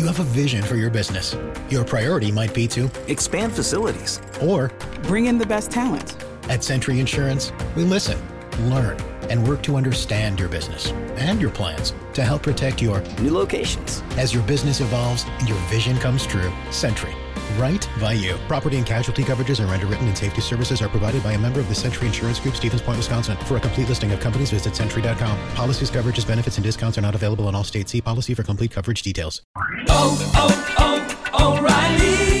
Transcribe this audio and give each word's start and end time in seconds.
You 0.00 0.06
have 0.06 0.18
a 0.18 0.24
vision 0.24 0.62
for 0.62 0.76
your 0.76 0.88
business. 0.88 1.36
Your 1.68 1.84
priority 1.84 2.32
might 2.32 2.54
be 2.54 2.66
to 2.68 2.90
expand 3.06 3.52
facilities 3.52 4.18
or 4.40 4.70
bring 5.02 5.26
in 5.26 5.36
the 5.36 5.44
best 5.44 5.70
talent. 5.70 6.16
At 6.48 6.64
Sentry 6.64 7.00
Insurance, 7.00 7.52
we 7.76 7.84
listen, 7.84 8.18
learn, 8.70 8.98
and 9.28 9.46
work 9.46 9.62
to 9.64 9.76
understand 9.76 10.40
your 10.40 10.48
business 10.48 10.90
and 11.18 11.38
your 11.38 11.50
plans 11.50 11.92
to 12.14 12.24
help 12.24 12.42
protect 12.42 12.80
your 12.80 13.02
new 13.20 13.30
locations. 13.30 14.02
As 14.16 14.32
your 14.32 14.42
business 14.44 14.80
evolves 14.80 15.26
and 15.38 15.46
your 15.46 15.58
vision 15.68 15.98
comes 15.98 16.26
true, 16.26 16.50
Sentry 16.70 17.14
right 17.58 17.88
by 18.00 18.12
you. 18.12 18.36
Property 18.48 18.76
and 18.76 18.86
casualty 18.86 19.22
coverages 19.22 19.60
and 19.60 19.70
underwritten 19.70 20.06
and 20.06 20.16
safety 20.16 20.40
services 20.40 20.82
are 20.82 20.88
provided 20.88 21.22
by 21.22 21.32
a 21.32 21.38
member 21.38 21.60
of 21.60 21.68
the 21.68 21.74
Sentry 21.74 22.06
Insurance 22.06 22.40
Group, 22.40 22.56
Stevens 22.56 22.82
Point, 22.82 22.98
Wisconsin. 22.98 23.36
For 23.46 23.56
a 23.56 23.60
complete 23.60 23.88
listing 23.88 24.12
of 24.12 24.20
companies, 24.20 24.50
visit 24.50 24.76
Sentry.com. 24.76 25.38
Policies, 25.54 25.90
coverages, 25.90 26.26
benefits, 26.26 26.56
and 26.56 26.64
discounts 26.64 26.98
are 26.98 27.02
not 27.02 27.14
available 27.14 27.48
in 27.48 27.54
all 27.54 27.64
states. 27.64 27.92
See 27.92 28.00
policy 28.00 28.34
for 28.34 28.42
complete 28.42 28.70
coverage 28.70 29.02
details. 29.02 29.42
Oh, 29.88 30.32
oh, 30.34 31.24
oh, 31.32 31.58
O'Reilly! 31.58 32.19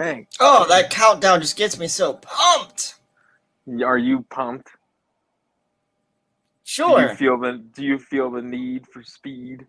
Hey. 0.00 0.26
Oh, 0.40 0.66
that 0.70 0.88
countdown 0.88 1.42
just 1.42 1.58
gets 1.58 1.78
me 1.78 1.86
so 1.86 2.14
pumped. 2.14 2.94
Are 3.84 3.98
you 3.98 4.24
pumped? 4.30 4.70
Sure. 6.64 7.02
Do 7.02 7.10
you 7.10 7.16
feel 7.16 7.38
the 7.38 7.58
Do 7.74 7.84
you 7.84 7.98
feel 7.98 8.30
the 8.30 8.40
need 8.40 8.86
for 8.86 9.02
speed? 9.02 9.66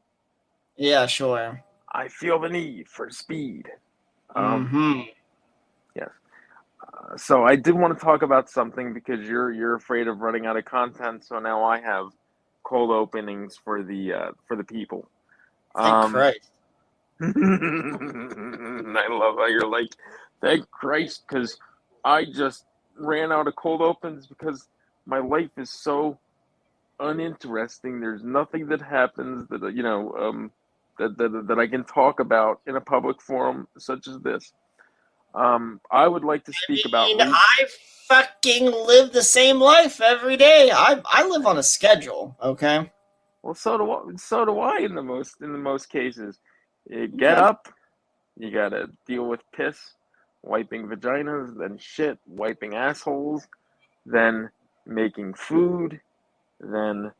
Yeah, 0.77 1.05
sure. 1.05 1.61
I 1.91 2.07
feel 2.07 2.39
the 2.39 2.47
need 2.47 2.87
for 2.87 3.09
speed. 3.09 3.67
Um, 4.33 4.67
mm-hmm. 4.67 5.01
Yes. 5.97 6.09
Uh, 6.81 7.17
so 7.17 7.43
I 7.43 7.57
did 7.57 7.75
want 7.75 7.99
to 7.99 8.01
talk 8.01 8.21
about 8.21 8.49
something 8.49 8.93
because 8.93 9.27
you're 9.27 9.51
you're 9.51 9.75
afraid 9.75 10.07
of 10.07 10.21
running 10.21 10.45
out 10.45 10.55
of 10.55 10.63
content. 10.63 11.25
So 11.25 11.39
now 11.39 11.61
I 11.65 11.81
have 11.81 12.05
cold 12.63 12.91
openings 12.91 13.59
for 13.61 13.83
the 13.83 14.13
uh, 14.13 14.31
for 14.47 14.55
the 14.55 14.63
people. 14.63 15.09
Thank 15.75 15.93
um, 15.93 16.11
Christ. 16.13 16.51
I 17.23 19.07
love 19.11 19.35
how 19.37 19.45
you're 19.45 19.67
like, 19.67 19.89
thank 20.41 20.69
Christ, 20.71 21.23
because 21.27 21.57
I 22.03 22.25
just 22.25 22.65
ran 22.97 23.31
out 23.31 23.47
of 23.47 23.55
cold 23.55 23.81
opens 23.81 24.27
because 24.27 24.67
my 25.05 25.19
life 25.19 25.51
is 25.57 25.69
so 25.69 26.19
uninteresting. 26.99 27.99
There's 27.99 28.23
nothing 28.23 28.67
that 28.67 28.81
happens 28.81 29.47
that 29.49 29.73
you 29.73 29.83
know 29.83 30.13
um, 30.13 30.51
that, 30.99 31.17
that 31.17 31.47
that 31.47 31.59
I 31.59 31.67
can 31.67 31.83
talk 31.83 32.19
about 32.19 32.61
in 32.67 32.75
a 32.75 32.81
public 32.81 33.21
forum 33.21 33.67
such 33.77 34.07
as 34.07 34.19
this. 34.19 34.53
Um, 35.33 35.79
I 35.89 36.07
would 36.07 36.23
like 36.23 36.43
to 36.45 36.53
speak 36.53 36.81
I 36.93 37.05
mean, 37.05 37.21
about. 37.21 37.33
I 37.35 37.67
fucking 38.07 38.65
live 38.65 39.13
the 39.13 39.23
same 39.23 39.59
life 39.59 40.01
every 40.01 40.37
day. 40.37 40.71
I 40.73 41.01
I 41.05 41.27
live 41.27 41.45
on 41.45 41.57
a 41.57 41.63
schedule. 41.63 42.35
Okay. 42.41 42.91
Well, 43.41 43.55
so 43.55 43.77
do 43.77 43.91
I, 43.91 44.15
so 44.17 44.45
do 44.45 44.59
I 44.59 44.79
in 44.79 44.93
the 44.93 45.01
most 45.01 45.41
in 45.41 45.51
the 45.51 45.57
most 45.57 45.89
cases. 45.89 46.37
You 46.89 47.07
get 47.07 47.37
yeah. 47.37 47.45
up, 47.45 47.69
you 48.37 48.51
gotta 48.51 48.89
deal 49.07 49.27
with 49.27 49.39
piss, 49.53 49.77
wiping 50.43 50.87
vaginas, 50.87 51.57
then 51.57 51.77
shit, 51.77 52.17
wiping 52.27 52.75
assholes, 52.75 53.47
then 54.05 54.49
making 54.85 55.33
food, 55.33 55.99
then 56.59 57.11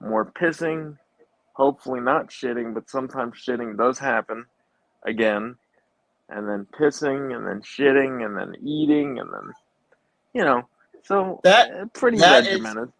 more 0.00 0.26
pissing, 0.32 0.96
hopefully 1.52 2.00
not 2.00 2.28
shitting, 2.28 2.74
but 2.74 2.90
sometimes 2.90 3.34
shitting 3.36 3.76
does 3.76 3.98
happen 3.98 4.44
again, 5.04 5.56
and 6.28 6.48
then 6.48 6.66
pissing, 6.78 7.34
and 7.34 7.46
then 7.46 7.60
shitting, 7.62 8.24
and 8.24 8.36
then 8.36 8.54
eating, 8.66 9.18
and 9.18 9.32
then, 9.32 9.52
you 10.34 10.44
know, 10.44 10.68
so 11.02 11.40
that 11.44 11.70
uh, 11.70 11.84
pretty 11.92 12.18
that 12.18 12.44
regimented. 12.44 12.88
Is, 12.88 12.94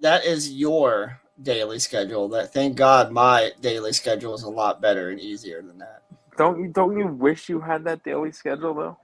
that 0.00 0.24
is 0.24 0.52
your 0.52 1.20
daily 1.42 1.78
schedule. 1.78 2.28
That 2.30 2.52
thank 2.52 2.76
God 2.76 3.12
my 3.12 3.50
daily 3.60 3.92
schedule 3.92 4.34
is 4.34 4.42
a 4.42 4.48
lot 4.48 4.80
better 4.80 5.10
and 5.10 5.20
easier 5.20 5.60
than 5.60 5.78
that. 5.78 6.02
Don't 6.38 6.58
you 6.60 6.68
don't 6.68 6.98
you 6.98 7.08
wish 7.08 7.50
you 7.50 7.60
had 7.60 7.84
that 7.84 8.02
daily 8.04 8.32
schedule 8.32 8.74
though? 8.74 8.98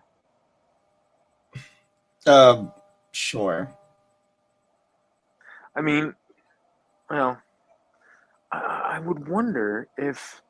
Um, 2.26 2.72
sure. 3.12 3.72
I 5.76 5.80
mean, 5.80 6.14
well, 7.10 7.38
I 8.52 9.00
would 9.00 9.28
wonder 9.28 9.88
if 9.96 10.42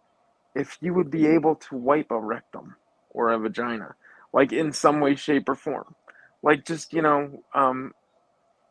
if 0.54 0.78
you 0.80 0.94
would 0.94 1.10
be 1.10 1.26
able 1.26 1.56
to 1.56 1.76
wipe 1.76 2.10
a 2.10 2.18
rectum 2.18 2.76
or 3.10 3.30
a 3.30 3.38
vagina, 3.38 3.94
like 4.32 4.52
in 4.52 4.72
some 4.72 5.00
way, 5.00 5.14
shape, 5.16 5.48
or 5.48 5.54
form, 5.54 5.94
like 6.42 6.64
just 6.64 6.92
you 6.92 7.02
know, 7.02 7.42
um, 7.54 7.92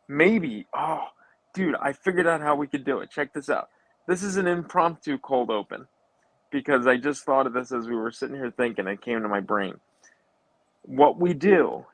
maybe. 0.08 0.66
Oh, 0.76 1.06
dude, 1.54 1.76
I 1.80 1.92
figured 1.92 2.26
out 2.26 2.40
how 2.40 2.56
we 2.56 2.66
could 2.66 2.84
do 2.84 3.00
it. 3.00 3.10
Check 3.10 3.34
this 3.34 3.50
out. 3.50 3.68
This 4.08 4.22
is 4.22 4.36
an 4.36 4.46
impromptu 4.46 5.18
cold 5.18 5.50
open 5.50 5.86
because 6.50 6.86
I 6.86 6.96
just 6.96 7.24
thought 7.24 7.46
of 7.46 7.52
this 7.54 7.72
as 7.72 7.88
we 7.88 7.96
were 7.96 8.12
sitting 8.12 8.36
here 8.36 8.52
thinking. 8.56 8.86
It 8.88 9.02
came 9.02 9.22
to 9.22 9.28
my 9.28 9.40
brain. 9.40 9.74
What 10.82 11.20
we 11.20 11.34
do 11.34 11.86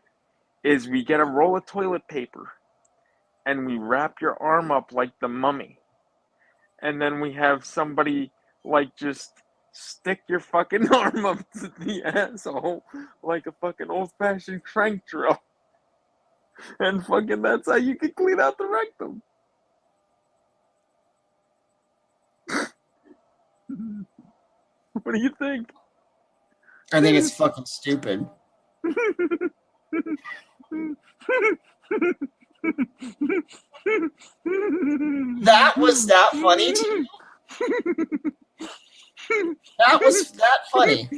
is 0.65 0.89
we 0.89 1.05
get 1.05 1.21
a 1.21 1.25
roll 1.25 1.57
of 1.57 1.67
toilet 1.67 2.09
paper 2.09 2.51
and 3.47 3.67
we 3.67 3.77
wrap 3.77 4.21
your 4.21 4.43
arm 4.43 4.73
up 4.73 4.93
like 4.93 5.13
the 5.21 5.29
mummy. 5.29 5.79
And 6.81 7.01
then 7.01 7.21
we 7.21 7.35
have 7.35 7.65
somebody 7.65 8.33
like 8.65 8.97
just 8.97 9.31
stick 9.73 10.21
your 10.29 10.41
fucking 10.41 10.89
arm 10.95 11.27
up 11.27 11.39
to 11.61 11.71
the 11.79 12.03
asshole 12.05 12.83
like 13.23 13.47
a 13.47 13.53
fucking 13.53 13.91
old 13.91 14.11
fashioned 14.19 14.65
crank 14.65 15.03
drill. 15.07 15.39
And 16.79 17.05
fucking 17.05 17.43
that's 17.43 17.69
how 17.69 17.77
you 17.77 17.97
can 17.97 18.13
clean 18.13 18.41
out 18.41 18.57
the 18.57 18.67
rectum. 18.67 19.23
what 25.03 25.13
do 25.13 25.21
you 25.21 25.31
think? 25.39 25.69
I 26.93 27.01
think 27.01 27.17
it's 27.19 27.31
fucking 27.37 27.67
stupid. 27.67 28.27
That 35.43 35.77
was 35.77 36.07
that 36.07 36.31
funny 36.33 36.73
to 36.73 36.87
you? 36.87 37.07
That 39.79 40.01
was 40.03 40.33
that 40.33 40.59
funny. 40.73 41.09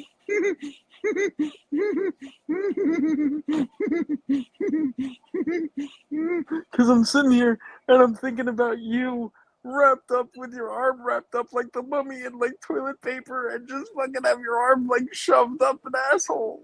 Because 6.70 6.88
I'm 6.88 7.04
sitting 7.04 7.30
here 7.32 7.58
and 7.88 8.02
I'm 8.02 8.14
thinking 8.14 8.48
about 8.48 8.78
you 8.78 9.32
wrapped 9.64 10.10
up 10.12 10.28
with 10.36 10.54
your 10.54 10.70
arm 10.70 11.04
wrapped 11.04 11.34
up 11.34 11.52
like 11.52 11.72
the 11.72 11.82
mummy 11.82 12.22
in 12.22 12.38
like 12.38 12.52
toilet 12.60 13.00
paper 13.02 13.48
and 13.54 13.68
just 13.68 13.90
fucking 13.96 14.22
have 14.24 14.40
your 14.40 14.56
arm 14.58 14.86
like 14.86 15.12
shoved 15.12 15.62
up 15.62 15.80
an 15.84 15.92
asshole. 16.12 16.62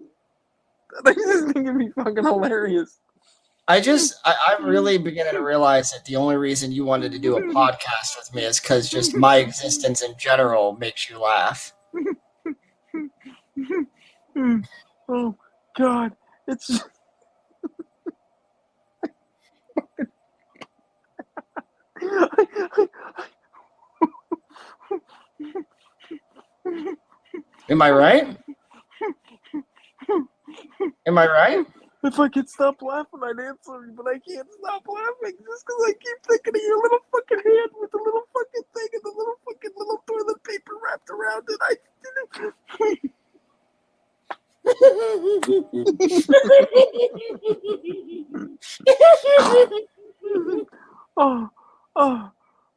I 1.04 1.14
just 1.14 1.44
think 1.46 1.66
it'd 1.66 1.78
be 1.78 1.90
fucking 1.90 2.24
hilarious. 2.24 2.98
I 3.68 3.80
just, 3.80 4.14
I, 4.24 4.34
I'm 4.48 4.62
hmm. 4.62 4.68
really 4.68 4.98
beginning 4.98 5.34
to 5.34 5.42
realize 5.42 5.92
that 5.92 6.04
the 6.04 6.16
only 6.16 6.36
reason 6.36 6.72
you 6.72 6.84
wanted 6.84 7.12
to 7.12 7.18
do 7.18 7.36
a 7.36 7.40
hmm. 7.40 7.56
podcast 7.56 8.18
with 8.18 8.34
me 8.34 8.44
is 8.44 8.60
because 8.60 8.88
just 8.88 9.14
my 9.14 9.36
existence 9.46 10.02
in 10.02 10.14
general 10.18 10.76
makes 10.76 11.08
you 11.08 11.18
laugh. 11.18 11.72
oh, 15.08 15.36
God. 15.76 16.12
It's. 16.48 16.82
Am 27.68 27.80
I 27.80 27.90
right? 27.90 28.36
Am 31.06 31.18
I 31.18 31.26
right? 31.26 31.66
If 32.04 32.18
I 32.18 32.28
could 32.28 32.48
stop 32.48 32.82
laughing, 32.82 33.20
I'd 33.22 33.38
answer 33.38 33.86
you, 33.86 33.92
but 33.96 34.08
I 34.08 34.18
can't 34.18 34.48
stop 34.58 34.82
laughing 34.88 35.36
just 35.38 35.64
because 35.66 35.84
I 35.86 35.92
keep 35.92 36.16
thinking 36.26 36.56
of 36.56 36.62
your 36.66 36.82
little 36.82 36.98
fucking 37.12 37.38
hand 37.38 37.70
with 37.80 37.92
the 37.92 37.98
little 37.98 38.26
fucking 38.32 38.64
thing 38.74 38.88
and 38.92 39.02
the 39.04 39.12
little 39.16 39.36
fucking 39.44 39.70
little 39.76 40.02
toilet 40.08 40.42
paper 40.42 40.72
wrapped 40.82 41.10
around 41.10 41.48
it. 41.48 41.60
I 41.62 41.76
oh, 51.16 51.48
oh, 51.96 52.30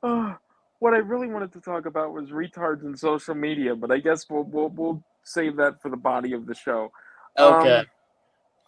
oh. 0.03 0.35
What 0.79 0.93
I 0.93 0.97
really 0.97 1.27
wanted 1.27 1.51
to 1.53 1.61
talk 1.61 1.85
about 1.87 2.13
was 2.13 2.29
retards 2.29 2.83
and 2.83 2.97
social 2.97 3.33
media, 3.33 3.75
but 3.75 3.91
I 3.91 3.97
guess 3.97 4.29
we'll 4.29 4.43
we'll, 4.43 4.69
we'll 4.69 5.03
save 5.23 5.55
that 5.57 5.81
for 5.81 5.89
the 5.89 5.97
body 5.97 6.33
of 6.33 6.45
the 6.45 6.53
show. 6.53 6.91
Okay. 7.37 7.77
Um, 7.79 7.85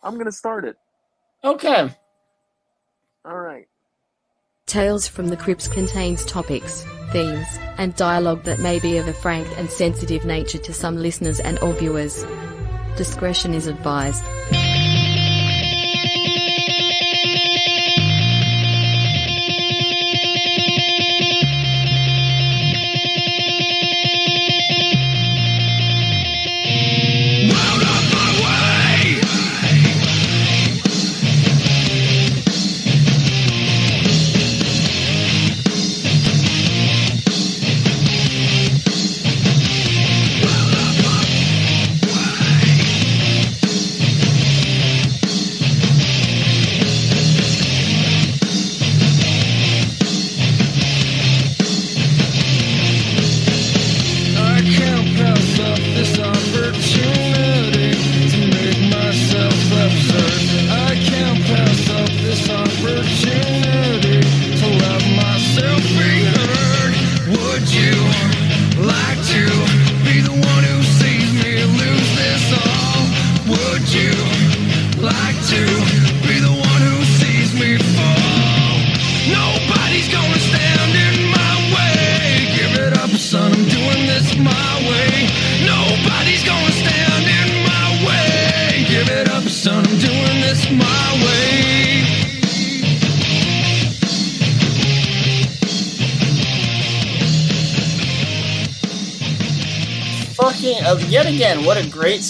I'm 0.03 0.17
gonna 0.17 0.31
start 0.31 0.65
it. 0.65 0.77
okay. 1.43 1.89
All 3.25 3.39
right. 3.39 3.67
Tales 4.65 5.07
from 5.07 5.27
the 5.29 5.37
Crypts 5.37 5.67
contains 5.67 6.25
topics, 6.25 6.85
themes, 7.11 7.47
and 7.77 7.95
dialogue 7.95 8.43
that 8.43 8.59
may 8.59 8.79
be 8.79 8.97
of 8.97 9.07
a 9.07 9.13
frank 9.13 9.47
and 9.57 9.69
sensitive 9.69 10.25
nature 10.25 10.57
to 10.57 10.73
some 10.73 10.97
listeners 10.97 11.39
and 11.39 11.57
or 11.59 11.73
viewers. 11.73 12.25
Discretion 12.97 13.53
is 13.53 13.67
advised. 13.67 14.23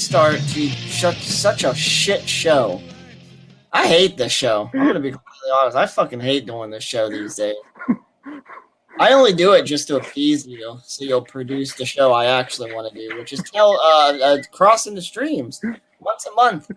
Start 0.07 0.35
to 0.35 0.69
such 0.69 1.21
such 1.21 1.65
a 1.65 1.75
shit 1.75 2.27
show. 2.29 2.81
I 3.73 3.85
hate 3.85 4.15
this 4.15 4.31
show. 4.31 4.69
I'm 4.73 4.87
gonna 4.87 5.01
be 5.01 5.11
completely 5.11 5.51
honest. 5.53 5.75
I 5.75 5.85
fucking 5.85 6.21
hate 6.21 6.45
doing 6.45 6.69
this 6.69 6.85
show 6.85 7.09
these 7.09 7.35
days. 7.35 7.57
I 9.01 9.11
only 9.11 9.33
do 9.33 9.51
it 9.51 9.63
just 9.63 9.85
to 9.89 9.97
appease 9.97 10.47
you, 10.47 10.79
so 10.85 11.03
you'll 11.03 11.23
produce 11.23 11.75
the 11.75 11.83
show 11.83 12.13
I 12.13 12.27
actually 12.27 12.73
want 12.73 12.91
to 12.91 12.97
do, 12.97 13.17
which 13.17 13.33
is 13.33 13.43
tell 13.51 13.71
uh, 13.73 14.17
uh 14.23 14.37
crossing 14.53 14.95
the 14.95 15.01
streams 15.01 15.59
once 15.99 16.25
a 16.25 16.31
month. 16.35 16.71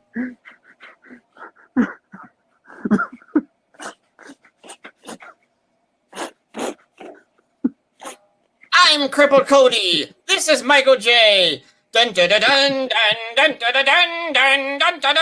I'm 8.73 9.09
Crippled 9.09 9.47
Cody. 9.47 10.13
This 10.27 10.49
is 10.49 10.65
Michael 10.65 10.97
J. 10.97 11.63
Dun 11.93 12.13
dun 12.13 12.29
dun 12.29 12.41
dun 12.41 12.89
dun 12.89 12.89
dun 13.37 13.59
dun 13.59 13.59
dun 13.59 14.33
dun 14.33 14.71
dun 14.81 15.01
dun 15.01 15.17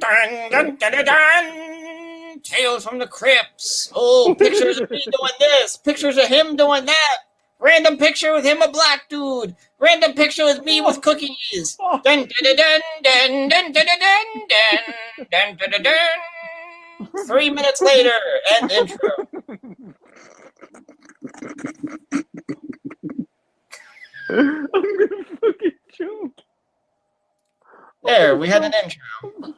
dun 0.00 0.78
dun 0.78 0.92
dun 0.92 1.04
dun. 1.06 2.42
Tales 2.42 2.84
from 2.84 2.98
the 2.98 3.06
Crypts. 3.06 3.90
Oh, 3.94 4.34
pictures 4.38 4.78
of 4.78 4.90
me 4.90 5.02
doing 5.04 5.32
this. 5.40 5.78
Pictures 5.78 6.18
of 6.18 6.26
him 6.26 6.56
doing 6.56 6.84
that. 6.84 7.16
Random 7.60 7.96
picture 7.96 8.34
with 8.34 8.44
him, 8.44 8.60
a 8.60 8.68
black 8.70 9.08
dude. 9.08 9.56
Random 9.78 10.12
picture 10.12 10.44
with 10.44 10.62
me 10.64 10.82
with 10.82 11.00
cookies. 11.00 11.78
Dun 12.04 12.28
dun 12.28 12.28
dun 12.42 12.56
dun 12.56 13.48
dun 13.48 13.48
dun 13.48 13.72
dun 13.72 13.86
dun 14.50 15.56
dun 15.56 15.56
dun 15.70 15.82
dun. 15.82 17.26
Three 17.26 17.48
minutes 17.48 17.80
later, 17.80 18.18
end 18.60 18.70
intro. 18.70 19.10
I'm 24.28 24.68
gonna 24.70 25.24
fucking 25.40 25.72
choke. 25.92 26.32
There, 28.04 28.36
we 28.36 28.48
had 28.48 28.64
an 28.64 28.72
intro. 28.82 29.54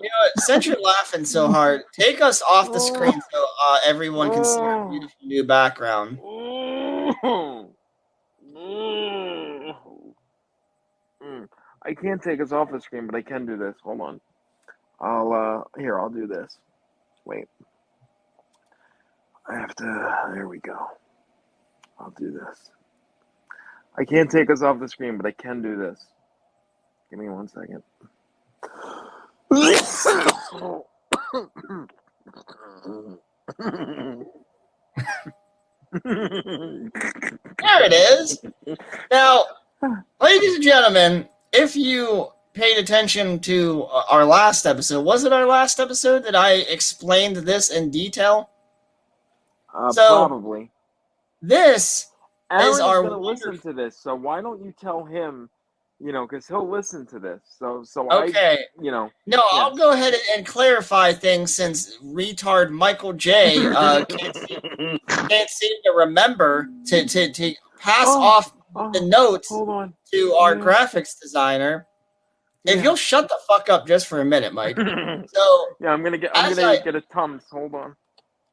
You 0.00 0.08
know, 0.08 0.30
since 0.38 0.64
you're 0.64 0.80
laughing 0.80 1.26
so 1.26 1.48
hard, 1.48 1.82
take 1.92 2.22
us 2.22 2.40
off 2.50 2.72
the 2.72 2.80
screen 2.80 3.12
so 3.12 3.46
uh, 3.68 3.78
everyone 3.84 4.30
can 4.30 4.46
see 4.46 4.58
our 4.58 4.88
beautiful 4.88 5.18
new 5.22 5.44
background. 5.44 6.18
I 11.84 11.94
can't 11.94 12.22
take 12.22 12.40
us 12.40 12.52
off 12.52 12.70
the 12.70 12.80
screen, 12.80 13.06
but 13.06 13.14
I 13.14 13.22
can 13.22 13.44
do 13.44 13.56
this. 13.56 13.74
Hold 13.82 14.00
on. 14.00 14.20
I'll 15.00 15.32
uh 15.32 15.80
here, 15.80 15.98
I'll 15.98 16.10
do 16.10 16.26
this. 16.26 16.58
Wait. 17.24 17.48
I 19.48 19.54
have 19.56 19.74
to 19.76 20.30
there 20.34 20.48
we 20.48 20.58
go. 20.58 20.86
I'll 22.02 22.10
do 22.10 22.32
this. 22.32 22.70
I 23.96 24.04
can't 24.04 24.30
take 24.30 24.50
us 24.50 24.62
off 24.62 24.80
the 24.80 24.88
screen, 24.88 25.16
but 25.16 25.26
I 25.26 25.30
can 25.32 25.62
do 25.62 25.76
this. 25.76 26.06
Give 27.10 27.18
me 27.18 27.28
one 27.28 27.46
second. 27.48 27.82
There 36.02 37.84
it 37.84 37.92
is. 37.92 38.44
Now, 39.10 39.44
ladies 40.20 40.54
and 40.54 40.62
gentlemen, 40.64 41.28
if 41.52 41.76
you 41.76 42.28
paid 42.54 42.78
attention 42.78 43.38
to 43.40 43.84
our 44.10 44.24
last 44.24 44.66
episode, 44.66 45.02
was 45.02 45.24
it 45.24 45.32
our 45.32 45.46
last 45.46 45.80
episode 45.80 46.24
that 46.24 46.36
I 46.36 46.54
explained 46.54 47.36
this 47.36 47.70
in 47.70 47.90
detail? 47.90 48.50
Uh, 49.74 49.92
So- 49.92 50.26
probably. 50.26 50.70
This 51.42 52.06
Aaron's 52.50 52.80
our 52.80 53.02
gonna 53.02 53.18
listen 53.18 53.58
to 53.58 53.72
this, 53.72 53.98
so 53.98 54.14
why 54.14 54.40
don't 54.40 54.62
you 54.64 54.72
tell 54.80 55.04
him, 55.04 55.48
you 55.98 56.12
know, 56.12 56.26
because 56.26 56.46
he'll 56.46 56.68
listen 56.68 57.06
to 57.06 57.18
this. 57.18 57.40
So, 57.58 57.82
so 57.84 58.10
okay. 58.12 58.58
I, 58.60 58.82
you 58.82 58.90
know, 58.90 59.10
No, 59.26 59.42
I'll 59.52 59.74
go 59.74 59.90
ahead 59.92 60.12
and- 60.14 60.22
and 60.36 60.46
clarify 60.46 61.12
things 61.12 61.54
since 61.54 61.98
retard 61.98 62.70
Michael 62.70 63.12
J 63.12 63.66
uh, 63.66 64.04
can't, 64.08 64.36
seem, 64.36 64.98
can't 65.08 65.50
seem 65.50 65.72
to 65.84 65.92
remember 65.96 66.68
to, 66.86 67.06
to, 67.06 67.32
to 67.32 67.54
pass 67.80 68.06
Oh, 68.08 68.22
off 68.22 68.52
oh, 68.76 68.90
the 68.92 69.00
notes 69.00 69.48
to 69.48 70.34
our 70.34 70.54
Yeah. 70.56 70.62
graphics 70.62 71.18
designer. 71.20 71.86
If 72.64 72.76
Yeah. 72.76 72.82
you'll 72.82 72.96
shut 72.96 73.28
the 73.28 73.38
fuck 73.48 73.68
up 73.68 73.86
just 73.88 74.06
for 74.06 74.20
a 74.20 74.24
minute, 74.24 74.52
Mike. 74.52 74.76
So, 75.34 75.66
yeah, 75.80 75.90
I'm 75.90 76.02
gonna 76.04 76.18
get, 76.18 76.30
I'm 76.34 76.54
gonna 76.54 76.68
I- 76.68 76.76
get 76.80 76.94
a 76.94 77.00
tums. 77.00 77.44
Hold 77.50 77.74
on. 77.74 77.96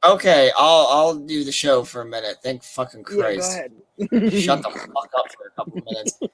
Okay, 0.03 0.51
I'll 0.58 0.88
I'll 0.88 1.15
do 1.15 1.44
the 1.44 1.51
show 1.51 1.84
for 1.84 2.01
a 2.01 2.06
minute. 2.06 2.38
Thank 2.44 2.63
fucking 2.63 3.03
Christ. 3.03 3.60
Shut 4.00 4.62
the 4.63 4.70
fuck 4.94 5.12
up 5.18 5.32
for 5.34 5.48
a 5.48 5.51
couple 5.56 5.82
minutes. 5.86 6.20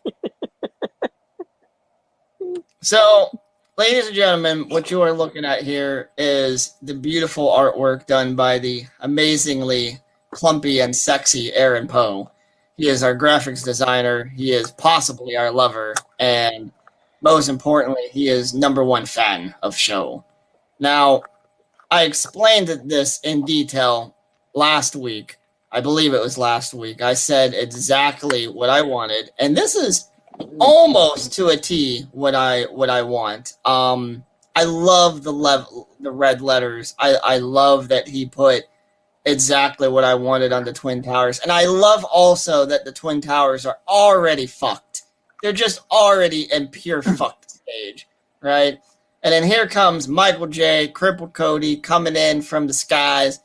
So, 2.86 3.32
ladies 3.80 4.06
and 4.06 4.16
gentlemen, 4.16 4.70
what 4.70 4.92
you 4.92 5.02
are 5.02 5.12
looking 5.12 5.44
at 5.44 5.64
here 5.64 6.12
is 6.20 6.76
the 6.84 6.94
beautiful 6.94 7.48
artwork 7.48 8.06
done 8.06 8.36
by 8.36 8.60
the 8.60 8.84
amazingly 9.00 9.98
plumpy 10.32 10.82
and 10.82 10.96
sexy 10.96 11.52
Aaron 11.56 11.88
Poe. 11.88 12.30
He 12.78 12.88
is 12.88 13.02
our 13.02 13.18
graphics 13.18 13.66
designer. 13.66 14.26
He 14.36 14.52
is 14.52 14.70
possibly 14.70 15.36
our 15.36 15.50
lover, 15.50 15.96
and 16.20 16.72
most 17.22 17.50
importantly, 17.50 18.04
he 18.12 18.28
is 18.28 18.54
number 18.54 18.84
one 18.84 19.08
fan 19.08 19.56
of 19.64 19.76
show. 19.76 20.24
Now, 20.80 21.24
I 21.96 22.04
explained 22.04 22.68
this 22.84 23.22
in 23.24 23.46
detail 23.46 24.18
last 24.54 24.98
week. 24.98 25.38
I 25.72 25.80
believe 25.80 26.14
it 26.14 26.20
was 26.20 26.38
last 26.38 26.74
week. 26.74 27.02
I 27.02 27.14
said 27.14 27.54
exactly 27.54 28.50
what 28.50 28.70
I 28.70 28.82
wanted, 28.82 29.32
and 29.40 29.56
this 29.56 29.76
is 29.76 30.10
almost 30.60 31.32
to 31.36 31.48
a 31.48 31.56
T 31.56 32.06
what 32.12 32.36
I 32.36 32.64
what 32.64 32.90
I 32.90 33.02
want. 33.02 33.54
Um, 33.64 34.26
I 34.58 34.66
love 34.66 35.24
the 35.24 35.32
level, 35.32 35.88
the 36.02 36.12
red 36.12 36.42
letters. 36.42 36.96
I 37.00 37.16
I 37.24 37.38
love 37.38 37.88
that 37.88 38.10
he 38.10 38.26
put 38.26 38.64
exactly 39.24 39.88
what 39.88 40.04
I 40.04 40.16
wanted 40.16 40.52
on 40.52 40.66
the 40.66 40.74
Twin 40.74 41.02
Towers. 41.02 41.40
And 41.40 41.50
I 41.50 41.66
love 41.66 42.04
also 42.04 42.66
that 42.66 42.84
the 42.84 42.92
Twin 42.92 43.22
Towers 43.22 43.66
are 43.66 43.78
already 43.88 44.48
fucked. 44.48 45.04
They're 45.42 45.54
just 45.54 45.80
already 45.92 46.52
in 46.52 46.68
pure 46.68 47.02
fucked 47.20 47.52
stage, 47.52 48.06
right? 48.42 48.80
And 49.26 49.34
then 49.34 49.44
here 49.44 49.68
comes 49.68 50.08
Michael 50.08 50.46
J, 50.46 50.88
Crippled 50.90 51.34
Cody 51.34 51.78
coming 51.78 52.16
in 52.16 52.44
from 52.44 52.68
the 52.68 52.74
skies, 52.74 53.40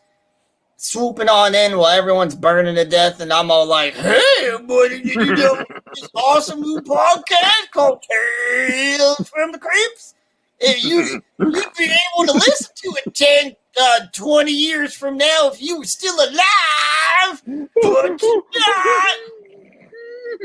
swooping 0.76 1.30
on 1.30 1.54
in 1.54 1.78
while 1.78 1.86
everyone's 1.86 2.34
burning 2.34 2.74
to 2.74 2.84
death. 2.84 3.18
And 3.18 3.32
I'm 3.32 3.50
all 3.50 3.64
like, 3.64 3.94
hey, 3.94 4.58
buddy, 4.68 5.00
did 5.00 5.16
you 5.16 5.24
know 5.36 5.64
this 5.94 6.06
awesome 6.14 6.60
new 6.60 6.82
podcast 6.82 7.70
called 7.72 8.02
Tales 8.02 9.26
from 9.30 9.52
the 9.52 9.58
Creeps? 9.58 10.16
If 10.58 10.84
you, 10.84 11.22
you'd 11.38 11.72
be 11.78 11.84
able 11.84 12.26
to 12.26 12.34
listen 12.34 12.74
to 12.76 12.96
it 13.06 13.14
10, 13.14 13.56
uh, 13.80 14.00
20 14.12 14.52
years 14.52 14.92
from 14.92 15.16
now 15.16 15.48
if 15.50 15.62
you 15.62 15.78
were 15.78 15.86
still 15.86 16.16
alive, 16.16 17.42
but 17.46 18.22
you're 18.22 18.42
not. 18.54 19.18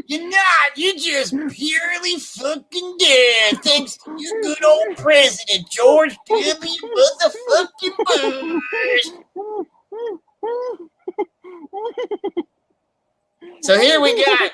You're 0.08 0.30
not. 0.30 0.76
You're 0.76 0.96
just 0.96 1.32
purely 1.32 2.18
fucking 2.20 2.98
dead. 2.98 3.64
Thanks 3.64 3.98
to 3.98 4.16
your 4.18 4.42
good 4.42 4.64
old 4.64 4.98
president, 4.98 5.70
George 5.70 6.16
W. 6.28 6.54
Motherfucking 6.54 7.98
Bush. 8.72 9.08
So 13.62 13.80
here 13.80 14.00
we 14.02 14.24
got 14.24 14.52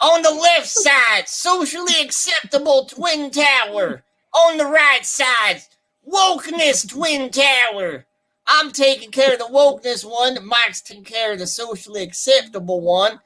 on 0.00 0.22
the 0.22 0.30
left 0.30 0.68
side, 0.68 1.28
socially 1.28 2.00
acceptable 2.00 2.86
Twin 2.86 3.30
Tower. 3.30 4.02
On 4.34 4.56
the 4.56 4.64
right 4.64 5.04
side, 5.04 5.62
wokeness 6.10 6.88
Twin 6.88 7.30
Tower. 7.30 8.06
I'm 8.46 8.72
taking 8.72 9.10
care 9.10 9.34
of 9.34 9.38
the 9.38 9.44
wokeness 9.44 10.04
one. 10.04 10.44
Mike's 10.46 10.80
taking 10.80 11.04
care 11.04 11.32
of 11.32 11.38
the 11.38 11.46
socially 11.46 12.02
acceptable 12.02 12.80
one. 12.80 13.20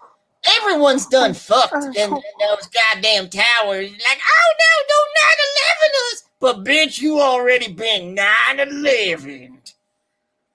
Everyone's 0.61 1.07
done 1.07 1.35
fucked 1.35 1.75
in, 1.75 1.97
in 1.97 2.11
those 2.11 2.69
goddamn 2.69 3.29
towers. 3.29 3.91
Like, 3.91 4.21
oh 4.21 4.53
no, 4.59 4.73
don't 4.89 5.13
9 5.19 5.37
11 5.81 5.95
us. 6.13 6.25
But 6.39 6.65
bitch, 6.65 7.01
you 7.01 7.21
already 7.21 7.73
been 7.73 8.15
9 8.15 8.61
11. 8.61 9.59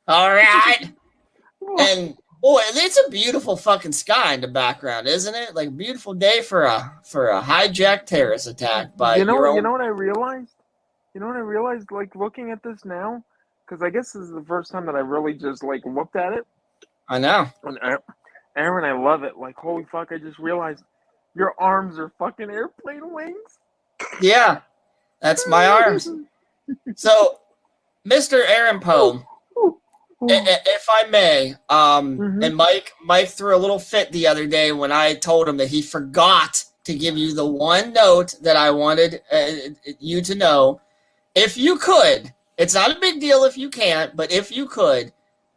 All 0.08 0.34
right. 0.34 0.94
And 1.80 2.18
boy, 2.42 2.60
it's 2.74 3.00
a 3.06 3.10
beautiful 3.10 3.56
fucking 3.56 3.92
sky 3.92 4.34
in 4.34 4.42
the 4.42 4.48
background, 4.48 5.08
isn't 5.08 5.34
it? 5.34 5.56
Like 5.56 5.78
beautiful 5.78 6.14
day 6.14 6.42
for 6.42 6.64
a 6.64 7.00
for 7.04 7.30
a 7.30 7.42
hijacked 7.42 8.08
terrorist 8.08 8.48
attack 8.48 8.98
by 8.98 9.18
you 9.18 9.26
know, 9.26 9.36
your 9.36 9.48
own. 9.48 9.56
you 9.56 9.62
know 9.62 9.72
what 9.72 9.82
I 9.82 9.88
realized? 9.88 10.56
You 11.14 11.22
know 11.22 11.28
what 11.28 11.36
I 11.36 11.40
realized? 11.40 11.92
Like 11.92 12.16
looking 12.16 12.52
at 12.52 12.64
this 12.64 12.84
now, 12.84 13.24
because 13.64 13.84
I 13.84 13.90
guess 13.90 14.12
this 14.12 14.24
is 14.24 14.32
the 14.32 14.44
first 14.44 14.72
time 14.72 14.86
that 14.88 14.96
I 14.96 15.00
really 15.00 15.34
just 15.34 15.64
like 15.64 15.86
looked 15.86 16.16
at 16.16 16.34
it. 16.34 16.46
I 17.08 17.20
know. 17.20 17.48
And 17.64 17.78
Aaron- 18.58 18.86
I 18.86 18.92
love 18.92 19.24
it. 19.24 19.38
Like 19.38 19.56
holy 19.56 19.86
fuck! 19.92 20.12
I 20.12 20.18
just 20.18 20.40
realized 20.40 20.84
your 21.36 21.54
arms 21.60 21.98
are 22.00 22.12
fucking 22.20 22.50
airplane 22.50 23.14
wings. 23.14 23.60
Yeah, 24.22 24.62
that's 25.22 25.48
my 25.48 25.68
arms. 25.68 26.10
So, 26.96 27.40
Mr. 28.08 28.40
Aaron 28.48 28.80
Poe, 28.80 29.26
if 30.22 30.86
I 30.90 31.04
may, 31.10 31.56
um, 31.70 32.18
Mhm. 32.18 32.46
and 32.46 32.56
Mike, 32.56 32.94
Mike 33.04 33.28
threw 33.30 33.54
a 33.56 33.58
little 33.58 33.80
fit 33.80 34.12
the 34.14 34.28
other 34.28 34.46
day 34.48 34.72
when 34.72 34.92
I 34.92 35.16
told 35.16 35.50
him 35.50 35.58
that 35.58 35.68
he 35.68 35.82
forgot 35.82 36.64
to 36.86 36.94
give 36.96 37.18
you 37.18 37.34
the 37.34 37.46
one 37.46 37.92
note 37.92 38.36
that 38.42 38.56
I 38.56 38.72
wanted 38.72 39.22
uh, 39.32 39.50
you 40.00 40.22
to 40.22 40.36
know. 40.36 40.80
If 41.36 41.58
you 41.58 41.78
could, 41.78 42.34
it's 42.58 42.74
not 42.74 42.96
a 42.96 43.00
big 43.00 43.20
deal 43.20 43.44
if 43.44 43.58
you 43.58 43.70
can't, 43.70 44.16
but 44.16 44.32
if 44.32 44.52
you 44.52 44.66
could, 44.68 45.12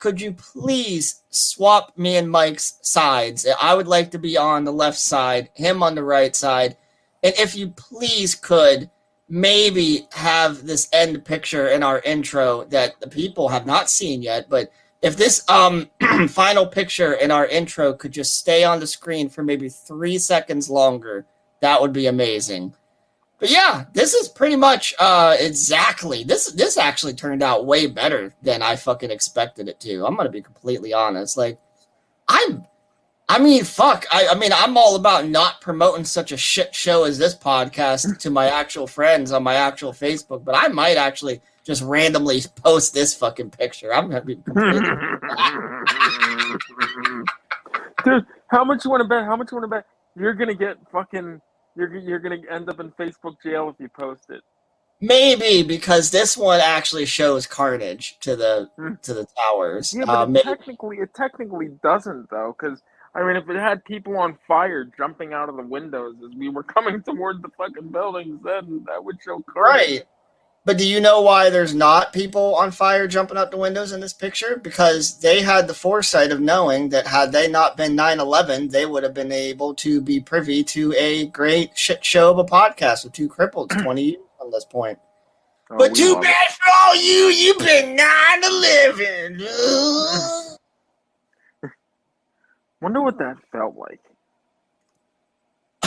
could 0.04 0.20
you 0.20 0.32
please 0.32 1.23
swap 1.30 1.96
me 1.96 2.18
and 2.18 2.30
Mike's 2.30 2.78
sides? 2.82 3.46
I 3.58 3.73
would 3.73 3.88
like 3.88 4.11
to 4.11 4.18
be 4.18 4.37
on 4.37 4.64
the 4.64 4.70
left 4.70 4.99
side, 4.99 5.49
him 5.54 5.82
on 5.82 5.94
the 5.94 6.02
right 6.04 6.37
side. 6.37 6.76
And 7.23 7.32
if 7.38 7.56
you 7.56 7.68
please 7.68 8.34
could, 8.34 8.90
maybe 9.30 10.06
have 10.12 10.66
this 10.66 10.90
end 10.92 11.25
picture 11.25 11.68
in 11.68 11.82
our 11.82 12.00
intro 12.00 12.64
that 12.64 13.00
the 13.00 13.08
people 13.08 13.49
have 13.49 13.64
not 13.64 13.88
seen 13.88 14.20
yet. 14.20 14.50
But 14.50 14.70
if 15.00 15.16
this 15.16 15.42
um 15.49 15.88
final 16.28 16.66
picture 16.66 17.14
in 17.14 17.30
our 17.30 17.46
intro 17.46 17.94
could 17.94 18.12
just 18.12 18.37
stay 18.37 18.62
on 18.62 18.80
the 18.80 18.87
screen 18.87 19.30
for 19.30 19.42
maybe 19.42 19.70
three 19.70 20.18
seconds 20.18 20.68
longer, 20.68 21.25
that 21.62 21.80
would 21.80 21.94
be 21.94 22.08
amazing. 22.08 22.75
But 23.38 23.50
yeah, 23.50 23.85
this 23.93 24.14
is 24.14 24.29
pretty 24.29 24.57
much 24.57 24.95
uh 24.99 25.37
exactly 25.38 26.25
this 26.25 26.53
this 26.53 26.76
actually 26.76 27.14
turned 27.14 27.43
out 27.43 27.67
way 27.67 27.87
better 27.87 28.33
than 28.43 28.62
I 28.62 28.76
fucking 28.76 29.11
expected 29.11 29.69
it 29.69 29.81
to. 29.81 30.07
I'm 30.07 30.17
gonna 30.17 30.31
be 30.31 30.43
completely 30.43 30.93
honest. 30.93 31.37
Like 31.37 31.59
I'm 32.29 32.64
I 33.26 33.38
mean, 33.38 33.64
fuck. 33.64 34.05
I, 34.12 34.29
I 34.29 34.35
mean, 34.35 34.53
I'm 34.53 34.76
all 34.76 34.97
about 34.97 35.26
not 35.26 35.62
promoting 35.62 36.05
such 36.05 36.31
a 36.31 36.37
shit 36.37 36.75
show 36.75 37.05
as 37.05 37.17
this 37.17 37.35
podcast 37.35 38.19
to 38.19 38.29
my 38.29 38.49
actual 38.49 38.87
friends 38.87 39.33
on 39.33 39.43
my 39.43 39.55
actual 39.55 39.93
Facebook, 39.93 40.45
but 40.45 40.55
I 40.55 40.69
might 40.69 40.99
actually 40.99 41.41
just 41.64 41.83
randomly 41.83 42.43
post 42.62 42.93
this 42.93 43.14
fucking 43.14 43.50
picture. 43.50 43.95
I'm 43.95 44.11
gonna 44.11 44.23
be 44.23 44.37
completely 44.37 44.81
Dude, 48.05 48.26
how 48.49 48.64
much 48.64 48.85
you 48.85 48.91
want 48.91 49.00
to 49.00 49.09
bet? 49.09 49.25
How 49.25 49.37
much 49.37 49.50
you 49.50 49.57
want 49.57 49.71
to 49.71 49.76
bet? 49.76 49.87
You're 50.14 50.35
gonna 50.35 50.55
get 50.55 50.76
fucking. 50.93 51.41
You're 51.76 51.97
you're 51.97 52.19
gonna 52.21 52.38
end 52.50 52.69
up 52.69 52.81
in 52.81 52.90
Facebook 52.93 53.37
jail 53.43 53.69
if 53.69 53.76
you 53.78 53.88
post 53.88 54.31
it. 54.31 54.43
maybe 55.00 55.62
because 55.62 56.11
this 56.11 56.37
one 56.37 56.61
actually 56.61 57.04
shows 57.04 57.47
carnage 57.47 58.19
to 58.21 58.37
the 58.37 58.71
to 59.02 59.14
the 59.14 59.26
towers. 59.37 59.93
Yeah, 59.95 60.04
Uh, 60.04 60.26
but 60.26 60.37
it 60.37 60.45
technically, 60.45 60.99
it 60.99 61.12
technically 61.14 61.69
doesn't 61.83 62.31
though, 62.31 62.54
because 62.59 62.81
I 63.14 63.23
mean, 63.25 63.37
if 63.37 63.49
it 63.49 63.57
had 63.57 63.85
people 63.85 64.16
on 64.19 64.38
fire 64.47 64.85
jumping 64.97 65.33
out 65.33 65.49
of 65.49 65.57
the 65.57 65.62
windows 65.62 66.16
as 66.25 66.37
we 66.37 66.49
were 66.49 66.64
coming 66.64 67.02
toward 67.07 67.43
the 67.43 67.49
fucking 67.57 67.88
buildings, 67.90 68.40
then 68.45 68.85
that 68.87 69.04
would 69.04 69.16
show 69.25 69.43
carnage. 69.52 69.90
Right. 69.90 70.04
But 70.66 70.78
do 70.78 70.87
you 70.88 70.99
know 70.99 71.21
why 71.21 71.50
there's 71.50 71.75
not 71.75 72.14
people 72.14 72.54
on 72.54 72.71
fire 72.71 73.06
jumping 73.06 73.37
out 73.37 73.50
the 73.50 73.59
windows 73.59 73.92
in 73.92 74.00
this 74.00 74.14
picture? 74.14 74.56
Because 74.62 75.21
they 75.21 75.42
had 75.42 75.68
the 75.68 75.75
foresight 75.75 76.33
of 76.33 76.40
knowing 76.40 76.88
that 76.88 77.06
had 77.06 77.33
they 77.33 77.49
not 77.49 77.76
been 77.76 77.94
9 77.94 78.18
11, 78.18 78.68
they 78.68 78.87
would 78.87 79.02
have 79.02 79.12
been 79.12 79.30
able 79.33 79.75
to 79.75 80.00
be 80.00 80.21
privy 80.21 80.64
to 80.64 80.94
a 80.97 81.26
great 81.26 81.76
shit 81.76 82.02
show 82.02 82.30
of 82.30 82.38
a 82.38 82.44
podcast 82.44 83.04
with 83.04 83.12
two 83.12 83.28
cripples 83.28 83.68
20 83.83 84.02
years 84.02 84.16
from 84.38 84.50
this 84.50 84.64
point. 84.64 84.99
Oh, 85.71 85.76
but 85.76 85.94
too 85.94 86.14
love 86.14 86.23
bad 86.23 86.35
it. 86.49 86.52
for 86.52 86.71
all 86.80 86.97
you, 86.97 87.25
you've 87.26 87.59
been 87.59 87.94
9 87.97 88.44
11. 88.44 89.47
Wonder 92.80 93.02
what 93.02 93.18
that 93.18 93.37
felt 93.52 93.76
like. 93.76 94.00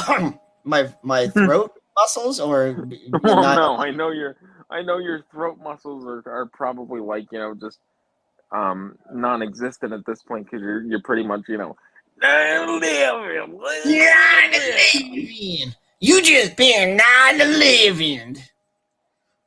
my 0.64 0.94
my 1.04 1.28
throat 1.30 1.72
muscles 1.96 2.40
or 2.40 2.88
Well, 3.24 3.36
not- 3.42 3.56
no, 3.56 3.78
I 3.78 3.90
know 3.92 4.12
your, 4.12 4.36
I 4.70 4.82
know 4.82 4.98
your 4.98 5.24
throat 5.32 5.58
muscles 5.62 6.06
are, 6.06 6.24
are 6.30 6.46
probably 6.48 7.00
like 7.02 7.28
you 7.32 7.40
know 7.40 7.56
just 7.56 7.80
um 8.52 8.98
non-existent 9.14 9.94
at 9.94 10.06
this 10.06 10.22
point 10.24 10.46
because 10.46 10.62
you're 10.62 10.84
you're 10.84 11.02
pretty 11.02 11.24
much 11.24 11.42
you 11.48 11.58
know. 11.58 11.76
Nine 12.22 12.70
eleven. 14.54 15.76
You 16.00 16.22
just 16.22 16.56
being 16.58 17.00
eleven. 17.00 18.38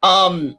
Um, 0.02 0.58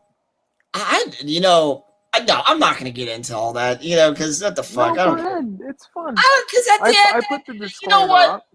I 0.74 1.06
you 1.24 1.42
know 1.42 1.86
I 2.14 2.20
no, 2.22 2.42
I'm 2.46 2.60
not 2.60 2.78
gonna 2.78 2.92
get 2.92 3.08
into 3.08 3.36
all 3.36 3.54
that 3.54 3.82
you 3.84 3.96
know 3.96 4.12
because 4.12 4.42
what 4.42 4.56
the 4.56 4.64
fuck 4.64 4.96
No, 4.96 5.02
I 5.02 5.06
don't. 5.06 5.20
ahead. 5.20 5.60
It's 5.70 5.86
fun. 5.88 6.16
Because 6.16 6.68
at 6.74 6.80
the 6.80 6.86
I, 6.86 7.16
end, 7.16 7.24
I 7.24 7.38
put 7.38 7.46
the 7.46 7.54
disclaimer 7.54 8.02
you 8.02 8.08
know 8.08 8.12
what? 8.12 8.30
up. 8.30 8.48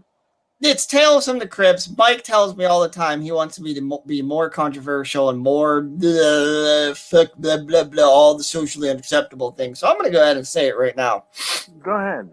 It's 0.61 0.87
Tales 0.87 1.27
from 1.27 1.39
the 1.39 1.47
Crypts. 1.47 1.89
Mike 1.97 2.23
tells 2.23 2.57
me 2.57 2.65
all 2.65 2.81
the 2.81 2.89
time 2.89 3.21
he 3.21 3.33
wants 3.33 3.61
me 3.61 3.75
to 3.75 4.01
be 4.07 4.23
more 4.23 4.49
controversial 4.51 5.31
and 5.31 5.39
more 5.39 5.83
blah, 5.83 6.95
fuck 6.95 7.35
blah 7.37 7.59
blah 7.59 7.85
blah 7.85 8.05
all 8.05 8.37
the 8.37 8.45
socially 8.45 8.91
unacceptable 8.91 9.53
things. 9.53 9.79
So 9.79 9.87
I'm 9.89 9.97
gonna 9.97 10.11
go 10.11 10.23
ahead 10.23 10.37
and 10.39 10.47
say 10.47 10.69
it 10.69 10.79
right 10.79 10.97
now. 10.97 11.25
Go 11.83 11.93
ahead. 11.93 12.31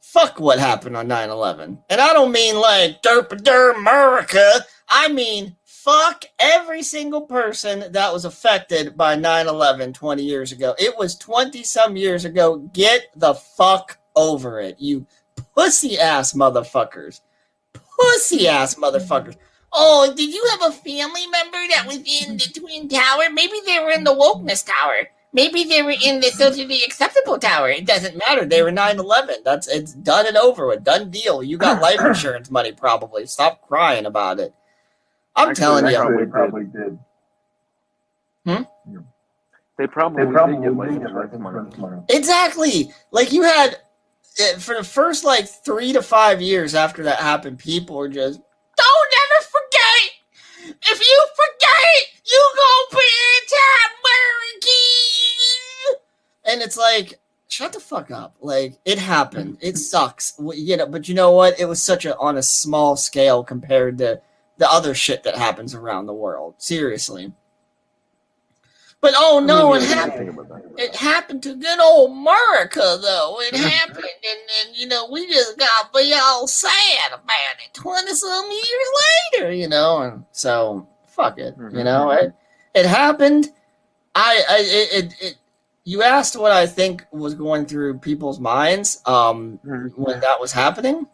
fuck 0.00 0.40
what 0.40 0.58
happened 0.58 0.96
on 0.96 1.06
9-11 1.06 1.78
and 1.90 2.00
i 2.00 2.12
don't 2.14 2.32
mean 2.32 2.56
like 2.58 3.02
derp 3.02 3.28
derp 3.28 3.76
america 3.76 4.64
i 4.88 5.06
mean 5.08 5.54
fuck 5.64 6.24
every 6.38 6.82
single 6.82 7.22
person 7.22 7.92
that 7.92 8.12
was 8.12 8.24
affected 8.24 8.96
by 8.96 9.14
9-11 9.16 9.92
20 9.92 10.22
years 10.22 10.50
ago 10.52 10.74
it 10.78 10.96
was 10.96 11.14
20 11.16 11.62
some 11.62 11.94
years 11.96 12.24
ago 12.24 12.58
get 12.72 13.02
the 13.16 13.34
fuck 13.34 13.98
over 14.16 14.60
it 14.60 14.76
you 14.78 15.06
pussy 15.58 15.98
ass 15.98 16.32
motherfuckers 16.34 17.20
pussy 17.74 18.46
ass 18.46 18.76
motherfuckers 18.76 19.36
oh 19.72 20.12
did 20.16 20.32
you 20.32 20.44
have 20.52 20.70
a 20.70 20.76
family 20.76 21.26
member 21.26 21.58
that 21.74 21.84
was 21.86 21.96
in 21.96 22.36
the 22.36 22.48
twin 22.58 22.88
tower 22.88 23.24
maybe 23.32 23.60
they 23.66 23.80
were 23.80 23.90
in 23.90 24.04
the 24.04 24.14
wokeness 24.14 24.64
tower 24.64 25.08
Maybe 25.32 25.64
they 25.64 25.82
were 25.82 25.94
in 26.04 26.20
the 26.20 26.28
socially 26.30 26.82
acceptable 26.84 27.38
tower. 27.38 27.68
It 27.68 27.86
doesn't 27.86 28.16
matter. 28.16 28.46
They 28.46 28.62
were 28.62 28.72
9-11. 28.72 29.44
That's 29.44 29.68
it's 29.68 29.92
done 29.92 30.26
and 30.26 30.38
over 30.38 30.66
with. 30.66 30.84
Done 30.84 31.10
deal. 31.10 31.42
You 31.42 31.58
got 31.58 31.82
life 31.88 32.00
insurance 32.00 32.50
money 32.50 32.72
probably. 32.72 33.26
Stop 33.26 33.66
crying 33.68 34.06
about 34.06 34.40
it. 34.40 34.54
I'm 35.36 35.50
Actually, 35.50 35.60
telling 35.60 35.86
you. 35.86 35.96
probably 35.96 36.24
They 36.24 36.30
probably 36.30 36.64
did. 36.64 36.98
Hmm? 38.46 38.62
Yeah. 38.90 39.00
They 39.76 39.86
probably, 39.86 40.24
They 40.24 40.32
probably 40.32 40.56
did 40.56 41.02
get 41.02 41.14
life 41.14 41.32
insurance 41.32 41.76
money. 41.76 42.02
Exactly. 42.08 42.90
Like 43.10 43.30
you 43.30 43.42
had 43.42 43.76
for 44.58 44.76
the 44.76 44.84
first 44.84 45.24
like 45.24 45.48
three 45.48 45.92
to 45.92 46.02
five 46.02 46.40
years 46.40 46.74
after 46.74 47.02
that 47.02 47.18
happened, 47.18 47.58
people 47.58 47.96
were 47.96 48.08
just 48.08 48.40
don't 48.76 49.12
never 49.12 49.44
forget. 49.46 50.10
If 50.82 51.00
you 51.00 51.26
forget, 51.34 52.06
you 52.24 52.52
gonna 52.56 52.90
be 52.92 53.06
anti-American. 53.42 54.84
And 56.44 56.62
it's 56.62 56.76
like, 56.76 57.18
shut 57.48 57.72
the 57.72 57.80
fuck 57.80 58.10
up. 58.10 58.36
Like 58.40 58.78
it 58.84 58.98
happened. 58.98 59.58
It 59.60 59.76
sucks. 59.92 60.34
You 60.38 60.76
know, 60.76 60.86
but 60.86 61.08
you 61.08 61.14
know 61.14 61.32
what? 61.32 61.58
It 61.58 61.64
was 61.66 61.82
such 61.82 62.06
a 62.06 62.16
on 62.18 62.36
a 62.36 62.42
small 62.42 62.96
scale 62.96 63.42
compared 63.42 63.98
to 63.98 64.20
the 64.58 64.70
other 64.70 64.94
shit 64.94 65.22
that 65.24 65.36
happens 65.36 65.74
around 65.74 66.06
the 66.06 66.14
world. 66.14 66.54
Seriously. 66.58 67.32
But 69.00 69.14
oh 69.16 69.38
no, 69.38 69.74
it 69.74 69.78
I 69.78 69.80
mean, 69.80 69.88
yeah, 69.88 69.94
happened 69.94 70.18
think 70.18 70.38
about 70.38 70.48
that. 70.76 70.82
it 70.82 70.96
happened 70.96 71.42
to 71.44 71.54
good 71.54 71.80
old 71.80 72.10
America, 72.10 72.98
though. 73.00 73.36
It 73.40 73.54
happened, 73.56 73.96
and 73.96 74.40
then 74.48 74.74
you 74.74 74.88
know 74.88 75.08
we 75.10 75.28
just 75.28 75.56
got 75.58 75.92
to 75.92 75.98
be 75.98 76.12
all 76.14 76.48
sad 76.48 77.12
about 77.12 77.56
it 77.64 77.74
twenty 77.74 78.12
some 78.14 78.50
years 78.50 78.88
later, 79.34 79.52
you 79.52 79.68
know. 79.68 80.02
And 80.02 80.24
so 80.32 80.88
fuck 81.06 81.38
it, 81.38 81.54
you 81.72 81.84
know. 81.84 82.10
It 82.10 82.32
it 82.74 82.86
happened. 82.86 83.50
I 84.14 84.42
I 84.48 84.58
it, 84.60 85.04
it, 85.04 85.14
it 85.20 85.34
you 85.84 86.02
asked 86.02 86.36
what 86.36 86.52
I 86.52 86.66
think 86.66 87.04
was 87.12 87.34
going 87.34 87.66
through 87.66 87.98
people's 87.98 88.40
minds 88.40 89.00
um 89.06 89.58
when 89.96 90.20
that 90.20 90.40
was 90.40 90.52
happening. 90.52 91.06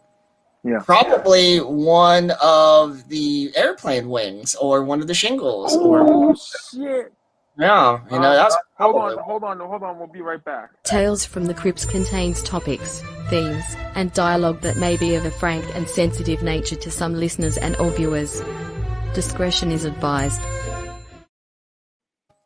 Yeah. 0.67 0.79
Probably 0.79 1.59
one 1.59 2.33
of 2.43 3.07
the 3.09 3.53
airplane 3.55 4.09
wings 4.09 4.55
or 4.55 4.83
one 4.83 5.03
of 5.03 5.07
the 5.07 5.13
shingles 5.13 5.77
or 5.77 6.01
Oh 6.09 6.35
shit! 6.73 7.13
Yeah, 7.59 8.01
you 8.11 8.19
know 8.19 8.31
Uh, 8.31 8.51
hold 8.79 8.97
on, 8.97 9.19
hold 9.19 9.45
on, 9.45 9.61
hold 9.61 9.83
on. 9.83 9.99
We'll 9.99 10.09
be 10.09 10.23
right 10.23 10.43
back. 10.45 10.71
Tales 10.83 11.25
from 11.25 11.45
the 11.47 11.55
Crypts 11.55 11.85
contains 11.85 12.43
topics, 12.43 13.03
themes, 13.31 13.65
and 13.95 14.13
dialogue 14.13 14.61
that 14.63 14.77
may 14.77 14.97
be 14.97 15.15
of 15.15 15.25
a 15.25 15.31
frank 15.31 15.65
and 15.77 15.89
sensitive 15.89 16.43
nature 16.43 16.77
to 16.77 16.91
some 16.91 17.15
listeners 17.15 17.57
and 17.57 17.77
or 17.77 17.91
viewers. 17.91 18.43
Discretion 19.15 19.71
is 19.71 19.85
advised. 19.85 20.41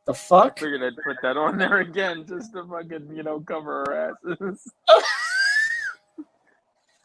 the 0.06 0.14
fuck. 0.14 0.58
Figured 0.58 0.82
I'd 0.82 1.02
put 1.04 1.16
that 1.22 1.36
on 1.36 1.58
there 1.58 1.78
again 1.78 2.24
just 2.26 2.52
to 2.54 2.64
fucking 2.66 3.08
you 3.14 3.22
know 3.22 3.40
cover 3.40 3.84
our 3.88 4.14
asses. 4.34 4.70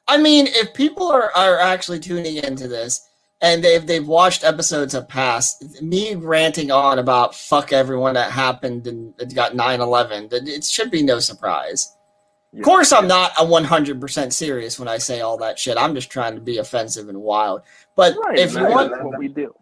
I 0.08 0.18
mean, 0.18 0.48
if 0.48 0.74
people 0.74 1.08
are, 1.08 1.32
are 1.36 1.58
actually 1.60 2.00
tuning 2.00 2.38
into 2.38 2.68
this 2.68 3.00
and 3.44 3.64
they've 3.64 3.86
they've 3.86 4.08
watched 4.08 4.44
episodes 4.44 4.96
of 4.96 5.08
past, 5.08 5.82
me 5.82 6.16
ranting 6.16 6.72
on 6.72 6.98
about 6.98 7.36
fuck 7.36 7.74
everyone 7.74 8.16
that 8.16 8.32
happened 8.32 8.88
and 8.88 9.14
it 9.20 9.36
got 9.36 9.52
9-11, 9.52 10.32
it 10.32 10.64
should 10.64 10.90
be 10.90 11.04
no 11.04 11.20
surprise. 11.20 11.96
Of 12.56 12.64
course, 12.64 12.94
I'm 12.94 13.08
not 13.08 13.32
a 13.40 13.44
100% 13.44 14.32
serious 14.32 14.80
when 14.80 14.88
I 14.88 14.98
say 15.00 15.22
all 15.22 15.38
that 15.38 15.58
shit. 15.58 15.76
I'm 15.76 15.96
just 15.96 16.12
trying 16.12 16.36
to 16.36 16.42
be 16.42 16.60
offensive 16.60 17.10
and 17.10 17.18
wild. 17.18 17.64
But 17.96 18.16
Right, 18.16 18.38
if 18.38 18.54
you 18.54 18.66
want 18.68 18.92
what 19.04 19.18
we 19.18 19.28
do. 19.28 19.54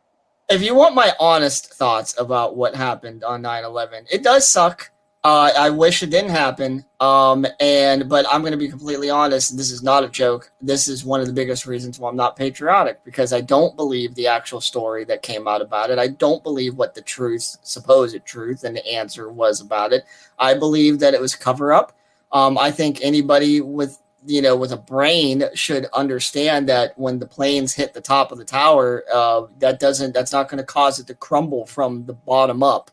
if 0.49 0.61
you 0.61 0.75
want 0.75 0.93
my 0.93 1.13
honest 1.19 1.73
thoughts 1.73 2.13
about 2.19 2.55
what 2.57 2.75
happened 2.75 3.23
on 3.23 3.41
9-11 3.41 4.05
it 4.11 4.23
does 4.23 4.47
suck 4.47 4.91
uh, 5.23 5.51
i 5.57 5.69
wish 5.69 6.01
it 6.03 6.09
didn't 6.09 6.31
happen. 6.31 6.83
Um, 6.99 7.45
and 7.59 8.07
but 8.07 8.25
i'm 8.31 8.41
going 8.41 8.51
to 8.51 8.57
be 8.57 8.69
completely 8.69 9.09
honest 9.09 9.57
this 9.57 9.71
is 9.71 9.83
not 9.83 10.03
a 10.03 10.09
joke. 10.09 10.51
This 10.61 10.87
is 10.87 11.05
one 11.05 11.19
of 11.19 11.27
the 11.27 11.33
biggest 11.33 11.65
reasons 11.65 11.99
why 11.99 12.09
i'm 12.09 12.15
not 12.15 12.35
patriotic 12.35 13.03
because 13.03 13.33
i 13.33 13.41
don't 13.41 13.75
believe 13.75 14.15
the 14.15 14.27
actual 14.27 14.61
story 14.61 15.03
that 15.05 15.21
came 15.21 15.47
out 15.47 15.61
about 15.61 15.89
it. 15.89 15.99
I 15.99 16.07
don't 16.07 16.43
believe 16.43 16.75
what 16.75 16.93
the 16.93 17.01
truth 17.01 17.57
supposed 17.63 18.17
truth 18.25 18.63
and 18.63 18.75
the 18.75 18.87
answer 18.87 19.31
was 19.31 19.61
about 19.61 19.93
it. 19.93 20.05
I 20.39 20.53
believe 20.53 20.99
that 20.99 21.13
it 21.13 21.21
was 21.21 21.35
cover 21.35 21.73
up. 21.73 21.97
Um, 22.31 22.57
i 22.57 22.71
think 22.71 22.99
anybody 23.01 23.61
with 23.61 23.99
you 24.25 24.41
know, 24.41 24.55
with 24.55 24.71
a 24.71 24.77
brain 24.77 25.43
should 25.53 25.87
understand 25.93 26.69
that 26.69 26.97
when 26.97 27.19
the 27.19 27.25
planes 27.25 27.73
hit 27.73 27.93
the 27.93 28.01
top 28.01 28.31
of 28.31 28.37
the 28.37 28.45
tower, 28.45 29.03
uh, 29.13 29.43
that 29.59 29.79
doesn't 29.79 30.13
that's 30.13 30.31
not 30.31 30.49
going 30.49 30.59
to 30.59 30.63
cause 30.65 30.99
it 30.99 31.07
to 31.07 31.15
crumble 31.15 31.65
from 31.65 32.05
the 32.05 32.13
bottom 32.13 32.61
up. 32.61 32.91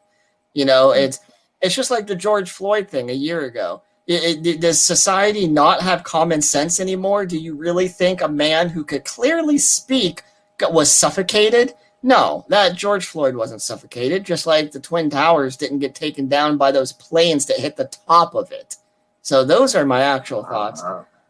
You 0.55 0.65
know, 0.65 0.93
it's 0.93 1.21
it's 1.61 1.75
just 1.75 1.91
like 1.91 2.07
the 2.07 2.17
George 2.17 2.51
Floyd 2.51 2.89
thing 2.89 3.11
a 3.11 3.15
year 3.15 3.45
ago. 3.45 3.83
It, 4.07 4.47
it, 4.47 4.61
does 4.61 4.83
society 4.83 5.47
not 5.47 5.83
have 5.83 6.03
common 6.03 6.41
sense 6.41 6.81
anymore? 6.81 7.27
Do 7.27 7.39
you 7.39 7.55
really 7.55 7.89
think 7.89 8.23
a 8.23 8.29
man 8.29 8.71
who 8.71 8.83
could 8.83 9.05
clearly 9.05 9.59
speak 9.59 10.23
was 10.61 10.91
suffocated? 10.91 11.75
No, 12.03 12.47
that 12.49 12.77
George 12.77 13.07
Floyd 13.07 13.35
wasn't 13.35 13.61
suffocated. 13.61 14.25
Just 14.25 14.47
like 14.47 14.71
the 14.71 14.81
Twin 14.81 15.11
Towers 15.11 15.57
didn't 15.57 15.81
get 15.81 15.95
taken 15.95 16.27
down 16.27 16.57
by 16.57 16.73
those 16.73 16.93
planes 16.93 17.45
that 17.47 17.59
hit 17.59 17.77
the 17.77 17.91
top 18.07 18.35
of 18.35 18.51
it. 18.51 18.77
So 19.21 19.45
those 19.45 19.75
are 19.75 19.85
my 19.85 20.01
actual 20.01 20.45
thoughts. 20.45 20.83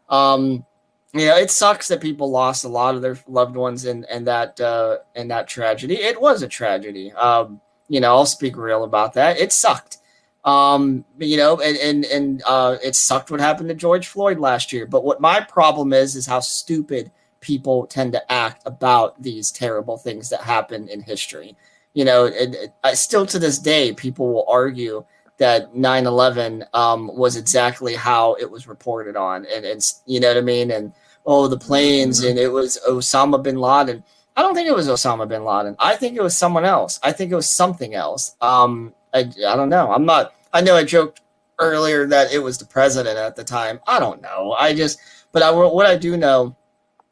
Um, 0.07 0.65
you 1.13 1.25
know, 1.25 1.35
it 1.37 1.49
sucks 1.49 1.87
that 1.87 2.01
people 2.01 2.29
lost 2.29 2.63
a 2.63 2.69
lot 2.69 2.95
of 2.95 3.01
their 3.01 3.17
loved 3.27 3.55
ones 3.55 3.85
in, 3.85 4.05
in 4.11 4.23
that 4.25 4.59
uh, 4.61 4.97
in 5.15 5.27
that 5.29 5.47
tragedy. 5.47 5.95
It 5.95 6.21
was 6.21 6.43
a 6.43 6.47
tragedy. 6.47 7.11
Um, 7.13 7.59
you 7.87 7.99
know, 7.99 8.15
I'll 8.15 8.25
speak 8.27 8.55
real 8.55 8.83
about 8.83 9.13
that. 9.15 9.39
It 9.39 9.51
sucked. 9.51 9.97
Um, 10.45 11.03
you 11.17 11.37
know, 11.37 11.59
and 11.59 11.77
and 11.77 12.05
and 12.05 12.43
uh, 12.47 12.77
it 12.83 12.95
sucked 12.95 13.29
what 13.29 13.39
happened 13.39 13.69
to 13.69 13.75
George 13.75 14.07
Floyd 14.07 14.39
last 14.39 14.71
year. 14.71 14.85
But 14.85 15.03
what 15.03 15.19
my 15.19 15.41
problem 15.41 15.91
is 15.93 16.15
is 16.15 16.25
how 16.25 16.39
stupid 16.39 17.11
people 17.41 17.85
tend 17.87 18.13
to 18.13 18.31
act 18.31 18.63
about 18.65 19.21
these 19.21 19.51
terrible 19.51 19.97
things 19.97 20.29
that 20.29 20.41
happen 20.41 20.87
in 20.87 21.01
history. 21.01 21.55
You 21.93 22.05
know, 22.05 22.27
and 22.27 22.55
it, 22.55 22.73
still 22.93 23.25
to 23.25 23.39
this 23.39 23.59
day, 23.59 23.93
people 23.93 24.31
will 24.31 24.45
argue 24.47 25.03
that 25.39 25.73
9-11 25.73 26.67
um, 26.73 27.09
was 27.15 27.35
exactly 27.35 27.95
how 27.95 28.35
it 28.35 28.49
was 28.49 28.67
reported 28.67 29.15
on. 29.15 29.45
And, 29.53 29.65
and 29.65 29.81
you 30.05 30.19
know 30.19 30.27
what 30.27 30.37
i 30.37 30.41
mean? 30.41 30.69
And 30.69 30.93
oh 31.25 31.47
the 31.47 31.57
planes 31.57 32.23
and 32.23 32.37
it 32.37 32.49
was 32.49 32.79
osama 32.87 33.41
bin 33.41 33.57
laden. 33.57 34.03
I 34.35 34.41
don't 34.41 34.53
think 34.53 34.67
it 34.67 34.75
was 34.75 34.87
osama 34.87 35.27
bin 35.27 35.43
laden. 35.43 35.75
I 35.79 35.95
think 35.95 36.15
it 36.15 36.21
was 36.21 36.37
someone 36.37 36.65
else. 36.65 36.99
I 37.01 37.11
think 37.11 37.31
it 37.31 37.35
was 37.35 37.49
something 37.49 37.95
else. 37.95 38.35
Um, 38.41 38.93
I, 39.13 39.19
I 39.19 39.55
don't 39.55 39.69
know 39.69 39.91
i'm 39.91 40.05
not 40.05 40.33
i 40.53 40.61
know 40.61 40.75
i 40.75 40.83
joked 40.83 41.21
earlier 41.59 42.07
that 42.07 42.31
it 42.31 42.39
was 42.39 42.57
the 42.57 42.65
president 42.65 43.17
at 43.17 43.35
the 43.35 43.43
time 43.43 43.79
i 43.87 43.99
don't 43.99 44.21
know 44.21 44.55
i 44.57 44.73
just 44.73 44.99
but 45.31 45.43
I, 45.43 45.51
what 45.51 45.85
i 45.85 45.95
do 45.95 46.17
know 46.17 46.55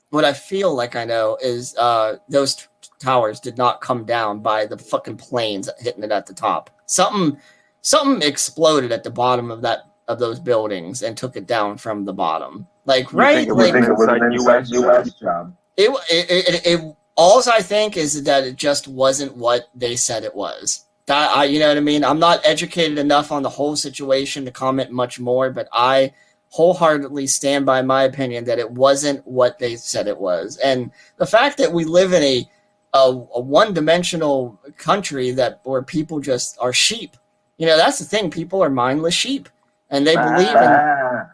what 0.09 0.25
i 0.25 0.33
feel 0.33 0.73
like 0.73 0.95
i 0.95 1.03
know 1.05 1.37
is 1.41 1.75
uh, 1.77 2.17
those 2.29 2.55
t- 2.55 2.65
towers 2.99 3.39
did 3.39 3.57
not 3.57 3.81
come 3.81 4.05
down 4.05 4.39
by 4.39 4.65
the 4.65 4.77
fucking 4.77 5.17
planes 5.17 5.69
hitting 5.79 6.03
it 6.03 6.11
at 6.11 6.25
the 6.25 6.33
top 6.33 6.69
something 6.85 7.37
something 7.81 8.27
exploded 8.27 8.91
at 8.91 9.03
the 9.03 9.09
bottom 9.11 9.51
of 9.51 9.61
that 9.61 9.87
of 10.07 10.19
those 10.19 10.39
buildings 10.39 11.03
and 11.03 11.17
took 11.17 11.35
it 11.35 11.47
down 11.47 11.77
from 11.77 12.05
the 12.05 12.13
bottom. 12.13 12.67
Like 12.85 13.11
You 13.11 13.19
right, 13.19 13.47
think 13.47 13.49
like 13.57 13.73
it 13.73 13.91
was 13.91 14.07
inside 14.07 14.21
an 14.21 14.31
US 14.33 14.71
inside 14.71 14.89
US 14.89 15.13
job. 15.13 15.55
it, 15.75 15.89
it, 16.09 16.55
it, 16.55 16.65
it 16.65 16.95
all 17.15 17.41
I 17.49 17.61
think 17.61 17.97
is 17.97 18.23
that 18.23 18.43
it 18.43 18.55
just 18.55 18.87
wasn't 18.87 19.35
what 19.35 19.69
they 19.75 19.95
said 19.95 20.23
it 20.23 20.35
was. 20.35 20.85
That 21.07 21.35
I, 21.35 21.45
you 21.45 21.59
know 21.59 21.69
what 21.69 21.77
I 21.77 21.81
mean. 21.81 22.03
I'm 22.03 22.19
not 22.19 22.41
educated 22.45 22.97
enough 22.97 23.31
on 23.31 23.41
the 23.41 23.49
whole 23.49 23.75
situation 23.75 24.45
to 24.45 24.51
comment 24.51 24.91
much 24.91 25.19
more, 25.19 25.49
but 25.49 25.67
I 25.73 26.13
wholeheartedly 26.49 27.27
stand 27.27 27.65
by 27.65 27.81
my 27.81 28.03
opinion 28.03 28.45
that 28.45 28.59
it 28.59 28.71
wasn't 28.71 29.25
what 29.25 29.59
they 29.59 29.75
said 29.75 30.07
it 30.07 30.17
was. 30.17 30.57
And 30.57 30.91
the 31.17 31.25
fact 31.25 31.57
that 31.57 31.71
we 31.71 31.83
live 31.85 32.13
in 32.13 32.23
a 32.23 32.49
a, 32.93 33.09
a 33.35 33.39
one-dimensional 33.39 34.59
country 34.77 35.31
that 35.31 35.59
where 35.63 35.83
people 35.83 36.19
just 36.19 36.57
are 36.59 36.73
sheep. 36.73 37.17
You 37.57 37.67
know, 37.67 37.77
that's 37.77 37.99
the 37.99 38.05
thing. 38.05 38.31
People 38.31 38.63
are 38.63 38.69
mindless 38.69 39.13
sheep, 39.13 39.49
and 39.89 40.05
they 40.05 40.15
believe 40.15 40.47
in 40.47 41.27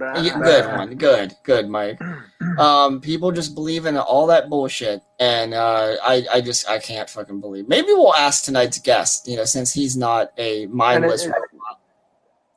yeah, 0.00 0.38
good 0.40 0.66
one. 0.76 0.94
Good, 0.96 1.34
good, 1.44 1.68
Mike. 1.68 2.00
Um, 2.58 3.00
people 3.00 3.30
just 3.30 3.54
believe 3.54 3.86
in 3.86 3.96
all 3.96 4.26
that 4.28 4.48
bullshit, 4.50 5.00
and 5.20 5.54
uh, 5.54 5.94
I, 6.02 6.26
I 6.32 6.40
just, 6.40 6.68
I 6.68 6.80
can't 6.80 7.08
fucking 7.08 7.40
believe. 7.40 7.68
Maybe 7.68 7.88
we'll 7.88 8.14
ask 8.16 8.42
tonight's 8.44 8.80
guest, 8.80 9.28
you 9.28 9.36
know, 9.36 9.44
since 9.44 9.72
he's 9.72 9.96
not 9.96 10.32
a 10.38 10.66
mindless. 10.66 11.24
And 11.24 11.34
it- 11.34 11.40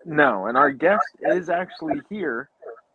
No, 0.05 0.47
and 0.47 0.57
our 0.57 0.71
guest 0.71 1.05
is 1.21 1.49
actually 1.49 2.01
here. 2.09 2.49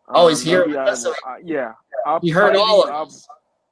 Oh, 0.08 0.26
he's 0.26 0.42
here 0.42 0.64
I 0.64 0.66
will- 0.66 1.14
uh, 1.24 1.36
yeah. 1.44 1.74
I'll 2.06 2.18
He 2.20 2.30
heard 2.30 2.56
all 2.56 2.88
of. 2.88 3.12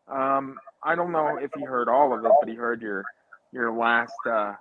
Um, 0.07 0.57
I 0.85 0.95
don't 0.95 1.11
know 1.11 1.37
if 1.39 1.51
he 1.57 1.65
heard 1.65 1.89
all 1.89 2.13
of 2.17 2.25
it, 2.25 2.31
but 2.41 2.49
he 2.49 2.55
heard 2.55 2.83
your 2.83 3.05
your 3.53 3.73
last 3.73 4.13
uh, 4.31 4.53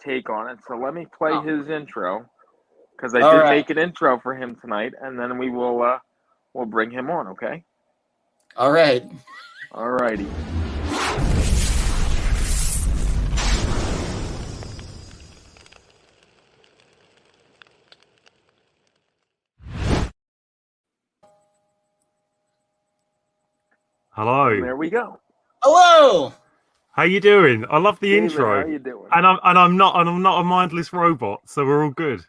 take 0.00 0.28
on 0.30 0.48
it. 0.50 0.58
So 0.66 0.76
let 0.76 0.94
me 0.94 1.06
play 1.16 1.30
Oh. 1.32 1.42
his 1.42 1.68
intro 1.68 2.28
because 2.96 3.14
I 3.14 3.20
All 3.20 3.32
did 3.32 3.38
right. 3.38 3.56
make 3.56 3.70
an 3.70 3.78
intro 3.78 4.18
for 4.20 4.34
him 4.34 4.56
tonight, 4.56 4.92
and 5.00 5.18
then 5.18 5.38
we 5.38 5.50
will 5.50 5.82
uh, 5.82 5.98
we'll 6.52 6.66
bring 6.66 6.90
him 6.90 7.10
on. 7.10 7.28
Okay. 7.28 7.64
All 8.56 8.72
right. 8.72 9.04
All 9.72 9.90
righty. 9.90 10.26
Hello. 24.10 24.60
There 24.60 24.76
we 24.76 24.90
go. 24.90 25.18
Hello. 25.64 26.32
How 26.92 27.02
you 27.02 27.20
doing? 27.20 27.64
I 27.68 27.78
love 27.78 27.98
the 27.98 28.10
David, 28.10 28.30
intro. 28.30 28.62
How 28.62 28.68
you 28.68 28.78
doing? 28.78 29.08
And 29.10 29.26
I'm 29.26 29.38
and 29.42 29.58
I'm 29.58 29.76
not 29.76 29.98
and 29.98 30.08
I'm 30.08 30.22
not 30.22 30.40
a 30.40 30.44
mindless 30.44 30.92
robot, 30.92 31.40
so 31.46 31.66
we're 31.66 31.84
all 31.84 31.90
good. 31.90 32.24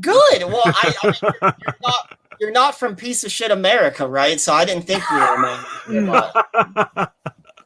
Good. 0.00 0.44
Well, 0.44 0.62
I, 0.64 0.94
I 1.02 1.06
mean, 1.06 1.14
you're, 1.22 1.32
you're 1.42 1.76
not 1.82 2.18
you're 2.40 2.50
not 2.50 2.78
from 2.78 2.96
piece 2.96 3.24
of 3.24 3.32
shit 3.32 3.50
America, 3.50 4.06
right? 4.06 4.40
So 4.40 4.52
I 4.52 4.64
didn't 4.64 4.84
think 4.84 5.02
you 5.10 5.16
were 5.16 5.34
a 5.34 5.38
mindless 5.38 6.02
robot. 6.82 7.12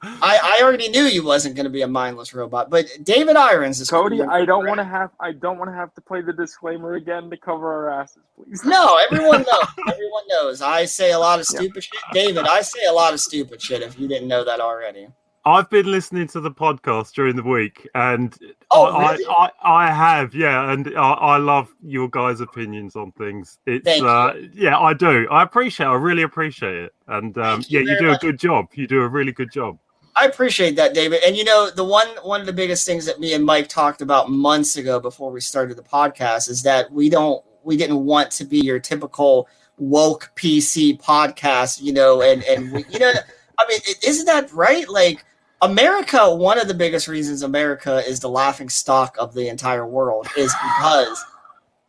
I, 0.00 0.58
I 0.60 0.62
already 0.62 0.88
knew 0.88 1.04
you 1.04 1.24
wasn't 1.24 1.56
going 1.56 1.64
to 1.64 1.70
be 1.70 1.82
a 1.82 1.88
mindless 1.88 2.32
robot. 2.32 2.70
But 2.70 2.86
David 3.02 3.36
Irons 3.36 3.80
is 3.80 3.90
Cody, 3.90 4.22
I 4.22 4.44
don't 4.44 4.66
want 4.66 4.78
to 4.78 4.84
have 4.84 5.10
I 5.20 5.32
don't 5.32 5.58
want 5.58 5.70
to 5.70 5.74
have 5.74 5.92
to 5.94 6.00
play 6.00 6.20
the 6.20 6.32
disclaimer 6.32 6.94
again 6.94 7.30
to 7.30 7.36
cover 7.36 7.72
our 7.72 8.00
asses, 8.00 8.22
please. 8.36 8.64
No, 8.64 8.98
everyone 9.10 9.42
knows. 9.42 9.66
Everyone 9.88 10.22
knows. 10.28 10.62
I 10.62 10.84
say 10.84 11.12
a 11.12 11.18
lot 11.18 11.40
of 11.40 11.46
stupid 11.46 11.82
shit. 11.82 12.00
David, 12.12 12.46
I 12.46 12.60
say 12.60 12.84
a 12.88 12.92
lot 12.92 13.12
of 13.12 13.20
stupid 13.20 13.60
shit. 13.60 13.82
If 13.82 13.98
you 13.98 14.06
didn't 14.06 14.28
know 14.28 14.44
that 14.44 14.60
already. 14.60 15.08
I've 15.44 15.70
been 15.70 15.90
listening 15.90 16.26
to 16.28 16.40
the 16.40 16.50
podcast 16.50 17.12
during 17.14 17.36
the 17.36 17.42
week, 17.42 17.88
and 17.94 18.36
Oh, 18.70 18.86
I, 18.86 19.12
really? 19.12 19.24
I, 19.26 19.50
I, 19.62 19.84
I 19.86 19.90
have, 19.90 20.34
yeah, 20.34 20.72
and 20.72 20.88
I, 20.88 21.12
I 21.12 21.36
love 21.38 21.72
your 21.82 22.08
guys' 22.08 22.40
opinions 22.40 22.96
on 22.96 23.12
things. 23.12 23.58
It's, 23.66 23.88
uh, 24.02 24.34
yeah, 24.52 24.78
I 24.78 24.92
do. 24.92 25.26
I 25.30 25.42
appreciate. 25.42 25.86
I 25.86 25.94
really 25.94 26.22
appreciate 26.22 26.76
it, 26.76 26.94
and 27.06 27.36
um, 27.38 27.64
you 27.68 27.80
yeah, 27.80 27.92
you 27.92 27.98
do 27.98 28.06
much. 28.08 28.22
a 28.22 28.26
good 28.26 28.38
job. 28.38 28.66
You 28.74 28.86
do 28.86 29.00
a 29.00 29.08
really 29.08 29.32
good 29.32 29.50
job. 29.50 29.78
I 30.16 30.26
appreciate 30.26 30.74
that, 30.76 30.94
David. 30.94 31.20
And 31.24 31.36
you 31.36 31.44
know, 31.44 31.70
the 31.70 31.84
one 31.84 32.08
one 32.22 32.40
of 32.40 32.46
the 32.46 32.52
biggest 32.52 32.84
things 32.84 33.06
that 33.06 33.20
me 33.20 33.34
and 33.34 33.44
Mike 33.44 33.68
talked 33.68 34.02
about 34.02 34.30
months 34.30 34.76
ago 34.76 34.98
before 34.98 35.30
we 35.30 35.40
started 35.40 35.76
the 35.76 35.82
podcast 35.82 36.50
is 36.50 36.62
that 36.64 36.90
we 36.90 37.08
don't 37.08 37.42
we 37.62 37.76
didn't 37.76 38.04
want 38.04 38.30
to 38.32 38.44
be 38.44 38.58
your 38.58 38.80
typical 38.80 39.48
woke 39.78 40.30
PC 40.34 41.00
podcast, 41.00 41.80
you 41.80 41.92
know, 41.92 42.20
and 42.22 42.42
and 42.44 42.72
we, 42.72 42.84
you 42.90 42.98
know, 42.98 43.12
I 43.58 43.66
mean, 43.68 43.78
isn't 44.02 44.26
that 44.26 44.52
right? 44.52 44.88
Like 44.88 45.24
America, 45.60 46.34
one 46.34 46.58
of 46.58 46.68
the 46.68 46.74
biggest 46.74 47.08
reasons 47.08 47.42
America 47.42 47.98
is 48.06 48.20
the 48.20 48.28
laughing 48.28 48.68
stock 48.68 49.16
of 49.18 49.34
the 49.34 49.48
entire 49.48 49.86
world 49.86 50.28
is 50.36 50.54
because 50.62 51.24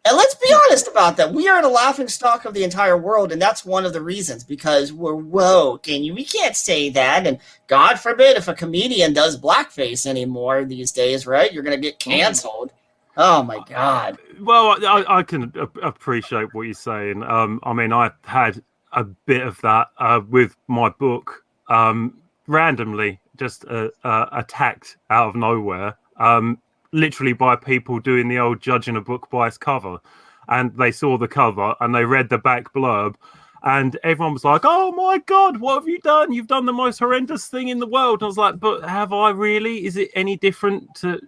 and 0.05 0.15
let's 0.15 0.35
be 0.35 0.53
honest 0.65 0.87
about 0.87 1.17
that. 1.17 1.33
We 1.33 1.49
are 1.49 1.61
the 1.61 1.69
laughing 1.69 2.07
stock 2.07 2.45
of 2.45 2.53
the 2.53 2.63
entire 2.63 2.97
world, 2.97 3.31
and 3.31 3.41
that's 3.41 3.65
one 3.65 3.85
of 3.85 3.91
the 3.91 4.01
reasons 4.01 4.45
because 4.45 4.93
we're 4.93 5.15
woke, 5.15 5.89
and 5.89 6.05
you, 6.05 6.13
we 6.15 6.23
can't 6.23 6.55
say 6.55 6.89
that. 6.91 7.27
And 7.27 7.37
God 7.67 7.99
forbid 7.99 8.37
if 8.37 8.47
a 8.47 8.53
comedian 8.53 9.11
does 9.13 9.39
blackface 9.39 10.05
anymore 10.05 10.63
these 10.63 10.91
days, 10.91 11.27
right? 11.27 11.51
You're 11.51 11.63
gonna 11.63 11.77
get 11.77 11.99
canceled. 11.99 12.71
Oh 13.17 13.43
my 13.43 13.59
God! 13.67 14.17
Well, 14.39 14.77
I, 14.85 15.17
I 15.17 15.23
can 15.23 15.51
appreciate 15.83 16.53
what 16.53 16.61
you're 16.61 16.73
saying. 16.73 17.21
Um, 17.23 17.59
I 17.63 17.73
mean, 17.73 17.91
I 17.91 18.11
had 18.23 18.63
a 18.93 19.03
bit 19.03 19.45
of 19.45 19.59
that 19.61 19.89
uh, 19.97 20.21
with 20.29 20.55
my 20.67 20.89
book, 20.89 21.43
um, 21.67 22.17
randomly 22.47 23.19
just 23.39 23.65
uh, 23.65 23.89
uh, 24.03 24.27
attacked 24.31 24.97
out 25.09 25.29
of 25.29 25.35
nowhere, 25.35 25.97
um, 26.17 26.59
literally 26.91 27.33
by 27.33 27.55
people 27.55 27.99
doing 27.99 28.27
the 28.27 28.39
old 28.39 28.61
judging 28.61 28.95
a 28.95 29.01
book 29.01 29.29
by 29.31 29.47
its 29.47 29.57
cover, 29.57 29.97
and 30.49 30.75
they 30.77 30.91
saw 30.91 31.17
the 31.17 31.27
cover 31.27 31.75
and 31.79 31.93
they 31.95 32.05
read 32.05 32.29
the 32.29 32.37
back 32.37 32.71
blurb. 32.73 33.15
And 33.63 33.97
everyone 34.03 34.33
was 34.33 34.45
like, 34.45 34.61
"Oh 34.63 34.91
my 34.93 35.17
God, 35.25 35.59
what 35.59 35.75
have 35.75 35.87
you 35.87 35.99
done? 35.99 36.31
You've 36.31 36.47
done 36.47 36.65
the 36.65 36.73
most 36.73 36.99
horrendous 36.99 37.47
thing 37.47 37.67
in 37.69 37.79
the 37.79 37.87
world." 37.87 38.21
And 38.21 38.23
I 38.23 38.27
was 38.27 38.37
like, 38.37 38.59
"But 38.59 38.87
have 38.87 39.11
I 39.11 39.31
really? 39.31 39.85
Is 39.85 39.97
it 39.97 40.11
any 40.15 40.37
different 40.37 40.95
to 40.95 41.19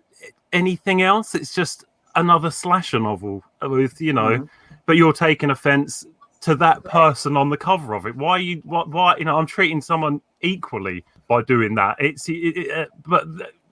anything 0.54 1.02
else? 1.02 1.36
It's 1.36 1.54
just 1.54 1.86
another 2.16 2.52
slasher 2.52 3.00
novel 3.00 3.44
with 3.62 4.02
you 4.02 4.14
know 4.14 4.48
but 4.86 4.98
you're 4.98 5.14
taking 5.14 5.50
offense 5.50 6.06
to 6.42 6.56
that 6.56 6.84
person 6.84 7.38
on 7.38 7.50
the 7.50 7.58
cover 7.58 7.94
of 7.94 8.06
it 8.06 8.16
why 8.16 8.38
you 8.38 8.58
why 8.66 9.16
you 9.18 9.26
know 9.26 9.38
i'm 9.38 9.46
treating 9.46 9.82
someone 9.82 10.22
equally 10.42 11.04
by 11.32 11.42
doing 11.54 11.74
that 11.76 11.96
it's 12.00 12.28
it, 12.30 12.58
it, 12.58 12.90
but 13.08 13.26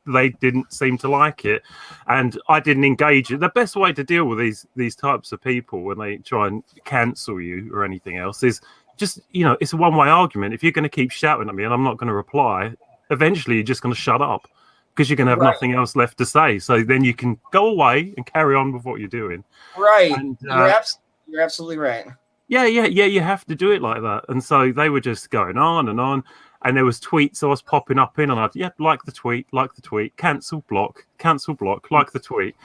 they 0.05 0.29
didn't 0.45 0.71
seem 0.71 0.97
to 0.97 1.09
like 1.09 1.45
it 1.45 1.61
and 2.07 2.39
i 2.47 2.59
didn't 2.59 2.85
engage 2.85 3.31
it 3.31 3.39
the 3.39 3.49
best 3.49 3.75
way 3.75 3.91
to 3.91 4.03
deal 4.03 4.25
with 4.25 4.39
these 4.39 4.65
these 4.75 4.95
types 4.95 5.31
of 5.33 5.41
people 5.41 5.81
when 5.83 5.97
they 5.97 6.17
try 6.17 6.47
and 6.47 6.63
cancel 6.85 7.39
you 7.41 7.69
or 7.73 7.83
anything 7.83 8.17
else 8.17 8.41
is 8.43 8.61
just 8.97 9.19
you 9.31 9.43
know 9.43 9.55
it's 9.61 9.73
a 9.73 9.77
one-way 9.77 10.07
argument 10.07 10.53
if 10.53 10.63
you're 10.63 10.71
going 10.79 10.83
to 10.83 10.97
keep 10.99 11.11
shouting 11.11 11.49
at 11.49 11.55
me 11.55 11.63
and 11.65 11.73
i'm 11.73 11.83
not 11.83 11.97
going 11.97 12.07
to 12.07 12.13
reply 12.13 12.73
eventually 13.11 13.55
you're 13.57 13.63
just 13.73 13.81
going 13.81 13.93
to 13.93 14.01
shut 14.01 14.21
up 14.21 14.47
because 14.95 15.09
you're 15.09 15.17
going 15.17 15.27
to 15.27 15.31
have 15.31 15.39
Right. 15.39 15.53
nothing 15.53 15.73
else 15.73 15.95
left 15.95 16.17
to 16.17 16.25
say. 16.25 16.59
So 16.59 16.83
then 16.83 17.05
you 17.05 17.13
can 17.13 17.39
go 17.51 17.67
away 17.67 18.13
and 18.17 18.25
carry 18.25 18.53
on 18.55 18.73
with 18.73 18.83
what 18.83 18.99
you're 18.99 19.07
doing. 19.07 19.45
Right? 19.77 20.11
And, 20.11 20.37
you're, 20.41 20.51
uh, 20.51 20.77
abs- 20.77 20.99
you're 21.25 21.41
absolutely 21.41 21.77
right. 21.77 22.05
Yeah, 22.49 22.65
yeah, 22.65 22.85
yeah. 22.85 23.05
You 23.05 23.21
have 23.21 23.45
to 23.45 23.55
do 23.55 23.71
it 23.71 23.81
like 23.81 24.01
that. 24.01 24.25
And 24.27 24.43
so 24.43 24.73
they 24.73 24.89
were 24.89 24.99
just 24.99 25.29
going 25.29 25.57
on 25.57 25.87
and 25.87 26.01
on. 26.01 26.23
And 26.63 26.75
there 26.75 26.85
was 26.85 26.99
tweets 26.99 27.41
I 27.41 27.47
was 27.47 27.61
popping 27.61 27.97
up 27.97 28.19
in, 28.19 28.29
and 28.29 28.39
I'd 28.39 28.55
yeah, 28.55 28.69
like 28.79 29.03
the 29.03 29.13
tweet, 29.13 29.47
like 29.53 29.73
the 29.75 29.81
tweet, 29.81 30.15
cancel 30.17 30.61
block, 30.67 31.05
cancel 31.17 31.53
block, 31.53 31.89
like 31.89 32.11
the 32.11 32.19
tweet, 32.19 32.55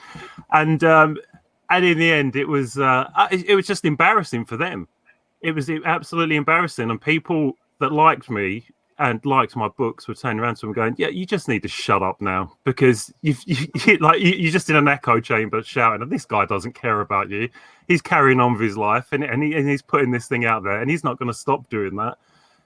and 0.51 0.83
um, 0.83 1.17
and 1.69 1.85
in 1.85 1.97
the 1.97 2.11
end, 2.11 2.35
it 2.35 2.47
was 2.47 2.77
uh, 2.77 3.09
it, 3.31 3.45
it 3.45 3.55
was 3.55 3.65
just 3.65 3.85
embarrassing 3.85 4.45
for 4.45 4.57
them. 4.57 4.87
It 5.41 5.51
was 5.53 5.69
absolutely 5.69 6.35
embarrassing, 6.35 6.89
and 6.89 6.99
people 6.99 7.53
that 7.79 7.91
liked 7.91 8.29
me 8.29 8.65
and 8.97 9.23
liked 9.25 9.55
my 9.55 9.67
books 9.67 10.07
were 10.07 10.15
turning 10.15 10.39
around 10.39 10.55
to 10.55 10.65
them 10.65 10.73
going, 10.73 10.95
"Yeah, 10.97 11.09
you 11.09 11.25
just 11.25 11.47
need 11.47 11.63
to 11.63 11.67
shut 11.67 12.01
up 12.01 12.21
now 12.21 12.55
because 12.63 13.13
you've 13.21 13.41
you, 13.45 13.67
you, 13.85 13.97
like 13.97 14.21
you, 14.21 14.31
you're 14.31 14.51
just 14.51 14.69
in 14.69 14.75
an 14.75 14.87
echo 14.87 15.19
chamber 15.19 15.61
shouting, 15.63 16.01
and 16.01 16.11
this 16.11 16.25
guy 16.25 16.45
doesn't 16.45 16.73
care 16.73 17.01
about 17.01 17.29
you. 17.29 17.49
He's 17.87 18.01
carrying 18.01 18.39
on 18.39 18.53
with 18.53 18.61
his 18.61 18.77
life, 18.77 19.07
and 19.11 19.23
and, 19.23 19.43
he, 19.43 19.53
and 19.53 19.69
he's 19.69 19.81
putting 19.81 20.11
this 20.11 20.27
thing 20.27 20.45
out 20.45 20.63
there, 20.63 20.81
and 20.81 20.89
he's 20.89 21.03
not 21.03 21.19
going 21.19 21.27
to 21.27 21.37
stop 21.37 21.69
doing 21.69 21.95
that. 21.97 22.17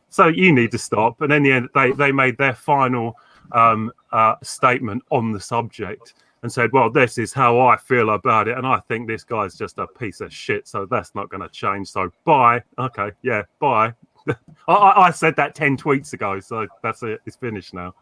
So 0.10 0.28
you 0.28 0.52
need 0.54 0.72
to 0.72 0.78
stop." 0.78 1.22
And 1.22 1.32
in 1.32 1.44
the 1.44 1.52
end, 1.52 1.70
they 1.76 1.92
they 1.92 2.12
made 2.12 2.38
their 2.38 2.54
final 2.54 3.16
um, 3.52 3.92
uh, 4.12 4.36
statement 4.44 5.04
on 5.10 5.32
the 5.32 5.40
subject 5.40 6.14
and 6.44 6.52
said, 6.52 6.72
"Well, 6.72 6.90
this 6.90 7.18
is 7.18 7.34
how 7.34 7.60
I 7.60 7.78
feel 7.78 8.12
about 8.12 8.48
it, 8.48 8.58
and 8.58 8.66
I 8.66 8.80
think 8.88 9.08
this 9.08 9.24
guy's 9.24 9.56
just 9.56 9.78
a 9.78 9.88
piece 9.88 10.22
of 10.22 10.34
shit. 10.34 10.68
So 10.68 10.86
that's 10.86 11.14
not 11.16 11.30
going 11.30 11.42
to 11.42 11.50
change. 11.50 11.90
So 11.90 12.12
bye. 12.26 12.64
Okay, 12.78 13.12
yeah, 13.22 13.44
bye." 13.60 13.94
I, 14.68 14.94
I 14.98 15.12
said 15.12 15.36
that 15.38 15.56
ten 15.56 15.78
tweets 15.78 16.14
ago, 16.14 16.40
so 16.40 16.68
that's 16.84 17.04
it. 17.04 17.22
It's 17.26 17.36
finished 17.36 17.74
now. 17.74 17.94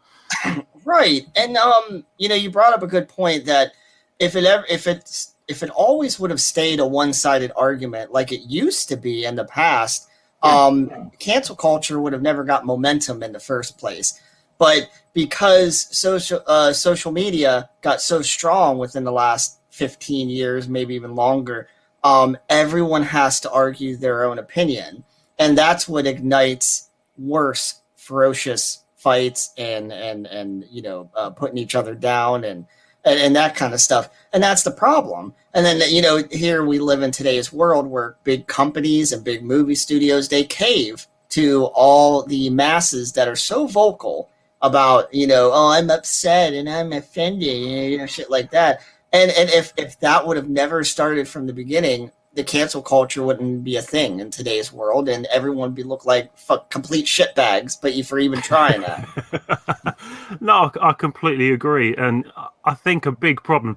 Right. 0.86 1.24
And 1.36 1.58
um, 1.58 2.06
you 2.18 2.30
know, 2.30 2.36
you 2.36 2.50
brought 2.50 2.74
up 2.74 2.84
a 2.84 2.88
good 2.88 3.10
point 3.10 3.46
that 3.46 3.74
if 4.20 4.36
it 4.36 4.46
ever 4.46 4.66
if 4.70 4.88
it's 4.88 5.36
if 5.48 5.64
it 5.64 5.70
always 5.72 6.20
would 6.20 6.30
have 6.30 6.42
stayed 6.42 6.80
a 6.80 6.88
one-sided 6.88 7.52
argument 7.56 8.12
like 8.12 8.32
it 8.32 8.42
used 8.42 8.90
to 8.90 8.98
be 8.98 9.26
in 9.26 9.36
the 9.36 9.46
past, 9.46 10.08
um, 10.44 11.12
cancel 11.20 11.56
culture 11.56 12.00
would 12.00 12.14
have 12.14 12.22
never 12.22 12.44
got 12.44 12.66
momentum 12.66 13.24
in 13.24 13.32
the 13.32 13.40
first 13.40 13.78
place. 13.78 14.20
But 14.58 14.90
because 15.14 15.88
social 15.96 16.42
uh, 16.48 16.74
social 16.74 17.12
media 17.12 17.70
got 17.82 18.02
so 18.02 18.22
strong 18.22 18.78
within 18.78 19.04
the 19.04 19.12
last 19.12 19.60
15 19.72 20.30
years, 20.30 20.68
maybe 20.68 20.96
even 20.96 21.16
longer, 21.16 21.70
um, 22.04 22.38
everyone 22.50 23.04
has 23.04 23.40
to 23.42 23.52
argue 23.52 23.96
their 23.96 24.26
own 24.26 24.40
opinion. 24.40 25.04
And 25.40 25.58
that's 25.58 25.88
what 25.88 26.08
ignites 26.08 26.90
worse, 27.18 27.82
ferocious 27.96 28.84
fights 28.98 29.54
and 29.58 29.94
and 29.94 30.26
and 30.26 30.66
you 30.72 30.82
know 30.82 31.10
uh, 31.16 31.30
putting 31.30 31.58
each 31.58 31.76
other 31.76 31.94
down 31.94 32.44
and, 32.44 32.66
and 33.06 33.20
and 33.20 33.36
that 33.36 33.56
kind 33.56 33.74
of 33.74 33.80
stuff 33.80 34.10
and 34.34 34.42
that's 34.42 34.64
the 34.64 34.72
problem 34.72 35.34
and 35.58 35.66
then 35.66 35.82
you 35.90 36.02
know 36.02 36.24
here 36.32 36.64
we 36.64 36.78
live 36.78 37.02
in 37.02 37.12
today's 37.12 37.52
world 37.52 37.88
where 37.88 38.16
big 38.24 38.46
companies 38.48 39.12
and 39.12 39.24
big 39.24 39.44
movie 39.44 39.76
studios 39.76 40.30
they 40.30 40.44
cave 40.44 41.08
to 41.30 41.66
all 41.74 42.24
the 42.24 42.50
masses 42.52 43.12
that 43.12 43.28
are 43.28 43.36
so 43.36 43.66
vocal 43.66 44.30
about 44.62 45.12
you 45.14 45.28
know 45.28 45.52
oh 45.52 45.70
i'm 45.70 45.90
upset 45.90 46.54
and 46.54 46.70
i'm 46.70 46.94
offended 46.94 47.92
you 47.92 47.98
know 47.98 48.06
shit 48.06 48.30
like 48.30 48.52
that 48.52 48.82
and 49.12 49.32
and 49.32 49.50
if 49.50 49.74
if 49.78 50.00
that 50.00 50.26
would 50.26 50.38
have 50.38 50.50
never 50.50 50.84
started 50.84 51.28
from 51.28 51.48
the 51.48 51.54
beginning 51.54 52.12
the 52.38 52.44
cancel 52.44 52.84
culture 52.84 53.24
wouldn't 53.24 53.64
be 53.64 53.78
a 53.78 53.82
thing 53.82 54.20
in 54.20 54.30
today's 54.30 54.72
world, 54.72 55.10
and 55.10 55.26
everyone 55.34 55.70
would 55.70 55.76
be 55.76 55.82
look 55.82 56.06
like 56.06 56.38
fuck 56.38 56.70
complete 56.70 57.08
shitbags. 57.08 57.76
But 57.82 57.96
you 57.96 58.04
for 58.04 58.20
even 58.20 58.42
trying 58.42 58.82
that, 58.82 59.98
no, 60.40 60.72
I 60.80 60.94
completely 60.94 61.52
agree, 61.52 61.96
and 61.96 62.32
I 62.64 62.76
think 62.76 63.08
a 63.08 63.12
big 63.12 63.42
problem. 63.42 63.76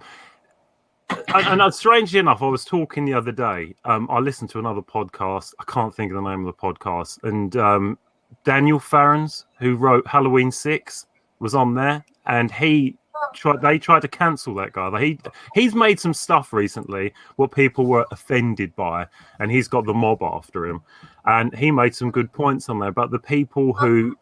And, 1.35 1.61
and 1.61 1.75
strangely 1.75 2.19
enough, 2.19 2.43
I 2.43 2.47
was 2.47 2.65
talking 2.65 3.05
the 3.05 3.15
other 3.15 3.33
day. 3.33 3.75
Um, 3.85 4.09
I 4.11 4.19
listened 4.19 4.51
to 4.51 4.59
another 4.59 4.83
podcast. 4.83 5.55
I 5.61 5.65
can't 5.65 5.95
think 5.95 6.13
of 6.13 6.17
the 6.23 6.29
name 6.29 6.47
of 6.47 6.47
the 6.47 6.61
podcast, 6.61 7.23
and 7.23 7.57
um, 7.57 7.99
Daniel 8.45 8.79
Farrands, 8.79 9.47
who 9.59 9.77
wrote 9.77 10.07
Halloween 10.07 10.51
Six, 10.51 11.07
was 11.39 11.55
on 11.55 11.75
there, 11.75 12.05
and 12.27 12.51
he 12.51 12.97
tried. 13.35 13.61
They 13.63 13.79
tried 13.79 14.03
to 14.03 14.09
cancel 14.09 14.55
that 14.57 14.73
guy. 14.73 15.01
He 15.01 15.19
he's 15.55 15.75
made 15.75 16.01
some 16.01 16.15
stuff 16.15 16.53
recently 16.53 17.13
what 17.37 17.53
people 17.53 17.87
were 17.87 18.07
offended 18.11 18.75
by, 18.77 19.07
and 19.39 19.51
he's 19.51 19.69
got 19.69 19.87
the 19.87 19.95
mob 19.95 20.23
after 20.23 20.67
him. 20.67 20.83
And 21.27 21.55
he 21.57 21.71
made 21.71 21.95
some 21.95 22.11
good 22.11 22.33
points 22.33 22.69
on 22.69 22.79
there. 22.79 22.93
But 22.93 23.11
the 23.11 23.19
people 23.19 23.73
who 23.73 24.17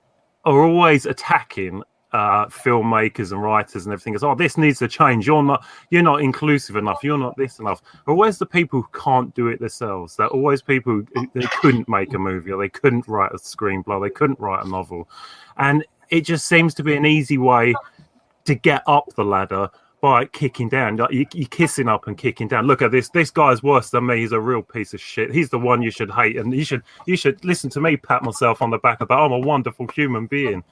are 0.45 0.63
always 0.63 1.07
attacking 1.07 1.83
uh, 2.13 2.47
filmmakers 2.47 3.33
and 3.33 3.43
writers 3.43 3.85
and 3.85 3.93
everything 3.93 4.15
is 4.15 4.25
oh 4.25 4.35
this 4.35 4.57
needs 4.57 4.79
to 4.79 4.89
change 4.89 5.27
you're 5.27 5.43
not 5.43 5.65
you're 5.91 6.03
not 6.03 6.23
inclusive 6.23 6.77
enough 6.77 7.01
you're 7.03 7.19
not 7.19 7.37
this 7.37 7.59
enough 7.59 7.83
But 8.07 8.15
where's 8.15 8.39
the 8.39 8.47
people 8.47 8.81
who 8.81 8.89
can't 8.99 9.35
do 9.35 9.49
it 9.49 9.61
themselves 9.61 10.17
they're 10.17 10.29
always 10.29 10.63
people 10.63 10.95
who 10.95 11.07
they 11.35 11.47
couldn't 11.61 11.89
make 11.89 12.15
a 12.15 12.19
movie 12.19 12.51
or 12.51 12.59
they 12.59 12.71
couldn't 12.71 13.07
write 13.07 13.33
a 13.33 13.39
screenplay 13.39 14.03
they 14.03 14.11
couldn't 14.11 14.41
write 14.41 14.65
a 14.65 14.69
novel 14.69 15.09
and 15.59 15.85
it 16.09 16.23
just 16.23 16.47
seems 16.47 16.73
to 16.75 16.83
be 16.83 16.95
an 16.97 17.05
easy 17.05 17.37
way 17.37 17.75
to 18.47 18.55
get 18.55 18.83
up 18.87 19.05
the 19.15 19.25
ladder 19.25 19.69
by 20.01 20.25
kicking 20.27 20.69
down. 20.69 20.99
You, 21.11 21.27
you're 21.35 21.49
kissing 21.49 21.89
up 21.89 22.07
and 22.07 22.17
kicking 22.17 22.49
down. 22.49 22.67
Look 22.67 22.83
at 22.83 22.91
this. 22.91 23.09
This 23.11 23.31
guy's 23.31 23.63
worse 23.63 23.91
than 23.91 24.07
me. 24.07 24.21
He's 24.21 24.33
a 24.33 24.41
real 24.41 24.63
piece 24.63 24.95
of 24.95 25.01
shit. 25.01 25.33
He's 25.33 25.51
the 25.51 25.59
one 25.59 25.83
you 25.83 25.91
should 25.91 26.11
hate, 26.11 26.37
and 26.37 26.55
you 26.55 26.65
should 26.65 26.83
you 27.07 27.17
should 27.17 27.45
listen 27.45 27.71
to 27.71 27.81
me 27.81 27.97
pat 27.97 28.23
myself 28.23 28.63
on 28.63 28.71
the 28.71 28.79
back 28.79 29.01
about 29.01 29.25
I'm 29.25 29.33
a 29.33 29.39
wonderful 29.39 29.89
human 29.89 30.27
being. 30.27 30.63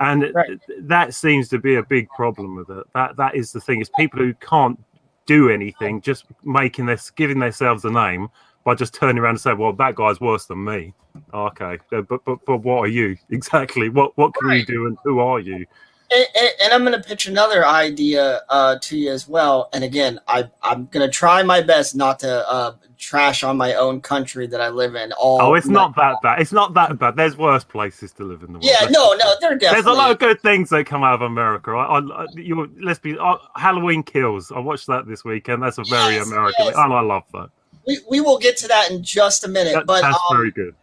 And 0.00 0.30
Right. 0.34 0.58
that 0.80 1.14
seems 1.14 1.48
to 1.48 1.58
be 1.58 1.74
a 1.76 1.82
big 1.82 2.08
problem 2.10 2.54
with 2.56 2.70
it. 2.70 2.86
That 2.94 3.16
that 3.16 3.34
is 3.34 3.52
the 3.52 3.60
thing. 3.60 3.80
Is 3.80 3.90
people 3.90 4.20
who 4.20 4.32
can't 4.34 4.78
do 5.26 5.50
anything, 5.50 6.00
just 6.00 6.24
making 6.44 6.86
this, 6.86 7.10
giving 7.10 7.38
themselves 7.38 7.84
a 7.84 7.90
name 7.90 8.28
by 8.64 8.74
just 8.74 8.94
turning 8.94 9.18
around 9.18 9.30
and 9.30 9.40
saying, 9.40 9.58
"Well, 9.58 9.72
that 9.74 9.94
guy's 9.96 10.20
worse 10.20 10.46
than 10.46 10.64
me." 10.64 10.94
Okay, 11.34 11.78
but 11.90 12.08
but 12.08 12.20
but 12.24 12.58
what 12.58 12.78
are 12.78 12.86
you 12.88 13.16
exactly? 13.30 13.88
What 13.88 14.16
what 14.16 14.34
can 14.34 14.50
you 14.50 14.64
do, 14.64 14.86
and 14.86 14.96
who 15.04 15.18
are 15.18 15.40
you? 15.40 15.66
And, 16.10 16.26
and- 16.36 16.50
and 16.62 16.72
I'm 16.72 16.84
going 16.84 17.00
to 17.00 17.06
pitch 17.06 17.26
another 17.26 17.66
idea 17.66 18.40
uh, 18.48 18.78
to 18.82 18.96
you 18.98 19.12
as 19.12 19.28
well. 19.28 19.68
And 19.72 19.84
again, 19.84 20.18
I, 20.26 20.48
I'm 20.62 20.86
going 20.86 21.06
to 21.06 21.12
try 21.12 21.42
my 21.42 21.60
best 21.60 21.94
not 21.94 22.18
to 22.20 22.48
uh, 22.50 22.74
trash 22.98 23.42
on 23.44 23.56
my 23.56 23.74
own 23.74 24.00
country 24.00 24.46
that 24.48 24.60
I 24.60 24.68
live 24.70 24.94
in. 24.96 25.12
All 25.12 25.40
Oh, 25.40 25.54
it's 25.54 25.66
not 25.68 25.94
that 25.96 26.16
bad. 26.22 26.40
It's 26.40 26.50
not 26.52 26.74
that 26.74 26.98
bad. 26.98 27.14
There's 27.16 27.36
worse 27.36 27.62
places 27.64 28.12
to 28.12 28.24
live 28.24 28.40
in 28.42 28.48
the 28.48 28.52
world. 28.54 28.64
Yeah, 28.64 28.76
Let's 28.80 28.92
no, 28.92 29.12
no, 29.12 29.18
say. 29.18 29.36
they're 29.40 29.58
definitely. 29.58 29.82
There's 29.82 29.96
a 29.96 29.98
lot 29.98 30.10
of 30.10 30.18
good 30.18 30.40
things 30.40 30.70
that 30.70 30.84
come 30.86 31.04
out 31.04 31.14
of 31.14 31.22
America. 31.22 31.70
I, 31.72 31.98
I, 31.98 32.26
you, 32.34 32.70
let's 32.80 32.98
be 32.98 33.16
uh, 33.18 33.36
Halloween 33.56 34.02
Kills. 34.02 34.50
I 34.50 34.58
watched 34.58 34.86
that 34.88 35.06
this 35.06 35.24
weekend. 35.24 35.62
That's 35.62 35.78
a 35.78 35.84
very 35.84 36.14
Yes, 36.16 36.26
American, 36.26 36.66
yes. 36.66 36.74
and 36.76 36.92
I 36.92 37.00
love 37.00 37.24
that. 37.34 37.50
we, 37.86 37.98
we 38.10 38.20
will 38.20 38.38
get 38.38 38.56
to 38.58 38.68
that 38.68 38.90
in 38.90 39.02
just 39.02 39.44
a 39.44 39.48
minute. 39.48 39.74
that 39.74 39.86
but 39.86 40.00
that's 40.02 40.16
um, 40.30 40.36
very 40.36 40.50
good. 40.50 40.74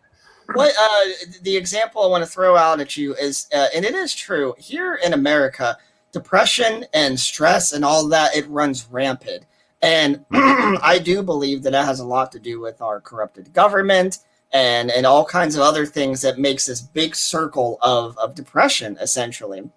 What 0.54 0.74
uh, 0.80 1.06
the 1.42 1.56
example 1.56 2.04
I 2.04 2.08
want 2.08 2.24
to 2.24 2.30
throw 2.30 2.56
out 2.56 2.80
at 2.80 2.96
you 2.98 3.16
is, 3.16 3.48
uh, 3.54 3.68
and 3.76 3.86
it 3.86 3.96
is 3.96 4.14
true 4.14 4.54
here 4.58 5.00
in 5.04 5.14
America, 5.14 5.78
depression 6.12 6.86
and 6.94 7.20
stress 7.20 7.74
and 7.74 7.84
all 7.84 8.08
that 8.08 8.36
it 8.36 8.48
runs 8.48 8.88
rampant. 8.90 9.46
And 9.82 10.26
I 10.32 11.00
do 11.04 11.22
believe 11.22 11.64
that 11.64 11.72
that 11.72 11.86
has 11.86 12.00
a 12.00 12.06
lot 12.06 12.32
to 12.32 12.40
do 12.40 12.60
with 12.60 12.82
our 12.82 13.02
corrupted 13.02 13.54
government 13.54 14.20
and 14.54 14.92
and 14.92 15.06
all 15.06 15.26
kinds 15.26 15.56
of 15.56 15.62
other 15.62 15.86
things 15.86 16.22
that 16.22 16.40
makes 16.40 16.66
this 16.66 16.82
big 16.82 17.16
circle 17.16 17.78
of 17.82 18.18
of 18.18 18.36
depression 18.36 18.98
essentially. 19.02 19.70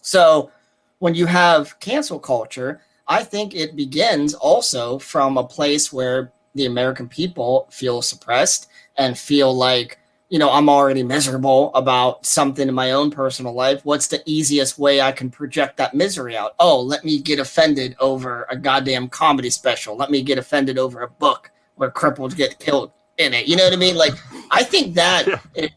So 0.00 0.50
when 0.98 1.14
you 1.14 1.26
have 1.26 1.78
cancel 1.80 2.18
culture, 2.18 2.80
I 3.06 3.22
think 3.22 3.54
it 3.54 3.76
begins 3.76 4.34
also 4.34 4.98
from 4.98 5.36
a 5.36 5.46
place 5.46 5.92
where 5.92 6.32
the 6.54 6.66
American 6.66 7.08
people 7.08 7.68
feel 7.70 8.00
suppressed 8.00 8.68
and 8.96 9.18
feel 9.18 9.54
like, 9.54 9.98
you 10.30 10.38
know, 10.38 10.50
I'm 10.50 10.68
already 10.68 11.02
miserable 11.02 11.72
about 11.74 12.24
something 12.26 12.68
in 12.68 12.74
my 12.74 12.92
own 12.92 13.10
personal 13.10 13.52
life. 13.52 13.84
What's 13.84 14.06
the 14.06 14.22
easiest 14.26 14.78
way 14.78 15.00
I 15.00 15.12
can 15.12 15.30
project 15.30 15.76
that 15.76 15.94
misery 15.94 16.36
out? 16.36 16.54
Oh, 16.58 16.80
let 16.80 17.04
me 17.04 17.20
get 17.20 17.38
offended 17.38 17.94
over 18.00 18.46
a 18.50 18.56
goddamn 18.56 19.08
comedy 19.08 19.50
special. 19.50 19.96
Let 19.96 20.10
me 20.10 20.22
get 20.22 20.38
offended 20.38 20.78
over 20.78 21.02
a 21.02 21.08
book 21.08 21.50
where 21.76 21.90
cripples 21.90 22.34
get 22.36 22.58
killed 22.58 22.90
in 23.18 23.34
it. 23.34 23.46
You 23.46 23.56
know 23.56 23.64
what 23.64 23.72
I 23.72 23.76
mean? 23.76 23.96
Like, 23.96 24.14
I 24.50 24.62
think 24.64 24.94
that 24.94 25.26
Yeah. 25.54 25.70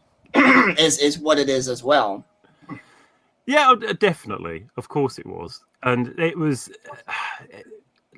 is 0.78 0.98
is 1.02 1.18
what 1.18 1.38
it 1.38 1.48
is 1.48 1.68
as 1.68 1.84
well. 1.84 2.24
Yeah, 3.46 3.70
uh, 3.70 3.92
definitely. 3.94 4.66
Of 4.76 4.88
course 4.88 5.18
it 5.18 5.26
was. 5.26 5.64
And 5.82 6.08
it 6.18 6.36
was 6.36 6.70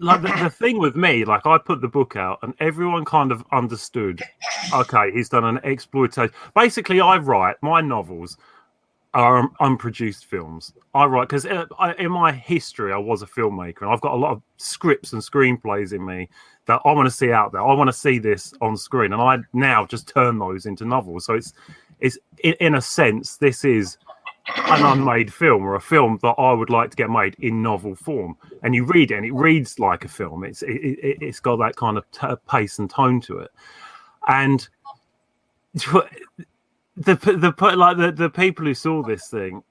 like 0.00 0.22
the, 0.22 0.28
the 0.42 0.50
thing 0.50 0.78
with 0.78 0.96
me, 0.96 1.24
like 1.24 1.46
I 1.46 1.58
put 1.58 1.80
the 1.80 1.88
book 1.88 2.16
out 2.16 2.38
and 2.42 2.54
everyone 2.58 3.04
kind 3.04 3.30
of 3.30 3.44
understood, 3.52 4.22
okay, 4.72 5.12
he's 5.12 5.28
done 5.28 5.44
an 5.44 5.60
exploitation. 5.62 6.34
Basically, 6.54 7.00
I 7.00 7.18
write 7.18 7.56
my 7.62 7.80
novels 7.80 8.36
are 9.12 9.50
unproduced 9.60 10.26
films. 10.26 10.72
I 10.94 11.04
write 11.04 11.28
because 11.28 11.44
uh, 11.44 11.66
in 11.98 12.12
my 12.12 12.32
history, 12.32 12.92
I 12.92 12.96
was 12.96 13.22
a 13.22 13.26
filmmaker 13.26 13.82
and 13.82 13.90
I've 13.90 14.00
got 14.00 14.14
a 14.14 14.16
lot 14.16 14.32
of 14.32 14.42
scripts 14.56 15.12
and 15.12 15.20
screenplays 15.20 15.92
in 15.92 16.04
me 16.04 16.28
that 16.66 16.80
I 16.84 16.92
want 16.92 17.06
to 17.06 17.10
see 17.10 17.32
out 17.32 17.52
there. 17.52 17.62
I 17.62 17.74
want 17.74 17.88
to 17.88 17.92
see 17.92 18.18
this 18.18 18.54
on 18.60 18.76
screen, 18.76 19.12
and 19.12 19.20
I 19.20 19.38
now 19.52 19.84
just 19.84 20.08
turn 20.08 20.38
those 20.38 20.66
into 20.66 20.84
novels. 20.84 21.24
So 21.24 21.34
it's 21.34 21.52
it's 21.98 22.18
in 22.38 22.76
a 22.76 22.80
sense, 22.80 23.36
this 23.36 23.64
is 23.64 23.98
an 24.56 24.84
unmade 24.84 25.32
film 25.32 25.62
or 25.64 25.74
a 25.74 25.80
film 25.80 26.18
that 26.22 26.34
I 26.38 26.52
would 26.52 26.70
like 26.70 26.90
to 26.90 26.96
get 26.96 27.10
made 27.10 27.36
in 27.38 27.62
novel 27.62 27.94
form. 27.94 28.36
And 28.62 28.74
you 28.74 28.84
read 28.84 29.10
it, 29.10 29.16
and 29.16 29.26
it 29.26 29.34
reads 29.34 29.78
like 29.78 30.04
a 30.04 30.08
film. 30.08 30.44
It's 30.44 30.62
it, 30.62 30.76
it, 30.76 31.18
it's 31.20 31.40
got 31.40 31.56
that 31.56 31.76
kind 31.76 31.98
of 31.98 32.10
t- 32.10 32.26
pace 32.48 32.78
and 32.78 32.90
tone 32.90 33.20
to 33.22 33.38
it, 33.38 33.50
and 34.28 34.68
the 35.74 36.04
the 36.96 37.54
like 37.76 37.96
the, 37.96 38.12
the 38.12 38.30
people 38.30 38.64
who 38.64 38.74
saw 38.74 39.02
this 39.02 39.28
thing, 39.28 39.62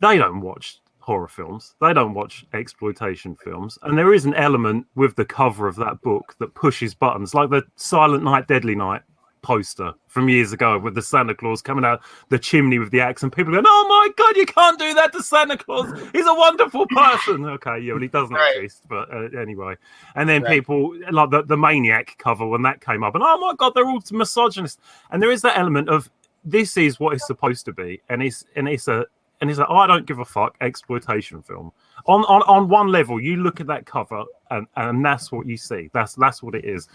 they 0.00 0.18
don't 0.18 0.40
watch 0.40 0.80
horror 0.98 1.28
films. 1.28 1.74
They 1.80 1.92
don't 1.92 2.14
watch 2.14 2.44
exploitation 2.52 3.36
films, 3.36 3.78
and 3.82 3.96
there 3.96 4.12
is 4.12 4.24
an 4.24 4.34
element 4.34 4.86
with 4.96 5.14
the 5.16 5.24
cover 5.24 5.68
of 5.68 5.76
that 5.76 6.00
book 6.02 6.34
that 6.40 6.54
pushes 6.54 6.94
buttons, 6.94 7.34
like 7.34 7.50
the 7.50 7.62
Silent 7.76 8.24
Night, 8.24 8.48
Deadly 8.48 8.74
Night 8.74 9.02
poster 9.46 9.94
from 10.08 10.28
years 10.28 10.52
ago 10.52 10.76
with 10.76 10.96
the 10.96 11.00
Santa 11.02 11.32
Claus 11.32 11.62
coming 11.62 11.84
out 11.84 12.00
the 12.30 12.38
chimney 12.38 12.80
with 12.80 12.90
the 12.90 13.00
axe, 13.00 13.22
and 13.22 13.32
people 13.32 13.52
going, 13.52 13.64
"Oh 13.64 13.86
my 13.88 14.08
god, 14.16 14.36
you 14.36 14.44
can't 14.44 14.76
do 14.76 14.92
that 14.94 15.12
to 15.12 15.22
Santa 15.22 15.56
Claus! 15.56 15.92
He's 16.12 16.26
a 16.26 16.34
wonderful 16.34 16.84
person." 16.88 17.44
Okay, 17.44 17.78
yeah, 17.78 17.92
well, 17.92 18.02
he 18.02 18.08
doesn't 18.08 18.34
Right. 18.34 18.56
exist, 18.56 18.82
but 18.88 19.08
uh, 19.14 19.28
anyway. 19.38 19.76
And 20.16 20.28
then 20.28 20.42
Right. 20.42 20.50
people 20.50 20.98
like 21.12 21.30
the, 21.30 21.44
the 21.44 21.56
Maniac 21.56 22.16
cover 22.18 22.44
when 22.44 22.62
that 22.62 22.80
came 22.80 23.04
up, 23.04 23.14
and 23.14 23.22
oh 23.24 23.38
my 23.38 23.54
god, 23.56 23.74
they're 23.76 23.86
all 23.86 24.02
misogynist. 24.10 24.80
And 25.12 25.22
there 25.22 25.30
is 25.30 25.42
that 25.42 25.56
element 25.56 25.88
of 25.88 26.10
this 26.44 26.76
is 26.76 26.98
what 26.98 27.14
it's 27.14 27.26
supposed 27.26 27.64
to 27.66 27.72
be, 27.72 28.02
and 28.08 28.24
it's 28.24 28.44
and 28.56 28.68
it's 28.68 28.88
a 28.88 29.06
and 29.40 29.48
it's 29.48 29.60
a 29.60 29.68
I 29.68 29.86
don't 29.86 30.06
give 30.06 30.18
a 30.18 30.24
fuck 30.24 30.56
exploitation 30.60 31.40
film. 31.40 31.70
On 32.06 32.24
on 32.24 32.42
on 32.42 32.68
one 32.68 32.88
level, 32.88 33.20
you 33.20 33.36
look 33.36 33.60
at 33.60 33.68
that 33.68 33.86
cover, 33.86 34.24
and 34.50 34.66
and 34.74 35.04
that's 35.04 35.30
what 35.30 35.46
you 35.46 35.56
see. 35.56 35.88
That's 35.92 36.16
that's 36.16 36.42
what 36.42 36.56
it 36.56 36.64
is 36.64 36.88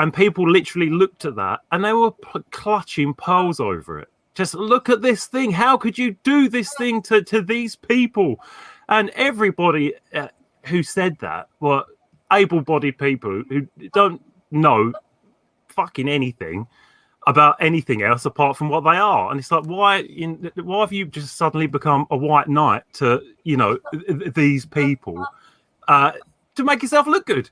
and 0.00 0.14
people 0.14 0.50
literally 0.50 0.88
looked 0.88 1.26
at 1.26 1.36
that 1.36 1.60
and 1.72 1.84
they 1.84 1.92
were 1.92 2.10
p- 2.10 2.40
clutching 2.50 3.12
pearls 3.12 3.60
over 3.60 3.98
it. 3.98 4.08
Just 4.34 4.54
look 4.54 4.88
at 4.88 5.02
this 5.02 5.26
thing. 5.26 5.50
How 5.50 5.76
could 5.76 5.98
you 5.98 6.16
do 6.22 6.48
this 6.48 6.72
thing 6.78 7.02
to, 7.02 7.22
to 7.24 7.42
these 7.42 7.76
people? 7.76 8.40
And 8.88 9.10
everybody 9.10 9.92
uh, 10.14 10.28
who 10.64 10.82
said 10.82 11.18
that 11.18 11.48
were 11.60 11.84
able 12.32 12.62
bodied 12.62 12.96
people 12.96 13.42
who 13.50 13.68
don't 13.92 14.22
know 14.50 14.94
fucking 15.68 16.08
anything 16.08 16.66
about 17.26 17.56
anything 17.60 18.00
else 18.00 18.24
apart 18.24 18.56
from 18.56 18.70
what 18.70 18.80
they 18.80 18.96
are. 18.96 19.30
And 19.30 19.38
it's 19.38 19.50
like, 19.50 19.66
why, 19.66 19.98
in, 19.98 20.50
why 20.54 20.80
have 20.80 20.94
you 20.94 21.04
just 21.04 21.36
suddenly 21.36 21.66
become 21.66 22.06
a 22.10 22.16
white 22.16 22.48
knight 22.48 22.84
to, 22.94 23.20
you 23.44 23.58
know, 23.58 23.78
th- 23.92 24.06
th- 24.06 24.32
these 24.32 24.64
people 24.64 25.26
uh, 25.88 26.12
to 26.54 26.64
make 26.64 26.80
yourself 26.80 27.06
look 27.06 27.26
good? 27.26 27.50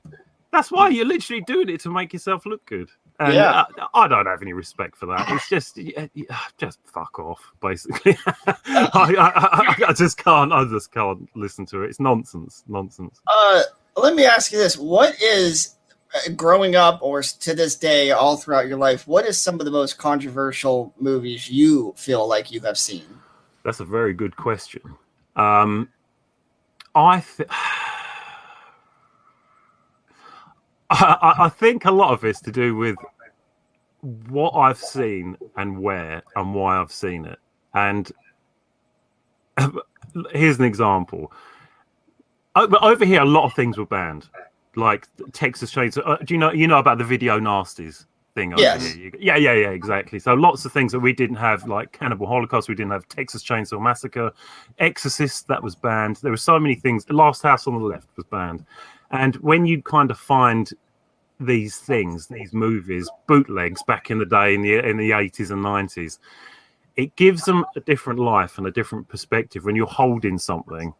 That's 0.51 0.71
why 0.71 0.89
you're 0.89 1.05
literally 1.05 1.41
doing 1.41 1.69
it 1.69 1.81
to 1.81 1.91
make 1.91 2.11
yourself 2.13 2.45
look 2.45 2.65
good. 2.65 2.89
And 3.19 3.33
Yeah. 3.33 3.65
I, 3.93 4.03
I 4.05 4.07
don't 4.07 4.25
have 4.25 4.41
any 4.41 4.53
respect 4.53 4.95
for 4.95 5.05
that. 5.07 5.27
It's 5.29 5.47
just, 5.49 5.77
just 6.57 6.79
fuck 6.85 7.19
off, 7.19 7.39
basically. 7.61 8.17
I, 8.47 8.55
I, 8.95 9.75
I, 9.89 9.93
just 9.93 10.17
can't. 10.17 10.51
I 10.51 10.65
just 10.65 10.91
can't 10.91 11.29
listen 11.35 11.65
to 11.67 11.83
it. 11.83 11.89
It's 11.89 11.99
nonsense. 11.99 12.63
Nonsense. 12.67 13.21
Uh, 13.27 13.61
let 13.97 14.15
me 14.15 14.25
ask 14.25 14.51
you 14.51 14.57
this: 14.57 14.77
What 14.77 15.21
is 15.21 15.75
uh, 16.15 16.31
growing 16.35 16.75
up, 16.75 16.99
or 17.01 17.21
to 17.21 17.53
this 17.53 17.75
day, 17.75 18.11
all 18.11 18.37
throughout 18.37 18.67
your 18.67 18.77
life? 18.77 19.07
What 19.07 19.25
is 19.25 19.37
some 19.37 19.59
of 19.59 19.65
the 19.65 19.71
most 19.71 19.97
controversial 19.97 20.93
movies 20.99 21.49
you 21.49 21.93
feel 21.97 22.27
like 22.27 22.51
you 22.51 22.61
have 22.61 22.77
seen? 22.77 23.05
That's 23.63 23.81
a 23.81 23.85
very 23.85 24.13
good 24.13 24.35
question. 24.37 24.81
Um, 25.35 25.89
I 26.95 27.19
th- 27.37 27.49
I, 30.89 31.35
I- 31.39 31.49
think 31.49 31.85
a 31.85 31.91
lot 31.91 32.11
of 32.13 32.23
it's 32.25 32.41
to 32.41 32.51
do 32.51 32.75
with 32.75 32.95
what 34.29 34.51
I've 34.51 34.77
seen 34.79 35.37
and 35.57 35.79
where 35.81 36.23
and 36.35 36.53
why 36.55 36.77
I've 36.79 36.91
seen 36.91 37.25
it. 37.25 37.37
And 37.73 38.11
here's 40.31 40.57
an 40.59 40.65
example. 40.65 41.31
Over, 42.55 43.05
here, 43.05 43.21
a 43.21 43.25
lot 43.25 43.45
of 43.45 43.53
things 43.53 43.77
were 43.77 43.85
banned, 43.85 44.27
like 44.75 45.07
Texas 45.33 45.73
Chainsaw. 45.73 46.01
Uh, 46.05 46.17
do 46.17 46.33
you 46.33 46.37
know 46.39 46.51
you 46.51 46.67
know 46.67 46.79
about 46.79 46.97
the 46.97 47.03
video 47.05 47.39
nasties 47.39 48.05
thing? 48.35 48.51
Over 48.53 48.61
Yes. 48.61 48.93
here? 48.93 49.11
Yeah, 49.17 49.37
yeah, 49.37 49.53
yeah, 49.53 49.69
exactly. 49.69 50.19
So 50.19 50.33
lots 50.33 50.65
of 50.65 50.73
things 50.73 50.91
that 50.91 50.99
we 50.99 51.13
didn't 51.13 51.37
have, 51.37 51.67
like 51.67 51.91
Cannibal 51.93 52.25
Holocaust, 52.27 52.67
we 52.67 52.75
didn't 52.75 52.91
have 52.91 53.07
Texas 53.07 53.43
Chainsaw 53.43 53.81
Massacre, 53.81 54.31
Exorcist 54.79 55.47
that 55.47 55.61
was 55.61 55.75
banned. 55.75 56.17
There 56.17 56.31
were 56.31 56.37
so 56.37 56.59
many 56.59 56.75
things. 56.75 57.05
The 57.05 57.13
Last 57.13 57.43
House 57.43 57.65
on 57.67 57.75
the 57.75 57.85
Left 57.85 58.07
was 58.17 58.25
banned, 58.25 58.65
and 59.11 59.35
when 59.37 59.65
you 59.65 59.81
kind 59.81 60.11
of 60.11 60.19
find 60.19 60.71
these 61.39 61.77
things, 61.77 62.27
these 62.27 62.53
movies, 62.53 63.09
bootlegs 63.27 63.81
back 63.83 64.11
in 64.11 64.19
the 64.19 64.25
day 64.25 64.53
in 64.53 64.61
the 64.61 64.77
in 64.79 64.97
the 64.97 65.13
eighties 65.13 65.51
and 65.51 65.63
nineties, 65.63 66.19
it 66.95 67.15
gives 67.15 67.43
them 67.43 67.65
a 67.75 67.79
different 67.81 68.19
life 68.19 68.57
and 68.57 68.67
a 68.67 68.71
different 68.71 69.07
perspective 69.07 69.65
when 69.65 69.75
you're 69.75 69.87
holding 69.87 70.37
something 70.37 70.93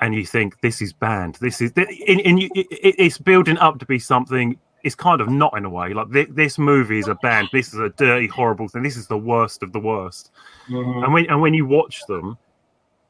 and 0.00 0.14
you 0.14 0.26
think 0.26 0.60
this 0.60 0.82
is 0.82 0.92
banned 0.92 1.36
this 1.40 1.60
is 1.60 1.70
and, 1.76 2.20
and 2.22 2.42
you, 2.42 2.50
it, 2.56 2.66
it's 2.98 3.16
building 3.16 3.56
up 3.58 3.78
to 3.78 3.86
be 3.86 3.96
something 3.96 4.58
it's 4.82 4.96
kind 4.96 5.20
of 5.20 5.28
not 5.28 5.56
in 5.56 5.64
a 5.64 5.70
way 5.70 5.94
like 5.94 6.10
this, 6.10 6.26
this 6.30 6.58
movie 6.58 6.98
is 6.98 7.06
a 7.06 7.14
band 7.16 7.48
this 7.52 7.72
is 7.72 7.78
a 7.78 7.90
dirty 7.90 8.26
horrible 8.26 8.66
thing. 8.66 8.82
This 8.82 8.96
is 8.96 9.06
the 9.06 9.16
worst 9.16 9.62
of 9.62 9.72
the 9.72 9.78
worst. 9.78 10.32
Mm-hmm. 10.68 11.04
And 11.04 11.12
when 11.14 11.26
and 11.30 11.40
when 11.40 11.54
you 11.54 11.64
watch 11.64 12.04
them 12.08 12.36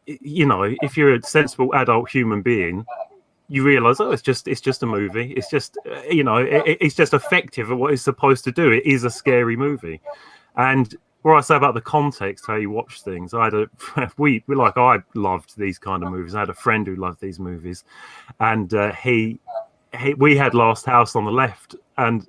you 0.06 0.46
know, 0.46 0.62
if 0.82 0.96
you're 0.96 1.14
a 1.14 1.22
sensible 1.22 1.74
adult 1.74 2.10
human 2.10 2.42
being, 2.42 2.84
you 3.54 3.62
realize, 3.64 4.00
oh, 4.00 4.10
it's 4.10 4.22
just 4.22 4.48
it's 4.48 4.60
just 4.60 4.82
a 4.82 4.86
movie. 4.86 5.32
It's 5.36 5.48
just 5.48 5.78
uh, 5.90 6.02
you 6.10 6.24
know, 6.24 6.36
it, 6.38 6.66
it- 6.66 6.78
it's 6.80 6.94
just 6.96 7.14
effective 7.14 7.70
at 7.70 7.76
what 7.78 7.92
it's 7.92 8.02
supposed 8.02 8.44
to 8.44 8.52
do. 8.52 8.72
It 8.72 8.84
is 8.84 9.04
a 9.04 9.10
scary 9.10 9.56
movie, 9.56 10.00
and 10.56 10.94
what 11.22 11.36
I 11.36 11.40
say 11.40 11.56
about 11.56 11.74
the 11.74 11.80
context, 11.80 12.46
how 12.46 12.56
you 12.56 12.68
watch 12.70 13.02
things. 13.02 13.32
I 13.32 13.44
had 13.44 13.54
a 13.54 13.70
we, 14.18 14.42
we 14.46 14.54
like 14.56 14.76
I 14.76 14.98
loved 15.14 15.56
these 15.56 15.78
kind 15.78 16.02
of 16.02 16.10
movies. 16.10 16.34
I 16.34 16.40
had 16.40 16.50
a 16.50 16.54
friend 16.54 16.86
who 16.86 16.96
loved 16.96 17.20
these 17.20 17.38
movies, 17.38 17.84
and 18.40 18.74
uh, 18.74 18.92
he, 18.92 19.38
he 19.98 20.14
we 20.14 20.36
had 20.36 20.52
Last 20.54 20.84
House 20.84 21.14
on 21.16 21.24
the 21.24 21.32
Left, 21.32 21.76
and 21.96 22.26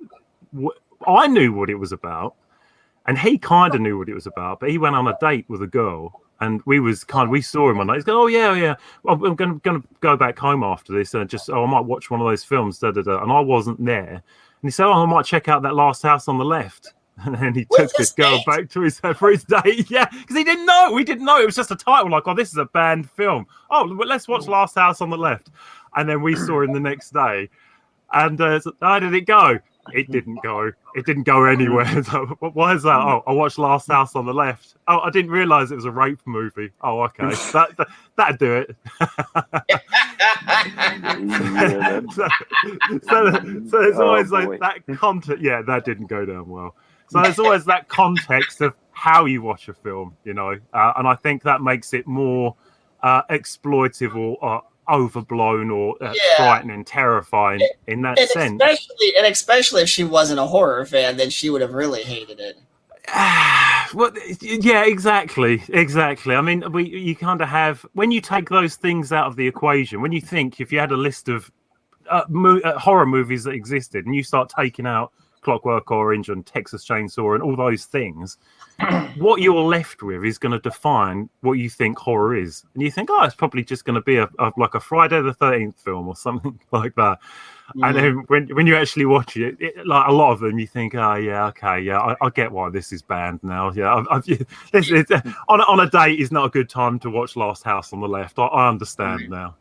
w- 0.54 0.70
I 1.06 1.26
knew 1.26 1.52
what 1.52 1.70
it 1.70 1.74
was 1.74 1.92
about, 1.92 2.36
and 3.06 3.18
he 3.18 3.36
kind 3.36 3.74
of 3.74 3.80
knew 3.80 3.98
what 3.98 4.08
it 4.08 4.14
was 4.14 4.26
about. 4.26 4.60
But 4.60 4.70
he 4.70 4.78
went 4.78 4.94
on 4.96 5.08
a 5.08 5.16
date 5.20 5.44
with 5.48 5.62
a 5.62 5.66
girl, 5.66 6.22
and 6.40 6.62
we 6.66 6.80
was 6.80 7.04
kind 7.04 7.24
of 7.24 7.30
we 7.30 7.40
saw 7.40 7.70
him 7.70 7.78
one 7.78 7.86
night. 7.86 7.96
He's 7.96 8.04
going, 8.04 8.18
"Oh 8.18 8.26
yeah, 8.26 8.54
yeah, 8.54 8.74
well, 9.02 9.14
I'm 9.24 9.34
going 9.34 9.60
to 9.60 9.82
go 10.00 10.16
back 10.16 10.38
home 10.38 10.62
after 10.62 10.92
this 10.92 11.14
and 11.14 11.28
just 11.28 11.50
oh 11.50 11.64
I 11.64 11.66
might 11.66 11.80
watch 11.80 12.10
one 12.10 12.20
of 12.20 12.26
those 12.26 12.44
films." 12.44 12.78
Da, 12.78 12.90
da, 12.90 13.02
da. 13.02 13.22
And 13.22 13.32
I 13.32 13.40
wasn't 13.40 13.84
there, 13.84 14.08
and 14.08 14.22
he 14.62 14.70
said, 14.70 14.86
"Oh, 14.86 14.92
I 14.92 15.06
might 15.06 15.24
check 15.24 15.48
out 15.48 15.62
that 15.62 15.74
Last 15.74 16.02
House 16.02 16.28
on 16.28 16.38
the 16.38 16.44
Left." 16.44 16.92
And 17.24 17.34
then 17.34 17.54
he 17.54 17.66
took 17.72 17.90
this 17.96 18.12
girl 18.12 18.42
back 18.46 18.68
to 18.68 18.82
his 18.82 19.00
for 19.14 19.30
his 19.30 19.42
date. 19.44 19.90
Yeah, 19.90 20.04
because 20.04 20.36
he 20.36 20.44
didn't 20.44 20.66
know. 20.66 20.92
We 20.92 21.02
didn't 21.02 21.24
know. 21.24 21.40
It 21.40 21.46
was 21.46 21.56
just 21.56 21.70
a 21.70 21.76
title 21.76 22.10
like, 22.10 22.24
"Oh, 22.26 22.34
this 22.34 22.50
is 22.50 22.58
a 22.58 22.66
banned 22.66 23.10
film." 23.10 23.46
Oh, 23.70 23.84
let's 23.84 24.28
watch 24.28 24.46
Last 24.46 24.74
House 24.74 25.00
on 25.00 25.08
the 25.08 25.16
Left. 25.16 25.48
And 25.96 26.06
then 26.06 26.20
we 26.20 26.36
saw 26.36 26.60
him 26.60 26.74
the 26.74 26.80
next 26.80 27.14
day. 27.14 27.48
And 28.12 28.38
uh, 28.38 28.60
how 28.82 28.98
did 28.98 29.14
it 29.14 29.22
go? 29.22 29.58
It 29.92 30.10
didn't 30.10 30.42
go. 30.42 30.70
It 30.94 31.04
didn't 31.06 31.24
go 31.24 31.44
anywhere. 31.44 31.86
So, 32.04 32.26
why 32.40 32.74
is 32.74 32.82
that? 32.84 32.96
Oh, 33.00 33.22
I 33.26 33.32
watched 33.32 33.58
Last 33.58 33.88
House 33.88 34.14
on 34.14 34.26
the 34.26 34.34
Left. 34.34 34.74
Oh, 34.88 35.00
I 35.00 35.10
didn't 35.10 35.30
realize 35.30 35.70
it 35.72 35.76
was 35.76 35.84
a 35.84 35.90
rape 35.90 36.20
movie. 36.26 36.70
Oh, 36.82 37.00
okay. 37.02 37.24
That, 37.52 37.76
that 37.76 37.88
that'd 38.16 38.38
do 38.38 38.54
it. 38.54 38.76
so, 42.12 42.28
so, 43.02 43.30
so 43.68 43.80
there's 43.80 43.98
Oh, 43.98 44.06
always 44.06 44.30
boy. 44.30 44.58
like 44.58 44.84
that 44.86 44.96
context. 44.98 45.42
Yeah, 45.42 45.62
that 45.62 45.84
didn't 45.84 46.06
go 46.06 46.24
down 46.24 46.48
well. 46.48 46.74
So 47.08 47.22
there's 47.22 47.38
always 47.38 47.64
that 47.66 47.88
context 47.88 48.60
of 48.60 48.74
how 48.92 49.26
you 49.26 49.42
watch 49.42 49.68
a 49.68 49.74
film, 49.74 50.16
you 50.24 50.34
know, 50.34 50.58
uh, 50.72 50.92
and 50.96 51.06
I 51.06 51.14
think 51.14 51.42
that 51.44 51.62
makes 51.62 51.94
it 51.94 52.06
more 52.06 52.56
uh, 53.02 53.22
exploitive 53.30 54.16
or 54.16 54.44
uh, 54.44 54.60
overblown 54.88 55.70
or 55.70 55.96
uh, 56.02 56.12
Yeah. 56.14 56.36
frightening, 56.36 56.84
terrifying 56.84 57.60
in 57.86 58.02
that 58.02 58.18
and 58.18 58.28
sense. 58.28 58.62
especially 58.62 59.16
and 59.16 59.26
especially 59.26 59.82
if 59.82 59.88
she 59.88 60.04
wasn't 60.04 60.40
a 60.40 60.46
horror 60.46 60.84
fan, 60.86 61.16
then 61.16 61.30
she 61.30 61.50
would 61.50 61.60
have 61.60 61.74
really 61.74 62.02
hated 62.02 62.40
it. 62.40 62.56
well, 63.94 64.10
yeah, 64.40 64.84
exactly, 64.84 65.62
exactly. 65.68 66.34
I 66.34 66.40
mean, 66.40 66.64
we 66.72 66.88
you 66.88 67.14
kind 67.14 67.40
of 67.40 67.48
have 67.48 67.86
when 67.92 68.10
you 68.10 68.20
take 68.20 68.48
those 68.48 68.76
things 68.76 69.12
out 69.12 69.26
of 69.26 69.36
the 69.36 69.46
equation. 69.46 70.00
When 70.00 70.12
you 70.12 70.20
think 70.20 70.60
if 70.60 70.72
you 70.72 70.78
had 70.80 70.92
a 70.92 70.96
list 70.96 71.28
of 71.28 71.50
uh, 72.10 72.24
mo- 72.28 72.60
uh, 72.64 72.78
horror 72.78 73.06
movies 73.06 73.44
that 73.44 73.52
existed, 73.52 74.06
and 74.06 74.14
you 74.14 74.22
start 74.24 74.52
taking 74.56 74.86
out 74.86 75.12
Clockwork 75.42 75.88
Orange 75.90 76.28
and 76.30 76.44
Texas 76.44 76.84
Chainsaw 76.86 77.34
and 77.34 77.42
all 77.42 77.54
those 77.54 77.84
things, 77.84 78.38
what 79.16 79.40
you're 79.40 79.62
left 79.62 80.02
with 80.02 80.24
is 80.24 80.38
going 80.38 80.52
to 80.52 80.58
define 80.58 81.28
what 81.40 81.54
you 81.54 81.70
think 81.70 81.98
horror 81.98 82.36
is. 82.36 82.64
And 82.74 82.82
you 82.82 82.90
think, 82.90 83.08
oh, 83.10 83.24
it's 83.24 83.34
probably 83.34 83.64
just 83.64 83.84
going 83.84 83.94
to 83.94 84.02
be 84.02 84.16
a, 84.16 84.28
a 84.38 84.52
like 84.56 84.74
a 84.74 84.80
Friday 84.80 85.20
the 85.22 85.32
Thirteenth 85.32 85.80
film 85.80 86.08
or 86.08 86.16
something 86.16 86.58
like 86.72 86.94
that. 86.96 87.18
And 87.82 87.96
then 87.96 88.14
when 88.28 88.48
when 88.54 88.66
you 88.66 88.76
actually 88.76 89.06
watch 89.06 89.36
it, 89.36 89.56
it, 89.58 89.86
like 89.86 90.06
a 90.06 90.12
lot 90.12 90.32
of 90.32 90.40
them, 90.40 90.58
you 90.58 90.66
think, 90.66 90.94
oh 90.94 91.14
yeah, 91.14 91.46
okay, 91.46 91.80
yeah, 91.80 91.98
I, 91.98 92.14
I 92.20 92.30
get 92.30 92.52
why 92.52 92.70
this 92.70 92.92
is 92.92 93.02
banned 93.02 93.40
now. 93.42 93.72
Yeah, 93.72 93.94
I've, 93.94 94.06
I've, 94.10 94.24
this, 94.72 94.90
it's, 94.90 95.10
on 95.48 95.60
a, 95.60 95.64
on 95.64 95.80
a 95.80 95.90
date 95.90 96.20
is 96.20 96.30
not 96.30 96.46
a 96.46 96.50
good 96.50 96.68
time 96.68 96.98
to 97.00 97.10
watch 97.10 97.34
Last 97.34 97.64
House 97.64 97.92
on 97.92 98.00
the 98.00 98.08
Left. 98.08 98.38
I, 98.38 98.46
I 98.46 98.68
understand 98.68 99.28
now. 99.30 99.56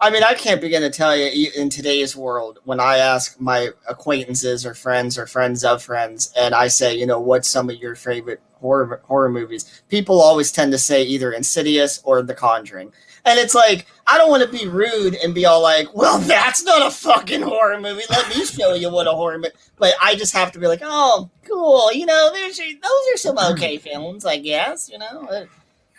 I 0.00 0.10
mean, 0.10 0.22
I 0.22 0.34
can't 0.34 0.60
begin 0.60 0.82
to 0.82 0.90
tell 0.90 1.16
you 1.16 1.50
in 1.56 1.70
today's 1.70 2.16
world 2.16 2.60
when 2.64 2.78
I 2.78 2.98
ask 2.98 3.40
my 3.40 3.70
acquaintances 3.88 4.64
or 4.64 4.72
friends 4.72 5.18
or 5.18 5.26
friends 5.26 5.64
of 5.64 5.82
friends, 5.82 6.32
and 6.36 6.54
I 6.54 6.68
say, 6.68 6.96
you 6.96 7.04
know, 7.04 7.18
what's 7.18 7.48
some 7.48 7.68
of 7.68 7.76
your 7.76 7.96
favorite 7.96 8.40
horror 8.60 9.00
horror 9.04 9.28
movies? 9.28 9.82
People 9.88 10.20
always 10.20 10.52
tend 10.52 10.70
to 10.70 10.78
say 10.78 11.02
either 11.02 11.32
Insidious 11.32 12.00
or 12.04 12.22
The 12.22 12.34
Conjuring, 12.34 12.92
and 13.24 13.40
it's 13.40 13.56
like 13.56 13.86
I 14.06 14.18
don't 14.18 14.30
want 14.30 14.44
to 14.44 14.56
be 14.56 14.68
rude 14.68 15.16
and 15.16 15.34
be 15.34 15.46
all 15.46 15.60
like, 15.60 15.92
"Well, 15.96 16.18
that's 16.20 16.62
not 16.62 16.86
a 16.86 16.92
fucking 16.92 17.42
horror 17.42 17.80
movie. 17.80 18.04
Let 18.08 18.28
me 18.28 18.44
show 18.44 18.74
you 18.74 18.90
what 18.90 19.08
a 19.08 19.12
horror 19.12 19.38
movie." 19.38 19.54
But 19.78 19.94
I 20.00 20.14
just 20.14 20.32
have 20.32 20.52
to 20.52 20.60
be 20.60 20.68
like, 20.68 20.80
"Oh, 20.80 21.28
cool. 21.44 21.92
You 21.92 22.06
know, 22.06 22.30
those 22.32 22.60
are 22.60 23.16
some 23.16 23.38
okay 23.52 23.78
films, 23.78 24.24
I 24.24 24.38
guess. 24.38 24.88
You 24.88 24.98
know." 24.98 25.48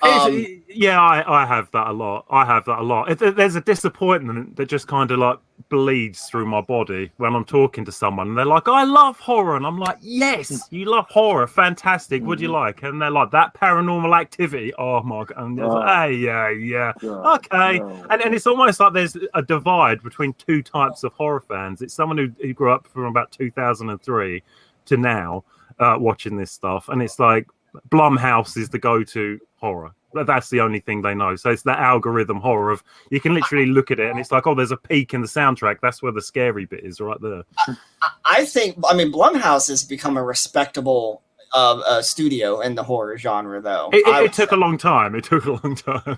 Um, 0.01 0.63
yeah, 0.69 1.01
I, 1.01 1.43
I 1.43 1.45
have 1.45 1.69
that 1.71 1.87
a 1.87 1.91
lot. 1.93 2.25
I 2.29 2.45
have 2.45 2.65
that 2.65 2.79
a 2.79 2.83
lot. 2.83 3.17
There's 3.17 3.55
a 3.55 3.61
disappointment 3.61 4.55
that 4.55 4.67
just 4.69 4.87
kind 4.87 5.11
of 5.11 5.19
like 5.19 5.39
bleeds 5.67 6.23
through 6.23 6.45
my 6.45 6.61
body 6.61 7.11
when 7.17 7.35
I'm 7.35 7.43
talking 7.43 7.83
to 7.83 7.91
someone 7.91 8.29
and 8.29 8.37
they're 8.37 8.45
like, 8.45 8.67
I 8.69 8.83
love 8.85 9.19
horror. 9.19 9.57
And 9.57 9.65
I'm 9.65 9.77
like, 9.77 9.97
yes, 10.01 10.67
you 10.71 10.85
love 10.85 11.05
horror. 11.09 11.47
Fantastic. 11.47 12.23
What 12.23 12.37
do 12.37 12.45
you 12.45 12.51
like? 12.51 12.81
And 12.83 13.01
they're 13.01 13.11
like, 13.11 13.31
that 13.31 13.53
paranormal 13.53 14.17
activity. 14.17 14.73
Oh 14.77 15.03
my 15.03 15.25
God. 15.25 15.37
And 15.37 15.59
it's 15.59 15.67
like, 15.67 15.83
Oh. 15.89 16.01
hey, 16.07 16.13
yeah, 16.13 16.49
yeah. 16.49 16.93
God, 17.01 17.45
Okay. 17.45 17.79
no. 17.79 18.05
And, 18.09 18.21
and 18.21 18.33
it's 18.35 18.47
almost 18.47 18.79
like 18.79 18.93
there's 18.93 19.17
a 19.33 19.41
divide 19.41 20.01
between 20.01 20.33
two 20.33 20.63
types 20.63 21.03
of 21.03 21.11
horror 21.13 21.41
fans. 21.41 21.81
It's 21.81 21.93
someone 21.93 22.17
who, 22.17 22.31
who 22.41 22.53
grew 22.53 22.71
up 22.71 22.87
from 22.87 23.03
about 23.05 23.31
2003 23.33 24.41
to 24.85 24.97
now 24.97 25.43
uh, 25.79 25.95
watching 25.99 26.37
this 26.37 26.51
stuff. 26.51 26.87
And 26.89 27.01
it's 27.01 27.19
like, 27.19 27.47
Blumhouse 27.89 28.57
is 28.57 28.69
the 28.69 28.79
go-to 28.79 29.39
horror. 29.55 29.91
That's 30.13 30.49
the 30.49 30.61
only 30.61 30.79
thing 30.79 31.03
they 31.03 31.13
know. 31.13 31.35
So 31.35 31.51
it's 31.51 31.61
that 31.63 31.79
algorithm 31.79 32.39
horror 32.39 32.71
of 32.71 32.83
you 33.11 33.19
can 33.19 33.35
literally 33.35 33.67
look 33.67 33.91
at 33.91 33.99
it 33.99 34.09
and 34.09 34.19
it's 34.19 34.31
like, 34.31 34.47
oh, 34.47 34.55
there's 34.55 34.71
a 34.71 34.77
peak 34.77 35.13
in 35.13 35.21
the 35.21 35.27
soundtrack. 35.27 35.77
That's 35.81 36.01
where 36.01 36.11
the 36.11 36.21
scary 36.21 36.65
bit 36.65 36.83
is, 36.83 36.99
right 36.99 37.19
there. 37.21 37.43
I 38.25 38.45
think 38.45 38.77
I 38.87 38.95
mean 38.95 39.11
Blumhouse 39.11 39.67
has 39.69 39.83
become 39.83 40.17
a 40.17 40.23
respectable 40.23 41.21
uh, 41.53 41.79
uh, 41.79 42.01
studio 42.01 42.59
in 42.61 42.75
the 42.75 42.83
horror 42.83 43.17
genre, 43.17 43.61
though. 43.61 43.89
It, 43.93 44.07
it, 44.07 44.25
it 44.25 44.33
took 44.33 44.51
a 44.51 44.55
long 44.55 44.77
time. 44.77 45.15
It 45.15 45.23
took 45.23 45.45
a 45.45 45.51
long 45.51 45.75
time. 45.75 46.17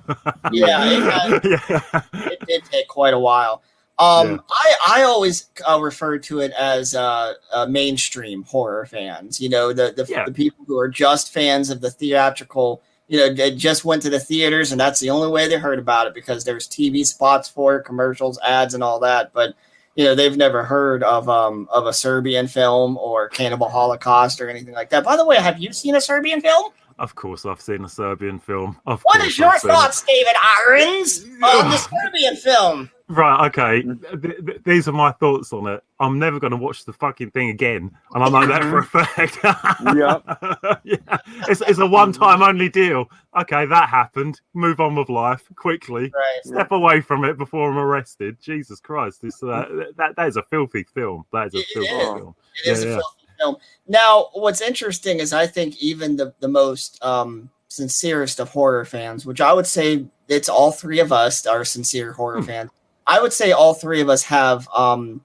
Yeah, 0.52 0.84
it 0.84 1.46
yeah. 1.72 2.02
it 2.14 2.40
did 2.48 2.66
take 2.66 2.88
quite 2.88 3.14
a 3.14 3.20
while. 3.20 3.64
Um, 4.02 4.32
Yeah. 4.32 4.38
I 4.50 5.00
I 5.00 5.04
always 5.04 5.50
uh, 5.70 5.80
refer 5.82 6.18
to 6.18 6.40
it 6.40 6.52
as 6.58 6.96
uh, 6.96 7.34
uh, 7.54 7.66
mainstream 7.68 8.44
horror 8.44 8.86
fans. 8.86 9.40
You 9.40 9.50
know, 9.50 9.74
the 9.74 9.94
the, 9.96 10.06
Yeah. 10.10 10.26
the 10.26 10.32
people 10.32 10.66
who 10.68 10.80
are 10.80 10.90
just 10.90 11.32
fans 11.34 11.70
of 11.70 11.82
the 11.82 11.92
theatrical. 11.92 12.82
You 13.08 13.18
know, 13.18 13.34
they 13.34 13.54
just 13.54 13.84
went 13.84 14.02
to 14.04 14.10
the 14.10 14.22
theaters, 14.22 14.72
and 14.72 14.80
that's 14.80 15.02
the 15.02 15.10
only 15.10 15.28
way 15.28 15.48
they 15.50 15.58
heard 15.58 15.80
about 15.80 16.08
it 16.08 16.14
because 16.14 16.46
there's 16.46 16.66
TV 16.68 17.06
spots 17.06 17.50
for 17.50 17.76
it, 17.76 17.84
commercials, 17.84 18.40
ads, 18.40 18.74
and 18.74 18.82
all 18.82 19.00
that. 19.02 19.34
But 19.34 19.54
you 19.96 20.06
know, 20.06 20.16
they've 20.16 20.38
never 20.38 20.64
heard 20.64 21.04
of 21.04 21.28
um 21.28 21.68
of 21.74 21.86
a 21.88 21.94
Serbian 21.94 22.48
film 22.48 22.98
or 22.98 23.28
Cannibal 23.28 23.68
Holocaust 23.70 24.40
or 24.40 24.50
anything 24.50 24.74
like 24.74 24.90
that. 24.92 25.04
By 25.04 25.18
the 25.18 25.26
way, 25.26 25.36
have 25.38 25.60
you 25.60 25.74
seen 25.74 25.96
a 25.96 26.02
Serbian 26.02 26.40
film? 26.42 26.72
Of 27.00 27.16
course, 27.16 27.46
I've 27.46 27.60
seen 27.60 27.84
a 27.84 27.90
Serbian 27.90 28.40
film. 28.40 28.78
Of 28.86 29.02
What 29.04 29.22
is 29.26 29.38
your 29.38 29.50
I've 29.50 29.62
thoughts, 29.62 30.04
David 30.04 30.36
Irons, 30.68 31.24
of 31.24 31.66
the 31.72 31.78
Serbian 31.90 32.36
film? 32.38 32.92
Right, 33.14 33.48
okay. 33.48 33.82
Th- 34.22 34.46
th- 34.46 34.62
these 34.64 34.88
are 34.88 34.94
my 34.94 35.12
thoughts 35.12 35.52
on 35.52 35.68
it. 35.68 35.84
I'm 36.00 36.18
never 36.18 36.40
going 36.40 36.52
to 36.52 36.58
watch 36.58 36.86
the 36.86 36.94
fucking 36.94 37.32
thing 37.32 37.50
again, 37.50 37.92
and 38.14 38.24
I 38.24 38.30
know 38.30 38.48
that 38.48 38.62
for 38.64 38.78
a 38.78 38.86
fact. 38.86 39.38
yeah, 39.96 41.18
it's, 41.50 41.62
it's 41.62 41.80
a 41.80 41.86
one-time 41.86 42.42
only 42.42 42.70
deal. 42.70 43.10
Okay, 43.38 43.66
that 43.66 43.90
happened. 43.90 44.40
Move 44.54 44.80
on 44.80 44.96
with 44.96 45.10
life 45.10 45.44
quickly. 45.56 46.04
Right. 46.04 46.40
Step 46.44 46.72
away 46.72 47.02
from 47.02 47.26
it 47.26 47.38
before 47.38 47.70
I'm 47.70 47.78
arrested. 47.78 48.38
Jesus 48.42 48.80
Christ, 48.80 49.24
it's, 49.24 49.44
uh, 49.44 49.88
that 49.98 50.16
that 50.16 50.28
is 50.28 50.38
a 50.38 50.44
filthy 50.44 50.84
film. 50.94 51.26
That 51.34 51.48
is 51.48 51.56
a 51.56 51.64
filthy 51.74 51.90
is. 51.90 52.14
film. 52.14 52.36
It 52.66 52.72
is 52.72 52.84
Yeah, 52.84 52.90
a 52.90 52.92
yeah. 52.94 52.98
filthy 52.98 53.28
film. 53.40 53.56
Now, 53.88 54.28
what's 54.34 54.62
interesting 54.62 55.20
is 55.20 55.34
I 55.34 55.48
think 55.48 55.82
even 55.82 56.16
the 56.16 56.34
the 56.40 56.48
most 56.48 57.04
um, 57.04 57.50
sincerest 57.68 58.40
of 58.40 58.50
horror 58.50 58.86
fans, 58.86 59.26
which 59.26 59.42
I 59.42 59.52
would 59.52 59.68
say 59.68 60.06
it's 60.30 60.48
all 60.50 60.72
three 60.72 61.00
of 61.00 61.12
us 61.12 61.46
are 61.46 61.66
sincere 61.66 62.14
horror 62.14 62.40
Hmm. 62.40 62.46
fans. 62.48 62.70
I 63.08 63.22
would 63.22 63.34
say 63.34 63.52
all 63.52 63.74
three 63.74 64.02
of 64.02 64.10
us 64.10 64.24
have 64.24 64.68
um, 64.76 65.22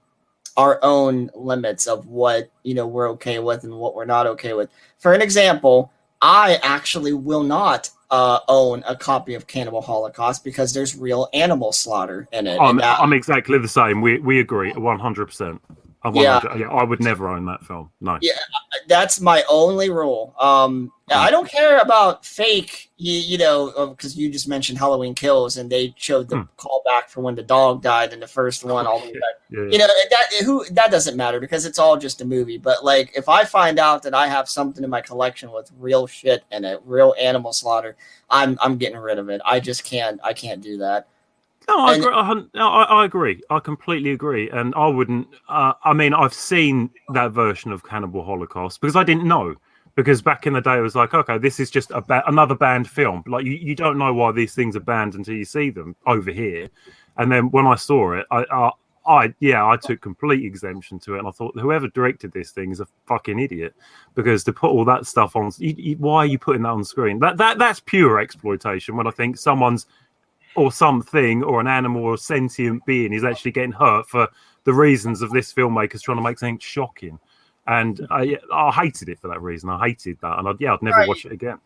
our 0.57 0.79
own 0.83 1.29
limits 1.35 1.87
of 1.87 2.07
what 2.07 2.49
you 2.63 2.73
know 2.73 2.87
we're 2.87 3.09
okay 3.11 3.39
with 3.39 3.63
and 3.63 3.73
what 3.77 3.95
we're 3.95 4.05
not 4.05 4.27
okay 4.27 4.53
with. 4.53 4.69
For 4.99 5.13
an 5.13 5.21
example, 5.21 5.91
I 6.21 6.59
actually 6.63 7.13
will 7.13 7.43
not 7.43 7.89
uh, 8.09 8.39
own 8.47 8.83
a 8.87 8.95
copy 8.95 9.33
of 9.35 9.47
Cannibal 9.47 9.81
Holocaust 9.81 10.43
because 10.43 10.73
there's 10.73 10.97
real 10.97 11.27
animal 11.33 11.71
slaughter 11.71 12.27
in 12.31 12.47
it. 12.47 12.57
I'm, 12.59 12.77
that- 12.77 12.99
I'm 12.99 13.13
exactly 13.13 13.57
the 13.59 13.67
same. 13.67 14.01
We 14.01 14.19
we 14.19 14.39
agree 14.39 14.71
100. 14.73 15.25
percent 15.25 15.61
I, 16.03 16.11
Yeah. 16.11 16.39
yeah. 16.43 16.57
yeah, 16.57 16.67
I 16.69 16.83
would 16.83 16.99
never 16.99 17.27
own 17.27 17.45
that 17.45 17.65
film. 17.65 17.89
No. 18.01 18.17
Yeah, 18.21 18.33
that's 18.87 19.19
my 19.19 19.43
only 19.49 19.89
rule. 19.89 20.35
Um, 20.39 20.91
I 21.09 21.31
don't 21.31 21.49
care 21.49 21.77
about 21.77 22.25
fake, 22.25 22.91
you, 22.97 23.13
you 23.13 23.37
know, 23.37 23.91
because 23.91 24.17
you 24.17 24.29
just 24.29 24.47
mentioned 24.47 24.77
Halloween 24.77 25.15
Kills, 25.15 25.55
and 25.55 25.69
they 25.69 25.93
showed 25.97 26.27
the 26.27 26.47
callback 26.57 27.07
for 27.07 27.21
when 27.21 27.33
the 27.33 27.43
dog 27.43 27.81
died 27.81 28.11
in 28.11 28.19
the 28.19 28.27
first 28.27 28.65
one. 28.65 28.85
All 28.85 28.99
the 28.99 29.07
way 29.07 29.13
back. 29.13 29.21
Yeah. 29.49 29.59
You 29.71 29.77
know 29.77 29.87
that 29.87 30.45
who 30.45 30.65
that 30.71 30.91
doesn't 30.91 31.15
matter 31.15 31.39
because 31.39 31.65
it's 31.65 31.79
all 31.79 31.95
just 31.95 32.19
a 32.21 32.25
movie. 32.25 32.57
But 32.57 32.83
like, 32.83 33.13
if 33.15 33.29
I 33.29 33.45
find 33.45 33.79
out 33.79 34.03
that 34.03 34.13
I 34.13 34.27
have 34.27 34.49
something 34.49 34.83
in 34.83 34.89
my 34.89 34.99
collection 35.01 35.51
with 35.51 35.71
real 35.79 36.07
shit 36.07 36.43
and 36.51 36.65
a 36.65 36.79
real 36.83 37.15
animal 37.19 37.53
slaughter, 37.53 37.95
I'm 38.29 38.57
I'm 38.61 38.77
getting 38.77 38.97
rid 38.97 39.17
of 39.17 39.29
it. 39.29 39.39
I 39.45 39.61
just 39.61 39.85
can't. 39.85 40.19
I 40.23 40.33
can't 40.33 40.61
do 40.61 40.77
that. 40.79 41.07
No, 41.67 41.79
I 41.85 41.93
And- 41.95 42.03
agree. 42.03 42.15
I, 42.15 42.23
hun- 42.23 42.49
no, 42.53 42.69
I, 42.69 42.83
I 42.83 43.05
agree. 43.05 43.41
I 43.49 43.59
completely 43.59 44.11
agree. 44.11 44.49
And 44.49 44.73
I 44.75 44.87
wouldn't. 44.87 45.27
Uh, 45.49 45.73
I 45.83 45.93
mean, 45.93 46.13
I've 46.13 46.33
seen 46.33 46.89
that 47.13 47.31
version 47.31 47.71
of 47.71 47.83
Cannibal 47.83 48.23
Holocaust 48.23 48.79
because 48.81 48.95
I 48.95 49.03
didn't 49.03 49.27
know. 49.27 49.55
Because 49.95 50.21
back 50.21 50.45
in 50.45 50.53
the 50.53 50.61
day, 50.61 50.77
it 50.77 50.81
was 50.81 50.93
like, 50.95 51.15
okay, 51.15 51.39
this 51.39 51.59
is 51.59 51.71
just 51.71 51.89
a 51.89 52.01
ba- 52.01 52.21
another 52.27 52.53
banned 52.53 52.87
film. 52.87 53.23
Like 53.25 53.45
you, 53.45 53.53
you 53.53 53.73
don't 53.73 53.97
know 53.97 54.13
why 54.13 54.31
these 54.31 54.53
things 54.53 54.75
are 54.75 54.79
banned 54.79 55.15
until 55.15 55.33
you 55.33 55.43
see 55.43 55.71
them 55.71 55.95
over 56.05 56.29
here. 56.29 56.69
And 57.17 57.31
then 57.31 57.49
when 57.49 57.65
I 57.65 57.73
saw 57.73 58.13
it, 58.13 58.27
I, 58.29 58.45
I, 58.51 58.71
I 59.07 59.33
yeah, 59.39 59.65
I 59.65 59.75
took 59.75 59.99
complete 60.01 60.45
exemption 60.45 60.99
to 60.99 61.15
it, 61.15 61.19
and 61.19 61.27
I 61.27 61.31
thought 61.31 61.59
whoever 61.59 61.87
directed 61.87 62.31
this 62.31 62.51
thing 62.51 62.69
is 62.69 62.79
a 62.79 62.85
fucking 63.07 63.39
idiot 63.39 63.73
because 64.13 64.43
to 64.43 64.53
put 64.53 64.69
all 64.69 64.85
that 64.85 65.07
stuff 65.07 65.35
on, 65.35 65.51
you, 65.57 65.73
you, 65.75 65.95
why 65.97 66.17
are 66.17 66.25
you 66.27 66.37
putting 66.37 66.61
that 66.61 66.69
on 66.69 66.83
screen? 66.83 67.17
That 67.17 67.37
that 67.37 67.57
that's 67.57 67.79
pure 67.79 68.19
exploitation. 68.19 68.95
When 68.97 69.07
I 69.07 69.11
think 69.11 69.35
someone's 69.35 69.87
or 70.57 70.71
something 70.71 71.43
or 71.43 71.61
an 71.61 71.67
animal 71.67 72.03
or 72.03 72.17
sentient 72.17 72.85
being 72.85 73.13
is 73.13 73.23
actually 73.23 73.51
getting 73.51 73.71
hurt 73.71 74.09
for 74.09 74.27
the 74.65 74.73
reasons 74.73 75.21
of 75.21 75.29
this 75.29 75.53
filmmaker's 75.53 76.01
trying 76.01 76.17
to 76.17 76.23
make 76.23 76.39
something 76.39 76.59
shocking. 76.59 77.17
And 77.67 78.05
I, 78.09 78.37
I 78.51 78.71
hated 78.71 79.07
it 79.09 79.19
for 79.19 79.27
that 79.29 79.41
reason. 79.41 79.69
I 79.69 79.87
hated 79.87 80.17
that, 80.21 80.39
and 80.39 80.47
I'd, 80.47 80.59
yeah, 80.59 80.73
I'd 80.73 80.81
never 80.81 80.97
Right. 80.97 81.07
watch 81.07 81.25
it 81.25 81.31
again. 81.31 81.59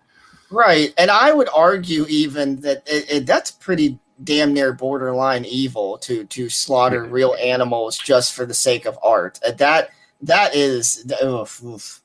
Right, 0.50 0.94
and 0.98 1.10
I 1.10 1.32
would 1.32 1.48
argue 1.56 2.06
even 2.10 2.60
that 2.62 2.84
it, 2.86 3.10
it, 3.10 3.26
that's 3.26 3.52
pretty 3.52 3.98
damn 4.24 4.54
near 4.54 4.74
borderline 4.74 5.46
evil 5.46 5.98
to 6.00 6.26
to 6.26 6.50
slaughter 6.50 7.06
real 7.06 7.36
animals 7.42 7.98
just 7.98 8.34
for 8.34 8.46
the 8.46 8.54
sake 8.54 8.86
of 8.86 9.00
art. 9.02 9.40
Uh, 9.48 9.52
That 9.54 9.90
that 10.22 10.54
is 10.54 11.10
oof, 11.24 11.64
oof. 11.64 12.02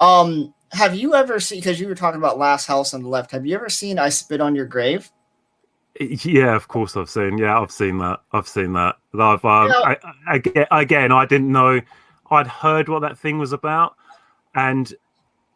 Um, 0.00 0.52
have 0.72 0.96
you 0.96 1.14
ever 1.14 1.38
seen? 1.38 1.60
Because 1.60 1.78
you 1.78 1.86
were 1.88 1.94
talking 1.94 2.18
about 2.18 2.38
Last 2.38 2.66
House 2.66 2.92
on 2.92 3.02
the 3.02 3.08
Left. 3.08 3.30
Have 3.30 3.46
you 3.46 3.54
ever 3.54 3.68
seen 3.68 3.98
I 3.98 4.08
Spit 4.08 4.40
on 4.40 4.56
Your 4.56 4.66
Grave? 4.66 5.10
Yeah, 6.00 6.54
of 6.54 6.68
course 6.68 6.96
I've 6.96 7.10
seen. 7.10 7.38
Yeah, 7.38 7.60
I've 7.60 7.70
seen 7.70 7.98
that. 7.98 8.20
I've 8.32 8.48
seen 8.48 8.72
that. 8.74 8.96
I've 9.14 9.44
I, 9.44 9.96
I, 10.28 10.80
again, 10.80 11.12
I 11.12 11.26
didn't 11.26 11.50
know. 11.50 11.80
I'd 12.30 12.46
heard 12.46 12.88
what 12.88 13.00
that 13.00 13.18
thing 13.18 13.38
was 13.38 13.52
about, 13.52 13.94
and 14.54 14.92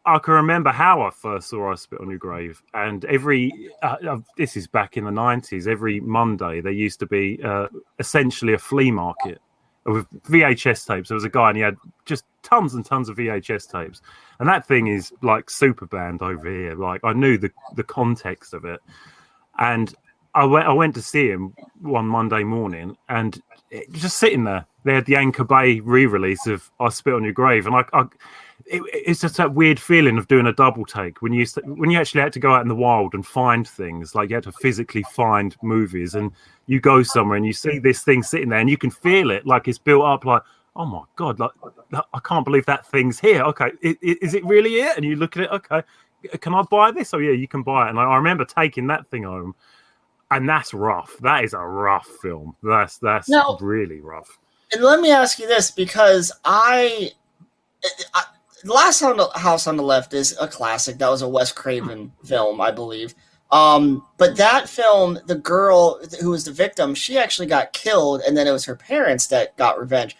I 0.06 0.18
can 0.18 0.34
remember 0.34 0.70
how 0.70 1.02
I 1.02 1.10
first 1.10 1.48
saw 1.48 1.72
I 1.72 1.74
Spit 1.74 2.00
on 2.00 2.08
Your 2.08 2.18
Grave. 2.18 2.62
And 2.74 3.04
every 3.04 3.52
uh, 3.82 3.96
uh, 4.08 4.18
this 4.36 4.56
is 4.56 4.66
back 4.66 4.96
in 4.96 5.04
the 5.04 5.10
nineties. 5.10 5.68
Every 5.68 6.00
Monday 6.00 6.60
there 6.60 6.72
used 6.72 7.00
to 7.00 7.06
be 7.06 7.40
uh, 7.44 7.68
essentially 7.98 8.54
a 8.54 8.58
flea 8.58 8.90
market 8.90 9.40
with 9.84 10.08
VHS 10.24 10.86
tapes. 10.86 11.08
There 11.08 11.16
was 11.16 11.24
a 11.24 11.30
guy 11.30 11.48
and 11.48 11.56
he 11.56 11.62
had 11.62 11.76
just 12.06 12.24
tons 12.42 12.74
and 12.74 12.84
tons 12.84 13.08
of 13.08 13.16
VHS 13.16 13.70
tapes, 13.70 14.00
and 14.38 14.48
that 14.48 14.66
thing 14.66 14.86
is 14.86 15.12
like 15.22 15.50
super 15.50 15.86
banned 15.86 16.22
over 16.22 16.48
here. 16.48 16.74
Like 16.74 17.02
I 17.04 17.12
knew 17.12 17.36
the 17.36 17.50
the 17.76 17.84
context 17.84 18.54
of 18.54 18.64
it, 18.64 18.80
and 19.58 19.94
I 20.34 20.44
went 20.44 20.66
I 20.66 20.72
went 20.72 20.94
to 20.94 21.02
see 21.02 21.28
him 21.28 21.54
one 21.80 22.06
Monday 22.06 22.44
morning, 22.44 22.96
and 23.08 23.40
just 23.92 24.18
sitting 24.18 24.44
there, 24.44 24.66
they 24.84 24.94
had 24.94 25.06
the 25.06 25.16
Anchor 25.16 25.44
Bay 25.44 25.80
re-release 25.80 26.46
of 26.46 26.70
"I 26.80 26.88
Spit 26.88 27.14
on 27.14 27.24
Your 27.24 27.32
Grave," 27.32 27.66
and 27.66 27.74
I, 27.74 27.84
I 27.92 28.02
it, 28.66 28.82
it's 28.92 29.20
just 29.20 29.36
that 29.38 29.54
weird 29.54 29.80
feeling 29.80 30.18
of 30.18 30.28
doing 30.28 30.46
a 30.46 30.52
double 30.52 30.84
take 30.84 31.22
when 31.22 31.32
you 31.32 31.46
when 31.64 31.90
you 31.90 31.98
actually 31.98 32.20
had 32.20 32.32
to 32.34 32.40
go 32.40 32.54
out 32.54 32.62
in 32.62 32.68
the 32.68 32.74
wild 32.74 33.14
and 33.14 33.26
find 33.26 33.66
things, 33.66 34.14
like 34.14 34.30
you 34.30 34.36
had 34.36 34.44
to 34.44 34.52
physically 34.52 35.04
find 35.12 35.56
movies, 35.62 36.14
and 36.14 36.30
you 36.66 36.80
go 36.80 37.02
somewhere 37.02 37.36
and 37.36 37.46
you 37.46 37.52
see 37.52 37.78
this 37.78 38.02
thing 38.02 38.22
sitting 38.22 38.48
there, 38.50 38.60
and 38.60 38.70
you 38.70 38.78
can 38.78 38.90
feel 38.90 39.30
it, 39.30 39.46
like 39.46 39.68
it's 39.68 39.78
built 39.78 40.04
up, 40.04 40.24
like. 40.24 40.42
Oh 40.76 40.86
my 40.86 41.02
god! 41.16 41.40
Like 41.40 41.50
I 41.92 42.20
can't 42.20 42.44
believe 42.44 42.64
that 42.66 42.86
thing's 42.86 43.18
here. 43.18 43.42
Okay, 43.42 43.72
is 43.82 44.34
it 44.34 44.44
really 44.44 44.76
it? 44.76 44.96
And 44.96 45.04
you 45.04 45.16
look 45.16 45.36
at 45.36 45.42
it. 45.42 45.50
Okay, 45.50 45.82
can 46.40 46.54
I 46.54 46.62
buy 46.62 46.92
this? 46.92 47.12
Oh 47.12 47.18
yeah, 47.18 47.32
you 47.32 47.48
can 47.48 47.64
buy 47.64 47.86
it. 47.86 47.90
And 47.90 47.98
I, 47.98 48.04
I 48.04 48.16
remember 48.16 48.44
taking 48.44 48.86
that 48.86 49.08
thing 49.08 49.24
home, 49.24 49.56
and 50.30 50.48
that's 50.48 50.72
rough. 50.74 51.16
That 51.20 51.44
is 51.44 51.52
a 51.54 51.58
rough 51.58 52.06
film. 52.22 52.56
That's 52.62 52.98
that's 52.98 53.28
No. 53.28 53.56
really 53.60 54.00
rough. 54.00 54.38
And 54.72 54.82
let 54.82 55.00
me 55.00 55.10
ask 55.10 55.38
you 55.38 55.48
this 55.48 55.70
because 55.70 56.30
I, 56.44 57.10
I 58.14 58.22
Last 58.64 59.02
on 59.02 59.16
the 59.16 59.28
House 59.34 59.66
on 59.66 59.76
the 59.76 59.82
Left 59.82 60.12
is 60.14 60.36
a 60.40 60.46
classic. 60.46 60.98
That 60.98 61.08
was 61.08 61.22
a 61.22 61.28
Wes 61.28 61.50
Craven 61.50 62.12
film, 62.24 62.60
I 62.60 62.70
believe. 62.70 63.14
Um, 63.50 64.06
but 64.16 64.36
that 64.36 64.68
film, 64.68 65.18
the 65.26 65.34
girl 65.34 65.98
who 66.20 66.30
was 66.30 66.44
the 66.44 66.52
victim, 66.52 66.94
she 66.94 67.18
actually 67.18 67.46
got 67.48 67.72
killed, 67.72 68.20
and 68.20 68.36
then 68.36 68.46
it 68.46 68.52
was 68.52 68.64
her 68.66 68.76
parents 68.76 69.26
that 69.28 69.56
got 69.56 69.80
revenge. 69.80 70.16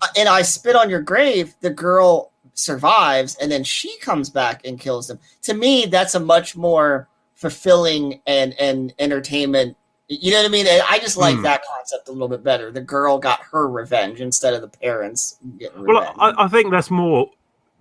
Uh, 0.00 0.06
And 0.16 0.28
I 0.28 0.42
spit 0.42 0.76
on 0.76 0.88
your 0.90 1.00
grave. 1.00 1.54
The 1.62 1.70
girl 1.70 2.30
survives, 2.54 3.34
and 3.36 3.50
then 3.50 3.64
she 3.64 3.98
comes 3.98 4.30
back 4.30 4.64
and 4.64 4.78
kills 4.78 5.08
them. 5.08 5.18
To 5.42 5.54
me, 5.54 5.86
that's 5.86 6.14
a 6.14 6.20
much 6.20 6.54
more 6.56 7.08
fulfilling 7.40 8.20
and 8.26 8.52
and 8.60 8.92
entertainment. 8.98 9.76
You 10.08 10.32
know 10.32 10.38
what 10.38 10.46
I 10.46 10.48
mean? 10.50 10.66
I 10.66 10.98
just 10.98 11.16
like 11.16 11.36
Hmm. 11.36 11.42
that 11.42 11.62
concept 11.64 12.08
a 12.08 12.12
little 12.12 12.28
bit 12.28 12.42
better. 12.44 12.70
The 12.72 12.80
girl 12.80 13.16
got 13.18 13.40
her 13.52 13.68
revenge 13.68 14.20
instead 14.20 14.54
of 14.54 14.60
the 14.60 14.68
parents 14.68 15.36
getting 15.58 15.86
Well. 15.86 16.14
I, 16.18 16.44
I 16.44 16.48
think 16.48 16.70
that's 16.70 16.90
more 16.90 17.30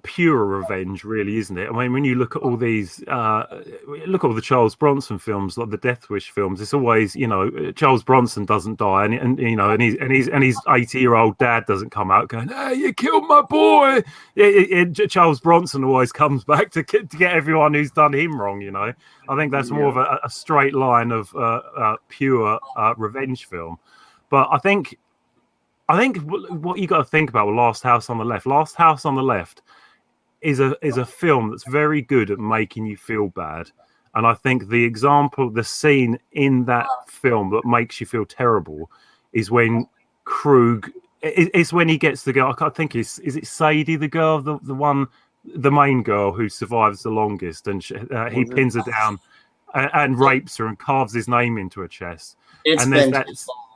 pure 0.04 0.46
revenge, 0.46 1.04
really, 1.04 1.38
isn't 1.38 1.58
it? 1.58 1.70
I 1.70 1.72
mean, 1.72 1.94
when 1.94 2.04
you 2.04 2.16
look 2.16 2.36
at 2.36 2.42
all 2.42 2.58
these, 2.58 3.04
uh, 3.08 3.64
look 4.08 4.24
at 4.24 4.28
all 4.28 4.34
the 4.34 4.42
Charles 4.42 4.76
Bronson 4.76 5.20
films, 5.20 5.58
like 5.58 5.70
the 5.70 5.78
Death 5.78 6.10
Wish 6.10 6.32
films. 6.32 6.62
It's 6.62 6.74
always, 6.74 7.16
you 7.16 7.28
know, 7.28 7.72
Charles 7.74 8.04
Bronson 8.04 8.46
doesn't 8.46 8.78
die, 8.80 9.06
and, 9.06 9.14
and 9.14 9.40
you 9.40 9.56
know, 9.56 9.70
and 9.72 9.82
he's 9.82 9.96
and 9.98 10.12
he's 10.12 10.28
and 10.28 10.44
his 10.44 10.60
eighty-year-old 10.70 11.38
dad 11.38 11.66
doesn't 11.66 11.90
come 11.90 12.12
out 12.12 12.28
going, 12.30 12.50
"Hey, 12.50 12.76
you 12.76 12.94
killed 12.94 13.28
my 13.28 13.42
boy." 13.42 13.98
It, 14.36 14.72
it, 14.72 15.00
it- 15.00 15.10
Charles 15.10 15.40
Bronson 15.40 15.84
always 15.84 16.12
comes 16.12 16.44
back 16.46 16.72
to 16.72 16.84
get, 16.84 17.10
to 17.10 17.18
get 17.18 17.34
everyone 17.34 17.74
who's 17.74 17.92
done 17.92 18.14
him 18.14 18.40
wrong. 18.40 18.62
You 18.62 18.72
know, 18.72 18.94
I 19.28 19.36
think 19.36 19.52
that's 19.52 19.72
more 19.72 19.88
of 19.88 19.98
a, 19.98 20.20
a 20.24 20.30
straight 20.30 20.74
line 20.76 21.12
of 21.12 21.34
uh, 21.36 21.62
uh, 21.78 21.96
pure 22.08 22.60
uh, 22.78 22.94
revenge 22.98 23.46
film. 23.46 23.78
But 24.30 24.48
I 24.52 24.60
think 24.60 24.98
I 25.90 25.98
think 25.98 26.18
what 26.20 26.78
you 26.78 26.86
got 26.86 27.00
to 27.00 27.04
think 27.04 27.32
about 27.32 27.48
with 27.48 27.56
Last 27.56 27.82
House 27.82 28.12
on 28.12 28.20
the 28.20 28.24
Left. 28.26 28.46
Last 28.46 28.76
House 28.76 29.06
on 29.06 29.16
the 29.16 29.24
Left 29.24 29.64
is 30.42 30.60
a 30.60 30.76
is 30.86 30.98
a 30.98 31.06
film 31.06 31.50
that's 31.52 31.68
very 31.68 32.02
good 32.02 32.32
at 32.32 32.40
making 32.40 32.86
you 32.86 32.98
feel 32.98 33.28
bad, 33.30 33.70
and 34.16 34.26
I 34.26 34.34
think 34.34 34.70
the 34.70 34.84
example, 34.84 35.50
the 35.50 35.64
scene 35.64 36.20
in 36.32 36.66
that 36.66 36.88
film 37.08 37.50
that 37.52 37.66
makes 37.66 38.00
you 38.00 38.08
feel 38.08 38.26
terrible, 38.26 38.90
is 39.34 39.52
when 39.52 39.88
Krug. 40.26 40.92
it- 41.22 41.52
It's 41.54 41.74
when 41.74 41.90
he 41.90 41.98
gets 41.98 42.24
the 42.24 42.32
girl. 42.34 42.50
I 42.52 42.56
can't 42.56 42.76
think 42.76 42.96
is 42.96 43.20
is 43.20 43.36
it 43.36 43.46
Sadie, 43.48 43.96
the 43.98 44.08
girl, 44.08 44.40
the 44.42 44.58
the 44.64 44.74
one, 44.74 45.08
the 45.44 45.72
main 45.72 46.04
girl 46.04 46.32
who 46.32 46.48
survives 46.50 47.04
the 47.04 47.10
longest, 47.10 47.68
and 47.68 47.84
she, 47.84 47.96
uh, 47.96 48.30
he 48.30 48.46
pins 48.46 48.76
her 48.76 48.84
down 48.84 49.20
and, 49.74 49.90
and 49.94 50.20
rapes 50.20 50.58
her 50.58 50.66
and 50.68 50.80
carves 50.80 51.14
his 51.14 51.28
name 51.28 51.58
into 51.58 51.82
her 51.82 51.88
chest. 51.88 52.38
It's 52.66 52.84
and 52.84 52.94
that's- 52.94 53.48
long 53.48 53.69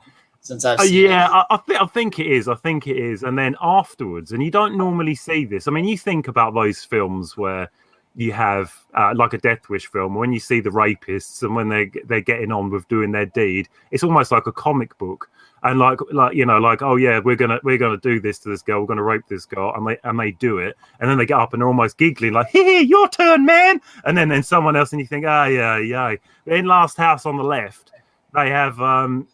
since 0.44 0.64
I've 0.64 0.78
uh, 0.78 0.84
yeah. 0.84 1.28
I, 1.30 1.54
I, 1.54 1.58
th- 1.66 1.80
I 1.80 1.86
think 1.86 2.18
it 2.18 2.26
is. 2.26 2.48
I 2.48 2.54
think 2.54 2.86
it 2.86 2.98
is. 2.98 3.22
And 3.22 3.36
then 3.36 3.56
afterwards, 3.60 4.30
and 4.30 4.42
you 4.42 4.50
don't 4.50 4.76
normally 4.76 5.14
see 5.14 5.44
this. 5.46 5.66
I 5.66 5.70
mean, 5.70 5.86
you 5.86 5.98
think 5.98 6.28
about 6.28 6.54
those 6.54 6.84
films 6.84 7.36
where 7.36 7.70
you 8.14 8.30
have 8.32 8.72
uh, 8.94 9.12
like 9.16 9.32
a 9.32 9.38
Death 9.38 9.68
Wish 9.70 9.86
film 9.86 10.14
when 10.14 10.32
you 10.32 10.38
see 10.38 10.60
the 10.60 10.70
rapists 10.70 11.42
and 11.42 11.56
when 11.56 11.70
they 11.70 11.90
they're 12.04 12.20
getting 12.20 12.52
on 12.52 12.70
with 12.70 12.86
doing 12.88 13.10
their 13.10 13.26
deed. 13.26 13.68
It's 13.90 14.04
almost 14.04 14.30
like 14.30 14.46
a 14.46 14.52
comic 14.52 14.96
book. 14.98 15.30
And 15.62 15.78
like 15.78 15.98
like 16.12 16.34
you 16.34 16.44
know 16.44 16.58
like 16.58 16.82
oh 16.82 16.96
yeah 16.96 17.20
we're 17.24 17.36
gonna 17.36 17.58
we're 17.64 17.78
gonna 17.78 17.96
do 17.96 18.20
this 18.20 18.38
to 18.40 18.50
this 18.50 18.60
girl 18.60 18.82
we're 18.82 18.86
gonna 18.86 19.02
rape 19.02 19.22
this 19.30 19.46
girl 19.46 19.72
and 19.74 19.88
they 19.88 19.96
and 20.04 20.20
they 20.20 20.32
do 20.32 20.58
it 20.58 20.76
and 21.00 21.08
then 21.08 21.16
they 21.16 21.24
get 21.24 21.38
up 21.38 21.54
and 21.54 21.62
they're 21.62 21.68
almost 21.68 21.96
giggling 21.96 22.34
like 22.34 22.48
hey 22.48 22.82
your 22.82 23.08
turn 23.08 23.46
man 23.46 23.80
and 24.04 24.14
then 24.14 24.28
then 24.28 24.42
someone 24.42 24.76
else 24.76 24.92
and 24.92 25.00
you 25.00 25.06
think 25.06 25.24
ah 25.26 25.46
yeah 25.46 25.78
yeah 25.78 26.16
in 26.44 26.66
Last 26.66 26.98
House 26.98 27.24
on 27.24 27.38
the 27.38 27.42
Left 27.42 27.92
they 28.34 28.50
have 28.50 28.78
um 28.82 29.26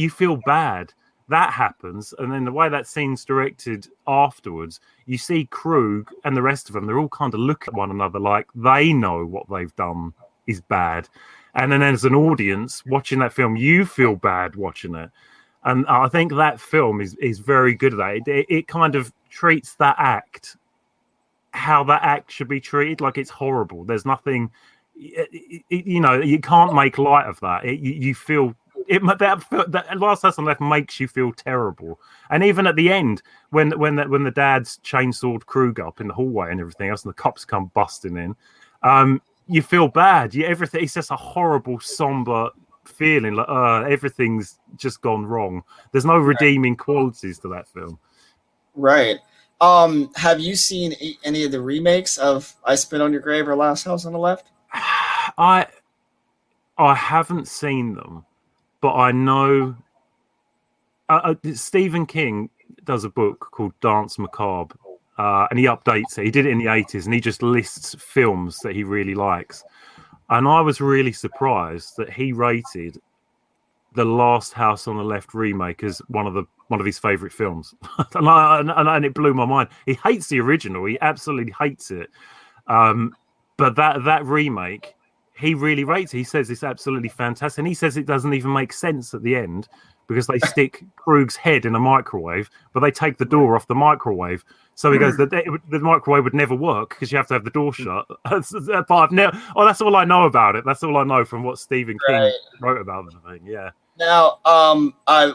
you 0.00 0.10
feel 0.10 0.36
bad 0.46 0.92
that 1.28 1.52
happens 1.52 2.12
and 2.18 2.32
then 2.32 2.44
the 2.44 2.52
way 2.52 2.68
that 2.68 2.88
scene's 2.88 3.24
directed 3.24 3.86
afterwards 4.08 4.80
you 5.06 5.16
see 5.16 5.44
krug 5.46 6.10
and 6.24 6.36
the 6.36 6.42
rest 6.42 6.68
of 6.68 6.74
them 6.74 6.86
they're 6.86 6.98
all 6.98 7.08
kind 7.08 7.34
of 7.34 7.40
look 7.40 7.68
at 7.68 7.74
one 7.74 7.90
another 7.90 8.18
like 8.18 8.48
they 8.54 8.92
know 8.92 9.24
what 9.24 9.48
they've 9.48 9.76
done 9.76 10.12
is 10.50 10.60
bad. 10.60 11.08
And 11.54 11.72
then 11.72 11.82
as 11.82 12.04
an 12.04 12.14
audience 12.14 12.84
watching 12.84 13.20
that 13.20 13.32
film 13.32 13.56
you 13.56 13.84
feel 13.86 14.16
bad 14.16 14.56
watching 14.56 14.94
it. 14.94 15.10
And 15.64 15.86
i 15.88 16.08
think 16.08 16.32
that 16.32 16.60
film 16.60 17.00
is 17.00 17.14
is 17.16 17.38
very 17.38 17.74
good 17.74 17.94
at 17.94 17.98
that. 17.98 18.32
It, 18.32 18.46
it, 18.48 18.68
kind 18.68 18.94
of 18.94 19.12
treats 19.30 19.74
that 19.76 19.96
act 19.98 20.56
how 21.52 21.82
that 21.84 22.02
act 22.02 22.30
should 22.30 22.48
be 22.48 22.60
treated 22.60 23.00
like 23.00 23.18
it's 23.18 23.30
horrible. 23.30 23.84
There's 23.84 24.06
nothing 24.06 24.50
you 24.94 26.00
know 26.00 26.20
you 26.20 26.40
can't 26.40 26.74
make 26.74 26.98
light 26.98 27.26
of 27.26 27.40
that. 27.40 27.64
It, 27.64 27.80
you, 27.80 27.92
you 27.92 28.14
feel 28.14 28.54
it 28.88 29.02
that, 29.18 29.44
that 29.68 29.98
last 29.98 30.22
house 30.22 30.38
on 30.38 30.44
the 30.44 30.50
left 30.50 30.60
makes 30.60 31.00
you 31.00 31.08
feel 31.08 31.32
terrible. 31.32 32.00
And 32.30 32.42
even 32.42 32.66
at 32.66 32.76
the 32.76 32.92
end, 32.92 33.22
when 33.50 33.70
when 33.78 33.96
the, 33.96 34.08
when 34.08 34.24
the 34.24 34.30
dad's 34.30 34.78
chainsawed 34.84 35.46
Krug 35.46 35.80
up 35.80 36.00
in 36.00 36.08
the 36.08 36.14
hallway 36.14 36.50
and 36.50 36.60
everything 36.60 36.90
else, 36.90 37.04
and 37.04 37.10
the 37.10 37.14
cops 37.14 37.44
come 37.44 37.70
busting 37.74 38.16
in, 38.16 38.36
um, 38.82 39.20
you 39.46 39.62
feel 39.62 39.88
bad. 39.88 40.34
You 40.34 40.46
everything. 40.46 40.84
It's 40.84 40.94
just 40.94 41.10
a 41.10 41.16
horrible, 41.16 41.80
somber 41.80 42.50
feeling. 42.84 43.34
Like 43.34 43.48
uh, 43.48 43.82
everything's 43.82 44.58
just 44.76 45.00
gone 45.00 45.26
wrong. 45.26 45.62
There's 45.92 46.04
no 46.04 46.16
redeeming 46.16 46.76
qualities 46.76 47.38
to 47.40 47.48
that 47.48 47.68
film. 47.68 47.98
Right. 48.74 49.18
Um, 49.60 50.10
have 50.16 50.40
you 50.40 50.56
seen 50.56 50.94
any 51.22 51.44
of 51.44 51.52
the 51.52 51.60
remakes 51.60 52.16
of 52.16 52.54
I 52.64 52.76
Spit 52.76 53.00
on 53.00 53.12
Your 53.12 53.20
Grave 53.20 53.46
or 53.46 53.54
Last 53.54 53.84
House 53.84 54.06
on 54.06 54.12
the 54.12 54.18
Left? 54.18 54.50
I 54.72 55.66
I 56.78 56.94
haven't 56.94 57.46
seen 57.46 57.94
them, 57.94 58.24
but 58.80 58.94
I 58.94 59.12
know 59.12 59.76
uh, 61.08 61.34
uh, 61.44 61.52
Stephen 61.54 62.06
King 62.06 62.48
does 62.84 63.04
a 63.04 63.10
book 63.10 63.48
called 63.50 63.72
Danse 63.80 64.18
Macabre, 64.18 64.74
uh, 65.18 65.46
and 65.50 65.58
he 65.58 65.66
updates 65.66 66.16
it. 66.18 66.24
He 66.24 66.30
did 66.30 66.46
it 66.46 66.50
in 66.50 66.58
the 66.58 66.68
eighties, 66.68 67.06
and 67.06 67.14
he 67.14 67.20
just 67.20 67.42
lists 67.42 67.96
films 67.98 68.58
that 68.60 68.74
he 68.74 68.84
really 68.84 69.14
likes. 69.14 69.62
And 70.30 70.46
I 70.46 70.60
was 70.60 70.80
really 70.80 71.12
surprised 71.12 71.96
that 71.96 72.12
he 72.12 72.32
rated 72.32 72.96
the 73.94 74.04
Last 74.04 74.52
House 74.52 74.86
on 74.86 74.96
the 74.96 75.02
Left 75.02 75.34
remake 75.34 75.82
as 75.82 75.98
one 76.08 76.26
of 76.26 76.34
the 76.34 76.44
one 76.68 76.78
of 76.78 76.86
his 76.86 77.00
favorite 77.00 77.32
films, 77.32 77.74
and, 78.14 78.28
I, 78.28 78.60
and, 78.60 78.70
and 78.70 79.04
it 79.04 79.12
blew 79.14 79.34
my 79.34 79.44
mind. 79.44 79.68
He 79.86 79.94
hates 79.94 80.28
the 80.28 80.40
original; 80.40 80.84
he 80.84 80.98
absolutely 81.00 81.52
hates 81.58 81.90
it. 81.90 82.08
Um, 82.68 83.16
but 83.56 83.74
that 83.76 84.04
that 84.04 84.24
remake, 84.24 84.94
he 85.40 85.54
really 85.54 85.84
rates. 85.84 86.12
it. 86.14 86.18
He 86.18 86.24
says 86.24 86.50
it's 86.50 86.62
absolutely 86.62 87.08
fantastic, 87.08 87.58
and 87.58 87.66
he 87.68 87.74
says 87.74 87.96
it 87.96 88.06
doesn't 88.06 88.34
even 88.34 88.52
make 88.52 88.72
sense 88.72 89.14
at 89.14 89.22
the 89.22 89.36
end 89.36 89.68
because 90.06 90.26
they 90.26 90.38
stick 90.40 90.84
Krug's 90.96 91.36
head 91.36 91.64
in 91.64 91.74
a 91.74 91.80
microwave, 91.80 92.50
but 92.72 92.80
they 92.80 92.90
take 92.90 93.18
the 93.18 93.24
door 93.24 93.56
off 93.56 93.66
the 93.66 93.74
microwave. 93.74 94.44
So 94.74 94.92
he 94.92 94.98
goes, 94.98 95.16
the, 95.18 95.58
the 95.70 95.78
microwave 95.78 96.24
would 96.24 96.34
never 96.34 96.54
work 96.54 96.90
because 96.90 97.10
you 97.12 97.16
have 97.16 97.26
to 97.28 97.34
have 97.34 97.44
the 97.44 97.50
door 97.50 97.72
shut. 97.72 98.06
but 98.24 98.90
I've 98.90 99.12
never, 99.12 99.40
oh, 99.56 99.64
that's 99.64 99.80
all 99.80 99.96
I 99.96 100.04
know 100.04 100.24
about 100.24 100.56
it. 100.56 100.64
That's 100.64 100.82
all 100.82 100.96
I 100.96 101.04
know 101.04 101.24
from 101.24 101.42
what 101.44 101.58
Stephen 101.58 101.96
King 102.06 102.32
wrote 102.60 102.80
about 102.80 103.06
the 103.06 103.30
thing. 103.30 103.46
Yeah. 103.46 103.70
Now, 103.98 104.38
um, 104.44 104.94
I 105.06 105.32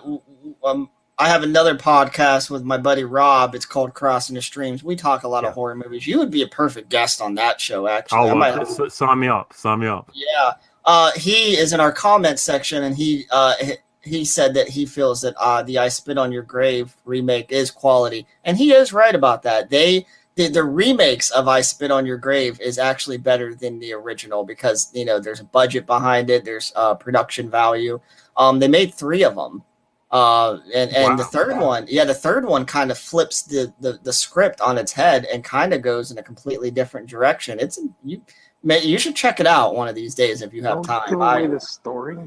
um, 0.63 0.89
I 1.17 1.29
have 1.29 1.43
another 1.43 1.75
podcast 1.75 2.49
with 2.49 2.63
my 2.63 2.77
buddy 2.77 3.05
Rob. 3.05 3.55
It's 3.55 3.65
called 3.65 3.93
Crossing 3.93 4.35
the 4.35 4.41
Streams. 4.41 4.83
We 4.83 4.97
talk 4.97 5.23
a 5.23 5.27
lot 5.29 5.45
of 5.45 5.53
horror 5.53 5.75
movies. 5.75 6.05
You 6.05 6.17
would 6.19 6.29
be 6.31 6.41
a 6.41 6.47
perfect 6.47 6.89
guest 6.89 7.21
on 7.21 7.35
that 7.35 7.61
show, 7.61 7.87
actually. 7.87 8.29
Oh, 8.31 8.35
might- 8.35 8.91
sign 8.91 9.19
me 9.19 9.27
up. 9.29 9.53
Sign 9.53 9.79
me 9.79 9.87
up. 9.87 10.11
Yeah. 10.13 10.53
Uh, 10.83 11.11
he 11.13 11.55
is 11.57 11.71
in 11.71 11.79
our 11.79 11.91
comment 11.91 12.39
section, 12.39 12.83
and 12.83 12.95
he 12.95 13.25
uh, 13.31 13.53
he- 13.61 13.77
he 14.01 14.23
said 14.25 14.53
that 14.53 14.67
he 14.69 14.85
feels 14.85 15.21
that 15.21 15.33
uh, 15.39 15.63
the 15.63 15.79
"I 15.79 15.87
Spit 15.87 16.17
on 16.17 16.31
Your 16.31 16.43
Grave" 16.43 16.95
remake 17.05 17.51
is 17.51 17.71
quality, 17.71 18.27
and 18.43 18.55
he 18.57 18.71
is 18.73 18.93
right 18.93 19.15
about 19.15 19.41
that. 19.43 19.69
They 19.71 20.05
the, 20.35 20.49
the 20.49 20.63
remakes 20.63 21.31
of 21.31 21.47
"I 21.47 21.61
Spit 21.61 21.89
on 21.91 22.05
Your 22.05 22.17
Grave" 22.17 22.59
is 22.61 22.77
actually 22.77 23.17
better 23.17 23.55
than 23.55 23.79
the 23.79 23.93
original 23.93 24.43
because 24.43 24.91
you 24.93 25.05
know 25.05 25.19
there's 25.19 25.39
a 25.39 25.45
budget 25.45 25.87
behind 25.87 26.29
it, 26.29 26.45
there's 26.45 26.71
uh, 26.75 26.93
production 26.93 27.49
value. 27.49 27.99
Um, 28.37 28.59
they 28.59 28.67
made 28.67 28.93
three 28.93 29.23
of 29.23 29.33
them. 29.35 29.63
Uh, 30.11 30.59
and 30.73 30.91
and 30.93 31.17
the 31.19 31.23
Wow. 31.23 31.29
third 31.29 31.57
one, 31.57 31.85
yeah, 31.89 32.05
the 32.05 32.13
third 32.13 32.45
one 32.45 32.63
kind 32.65 32.91
of 32.91 32.97
flips 32.97 33.41
the, 33.41 33.73
the 33.79 33.99
the 34.03 34.13
script 34.13 34.61
on 34.61 34.77
its 34.77 34.91
head 34.93 35.25
and 35.25 35.43
kind 35.43 35.73
of 35.73 35.81
goes 35.81 36.11
in 36.11 36.17
a 36.19 36.23
completely 36.23 36.69
different 36.71 37.09
direction. 37.09 37.59
It's 37.59 37.79
you, 38.03 38.21
you 38.63 38.97
should 38.99 39.15
check 39.15 39.39
it 39.39 39.47
out 39.47 39.75
one 39.75 39.87
of 39.87 39.95
these 39.95 40.13
days 40.15 40.41
if 40.41 40.53
you 40.53 40.61
have 40.63 40.75
Don't 40.75 40.83
time. 40.83 41.09
give 41.09 41.15
away 41.19 41.25
I, 41.43 41.47
the 41.47 41.59
story. 41.59 42.17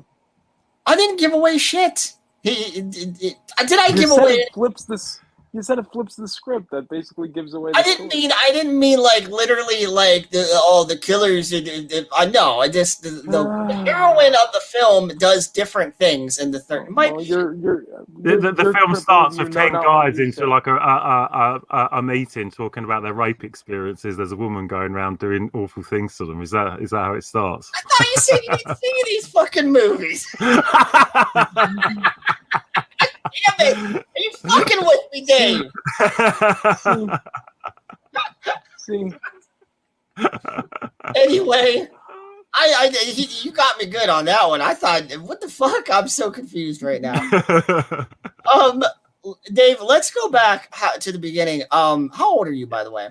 I 0.86 0.96
didn't 0.96 1.18
give 1.18 1.32
away 1.32 1.56
shit. 1.58 2.14
He, 2.42 2.50
it, 2.50 2.96
it, 2.96 3.22
it- 3.22 3.68
did 3.68 3.78
I 3.78 3.86
You 3.88 3.94
give 3.96 4.10
away? 4.10 4.32
it 4.34 4.52
flips 4.52 4.84
this. 4.84 5.20
You 5.52 5.62
said 5.62 5.78
it 5.78 5.86
flips 5.92 6.14
the 6.16 6.28
script. 6.28 6.70
That 6.72 6.88
basically 6.90 7.28
gives 7.28 7.54
away. 7.54 7.72
The 7.72 7.78
I 7.78 7.82
didn't 7.82 8.10
story. 8.10 8.22
mean. 8.22 8.32
I 8.32 8.50
didn't 8.52 8.78
mean 8.78 9.00
like 9.02 9.28
literally 9.28 9.86
like 9.86 10.30
the 10.30 10.46
all 10.62 10.84
the 10.84 10.96
killers. 10.96 11.52
it- 11.52 11.66
it- 11.66 11.90
it- 11.90 12.08
I 12.14 12.26
know. 12.26 12.60
I 12.60 12.68
just 12.68 13.02
the, 13.02 13.10
the, 13.10 13.42
the 13.68 13.74
heroine 13.86 14.34
of 14.34 14.52
the 14.52 14.60
film 14.70 15.08
does 15.18 15.48
different 15.48 15.96
things 15.96 16.38
in 16.38 16.50
the 16.50 16.60
third. 16.60 16.90
Mike, 16.90 17.12
Well, 17.14 17.24
you're, 17.24 17.54
you're, 17.54 17.84
The, 18.22 18.30
you're- 18.30 18.40
the, 18.42 18.52
the 18.52 18.62
you're 18.64 18.72
film 18.74 18.94
starts 18.94 19.38
with 19.38 19.52
ten 19.52 19.72
not 19.72 19.84
guys 19.84 20.18
into 20.18 20.32
said. 20.32 20.48
like 20.48 20.66
a, 20.66 20.74
a, 20.76 20.76
a, 20.76 21.60
a, 21.76 21.88
a 21.98 22.02
meeting 22.02 22.50
talking 22.50 22.84
about 22.84 23.02
their 23.02 23.14
rape 23.14 23.42
experiences. 23.42 24.16
There's 24.18 24.32
a 24.32 24.36
woman 24.36 24.66
going 24.66 24.92
around 24.92 25.18
doing 25.18 25.50
awful 25.54 25.82
things 25.82 26.16
to 26.18 26.26
them. 26.26 26.42
Is 26.42 26.50
that 26.50 26.80
is 26.82 26.90
that 26.90 26.98
how 27.04 27.14
it 27.14 27.24
starts? 27.24 27.70
I 27.74 27.80
thought 27.88 28.06
you 28.06 28.16
said 28.16 28.40
you 28.42 28.56
didn't 28.58 28.76
see 28.76 29.02
these 29.06 29.26
fucking 29.28 29.72
movies. 29.72 30.26
Damn 33.58 33.66
it! 33.66 33.96
Are 33.96 34.20
you 34.20 34.30
fucking 34.32 34.78
with 34.80 35.00
me, 35.12 35.24
Dave? 35.24 35.70
See, 38.78 39.12
Anyway, 41.16 41.88
I, 42.54 42.74
I 42.78 42.88
he, 42.88 43.24
you 43.46 43.52
got 43.52 43.78
me 43.78 43.86
good 43.86 44.08
on 44.08 44.24
that 44.26 44.48
one. 44.48 44.60
I 44.60 44.74
thought, 44.74 45.10
what 45.20 45.40
the 45.40 45.48
fuck? 45.48 45.88
I'm 45.90 46.08
so 46.08 46.30
confused 46.30 46.82
right 46.82 47.00
now. 47.00 48.06
Um, 48.54 48.82
Dave, 49.52 49.82
let's 49.82 50.10
go 50.10 50.30
back 50.30 50.72
to 51.00 51.12
the 51.12 51.18
beginning. 51.18 51.64
Um, 51.70 52.08
how 52.14 52.30
old 52.30 52.48
are 52.48 52.52
you, 52.52 52.66
by 52.66 52.82
the 52.82 52.90
way? 52.90 53.08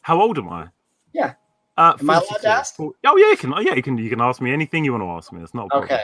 How 0.00 0.20
old 0.20 0.36
am 0.36 0.48
I? 0.48 0.66
Yeah. 1.12 1.34
Uh, 1.76 1.94
Am 2.00 2.10
I 2.10 2.14
allowed 2.14 2.40
to 2.40 2.48
ask? 2.48 2.74
Oh 2.80 2.92
yeah, 3.04 3.12
you 3.30 3.36
can. 3.36 3.52
Yeah, 3.60 3.74
you 3.74 3.82
can. 3.82 3.96
You 3.96 4.10
can 4.10 4.20
ask 4.20 4.40
me 4.40 4.52
anything 4.52 4.84
you 4.84 4.90
want 4.90 5.04
to 5.04 5.08
ask 5.10 5.32
me. 5.32 5.42
It's 5.42 5.54
not 5.54 5.68
a. 5.72 5.76
Okay. 5.76 6.02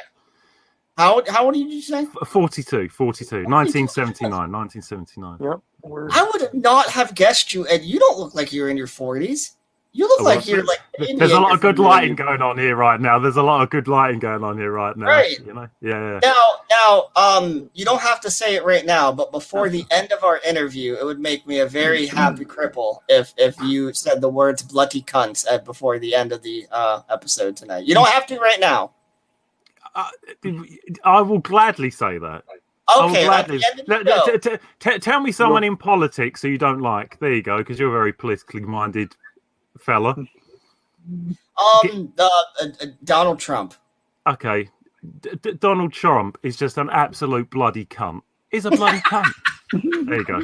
How 0.97 1.23
how 1.29 1.45
old 1.45 1.55
did 1.55 1.71
you 1.71 1.83
say? 1.83 2.07
F- 2.23 2.29
42, 2.29 2.89
42, 2.89 3.45
1979, 3.45 4.31
1979. 4.31 5.39
yep. 5.41 5.61
We're, 5.83 6.09
I 6.11 6.29
would 6.33 6.55
not 6.55 6.89
have 6.91 7.15
guessed 7.15 7.53
you, 7.55 7.67
and 7.67 7.83
you 7.85 7.99
don't 7.99 8.19
look 8.19 8.35
like 8.35 8.53
you're 8.53 8.69
in 8.71 8.77
your 8.77 8.87
forties. 8.87 9.53
You 9.93 10.07
look 10.09 10.21
Oh, 10.21 10.25
like 10.25 10.47
you're 10.47 10.63
like 10.63 10.81
There's 11.17 11.33
a 11.33 11.41
lot 11.41 11.53
of 11.55 11.61
good 11.63 11.77
something. 11.77 11.85
lighting 11.85 12.15
going 12.17 12.43
on 12.43 12.59
here 12.59 12.77
right 12.77 13.01
now. 13.01 13.19
There's 13.19 13.37
a 13.39 13.43
lot 13.43 13.63
of 13.63 13.71
good 13.71 13.89
lighting 13.89 14.19
going 14.19 14.45
on 14.45 14.59
here 14.59 14.71
right 14.71 14.95
now. 14.95 15.07
Right. 15.07 15.39
You 15.39 15.55
know. 15.55 15.69
Yeah. 15.81 15.91
yeah. 15.91 16.21
Now, 16.23 16.45
now, 16.71 17.05
um, 17.17 17.71
you 17.73 17.87
don't 17.87 18.03
have 18.03 18.21
to 18.23 18.31
say 18.31 18.57
it 18.57 18.65
right 18.67 18.85
now, 18.85 19.11
but 19.11 19.33
before 19.33 19.71
the 19.71 19.87
end 19.91 20.13
of 20.13 20.23
our 20.23 20.39
interview, 20.47 20.97
it 21.01 21.05
would 21.07 21.19
make 21.19 21.47
me 21.47 21.61
a 21.61 21.67
very 21.67 22.05
happy 22.07 22.45
cripple 22.45 22.99
if 23.09 23.33
if 23.39 23.59
you 23.63 23.93
said 23.95 24.21
the 24.21 24.29
words 24.29 24.61
"bloody 24.63 25.01
cunts" 25.01 25.47
at 25.51 25.65
before 25.65 25.99
the 25.99 26.15
end 26.15 26.31
of 26.33 26.43
the 26.43 26.67
uh, 26.71 27.01
episode 27.09 27.57
tonight. 27.57 27.87
You 27.87 27.95
don't 27.95 28.09
have 28.09 28.27
to 28.27 28.39
right 28.39 28.61
now. 28.61 28.93
Uh, 29.97 30.11
I 31.05 31.21
will 31.23 31.39
gladly 31.39 31.91
say 31.91 32.19
that. 32.19 32.45
I 32.89 33.01
will 33.01 33.11
Okay, 33.11 33.25
gladly. 33.25 33.59
the 33.59 33.67
end 33.71 33.81
of 33.81 33.87
the 33.87 33.93
Let- 33.93 34.07
let- 34.07 34.43
t- 34.43 34.51
t- 34.51 34.59
t- 34.79 34.99
tell 34.99 35.21
me 35.21 35.33
someone 35.33 35.65
in 35.65 35.77
politics 35.77 36.43
who 36.43 36.49
you 36.49 36.59
don't 36.59 36.81
like. 36.81 37.19
There 37.19 37.33
you 37.33 37.43
go, 37.43 37.59
because 37.59 37.79
you're 37.81 37.89
a 37.89 37.93
very 37.93 38.13
politically 38.13 38.61
minded 38.61 39.17
fella. 39.79 40.15
Um, 41.09 42.13
uh, 42.19 42.29
uh, 42.61 42.67
Donald 43.05 43.41
Trump. 43.41 43.75
Okay, 44.27 44.69
D- 45.21 45.31
D- 45.41 45.53
Donald 45.55 45.93
Trump 45.93 46.37
is 46.43 46.57
just 46.57 46.79
an 46.79 46.91
absolute 46.91 47.49
bloody 47.51 47.87
cunt. 47.87 48.21
He's 48.51 48.67
a 48.67 48.71
bloody 48.71 48.99
cunt. 49.07 49.33
There 49.73 50.19
you 50.19 50.25
go. 50.25 50.37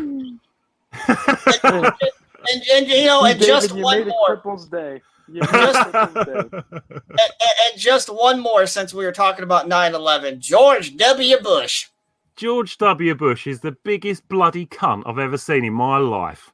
And, 2.52 2.62
and 2.72 2.88
you 2.88 3.04
know, 3.04 3.24
and 3.24 3.38
David, 3.38 3.46
just 3.46 3.74
you 3.74 3.82
one 3.82 4.08
more, 4.08 4.42
day. 4.70 5.00
You 5.32 5.40
made 5.40 5.50
a 5.50 5.84
cripple's 5.90 6.26
day. 6.26 6.58
and, 6.90 7.10
and 7.10 7.78
just 7.78 8.08
one 8.08 8.40
more, 8.40 8.66
since 8.66 8.92
we 8.92 9.04
were 9.04 9.12
talking 9.12 9.44
about 9.44 9.68
9-11. 9.68 10.38
George 10.38 10.96
W. 10.96 11.40
Bush. 11.40 11.88
George 12.36 12.78
W. 12.78 13.14
Bush 13.14 13.46
is 13.46 13.60
the 13.60 13.72
biggest 13.84 14.26
bloody 14.28 14.66
cunt 14.66 15.02
I've 15.06 15.18
ever 15.18 15.38
seen 15.38 15.64
in 15.64 15.72
my 15.72 15.98
life. 15.98 16.52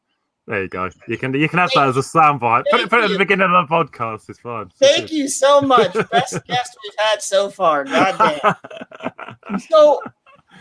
There 0.49 0.63
you 0.63 0.69
go. 0.69 0.89
You 1.07 1.19
can 1.19 1.35
you 1.35 1.47
can 1.47 1.59
have 1.59 1.71
that 1.75 1.89
as 1.89 1.97
a 1.99 2.01
soundbite. 2.01 2.65
Put 2.71 2.81
it, 2.81 2.89
put 2.89 3.01
it 3.01 3.05
at 3.05 3.11
the 3.11 3.19
beginning 3.19 3.51
of 3.53 3.69
the 3.69 3.75
podcast. 3.75 4.31
It's 4.31 4.41
fine. 4.41 4.71
Thank 4.79 5.13
you 5.13 5.29
so 5.29 5.61
much. 5.61 5.93
Best 6.11 6.43
guest 6.47 6.77
we've 6.83 6.95
had 6.97 7.21
so 7.21 7.51
far. 7.51 7.85
God 7.85 8.41
damn. 8.41 8.55
So 9.71 10.03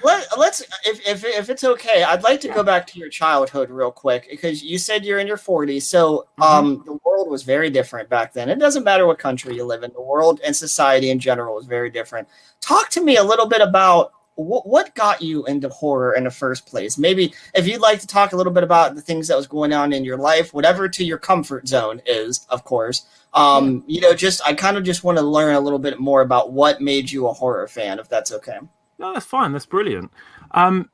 let, 0.03 0.37
let's 0.37 0.61
if, 0.85 1.07
if 1.07 1.23
if 1.23 1.49
it's 1.49 1.63
okay, 1.63 2.03
I'd 2.03 2.23
like 2.23 2.41
to 2.41 2.47
go 2.49 2.63
back 2.63 2.87
to 2.87 2.99
your 2.99 3.09
childhood 3.09 3.69
real 3.69 3.91
quick 3.91 4.27
because 4.29 4.63
you 4.63 4.77
said 4.77 5.05
you're 5.05 5.19
in 5.19 5.27
your 5.27 5.37
40s. 5.37 5.83
So 5.83 6.27
um 6.41 6.83
the 6.85 6.99
world 7.05 7.29
was 7.29 7.43
very 7.43 7.69
different 7.69 8.09
back 8.09 8.33
then. 8.33 8.49
It 8.49 8.59
doesn't 8.59 8.83
matter 8.83 9.05
what 9.05 9.19
country 9.19 9.55
you 9.55 9.65
live 9.65 9.83
in. 9.83 9.91
The 9.93 10.01
world 10.01 10.39
and 10.45 10.55
society 10.55 11.09
in 11.09 11.19
general 11.19 11.55
was 11.55 11.65
very 11.65 11.89
different. 11.89 12.27
Talk 12.61 12.89
to 12.91 13.03
me 13.03 13.17
a 13.17 13.23
little 13.23 13.47
bit 13.47 13.61
about 13.61 14.11
what, 14.37 14.67
what 14.67 14.93
got 14.93 15.21
you 15.21 15.45
into 15.47 15.67
horror 15.69 16.13
in 16.13 16.23
the 16.23 16.31
first 16.31 16.67
place? 16.67 16.97
Maybe 16.97 17.33
if 17.55 17.67
you'd 17.67 17.81
like 17.81 17.99
to 18.01 18.07
talk 18.07 18.33
a 18.33 18.35
little 18.35 18.53
bit 18.53 18.63
about 18.63 18.95
the 18.95 19.01
things 19.01 19.27
that 19.27 19.35
was 19.35 19.47
going 19.47 19.73
on 19.73 19.91
in 19.93 20.05
your 20.05 20.17
life, 20.17 20.53
whatever 20.53 20.87
to 20.87 21.03
your 21.03 21.17
comfort 21.17 21.67
zone 21.67 22.01
is, 22.05 22.45
of 22.49 22.63
course. 22.63 23.07
Um, 23.33 23.83
you 23.87 23.99
know, 23.99 24.13
just 24.13 24.41
I 24.45 24.53
kind 24.53 24.77
of 24.77 24.83
just 24.83 25.03
want 25.03 25.17
to 25.17 25.23
learn 25.23 25.55
a 25.55 25.59
little 25.59 25.79
bit 25.79 25.99
more 25.99 26.21
about 26.21 26.53
what 26.53 26.81
made 26.81 27.11
you 27.11 27.27
a 27.27 27.33
horror 27.33 27.67
fan, 27.67 27.99
if 27.99 28.07
that's 28.07 28.31
okay. 28.31 28.59
No, 28.99 29.13
that's 29.13 29.25
fine. 29.25 29.51
That's 29.51 29.65
brilliant. 29.65 30.11
Um, 30.51 30.89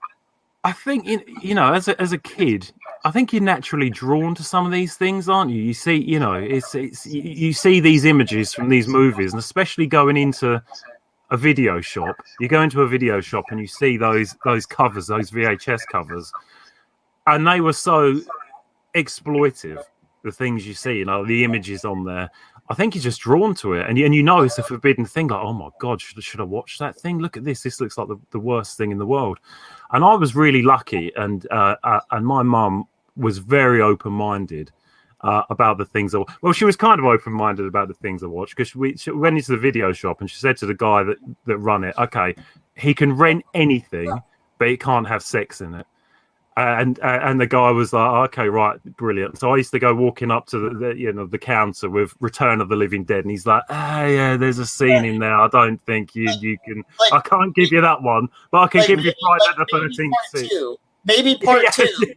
I 0.64 0.72
think 0.72 1.08
in, 1.08 1.24
you 1.42 1.56
know, 1.56 1.74
as 1.74 1.88
a, 1.88 2.00
as 2.02 2.14
a 2.14 2.18
kid, 2.18 2.72
I 3.06 3.12
think 3.12 3.34
you're 3.34 3.42
naturally 3.42 3.90
drawn 3.90 4.34
to 4.36 4.44
some 4.44 4.66
of 4.66 4.72
these 4.72 4.96
things, 4.96 5.28
aren't 5.28 5.52
you? 5.52 5.62
You 5.62 5.74
see, 5.74 5.96
you 5.96 6.20
know, 6.20 6.34
it's 6.34 6.74
it's 6.74 7.06
you, 7.06 7.52
see 7.52 7.82
these 7.82 8.06
images 8.06 8.54
from 8.54 8.70
these 8.70 8.88
movies, 8.88 9.34
and 9.34 9.40
especially 9.40 9.88
going 9.88 10.16
into 10.16 10.62
a 11.32 11.38
video 11.38 11.82
shop. 11.82 12.16
You 12.40 12.48
go 12.48 12.62
into 12.62 12.82
a 12.82 12.88
video 12.88 13.20
shop 13.20 13.46
and 13.50 13.60
you 13.60 13.68
see 13.68 13.98
those 13.98 14.36
those 14.46 14.66
covers, 14.66 15.08
those 15.08 15.32
VHS 15.32 15.82
covers, 15.92 16.32
and 17.28 17.46
they 17.46 17.60
were 17.60 17.74
so 17.74 18.22
exploitive. 18.96 19.84
The 20.24 20.32
things 20.32 20.66
you 20.66 20.74
see, 20.74 21.00
you 21.00 21.06
know, 21.06 21.26
the 21.26 21.44
images 21.44 21.84
on 21.84 22.06
there. 22.06 22.32
I 22.70 22.76
think 22.76 22.96
you're 22.96 23.02
just 23.02 23.22
drawn 23.22 23.54
to 23.56 23.74
it, 23.74 23.90
and 23.90 23.98
and 23.98 24.16
you 24.16 24.24
know 24.24 24.42
it's 24.42 24.58
a 24.58 24.64
forbidden 24.64 25.06
thing. 25.06 25.28
Like, 25.28 25.42
oh 25.42 25.54
my 25.54 25.70
god, 25.80 26.00
should, 26.00 26.24
should 26.24 26.40
I 26.40 26.44
watch 26.46 26.78
that 26.78 26.96
thing? 26.96 27.20
Look 27.20 27.36
at 27.36 27.44
this. 27.44 27.62
This 27.62 27.82
looks 27.82 27.98
like 27.98 28.08
the, 28.08 28.18
the 28.32 28.40
worst 28.40 28.78
thing 28.78 28.92
in 28.92 28.98
the 28.98 29.06
world. 29.06 29.40
And 29.92 30.04
I 30.04 30.16
was 30.16 30.36
really 30.36 30.62
lucky, 30.62 31.12
and 31.16 31.46
uh, 31.52 31.76
uh, 31.84 32.00
and 32.12 32.26
my 32.26 32.42
mum 32.42 32.86
was 33.18 33.38
very 33.38 33.82
open 33.82 34.14
minded 34.14 34.72
uh, 35.22 35.44
about 35.50 35.78
the 35.78 35.86
things. 35.86 36.16
I, 36.16 36.24
well, 36.42 36.54
she 36.54 36.66
was 36.66 36.76
kind 36.76 37.00
of 37.00 37.06
open 37.06 37.34
minded 37.34 37.66
about 37.66 37.90
the 37.90 37.94
things 37.96 38.24
I 38.24 38.28
watched 38.28 38.56
because 38.56 38.76
we 38.76 38.96
she 38.96 39.12
went 39.12 39.38
into 39.38 39.52
the 39.52 39.58
video 39.58 39.92
shop 39.92 40.22
and 40.22 40.30
she 40.30 40.38
said 40.38 40.56
to 40.58 40.66
the 40.66 40.74
guy 40.74 41.04
that 41.04 41.18
that 41.46 41.58
run 41.58 41.84
it, 41.84 41.96
okay, 41.98 42.34
he 42.76 42.94
can 42.94 43.14
rent 43.14 43.44
anything, 43.54 44.18
but 44.58 44.70
he 44.70 44.78
can't 44.78 45.08
have 45.08 45.22
sex 45.22 45.60
in 45.62 45.74
it. 45.74 45.88
And 46.56 47.00
and 47.00 47.42
the 47.42 47.48
guy 47.48 47.72
was 47.72 47.94
like, 47.94 48.30
okay, 48.30 48.48
right, 48.48 48.78
brilliant. 48.96 49.40
So 49.40 49.52
I 49.52 49.58
used 49.58 49.72
to 49.72 49.80
go 49.80 49.96
walking 49.96 50.30
up 50.30 50.46
to 50.48 50.60
the, 50.60 50.70
the 50.70 50.96
you 50.96 51.12
know 51.12 51.26
the 51.26 51.40
counter 51.40 51.90
with 51.90 52.14
Return 52.20 52.62
of 52.62 52.70
the 52.70 52.76
Living 52.76 53.04
Dead, 53.04 53.22
and 53.22 53.32
he's 53.32 53.48
like, 53.48 53.64
ah, 53.70 54.04
yeah, 54.06 54.38
there's 54.38 54.60
a 54.60 54.66
scene 54.66 55.04
in 55.04 55.20
there. 55.20 55.36
I 55.36 55.48
don't 55.48 55.82
think 55.86 56.16
you 56.16 56.30
you 56.42 56.58
can. 56.64 56.84
I 57.12 57.22
can't 57.22 57.56
give 57.56 57.72
you 57.72 57.82
that 57.82 58.04
one, 58.04 58.28
but 58.52 58.60
I 58.60 58.68
can 58.68 58.80
Like, 58.82 58.88
give 58.88 59.00
you 59.04 59.14
Friday 59.20 59.44
like, 59.48 59.68
the 59.68 59.78
Thirteenth 59.80 60.16
scene. 60.34 60.76
Maybe 61.06 61.36
part 61.44 61.64
yeah, 61.64 61.70
two. 61.72 62.14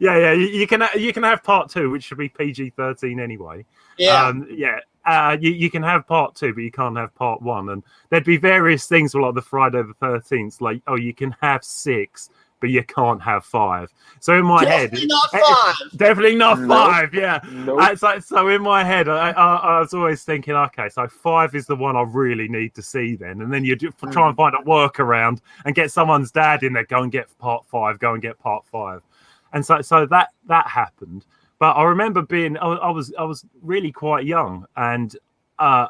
yeah, 0.00 0.16
yeah. 0.16 0.32
You, 0.32 0.46
you 0.46 0.66
can 0.66 0.84
you 0.96 1.12
can 1.12 1.24
have 1.24 1.42
part 1.42 1.68
two, 1.68 1.90
which 1.90 2.04
should 2.04 2.18
be 2.18 2.28
PG 2.28 2.70
thirteen 2.76 3.18
anyway. 3.20 3.64
Yeah. 3.98 4.26
um, 4.26 4.46
yeah. 4.50 4.78
Uh, 5.04 5.36
you, 5.40 5.50
you 5.50 5.68
can 5.68 5.82
have 5.82 6.06
part 6.06 6.36
two, 6.36 6.54
but 6.54 6.60
you 6.60 6.70
can't 6.70 6.96
have 6.96 7.12
part 7.16 7.42
one. 7.42 7.70
And 7.70 7.82
there'd 8.10 8.24
be 8.24 8.36
various 8.36 8.86
things 8.86 9.12
like 9.14 9.34
the 9.34 9.42
Friday 9.42 9.82
the 9.82 9.94
Thirteenth, 9.94 10.60
like 10.60 10.80
oh, 10.86 10.96
you 10.96 11.12
can 11.12 11.34
have 11.40 11.64
six, 11.64 12.30
but 12.62 12.70
you 12.70 12.82
can't 12.84 13.20
have 13.20 13.44
five. 13.44 13.92
So 14.20 14.34
in 14.38 14.46
my 14.46 14.64
Definitely 14.64 15.00
head, 15.00 15.08
not 15.08 15.30
five. 15.32 15.98
definitely 15.98 16.36
not 16.36 16.60
Nope. 16.60 16.68
five. 16.68 17.12
Yeah, 17.12 17.40
Nope. 17.50 17.80
uh, 17.82 17.96
so, 17.96 18.20
so 18.20 18.46
in 18.48 18.62
my 18.62 18.84
head, 18.84 19.08
I, 19.08 19.32
I, 19.32 19.54
I 19.56 19.80
was 19.80 19.92
always 19.92 20.22
thinking, 20.22 20.54
okay, 20.54 20.88
so 20.88 21.08
five 21.08 21.56
is 21.56 21.66
the 21.66 21.74
one 21.74 21.96
I 21.96 22.02
really 22.02 22.46
need 22.46 22.72
to 22.76 22.82
see 22.82 23.16
then, 23.16 23.42
and 23.42 23.52
then 23.52 23.64
you 23.64 23.74
do, 23.74 23.90
try 24.12 24.28
and 24.28 24.36
find 24.36 24.54
a 24.54 24.58
workaround 24.58 25.40
and 25.64 25.74
get 25.74 25.90
someone's 25.90 26.30
dad 26.30 26.62
in 26.62 26.72
there. 26.72 26.84
Go 26.84 27.02
and 27.02 27.10
get 27.10 27.36
part 27.38 27.66
five. 27.66 27.98
Go 27.98 28.12
and 28.12 28.22
get 28.22 28.38
part 28.38 28.64
five, 28.64 29.02
and 29.52 29.66
so 29.66 29.82
so 29.82 30.06
that 30.06 30.28
that 30.46 30.68
happened. 30.68 31.26
But 31.58 31.72
I 31.72 31.82
remember 31.82 32.22
being, 32.22 32.56
I, 32.58 32.68
I 32.68 32.90
was 32.90 33.12
I 33.18 33.24
was 33.24 33.44
really 33.60 33.90
quite 33.90 34.24
young, 34.24 34.66
and 34.76 35.16
uh, 35.58 35.88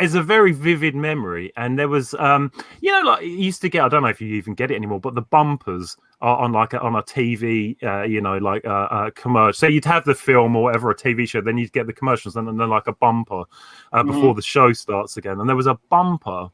it's 0.00 0.14
a 0.14 0.22
very 0.22 0.52
vivid 0.52 0.94
memory. 0.94 1.52
And 1.56 1.78
there 1.78 1.88
was, 1.88 2.14
um, 2.14 2.52
you 2.80 2.92
know, 2.92 3.10
like 3.10 3.22
you 3.22 3.30
used 3.30 3.60
to 3.62 3.68
get. 3.68 3.82
I 3.82 3.88
don't 3.88 4.02
know 4.02 4.08
if 4.08 4.20
you 4.20 4.28
even 4.34 4.54
get 4.54 4.70
it 4.70 4.76
anymore, 4.76 5.00
but 5.00 5.14
the 5.14 5.22
bumpers 5.22 5.96
are 6.20 6.36
on 6.38 6.52
like 6.52 6.72
a, 6.72 6.80
on 6.80 6.94
a 6.94 7.02
TV, 7.02 7.76
uh, 7.82 8.02
you 8.02 8.20
know, 8.20 8.38
like 8.38 8.64
a, 8.64 8.70
uh 8.70 9.10
commercial. 9.10 9.58
So 9.58 9.66
you'd 9.66 9.84
have 9.84 10.04
the 10.04 10.14
film 10.14 10.54
or 10.56 10.64
whatever, 10.64 10.90
a 10.90 10.96
TV 10.96 11.28
show, 11.28 11.40
then 11.40 11.58
you'd 11.58 11.72
get 11.72 11.86
the 11.86 11.92
commercials, 11.92 12.36
and 12.36 12.46
then 12.46 12.68
like 12.68 12.86
a 12.86 12.92
bumper 12.92 13.44
uh, 13.92 14.02
before 14.02 14.34
the 14.34 14.42
show 14.42 14.72
starts 14.72 15.16
again. 15.16 15.40
And 15.40 15.48
there 15.48 15.56
was 15.56 15.66
a 15.66 15.78
bumper 15.88 16.48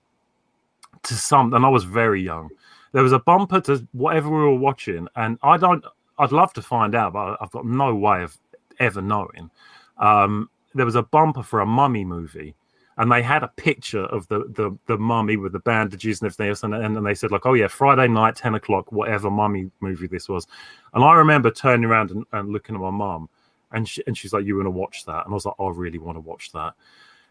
to 1.03 1.15
something. 1.15 1.57
And 1.57 1.67
I 1.67 1.69
was 1.69 1.85
very 1.85 2.23
young. 2.23 2.51
There 2.93 3.03
was 3.03 3.13
a 3.13 3.19
bumper 3.19 3.61
to 3.63 3.87
whatever 3.93 4.31
we 4.31 4.37
were 4.37 4.55
watching, 4.55 5.09
and 5.17 5.39
I 5.43 5.57
don't. 5.57 5.85
I'd 6.17 6.31
love 6.33 6.53
to 6.53 6.63
find 6.63 6.95
out, 6.95 7.13
but 7.13 7.37
I've 7.41 7.51
got 7.51 7.67
no 7.67 7.93
way 7.95 8.23
of 8.23 8.39
ever 8.79 9.03
knowing. 9.03 9.51
Um, 9.99 10.49
there 10.75 10.87
was 10.87 10.95
a 10.95 11.03
bumper 11.03 11.43
for 11.43 11.61
a 11.61 11.67
mummy 11.67 12.05
movie, 12.05 12.55
and 12.97 13.11
they 13.11 13.23
had 13.23 13.43
a 13.43 13.49
picture 13.49 14.05
of 14.05 14.27
the 14.29 14.41
the, 14.55 14.77
the 14.87 14.99
mummy 14.99 15.37
with 15.37 15.53
the 15.53 15.59
bandages 15.61 16.21
and 16.21 16.27
everything 16.27 16.49
else, 16.49 16.63
and, 16.63 16.75
and, 16.75 16.97
and 16.97 17.07
they 17.07 17.15
said 17.15 17.31
like, 17.31 17.47
oh 17.47 17.55
yeah, 17.55 17.69
Friday 17.69 18.09
night, 18.09 18.37
ten 18.37 18.55
o'clock, 18.55 18.93
whatever 18.93 19.31
mummy 19.31 19.71
movie 19.81 20.07
this 20.07 20.29
was. 20.29 20.47
And 20.93 21.05
I 21.05 21.15
remember 21.15 21.51
turning 21.51 21.85
around 21.85 22.11
and, 22.11 22.25
and 22.33 22.51
looking 22.51 22.75
at 22.75 22.81
my 22.81 22.91
mum, 22.91 23.29
and 23.73 23.89
she, 23.89 24.03
and 24.07 24.17
she's 24.17 24.33
like, 24.33 24.45
you 24.45 24.57
want 24.57 24.67
to 24.67 24.71
watch 24.71 25.05
that? 25.07 25.25
And 25.25 25.33
I 25.33 25.35
was 25.35 25.47
like, 25.47 25.57
I 25.59 25.69
really 25.69 25.99
want 25.99 26.17
to 26.17 26.21
watch 26.21 26.53
that. 26.53 26.75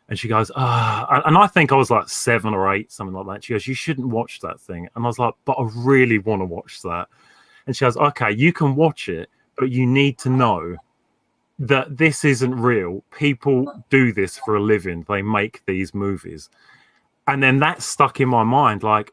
And 0.09 0.19
she 0.19 0.27
goes, 0.27 0.51
ah, 0.57 1.21
and 1.25 1.37
I 1.37 1.47
think 1.47 1.71
I 1.71 1.75
was 1.75 1.89
like 1.89 2.09
seven 2.09 2.53
or 2.53 2.73
eight, 2.73 2.91
something 2.91 3.15
like 3.15 3.25
that. 3.27 3.43
She 3.45 3.53
goes, 3.53 3.65
you 3.65 3.73
shouldn't 3.73 4.09
watch 4.09 4.41
that 4.41 4.59
thing. 4.59 4.89
And 4.95 5.05
I 5.05 5.07
was 5.07 5.17
like, 5.17 5.33
but 5.45 5.53
I 5.53 5.69
really 5.77 6.17
want 6.19 6.41
to 6.41 6.45
watch 6.45 6.81
that. 6.81 7.07
And 7.65 7.75
she 7.75 7.85
goes, 7.85 7.95
okay, 7.95 8.29
you 8.31 8.51
can 8.51 8.75
watch 8.75 9.07
it, 9.07 9.29
but 9.57 9.71
you 9.71 9.85
need 9.85 10.17
to 10.19 10.29
know 10.29 10.75
that 11.59 11.97
this 11.97 12.25
isn't 12.25 12.55
real. 12.55 13.03
People 13.11 13.71
do 13.89 14.11
this 14.11 14.37
for 14.37 14.55
a 14.55 14.61
living. 14.61 15.05
They 15.07 15.21
make 15.21 15.61
these 15.65 15.93
movies. 15.93 16.49
And 17.27 17.41
then 17.41 17.59
that 17.59 17.81
stuck 17.81 18.19
in 18.19 18.29
my 18.29 18.43
mind, 18.43 18.83
like, 18.83 19.11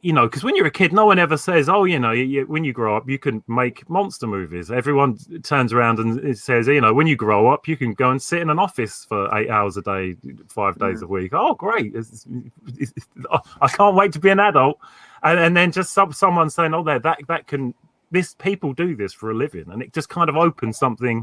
you 0.00 0.12
know, 0.12 0.26
because 0.26 0.42
when 0.42 0.56
you're 0.56 0.66
a 0.66 0.70
kid, 0.70 0.92
no 0.92 1.04
one 1.04 1.18
ever 1.18 1.36
says, 1.36 1.68
"Oh, 1.68 1.84
you 1.84 1.98
know, 1.98 2.12
you, 2.12 2.46
when 2.46 2.64
you 2.64 2.72
grow 2.72 2.96
up, 2.96 3.08
you 3.08 3.18
can 3.18 3.42
make 3.46 3.88
monster 3.90 4.26
movies." 4.26 4.70
Everyone 4.70 5.18
turns 5.42 5.72
around 5.72 5.98
and 5.98 6.38
says, 6.38 6.66
"You 6.66 6.80
know, 6.80 6.94
when 6.94 7.06
you 7.06 7.14
grow 7.14 7.52
up, 7.52 7.68
you 7.68 7.76
can 7.76 7.92
go 7.92 8.10
and 8.10 8.20
sit 8.20 8.40
in 8.40 8.48
an 8.48 8.58
office 8.58 9.04
for 9.04 9.34
eight 9.36 9.50
hours 9.50 9.76
a 9.76 9.82
day, 9.82 10.16
five 10.48 10.78
days 10.78 11.00
mm. 11.00 11.04
a 11.04 11.06
week." 11.08 11.32
Oh, 11.34 11.54
great! 11.54 11.94
It's- 11.94 12.26
it's- 12.78 13.06
oh, 13.30 13.40
I 13.60 13.68
can't 13.68 13.94
wait 13.94 14.12
to 14.12 14.18
be 14.18 14.30
an 14.30 14.40
adult. 14.40 14.78
And, 15.22 15.38
and 15.38 15.56
then 15.56 15.72
just 15.72 15.92
some, 15.92 16.12
someone 16.12 16.48
saying, 16.48 16.72
"Oh, 16.72 16.82
there, 16.82 16.98
that 17.00 17.18
that 17.28 17.46
can 17.46 17.74
this 18.10 18.34
people 18.34 18.72
do 18.72 18.96
this 18.96 19.12
for 19.12 19.30
a 19.30 19.34
living," 19.34 19.66
and 19.70 19.82
it 19.82 19.92
just 19.92 20.08
kind 20.08 20.30
of 20.30 20.36
opens 20.36 20.78
something 20.78 21.22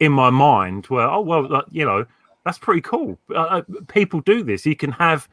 in 0.00 0.12
my 0.12 0.30
mind 0.30 0.86
where, 0.86 1.06
oh 1.06 1.20
well, 1.20 1.48
like, 1.48 1.66
you 1.70 1.84
know, 1.84 2.06
that's 2.44 2.58
pretty 2.58 2.80
cool. 2.80 3.18
Uh, 3.30 3.34
uh, 3.34 3.62
people 3.88 4.20
do 4.20 4.42
this. 4.42 4.66
You 4.66 4.74
can 4.74 4.92
have 4.92 5.28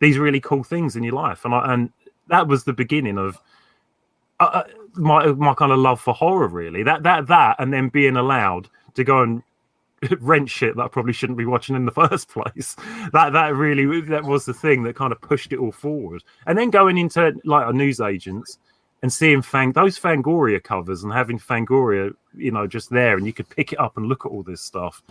these 0.00 0.18
really 0.18 0.40
cool 0.40 0.64
things 0.64 0.96
in 0.96 1.04
your 1.04 1.14
life, 1.14 1.44
and 1.44 1.54
I, 1.54 1.72
and 1.72 1.90
that 2.28 2.48
was 2.48 2.64
the 2.64 2.72
beginning 2.72 3.16
of 3.16 3.38
uh, 4.40 4.50
uh, 4.52 4.64
my 4.94 5.26
my 5.32 5.54
kind 5.54 5.72
of 5.72 5.78
love 5.78 6.00
for 6.00 6.12
horror. 6.12 6.48
Really, 6.48 6.82
that 6.82 7.04
that 7.04 7.28
that, 7.28 7.56
and 7.58 7.72
then 7.72 7.88
being 7.88 8.16
allowed 8.16 8.68
to 8.94 9.04
go 9.04 9.22
and 9.22 9.42
rent 10.20 10.50
shit 10.50 10.76
that 10.76 10.82
I 10.82 10.88
probably 10.88 11.12
shouldn't 11.12 11.38
be 11.38 11.46
watching 11.46 11.76
in 11.76 11.84
the 11.84 11.92
first 12.08 12.28
place. 12.28 12.74
That 13.12 13.32
that 13.32 13.54
really 13.54 14.00
that 14.02 14.24
was 14.24 14.44
the 14.44 14.54
thing 14.54 14.82
that 14.82 14.96
kind 14.96 15.12
of 15.12 15.20
pushed 15.20 15.52
it 15.52 15.58
all 15.58 15.72
forward. 15.72 16.24
And 16.46 16.58
then 16.58 16.70
going 16.70 16.98
into 16.98 17.34
like 17.44 17.68
a 17.68 17.72
news 17.72 18.00
agents 18.00 18.58
and 19.02 19.12
seeing 19.12 19.42
Fang 19.42 19.72
those 19.72 19.98
Fangoria 19.98 20.62
covers 20.62 21.04
and 21.04 21.12
having 21.12 21.38
Fangoria, 21.38 22.14
you 22.34 22.50
know, 22.50 22.66
just 22.66 22.90
there, 22.90 23.16
and 23.16 23.26
you 23.26 23.32
could 23.32 23.48
pick 23.48 23.72
it 23.72 23.80
up 23.80 23.96
and 23.96 24.06
look 24.06 24.26
at 24.26 24.30
all 24.30 24.42
this 24.42 24.60
stuff. 24.60 25.02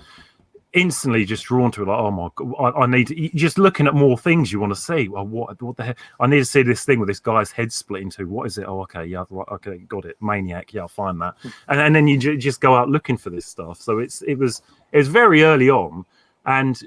Instantly, 0.74 1.24
just 1.24 1.46
drawn 1.46 1.72
to 1.72 1.82
it. 1.82 1.88
Like, 1.88 1.98
oh 1.98 2.12
my 2.12 2.28
god, 2.36 2.54
I, 2.60 2.82
I 2.82 2.86
need 2.86 3.08
to, 3.08 3.30
just 3.30 3.58
looking 3.58 3.88
at 3.88 3.96
more 3.96 4.18
things 4.18 4.52
you 4.52 4.60
want 4.60 4.74
to 4.74 4.80
see. 4.80 5.08
Well, 5.08 5.26
what 5.26 5.60
what 5.62 5.78
the 5.78 5.84
heck? 5.84 5.98
I 6.20 6.28
need 6.28 6.40
to 6.40 6.46
see 6.46 6.62
this 6.62 6.84
thing 6.84 7.00
with 7.00 7.08
this 7.08 7.22
guy's 7.22 7.52
head 7.52 7.72
split 7.72 8.02
into. 8.02 8.28
What 8.28 8.46
is 8.46 8.58
it? 8.58 8.66
Oh, 8.68 8.82
okay, 8.82 9.06
yeah, 9.06 9.24
okay, 9.32 9.78
got 9.88 10.06
it. 10.06 10.18
Maniac. 10.22 10.74
Yeah, 10.74 10.82
I'll 10.82 10.88
find 10.90 11.20
that. 11.22 11.36
Hmm. 11.42 11.50
And, 11.70 11.80
and 11.80 11.96
then 11.96 12.08
you 12.08 12.18
ju- 12.18 12.38
just 12.38 12.60
go 12.60 12.76
out 12.76 12.90
looking 12.90 13.18
for 13.18 13.30
this 13.30 13.46
stuff. 13.46 13.82
So 13.82 14.00
it's 14.00 14.22
it 14.24 14.36
was 14.36 14.62
it 14.92 14.98
was 14.98 15.08
very 15.08 15.44
early 15.44 15.70
on, 15.70 16.06
and 16.46 16.80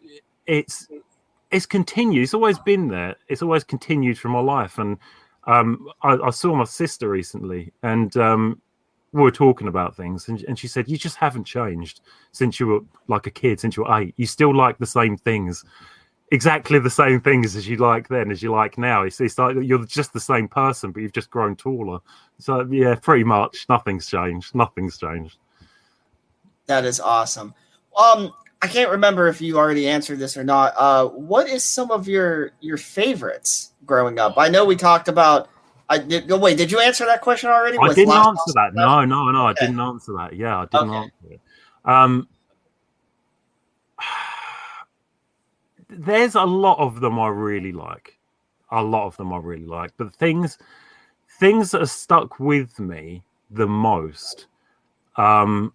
it's 0.47 0.87
it's 1.51 1.67
continued. 1.67 2.23
It's 2.23 2.35
always 2.35 2.59
been 2.59 2.87
there. 2.87 3.17
It's 3.29 3.43
always 3.43 3.65
continued 3.65 4.19
from 4.19 4.33
my 4.33 4.41
life. 4.41 4.79
And 4.79 4.99
um, 5.45 5.89
I, 6.03 6.17
I 6.17 6.31
saw 6.31 6.55
my 6.55 6.65
sister 6.65 7.09
recently, 7.09 7.73
and 7.83 8.15
um, 8.17 8.61
we 9.13 9.23
were 9.23 9.31
talking 9.31 9.69
about 9.69 9.97
things, 9.97 10.29
and, 10.29 10.43
and 10.45 10.59
she 10.59 10.69
said, 10.69 10.89
"You 10.89 10.97
just 10.99 11.17
haven't 11.17 11.45
changed 11.45 12.01
since 12.33 12.61
you 12.61 12.67
were 12.67 12.81
like 13.09 13.27
a 13.27 13.31
kid. 13.31 13.61
Since 13.61 13.77
you 13.77 13.85
were 13.85 13.99
eight, 13.99 14.15
you 14.17 14.27
still 14.27 14.55
like 14.55 14.79
the 14.79 14.87
same 14.87 15.17
things." 15.17 15.65
Exactly 16.33 16.79
the 16.79 16.89
same 16.89 17.21
things 17.21 17.57
as 17.57 17.69
you 17.69 17.77
like 17.77 18.07
then 18.07 18.31
as 18.31 18.41
you 18.41 18.53
like 18.53 18.79
now. 18.79 19.03
It's, 19.03 19.21
it's 19.21 19.37
like 19.37 19.57
you're 19.61 19.85
just 19.85 20.13
the 20.13 20.21
same 20.21 20.47
person, 20.47 20.93
but 20.93 21.01
you've 21.03 21.13
just 21.13 21.29
grown 21.29 21.57
taller. 21.57 21.99
So 22.39 22.65
yeah, 22.71 22.95
pretty 22.95 23.25
much 23.25 23.67
nothing's 23.69 24.07
changed. 24.07 24.55
Nothing's 24.55 24.97
changed. 24.97 25.39
That 26.67 26.85
is 26.85 27.01
awesome. 27.01 27.53
Um, 27.99 28.33
I 28.63 28.69
can't 28.69 28.91
remember 28.91 29.27
if 29.29 29.41
you 29.41 29.57
already 29.57 29.89
answered 29.89 30.19
this 30.19 30.37
or 30.37 30.45
not. 30.45 30.75
Uh, 30.77 31.07
what 31.07 31.49
is 31.49 31.65
some 31.65 31.91
of 31.91 32.07
your 32.07 32.53
your 32.61 32.77
favorites 32.77 33.73
growing 33.87 34.19
up? 34.19 34.35
I 34.37 34.49
know 34.49 34.65
we 34.65 34.77
talked 34.77 35.09
about. 35.09 35.49
I 35.89 35.99
did. 35.99 36.29
No, 36.29 36.37
wait, 36.37 36.59
did 36.59 36.71
you 36.71 36.79
answer 36.79 37.07
that 37.07 37.23
question 37.23 37.51
already? 37.51 37.79
I 37.79 37.89
with 37.89 37.97
didn't 37.97 38.13
answer 38.13 38.53
that. 38.55 38.75
No, 38.75 39.05
no, 39.05 39.31
no. 39.31 39.47
I 39.47 39.55
didn't 39.55 39.81
answer 39.81 40.13
that. 40.13 40.35
Yeah, 40.35 40.61
I 40.61 40.67
didn't 40.67 40.91
Okay. 40.91 40.99
answer 40.99 41.35
it. 41.35 41.41
Um, 41.85 42.29
there's 45.89 46.35
a 46.35 46.45
lot 46.45 46.79
of 46.79 47.01
them 47.01 47.19
I 47.19 47.29
really 47.29 47.73
like. 47.73 48.19
A 48.71 48.83
lot 48.83 49.07
of 49.07 49.17
them 49.17 49.33
I 49.33 49.39
really 49.39 49.67
like. 49.67 49.93
But 49.97 50.15
things, 50.15 50.59
things 51.41 51.71
that 51.73 51.83
are 51.83 51.87
stuck 51.87 52.39
with 52.39 52.79
me 52.79 53.23
the 53.51 53.67
most. 53.67 54.47
Um, 55.17 55.73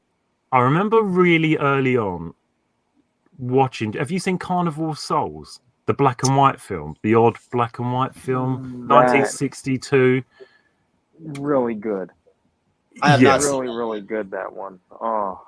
I 0.51 0.59
remember 0.61 1.01
really 1.01 1.57
early 1.57 1.97
on 1.97 2.33
watching. 3.37 3.93
Have 3.93 4.11
you 4.11 4.19
seen 4.19 4.37
Carnival 4.37 4.89
of 4.89 4.99
Souls? 4.99 5.59
The 5.87 5.93
black 5.93 6.23
and 6.23 6.35
white 6.35 6.59
film, 6.59 6.95
the 7.03 7.13
odd 7.13 7.37
black 7.51 7.77
and 7.77 7.93
white 7.93 8.15
film, 8.15 8.57
mm, 8.57 8.87
That- 8.87 8.95
1962. 8.95 10.23
Really 11.39 11.75
good. 11.75 12.09
I 13.01 13.09
have 13.11 13.21
Yes. 13.21 13.43
not 13.45 13.59
Really, 13.61 13.75
really 13.75 14.01
good. 14.01 14.31
That 14.31 14.51
one. 14.53 14.79
Oh, 14.91 15.39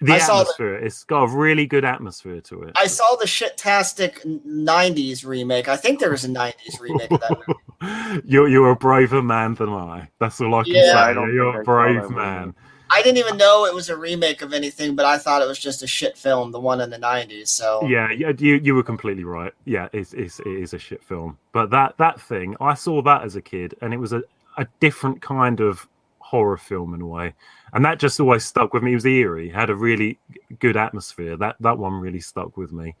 The 0.00 0.12
I 0.14 0.18
saw 0.18 0.34
the- 0.36 0.40
atmosphere. 0.42 0.74
It's 0.76 1.02
got 1.02 1.24
a 1.24 1.36
really 1.36 1.66
good 1.66 1.84
atmosphere 1.84 2.40
to 2.42 2.62
it. 2.62 2.76
I 2.78 2.86
saw 2.86 3.16
the 3.16 3.26
shit-tastic 3.26 4.22
'90s 4.24 5.24
remake. 5.24 5.66
I 5.68 5.76
think 5.76 5.98
there 5.98 6.10
was 6.12 6.24
a 6.24 6.28
'90s 6.28 6.78
remake 6.80 7.10
of 7.10 7.18
that 7.20 7.38
movie. 7.48 8.22
you're 8.24 8.48
you're 8.48 8.70
a 8.70 8.76
braver 8.76 9.22
man 9.22 9.54
than 9.54 9.70
I. 9.70 10.08
That's 10.20 10.40
all 10.40 10.54
I 10.54 10.62
can 10.62 10.74
Yeah, 10.74 10.92
say. 10.92 10.98
I 10.98 11.10
you're 11.12 11.46
a 11.46 11.48
a 11.48 11.50
I 11.50 11.54
saw 11.56 11.62
brave 11.64 12.02
that 12.02 12.10
man. 12.10 12.54
I 12.90 13.02
didn't 13.02 13.18
even 13.18 13.36
know 13.36 13.66
it 13.66 13.74
was 13.74 13.90
a 13.90 13.96
remake 13.96 14.42
of 14.42 14.52
anything, 14.52 14.96
but 14.96 15.04
I 15.04 15.18
thought 15.18 15.42
it 15.42 15.48
was 15.48 15.58
just 15.58 15.82
a 15.82 15.86
shit 15.86 16.16
film, 16.16 16.52
the 16.52 16.60
one 16.60 16.80
in 16.80 16.90
the 16.90 16.98
'90s. 16.98 17.48
So 17.48 17.84
Yeah, 17.86 18.10
you 18.10 18.54
you 18.56 18.74
were 18.74 18.82
completely 18.82 19.24
right. 19.24 19.52
Yeah, 19.64 19.88
it's, 19.92 20.14
it's 20.14 20.40
it 20.40 20.46
is 20.46 20.74
a 20.74 20.78
shit 20.78 21.02
film. 21.02 21.38
But 21.52 21.70
that 21.70 21.96
that 21.98 22.20
thing, 22.20 22.56
I 22.60 22.74
saw 22.74 23.02
that 23.02 23.22
as 23.22 23.36
a 23.36 23.42
kid, 23.42 23.74
and 23.82 23.92
it 23.92 23.98
was 23.98 24.12
a, 24.12 24.22
a 24.56 24.66
different 24.80 25.20
kind 25.22 25.60
of 25.60 25.86
horror 26.18 26.56
film 26.56 26.94
in 26.94 27.00
a 27.00 27.06
way, 27.06 27.34
and 27.72 27.84
that 27.84 27.98
just 27.98 28.20
always 28.20 28.44
stuck 28.44 28.72
with 28.72 28.82
me. 28.82 28.92
It 28.92 28.96
was 28.96 29.06
eerie, 29.06 29.48
had 29.50 29.70
a 29.70 29.74
really 29.76 30.18
good 30.58 30.76
atmosphere. 30.76 31.36
That 31.36 31.56
that 31.60 31.78
one 31.78 31.94
really 31.94 32.20
stuck 32.20 32.56
with 32.56 32.72
me, 32.72 32.94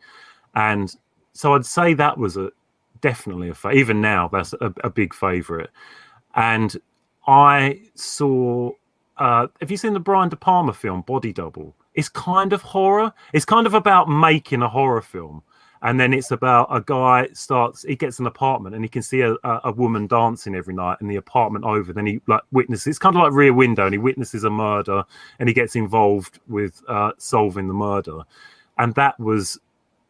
and 0.54 0.94
so 1.32 1.54
I'd 1.54 1.66
say 1.66 1.94
that 1.94 2.18
was 2.18 2.36
a 2.36 2.50
definitely 3.00 3.48
a 3.48 3.54
fa- 3.54 3.70
even 3.70 4.00
now 4.00 4.28
that's 4.28 4.52
a, 4.54 4.72
a 4.84 4.90
big 4.90 5.14
favorite. 5.14 5.70
And 6.34 6.76
I 7.26 7.82
saw. 7.94 8.72
Uh, 9.18 9.48
have 9.60 9.70
you 9.70 9.76
seen 9.76 9.92
the 9.92 10.00
Brian 10.00 10.28
De 10.28 10.36
Palma 10.36 10.72
film 10.72 11.02
Body 11.02 11.32
Double? 11.32 11.74
It's 11.94 12.08
kind 12.08 12.52
of 12.52 12.62
horror. 12.62 13.12
It's 13.32 13.44
kind 13.44 13.66
of 13.66 13.74
about 13.74 14.08
making 14.08 14.62
a 14.62 14.68
horror 14.68 15.02
film, 15.02 15.42
and 15.82 15.98
then 15.98 16.12
it's 16.14 16.30
about 16.30 16.68
a 16.70 16.80
guy 16.80 17.28
starts. 17.32 17.82
He 17.82 17.96
gets 17.96 18.20
an 18.20 18.26
apartment 18.26 18.76
and 18.76 18.84
he 18.84 18.88
can 18.88 19.02
see 19.02 19.22
a, 19.22 19.32
a, 19.42 19.60
a 19.64 19.72
woman 19.72 20.06
dancing 20.06 20.54
every 20.54 20.74
night 20.74 20.98
in 21.00 21.08
the 21.08 21.16
apartment 21.16 21.64
over. 21.64 21.92
Then 21.92 22.06
he 22.06 22.20
like 22.28 22.42
witnesses. 22.52 22.86
It's 22.86 22.98
kind 22.98 23.16
of 23.16 23.22
like 23.22 23.32
Rear 23.32 23.52
Window, 23.52 23.86
and 23.86 23.94
he 23.94 23.98
witnesses 23.98 24.44
a 24.44 24.50
murder, 24.50 25.02
and 25.40 25.48
he 25.48 25.54
gets 25.54 25.74
involved 25.74 26.38
with 26.46 26.82
uh, 26.88 27.12
solving 27.18 27.66
the 27.66 27.74
murder. 27.74 28.22
And 28.78 28.94
that 28.94 29.18
was 29.18 29.58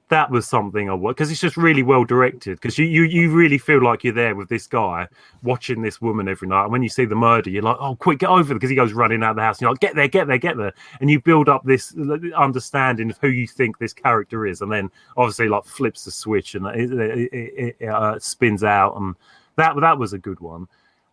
that 0.09 0.30
was 0.30 0.46
something 0.46 0.88
I 0.88 0.94
watched 0.94 1.16
because 1.16 1.30
it's 1.30 1.40
just 1.40 1.56
really 1.56 1.82
well 1.82 2.04
directed. 2.04 2.61
Because 2.61 2.78
you, 2.78 2.86
you 2.86 3.02
you 3.04 3.30
really 3.30 3.59
feel 3.59 3.82
like 3.82 4.04
you're 4.04 4.12
there 4.12 4.34
with 4.34 4.48
this 4.48 4.66
guy 4.66 5.06
watching 5.42 5.82
this 5.82 6.00
woman 6.00 6.28
every 6.28 6.48
night. 6.48 6.64
And 6.64 6.72
when 6.72 6.82
you 6.82 6.88
see 6.88 7.04
the 7.04 7.14
murder, 7.14 7.50
you're 7.50 7.62
like, 7.62 7.76
oh, 7.80 7.96
quick, 7.96 8.20
get 8.20 8.30
over 8.30 8.54
because 8.54 8.70
he 8.70 8.76
goes 8.76 8.92
running 8.92 9.22
out 9.22 9.30
of 9.30 9.36
the 9.36 9.42
house. 9.42 9.56
And 9.56 9.62
you're 9.62 9.70
like, 9.70 9.80
get 9.80 9.94
there, 9.94 10.09
get 10.09 10.26
there, 10.26 10.38
get 10.38 10.56
there. 10.56 10.72
And 11.00 11.11
you 11.11 11.20
build 11.20 11.48
up 11.48 11.64
this 11.64 11.94
understanding 12.36 13.11
of 13.11 13.18
who 13.18 13.28
you 13.28 13.46
think 13.46 13.78
this 13.78 13.92
character 13.92 14.46
is. 14.46 14.62
And 14.62 14.72
then 14.72 14.90
obviously, 15.16 15.48
like, 15.48 15.64
flips 15.64 16.04
the 16.04 16.11
switch 16.11 16.54
and 16.54 16.66
it, 16.66 16.92
it, 16.92 17.32
it, 17.32 17.76
it 17.80 17.88
uh, 17.88 18.18
spins 18.18 18.64
out. 18.64 18.96
And 18.96 19.14
that 19.56 19.78
that 19.80 19.98
was 19.98 20.12
a 20.12 20.18
good 20.18 20.40
one. 20.40 20.68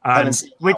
I 0.05 0.21
And 0.21 0.27
which- 0.59 0.75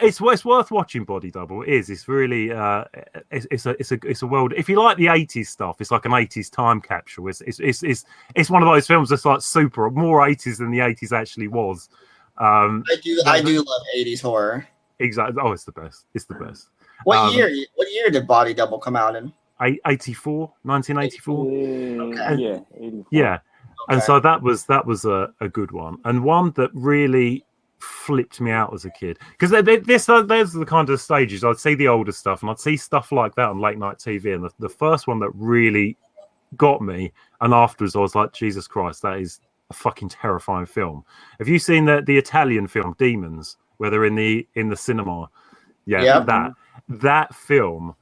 it's 0.00 0.20
it's 0.20 0.44
worth 0.44 0.70
watching 0.70 1.04
Body 1.04 1.30
Double. 1.30 1.62
It 1.62 1.68
is. 1.70 1.90
It's 1.90 2.06
really 2.06 2.52
uh, 2.52 2.84
it's, 3.32 3.46
it's 3.50 3.66
a 3.66 3.70
it's 3.80 3.90
a 3.90 3.98
it's 4.04 4.22
a 4.22 4.26
world. 4.26 4.52
If 4.56 4.68
you 4.68 4.80
like 4.80 4.96
the 4.96 5.06
'80s 5.06 5.46
stuff, 5.48 5.80
it's 5.80 5.90
like 5.90 6.04
an 6.04 6.12
'80s 6.12 6.50
time 6.50 6.80
capsule. 6.80 7.26
It's 7.28 7.40
it's 7.40 7.58
it's 7.58 7.82
it's, 7.82 8.04
it's 8.36 8.48
one 8.50 8.62
of 8.62 8.68
those 8.68 8.86
films 8.86 9.08
that's 9.08 9.24
like 9.24 9.40
super 9.42 9.90
more 9.90 10.20
'80s 10.20 10.58
than 10.58 10.70
the 10.70 10.78
'80s 10.78 11.12
actually 11.12 11.48
was. 11.48 11.88
Um, 12.38 12.84
I 12.90 12.96
do. 13.02 13.20
I 13.26 13.42
do 13.42 13.56
love 13.56 13.82
'80s 13.96 14.20
horror. 14.22 14.66
exactly. 15.00 15.42
Oh, 15.42 15.50
it's 15.52 15.64
the 15.64 15.72
best. 15.72 16.04
It's 16.14 16.26
the 16.26 16.34
best. 16.34 16.68
What 17.04 17.18
Um, 17.18 17.34
year? 17.34 17.50
What 17.74 17.92
year 17.92 18.10
did 18.10 18.26
Body 18.28 18.54
Double 18.54 18.78
come 18.78 18.94
out 18.94 19.16
in? 19.16 19.32
Eight- 19.60 19.80
84, 19.86 20.52
1984. 20.62 21.46
Okay. 21.46 22.42
Yeah, 22.42 22.60
84. 22.76 23.06
Yeah. 23.10 23.38
And 23.88 23.98
Okay. 23.98 24.06
so 24.06 24.20
that 24.20 24.40
was 24.42 24.64
that 24.66 24.84
was 24.86 25.04
a, 25.04 25.32
a 25.40 25.48
good 25.48 25.72
one, 25.72 25.98
and 26.04 26.22
one 26.22 26.52
that 26.52 26.70
really 26.74 27.44
flipped 27.78 28.40
me 28.40 28.50
out 28.50 28.74
as 28.74 28.84
a 28.84 28.90
kid 28.90 29.18
because 29.38 29.50
this 29.84 30.08
uh, 30.08 30.22
there's 30.22 30.52
the 30.52 30.66
kind 30.66 30.90
of 30.90 31.00
stages 31.00 31.44
I'd 31.44 31.58
see 31.58 31.74
the 31.74 31.88
older 31.88 32.12
stuff 32.12 32.42
and 32.42 32.50
I'd 32.50 32.58
see 32.58 32.76
stuff 32.76 33.12
like 33.12 33.34
that 33.36 33.48
on 33.48 33.60
late 33.60 33.78
night 33.78 33.98
TV, 33.98 34.34
and 34.34 34.44
the, 34.44 34.50
the 34.58 34.68
first 34.68 35.06
one 35.06 35.18
that 35.20 35.30
really 35.34 35.96
got 36.56 36.80
me, 36.82 37.12
and 37.40 37.52
afterwards 37.54 37.94
I 37.96 38.00
was 38.00 38.14
like, 38.14 38.32
Jesus 38.32 38.66
Christ, 38.66 39.02
that 39.02 39.18
is 39.18 39.40
a 39.70 39.74
fucking 39.74 40.08
terrifying 40.08 40.66
film. 40.66 41.04
Have 41.38 41.48
you 41.48 41.58
seen 41.58 41.84
the 41.84 42.02
the 42.04 42.16
Italian 42.16 42.66
film 42.66 42.94
Demons, 42.98 43.56
where 43.76 43.90
they're 43.90 44.06
in 44.06 44.14
the 44.14 44.46
in 44.54 44.68
the 44.68 44.76
cinema? 44.76 45.28
Yeah, 45.86 46.02
Yep. 46.02 46.26
that 46.26 46.52
that 46.88 47.34
film. 47.34 47.94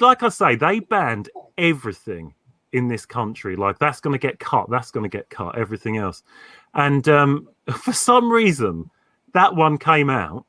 Like 0.00 0.22
I 0.22 0.28
say, 0.28 0.54
they 0.54 0.80
banned 0.80 1.30
everything 1.56 2.34
in 2.72 2.88
this 2.88 3.06
country. 3.06 3.56
Like 3.56 3.78
that's 3.78 4.00
going 4.00 4.18
to 4.18 4.18
get 4.18 4.38
cut. 4.38 4.68
That's 4.70 4.90
going 4.90 5.08
to 5.08 5.16
get 5.16 5.30
cut. 5.30 5.58
Everything 5.58 5.96
else, 5.96 6.22
and 6.74 7.08
um, 7.08 7.48
for 7.76 7.92
some 7.92 8.30
reason, 8.30 8.90
that 9.34 9.54
one 9.54 9.78
came 9.78 10.10
out, 10.10 10.44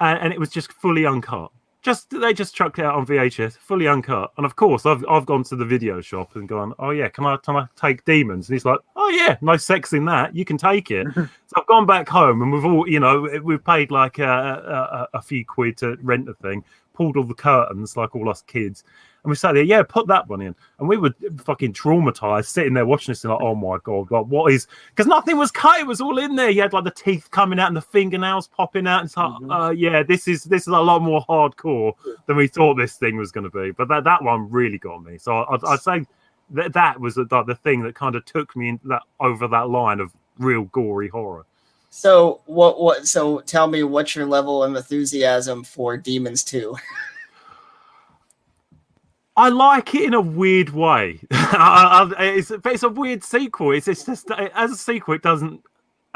and, 0.00 0.18
and 0.20 0.32
it 0.32 0.40
was 0.40 0.50
just 0.50 0.72
fully 0.72 1.06
uncut. 1.06 1.50
Just 1.82 2.10
they 2.10 2.32
just 2.32 2.52
chucked 2.52 2.80
it 2.80 2.84
out 2.84 2.96
on 2.96 3.06
VHS, 3.06 3.58
fully 3.58 3.86
uncut. 3.86 4.32
And 4.36 4.44
of 4.44 4.56
course, 4.56 4.86
I've 4.86 5.04
I've 5.08 5.24
gone 5.24 5.44
to 5.44 5.56
the 5.56 5.64
video 5.64 6.00
shop 6.00 6.34
and 6.34 6.48
gone, 6.48 6.74
oh 6.80 6.90
yeah, 6.90 7.08
can 7.08 7.24
I 7.24 7.36
can 7.36 7.54
I 7.54 7.66
take 7.76 8.04
Demons? 8.04 8.48
And 8.48 8.56
he's 8.56 8.64
like, 8.64 8.80
oh 8.96 9.08
yeah, 9.10 9.36
no 9.40 9.56
sex 9.56 9.92
in 9.92 10.04
that. 10.06 10.34
You 10.34 10.44
can 10.44 10.58
take 10.58 10.90
it. 10.90 11.06
so 11.14 11.28
I've 11.56 11.66
gone 11.66 11.86
back 11.86 12.08
home 12.08 12.42
and 12.42 12.52
we've 12.52 12.64
all, 12.64 12.88
you 12.88 12.98
know, 12.98 13.28
we've 13.40 13.64
paid 13.64 13.92
like 13.92 14.18
a, 14.18 15.08
a, 15.12 15.18
a 15.18 15.22
few 15.22 15.44
quid 15.44 15.76
to 15.78 15.96
rent 16.02 16.26
the 16.26 16.34
thing, 16.34 16.64
pulled 16.92 17.16
all 17.16 17.22
the 17.22 17.34
curtains 17.34 17.96
like 17.96 18.16
all 18.16 18.28
us 18.28 18.42
kids, 18.42 18.82
and 19.26 19.30
we 19.32 19.34
sat 19.34 19.54
there, 19.54 19.64
yeah, 19.64 19.82
put 19.82 20.06
that 20.06 20.28
one 20.28 20.40
in. 20.40 20.54
And 20.78 20.88
we 20.88 20.96
were 20.96 21.12
fucking 21.38 21.72
traumatized 21.72 22.46
sitting 22.46 22.74
there 22.74 22.86
watching 22.86 23.10
this 23.10 23.24
and 23.24 23.32
like, 23.32 23.42
oh 23.42 23.56
my 23.56 23.78
god, 23.82 24.08
like 24.12 24.26
what 24.26 24.52
is 24.52 24.68
because 24.90 25.08
nothing 25.08 25.36
was 25.36 25.50
cut, 25.50 25.80
it 25.80 25.86
was 25.86 26.00
all 26.00 26.18
in 26.18 26.36
there. 26.36 26.48
You 26.48 26.62
had 26.62 26.72
like 26.72 26.84
the 26.84 26.92
teeth 26.92 27.28
coming 27.32 27.58
out 27.58 27.66
and 27.66 27.76
the 27.76 27.82
fingernails 27.82 28.46
popping 28.46 28.86
out. 28.86 29.04
It's 29.04 29.16
like, 29.16 29.32
uh, 29.50 29.70
yeah, 29.70 30.04
this 30.04 30.28
is 30.28 30.44
this 30.44 30.62
is 30.62 30.68
a 30.68 30.78
lot 30.78 31.02
more 31.02 31.24
hardcore 31.28 31.94
than 32.26 32.36
we 32.36 32.46
thought 32.46 32.74
this 32.74 32.94
thing 32.98 33.16
was 33.16 33.32
going 33.32 33.50
to 33.50 33.50
be. 33.50 33.72
But 33.72 33.88
that 33.88 34.04
that 34.04 34.22
one 34.22 34.48
really 34.48 34.78
got 34.78 35.02
me. 35.02 35.18
So 35.18 35.44
I'd, 35.50 35.64
I'd 35.64 35.80
say 35.80 36.06
that 36.50 36.72
that 36.74 37.00
was 37.00 37.16
the, 37.16 37.24
the 37.24 37.58
thing 37.64 37.82
that 37.82 37.96
kind 37.96 38.14
of 38.14 38.24
took 38.26 38.54
me 38.54 38.68
in 38.68 38.80
that 38.84 39.02
over 39.18 39.48
that 39.48 39.70
line 39.70 39.98
of 39.98 40.12
real 40.38 40.66
gory 40.66 41.08
horror. 41.08 41.46
So 41.90 42.42
what? 42.46 42.80
What? 42.80 43.08
So 43.08 43.40
tell 43.40 43.66
me, 43.66 43.82
what's 43.82 44.14
your 44.14 44.26
level 44.26 44.62
of 44.62 44.76
enthusiasm 44.76 45.64
for 45.64 45.96
Demons 45.96 46.44
Two? 46.44 46.76
I 49.36 49.50
like 49.50 49.94
it 49.94 50.04
in 50.04 50.14
a 50.14 50.20
weird 50.20 50.70
way. 50.70 51.20
It's, 52.18 52.50
it's 52.50 52.82
a 52.82 52.88
weird 52.88 53.22
sequel. 53.22 53.72
It's, 53.72 53.86
it's 53.86 54.04
just 54.04 54.30
as 54.30 54.72
a 54.72 54.76
sequel, 54.76 55.14
it 55.14 55.22
doesn't 55.22 55.62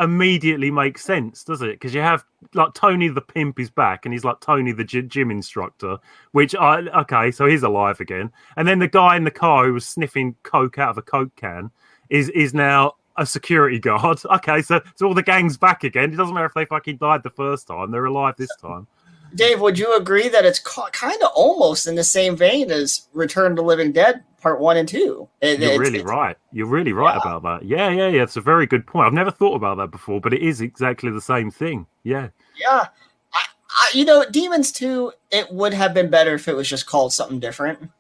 immediately 0.01 0.71
make 0.71 0.99
sense, 0.99 1.45
does 1.45 1.63
it? 1.63 1.73
Because 1.73 1.95
you 1.95 2.01
have 2.01 2.25
like 2.55 2.75
Tony 2.75 3.09
the 3.09 3.21
pimp 3.21 3.61
is 3.61 3.71
back, 3.71 4.05
and 4.05 4.13
he's 4.13 4.25
like 4.25 4.41
Tony 4.41 4.73
the 4.73 4.85
gym 4.85 5.31
instructor. 5.31 5.99
Which 6.33 6.55
I 6.55 6.81
okay, 7.01 7.31
so 7.31 7.47
he's 7.47 7.63
alive 7.63 8.01
again. 8.01 8.33
And 8.57 8.67
then 8.67 8.79
the 8.79 8.89
guy 8.89 9.17
in 9.17 9.25
the 9.25 9.31
car 9.31 9.67
who 9.67 9.75
was 9.75 9.87
sniffing 9.87 10.35
coke 10.43 10.79
out 10.79 10.91
of 10.91 10.99
a 10.99 11.03
coke 11.03 11.35
can 11.37 11.71
is 12.09 12.31
is 12.31 12.55
now 12.55 12.95
a 13.17 13.27
security 13.27 13.79
guard. 13.79 14.21
Okay, 14.31 14.63
so 14.63 14.81
so 14.97 15.07
all 15.07 15.15
the 15.15 15.23
gang's 15.23 15.57
back 15.57 15.85
again. 15.85 16.13
It 16.13 16.17
doesn't 16.17 16.35
matter 16.35 16.47
if 16.47 16.55
they 16.55 16.65
fucking 16.65 16.97
died 16.97 17.23
the 17.23 17.31
first 17.31 17.69
time; 17.69 17.91
they're 17.91 18.07
alive 18.07 18.35
this 18.37 18.55
time. 18.61 18.87
Dave, 19.35 19.61
would 19.61 19.79
you 19.79 19.97
agree 19.97 20.29
that 20.29 20.45
it's 20.45 20.59
kind 20.59 21.23
of 21.23 21.31
almost 21.35 21.87
in 21.87 21.95
the 21.95 22.05
same 22.05 22.37
vein 22.37 22.71
as 22.71 23.09
Return 23.13 23.55
to 23.57 23.63
Living 23.63 23.93
Dead 23.93 24.23
Part 24.41 24.61
One 24.61 24.77
and 24.77 24.89
Two? 24.89 25.29
It- 25.41 25.59
You're 25.61 25.69
it's- 25.71 25.79
really 25.79 25.99
it's- 26.01 26.11
right. 26.11 26.37
You're 26.53 26.67
really 26.67 26.93
right 26.93 27.15
Yeah. 27.15 27.21
about 27.37 27.43
that. 27.45 27.67
Yeah, 27.69 27.91
yeah, 27.91 28.09
yeah. 28.09 28.23
It's 28.23 28.37
a 28.37 28.41
very 28.41 28.67
good 28.67 28.87
point. 28.87 29.07
I've 29.07 29.13
never 29.13 29.31
thought 29.31 29.55
about 29.55 29.77
that 29.79 29.91
before, 29.91 30.21
but 30.21 30.33
it 30.35 30.43
is 30.43 30.61
exactly 30.61 31.11
the 31.11 31.21
same 31.21 31.51
thing. 31.51 31.87
Yeah. 32.03 32.29
Yeah. 32.57 32.87
I, 33.33 33.45
I, 33.71 33.91
you 33.95 34.05
know, 34.05 34.25
Demons 34.31 34.73
2, 34.73 35.13
it 35.31 35.53
would 35.53 35.75
have 35.75 35.95
been 35.95 36.11
better 36.11 36.35
if 36.35 36.49
it 36.49 36.57
was 36.57 36.69
just 36.69 36.87
called 36.87 37.13
something 37.13 37.39
different. 37.41 37.91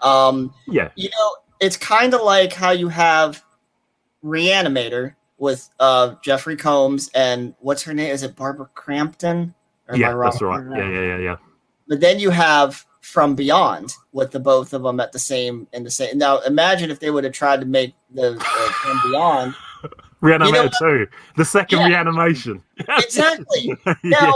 Um, 0.00 0.52
Yeah. 0.66 0.88
you 0.96 1.10
know, 1.10 1.36
it's 1.60 1.76
kind 1.76 2.12
of 2.14 2.22
like 2.22 2.52
how 2.52 2.70
you 2.72 2.88
have 2.88 3.44
Reanimator 4.24 5.14
with 5.38 5.68
uh, 5.80 6.14
Jeffrey 6.22 6.56
Combs 6.56 7.10
and 7.14 7.54
what's 7.60 7.82
her 7.82 7.94
name? 7.94 8.10
Is 8.12 8.22
it 8.22 8.36
Barbara 8.36 8.68
Crampton? 8.74 9.54
Or 9.92 9.94
am 9.94 10.00
I 10.04 10.06
Yeah, 10.08 10.12
wrong? 10.12 10.30
that's 10.30 10.42
right. 10.42 10.64
Yeah, 10.78 10.88
yeah, 10.90 11.00
yeah, 11.06 11.18
yeah. 11.18 11.36
But 11.88 12.00
then 12.00 12.18
you 12.18 12.30
have 12.30 12.84
From 13.00 13.34
Beyond 13.34 13.92
with 14.12 14.30
the 14.30 14.40
both 14.40 14.72
of 14.72 14.82
them 14.82 15.00
at 15.00 15.12
the 15.12 15.18
same 15.18 15.66
in 15.72 15.84
the 15.84 15.90
same. 15.90 16.18
Now 16.18 16.38
imagine 16.40 16.90
if 16.90 17.00
they 17.00 17.10
would 17.10 17.24
have 17.24 17.32
tried 17.32 17.60
to 17.60 17.66
make 17.66 17.94
the 18.14 18.32
uh, 18.40 18.72
From 18.72 19.00
Beyond 19.10 19.54
Reanimator 20.22 20.46
You 20.46 20.52
know- 20.52 20.70
two, 20.78 21.06
the 21.36 21.44
second 21.44 21.80
Yeah. 21.80 21.86
reanimation. 21.88 22.62
exactly. 22.88 23.76
Yeah. 24.04 24.32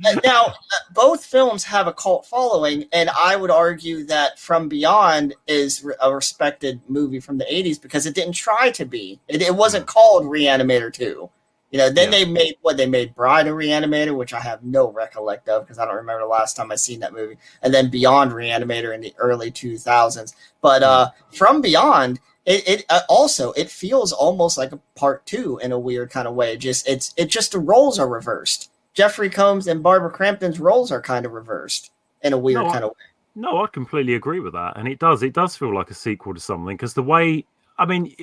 Now, 0.00 0.10
uh, 0.12 0.20
now 0.24 0.42
uh, 0.46 0.52
both 0.94 1.24
films 1.24 1.64
have 1.64 1.88
a 1.88 1.92
cult 1.92 2.24
following, 2.26 2.84
and 2.92 3.10
I 3.18 3.34
would 3.34 3.50
argue 3.50 4.04
that 4.04 4.38
From 4.38 4.68
Beyond 4.68 5.34
is 5.48 5.84
a 6.00 6.14
respected 6.14 6.80
movie 6.88 7.18
from 7.20 7.38
the 7.38 7.44
'80s 7.46 7.80
because 7.82 8.06
it 8.06 8.14
didn't 8.14 8.34
try 8.34 8.70
to 8.72 8.84
be. 8.84 9.18
It, 9.28 9.42
it 9.42 9.54
wasn't 9.56 9.86
called 9.86 10.24
Reanimator 10.26 10.92
Two. 10.92 11.30
You 11.70 11.78
know, 11.78 11.90
then 11.90 12.10
Yeah. 12.10 12.18
they 12.20 12.24
made 12.24 12.56
what 12.62 12.76
they 12.78 12.86
made 12.86 13.14
Bride 13.14 13.46
a 13.46 13.50
Reanimator, 13.50 14.16
which 14.16 14.32
I 14.32 14.40
have 14.40 14.62
no 14.64 14.90
recollect 14.90 15.48
of 15.48 15.64
because 15.64 15.78
I 15.78 15.84
don't 15.84 15.96
remember 15.96 16.22
the 16.22 16.28
last 16.28 16.56
time 16.56 16.72
I 16.72 16.76
seen 16.76 17.00
that 17.00 17.12
movie, 17.12 17.36
and 17.62 17.74
then 17.74 17.90
Beyond 17.90 18.32
Reanimator 18.32 18.94
in 18.94 19.02
the 19.02 19.14
early 19.18 19.50
2000s. 19.50 20.34
But 20.62 20.82
uh, 20.82 21.10
From 21.32 21.60
Beyond, 21.60 22.20
it, 22.46 22.66
it 22.66 22.84
uh, 22.88 23.00
also 23.10 23.52
it 23.52 23.70
feels 23.70 24.12
almost 24.12 24.56
like 24.56 24.72
a 24.72 24.80
part 24.96 25.26
two 25.26 25.58
in 25.62 25.72
a 25.72 25.78
weird 25.78 26.10
kind 26.10 26.26
of 26.26 26.34
way. 26.34 26.56
Just 26.56 26.88
it's 26.88 27.12
it 27.18 27.26
just 27.26 27.52
the 27.52 27.58
roles 27.58 27.98
are 27.98 28.08
reversed. 28.08 28.70
Jeffrey 28.94 29.28
Combs 29.28 29.66
and 29.66 29.82
Barbara 29.82 30.10
Crampton's 30.10 30.58
roles 30.58 30.90
are 30.90 31.02
kind 31.02 31.26
of 31.26 31.32
reversed 31.32 31.92
in 32.22 32.32
a 32.32 32.38
weird 32.38 32.64
No, 32.64 32.70
kind 32.72 32.84
of 32.84 32.90
way. 32.90 32.96
No, 33.36 33.62
I 33.62 33.66
completely 33.68 34.14
agree 34.14 34.40
with 34.40 34.54
that, 34.54 34.76
and 34.76 34.88
it 34.88 34.98
does. 34.98 35.22
It 35.22 35.34
does 35.34 35.54
feel 35.54 35.74
like 35.74 35.90
a 35.90 35.94
sequel 35.94 36.32
to 36.34 36.40
something 36.40 36.74
because 36.74 36.94
the 36.94 37.02
way, 37.02 37.44
I 37.78 37.84
mean, 37.84 38.16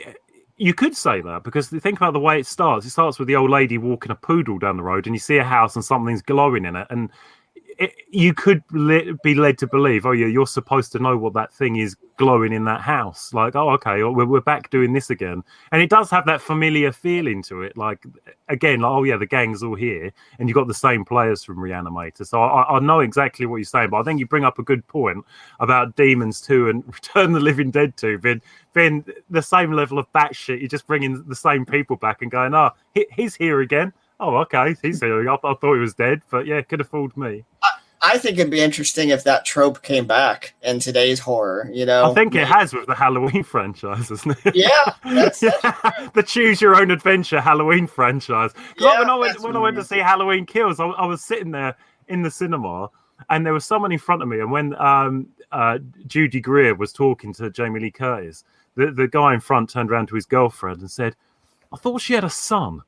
you 0.57 0.73
could 0.73 0.95
say 0.95 1.21
that 1.21 1.43
because 1.43 1.67
think 1.67 1.97
about 1.97 2.13
the 2.13 2.19
way 2.19 2.39
it 2.39 2.45
starts. 2.45 2.85
It 2.85 2.91
starts 2.91 3.19
with 3.19 3.27
the 3.27 3.35
old 3.35 3.49
lady 3.49 3.77
walking 3.77 4.11
a 4.11 4.15
poodle 4.15 4.57
down 4.57 4.77
the 4.77 4.83
road, 4.83 5.05
and 5.05 5.15
you 5.15 5.19
see 5.19 5.37
a 5.37 5.43
house 5.43 5.75
and 5.75 5.83
something's 5.83 6.21
glowing 6.21 6.65
in 6.65 6.75
it, 6.75 6.87
and 6.89 7.09
it, 7.77 7.93
you 8.09 8.33
could 8.33 8.63
be 9.23 9.35
led 9.35 9.57
to 9.57 9.67
believe, 9.67 10.05
oh 10.05 10.11
yeah, 10.11 10.27
you're 10.27 10.47
supposed 10.47 10.91
to 10.93 10.99
know 10.99 11.17
what 11.17 11.33
that 11.33 11.53
thing 11.53 11.75
is 11.77 11.95
glowing 12.17 12.53
in 12.53 12.65
that 12.65 12.81
house. 12.81 13.33
Like, 13.33 13.55
oh 13.55 13.69
okay, 13.71 14.03
we're, 14.03 14.25
we're 14.25 14.41
back 14.41 14.69
doing 14.69 14.93
this 14.93 15.09
again, 15.09 15.43
and 15.71 15.81
it 15.81 15.89
does 15.89 16.09
have 16.11 16.25
that 16.25 16.41
familiar 16.41 16.91
feeling 16.91 17.41
to 17.43 17.61
it. 17.61 17.77
Like 17.77 18.03
again, 18.47 18.81
like 18.81 18.91
oh 18.91 19.03
yeah, 19.03 19.17
the 19.17 19.25
gang's 19.25 19.63
all 19.63 19.75
here, 19.75 20.11
and 20.39 20.47
you've 20.47 20.55
got 20.55 20.67
the 20.67 20.73
same 20.73 21.03
players 21.03 21.43
from 21.43 21.57
Reanimator. 21.57 22.25
So 22.25 22.41
I, 22.41 22.77
I 22.77 22.79
know 22.79 23.01
exactly 23.01 23.45
what 23.45 23.57
you're 23.57 23.65
saying, 23.65 23.89
but 23.89 23.97
I 23.97 24.03
think 24.03 24.19
you 24.19 24.27
bring 24.27 24.45
up 24.45 24.59
a 24.59 24.63
good 24.63 24.85
point 24.87 25.25
about 25.59 25.95
Demons 25.95 26.41
Two 26.41 26.69
and 26.69 26.85
Return 26.93 27.33
the 27.33 27.39
Living 27.39 27.71
Dead 27.71 27.97
Two 27.97 28.17
being 28.17 28.41
being 28.73 29.05
the 29.29 29.41
same 29.41 29.71
level 29.71 29.99
of 29.99 30.11
batshit. 30.13 30.59
You're 30.59 30.69
just 30.69 30.87
bringing 30.87 31.23
the 31.27 31.35
same 31.35 31.65
people 31.65 31.95
back 31.95 32.21
and 32.21 32.31
going, 32.31 32.53
oh, 32.53 32.71
he, 32.93 33.05
he's 33.11 33.35
here 33.35 33.61
again. 33.61 33.93
Oh, 34.19 34.37
okay, 34.37 34.75
he's 34.81 35.01
here. 35.01 35.29
I, 35.29 35.33
I 35.33 35.37
thought 35.37 35.73
he 35.73 35.79
was 35.79 35.93
dead, 35.93 36.21
but 36.29 36.45
yeah, 36.45 36.61
could 36.61 36.79
have 36.79 36.89
fooled 36.89 37.15
me. 37.17 37.43
I 38.05 38.19
think 38.19 38.37
it'd 38.37 38.51
be 38.51 38.61
interesting 38.61 39.09
if 39.09 39.23
that 39.23 39.45
trope 39.45 39.81
came 39.81 40.05
back 40.05 40.53
in 40.61 40.79
today's 40.79 41.19
horror. 41.19 41.69
You 41.73 41.87
know, 41.87 42.11
I 42.11 42.13
think 42.13 42.35
it 42.35 42.47
has 42.47 42.71
with 42.71 42.85
the 42.85 42.93
Halloween 42.93 43.43
franchise, 43.43 44.11
isn't 44.11 44.37
it? 44.45 44.55
Yeah, 44.55 44.93
that's, 45.03 45.39
that's 45.39 46.11
the 46.13 46.21
choose 46.21 46.61
your 46.61 46.75
own 46.75 46.91
adventure 46.91 47.41
Halloween 47.41 47.87
franchise. 47.87 48.51
Yeah, 48.77 48.99
when 48.99 49.09
I 49.09 49.15
went 49.15 49.41
when 49.41 49.55
I 49.55 49.59
went 49.59 49.75
to 49.77 49.83
see 49.83 49.97
Halloween 49.97 50.45
Kills, 50.45 50.79
I, 50.79 50.85
I 50.85 51.05
was 51.07 51.23
sitting 51.23 51.49
there 51.49 51.75
in 52.07 52.21
the 52.21 52.29
cinema, 52.29 52.89
and 53.31 53.43
there 53.43 53.53
was 53.53 53.65
someone 53.65 53.91
in 53.91 53.99
front 53.99 54.21
of 54.21 54.27
me. 54.27 54.39
And 54.39 54.51
when 54.51 54.75
um, 54.79 55.27
uh, 55.51 55.79
Judy 56.05 56.39
Greer 56.39 56.75
was 56.75 56.93
talking 56.93 57.33
to 57.33 57.49
Jamie 57.49 57.79
Lee 57.79 57.91
Curtis, 57.91 58.43
the 58.75 58.91
the 58.91 59.07
guy 59.07 59.33
in 59.33 59.39
front 59.39 59.71
turned 59.71 59.89
around 59.89 60.07
to 60.09 60.15
his 60.15 60.27
girlfriend 60.27 60.81
and 60.81 60.91
said, 60.91 61.15
"I 61.73 61.77
thought 61.77 62.01
she 62.01 62.13
had 62.13 62.23
a 62.23 62.29
son." 62.29 62.83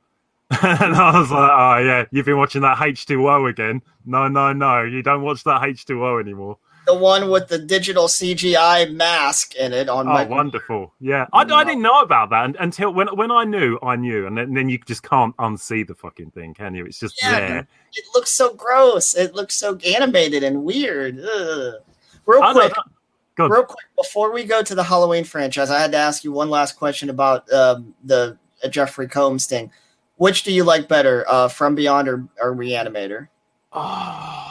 and 0.62 0.94
I 0.94 1.20
was 1.20 1.30
like, 1.30 1.50
"Oh 1.52 1.78
yeah, 1.78 2.04
you've 2.10 2.26
been 2.26 2.38
watching 2.38 2.62
that 2.62 2.80
H 2.80 3.06
two 3.06 3.28
O 3.28 3.46
again? 3.46 3.82
No, 4.06 4.28
no, 4.28 4.52
no, 4.52 4.82
you 4.82 5.02
don't 5.02 5.22
watch 5.22 5.44
that 5.44 5.62
H 5.64 5.84
two 5.84 6.04
O 6.06 6.18
anymore." 6.18 6.58
the 6.88 6.94
one 6.94 7.30
with 7.30 7.48
the 7.48 7.58
digital 7.58 8.04
CGI 8.06 8.90
mask 8.94 9.54
in 9.56 9.74
it 9.74 9.90
on 9.90 10.08
Oh, 10.08 10.12
my 10.12 10.24
wonderful! 10.24 10.94
Yeah, 11.00 11.26
I, 11.34 11.42
I 11.42 11.62
didn't 11.62 11.82
know 11.82 12.00
about 12.00 12.30
that 12.30 12.56
until 12.58 12.94
when 12.94 13.08
when 13.08 13.30
I 13.30 13.44
knew, 13.44 13.78
I 13.82 13.96
knew, 13.96 14.26
and 14.26 14.38
then, 14.38 14.54
then 14.54 14.70
you 14.70 14.78
just 14.78 15.02
can't 15.02 15.36
unsee 15.36 15.86
the 15.86 15.94
fucking 15.94 16.30
thing, 16.30 16.54
can 16.54 16.74
you? 16.74 16.86
It's 16.86 16.98
just 16.98 17.22
Yeah, 17.22 17.40
there. 17.40 17.68
It 17.92 18.04
looks 18.14 18.30
so 18.30 18.54
gross. 18.54 19.14
It 19.14 19.34
looks 19.34 19.54
so 19.54 19.76
animated 19.94 20.42
and 20.42 20.64
weird. 20.64 21.20
Ugh. 21.20 21.74
Real 22.24 22.42
I 22.42 22.52
quick, 22.52 22.72
that- 23.36 23.50
real 23.50 23.64
quick, 23.64 23.86
before 23.96 24.32
we 24.32 24.44
go 24.44 24.62
to 24.62 24.74
the 24.74 24.82
Halloween 24.82 25.24
franchise, 25.24 25.70
I 25.70 25.78
had 25.78 25.92
to 25.92 25.98
ask 25.98 26.24
you 26.24 26.32
one 26.32 26.48
last 26.48 26.78
question 26.78 27.10
about 27.10 27.50
um, 27.52 27.94
the 28.04 28.38
uh, 28.64 28.68
Jeffrey 28.68 29.08
Combs 29.08 29.46
thing. 29.46 29.70
Which 30.18 30.42
do 30.42 30.52
you 30.52 30.64
like 30.64 30.88
better, 30.88 31.24
uh, 31.28 31.48
From 31.48 31.74
Beyond 31.74 32.08
or, 32.08 32.28
or 32.40 32.54
Reanimator? 32.54 33.28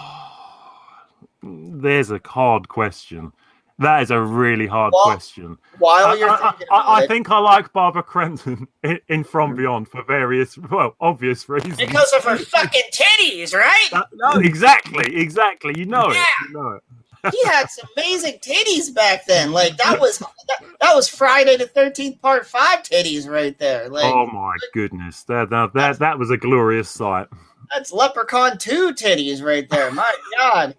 There's 1.43 2.11
a 2.11 2.19
hard 2.25 2.67
question. 2.67 3.31
That 3.79 4.01
is 4.01 4.09
a 4.09 4.19
really 4.19 4.65
hard 4.65 4.91
Well, 4.91 5.03
question. 5.05 5.55
While 5.77 6.07
I, 6.07 6.13
you're 6.15 6.29
I- 6.29 6.37
thinking 6.51 6.67
I- 6.71 6.81
about 6.81 7.03
I 7.03 7.07
think 7.07 7.29
I 7.29 7.37
like 7.37 7.71
Barbara 7.73 8.01
Crampton 8.01 8.67
in, 8.83 8.99
in 9.07 9.23
From 9.23 9.55
Beyond 9.55 9.87
for 9.87 10.03
various, 10.03 10.57
well, 10.57 10.95
obvious 10.99 11.47
reasons. 11.47 11.77
because 11.77 12.11
of 12.13 12.23
her 12.23 12.37
fucking 12.37 12.81
titties, 12.91 13.53
right? 13.53 13.89
Uh, 13.91 14.03
no, 14.13 14.39
exactly, 14.39 15.15
exactly. 15.15 15.77
You 15.77 15.85
know 15.85 16.09
it. 16.09 16.17
You 16.47 16.53
know 16.53 16.69
it. 16.71 16.83
He 17.31 17.45
had 17.45 17.69
some 17.69 17.89
amazing 17.97 18.39
titties 18.39 18.93
back 18.93 19.25
then. 19.25 19.51
Like 19.51 19.77
that 19.77 19.99
was 19.99 20.19
that, 20.19 20.63
that 20.81 20.95
was 20.95 21.07
Friday 21.07 21.57
the 21.57 21.67
Thirteenth 21.67 22.21
Part 22.21 22.45
Five 22.45 22.83
titties 22.83 23.27
right 23.29 23.57
there. 23.57 23.89
Like 23.89 24.05
oh 24.05 24.27
my 24.27 24.55
goodness, 24.73 25.23
that 25.23 25.49
that 25.49 25.73
that, 25.73 25.99
that 25.99 26.19
was 26.19 26.31
a 26.31 26.37
glorious 26.37 26.89
sight. 26.89 27.27
that's 27.73 27.91
Leprechaun 27.91 28.57
Two 28.57 28.93
titties 28.93 29.43
right 29.43 29.69
there. 29.69 29.91
My 29.91 30.11
God. 30.37 30.75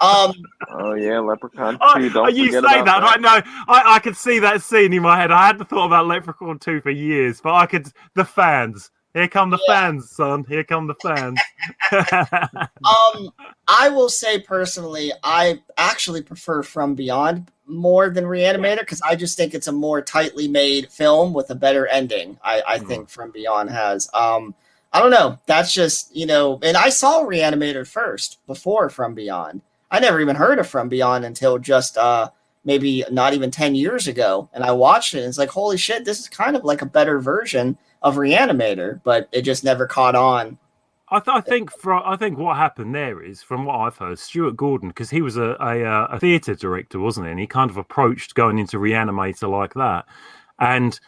Um, 0.00 0.34
Oh 0.68 0.94
yeah, 0.94 1.20
Leprechaun 1.20 1.78
Oh, 1.80 1.94
Two. 1.98 2.10
Don't 2.10 2.34
you 2.34 2.52
say 2.52 2.58
about 2.58 2.84
that, 2.84 3.02
I 3.02 3.16
know. 3.16 3.40
I, 3.66 3.94
I 3.94 3.98
could 3.98 4.16
see 4.16 4.38
that 4.40 4.62
scene 4.62 4.92
in 4.92 5.02
my 5.02 5.18
head. 5.18 5.30
I 5.30 5.46
hadn't 5.46 5.68
thought 5.68 5.86
about 5.86 6.06
Leprechaun 6.06 6.58
2 6.58 6.82
for 6.82 6.90
years, 6.90 7.40
but 7.40 7.54
I 7.54 7.66
could. 7.66 7.88
The 8.14 8.24
fans. 8.24 8.90
Here 9.12 9.28
come 9.28 9.50
the 9.50 9.58
fans, 9.66 10.10
son. 10.10 10.44
Here 10.48 10.62
come 10.62 10.86
the 10.86 10.94
fans. 10.94 11.40
um, 11.92 13.30
I 13.66 13.88
will 13.88 14.08
say 14.08 14.38
personally, 14.38 15.12
I 15.24 15.60
actually 15.76 16.22
prefer 16.22 16.62
From 16.62 16.94
Beyond 16.94 17.50
more 17.66 18.10
than 18.10 18.24
Reanimator 18.24 18.80
because 18.80 19.00
I 19.02 19.16
just 19.16 19.36
think 19.36 19.54
it's 19.54 19.66
a 19.66 19.72
more 19.72 20.00
tightly 20.00 20.46
made 20.46 20.90
film 20.90 21.32
with 21.32 21.50
a 21.50 21.54
better 21.54 21.86
ending. 21.88 22.38
I, 22.44 22.62
I 22.66 22.78
think 22.78 23.08
From 23.08 23.32
Beyond 23.32 23.70
has. 23.70 24.08
Um, 24.14 24.54
I 24.92 25.00
don't 25.00 25.10
know. 25.10 25.38
That's 25.46 25.72
just 25.72 26.14
you 26.14 26.26
know, 26.26 26.60
and 26.62 26.76
I 26.76 26.88
saw 26.88 27.24
Reanimator 27.24 27.86
first 27.86 28.38
before 28.46 28.90
From 28.90 29.14
Beyond. 29.14 29.62
I 29.90 29.98
never 29.98 30.20
even 30.20 30.36
heard 30.36 30.60
of 30.60 30.68
From 30.68 30.88
Beyond 30.88 31.24
until 31.24 31.58
just 31.58 31.96
uh 31.96 32.30
maybe 32.64 33.04
not 33.10 33.32
even 33.32 33.50
10 33.50 33.74
years 33.74 34.06
ago 34.06 34.50
and 34.52 34.62
I 34.62 34.72
watched 34.72 35.14
it 35.14 35.20
and 35.20 35.28
it's 35.28 35.38
like 35.38 35.48
holy 35.48 35.78
shit 35.78 36.04
this 36.04 36.20
is 36.20 36.28
kind 36.28 36.54
of 36.54 36.62
like 36.62 36.82
a 36.82 36.86
better 36.86 37.18
version 37.18 37.78
of 38.02 38.16
Reanimator 38.16 39.00
but 39.04 39.28
it 39.32 39.42
just 39.42 39.64
never 39.64 39.86
caught 39.86 40.14
on 40.14 40.58
I, 41.12 41.18
th- 41.18 41.36
I 41.36 41.40
think 41.40 41.72
for, 41.72 41.94
I 41.94 42.16
think 42.16 42.38
what 42.38 42.56
happened 42.56 42.94
there 42.94 43.20
is, 43.20 43.42
from 43.42 43.64
what 43.64 43.76
I've 43.76 43.96
heard, 43.96 44.18
Stuart 44.18 44.56
Gordon, 44.56 44.90
because 44.90 45.10
he 45.10 45.22
was 45.22 45.36
a 45.36 45.56
a, 45.58 45.84
uh, 45.84 46.06
a 46.08 46.20
theatre 46.20 46.54
director, 46.54 47.00
wasn't 47.00 47.26
he? 47.26 47.32
And 47.32 47.40
he 47.40 47.48
kind 47.48 47.68
of 47.68 47.76
approached 47.76 48.36
going 48.36 48.58
into 48.58 48.78
Reanimator 48.78 49.50
like 49.50 49.74
that. 49.74 50.06
And 50.60 50.98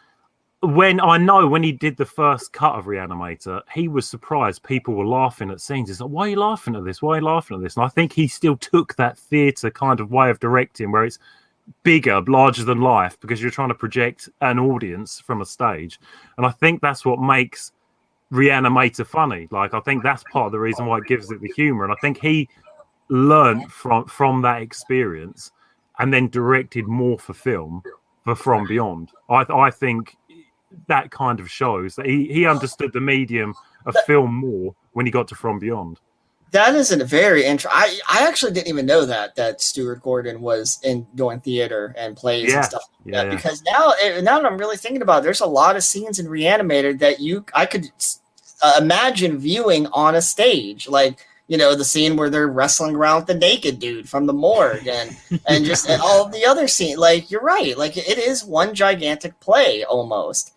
when 0.61 1.01
I 1.01 1.19
know 1.19 1.47
when 1.47 1.63
he 1.63 1.73
did 1.73 1.97
the 1.97 2.05
first 2.05 2.53
cut 2.53 2.75
of 2.75 2.87
Reanimator, 2.87 3.63
he 3.73 3.87
was 3.87 4.09
surprised 4.09 4.65
people 4.65 4.95
were 4.95 5.07
laughing 5.07 5.51
at 5.51 5.61
scenes. 5.61 5.89
He's 5.89 6.01
like, 6.01 6.11
"Why 6.11 6.27
are 6.27 6.31
you 6.31 6.37
laughing 6.37 6.75
at 6.75 6.85
this? 6.85 7.01
Why 7.01 7.15
are 7.15 7.19
you 7.21 7.25
laughing 7.25 7.57
at 7.57 7.63
this?" 7.63 7.77
And 7.77 7.85
I 7.85 7.89
think 7.89 8.13
he 8.13 8.27
still 8.27 8.57
took 8.57 8.97
that 8.97 9.17
theatre 9.17 9.71
kind 9.71 10.01
of 10.01 10.11
way 10.11 10.31
of 10.31 10.41
directing, 10.41 10.91
where 10.91 11.05
it's 11.05 11.21
bigger, 11.83 12.21
larger 12.23 12.65
than 12.65 12.81
life, 12.81 13.19
because 13.21 13.41
you're 13.41 13.51
trying 13.51 13.69
to 13.69 13.75
project 13.75 14.29
an 14.41 14.59
audience 14.59 15.21
from 15.21 15.41
a 15.41 15.47
stage. 15.47 15.99
And 16.37 16.47
I 16.47 16.51
think 16.51 16.81
that's 16.81 17.05
what 17.05 17.21
makes 17.21 17.73
Reanimator 18.33 19.07
funny. 19.07 19.47
Like 19.51 19.75
I 19.75 19.81
think 19.81 20.03
that's 20.03 20.25
part 20.33 20.47
of 20.47 20.53
the 20.53 20.59
reason 20.59 20.87
why 20.87 20.99
it 20.99 21.07
gives 21.07 21.31
it 21.31 21.41
the 21.41 21.53
humor. 21.55 21.85
And 21.85 21.93
I 21.93 21.97
think 22.01 22.19
he 22.19 22.49
learned 23.09 23.71
from 23.71 24.07
from 24.07 24.41
that 24.43 24.63
experience 24.63 25.53
and 25.99 26.13
then 26.13 26.29
directed 26.29 26.87
more 26.87 27.19
for 27.19 27.35
film 27.35 27.83
for 28.25 28.35
From 28.35 28.67
Beyond. 28.67 29.11
I 29.29 29.45
I 29.53 29.71
think 29.71 30.17
that 30.87 31.11
kind 31.11 31.41
of 31.41 31.51
shows 31.51 31.95
that 31.97 32.07
he, 32.07 32.27
he 32.33 32.47
understood 32.47 32.95
the 32.95 33.01
medium 33.01 33.55
of 33.85 33.95
film 34.07 34.35
more 34.35 34.75
when 34.93 35.05
he 35.05 35.13
got 35.13 35.29
to 35.29 35.35
From 35.35 35.59
Beyond. 35.59 36.01
That 36.53 36.75
is 36.75 36.93
a 36.93 37.03
very 37.05 37.45
interesting. 37.45 37.71
I 37.83 37.99
I 38.09 38.29
actually 38.29 38.53
didn't 38.53 38.69
even 38.69 38.87
know 38.87 39.05
that 39.07 39.35
that 39.37 39.61
Stuart 39.61 40.03
Gordon 40.03 40.41
was 40.43 40.79
in 40.83 41.07
doing 41.15 41.41
theater 41.41 41.95
and 41.99 42.17
plays 42.17 42.51
Yeah. 42.51 42.57
and 42.59 42.65
stuff 42.67 42.83
like 43.05 43.15
Yeah, 43.15 43.23
that. 43.25 43.31
yeah. 43.31 43.37
Because 43.37 43.63
now 43.65 43.93
eh, 44.03 44.21
now 44.21 44.39
that 44.39 44.47
I'm 44.51 44.59
really 44.59 44.77
thinking 44.77 45.03
about, 45.03 45.21
it, 45.21 45.25
there's 45.25 45.41
a 45.41 45.47
lot 45.47 45.77
of 45.77 45.83
scenes 45.83 46.19
in 46.19 46.27
Reanimator 46.27 46.99
that 46.99 47.21
you 47.21 47.45
I 47.55 47.65
could 47.67 47.91
uh, 48.63 48.75
imagine 48.81 49.39
viewing 49.39 49.87
on 49.89 50.15
a 50.15 50.23
stage, 50.23 50.89
like 50.89 51.27
you 51.49 51.57
know 51.59 51.75
the 51.75 51.85
scene 51.87 52.17
where 52.17 52.29
they're 52.31 52.49
wrestling 52.49 52.95
around 52.97 53.17
with 53.21 53.27
the 53.29 53.35
naked 53.35 53.79
dude 53.79 54.09
from 54.09 54.27
the 54.27 54.33
morgue 54.35 54.87
and 54.87 55.17
and 55.49 55.65
just 55.65 55.89
and 55.89 56.03
all 56.03 56.25
of 56.27 56.33
the 56.33 56.45
other 56.45 56.69
scene. 56.69 56.99
Like 56.99 57.31
you're 57.31 57.41
right, 57.43 57.77
like 57.79 57.97
it 57.97 58.19
is 58.19 58.45
one 58.45 58.75
gigantic 58.75 59.41
play 59.41 59.85
almost. 59.85 60.53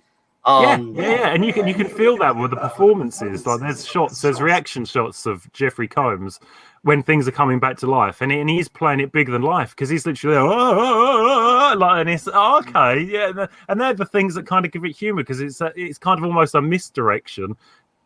Um, 0.45 0.93
yeah, 0.95 1.01
yeah, 1.01 1.09
yeah, 1.09 1.27
and 1.29 1.43
you 1.43 1.51
can 1.51 1.67
you 1.67 1.73
can 1.73 1.87
feel 1.87 2.17
that 2.17 2.35
with 2.35 2.51
the 2.51 2.57
performances. 2.57 3.47
Like 3.47 3.61
there's 3.61 3.85
shots, 3.85 4.21
there's 4.21 4.39
reaction 4.39 4.85
shots 4.85 5.25
of 5.25 5.51
Jeffrey 5.53 5.87
Combs 5.87 6.39
when 6.83 7.01
things 7.01 7.27
are 7.27 7.31
coming 7.31 7.59
back 7.59 7.77
to 7.77 7.87
life, 7.87 8.21
and, 8.21 8.31
he, 8.31 8.39
and 8.39 8.47
he's 8.47 8.67
playing 8.67 8.99
it 8.99 9.11
bigger 9.11 9.31
than 9.31 9.41
life 9.41 9.71
because 9.71 9.89
he's 9.89 10.05
literally 10.05 10.37
oh, 10.37 10.47
oh, 10.47 10.73
oh, 10.77 11.71
oh," 11.73 11.77
like, 11.79 12.01
and 12.01 12.09
it's 12.11 12.27
oh, 12.31 12.59
okay, 12.59 13.01
yeah, 13.01 13.29
and 13.29 13.37
the- 13.39 13.49
and 13.69 13.81
they're 13.81 13.95
the 13.95 14.05
things 14.05 14.35
that 14.35 14.45
kind 14.45 14.65
of 14.65 14.71
give 14.71 14.85
it 14.85 14.95
humor 14.95 15.23
because 15.23 15.41
it's 15.41 15.61
a, 15.61 15.73
it's 15.75 15.97
kind 15.97 16.19
of 16.19 16.23
almost 16.25 16.53
a 16.53 16.61
misdirection 16.61 17.55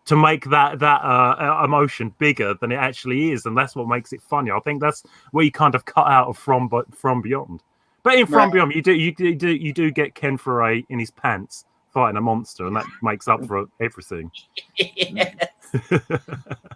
to 0.05 0.15
make 0.15 0.45
that 0.45 0.79
that 0.79 1.01
uh, 1.03 1.61
emotion 1.65 2.13
bigger 2.19 2.53
than 2.61 2.71
it 2.71 2.77
actually 2.77 3.31
is, 3.31 3.45
and 3.45 3.57
that's 3.57 3.75
what 3.75 3.89
makes 3.89 4.13
it 4.13 4.21
funny. 4.21 4.49
I 4.49 4.59
think 4.61 4.79
that's 4.79 5.03
where 5.31 5.43
you 5.43 5.51
kind 5.51 5.75
of 5.75 5.83
cut 5.83 6.07
out 6.07 6.29
of 6.29 6.37
from 6.37 6.69
but 6.69 6.95
from 6.95 7.21
beyond. 7.21 7.63
But 8.01 8.15
in 8.17 8.25
From 8.25 8.49
Right. 8.49 8.53
Beyond, 8.53 8.73
you 8.75 8.81
do 8.81 8.93
you 8.93 9.13
do, 9.13 9.25
you 9.27 9.35
do 9.35 9.49
you 9.49 9.73
do 9.73 9.91
get 9.91 10.15
Ken 10.15 10.37
Foree 10.37 10.85
in 10.87 10.99
his 10.99 11.11
pants 11.11 11.65
fighting 11.93 12.17
a 12.17 12.21
monster, 12.21 12.65
and 12.67 12.75
that 12.75 12.85
makes 13.01 13.27
up 13.27 13.45
for 13.45 13.65
everything. 13.81 14.31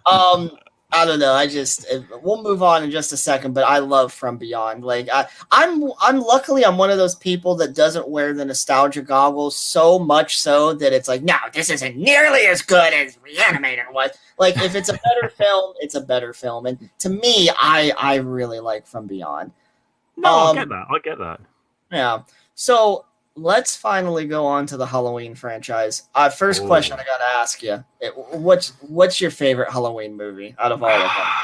um 0.06 0.50
i 0.92 1.04
don't 1.04 1.18
know 1.18 1.32
i 1.32 1.46
just 1.46 1.84
uh, 1.92 2.00
we'll 2.22 2.42
move 2.42 2.62
on 2.62 2.84
in 2.84 2.90
just 2.90 3.12
a 3.12 3.16
second 3.16 3.52
but 3.52 3.64
i 3.64 3.78
love 3.78 4.12
from 4.12 4.36
beyond 4.36 4.84
like 4.84 5.08
I, 5.12 5.26
i'm 5.50 5.90
i'm 6.00 6.20
luckily 6.20 6.64
i'm 6.64 6.76
one 6.78 6.90
of 6.90 6.98
those 6.98 7.16
people 7.16 7.56
that 7.56 7.74
doesn't 7.74 8.08
wear 8.08 8.32
the 8.32 8.44
nostalgia 8.44 9.02
goggles 9.02 9.56
so 9.56 9.98
much 9.98 10.40
so 10.40 10.74
that 10.74 10.92
it's 10.92 11.08
like 11.08 11.22
no 11.22 11.34
this 11.52 11.70
isn't 11.70 11.96
nearly 11.96 12.42
as 12.46 12.62
good 12.62 12.92
as 12.92 13.16
reanimator 13.18 13.90
was 13.92 14.10
like 14.38 14.56
if 14.58 14.76
it's 14.76 14.88
a 14.90 14.92
better 14.92 15.28
film 15.36 15.74
it's 15.80 15.96
a 15.96 16.00
better 16.00 16.32
film 16.32 16.66
and 16.66 16.88
to 16.98 17.08
me 17.08 17.50
i 17.58 17.90
i 17.98 18.14
really 18.16 18.60
like 18.60 18.86
from 18.86 19.06
beyond 19.08 19.50
No, 20.16 20.28
I 20.28 20.50
Um, 20.50 20.56
get 20.56 20.68
that. 20.68 20.86
I 20.90 20.98
get 21.02 21.18
that. 21.18 21.40
Yeah. 21.90 22.22
So 22.54 23.04
let's 23.36 23.76
finally 23.76 24.26
go 24.26 24.46
on 24.46 24.66
to 24.66 24.76
the 24.76 24.86
Halloween 24.86 25.34
franchise. 25.34 26.08
Uh, 26.14 26.28
first 26.28 26.62
Ooh. 26.62 26.66
question 26.66 26.98
I 26.98 27.04
gotta 27.04 27.24
ask 27.24 27.62
you: 27.62 27.84
it, 28.00 28.12
what's 28.32 28.70
what's 28.82 29.20
your 29.20 29.30
favorite 29.30 29.70
Halloween 29.70 30.16
movie 30.16 30.54
out 30.58 30.72
of 30.72 30.82
all 30.82 30.90
of 30.90 31.00
them? 31.00 31.26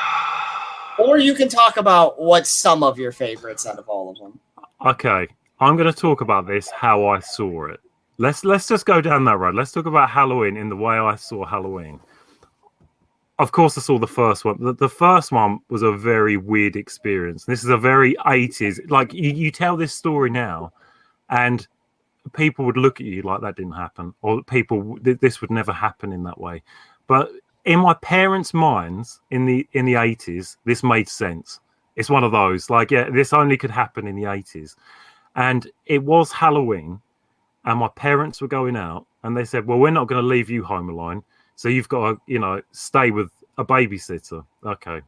Or 0.98 1.16
you 1.16 1.32
can 1.32 1.48
talk 1.48 1.78
about 1.78 2.20
what 2.20 2.46
some 2.46 2.82
of 2.82 2.98
your 2.98 3.10
favorites 3.10 3.64
out 3.64 3.78
of 3.78 3.88
all 3.88 4.10
of 4.10 4.18
them. 4.18 4.38
Okay, 4.84 5.26
I'm 5.58 5.74
going 5.74 5.90
to 5.90 5.98
talk 5.98 6.20
about 6.20 6.46
this 6.46 6.68
how 6.70 7.06
I 7.06 7.20
saw 7.20 7.68
it. 7.68 7.80
Let's 8.18 8.44
let's 8.44 8.68
just 8.68 8.84
go 8.84 9.00
down 9.00 9.24
that 9.24 9.38
road. 9.38 9.54
Let's 9.54 9.72
talk 9.72 9.86
about 9.86 10.10
Halloween 10.10 10.58
in 10.58 10.68
the 10.68 10.76
way 10.76 10.98
I 10.98 11.16
saw 11.16 11.46
Halloween. 11.46 12.00
Of 13.38 13.52
course, 13.52 13.78
I 13.78 13.80
saw 13.80 13.98
the 13.98 14.06
first 14.06 14.44
one. 14.44 14.62
The, 14.62 14.74
the 14.74 14.90
first 14.90 15.32
one 15.32 15.60
was 15.70 15.80
a 15.80 15.92
very 15.92 16.36
weird 16.36 16.76
experience. 16.76 17.46
This 17.46 17.64
is 17.64 17.70
a 17.70 17.78
very 17.78 18.14
80s. 18.26 18.90
Like 18.90 19.14
you, 19.14 19.30
you 19.30 19.50
tell 19.50 19.78
this 19.78 19.94
story 19.94 20.28
now, 20.28 20.70
and 21.30 21.66
people 22.32 22.64
would 22.64 22.76
look 22.76 23.00
at 23.00 23.06
you 23.06 23.22
like 23.22 23.40
that 23.40 23.56
didn't 23.56 23.72
happen, 23.72 24.14
or 24.22 24.42
people 24.44 24.98
this 25.02 25.40
would 25.40 25.50
never 25.50 25.72
happen 25.72 26.12
in 26.12 26.22
that 26.24 26.40
way. 26.40 26.62
But 27.06 27.30
in 27.64 27.80
my 27.80 27.94
parents' 27.94 28.54
minds 28.54 29.20
in 29.30 29.46
the 29.46 29.66
in 29.72 29.84
the 29.84 29.94
80s, 29.94 30.56
this 30.64 30.82
made 30.82 31.08
sense. 31.08 31.60
It's 31.96 32.10
one 32.10 32.24
of 32.24 32.32
those 32.32 32.70
like 32.70 32.90
yeah, 32.90 33.10
this 33.10 33.32
only 33.32 33.56
could 33.56 33.70
happen 33.70 34.06
in 34.06 34.16
the 34.16 34.24
80s, 34.24 34.76
and 35.36 35.70
it 35.86 36.02
was 36.02 36.32
Halloween, 36.32 37.00
and 37.64 37.78
my 37.78 37.88
parents 37.88 38.40
were 38.40 38.48
going 38.48 38.76
out, 38.76 39.06
and 39.22 39.36
they 39.36 39.44
said, 39.44 39.66
"Well, 39.66 39.78
we're 39.78 39.90
not 39.90 40.08
going 40.08 40.22
to 40.22 40.26
leave 40.26 40.50
you 40.50 40.64
home 40.64 40.88
alone, 40.88 41.22
so 41.56 41.68
you've 41.68 41.88
got 41.88 42.12
to 42.12 42.20
you 42.26 42.38
know 42.38 42.62
stay 42.72 43.10
with 43.10 43.30
a 43.58 43.64
babysitter." 43.64 44.44
Okay. 44.64 45.02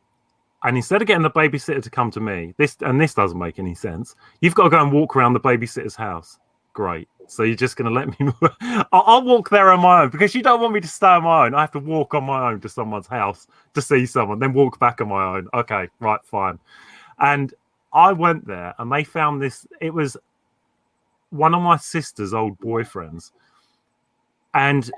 And 0.65 0.77
instead 0.77 1.03
of 1.03 1.09
getting 1.09 1.25
the 1.25 1.31
babysitter 1.31 1.83
to 1.83 1.91
come 1.91 2.11
to 2.13 2.21
me, 2.21 2.55
this 2.57 2.77
and 2.83 3.01
this 3.01 3.15
doesn't 3.15 3.39
make 3.39 3.59
any 3.59 3.75
sense. 3.75 4.15
You've 4.41 4.55
got 4.55 4.65
to 4.65 4.71
go 4.71 4.83
and 4.83 4.93
walk 4.93 5.17
around 5.17 5.33
the 5.33 5.41
babysitter's 5.41 5.97
house. 5.97 6.39
Great. 6.73 7.09
So 7.27 7.45
you're 7.45 7.57
just 7.57 7.77
going 7.77 7.93
to 7.93 7.95
let 7.95 8.09
me? 8.21 8.33
I'll, 8.93 9.05
I'll 9.07 9.25
walk 9.25 9.51
there 9.51 9.71
on 9.71 9.81
my 9.81 10.03
own 10.03 10.11
because 10.11 10.35
you 10.35 10.43
don't 10.43 10.61
want 10.61 10.75
me 10.75 10.81
to 10.81 10.89
stay 10.89 11.07
on 11.07 11.25
my 11.25 11.47
own. 11.47 11.55
I 11.55 11.61
have 11.63 11.73
to 11.73 11.79
walk 11.79 12.15
on 12.15 12.25
my 12.25 12.51
own 12.51 12.61
to 12.61 12.69
someone's 12.69 13.07
house 13.07 13.47
to 13.75 13.83
see 13.83 14.07
someone, 14.07 14.39
then 14.39 14.53
walk 14.53 14.79
back 14.79 15.01
on 15.01 15.09
my 15.09 15.37
own. 15.37 15.49
Okay, 15.55 15.89
right, 16.01 16.21
fine. 16.25 16.59
And 17.19 17.55
I 17.93 18.13
went 18.13 18.47
there, 18.47 18.75
and 18.79 18.91
they 18.91 19.05
found 19.05 19.41
this. 19.41 19.67
It 19.81 19.93
was 19.93 20.17
one 21.31 21.55
of 21.55 21.63
my 21.63 21.77
sister's 21.77 22.35
old 22.35 22.59
boyfriends, 22.59 23.33
and 24.55 24.91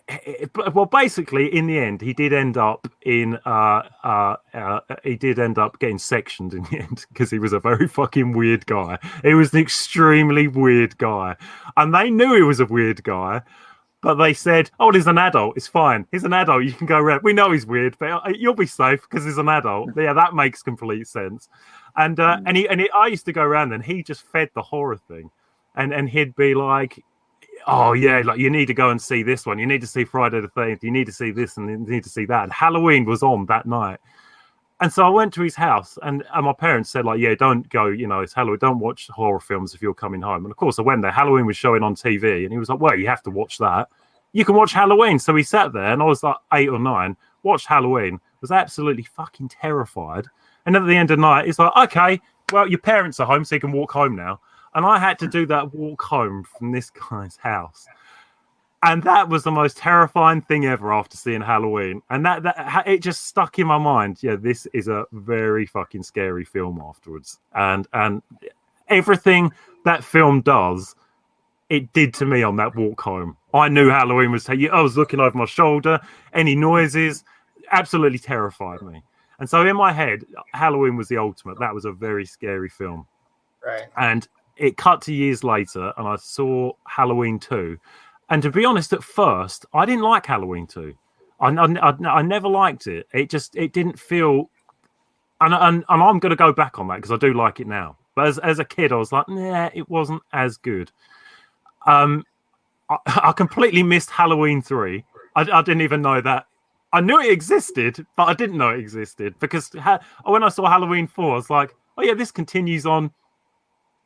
well, 0.74 0.86
basically, 0.86 1.54
in 1.54 1.66
the 1.66 1.78
end, 1.78 2.00
he 2.00 2.12
did 2.12 2.32
end 2.32 2.56
up 2.56 2.88
in. 3.02 3.38
Uh, 3.44 3.82
uh, 4.04 4.36
uh, 4.54 4.80
he 5.04 5.16
did 5.16 5.38
end 5.38 5.58
up 5.58 5.78
getting 5.78 5.98
sectioned 5.98 6.54
in 6.54 6.62
the 6.64 6.80
end 6.80 7.06
because 7.12 7.30
he 7.30 7.38
was 7.38 7.52
a 7.52 7.60
very 7.60 7.88
fucking 7.88 8.32
weird 8.32 8.66
guy. 8.66 8.98
He 9.22 9.34
was 9.34 9.52
an 9.52 9.60
extremely 9.60 10.48
weird 10.48 10.96
guy, 10.98 11.36
and 11.76 11.94
they 11.94 12.10
knew 12.10 12.34
he 12.34 12.42
was 12.42 12.60
a 12.60 12.66
weird 12.66 13.02
guy. 13.02 13.42
But 14.02 14.14
they 14.14 14.34
said, 14.34 14.70
"Oh, 14.80 14.90
he's 14.90 15.06
an 15.06 15.18
adult. 15.18 15.56
It's 15.56 15.68
fine. 15.68 16.06
He's 16.10 16.24
an 16.24 16.32
adult. 16.32 16.64
You 16.64 16.72
can 16.72 16.86
go 16.86 16.98
around. 16.98 17.20
We 17.22 17.32
know 17.32 17.52
he's 17.52 17.66
weird, 17.66 17.96
but 17.98 18.10
uh, 18.10 18.32
you'll 18.36 18.54
be 18.54 18.66
safe 18.66 19.02
because 19.02 19.24
he's 19.24 19.38
an 19.38 19.48
adult." 19.48 19.90
Yeah, 19.96 20.12
that 20.14 20.34
makes 20.34 20.62
complete 20.62 21.06
sense. 21.06 21.48
And 21.96 22.18
uh, 22.18 22.38
and 22.44 22.56
he 22.56 22.68
and 22.68 22.80
he, 22.80 22.90
I 22.90 23.06
used 23.06 23.26
to 23.26 23.32
go 23.32 23.42
around, 23.42 23.72
and 23.72 23.84
he 23.84 24.02
just 24.02 24.22
fed 24.22 24.50
the 24.54 24.62
horror 24.62 24.96
thing, 24.96 25.30
and 25.76 25.92
and 25.92 26.08
he'd 26.08 26.34
be 26.34 26.54
like, 26.54 27.04
oh 27.66 27.92
yeah, 27.92 28.22
like 28.24 28.38
you 28.38 28.50
need 28.50 28.66
to 28.66 28.74
go 28.74 28.90
and 28.90 29.00
see 29.00 29.22
this 29.22 29.46
one. 29.46 29.58
You 29.58 29.66
need 29.66 29.80
to 29.80 29.86
see 29.86 30.04
Friday 30.04 30.40
the 30.40 30.48
Thirteenth. 30.48 30.84
You 30.84 30.90
need 30.90 31.06
to 31.06 31.12
see 31.12 31.30
this 31.30 31.56
and 31.56 31.68
you 31.68 31.78
need 31.78 32.04
to 32.04 32.10
see 32.10 32.24
that. 32.26 32.44
And 32.44 32.52
Halloween 32.52 33.04
was 33.04 33.22
on 33.22 33.46
that 33.46 33.66
night, 33.66 33.98
and 34.82 34.92
so 34.92 35.06
I 35.06 35.10
went 35.10 35.32
to 35.34 35.42
his 35.42 35.54
house, 35.54 35.96
and, 36.02 36.24
and 36.34 36.44
my 36.44 36.52
parents 36.52 36.90
said 36.90 37.04
like, 37.04 37.20
yeah, 37.20 37.36
don't 37.36 37.68
go. 37.68 37.86
You 37.86 38.08
know, 38.08 38.18
it's 38.18 38.32
Halloween. 38.32 38.58
Don't 38.58 38.80
watch 38.80 39.06
horror 39.06 39.38
films 39.38 39.74
if 39.74 39.80
you're 39.80 39.94
coming 39.94 40.20
home. 40.20 40.44
And 40.44 40.50
of 40.50 40.56
course, 40.56 40.76
I 40.80 40.82
went 40.82 41.02
there. 41.02 41.12
Halloween 41.12 41.46
was 41.46 41.56
showing 41.56 41.84
on 41.84 41.94
TV, 41.94 42.42
and 42.42 42.52
he 42.52 42.58
was 42.58 42.68
like, 42.68 42.80
well, 42.80 42.98
you 42.98 43.06
have 43.06 43.22
to 43.22 43.30
watch 43.30 43.58
that. 43.58 43.88
You 44.32 44.44
can 44.44 44.56
watch 44.56 44.72
Halloween. 44.72 45.20
So 45.20 45.32
we 45.32 45.44
sat 45.44 45.72
there, 45.72 45.92
and 45.92 46.02
I 46.02 46.04
was 46.04 46.24
like 46.24 46.34
eight 46.54 46.68
or 46.68 46.80
nine, 46.80 47.16
watched 47.44 47.68
Halloween, 47.68 48.18
was 48.40 48.50
absolutely 48.50 49.04
fucking 49.04 49.50
terrified. 49.50 50.26
And 50.66 50.74
at 50.74 50.84
the 50.84 50.96
end 50.96 51.12
of 51.12 51.18
the 51.18 51.22
night, 51.22 51.46
it's 51.46 51.60
like, 51.60 51.76
okay, 51.76 52.20
well, 52.52 52.68
your 52.68 52.80
parents 52.80 53.20
are 53.20 53.26
home, 53.26 53.44
so 53.44 53.54
you 53.54 53.60
can 53.60 53.70
walk 53.70 53.92
home 53.92 54.16
now. 54.16 54.40
And 54.74 54.86
I 54.86 54.98
had 54.98 55.18
to 55.20 55.28
do 55.28 55.46
that 55.46 55.74
walk 55.74 56.02
home 56.02 56.44
from 56.44 56.72
this 56.72 56.90
guy's 56.90 57.36
house. 57.36 57.86
And 58.84 59.02
that 59.04 59.28
was 59.28 59.44
the 59.44 59.50
most 59.50 59.76
terrifying 59.76 60.40
thing 60.40 60.66
ever 60.66 60.92
after 60.92 61.16
seeing 61.16 61.40
Halloween. 61.40 62.02
And 62.10 62.26
that, 62.26 62.42
that 62.42 62.82
it 62.86 63.00
just 63.00 63.26
stuck 63.26 63.58
in 63.58 63.66
my 63.66 63.78
mind. 63.78 64.18
Yeah, 64.22 64.34
this 64.34 64.66
is 64.72 64.88
a 64.88 65.04
very 65.12 65.66
fucking 65.66 66.02
scary 66.02 66.44
film 66.44 66.82
afterwards. 66.84 67.38
And 67.54 67.86
and 67.92 68.22
everything 68.88 69.52
that 69.84 70.02
film 70.02 70.40
does, 70.40 70.96
it 71.68 71.92
did 71.92 72.12
to 72.14 72.26
me 72.26 72.42
on 72.42 72.56
that 72.56 72.74
walk 72.74 73.00
home. 73.00 73.36
I 73.54 73.68
knew 73.68 73.88
Halloween 73.88 74.32
was 74.32 74.48
I 74.48 74.54
was 74.80 74.96
looking 74.96 75.20
over 75.20 75.36
my 75.38 75.44
shoulder, 75.44 76.00
any 76.32 76.56
noises, 76.56 77.22
absolutely 77.70 78.18
terrified 78.18 78.82
me. 78.82 79.02
And 79.38 79.48
so 79.48 79.64
in 79.66 79.76
my 79.76 79.92
head, 79.92 80.24
Halloween 80.54 80.96
was 80.96 81.08
the 81.08 81.18
ultimate. 81.18 81.58
That 81.60 81.74
was 81.74 81.84
a 81.84 81.92
very 81.92 82.24
scary 82.24 82.68
film. 82.68 83.06
Right. 83.64 83.86
And 83.96 84.26
it 84.56 84.76
cut 84.76 85.02
to 85.02 85.14
years 85.14 85.42
later, 85.44 85.92
and 85.96 86.06
I 86.06 86.16
saw 86.16 86.72
Halloween 86.86 87.38
2. 87.38 87.78
And 88.30 88.42
to 88.42 88.50
be 88.50 88.64
honest, 88.64 88.92
at 88.92 89.02
first, 89.02 89.66
I 89.74 89.84
didn't 89.84 90.02
like 90.02 90.26
Halloween 90.26 90.66
2. 90.66 90.94
I, 91.40 91.48
I, 91.48 91.94
I, 92.08 92.22
never 92.22 92.48
liked 92.48 92.86
it. 92.86 93.06
It 93.12 93.28
just 93.28 93.56
it 93.56 93.72
didn't 93.72 93.98
feel. 93.98 94.48
And, 95.40 95.52
and, 95.54 95.84
and 95.88 96.02
I'm 96.02 96.18
going 96.20 96.30
to 96.30 96.36
go 96.36 96.52
back 96.52 96.78
on 96.78 96.86
that 96.88 96.96
because 96.96 97.10
I 97.10 97.16
do 97.16 97.34
like 97.34 97.58
it 97.58 97.66
now. 97.66 97.96
But 98.14 98.28
as, 98.28 98.38
as 98.38 98.58
a 98.58 98.64
kid, 98.64 98.92
I 98.92 98.96
was 98.96 99.10
like, 99.10 99.28
nah, 99.28 99.70
it 99.74 99.88
wasn't 99.90 100.22
as 100.32 100.56
good. 100.56 100.92
Um, 101.86 102.24
I, 102.88 102.98
I 103.06 103.32
completely 103.32 103.82
missed 103.82 104.10
Halloween 104.10 104.62
3. 104.62 105.04
I, 105.34 105.40
I 105.40 105.62
didn't 105.62 105.82
even 105.82 106.00
know 106.02 106.20
that 106.20 106.46
I 106.92 107.00
knew 107.00 107.20
it 107.20 107.32
existed, 107.32 108.06
but 108.16 108.24
I 108.24 108.34
didn't 108.34 108.58
know 108.58 108.70
it 108.70 108.78
existed 108.78 109.34
because 109.40 109.70
ha- 109.78 110.00
when 110.24 110.42
I 110.42 110.48
saw 110.48 110.68
Halloween 110.68 111.06
4, 111.06 111.32
I 111.32 111.34
was 111.34 111.50
like, 111.50 111.74
oh, 111.96 112.02
yeah, 112.02 112.14
this 112.14 112.30
continues 112.30 112.84
on 112.84 113.10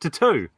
to 0.01 0.09
two. 0.09 0.49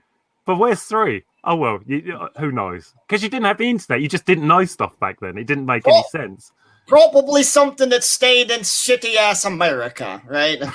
But 0.45 0.57
where's 0.57 0.83
three? 0.83 1.23
Oh, 1.43 1.55
well, 1.55 1.79
you, 1.85 2.17
uh, 2.17 2.29
who 2.39 2.51
knows? 2.51 2.93
Because 3.07 3.23
you 3.23 3.29
didn't 3.29 3.45
have 3.45 3.57
the 3.57 3.69
internet. 3.69 4.01
You 4.01 4.09
just 4.09 4.25
didn't 4.25 4.47
know 4.47 4.65
stuff 4.65 4.99
back 4.99 5.19
then. 5.19 5.37
It 5.37 5.47
didn't 5.47 5.65
make 5.65 5.87
any 5.87 6.03
sense. 6.11 6.51
Probably 6.87 7.43
something 7.43 7.89
that 7.89 8.03
stayed 8.03 8.51
in 8.51 8.61
shitty 8.61 9.15
ass 9.15 9.45
America, 9.45 10.21
right? 10.25 10.59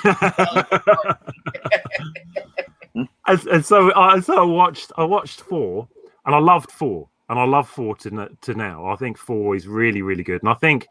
and, 3.27 3.47
and 3.47 3.65
so 3.65 3.93
I 3.93 4.21
so 4.21 4.37
I 4.37 4.45
watched 4.45 4.93
I 4.95 5.03
watched 5.03 5.41
four 5.41 5.89
and 6.25 6.33
I 6.33 6.39
loved 6.39 6.71
four 6.71 7.09
and 7.27 7.37
I 7.37 7.43
love 7.43 7.67
four 7.67 7.97
to 7.97 8.29
to 8.41 8.53
now. 8.53 8.87
I 8.87 8.95
think 8.95 9.17
four 9.17 9.57
is 9.57 9.67
really 9.67 10.01
really 10.01 10.23
good, 10.23 10.41
and 10.41 10.49
I 10.49 10.53
think 10.53 10.87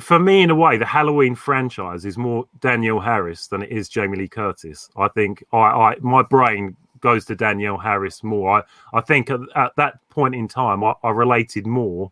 for 0.00 0.18
me 0.18 0.42
in 0.42 0.50
a 0.50 0.54
way 0.54 0.76
the 0.76 0.84
Halloween 0.86 1.34
franchise 1.34 2.04
is 2.04 2.18
more 2.18 2.46
Danielle 2.60 3.00
Harris 3.00 3.46
than 3.46 3.62
it 3.62 3.70
is 3.70 3.88
Jamie 3.88 4.18
Lee 4.18 4.28
Curtis. 4.28 4.88
I 4.96 5.08
think 5.08 5.44
I, 5.52 5.58
I 5.58 5.96
my 6.00 6.22
brain 6.22 6.76
goes 7.00 7.24
to 7.26 7.36
Danielle 7.36 7.78
Harris 7.78 8.22
more. 8.24 8.58
I 8.58 8.62
I 8.96 9.00
think 9.00 9.30
at, 9.30 9.40
at 9.54 9.72
that 9.76 9.98
point 10.10 10.34
in 10.34 10.48
time 10.48 10.82
I, 10.82 10.94
I 11.04 11.10
related 11.10 11.66
more 11.66 12.10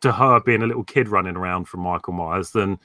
to 0.00 0.12
her 0.12 0.38
being 0.40 0.62
a 0.62 0.66
little 0.66 0.84
kid 0.84 1.08
running 1.08 1.36
around 1.36 1.64
from 1.64 1.80
Michael 1.80 2.12
Myers 2.12 2.50
than 2.52 2.78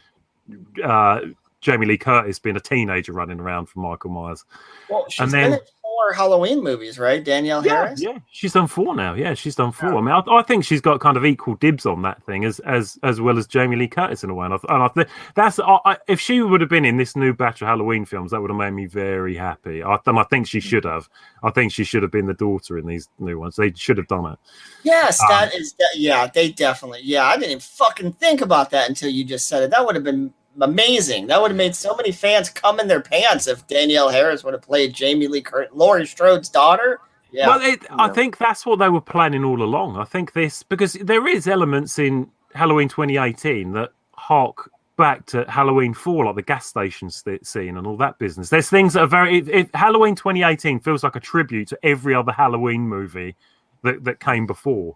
uh, 0.84 1.20
Jamie 1.62 1.86
Lee 1.86 1.98
Curtis 1.98 2.40
being 2.40 2.56
a 2.56 2.60
teenager 2.60 3.14
running 3.14 3.40
around 3.40 3.68
from 3.68 3.84
Michael 3.84 4.10
Myers. 4.10 4.44
Well, 4.90 5.06
she's 5.10 5.20
And 5.22 5.32
then- 5.32 5.60
four 5.94 6.14
Halloween 6.14 6.64
movies, 6.64 6.98
right? 6.98 7.24
Danielle 7.24 7.62
Harris. 7.62 8.02
Yeah, 8.02 8.20
she's 8.32 8.54
done 8.54 8.68
four 8.68 8.96
now. 8.96 9.14
Yeah, 9.14 9.34
she's 9.34 9.56
done 9.56 9.72
four. 9.72 9.96
I 9.96 10.02
mean, 10.02 10.10
I, 10.10 10.22
I 10.32 10.44
think 10.44 10.66
she's 10.66 10.82
got 10.82 11.00
kind 11.00 11.18
of 11.18 11.26
equal 11.26 11.56
dibs 11.56 11.86
on 11.86 12.02
that 12.04 12.24
thing 12.26 12.46
as 12.46 12.60
as 12.62 12.98
as 13.04 13.22
well 13.22 13.38
as 13.38 13.48
Jamie 13.48 13.76
Lee 13.76 13.88
Curtis 13.88 14.24
in 14.24 14.30
a 14.30 14.34
way. 14.34 14.46
And 14.46 14.54
I, 14.54 14.58
and 14.70 14.84
I 14.84 14.88
think 14.89 15.08
that's 15.36 15.60
I, 15.60 15.80
I, 15.86 15.98
if 16.08 16.20
she 16.20 16.41
would 16.41 16.62
have 16.62 16.70
been 16.70 16.86
in 16.86 16.98
this 16.98 17.16
new 17.16 17.34
batch 17.34 17.62
of 17.62 17.68
Halloween 17.68 18.06
films, 18.06 18.32
that 18.32 18.41
would 18.41 18.50
have 18.50 18.58
made 18.58 18.72
me 18.72 18.86
very 18.86 19.36
happy. 19.36 19.84
I, 19.84 19.98
and 20.06 20.20
I 20.20 20.24
think 20.24 20.48
she 20.48 20.60
should 20.60 20.86
have. 20.86 21.10
I 21.44 21.52
think 21.52 21.72
she 21.72 21.84
should 21.84 22.04
have 22.04 22.12
been 22.12 22.26
the 22.28 22.34
daughter 22.34 22.78
in 22.78 22.88
these 22.88 23.10
new 23.20 23.39
ones. 23.39 23.56
They 23.56 23.74
should 23.74 23.98
have 23.98 24.08
done 24.08 24.34
it. 24.34 24.39
Yes, 24.84 25.22
Um, 25.22 25.28
that 25.30 25.54
is. 25.54 25.74
That, 25.74 25.91
yeah, 25.96 26.28
they 26.28 26.52
definitely. 26.52 27.02
Yeah, 27.04 27.26
I 27.26 27.36
didn't 27.36 27.52
even 27.52 27.60
fucking 27.60 28.14
think 28.14 28.41
about 28.41 28.72
that 28.72 28.89
until 28.89 29.10
you 29.10 29.24
just 29.24 29.48
said 29.48 29.64
it. 29.64 29.70
That 29.70 29.86
would 29.86 29.96
have 29.96 30.04
been 30.04 30.34
amazing. 30.62 31.28
That 31.28 31.41
would 31.41 31.51
have 31.51 31.58
made 31.58 31.76
so 31.76 31.95
many 31.95 32.12
fans 32.12 32.49
come 32.49 32.80
in 32.80 32.88
their 32.88 33.01
pants 33.01 33.47
if 33.47 33.66
Danielle 33.68 34.10
Harris 34.10 34.43
would 34.43 34.54
have 34.54 34.62
played 34.62 34.93
Jamie 34.93 35.28
Lee 35.28 35.41
Curtis, 35.41 35.72
Laurie 35.74 36.06
Strode's 36.06 36.49
daughter. 36.49 36.99
Yeah. 37.32 37.47
Well, 37.47 37.62
it, 37.62 37.84
I 37.89 38.10
think 38.10 38.38
that's 38.38 38.66
what 38.66 38.78
they 38.78 38.89
were 38.89 39.01
planning 39.01 39.43
all 39.43 39.62
along. 39.64 39.97
I 39.97 40.04
think 40.04 40.34
this 40.34 40.62
because 40.62 40.93
there 40.93 41.28
is 41.28 41.47
elements 41.47 41.97
in 41.97 42.30
Halloween 42.54 42.88
2018 42.88 43.72
that 43.74 43.91
hark 44.12 44.70
back 44.97 45.26
to 45.28 45.43
Halloween 45.49 45.93
4, 45.93 46.26
like 46.26 46.36
the 46.36 46.41
gas 46.41 46.68
station 46.68 47.10
scene 47.10 47.78
and 47.78 47.88
all 47.88 47.97
that 47.97 48.20
business. 48.20 48.49
There's 48.49 48.70
things 48.70 48.93
that 48.93 49.01
are 49.01 49.08
very. 49.08 49.39
It, 49.39 49.49
it, 49.49 49.76
Halloween 49.76 50.16
2018 50.16 50.80
feels 50.80 51.04
like 51.04 51.16
a 51.16 51.20
tribute 51.20 51.70
to 51.70 51.80
every 51.84 52.14
other 52.14 52.32
Halloween 52.32 52.82
movie 52.82 53.36
that, 53.84 54.04
that 54.04 54.20
came 54.20 54.45
before, 54.45 54.95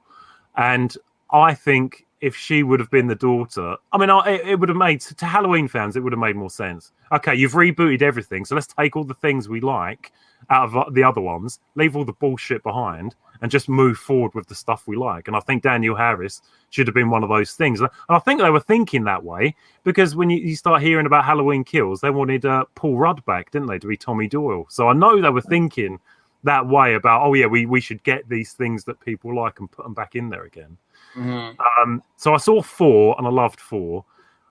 and 0.55 0.95
I 1.31 1.53
think 1.53 2.05
if 2.21 2.35
she 2.35 2.63
would 2.63 2.79
have 2.79 2.89
been 2.89 3.07
the 3.07 3.15
daughter. 3.15 3.75
I 3.91 3.97
mean, 3.97 4.09
it 4.25 4.59
would 4.59 4.69
have 4.69 4.77
made 4.77 5.01
to 5.01 5.25
Halloween 5.25 5.67
fans, 5.67 5.95
it 5.95 6.01
would 6.01 6.13
have 6.13 6.19
made 6.19 6.35
more 6.35 6.49
sense. 6.49 6.91
Okay, 7.11 7.35
you've 7.35 7.53
rebooted 7.53 8.01
everything, 8.01 8.45
so 8.45 8.55
let's 8.55 8.67
take 8.67 8.95
all 8.95 9.03
the 9.03 9.13
things 9.15 9.47
we 9.47 9.61
like 9.61 10.11
out 10.49 10.65
of 10.65 10.77
uh, 10.77 10.85
the 10.91 11.03
other 11.03 11.21
ones, 11.21 11.59
leave 11.75 11.95
all 11.95 12.05
the 12.05 12.13
bullshit 12.13 12.63
behind, 12.63 13.15
and 13.41 13.51
just 13.51 13.69
move 13.69 13.97
forward 13.97 14.33
with 14.33 14.47
the 14.47 14.55
stuff 14.55 14.87
we 14.87 14.95
like. 14.95 15.27
And 15.27 15.35
I 15.35 15.39
think 15.41 15.63
Danielle 15.63 15.95
Harris 15.95 16.41
should 16.69 16.87
have 16.87 16.93
been 16.93 17.09
one 17.09 17.23
of 17.23 17.29
those 17.29 17.53
things. 17.53 17.79
And 17.79 17.89
I 18.09 18.19
think 18.19 18.41
they 18.41 18.49
were 18.49 18.59
thinking 18.59 19.03
that 19.03 19.23
way 19.23 19.55
because 19.83 20.15
when 20.15 20.29
you, 20.29 20.37
you 20.37 20.55
start 20.55 20.81
hearing 20.81 21.05
about 21.05 21.25
Halloween 21.25 21.63
kills, 21.63 22.01
they 22.01 22.09
wanted 22.09 22.45
uh, 22.45 22.65
Paul 22.75 22.97
Rudd 22.97 23.23
back, 23.25 23.51
didn't 23.51 23.67
they, 23.67 23.79
to 23.79 23.87
be 23.87 23.97
Tommy 23.97 24.27
Doyle? 24.27 24.65
So 24.69 24.87
I 24.87 24.93
know 24.93 25.21
they 25.21 25.29
were 25.29 25.41
thinking 25.41 25.99
that 26.43 26.67
way 26.67 26.95
about, 26.95 27.23
oh, 27.23 27.33
yeah, 27.33 27.47
we, 27.47 27.65
we 27.65 27.81
should 27.81 28.03
get 28.03 28.27
these 28.29 28.53
things 28.53 28.83
that 28.85 28.99
people 29.01 29.35
like 29.35 29.59
and 29.59 29.69
put 29.69 29.83
them 29.83 29.93
back 29.93 30.15
in 30.15 30.29
there 30.29 30.45
again. 30.45 30.77
Mhm. 31.15 31.55
Um, 31.81 32.03
so 32.15 32.33
I 32.33 32.37
saw 32.37 32.61
four 32.61 33.15
and 33.17 33.25
I 33.27 33.29
loved 33.29 33.59
four. 33.59 34.05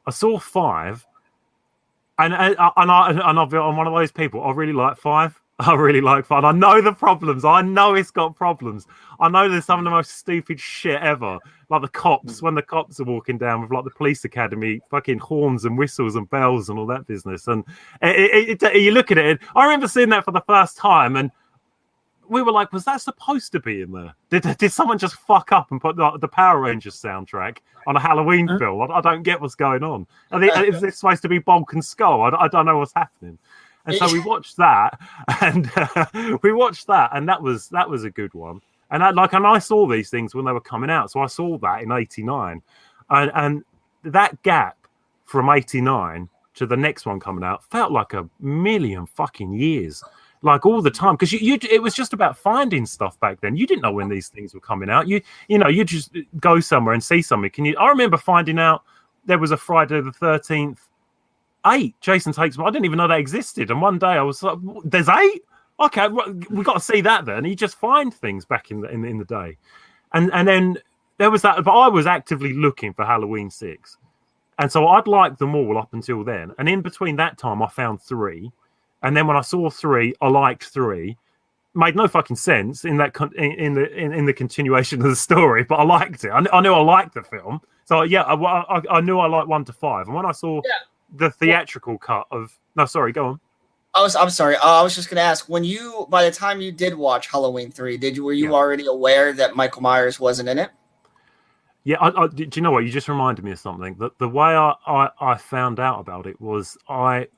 I 0.07 0.11
saw 0.11 0.39
five, 0.39 1.07
and 2.19 2.35
and, 2.35 2.57
and 2.59 2.91
I 2.91 3.11
and 3.11 3.39
I've, 3.39 3.53
I'm 3.55 3.77
one 3.77 3.87
of 3.87 3.93
those 3.95 4.13
people. 4.13 4.43
I 4.43 4.53
really 4.53 4.73
like 4.73 4.97
five. 4.97 5.41
I 5.59 5.75
really 5.75 6.03
like 6.03 6.27
five. 6.27 6.45
I 6.45 6.53
know 6.53 6.83
the 6.83 6.93
problems. 6.93 7.45
I 7.45 7.63
know 7.63 7.95
it's 7.95 8.11
got 8.11 8.37
problems. 8.37 8.87
I 9.21 9.29
know 9.31 9.49
there's 9.49 9.65
some 9.65 9.79
of 9.79 9.85
the 9.85 9.91
most 9.91 10.19
stupid 10.19 10.61
shit 10.61 11.01
ever. 11.01 11.39
Like 11.71 11.81
the 11.83 11.89
cops 11.89 12.43
when 12.43 12.55
the 12.55 12.63
cops 12.63 13.01
are 13.01 13.05
walking 13.05 13.39
down 13.39 13.63
with 13.63 13.71
like 13.71 13.85
the 13.85 13.91
police 13.91 14.25
academy, 14.25 14.81
fucking 14.91 15.19
horns 15.19 15.65
and 15.65 15.79
whistles 15.79 16.15
and 16.15 16.29
bells 16.29 16.69
and 16.69 16.79
all 16.79 16.87
that 16.89 17.07
business. 17.07 17.49
And 17.49 17.65
it, 18.03 18.51
it, 18.51 18.63
it, 18.63 18.83
you 18.83 18.91
look 18.91 19.11
at 19.11 19.19
it. 19.19 19.41
I 19.55 19.65
remember 19.65 19.89
seeing 19.89 20.11
that 20.11 20.25
for 20.27 20.31
the 20.33 20.43
first 20.47 20.77
time 20.77 21.17
and 21.17 21.31
we 22.29 22.43
were 22.43 22.53
like, 22.53 22.73
was 22.73 22.85
that 22.85 23.01
supposed 23.01 23.53
to 23.53 23.61
be 23.61 23.83
in 23.83 23.93
there? 23.93 24.15
Did, 24.31 24.57
did 24.59 24.73
someone 24.73 24.99
just 24.99 25.15
fuck 25.15 25.53
up 25.53 25.71
and 25.71 25.81
put 25.81 25.97
the, 25.97 26.19
the 26.21 26.29
Power 26.29 26.61
Rangers 26.61 27.01
soundtrack 27.01 27.59
on 27.87 27.97
a 27.97 28.01
Halloween 28.01 28.49
film? 28.59 28.91
I, 28.91 28.97
I 28.97 29.01
don't 29.01 29.23
get 29.23 29.41
what's 29.41 29.55
going 29.55 29.83
on. 29.83 30.07
Are 30.31 30.41
they, 30.41 30.49
is 30.49 30.81
this 30.81 30.99
supposed 30.99 31.23
to 31.23 31.29
be 31.29 31.39
Bulk 31.39 31.73
and 31.73 31.85
Skull? 31.85 32.23
I, 32.23 32.31
I 32.45 32.49
don't 32.49 32.67
know 32.67 32.79
what's 32.79 32.95
happening. 32.95 33.39
And 33.87 33.97
so 33.97 34.13
we 34.13 34.21
watched 34.25 34.57
that, 34.57 34.99
and 35.41 35.71
uh, 35.77 36.39
we 36.43 36.53
watched 36.53 36.87
that, 36.89 37.11
and 37.13 37.29
that 37.29 37.41
was 37.41 37.69
that 37.69 37.89
was 37.89 38.05
a 38.05 38.11
good 38.11 38.35
one. 38.35 38.61
And 38.91 39.03
I, 39.03 39.11
like, 39.11 39.33
and 39.33 39.47
I 39.47 39.59
saw 39.59 39.87
these 39.87 40.11
things 40.11 40.35
when 40.35 40.45
they 40.45 40.53
were 40.53 40.61
coming 40.61 40.91
out, 40.91 41.11
so 41.11 41.21
I 41.21 41.27
saw 41.27 41.57
that 41.59 41.83
in 41.83 41.93
'89, 41.93 42.63
and 43.11 43.33
and 43.35 43.65
that 44.03 44.43
gap 44.43 44.77
from 45.25 45.49
'89 45.49 46.29
to 46.55 46.67
the 46.67 46.77
next 46.77 47.07
one 47.07 47.21
coming 47.21 47.45
out 47.45 47.63
felt 47.65 47.93
like 47.93 48.15
a 48.15 48.29
million 48.41 49.07
fucking 49.07 49.53
years 49.53 50.03
like 50.43 50.67
all 50.67 50.83
the 50.83 50.91
time 50.91 51.15
because 51.15 51.33
you, 51.33 51.39
you 51.39 51.59
it 51.71 51.83
was 51.83 51.95
just 51.95 52.13
about 52.13 52.37
finding 52.37 52.87
stuff 52.87 53.19
back 53.21 53.41
then. 53.41 53.57
You 53.57 53.67
didn't 53.67 53.83
know 53.83 53.93
when 53.93 54.09
these 54.09 54.29
things 54.29 54.55
were 54.55 54.61
coming 54.61 54.91
out. 54.91 55.09
You 55.09 55.21
you 55.49 55.59
know 55.59 55.69
you 55.69 55.85
just 55.85 56.17
go 56.39 56.61
somewhere 56.61 56.95
and 56.95 57.03
see 57.03 57.23
something. 57.23 57.51
Can 57.51 57.65
you 57.65 57.77
i 57.79 57.89
remember 57.89 58.17
finding 58.17 58.59
out 58.59 58.83
there 59.25 59.39
was 59.39 59.51
a 59.51 59.57
friday 59.57 60.01
the 60.01 60.11
13th 60.11 60.79
eight 61.67 61.95
jason 62.01 62.33
takes 62.33 62.57
i 62.59 62.65
didn't 62.67 62.85
even 62.85 62.99
know 62.99 63.09
that 63.09 63.19
existed. 63.19 63.71
And 63.71 63.81
one 63.81 63.99
day 63.99 64.07
i 64.07 64.23
was 64.23 64.43
like 64.43 64.59
there's 64.85 65.09
eight? 65.09 65.43
Okay 65.81 66.09
we 66.09 66.63
got 66.65 66.75
to 66.75 66.81
see 66.81 67.01
that 67.03 67.25
then. 67.25 67.45
You 67.45 67.57
just 67.57 67.77
find 67.77 68.13
things 68.13 68.45
back 68.45 68.71
in 68.71 68.81
the 68.81 68.91
in, 68.91 69.05
in 69.05 69.19
the 69.19 69.25
day. 69.25 69.57
And 70.13 70.31
and 70.33 70.47
then 70.47 70.77
there 71.19 71.31
was 71.31 71.43
that 71.43 71.65
but 71.65 71.73
i 71.73 71.89
was 71.89 72.07
actively 72.07 72.53
looking 72.53 72.93
for 72.93 73.05
halloween 73.05 73.51
six. 73.51 73.97
And 74.59 74.71
so 74.71 74.87
i'd 74.89 75.07
liked 75.07 75.39
them 75.39 75.55
all 75.55 75.79
up 75.79 75.93
until 75.93 76.25
then. 76.25 76.53
And 76.59 76.69
in 76.69 76.83
between 76.83 77.17
that 77.17 77.39
time 77.39 77.63
i 77.63 77.69
found 77.69 78.03
three 78.03 78.53
and 79.03 79.17
then 79.17 79.27
when 79.27 79.37
I 79.37 79.41
saw 79.43 79.71
three, 79.71 80.15
I 80.21 80.29
liked 80.29 80.65
three. 80.65 81.17
Made 81.75 81.95
no 81.95 82.09
fucking 82.09 82.37
sense 82.37 82.85
in 82.85 82.97
that 82.97 83.13
con- 83.13 83.35
in, 83.37 83.53
in 83.53 83.75
the 83.75 83.95
in, 83.95 84.13
in 84.13 84.27
the 84.27 84.33
continuation 84.33 85.01
of 85.03 85.09
the 85.09 85.17
story, 85.17 85.65
but 85.65 85.77
I 85.77 85.85
liked 85.85 86.25
it. 86.25 86.31
I, 86.31 86.45
I 86.53 86.61
knew 86.61 86.73
I 86.73 86.81
liked 86.81 87.15
the 87.15 87.23
film, 87.23 87.61
so 87.85 88.03
yeah, 88.03 88.23
I, 88.23 88.35
I, 88.35 88.83
I 88.91 89.01
knew 89.01 89.19
I 89.19 89.27
liked 89.27 89.49
one 89.49 89.65
to 89.67 89.73
five. 89.73 90.07
And 90.07 90.15
when 90.15 90.27
I 90.27 90.33
saw 90.33 90.61
the 91.15 91.31
theatrical 91.31 91.99
cut 91.99 92.27
of 92.31 92.59
no, 92.77 92.87
sorry, 92.87 93.13
go 93.13 93.27
on. 93.27 93.41
I 93.95 94.03
was 94.03 94.17
I'm 94.17 94.31
sorry. 94.31 94.57
Uh, 94.57 94.81
I 94.81 94.83
was 94.83 94.95
just 94.95 95.09
gonna 95.09 95.23
ask 95.23 95.49
when 95.49 95.65
you 95.65 96.07
by 96.11 96.25
the 96.25 96.31
time 96.31 96.61
you 96.61 96.73
did 96.73 96.95
watch 96.95 97.29
Halloween 97.29 97.71
three, 97.71 97.97
did 97.97 98.17
you 98.17 98.25
were 98.25 98.33
you 98.33 98.55
already 98.55 98.87
aware 98.87 99.33
that 99.35 99.57
Michael 99.57 99.83
Myers 99.83 100.21
wasn't 100.21 100.49
in 100.49 100.59
it? 100.59 100.71
Yeah, 101.85 101.99
I, 102.01 102.25
I, 102.25 102.27
do 102.27 102.49
you 102.53 102.63
know 102.63 102.73
what? 102.73 102.85
You 102.85 102.91
just 102.91 103.09
reminded 103.09 103.45
me 103.45 103.53
of 103.53 103.61
something. 103.61 103.95
The, 103.95 104.11
the 104.19 104.29
way 104.29 104.57
I, 104.57 104.75
I, 104.89 105.09
I 105.21 105.37
found 105.37 105.79
out 105.79 106.01
about 106.01 106.27
it 106.27 106.41
was 106.41 106.77
I 106.89 107.29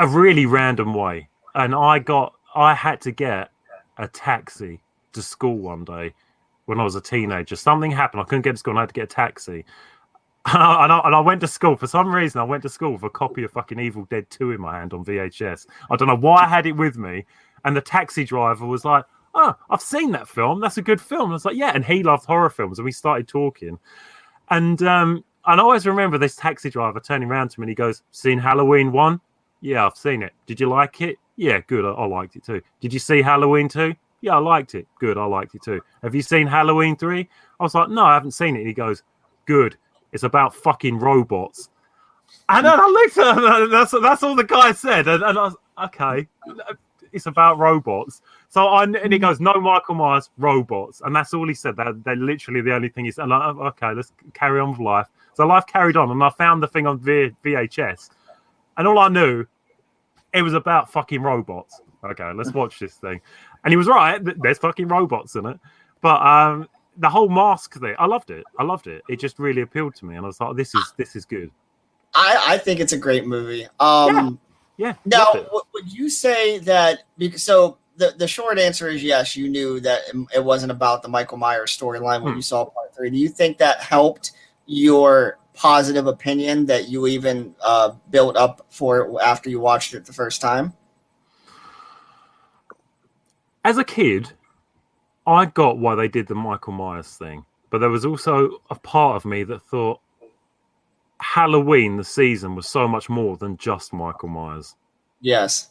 a 0.00 0.06
really 0.06 0.46
random 0.46 0.94
way, 0.94 1.28
and 1.54 1.74
I 1.74 1.98
got 1.98 2.34
I 2.54 2.74
had 2.74 3.00
to 3.02 3.12
get 3.12 3.50
a 3.98 4.08
taxi 4.08 4.80
to 5.12 5.22
school 5.22 5.58
one 5.58 5.84
day 5.84 6.14
when 6.64 6.80
I 6.80 6.84
was 6.84 6.94
a 6.94 7.00
teenager. 7.00 7.56
Something 7.56 7.90
happened. 7.90 8.22
I 8.22 8.24
couldn't 8.24 8.42
get 8.42 8.52
to 8.52 8.56
school. 8.56 8.72
And 8.72 8.78
I 8.78 8.82
had 8.82 8.90
to 8.90 8.94
get 8.94 9.04
a 9.04 9.14
taxi. 9.14 9.64
And 10.46 10.56
I, 10.62 10.84
and, 10.84 10.92
I, 10.92 11.00
and 11.04 11.14
I 11.14 11.20
went 11.20 11.40
to 11.42 11.48
school 11.48 11.76
for 11.76 11.86
some 11.86 12.12
reason. 12.12 12.40
I 12.40 12.44
went 12.44 12.62
to 12.62 12.68
school 12.68 12.92
with 12.92 13.02
a 13.02 13.10
copy 13.10 13.44
of 13.44 13.52
fucking 13.52 13.78
Evil 13.78 14.06
Dead 14.06 14.28
2 14.30 14.52
in 14.52 14.60
my 14.60 14.78
hand 14.78 14.92
on 14.92 15.04
VHS. 15.04 15.66
I 15.90 15.96
don't 15.96 16.08
know 16.08 16.16
why 16.16 16.44
I 16.44 16.48
had 16.48 16.66
it 16.66 16.72
with 16.72 16.96
me. 16.96 17.26
And 17.64 17.76
the 17.76 17.80
taxi 17.80 18.24
driver 18.24 18.66
was 18.66 18.84
like, 18.84 19.04
Oh, 19.34 19.54
I've 19.68 19.82
seen 19.82 20.10
that 20.12 20.26
film. 20.26 20.60
That's 20.60 20.78
a 20.78 20.82
good 20.82 21.00
film. 21.00 21.30
I 21.30 21.34
was 21.34 21.44
like, 21.44 21.56
Yeah. 21.56 21.72
And 21.74 21.84
he 21.84 22.02
loved 22.02 22.24
horror 22.24 22.50
films. 22.50 22.78
And 22.78 22.84
we 22.84 22.92
started 22.92 23.28
talking. 23.28 23.78
And 24.48 24.82
um, 24.82 25.24
and 25.46 25.60
I 25.60 25.64
always 25.64 25.86
remember 25.86 26.18
this 26.18 26.36
taxi 26.36 26.70
driver 26.70 27.00
turning 27.00 27.28
around 27.28 27.50
to 27.50 27.60
me 27.60 27.64
and 27.64 27.70
he 27.70 27.74
goes, 27.74 28.02
Seen 28.10 28.38
Halloween 28.38 28.92
1? 28.92 29.20
Yeah, 29.60 29.86
I've 29.86 29.96
seen 29.96 30.22
it. 30.22 30.32
Did 30.46 30.60
you 30.60 30.68
like 30.68 31.00
it? 31.00 31.18
Yeah, 31.36 31.60
good. 31.66 31.84
I, 31.84 31.90
I 31.90 32.06
liked 32.06 32.36
it 32.36 32.44
too. 32.44 32.60
Did 32.80 32.92
you 32.92 32.98
see 32.98 33.22
Halloween 33.22 33.68
2? 33.68 33.94
Yeah, 34.22 34.36
I 34.36 34.38
liked 34.38 34.74
it. 34.74 34.86
Good. 34.98 35.16
I 35.16 35.24
liked 35.24 35.54
it 35.54 35.62
too. 35.62 35.80
Have 36.02 36.14
you 36.14 36.22
seen 36.22 36.46
Halloween 36.46 36.96
3? 36.96 37.28
I 37.58 37.62
was 37.62 37.74
like, 37.74 37.88
No, 37.88 38.04
I 38.04 38.14
haven't 38.14 38.32
seen 38.32 38.56
it. 38.56 38.60
And 38.60 38.68
he 38.68 38.74
goes, 38.74 39.02
Good. 39.46 39.76
It's 40.12 40.24
about 40.24 40.54
fucking 40.54 40.98
robots. 40.98 41.70
And 42.48 42.66
then 42.66 42.78
I 42.78 42.86
looked 42.86 43.18
at 43.18 43.38
him, 43.38 43.44
and 43.44 43.72
that's, 43.72 43.92
that's 44.02 44.22
all 44.22 44.34
the 44.34 44.44
guy 44.44 44.72
said. 44.72 45.08
And, 45.08 45.22
and 45.22 45.38
I 45.38 45.42
was, 45.42 45.56
okay, 45.84 46.28
it's 47.12 47.26
about 47.26 47.58
robots. 47.58 48.22
So 48.48 48.66
I, 48.66 48.84
and 48.84 48.96
he 48.96 49.18
mm. 49.18 49.20
goes, 49.20 49.40
no 49.40 49.54
Michael 49.60 49.94
Myers, 49.94 50.30
robots. 50.38 51.00
And 51.04 51.14
that's 51.14 51.32
all 51.34 51.46
he 51.46 51.54
said. 51.54 51.76
They're, 51.76 51.92
they're 51.92 52.16
literally 52.16 52.60
the 52.60 52.74
only 52.74 52.88
thing 52.88 53.04
he 53.04 53.10
said. 53.10 53.24
And 53.24 53.34
I, 53.34 53.50
okay, 53.50 53.92
let's 53.94 54.12
carry 54.34 54.60
on 54.60 54.70
with 54.70 54.80
life. 54.80 55.06
So 55.34 55.46
life 55.46 55.66
carried 55.66 55.96
on, 55.96 56.10
and 56.10 56.22
I 56.22 56.30
found 56.30 56.62
the 56.62 56.68
thing 56.68 56.86
on 56.86 56.98
v, 56.98 57.30
VHS. 57.44 58.10
And 58.80 58.88
all 58.88 58.98
I 58.98 59.08
knew, 59.08 59.44
it 60.32 60.40
was 60.40 60.54
about 60.54 60.90
fucking 60.90 61.20
robots. 61.20 61.82
Okay, 62.02 62.32
let's 62.32 62.54
watch 62.54 62.78
this 62.78 62.94
thing. 62.94 63.20
And 63.62 63.72
he 63.72 63.76
was 63.76 63.86
right. 63.86 64.18
There's 64.40 64.56
fucking 64.56 64.88
robots 64.88 65.34
in 65.34 65.44
it. 65.44 65.60
But 66.00 66.22
um, 66.22 66.66
the 66.96 67.10
whole 67.10 67.28
mask 67.28 67.78
thing, 67.78 67.94
I 67.98 68.06
loved 68.06 68.30
it. 68.30 68.42
I 68.58 68.62
loved 68.62 68.86
it. 68.86 69.02
It 69.10 69.20
just 69.20 69.38
really 69.38 69.60
appealed 69.60 69.94
to 69.96 70.06
me, 70.06 70.16
and 70.16 70.24
I 70.24 70.28
was 70.28 70.40
like, 70.40 70.56
"This 70.56 70.74
is 70.74 70.94
this 70.96 71.14
is 71.14 71.26
good." 71.26 71.50
I, 72.14 72.42
I 72.54 72.58
think 72.58 72.80
it's 72.80 72.94
a 72.94 72.96
great 72.98 73.26
movie. 73.26 73.66
Um, 73.80 74.40
Yeah. 74.78 74.94
Now, 75.04 75.26
w- 75.34 75.60
would 75.74 75.92
you 75.92 76.08
say 76.08 76.58
that? 76.60 77.00
Because 77.18 77.42
so 77.42 77.76
the 77.98 78.14
the 78.16 78.26
short 78.26 78.58
answer 78.58 78.88
is 78.88 79.04
yes. 79.04 79.36
You 79.36 79.50
knew 79.50 79.78
that 79.80 80.00
it- 80.08 80.26
it 80.36 80.42
wasn't 80.42 80.72
about 80.72 81.02
the 81.02 81.08
Michael 81.08 81.36
Myers 81.36 81.76
storyline 81.76 82.22
when 82.22 82.32
Hmm. 82.32 82.36
you 82.38 82.42
saw 82.42 82.64
part 82.64 82.94
three. 82.96 83.10
Do 83.10 83.18
you 83.18 83.28
think 83.28 83.58
that 83.58 83.82
helped 83.82 84.32
your 84.64 85.38
positive 85.60 86.06
opinion 86.06 86.64
that 86.66 86.88
you 86.88 87.06
even 87.06 87.54
uh, 87.62 87.92
built 88.10 88.36
up 88.36 88.66
for 88.70 88.98
it 88.98 89.22
after 89.22 89.50
you 89.50 89.60
watched 89.60 89.92
it 89.92 90.06
the 90.06 90.12
first 90.12 90.40
time? 90.40 90.72
as 93.64 93.78
a 93.78 93.84
kid, 93.84 94.32
I 95.26 95.46
got 95.46 95.78
why 95.78 95.94
they 95.94 96.08
did 96.08 96.28
the 96.28 96.34
Michael 96.34 96.72
Myers 96.72 97.16
thing, 97.16 97.44
but 97.70 97.78
there 97.78 97.90
was 97.90 98.06
also 98.06 98.62
a 98.70 98.74
part 98.74 99.16
of 99.16 99.24
me 99.24 99.44
that 99.44 99.62
thought 99.62 100.00
Halloween, 101.20 101.96
the 101.96 102.04
season, 102.04 102.54
was 102.54 102.66
so 102.66 102.88
much 102.88 103.08
more 103.08 103.36
than 103.36 103.56
just 103.58 103.92
Michael 103.92 104.28
Myers. 104.28 104.74
Yes. 105.20 105.70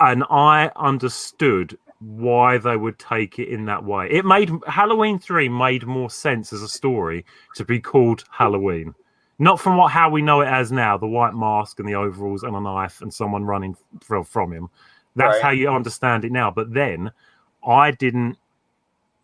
And 0.00 0.22
I 0.30 0.70
understood 0.76 1.76
why 1.98 2.58
they 2.58 2.76
would 2.76 2.96
take 3.00 3.40
it 3.40 3.48
in 3.48 3.64
that 3.64 3.82
way. 3.82 4.08
It 4.08 4.24
made 4.24 4.52
Halloween 4.68 5.18
3 5.18 5.48
made 5.48 5.84
more 5.84 6.10
sense 6.10 6.52
as 6.52 6.62
a 6.62 6.68
story 6.68 7.24
to 7.56 7.64
be 7.64 7.80
called 7.80 8.22
Halloween. 8.30 8.94
Not 9.38 9.60
from 9.60 9.76
what 9.76 9.92
how 9.92 10.10
we 10.10 10.22
know 10.22 10.40
it 10.40 10.48
as 10.48 10.72
now, 10.72 10.98
the 10.98 11.06
white 11.06 11.34
mask 11.34 11.78
and 11.78 11.88
the 11.88 11.94
overalls 11.94 12.42
and 12.42 12.56
a 12.56 12.60
knife 12.60 13.00
and 13.02 13.12
someone 13.12 13.44
running 13.44 13.76
from, 14.00 14.24
from 14.24 14.52
him. 14.52 14.68
That's 15.14 15.34
Right. 15.34 15.42
how 15.42 15.50
you 15.50 15.68
understand 15.68 16.24
it 16.24 16.32
now. 16.32 16.50
But 16.50 16.72
then 16.72 17.10
I 17.66 17.92
didn't 17.92 18.36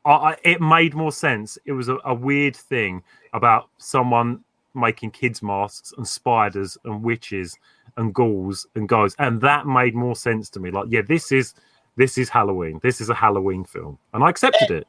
I, 0.05 0.37
it 0.45 0.61
made 0.61 0.95
more 0.95 1.13
sense. 1.13 1.57
It 1.65 1.73
was 1.73 1.89
a, 1.89 1.97
a 2.05 2.15
weird 2.15 2.55
thing 2.55 3.03
about 3.33 3.71
someone 3.79 4.45
making 4.75 5.13
kids 5.13 5.43
masks 5.43 5.95
and 5.97 6.07
spiders 6.07 6.77
and 6.85 7.03
witches 7.03 7.57
and 7.97 8.13
ghouls 8.13 8.67
and 8.75 8.89
ghosts, 8.89 9.17
and 9.19 9.41
that 9.41 9.67
made 9.67 9.95
more 9.95 10.17
sense 10.17 10.51
to 10.51 10.61
me. 10.61 10.71
Like, 10.71 10.87
yeah, 10.91 11.03
this 11.07 11.33
is 11.33 11.55
this 11.97 12.19
is 12.19 12.29
Halloween. 12.29 12.81
This 12.83 13.01
is 13.01 13.09
a 13.09 13.15
Halloween 13.15 13.65
film, 13.65 13.99
and 14.13 14.23
I 14.23 14.29
accepted 14.29 14.71
eh, 14.71 14.75
it. 14.79 14.87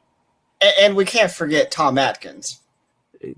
And, 0.60 0.74
and 0.80 0.96
we 0.96 1.04
can't 1.04 1.30
forget 1.30 1.70
Tom 1.70 1.98
Atkins. 1.98 2.60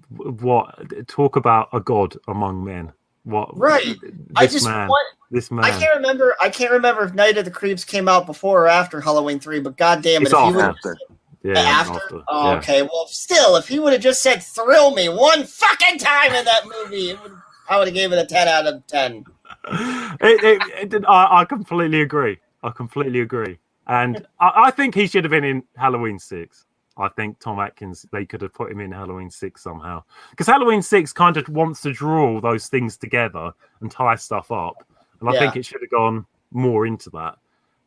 What 0.09 1.09
talk 1.09 1.37
about 1.37 1.69
a 1.73 1.81
god 1.81 2.17
among 2.29 2.65
men? 2.65 2.93
What 3.25 3.57
Right. 3.59 3.97
This 4.01 4.13
I 4.37 4.47
just 4.47 4.67
man. 4.67 4.89
want. 4.89 5.15
This 5.31 5.51
man. 5.51 5.65
I 5.65 5.71
can't 5.71 5.95
remember. 5.97 6.35
I 6.41 6.49
can't 6.49 6.73
remember 6.73 7.05
if 7.05 7.15
Night 7.15 7.37
of 7.37 7.45
the 7.45 7.51
Creeps 7.51 7.85
came 7.85 8.09
out 8.09 8.27
before 8.27 8.65
or 8.65 8.69
after 8.69 9.01
Halloween 9.01 9.39
three. 9.41 9.61
But 9.61 9.77
goddamn 9.77 10.23
it, 10.23 10.27
It's 10.27 10.33
if 10.33 10.39
all 10.39 10.51
you 10.51 10.57
would, 10.57 10.65
after. 10.65 10.97
Yeah, 11.43 11.59
after? 11.59 12.23
Oh, 12.29 12.53
yeah. 12.53 12.59
Okay, 12.59 12.83
well, 12.83 13.07
still, 13.07 13.57
if 13.57 13.69
he 13.69 13.79
would 13.79 13.93
have 13.93 14.03
just 14.03 14.23
said 14.23 14.43
"thrill 14.43 14.95
me" 14.95 15.09
one 15.09 15.45
fucking 15.45 15.99
time 15.99 16.35
in 16.35 16.45
that 16.45 16.63
movie, 16.67 17.11
it 17.11 17.23
would, 17.23 17.33
I 17.69 17.79
would 17.79 17.87
have 17.87 17.95
gave 17.95 18.13
it 18.13 18.19
a 18.19 18.27
ten 18.27 18.49
out 18.49 18.67
of 18.67 18.87
ten. 18.87 19.25
it, 19.71 20.43
it, 20.43 20.63
it 20.83 20.89
did- 20.89 21.05
I, 21.07 21.41
I 21.41 21.45
completely 21.45 22.01
agree. 22.01 22.39
I 22.63 22.71
completely 22.71 23.21
agree. 23.21 23.59
And 23.87 24.27
I, 24.41 24.53
I 24.67 24.71
think 24.71 24.95
he 24.95 25.07
should 25.07 25.25
have 25.25 25.31
been 25.31 25.45
in 25.45 25.63
Halloween 25.77 26.19
6. 26.19 26.67
I 26.99 27.09
think 27.09 27.39
Tom 27.39 27.61
Atkins, 27.61 28.07
they 28.13 28.27
could 28.27 28.43
have 28.43 28.53
put 28.53 28.71
him 28.73 28.81
in 28.81 28.91
Halloween 28.93 29.31
6 29.31 29.63
somehow. 29.63 30.03
Because 30.31 30.47
Halloween 30.49 30.83
6 30.83 31.13
kind 31.13 31.37
of 31.37 31.49
wants 31.49 31.81
to 31.83 31.93
draw 31.93 32.41
those 32.41 32.67
things 32.69 32.97
together 32.97 33.53
and 33.81 33.91
tie 33.91 34.17
stuff 34.17 34.51
up. 34.51 34.85
And 35.21 35.29
I 35.31 35.35
Yeah. 35.35 35.39
think 35.41 35.57
it 35.57 35.67
should 35.67 35.81
have 35.81 35.91
gone 35.91 36.27
more 36.51 36.87
into 36.87 37.11
that. 37.11 37.39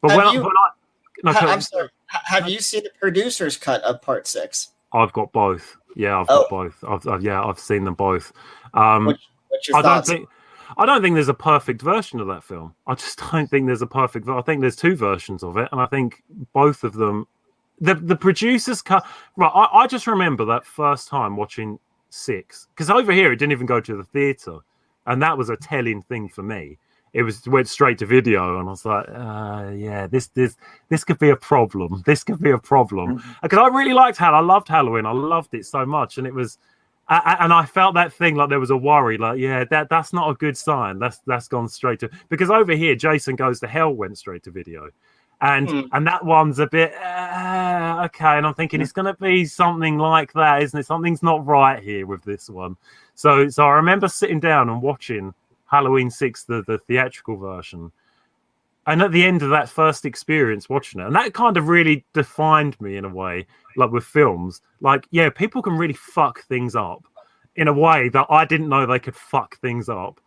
But 0.02 0.12
Have 0.12 0.18
when, 0.18 0.28
I, 0.28 0.32
you- 0.34 0.42
when 0.42 0.52
I. 0.52 0.70
No, 1.24 1.34
Ha- 1.34 1.48
I'm 1.52 1.62
sorry. 1.62 1.90
Have 2.08 2.50
you 2.50 2.60
seen 2.60 2.84
the 2.84 2.90
producer's 3.00 3.56
cut 3.58 3.82
of 3.84 4.02
part 4.02 4.26
six? 4.28 4.70
I've 4.94 5.14
got 5.14 5.32
both. 5.32 5.78
Yeah, 5.96 6.20
I've 6.20 6.26
Oh. 6.30 6.42
got 6.42 6.50
both. 6.50 6.84
I've, 6.88 7.08
I've, 7.08 7.22
yeah, 7.22 7.44
I've 7.44 7.60
seen 7.60 7.84
them 7.84 7.94
both. 7.94 8.32
Um, 8.74 9.06
What's 9.50 9.68
your 9.68 9.78
I 9.78 9.82
don't 9.82 10.06
think 10.06 10.28
I 10.78 10.86
don't 10.86 11.02
think 11.02 11.16
there's 11.16 11.28
a 11.28 11.34
perfect 11.34 11.82
version 11.82 12.22
of 12.22 12.28
that 12.28 12.44
film. 12.44 12.74
I 12.88 12.96
just 12.96 13.20
don't 13.32 13.48
think 13.50 13.68
there's 13.68 13.82
a 13.82 13.88
perfect. 13.88 14.28
I 14.30 14.42
think 14.42 14.62
there's 14.62 14.76
two 14.78 14.96
versions 14.96 15.44
of 15.44 15.58
it, 15.58 15.68
and 15.72 15.82
I 15.82 15.86
think 15.86 16.24
both 16.54 16.84
of 16.86 16.94
them. 16.94 17.28
The 17.82 17.96
the 17.96 18.18
producers 18.18 18.82
cut 18.84 19.06
right. 19.38 19.52
I, 19.56 19.84
I 19.84 19.88
just 19.88 20.08
remember 20.08 20.46
that 20.46 20.66
first 20.66 21.10
time 21.10 21.38
watching 21.38 21.80
six 22.12 22.68
because 22.76 22.90
over 22.92 23.14
here 23.14 23.34
it 23.34 23.38
didn't 23.38 23.54
even 23.54 23.68
go 23.68 23.82
to 23.82 23.98
the 23.98 24.06
theater, 24.06 24.60
and 25.08 25.22
that 25.24 25.38
was 25.38 25.50
a 25.50 25.58
telling 25.58 26.04
thing 26.04 26.30
for 26.30 26.44
me. 26.44 26.80
It 27.14 27.24
was 27.24 27.48
went 27.48 27.70
straight 27.70 28.00
to 28.00 28.08
video, 28.08 28.60
and 28.60 28.70
I 28.70 28.72
was 28.72 28.86
like, 28.86 29.08
uh, 29.10 29.72
"Yeah, 29.76 30.08
this 30.08 30.28
this 30.30 30.58
this 30.90 31.06
could 31.06 31.20
be 31.20 31.32
a 31.32 31.38
problem. 31.38 32.04
This 32.08 32.24
could 32.24 32.42
be 32.42 32.52
a 32.52 32.60
problem." 32.60 33.24
Because 33.44 33.60
I 33.60 33.68
really 33.70 33.94
liked 33.94 34.20
Hal. 34.20 34.36
I 34.36 34.42
loved 34.42 34.70
Halloween. 34.70 35.06
I 35.08 35.14
loved 35.14 35.54
it 35.56 35.66
so 35.68 35.86
much, 35.86 36.20
and 36.20 36.28
it 36.28 36.36
was 36.36 36.60
I, 37.10 37.18
I- 37.40 37.46
and 37.46 37.54
I 37.54 37.66
felt 37.66 37.96
that 37.96 38.14
thing 38.14 38.36
like 38.36 38.50
there 38.50 38.60
was 38.62 38.72
a 38.72 38.78
worry, 38.78 39.18
like 39.20 39.40
yeah, 39.40 39.66
that 39.72 39.90
that's 39.90 40.14
not 40.14 40.32
a 40.32 40.36
good 40.36 40.58
sign. 40.58 41.00
That's 41.00 41.20
that's 41.28 41.50
gone 41.50 41.70
straight 41.70 42.02
to 42.02 42.12
because 42.30 42.52
over 42.52 42.74
here, 42.76 42.96
Jason 42.96 43.38
goes 43.38 43.62
to 43.62 43.68
hell 43.68 43.94
went 43.94 44.18
straight 44.20 44.44
to 44.46 44.52
video, 44.52 44.90
and 45.42 45.70
Hmm. 45.70 45.82
and 45.94 46.08
that 46.08 46.24
one's 46.24 46.60
a 46.60 46.68
bit 46.68 46.94
uh, 46.96 48.04
okay. 48.06 48.38
And 48.38 48.46
I'm 48.46 48.54
thinking 48.54 48.80
it's 48.82 48.92
going 48.92 49.06
to 49.14 49.20
be 49.20 49.46
something 49.46 49.98
like 49.98 50.34
that, 50.34 50.62
isn't 50.64 50.80
it? 50.80 50.86
Something's 50.86 51.24
not 51.24 51.46
right 51.46 51.82
here 51.82 52.06
with 52.06 52.24
this 52.24 52.50
one. 52.50 52.78
So 53.16 53.50
so 53.50 53.66
I 53.66 53.72
remember 53.72 54.08
sitting 54.08 54.40
down 54.40 54.70
and 54.70 54.82
watching 54.82 55.34
Halloween 55.66 56.10
Six, 56.10 56.44
the 56.44 56.64
the 56.68 56.78
theatrical 56.78 57.38
version. 57.38 57.92
And 58.88 59.04
at 59.04 59.12
the 59.12 59.24
end 59.24 59.44
of 59.44 59.52
that 59.52 59.70
first 59.70 60.06
experience 60.06 60.68
watching 60.68 61.02
it, 61.02 61.06
and 61.06 61.16
that 61.16 61.36
kind 61.36 61.56
of 61.56 61.68
really 61.68 62.04
defined 62.14 62.82
me 62.82 62.98
in 62.98 63.06
a 63.06 63.10
way, 63.10 63.46
like 63.78 63.92
with 63.92 64.04
films, 64.04 64.62
like, 64.80 65.06
yeah, 65.12 65.30
people 65.30 65.62
can 65.62 65.78
really 65.78 65.94
fuck 65.94 66.42
things 66.46 66.76
up 66.76 67.04
in 67.58 67.68
a 67.68 67.74
way 67.74 68.10
that 68.10 68.26
I 68.30 68.44
didn't 68.44 68.70
know 68.70 68.88
they 68.88 68.98
could 68.98 69.16
fuck 69.16 69.60
things 69.60 69.88
up. 69.88 70.20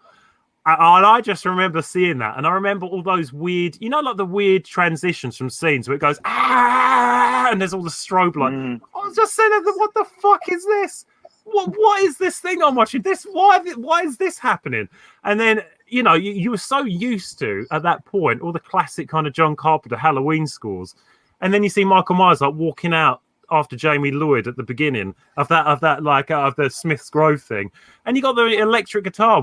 And 0.67 1.05
I 1.05 1.21
just 1.21 1.45
remember 1.45 1.83
seeing 1.83 2.19
that. 2.19 2.39
And 2.39 2.47
I 2.47 2.53
remember 2.53 2.87
all 2.87 3.03
those 3.03 3.35
weird, 3.35 3.77
you 3.81 3.91
know, 3.91 4.01
like 4.01 4.17
the 4.17 4.25
weird 4.25 4.65
transitions 4.65 5.37
from 5.37 5.51
scenes 5.51 5.89
where 5.89 5.97
it 5.97 6.01
goes, 6.01 6.19
ah, 6.25 7.51
and 7.51 7.61
there's 7.61 7.75
all 7.75 7.83
the 7.83 7.91
strobe 7.91 8.37
light. 8.37 8.55
Mm. 8.55 8.81
I 8.95 9.07
was 9.07 9.15
just 9.15 9.35
saying, 9.35 9.51
what 9.53 9.93
the 9.93 10.07
fuck 10.23 10.41
is 10.51 10.65
this? 10.65 11.05
What 11.45 11.75
what 11.77 12.03
is 12.03 12.17
this 12.17 12.39
thing 12.39 12.63
I'm 12.63 12.75
watching? 12.75 13.03
This 13.03 13.25
why 13.25 13.59
why 13.77 14.01
is 14.01 14.17
this 14.17 14.39
happening? 14.39 14.89
And 15.25 15.39
then 15.39 15.61
you 15.87 16.03
know 16.03 16.15
you, 16.15 16.33
you 16.33 16.51
were 16.51 16.57
so 16.57 16.85
used 16.85 17.39
to 17.41 17.67
at 17.71 17.83
that 17.83 18.07
point 18.07 18.41
all 18.41 18.53
the 18.53 18.61
classic 18.61 19.11
kind 19.11 19.27
of 19.27 19.35
John 19.35 19.55
Carpenter 19.55 19.97
Halloween 19.97 20.47
scores, 20.47 20.95
and 21.43 21.53
then 21.53 21.63
you 21.63 21.69
see 21.69 21.85
Michael 21.85 22.17
Myers 22.17 22.41
like 22.41 22.55
walking 22.55 22.95
out 22.95 23.21
after 23.51 23.77
Jamie 23.77 24.11
Lloyd 24.11 24.49
at 24.49 24.57
the 24.57 24.63
beginning 24.63 25.15
of 25.37 25.49
that 25.49 25.67
of 25.67 25.81
that 25.81 26.03
like 26.03 26.31
uh, 26.31 26.41
of 26.41 26.57
the 26.57 26.71
Smith's 26.71 27.11
Grove 27.11 27.43
thing, 27.43 27.71
and 28.07 28.17
you 28.17 28.23
got 28.23 28.37
the 28.37 28.47
electric 28.47 29.05
guitar, 29.05 29.43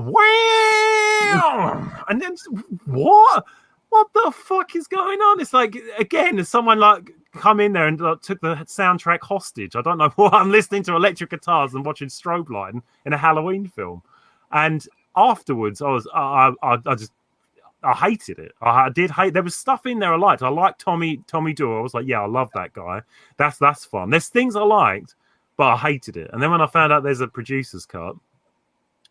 and 2.08 2.20
then 2.20 2.36
what? 2.86 3.44
What 3.90 4.08
the 4.14 4.32
fuck 4.34 4.74
is 4.74 4.86
going 4.86 5.18
on? 5.18 5.38
It's 5.40 5.52
like 5.52 5.76
again, 5.98 6.42
someone 6.44 6.78
like 6.78 7.10
come 7.34 7.60
in 7.60 7.72
there 7.74 7.88
and 7.88 7.98
took 7.98 8.40
the 8.40 8.54
soundtrack 8.66 9.20
hostage. 9.20 9.76
I 9.76 9.82
don't 9.82 9.98
know 9.98 10.08
what 10.16 10.32
I'm 10.34 10.50
listening 10.50 10.82
to 10.84 10.96
electric 10.96 11.30
guitars 11.30 11.74
and 11.74 11.84
watching 11.84 12.08
strobe 12.08 12.48
light 12.50 12.74
in- 12.74 12.82
in 13.04 13.12
a 13.12 13.18
Halloween 13.18 13.66
film, 13.68 14.02
and 14.50 14.86
afterwards 15.14 15.82
I 15.82 15.90
was 15.90 16.08
I 16.14 16.52
I, 16.62 16.78
I 16.86 16.94
just 16.94 17.12
I 17.82 17.92
hated 17.94 18.38
it. 18.38 18.52
I, 18.62 18.86
I 18.86 18.88
did 18.88 19.10
hate. 19.10 19.34
There 19.34 19.42
was 19.42 19.54
stuff 19.56 19.86
in 19.86 19.98
there 19.98 20.14
I 20.14 20.16
liked. 20.16 20.42
I 20.42 20.48
liked 20.48 20.80
Tommy 20.80 21.20
Tommy 21.26 21.52
Doyle. 21.52 21.78
I 21.78 21.82
was 21.82 21.94
like, 21.94 22.06
yeah, 22.06 22.22
I 22.22 22.26
love 22.26 22.48
that 22.54 22.72
guy. 22.72 23.02
That's 23.36 23.58
that's 23.58 23.84
fun. 23.84 24.10
There's 24.10 24.28
things 24.28 24.56
I 24.56 24.62
liked, 24.62 25.16
but 25.56 25.66
I 25.66 25.76
hated 25.76 26.16
it. 26.16 26.30
And 26.32 26.42
then 26.42 26.50
when 26.50 26.60
I 26.60 26.66
found 26.66 26.92
out 26.92 27.02
there's 27.02 27.20
a 27.20 27.28
producer's 27.28 27.84
cut, 27.86 28.14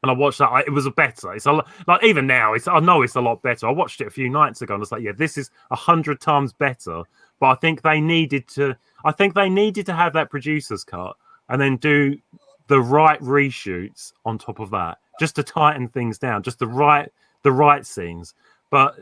and 0.01 0.11
I 0.11 0.13
watched 0.13 0.39
that, 0.39 0.49
I, 0.49 0.61
it 0.61 0.71
was 0.71 0.85
a 0.85 0.91
better. 0.91 1.33
It's 1.33 1.45
a 1.45 1.63
like 1.87 2.03
even 2.03 2.27
now, 2.27 2.53
it's 2.53 2.67
I 2.67 2.79
know 2.79 3.01
it's 3.01 3.15
a 3.15 3.21
lot 3.21 3.41
better. 3.41 3.67
I 3.67 3.71
watched 3.71 4.01
it 4.01 4.07
a 4.07 4.11
few 4.11 4.29
nights 4.29 4.61
ago, 4.61 4.73
and 4.73 4.81
it's 4.81 4.91
like, 4.91 5.03
yeah, 5.03 5.11
this 5.15 5.37
is 5.37 5.51
a 5.69 5.75
hundred 5.75 6.19
times 6.19 6.53
better. 6.53 7.03
But 7.39 7.47
I 7.47 7.55
think 7.55 7.81
they 7.81 8.01
needed 8.01 8.47
to. 8.49 8.75
I 9.05 9.11
think 9.11 9.33
they 9.33 9.49
needed 9.49 9.85
to 9.87 9.93
have 9.93 10.13
that 10.13 10.29
producer's 10.29 10.83
cut 10.83 11.15
and 11.49 11.61
then 11.61 11.77
do 11.77 12.17
the 12.67 12.81
right 12.81 13.19
reshoots 13.21 14.13
on 14.25 14.37
top 14.37 14.59
of 14.59 14.69
that, 14.71 14.99
just 15.19 15.35
to 15.35 15.43
tighten 15.43 15.87
things 15.87 16.17
down, 16.17 16.43
just 16.43 16.59
the 16.59 16.67
right 16.67 17.11
the 17.43 17.51
right 17.51 17.85
scenes. 17.85 18.33
But 18.69 18.95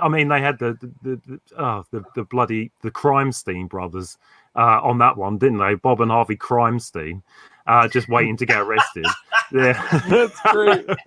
I 0.00 0.08
mean, 0.08 0.28
they 0.28 0.40
had 0.40 0.58
the 0.58 0.76
the 0.80 0.92
the, 1.02 1.20
the, 1.26 1.40
oh, 1.58 1.84
the, 1.90 2.04
the 2.14 2.24
bloody 2.24 2.70
the 2.82 3.66
brothers 3.68 4.18
uh, 4.54 4.80
on 4.82 4.98
that 4.98 5.16
one, 5.16 5.38
didn't 5.38 5.58
they? 5.58 5.74
Bob 5.74 6.00
and 6.00 6.10
Harvey 6.10 6.36
Crimestein, 6.36 7.22
uh, 7.66 7.88
just 7.88 8.08
waiting 8.08 8.36
to 8.36 8.46
get 8.46 8.58
arrested. 8.58 9.06
Yeah, 9.52 10.00
That's 10.08 10.40
great. 10.52 10.86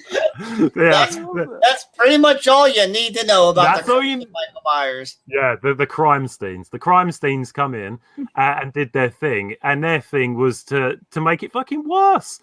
yeah, 0.00 0.68
That's, 0.74 1.16
that's 1.62 1.86
pretty 1.96 2.18
much 2.18 2.46
all 2.48 2.68
you 2.68 2.86
need 2.88 3.14
to 3.16 3.26
know 3.26 3.48
about 3.50 3.76
That's 3.76 3.86
the 3.86 3.94
all 3.94 4.02
you- 4.02 4.18
Michael 4.18 4.62
Myers. 4.64 5.16
yeah. 5.26 5.56
The 5.62 5.74
the 5.74 5.86
Crimesteins, 5.86 6.70
the 6.70 6.78
Crimesteins 6.78 7.52
come 7.52 7.74
in 7.74 7.98
uh, 8.36 8.58
and 8.62 8.72
did 8.72 8.92
their 8.92 9.10
thing, 9.10 9.54
and 9.62 9.82
their 9.82 10.00
thing 10.00 10.34
was 10.34 10.62
to 10.64 10.98
to 11.10 11.20
make 11.20 11.42
it 11.42 11.52
fucking 11.52 11.88
worse. 11.88 12.40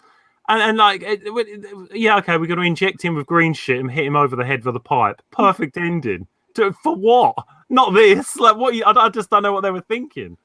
And, 0.48 0.62
and 0.62 0.78
like, 0.78 1.02
it, 1.02 1.22
it- 1.24 1.64
it- 1.64 1.96
yeah, 1.96 2.18
okay, 2.18 2.36
we're 2.36 2.46
going 2.46 2.60
to 2.60 2.64
inject 2.66 3.02
him 3.02 3.14
with 3.16 3.26
green 3.26 3.52
shit 3.52 3.80
and 3.80 3.90
hit 3.90 4.06
him 4.06 4.14
over 4.16 4.36
the 4.36 4.44
head 4.44 4.64
with 4.64 4.76
a 4.76 4.80
pipe. 4.80 5.20
Perfect 5.32 5.76
ending. 5.76 6.26
To, 6.54 6.72
for 6.82 6.94
what? 6.94 7.34
Not 7.68 7.92
this. 7.94 8.36
Like, 8.36 8.56
what? 8.56 8.74
You, 8.74 8.84
I, 8.84 9.06
I 9.06 9.08
just 9.08 9.28
don't 9.28 9.42
know 9.42 9.52
what 9.52 9.62
they 9.62 9.72
were 9.72 9.80
thinking. 9.80 10.36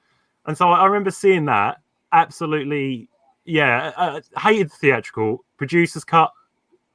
And 0.48 0.58
so 0.58 0.70
I, 0.70 0.80
I 0.80 0.86
remember 0.88 1.12
seeing 1.12 1.46
that. 1.46 1.78
Absolutely, 2.12 3.08
yeah. 3.46 3.92
Uh, 3.96 4.22
hated 4.40 4.70
the 4.72 4.76
theatrical 4.76 5.44
producers 5.58 6.04
cut. 6.04 6.32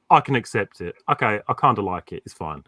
I 0.09 0.21
can 0.21 0.35
accept 0.35 0.81
it. 0.81 0.95
Okay, 1.11 1.39
I 1.47 1.53
kind 1.53 1.77
of 1.77 1.83
like 1.83 2.11
it. 2.11 2.23
It's 2.25 2.33
fine. 2.33 2.63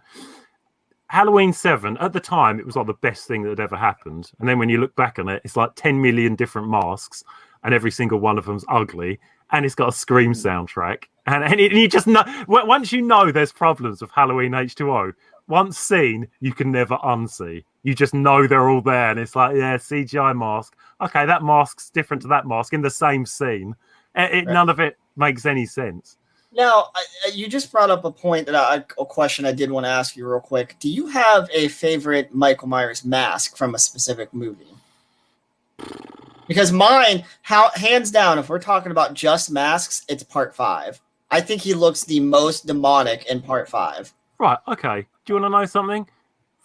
Halloween 1.08 1.54
7, 1.54 1.98
at 1.98 2.14
the 2.14 2.20
time, 2.20 2.60
it 2.60 2.66
was 2.66 2.76
like 2.76 2.86
the 2.86 2.94
best 2.94 3.28
thing 3.28 3.42
that 3.42 3.50
had 3.50 3.60
ever 3.60 3.76
happened. 3.76 4.32
And 4.40 4.48
then 4.48 4.60
when 4.60 4.70
you 4.70 4.80
look 4.80 4.96
back 4.96 5.18
on 5.18 5.28
it, 5.28 5.42
it's 5.44 5.58
like 5.58 5.72
10 5.76 6.00
million 6.00 6.36
different 6.36 6.70
masks, 6.70 7.24
and 7.64 7.74
every 7.74 7.90
single 7.90 8.20
one 8.20 8.38
of 8.38 8.46
them's 8.46 8.66
ugly. 8.70 9.20
And 9.52 9.66
it's 9.66 9.74
got 9.74 9.90
a 9.90 9.92
Scream 9.92 10.34
soundtrack. 10.34 11.06
And, 11.26 11.44
and, 11.44 11.60
it, 11.60 11.72
and 11.72 11.82
you 11.82 11.88
just 11.88 12.06
know, 12.06 12.24
once 12.48 12.92
you 12.92 13.02
know 13.02 13.32
there's 13.32 13.52
problems 13.52 14.02
with 14.02 14.12
Halloween 14.12 14.52
H2O, 14.52 15.14
once 15.48 15.80
seen, 15.80 16.28
you 16.42 16.54
can 16.54 16.72
never 16.72 16.98
unsee. 16.98 17.64
You 17.84 17.96
just 17.96 18.14
know 18.14 18.46
they're 18.48 18.70
all 18.70 18.82
there. 18.82 19.12
And 19.12 19.20
it's 19.20 19.36
like, 19.36 19.56
yeah, 19.56 19.78
CGI 19.78 20.38
mask. 20.38 20.76
Okay, 21.02 21.26
that 21.26 21.44
mask's 21.44 21.90
different 21.90 22.22
to 22.24 22.28
that 22.30 22.46
mask 22.46 22.74
in 22.74 22.82
the 22.82 22.90
same 22.90 23.26
scene. 23.26 23.76
Eh, 24.16 24.26
it, 24.26 24.36
it- 24.40 24.48
None 24.48 24.70
of 24.70 24.80
it 24.80 24.98
makes 25.16 25.46
any 25.46 25.66
sense. 25.66 26.18
Now, 26.52 26.90
I, 26.96 27.06
I- 27.28 27.32
you 27.34 27.48
just 27.48 27.72
brought 27.72 27.90
up 27.90 28.04
a 28.06 28.12
point 28.12 28.48
that 28.48 28.56
I, 28.56 28.84
a 29.00 29.06
question 29.06 29.46
I 29.46 29.52
did 29.52 29.72
want 29.72 29.86
to 29.86 29.90
ask 29.90 30.16
you 30.18 30.28
real 30.28 30.40
quick. 30.40 30.76
Do 30.80 30.90
you 30.90 31.08
have 31.08 31.48
a 31.54 31.68
favorite 31.70 32.34
Michael 32.34 32.68
Myers 32.68 33.06
mask 33.06 33.56
from 33.56 33.76
a 33.76 33.80
specific 33.80 34.34
movie? 34.34 34.66
Because 36.48 36.72
mine, 36.72 37.24
how 37.44 37.70
hands 37.76 38.10
down, 38.12 38.40
if 38.40 38.50
we're 38.50 38.60
talking 38.60 38.92
about 38.92 39.14
just 39.14 39.52
masks, 39.52 40.04
it's 40.10 40.24
part 40.24 40.56
five. 40.56 41.00
I 41.32 41.42
think 41.42 41.62
he 41.62 41.76
looks 41.76 42.04
the 42.04 42.20
most 42.20 42.66
demonic 42.66 43.26
in 43.28 43.42
part 43.42 43.70
five. 43.70 44.12
Right. 44.40 44.58
Okay. 44.68 45.06
Do 45.26 45.34
you 45.34 45.40
want 45.40 45.54
to 45.54 45.60
know 45.60 45.66
something? 45.66 46.08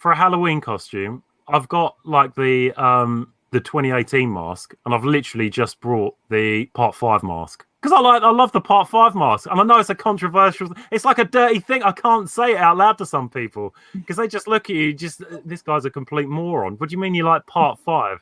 For 0.05 0.11
a 0.11 0.15
Halloween 0.15 0.61
costume, 0.61 1.23
I've 1.47 1.67
got 1.67 1.95
like 2.03 2.35
the 2.35 2.71
um 2.73 3.33
the 3.49 3.59
2018 3.59 4.31
mask, 4.31 4.75
and 4.85 4.93
I've 4.93 5.03
literally 5.03 5.49
just 5.49 5.81
brought 5.81 6.15
the 6.29 6.67
Part 6.75 6.93
Five 6.93 7.23
mask 7.23 7.65
because 7.81 7.91
I 7.91 8.01
like 8.01 8.21
I 8.21 8.29
love 8.29 8.51
the 8.51 8.61
Part 8.61 8.87
Five 8.87 9.15
mask, 9.15 9.47
and 9.49 9.59
I 9.59 9.63
know 9.63 9.79
it's 9.79 9.89
a 9.89 9.95
controversial. 9.95 10.69
It's 10.91 11.05
like 11.05 11.17
a 11.17 11.23
dirty 11.23 11.59
thing. 11.59 11.81
I 11.81 11.91
can't 11.91 12.29
say 12.29 12.51
it 12.51 12.57
out 12.57 12.77
loud 12.77 12.99
to 12.99 13.05
some 13.07 13.29
people 13.29 13.73
because 13.95 14.17
they 14.17 14.27
just 14.27 14.47
look 14.47 14.69
at 14.69 14.75
you. 14.75 14.93
Just 14.93 15.23
this 15.43 15.63
guy's 15.63 15.85
a 15.85 15.89
complete 15.89 16.27
moron. 16.27 16.75
What 16.75 16.89
do 16.89 16.93
you 16.93 16.99
mean 16.99 17.15
you 17.15 17.23
like 17.23 17.43
Part 17.47 17.79
Five? 17.79 18.19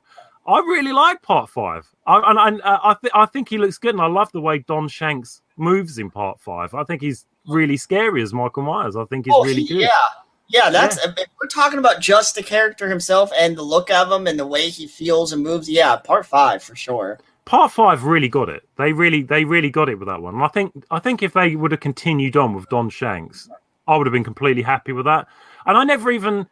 I 0.48 0.60
really 0.60 0.94
like 0.94 1.22
Part 1.22 1.50
Five, 1.50 1.86
I, 2.08 2.32
and, 2.32 2.40
and 2.40 2.62
uh, 2.62 2.80
I 2.82 2.96
th- 3.02 3.12
I 3.14 3.26
think 3.26 3.50
he 3.50 3.58
looks 3.58 3.78
good, 3.78 3.94
and 3.94 4.02
I 4.02 4.08
love 4.08 4.32
the 4.32 4.40
way 4.40 4.60
Don 4.60 4.88
Shanks 4.88 5.42
moves 5.58 5.98
in 5.98 6.10
Part 6.10 6.40
Five. 6.40 6.76
I 6.76 6.86
think 6.86 7.02
he's 7.02 7.26
really 7.46 7.76
scary 7.76 8.22
as 8.22 8.34
Michael 8.34 8.64
Myers. 8.64 8.96
I 8.96 9.04
think 9.04 9.26
he's 9.26 9.36
oh, 9.36 9.44
really 9.44 9.66
good. 9.66 9.82
yeah. 9.82 9.90
Yeah, 10.50 10.70
that's 10.70 10.98
if 11.04 11.28
we're 11.42 11.48
talking 11.48 11.80
about 11.80 12.00
just 12.00 12.36
the 12.36 12.44
character 12.44 12.88
himself 12.90 13.32
and 13.38 13.58
the 13.58 13.64
look 13.64 13.90
of 13.90 14.12
him 14.12 14.28
and 14.28 14.40
the 14.40 14.46
way 14.46 14.70
he 14.70 14.88
feels 14.88 15.34
and 15.34 15.42
moves. 15.42 15.70
Yeah, 15.70 15.96
part 15.96 16.26
five 16.26 16.62
for 16.62 16.76
sure. 16.76 17.20
Part 17.46 17.72
five 17.72 18.04
really 18.04 18.30
got 18.30 18.50
it. 18.50 18.64
They 18.78 18.94
really, 18.94 19.24
they 19.24 19.46
really 19.46 19.70
got 19.70 19.90
it 19.90 20.00
with 20.00 20.08
that 20.08 20.22
one. 20.22 20.36
And 20.36 20.44
I 20.44 20.48
think, 20.48 20.86
I 20.92 21.00
think 21.00 21.24
if 21.24 21.34
they 21.34 21.56
would 21.56 21.72
have 21.72 21.80
continued 21.80 22.38
on 22.38 22.54
with 22.54 22.70
Don 22.70 22.90
Shanks, 22.90 23.50
I 23.88 23.98
would 23.98 24.08
have 24.08 24.14
been 24.14 24.24
completely 24.24 24.62
happy 24.62 24.94
with 24.94 25.06
that. 25.06 25.28
And 25.66 25.78
I 25.78 25.84
never 25.84 26.12
even, 26.12 26.48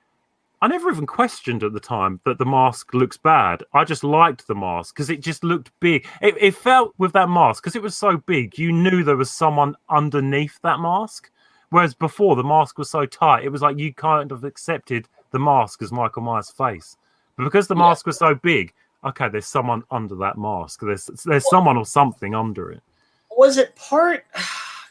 I 0.61 0.67
never 0.67 0.89
even 0.89 1.05
questioned 1.05 1.63
at 1.63 1.73
the 1.73 1.79
time 1.79 2.19
that 2.25 2.39
the 2.39 2.45
mask 2.45 2.93
looks 2.93 3.17
bad. 3.17 3.63
I 3.73 3.85
just 3.85 4.03
liked 4.03 4.47
the 4.47 4.55
mask 4.55 4.95
because 4.95 5.09
it 5.09 5.21
just 5.21 5.43
looked 5.43 5.71
big. 5.79 6.05
It, 6.21 6.35
it 6.39 6.55
felt 6.55 6.93
with 6.97 7.13
that 7.13 7.29
mask 7.29 7.63
because 7.63 7.75
it 7.75 7.81
was 7.81 7.95
so 7.95 8.17
big, 8.17 8.57
you 8.57 8.71
knew 8.71 9.03
there 9.03 9.15
was 9.15 9.31
someone 9.31 9.75
underneath 9.89 10.59
that 10.63 10.79
mask. 10.79 11.31
Whereas 11.71 11.93
before 11.93 12.35
the 12.35 12.43
mask 12.43 12.77
was 12.77 12.89
so 12.89 13.05
tight, 13.05 13.43
it 13.45 13.49
was 13.49 13.61
like 13.61 13.77
you 13.79 13.93
kind 13.93 14.31
of 14.31 14.43
accepted 14.43 15.07
the 15.31 15.39
mask 15.39 15.81
as 15.81 15.91
Michael 15.91 16.21
Myers' 16.21 16.51
face. 16.51 16.97
But 17.37 17.45
because 17.45 17.67
the 17.67 17.75
mask 17.75 18.05
was 18.05 18.17
so 18.17 18.35
big, 18.35 18.73
okay, 19.05 19.29
there's 19.29 19.47
someone 19.47 19.83
under 19.89 20.15
that 20.15 20.37
mask. 20.37 20.81
There's 20.81 21.05
there's 21.25 21.49
someone 21.49 21.77
or 21.77 21.85
something 21.85 22.35
under 22.35 22.71
it. 22.71 22.83
Was 23.35 23.57
it 23.57 23.75
part? 23.75 24.25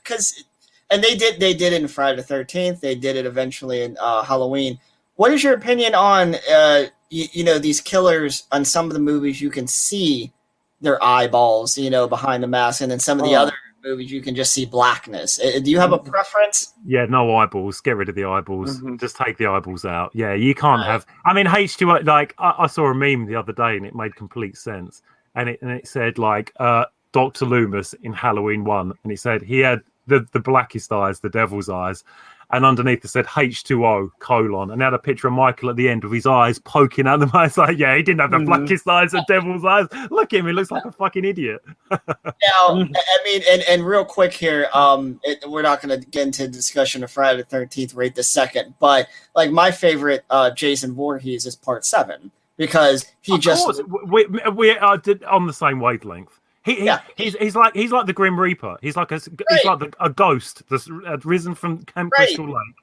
Because 0.03 0.45
and 0.91 1.05
they 1.05 1.15
did 1.15 1.39
they 1.39 1.53
did 1.55 1.73
it 1.75 1.83
in 1.83 1.87
Friday 1.87 2.17
the 2.17 2.23
Thirteenth. 2.23 2.81
They 2.81 2.95
did 2.97 3.15
it 3.15 3.27
eventually 3.27 3.83
in 3.83 3.97
uh, 4.01 4.23
Halloween. 4.25 4.81
What 5.17 5.31
is 5.31 5.45
your 5.45 5.53
opinion 5.55 5.95
on 5.95 6.35
uh, 6.51 6.87
you, 7.11 7.27
you 7.33 7.45
know 7.45 7.59
these 7.59 7.81
killers 7.83 8.45
on 8.51 8.65
some 8.65 8.87
of 8.87 8.95
the 8.95 8.99
movies? 8.99 9.41
You 9.41 9.51
can 9.51 9.67
see 9.69 10.33
their 10.81 11.01
eyeballs, 11.05 11.77
you 11.79 11.91
know, 11.91 12.09
behind 12.09 12.43
the 12.43 12.49
mask, 12.49 12.81
and 12.81 12.91
then 12.91 12.99
some 12.99 13.21
of 13.21 13.27
the 13.27 13.37
Oh. 13.37 13.43
other 13.43 13.53
movies 13.85 14.11
you 14.11 14.21
can 14.21 14.35
just 14.35 14.53
see 14.53 14.67
blackness. 14.67 15.41
Uh, 15.41 15.61
Do 15.63 15.71
you 15.71 15.79
have 15.79 15.93
a 15.93 15.99
preference? 15.99 16.75
Yeah, 16.85 17.07
no 17.07 17.35
eyeballs. 17.37 17.81
Get 17.81 17.97
rid 17.97 18.09
of 18.09 18.15
the 18.15 18.25
eyeballs. 18.25 18.81
Mhm. 18.81 19.01
Just 19.01 19.17
take 19.17 19.37
the 19.39 19.47
eyeballs 19.47 19.85
out. 19.85 20.11
Yeah, 20.15 20.35
you 20.35 20.55
can't 20.55 20.85
have. 20.85 21.07
I 21.25 21.33
mean, 21.33 21.47
H2O. 21.47 22.05
Like 22.05 22.35
I, 22.39 22.55
I 22.61 22.67
saw 22.67 22.87
a 22.87 22.95
meme 22.95 23.27
the 23.27 23.37
other 23.37 23.53
day, 23.53 23.77
and 23.77 23.87
it 23.87 23.95
made 23.95 24.15
complete 24.17 24.57
sense. 24.57 25.03
And 25.35 25.49
it 25.49 25.61
and 25.63 25.71
it 25.71 25.87
said 25.87 26.19
like 26.19 26.53
uh, 26.59 26.87
Doctor 27.13 27.45
Loomis 27.47 27.95
in 28.03 28.13
Halloween 28.13 28.65
one, 28.65 28.93
and 29.03 29.11
he 29.11 29.17
said 29.17 29.43
he 29.43 29.61
had 29.61 29.81
the 30.07 30.27
the 30.33 30.41
blackest 30.41 30.93
eyes, 30.93 31.21
the 31.21 31.31
devil's 31.31 31.69
eyes, 31.69 32.05
and 32.53 32.65
underneath 32.65 33.05
it 33.05 33.09
said 33.09 33.27
H2O 33.27 34.11
colon, 34.19 34.71
and 34.71 34.83
had 34.83 34.95
a 34.95 34.99
picture 34.99 35.29
of 35.29 35.35
Michael 35.35 35.71
at 35.71 35.77
the 35.77 35.89
end 35.89 36.03
with 36.05 36.13
his 36.13 36.27
eyes 36.27 36.59
poking 36.59 37.07
out 37.07 37.21
the 37.21 37.27
mouth. 37.27 37.35
It's 37.47 37.57
like, 37.59 37.79
yeah, 37.79 37.97
he 37.97 38.03
didn't 38.03 38.21
have 38.21 38.31
the 38.33 38.39
Mhm. 38.39 38.47
blackest 38.47 38.89
eyes, 38.89 39.13
the 39.13 39.25
devil's 39.29 39.65
eyes. 39.65 39.87
Look 40.11 40.33
at 40.33 40.41
him; 40.41 40.47
he 40.47 40.53
looks 40.53 40.71
like 40.71 40.85
a 40.85 40.93
fucking 40.93 41.25
idiot. 41.25 41.61
Now, 41.91 42.69
I 42.69 42.73
I 42.73 43.19
mean, 43.25 43.43
and, 43.51 43.63
and 43.69 43.87
real 43.87 44.05
quick 44.05 44.33
here, 44.33 44.69
um, 44.75 45.21
it, 45.25 45.45
we're 45.49 45.63
not 45.63 45.83
going 45.83 46.01
to 46.01 46.07
get 46.09 46.27
into 46.27 46.49
discussion 46.49 47.05
of 47.05 47.11
Friday 47.11 47.39
the 47.39 47.45
Thirteenth 47.45 47.95
right 47.95 48.15
this 48.15 48.29
second, 48.29 48.75
but 48.81 49.07
like 49.35 49.51
my 49.51 49.71
favorite 49.71 50.25
uh, 50.31 50.51
Jason 50.51 50.95
Voorhees 50.95 51.47
is 51.47 51.55
Part 51.57 51.85
Seven 51.85 52.31
because 52.57 53.07
he 53.21 53.35
Of 53.35 53.41
just 53.41 53.65
course, 53.65 53.81
we 54.07 54.27
we 54.55 54.71
are 54.73 55.01
on 55.29 55.47
the 55.47 55.53
same 55.53 55.81
wavelength. 55.81 56.40
He, 56.65 56.75
he 56.77 56.85
Yeah. 56.85 57.01
he's 57.17 57.35
he's 57.37 57.57
like 57.57 57.75
he's 57.75 57.93
like 57.93 58.07
the 58.07 58.13
Grim 58.13 58.39
Reaper. 58.39 58.77
He's 58.83 58.97
like 58.97 59.13
a 59.13 59.17
he's 59.17 59.65
like 59.65 59.79
the, 59.79 59.93
a 60.01 60.11
ghost 60.11 60.63
that's 60.69 60.89
uh, 60.91 61.17
risen 61.25 61.55
from 61.55 61.83
Camp 61.85 62.13
Right. 62.19 62.27
Crystal 62.27 62.47
Lake. 62.47 62.75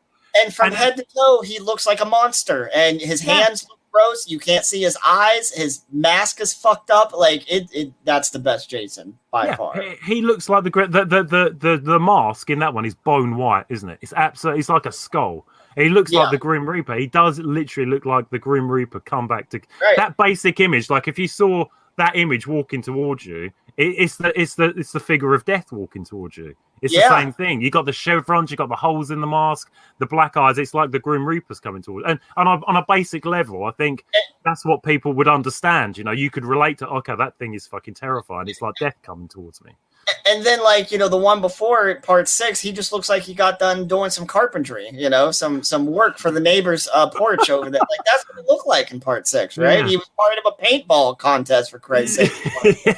and 0.44 0.54
from 0.54 0.68
and- 0.68 0.76
head 0.76 0.98
to 0.98 1.04
toe 1.16 1.41
he 1.41 1.60
looks 1.60 1.86
like 1.86 2.02
a 2.02 2.06
monster, 2.06 2.70
and 2.74 2.99
his 2.99 3.24
Yeah. 3.24 3.34
hands 3.34 3.66
look 3.70 3.78
gross. 3.91 4.28
You 4.28 4.40
can't 4.40 4.66
see 4.66 4.82
his 4.82 4.98
eyes. 5.06 5.52
His 5.52 5.82
mask 5.91 6.41
is 6.41 6.54
fucked 6.54 6.90
up. 6.91 7.14
Like 7.16 7.49
it, 7.52 7.68
it 7.72 7.94
that's 8.04 8.32
the 8.32 8.40
best 8.40 8.70
Jason 8.70 9.18
by 9.32 9.45
Yeah, 9.48 9.56
far. 9.56 9.82
he, 9.82 9.95
he 10.16 10.22
looks 10.22 10.49
like 10.49 10.64
the, 10.64 10.70
the 10.72 11.06
the 11.06 11.24
the 11.24 11.56
the 11.60 11.78
the 11.78 11.99
mask 11.99 12.49
in 12.49 12.60
that 12.60 12.74
one 12.74 12.86
is 12.86 12.95
bone 12.95 13.38
white, 13.38 13.66
isn't 13.70 13.90
it? 13.90 13.99
It's 14.02 14.14
absolutely 14.14 14.60
it's 14.62 14.70
like 14.70 14.86
a 14.88 14.91
skull. 14.91 15.45
He 15.76 15.90
looks 15.90 16.12
Yeah. 16.12 16.22
like 16.22 16.32
the 16.32 16.40
Grim 16.40 16.68
Reaper. 16.68 16.95
He 16.95 17.06
does 17.06 17.38
literally 17.38 17.88
look 17.90 18.04
like 18.06 18.28
the 18.32 18.40
Grim 18.40 18.68
Reaper 18.70 18.99
come 18.99 19.28
back 19.28 19.49
to 19.52 19.60
Right. 19.80 19.95
that 19.98 20.18
basic 20.18 20.60
image. 20.60 20.90
Like 20.90 21.08
if 21.08 21.20
you 21.20 21.28
saw 21.28 21.66
that 21.98 22.15
image 22.15 22.48
walking 22.48 22.82
towards 22.82 23.26
you, 23.26 23.52
it, 23.78 23.95
it's 23.98 24.15
the 24.18 24.40
it's 24.40 24.56
the 24.56 24.65
it's 24.78 24.91
the 24.91 24.99
figure 24.99 25.34
of 25.34 25.45
death 25.45 25.72
walking 25.72 26.03
towards 26.06 26.38
you. 26.38 26.56
It's 26.82 26.94
Yeah. 26.94 27.10
the 27.10 27.19
same 27.19 27.34
thing. 27.34 27.60
You 27.61 27.72
got 27.72 27.86
the 27.86 27.91
chevrons, 27.91 28.52
you 28.52 28.57
got 28.57 28.69
the 28.69 28.76
holes 28.76 29.10
in 29.10 29.19
the 29.19 29.26
mask, 29.28 29.72
the 29.98 30.06
black 30.06 30.38
eyes. 30.38 30.60
It's 30.60 30.76
like 30.76 30.91
the 30.91 30.99
Grim 30.99 31.26
Reaper's 31.28 31.60
coming 31.60 31.82
towards. 31.82 32.06
And 32.07 32.19
and 32.38 32.48
on, 32.48 32.64
on 32.68 32.76
a 32.78 32.86
basic 32.88 33.26
level, 33.26 33.65
I 33.65 33.72
think 33.72 34.06
that's 34.45 34.64
what 34.64 34.84
people 34.84 35.14
would 35.14 35.28
understand. 35.28 35.98
You 35.98 36.03
know, 36.03 36.11
you 36.11 36.30
could 36.30 36.45
relate 36.45 36.78
to. 36.80 36.88
Okay, 36.88 37.15
that 37.15 37.38
thing 37.40 37.53
is 37.56 37.65
fucking 37.68 37.95
terrifying. 37.95 38.48
It's 38.48 38.61
like 38.61 38.76
death 38.80 38.98
coming 39.02 39.28
towards 39.28 39.64
me. 39.64 39.72
And 40.26 40.46
then 40.46 40.62
like 40.64 40.92
you 40.92 40.98
know 40.98 41.08
the 41.08 41.18
one 41.18 41.42
before 41.42 41.96
part 41.96 42.28
six 42.28 42.60
he 42.60 42.72
just 42.72 42.92
looks 42.92 43.10
like 43.10 43.24
he 43.24 43.34
got 43.34 43.60
done 43.60 43.88
doing 43.88 44.10
some 44.10 44.26
carpentry 44.26 44.90
you 44.94 45.10
know 45.10 45.32
some 45.32 45.64
some 45.64 45.86
work 45.86 46.18
for 46.18 46.32
the 46.32 46.40
neighbor's 46.40 46.88
uh, 46.94 47.10
porch 47.10 47.50
over 47.50 47.70
there. 47.70 47.82
Like 47.82 48.06
that's 48.06 48.28
what 48.30 48.40
it 48.40 48.46
looked 48.48 48.68
like 48.68 48.92
in 48.92 49.00
part 49.00 49.28
six 49.28 49.58
right? 49.58 49.80
Yeah. 49.80 49.88
he 49.88 49.98
was 49.98 50.10
part 50.18 50.38
of 50.38 50.54
a 50.54 50.64
paintball 50.64 51.18
contest 51.18 51.72
for 51.72 51.80
christ's 51.80 52.16
sake. 52.16 52.98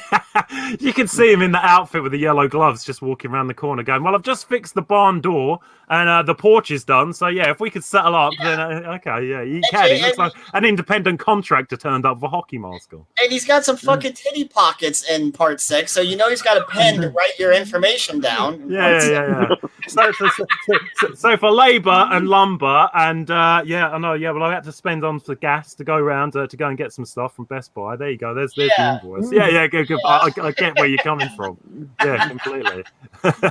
You 0.78 0.92
can 0.92 1.08
see 1.08 1.32
him 1.32 1.42
in 1.42 1.52
the 1.52 1.64
outfit 1.64 2.02
with 2.02 2.12
the 2.12 2.18
yellow 2.18 2.46
gloves, 2.46 2.84
just 2.84 3.02
walking 3.02 3.30
around 3.30 3.48
the 3.48 3.54
corner, 3.54 3.82
going, 3.82 4.02
"Well, 4.02 4.14
I've 4.14 4.22
just 4.22 4.48
fixed 4.48 4.74
the 4.74 4.82
barn 4.82 5.20
door 5.20 5.58
and 5.88 6.08
uh, 6.08 6.22
the 6.22 6.34
porch 6.34 6.70
is 6.70 6.84
done. 6.84 7.12
So 7.12 7.26
yeah, 7.26 7.50
if 7.50 7.60
we 7.60 7.70
could 7.70 7.84
settle 7.84 8.14
up, 8.14 8.32
then 8.40 8.60
uh, 8.60 8.98
okay, 8.98 9.26
yeah, 9.26 9.42
you 9.42 9.60
can." 9.70 9.90
It 9.90 10.02
looks 10.02 10.18
like 10.18 10.32
an 10.54 10.64
independent 10.64 11.18
contractor 11.18 11.76
turned 11.76 12.06
up 12.06 12.20
for 12.20 12.28
hockey 12.28 12.58
mask 12.58 12.92
and 12.92 13.32
he's 13.32 13.44
got 13.44 13.64
some 13.64 13.76
fucking 13.76 14.14
titty 14.14 14.44
pockets 14.44 15.08
in 15.08 15.32
part 15.32 15.60
six. 15.60 15.92
So 15.92 16.00
you 16.00 16.16
know 16.16 16.28
he's 16.28 16.42
got 16.42 16.56
a 16.56 16.64
pen 16.66 16.99
to 17.02 17.10
write 17.10 17.38
your 17.38 17.52
information 17.52 18.20
down 18.20 18.70
Yeah, 18.70 19.02
yeah, 19.02 19.10
yeah. 19.10 19.46
yeah. 19.50 19.54
So, 19.88 20.12
so, 20.12 20.28
so, 20.28 21.14
so, 21.14 21.36
for 21.36 21.50
labour 21.50 22.06
and 22.12 22.28
lumber, 22.28 22.88
and 22.94 23.28
uh, 23.28 23.62
yeah, 23.64 23.88
I 23.90 23.98
know. 23.98 24.12
Yeah, 24.12 24.30
well, 24.30 24.44
I 24.44 24.52
had 24.54 24.62
to 24.64 24.72
spend 24.72 25.04
on 25.04 25.18
for 25.18 25.34
gas 25.34 25.74
to 25.74 25.84
go 25.84 25.96
around 25.96 26.36
uh, 26.36 26.46
to 26.46 26.56
go 26.56 26.68
and 26.68 26.78
get 26.78 26.92
some 26.92 27.04
stuff 27.04 27.34
from 27.34 27.46
Best 27.46 27.74
Buy. 27.74 27.96
There 27.96 28.10
you 28.10 28.18
go. 28.18 28.32
There's 28.32 28.52
there's 28.54 28.70
Yeah. 28.78 28.98
the 29.02 29.08
invoice. 29.08 29.32
Yeah, 29.32 29.48
yeah, 29.48 29.66
good, 29.66 29.88
good. 29.88 29.98
I, 30.04 30.30
I, 30.36 30.46
I 30.48 30.52
get 30.52 30.76
where 30.76 30.86
you're 30.86 30.98
coming 30.98 31.28
from. 31.30 31.90
Yeah, 32.04 32.28
completely. 32.28 32.84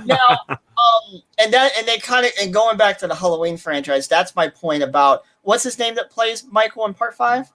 now 0.05 0.37
um 0.49 1.21
and 1.39 1.51
that 1.51 1.71
and 1.77 1.85
they 1.87 1.97
kind 1.97 2.25
of 2.25 2.31
and 2.41 2.53
going 2.53 2.77
back 2.77 2.97
to 2.97 3.07
the 3.07 3.13
halloween 3.15 3.57
franchise 3.57 4.07
that's 4.07 4.35
my 4.35 4.47
point 4.47 4.81
about 4.81 5.23
what's 5.41 5.63
his 5.63 5.77
name 5.77 5.93
that 5.95 6.09
plays 6.09 6.45
michael 6.51 6.85
in 6.85 6.93
part 6.93 7.13
five 7.13 7.51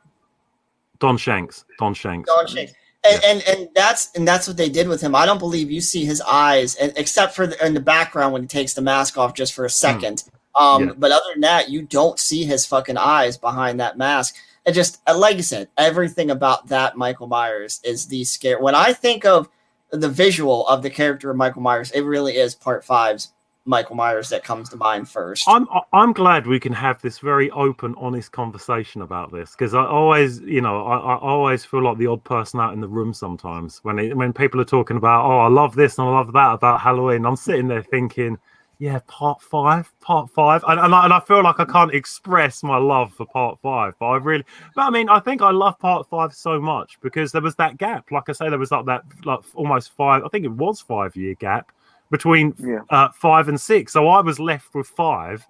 Don 1.00 1.16
Shanks. 1.16 1.64
Don 1.78 1.92
Shanks. 1.94 2.28
Don 2.28 2.46
Shanks. 2.46 2.72
And, 3.06 3.22
and 3.22 3.42
and 3.46 3.68
that's 3.74 4.10
and 4.14 4.26
that's 4.26 4.48
what 4.48 4.56
they 4.56 4.70
did 4.70 4.88
with 4.88 5.00
him. 5.00 5.14
I 5.14 5.26
don't 5.26 5.38
believe 5.38 5.70
you 5.70 5.82
see 5.82 6.06
his 6.06 6.22
eyes, 6.22 6.74
and, 6.76 6.92
except 6.96 7.34
for 7.34 7.46
the, 7.46 7.66
in 7.66 7.74
the 7.74 7.80
background 7.80 8.32
when 8.32 8.42
he 8.42 8.48
takes 8.48 8.72
the 8.72 8.80
mask 8.80 9.18
off 9.18 9.34
just 9.34 9.52
for 9.52 9.66
a 9.66 9.70
second. 9.70 10.24
Um, 10.58 10.86
Yeah. 10.86 10.92
But 10.96 11.12
other 11.12 11.24
than 11.32 11.42
that, 11.42 11.68
you 11.68 11.82
don't 11.82 12.18
see 12.18 12.44
his 12.44 12.64
fucking 12.64 12.96
eyes 12.96 13.36
behind 13.36 13.80
that 13.80 13.98
mask. 13.98 14.36
It 14.64 14.72
just, 14.72 15.02
uh, 15.06 15.18
like 15.18 15.36
I 15.36 15.40
said, 15.42 15.68
everything 15.76 16.30
about 16.30 16.68
that 16.68 16.96
Michael 16.96 17.26
Myers 17.26 17.80
is 17.84 18.06
the 18.06 18.24
scare. 18.24 18.58
When 18.60 18.74
I 18.74 18.94
think 18.94 19.26
of 19.26 19.48
the 19.90 20.08
visual 20.08 20.66
of 20.68 20.82
the 20.82 20.90
character 20.90 21.30
of 21.30 21.36
Michael 21.36 21.60
Myers, 21.60 21.90
it 21.90 22.00
really 22.02 22.36
is 22.36 22.54
Part 22.54 22.84
Five's 22.84 23.32
Michael 23.66 23.96
Myers 23.96 24.28
that 24.28 24.44
comes 24.44 24.68
to 24.70 24.76
mind 24.76 25.08
first. 25.08 25.44
I'm 25.48 25.66
I'm 25.92 26.12
glad 26.12 26.46
we 26.46 26.60
can 26.60 26.72
have 26.72 27.00
this 27.00 27.18
very 27.18 27.50
open, 27.52 27.94
honest 27.96 28.30
conversation 28.30 29.00
about 29.00 29.32
this 29.32 29.52
because 29.52 29.72
I 29.72 29.84
always, 29.86 30.40
you 30.40 30.60
know, 30.60 30.84
I, 30.86 30.98
I 30.98 31.18
always 31.18 31.64
feel 31.64 31.82
like 31.82 31.96
the 31.96 32.06
odd 32.06 32.22
person 32.24 32.60
out 32.60 32.74
in 32.74 32.80
the 32.80 32.88
room 32.88 33.14
sometimes 33.14 33.80
when 33.82 33.98
it, 33.98 34.16
when 34.16 34.34
people 34.34 34.60
are 34.60 34.66
talking 34.66 34.98
about, 34.98 35.24
oh, 35.24 35.38
I 35.38 35.48
love 35.48 35.74
this 35.74 35.98
and 35.98 36.06
I 36.06 36.10
love 36.10 36.32
that 36.34 36.52
about 36.52 36.80
Halloween. 36.80 37.24
I'm 37.24 37.36
sitting 37.36 37.68
there 37.68 37.82
thinking, 37.82 38.36
yeah, 38.78 38.98
part 39.06 39.40
five, 39.40 39.90
part 40.00 40.28
five, 40.30 40.62
and 40.68 40.78
and 40.78 40.94
I, 40.94 41.04
and 41.04 41.12
I 41.14 41.20
feel 41.20 41.42
like 41.42 41.58
I 41.58 41.64
can't 41.64 41.94
express 41.94 42.62
my 42.62 42.76
love 42.76 43.14
for 43.14 43.24
part 43.24 43.58
five, 43.62 43.94
but 43.98 44.06
I 44.06 44.16
really, 44.18 44.44
but 44.74 44.82
I 44.82 44.90
mean, 44.90 45.08
I 45.08 45.20
think 45.20 45.40
I 45.40 45.52
love 45.52 45.78
part 45.78 46.06
five 46.10 46.34
so 46.34 46.60
much 46.60 46.98
because 47.00 47.32
there 47.32 47.40
was 47.40 47.54
that 47.56 47.78
gap. 47.78 48.10
Like 48.10 48.28
I 48.28 48.32
say, 48.32 48.50
there 48.50 48.58
was 48.58 48.72
like 48.72 48.84
that, 48.84 49.04
like 49.24 49.40
almost 49.54 49.92
five. 49.92 50.22
I 50.22 50.28
think 50.28 50.44
it 50.44 50.52
was 50.52 50.82
five 50.82 51.16
year 51.16 51.34
gap 51.36 51.72
between 52.16 52.54
Yeah. 52.58 52.80
uh, 52.90 53.08
five 53.12 53.48
and 53.48 53.60
six. 53.60 53.92
So 53.92 54.06
I 54.08 54.20
was 54.20 54.38
left 54.38 54.72
with 54.74 54.86
five, 54.86 55.44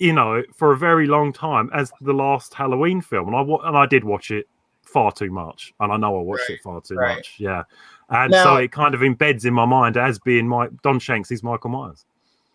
you 0.00 0.12
know, 0.12 0.42
for 0.52 0.72
a 0.72 0.76
very 0.76 1.06
long 1.06 1.32
time 1.32 1.70
as 1.72 1.92
the 2.00 2.12
last 2.12 2.52
Halloween 2.52 3.00
film, 3.00 3.28
and 3.28 3.36
I 3.36 3.40
wa- 3.42 3.62
and 3.64 3.76
I 3.76 3.86
did 3.86 4.02
watch 4.02 4.32
it 4.32 4.48
far 4.82 5.12
too 5.12 5.30
much, 5.30 5.72
and 5.78 5.92
I 5.92 5.96
know 5.96 6.18
I 6.18 6.22
watched 6.22 6.48
Right, 6.48 6.58
it 6.58 6.62
far 6.62 6.80
too 6.80 6.96
right. 6.96 7.16
much. 7.16 7.36
Yeah, 7.38 7.62
and 8.08 8.32
Now- 8.32 8.42
so 8.44 8.56
it 8.56 8.72
kind 8.72 8.92
of 8.94 9.02
embeds 9.02 9.44
in 9.46 9.54
my 9.54 9.64
mind 9.66 9.96
as 9.96 10.18
being 10.18 10.48
my 10.48 10.68
Don 10.82 10.98
Shanks 10.98 11.30
is 11.30 11.42
Michael 11.44 11.70
Myers. 11.70 12.04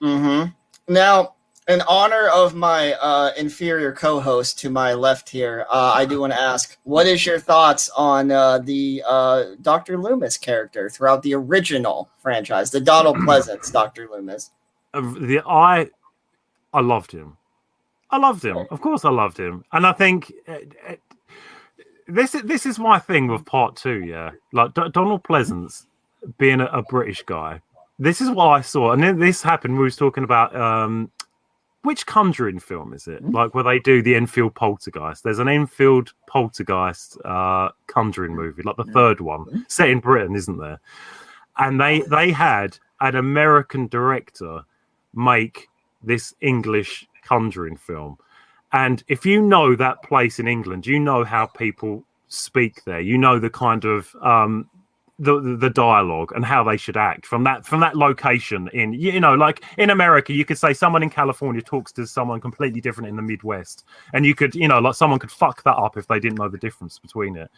hmm 0.01 0.43
Now, 0.89 1.35
in 1.69 1.81
honor 1.87 2.27
of 2.29 2.55
my 2.55 2.93
uh, 2.93 3.31
inferior 3.37 3.93
co-host 3.93 4.57
to 4.59 4.71
my 4.71 4.93
left 4.95 5.29
here, 5.29 5.67
uh, 5.69 5.93
I 5.95 6.03
do 6.03 6.21
want 6.21 6.33
to 6.33 6.41
ask, 6.41 6.77
what 6.83 7.05
is 7.05 7.25
your 7.25 7.39
thoughts 7.39 7.89
on 7.95 8.31
uh, 8.31 8.57
the 8.57 9.03
uh, 9.07 9.43
Doctor 9.61 9.95
Loomis 9.95 10.37
character 10.37 10.89
throughout 10.89 11.21
the 11.21 11.35
original 11.35 12.09
franchise, 12.17 12.71
the 12.71 12.81
Donald 12.81 13.17
Pleasence 13.27 13.71
Doctor 13.71 14.09
Loomis? 14.11 14.49
The 14.93 15.43
I, 15.45 15.89
I 16.73 16.81
loved 16.81 17.11
him. 17.11 17.37
I 18.09 18.17
loved 18.17 18.43
him. 18.43 18.57
Of 18.71 18.81
course, 18.81 19.05
I 19.05 19.11
loved 19.11 19.39
him, 19.39 19.63
and 19.71 19.85
I 19.85 19.93
think. 19.93 20.33
uh, 20.47 20.57
uh, 20.87 20.95
this 22.11 22.33
is 22.33 22.41
this 22.41 22.65
is 22.65 22.79
my 22.79 22.97
thing 22.97 23.27
with 23.27 23.45
part 23.45 23.75
two, 23.75 24.03
yeah. 24.03 24.31
Like 24.51 24.73
D- 24.73 24.89
Donald 24.91 25.21
Pleasence 25.21 25.85
being 26.39 26.59
a, 26.59 26.65
a 26.65 26.81
British 26.81 27.21
guy, 27.21 27.61
this 27.99 28.19
is 28.19 28.31
what 28.31 28.47
I 28.47 28.61
saw, 28.61 28.93
and 28.93 29.03
then 29.03 29.19
this 29.19 29.43
happened. 29.43 29.77
We 29.77 29.83
was 29.83 29.95
talking 29.95 30.23
about 30.23 30.55
um, 30.55 31.11
which 31.83 32.05
Conjuring 32.05 32.59
film 32.59 32.93
is 32.93 33.07
it? 33.07 33.23
Like 33.23 33.55
where 33.55 33.63
they 33.63 33.79
do 33.79 34.01
the 34.01 34.15
Enfield 34.15 34.53
Poltergeist. 34.55 35.23
There's 35.23 35.39
an 35.39 35.47
Enfield 35.47 36.13
Poltergeist 36.27 37.17
uh, 37.23 37.69
Conjuring 37.87 38.35
movie, 38.35 38.63
like 38.63 38.75
the 38.75 38.83
third 38.85 39.21
one, 39.21 39.65
set 39.69 39.89
in 39.89 39.99
Britain, 39.99 40.35
isn't 40.35 40.57
there? 40.57 40.79
And 41.57 41.79
they 41.79 42.01
they 42.01 42.31
had 42.31 42.77
an 42.99 43.15
American 43.15 43.87
director 43.87 44.63
make 45.13 45.69
this 46.03 46.33
English 46.41 47.07
Conjuring 47.23 47.77
film. 47.77 48.17
And 48.71 49.03
if 49.07 49.25
you 49.25 49.41
know 49.41 49.75
that 49.75 50.03
place 50.03 50.39
in 50.39 50.47
England, 50.47 50.85
you 50.85 50.99
know 50.99 51.23
how 51.23 51.47
people 51.47 52.03
speak 52.27 52.83
there. 52.83 52.99
You 52.99 53.17
know 53.17 53.39
the 53.39 53.49
kind 53.49 53.85
of 53.85 54.15
um, 54.21 54.69
the 55.19 55.57
the- 55.57 55.69
dialogue 55.69 56.31
and 56.33 56.43
how 56.43 56.63
they 56.63 56.77
should 56.77 56.97
act 56.97 57.25
from 57.25 57.43
that 57.43 57.65
from 57.65 57.79
that 57.79 57.95
location 57.95 58.67
in 58.73 58.91
you 58.93 59.19
know 59.19 59.35
like 59.35 59.63
in 59.77 59.91
america 59.91 60.33
you 60.33 60.43
could 60.43 60.57
say 60.57 60.73
someone 60.73 61.03
in 61.03 61.09
california 61.09 61.61
talks 61.61 61.91
to 61.91 62.07
someone 62.07 62.41
completely 62.41 62.81
different 62.81 63.07
in 63.07 63.15
the 63.15 63.21
midwest 63.21 63.85
and 64.13 64.25
you 64.25 64.33
could 64.33 64.55
you 64.55 64.67
know 64.67 64.79
like 64.79 64.95
someone 64.95 65.19
could 65.19 65.31
fuck 65.31 65.61
that 65.63 65.75
up 65.75 65.95
if 65.95 66.07
they 66.07 66.19
didn't 66.19 66.37
know 66.39 66.49
the 66.49 66.57
difference 66.57 66.97
between 66.97 67.35
it. 67.35 67.51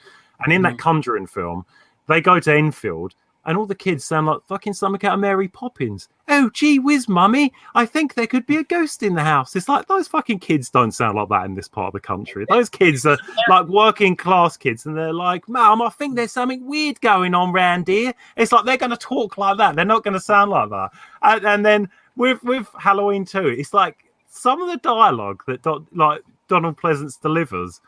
And 0.43 0.51
in 0.51 0.63
that 0.63 0.73
mm-hmm. 0.73 0.77
conjuring 0.77 1.27
film 1.27 1.65
they 2.07 2.19
go 2.19 2.39
to 2.39 2.53
enfield 2.53 3.15
and 3.45 3.57
all 3.57 3.65
the 3.65 3.76
kids 3.76 4.03
sound 4.03 4.27
like 4.27 4.43
fucking 4.47 4.73
something 4.73 5.07
out 5.07 5.15
of 5.15 5.19
Mary 5.19 5.47
Poppins. 5.47 6.07
Oh, 6.27 6.49
gee 6.53 6.80
whiz, 6.80 7.09
mummy, 7.09 7.51
I 7.76 7.85
think 7.85 8.13
there 8.13 8.27
could 8.27 8.45
be 8.45 8.57
a 8.57 8.63
ghost 8.63 9.03
in 9.03 9.15
the 9.15 9.23
house. 9.23 9.55
It's 9.55 9.68
like 9.68 9.88
those 9.88 10.07
fucking 10.07 10.39
kids 10.39 10.69
don't 10.69 10.91
sound 10.91 11.18
like 11.18 11.30
that 11.30 11.45
in 11.45 11.55
this 11.55 11.68
part 11.68 11.88
of 11.88 11.93
the 11.93 11.99
country. 11.99 12.45
Those 12.47 12.69
kids 12.69 13.05
are 13.05 13.18
like 13.49 13.68
working 13.68 14.15
class 14.15 14.57
kids, 14.57 14.85
and 14.85 14.95
they're 14.95 15.13
like, 15.13 15.49
Mum, 15.49 15.81
I 15.81 15.89
think 15.89 16.15
there's 16.15 16.31
something 16.31 16.65
weird 16.65 17.01
going 17.01 17.34
on 17.34 17.51
round 17.51 17.88
here. 17.88 18.13
It's 18.38 18.51
like 18.51 18.65
they're 18.65 18.77
going 18.77 18.91
to 18.91 18.97
talk 18.97 19.38
like 19.38 19.57
that. 19.57 19.76
They're 19.76 19.85
not 19.85 20.03
going 20.03 20.13
to 20.13 20.19
sound 20.19 20.51
like 20.51 20.69
that. 20.69 20.91
And, 21.22 21.45
and 21.45 21.65
then 21.65 21.89
with 22.15 22.43
with 22.43 22.68
Halloween 22.80 23.26
too, 23.26 23.47
it's 23.47 23.73
like 23.73 24.05
some 24.27 24.61
of 24.61 24.69
the 24.69 24.77
dialogue 24.77 25.43
that 25.47 25.63
Don, 25.63 25.88
like 25.93 26.22
Donald 26.47 26.77
Pleasence 26.77 27.19
delivers. 27.19 27.81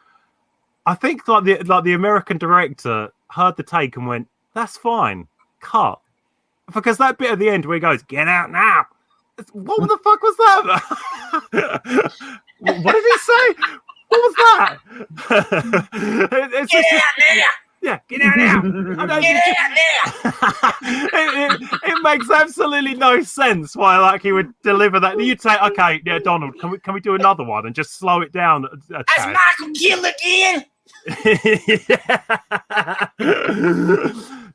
I 0.85 0.95
think 0.95 1.27
like 1.27 1.45
the 1.45 1.63
like 1.63 1.83
the 1.83 1.93
American 1.93 2.37
director 2.37 3.11
heard 3.29 3.55
the 3.55 3.63
take 3.63 3.95
and 3.95 4.07
went, 4.07 4.27
"That's 4.53 4.77
fine, 4.77 5.27
cut," 5.63 5.99
because 6.73 6.97
that 6.97 7.17
bit 7.17 7.31
at 7.31 7.39
the 7.39 7.49
end 7.49 7.65
where 7.65 7.75
he 7.75 7.79
goes, 7.81 8.03
"Get 8.03 8.27
out 8.27 8.51
now." 8.51 8.85
What 9.53 9.87
the 9.89 9.97
fuck 10.03 10.21
was 10.21 10.35
that? 10.37 10.81
what 12.59 12.93
did 12.93 13.03
he 13.03 13.17
say? 13.17 13.55
What 14.09 14.21
was 14.21 14.35
that? 14.35 14.77
It- 15.93 16.53
it's 16.53 16.71
Get 16.71 16.85
just- 16.91 16.93
out 16.93 17.17
now! 17.17 17.43
yeah, 17.81 17.99
get 18.07 18.21
out 18.21 18.37
now. 18.37 18.61
Know 18.61 19.19
Get 19.21 19.57
out 19.59 19.71
now! 19.71 20.71
it, 20.83 21.51
it, 21.51 21.79
it 21.83 21.97
makes 22.03 22.29
absolutely 22.29 22.93
no 22.93 23.21
sense 23.23 23.75
why 23.75 23.97
like 23.97 24.21
he 24.21 24.31
would 24.31 24.53
deliver 24.61 24.99
that. 24.99 25.19
You'd 25.19 25.41
say, 25.41 25.57
okay, 25.63 25.99
yeah, 26.05 26.19
Donald, 26.19 26.59
can 26.59 26.69
we 26.69 26.77
can 26.77 26.93
we 26.93 26.99
do 27.01 27.15
another 27.15 27.43
one 27.43 27.65
and 27.65 27.73
just 27.75 27.97
slow 27.97 28.21
it 28.21 28.31
down 28.31 28.65
a, 28.65 28.69
a 28.99 29.03
That's? 29.17 29.39
Michael 29.59 29.73
Kill 29.73 30.05
again! 30.05 30.65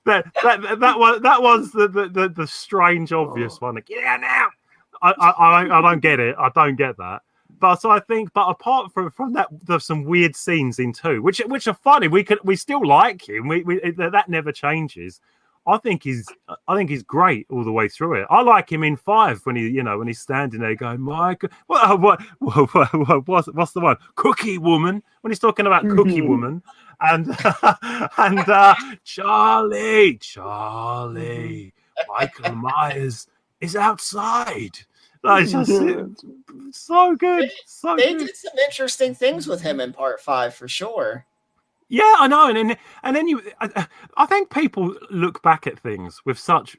That, 0.08 0.26
that 0.42 0.80
that 0.80 0.98
one 0.98 1.22
that 1.22 1.42
one's 1.42 1.72
the 1.72 1.88
the, 1.88 2.08
the, 2.08 2.28
the 2.28 2.46
strange 2.46 3.12
oh. 3.12 3.28
obvious 3.28 3.60
one. 3.60 3.80
Get 3.86 4.04
out 4.04 4.20
now. 4.20 4.48
I, 5.02 5.12
I 5.12 5.34
I 5.38 5.62
don't- 5.62 5.72
I 5.72 5.80
don't 5.80 6.00
get 6.00 6.18
it. 6.18 6.34
I 6.38 6.50
don't 6.54 6.76
get 6.76 6.96
that. 6.96 7.22
But 7.60 7.76
so 7.76 7.90
I 7.90 8.00
think, 8.00 8.32
but 8.34 8.48
apart 8.48 8.92
from 8.92 9.10
from 9.10 9.32
that, 9.32 9.48
there's 9.64 9.84
some 9.84 10.04
weird 10.04 10.36
scenes 10.36 10.78
in 10.78 10.92
two, 10.92 11.22
which 11.22 11.38
which 11.46 11.66
are 11.66 11.74
funny. 11.74 12.08
We 12.08 12.22
could 12.22 12.38
we 12.44 12.56
still 12.56 12.86
like 12.86 13.28
him. 13.28 13.48
We, 13.48 13.62
we 13.62 13.90
that 13.92 14.12
that 14.12 14.28
never 14.28 14.52
changes. 14.52 15.20
I 15.66 15.76
think 15.78 16.02
he's 16.02 16.26
I 16.66 16.76
think 16.76 16.88
he's 16.88 17.02
great 17.02 17.46
all 17.50 17.64
the 17.64 17.72
way 17.72 17.88
through 17.88 18.14
it. 18.14 18.26
I 18.30 18.42
like 18.42 18.70
him 18.70 18.82
in 18.84 18.96
five 18.96 19.40
when 19.44 19.56
he 19.56 19.68
you 19.68 19.82
know 19.82 19.98
when 19.98 20.06
he's 20.06 20.20
standing 20.20 20.60
there 20.60 20.74
going, 20.74 21.00
Mike, 21.00 21.42
what 21.66 22.00
what, 22.00 22.20
what, 22.38 22.92
what 22.94 23.28
what's 23.28 23.48
what's 23.48 23.72
the 23.72 23.80
one? 23.80 23.96
Cookie 24.14 24.58
woman 24.58 25.02
when 25.20 25.30
he's 25.30 25.38
talking 25.38 25.66
about 25.66 25.82
hmm. 25.82 25.96
Cookie 25.96 26.22
woman 26.22 26.62
and 27.00 27.28
and 28.18 28.48
uh, 28.48 28.74
Charlie 29.04 30.18
Charlie 30.18 31.72
Michael 32.08 32.54
Myers 32.54 33.26
is 33.60 33.76
outside. 33.76 34.78
Like, 35.22 35.48
just 35.48 35.68
so 36.72 37.16
good, 37.16 37.50
so 37.66 37.96
They 37.96 38.12
good. 38.12 38.26
did 38.26 38.36
some 38.36 38.56
interesting 38.58 39.14
things 39.14 39.48
with 39.48 39.60
him 39.60 39.80
in 39.80 39.92
part 39.92 40.20
five 40.20 40.54
for 40.54 40.68
sure. 40.68 41.26
Yeah, 41.88 42.14
I 42.18 42.28
know, 42.28 42.48
and 42.48 42.56
then 42.70 42.76
and 43.02 43.16
then 43.16 43.26
you, 43.28 43.42
I, 43.60 43.86
I 44.16 44.26
think 44.26 44.50
people 44.50 44.94
look 45.10 45.42
back 45.42 45.66
at 45.66 45.78
things 45.80 46.20
with 46.24 46.38
such 46.38 46.76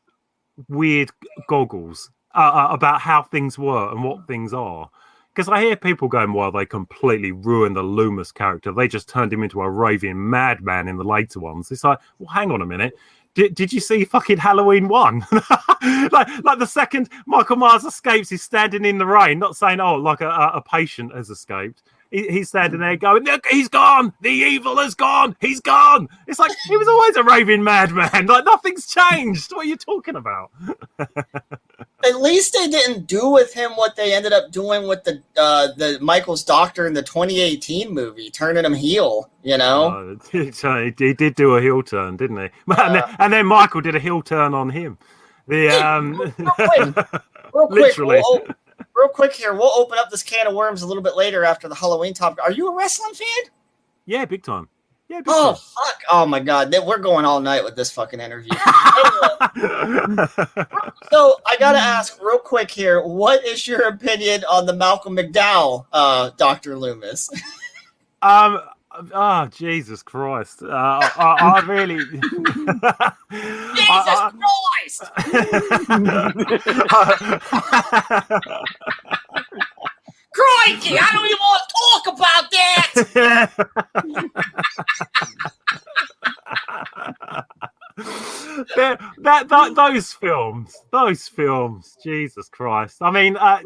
weird 0.68 1.10
goggles 1.48 2.12
uh, 2.36 2.40
uh, 2.54 2.68
about 2.74 3.02
how 3.02 3.24
things 3.24 3.58
were 3.58 3.92
and 3.92 4.04
what 4.04 4.28
things 4.28 4.54
are. 4.54 4.90
Because 5.34 5.50
I 5.50 5.62
hear 5.62 5.76
people 5.76 6.08
going, 6.08 6.34
"Well, 6.34 6.52
they 6.52 6.66
completely 6.66 7.32
ruined 7.32 7.76
the 7.76 7.84
Loomis 7.84 8.32
character. 8.32 8.72
They 8.72 8.88
just 8.88 9.08
turned 9.08 9.32
him 9.32 9.44
into 9.44 9.62
a 9.62 9.70
raving 9.70 10.30
madman 10.30 10.88
in 10.88 10.98
the 10.98 11.04
later 11.04 11.40
ones." 11.40 11.72
It's 11.72 11.84
like, 11.84 12.00
well, 12.18 12.34
hang 12.34 12.52
on 12.52 12.62
a 12.62 12.66
minute. 12.66 12.94
Did, 13.36 13.56
did 13.56 13.72
you 13.72 13.80
see 13.80 14.04
fucking 14.06 14.38
Halloween 14.38 14.88
one? 14.88 15.26
like 16.12 16.28
like 16.44 16.60
the 16.60 16.68
second 16.68 17.10
Michael 17.26 17.58
Myers 17.58 17.86
escapes, 17.86 18.30
he's 18.30 18.42
standing 18.42 18.86
in 18.86 18.98
the 18.98 19.06
rain, 19.06 19.40
not 19.40 19.56
saying, 19.56 19.80
"Oh, 19.80 19.96
like 19.96 20.22
a, 20.22 20.30
a 20.30 20.62
patient 20.62 21.14
has 21.16 21.30
escaped." 21.30 21.84
He, 22.12 22.28
he's 22.28 22.50
standing 22.50 22.80
there 22.80 22.96
going, 22.96 23.24
"Look, 23.24 23.46
he's 23.48 23.68
gone. 23.68 24.14
The 24.22 24.30
evil 24.30 24.78
has 24.78 24.96
gone. 24.96 25.36
He's 25.40 25.60
gone." 25.60 26.10
It's 26.28 26.40
like 26.40 26.52
he 26.68 26.76
was 26.76 26.88
always 26.88 27.16
a 27.16 27.24
raving 27.24 27.64
madman. 27.64 28.26
Like 28.26 28.46
nothing's 28.46 28.88
changed. 28.88 29.52
What 29.52 29.66
are 29.66 29.70
you 29.70 29.78
talking 29.78 30.16
about? 30.16 30.52
At 31.00 32.22
least 32.22 32.54
they 32.54 32.68
didn't 32.68 33.08
do 33.08 33.30
with 33.30 33.54
him 33.54 33.72
what 33.72 33.96
they 33.96 34.14
ended 34.14 34.34
up 34.34 34.52
doing 34.52 34.88
with 34.88 35.04
the 35.04 35.22
uh, 35.38 35.68
the 35.78 36.00
Michael's 36.02 36.44
doctor 36.44 36.88
in 36.88 36.94
the 36.94 37.04
2018 37.04 37.94
movie, 37.94 38.32
turning 38.32 38.66
him 38.66 38.74
heel. 38.74 39.30
You 39.44 39.58
know, 39.58 40.18
so 40.52 40.84
he, 40.84 41.14
did 41.14 41.36
do 41.36 41.56
a 41.56 41.62
heel 41.62 41.84
turn, 41.84 42.18
didn't 42.18 42.38
he? 42.38 42.50
and, 42.78 42.96
then, 42.96 43.04
and 43.20 43.34
then 43.34 43.46
Michael 43.46 43.82
did 43.82 43.96
a 43.96 44.00
heel 44.00 44.22
turn 44.22 44.54
on 44.54 44.70
him. 44.70 44.98
The 45.48 45.70
um, 45.70 46.14
real 46.38 47.68
quick, 47.68 47.70
literally. 47.70 48.22
we'll 48.24 48.46
o- 48.50 48.56
real 49.00 49.10
quick 49.10 49.34
here, 49.34 49.54
we'll 49.54 49.72
open 49.78 49.98
up 49.98 50.10
this 50.10 50.24
can 50.24 50.48
of 50.48 50.54
worms 50.54 50.82
a 50.82 50.88
little 50.88 51.04
bit 51.04 51.16
later 51.16 51.44
after 51.46 51.68
the 51.68 51.76
Halloween 51.76 52.14
topic. 52.14 52.44
Are 52.44 52.52
you 52.52 52.68
a 52.70 52.76
wrestling 52.76 53.14
fan? 53.14 53.52
yeah, 54.06 54.26
big 54.26 54.44
time. 54.44 54.68
Yeah, 55.08 55.20
big 55.20 55.28
Oh 55.30 55.54
time. 55.54 55.56
fuck! 55.56 56.02
Oh 56.12 56.26
my 56.26 56.40
god, 56.40 56.76
we're 56.86 57.00
going 57.00 57.26
all 57.26 57.40
night 57.40 57.64
with 57.64 57.76
this 57.76 57.90
fucking 57.92 58.20
interview. 58.20 58.52
Anyway, 58.54 59.38
so 61.12 61.36
I 61.48 61.56
gotta 61.60 61.80
ask 61.80 62.22
real 62.22 62.38
quick 62.38 62.70
here, 62.70 63.02
what 63.02 63.44
is 63.46 63.68
your 63.68 63.88
opinion 63.88 64.44
on 64.50 64.66
the 64.68 64.74
Malcolm 64.74 65.16
McDowell, 65.18 65.86
uh, 65.94 66.32
Doctor 66.38 66.78
Loomis? 66.78 67.30
Um. 68.22 68.60
Oh 69.14 69.46
Jesus 69.48 70.04
Christ! 70.04 70.62
Uh, 70.62 70.68
I, 70.68 71.38
I 71.40 71.60
really. 71.66 72.04
Jesus 73.76 74.20
Christ! 74.36 75.04
Crikey! 80.34 80.98
I 81.00 81.10
don't 81.14 81.26
even 81.26 81.38
want 81.40 81.62
to 81.64 81.74
talk 81.80 82.04
about 82.16 82.52
that. 82.52 82.92
that, 88.76 89.00
that, 89.20 89.48
that 89.50 89.76
those 89.76 90.14
films, 90.14 90.76
those 90.92 91.28
films, 91.28 91.98
Jesus 92.04 92.50
Christ! 92.50 92.98
I 93.02 93.12
mean, 93.12 93.38
uh, 93.38 93.62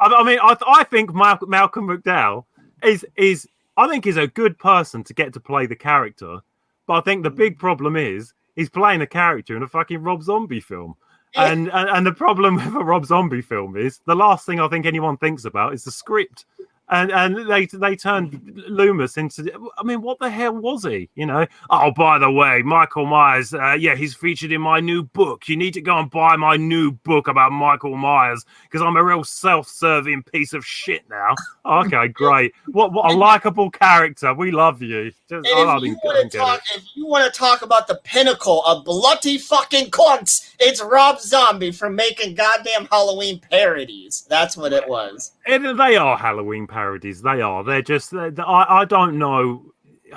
I, 0.00 0.06
I 0.06 0.22
mean, 0.24 0.38
I, 0.40 0.56
I 0.66 0.84
think 0.84 1.14
Malcolm, 1.14 1.50
Malcolm 1.50 1.88
McDowell 1.88 2.44
is 2.82 3.04
is 3.16 3.46
I 3.82 3.88
think 3.88 4.04
he's 4.04 4.16
a 4.16 4.28
good 4.28 4.58
person 4.58 5.02
to 5.04 5.14
get 5.14 5.32
to 5.32 5.40
play 5.40 5.66
the 5.66 5.76
character, 5.76 6.40
but 6.86 6.94
I 6.94 7.00
think 7.00 7.22
the 7.22 7.30
big 7.30 7.58
problem 7.58 7.96
is 7.96 8.32
he's 8.54 8.70
playing 8.70 9.02
a 9.02 9.06
character 9.06 9.56
in 9.56 9.62
a 9.62 9.68
fucking 9.68 10.02
Rob 10.02 10.22
Zombie 10.22 10.60
film. 10.60 10.94
And, 11.34 11.70
and 11.72 11.88
and 11.88 12.06
the 12.06 12.12
problem 12.12 12.56
with 12.56 12.74
a 12.74 12.84
Rob 12.84 13.06
Zombie 13.06 13.40
film 13.40 13.74
is 13.74 14.00
the 14.04 14.14
last 14.14 14.44
thing 14.44 14.60
I 14.60 14.68
think 14.68 14.84
anyone 14.84 15.16
thinks 15.16 15.46
about 15.46 15.72
is 15.72 15.82
the 15.82 15.90
script. 15.90 16.44
And 16.88 17.10
and 17.10 17.48
they 17.48 17.66
they 17.66 17.96
turned 17.96 18.62
Loomis 18.68 19.16
into 19.16 19.50
I 19.78 19.82
mean 19.82 20.02
what 20.02 20.18
the 20.18 20.28
hell 20.28 20.54
was 20.54 20.84
he 20.84 21.08
you 21.14 21.26
know? 21.26 21.46
Oh 21.70 21.90
by 21.92 22.18
the 22.18 22.30
way 22.30 22.62
Michael 22.62 23.06
Myers 23.06 23.54
uh, 23.54 23.76
yeah 23.78 23.94
he's 23.94 24.14
featured 24.14 24.52
in 24.52 24.60
my 24.60 24.80
new 24.80 25.04
book. 25.04 25.48
You 25.48 25.56
need 25.56 25.74
to 25.74 25.80
go 25.80 25.96
and 25.98 26.10
buy 26.10 26.36
my 26.36 26.56
new 26.56 26.92
book 26.92 27.28
about 27.28 27.52
Michael 27.52 27.96
Myers 27.96 28.44
because 28.64 28.82
I'm 28.82 28.96
a 28.96 29.04
real 29.04 29.24
self-serving 29.24 30.24
piece 30.24 30.52
of 30.52 30.64
shit 30.64 31.08
now. 31.08 31.34
Okay 31.64 32.08
great. 32.08 32.52
What 32.66 32.92
what 32.92 33.12
a 33.12 33.14
likable 33.14 33.70
character. 33.70 34.34
We 34.34 34.50
love 34.50 34.82
you. 34.82 35.12
Just, 35.28 35.46
And 35.46 35.78
if 35.78 35.82
you 35.84 35.96
want 36.02 36.30
to 36.30 36.38
talk, 36.38 36.60
if 36.74 36.84
you 36.94 37.06
want 37.06 37.32
to 37.32 37.38
talk 37.38 37.62
about 37.62 37.86
the 37.86 38.00
pinnacle 38.02 38.62
of 38.64 38.84
bloody 38.84 39.38
fucking 39.38 39.90
cunts, 39.90 40.54
it's 40.58 40.82
Rob 40.82 41.20
Zombie 41.20 41.72
for 41.72 41.90
making 41.90 42.34
goddamn 42.34 42.86
Halloween 42.86 43.40
parodies. 43.50 44.26
That's 44.28 44.56
what 44.56 44.72
it 44.72 44.88
was. 44.88 45.32
And 45.46 45.78
they 45.78 45.96
are 45.96 46.16
Halloween 46.16 46.66
parodies. 46.72 47.22
They 47.22 47.40
are. 47.40 47.62
They're 47.62 47.82
just. 47.82 48.10
They're, 48.10 48.32
I. 48.40 48.80
I 48.80 48.84
don't 48.84 49.18
know. 49.18 49.72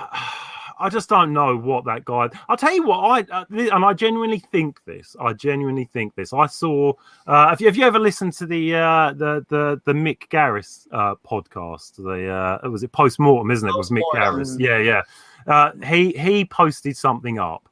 I 0.78 0.90
just 0.90 1.08
don't 1.08 1.32
know 1.32 1.56
what 1.56 1.86
that 1.86 2.04
guy. 2.04 2.30
I'll 2.50 2.58
tell 2.58 2.74
you 2.74 2.84
what 2.86 2.98
I 2.98 3.34
uh, 3.34 3.46
and 3.50 3.86
I 3.86 3.94
genuinely 3.94 4.40
think 4.40 4.84
this. 4.84 5.16
I 5.22 5.32
genuinely 5.32 5.86
think 5.94 6.16
this. 6.16 6.34
I 6.34 6.48
saw. 6.48 6.92
Uh, 7.26 7.50
have 7.50 7.62
you 7.62 7.68
have 7.68 7.78
you 7.78 7.86
ever 7.86 8.00
listened 8.00 8.34
to 8.34 8.46
the 8.46 8.76
uh, 8.76 9.14
the 9.14 9.46
the 9.48 9.82
the 9.86 9.94
Mick 9.94 10.28
Garris 10.28 10.86
uh, 10.92 11.16
podcast? 11.26 11.96
The 11.96 12.30
uh, 12.66 12.70
was 12.70 12.84
it 12.84 12.92
post 12.92 13.20
mortem, 13.20 13.52
isn't 13.52 13.68
it? 13.68 13.72
It 13.72 13.78
was 13.78 13.90
Mick 13.90 14.04
Garris? 14.14 14.60
Yeah, 14.60 14.80
yeah. 14.80 15.02
Uh, 15.48 15.72
he 15.86 16.12
he 16.12 16.44
posted 16.44 16.98
something 16.98 17.40
up. 17.40 17.70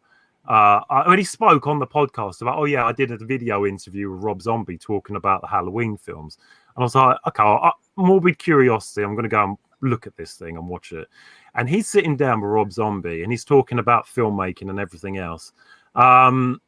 Uh, 0.47 0.81
I- 0.89 1.07
when 1.07 1.17
he 1.17 1.23
spoke 1.25 1.67
on 1.67 1.79
the 1.79 1.87
podcast 1.87 2.41
about, 2.41 2.57
oh 2.57 2.65
yeah, 2.65 2.85
I 2.85 2.91
did 2.91 3.11
a 3.11 3.17
video 3.17 3.65
interview 3.65 4.11
with 4.11 4.21
Rob 4.21 4.41
Zombie 4.41 4.77
talking 4.77 5.15
about 5.15 5.41
the 5.41 5.47
Halloween 5.47 5.97
films, 5.97 6.37
I 6.77 6.81
was 6.81 6.95
like, 6.95 7.17
okay, 7.27 7.43
I, 7.43 7.71
morbid 7.95 8.39
curiosity. 8.39 9.03
I'm 9.03 9.13
going 9.13 9.23
to 9.23 9.29
go 9.29 9.43
and 9.43 9.57
look 9.81 10.07
at 10.07 10.15
this 10.15 10.35
thing 10.35 10.57
and 10.57 10.67
watch 10.67 10.91
it. 10.91 11.07
And 11.55 11.69
he's 11.69 11.87
sitting 11.87 12.15
down 12.15 12.41
with 12.41 12.49
Rob 12.49 12.71
Zombie 12.71 13.23
and 13.23 13.31
he's 13.31 13.45
talking 13.45 13.79
about 13.79 14.05
filmmaking 14.05 14.69
and 14.69 14.79
everything 14.79 15.17
else. 15.17 15.51
Um, 15.95 16.61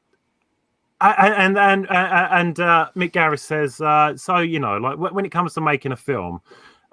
and 1.01 1.57
and 1.57 1.57
and, 1.57 1.87
and 1.89 2.59
uh, 2.59 2.89
Mick 2.95 3.11
Garris 3.11 3.39
says, 3.39 3.81
uh, 3.81 4.15
so 4.15 4.37
you 4.37 4.59
know, 4.59 4.77
like 4.77 4.97
when 4.97 5.25
it 5.25 5.31
comes 5.31 5.53
to 5.55 5.61
making 5.61 5.91
a 5.91 5.95
film, 5.95 6.39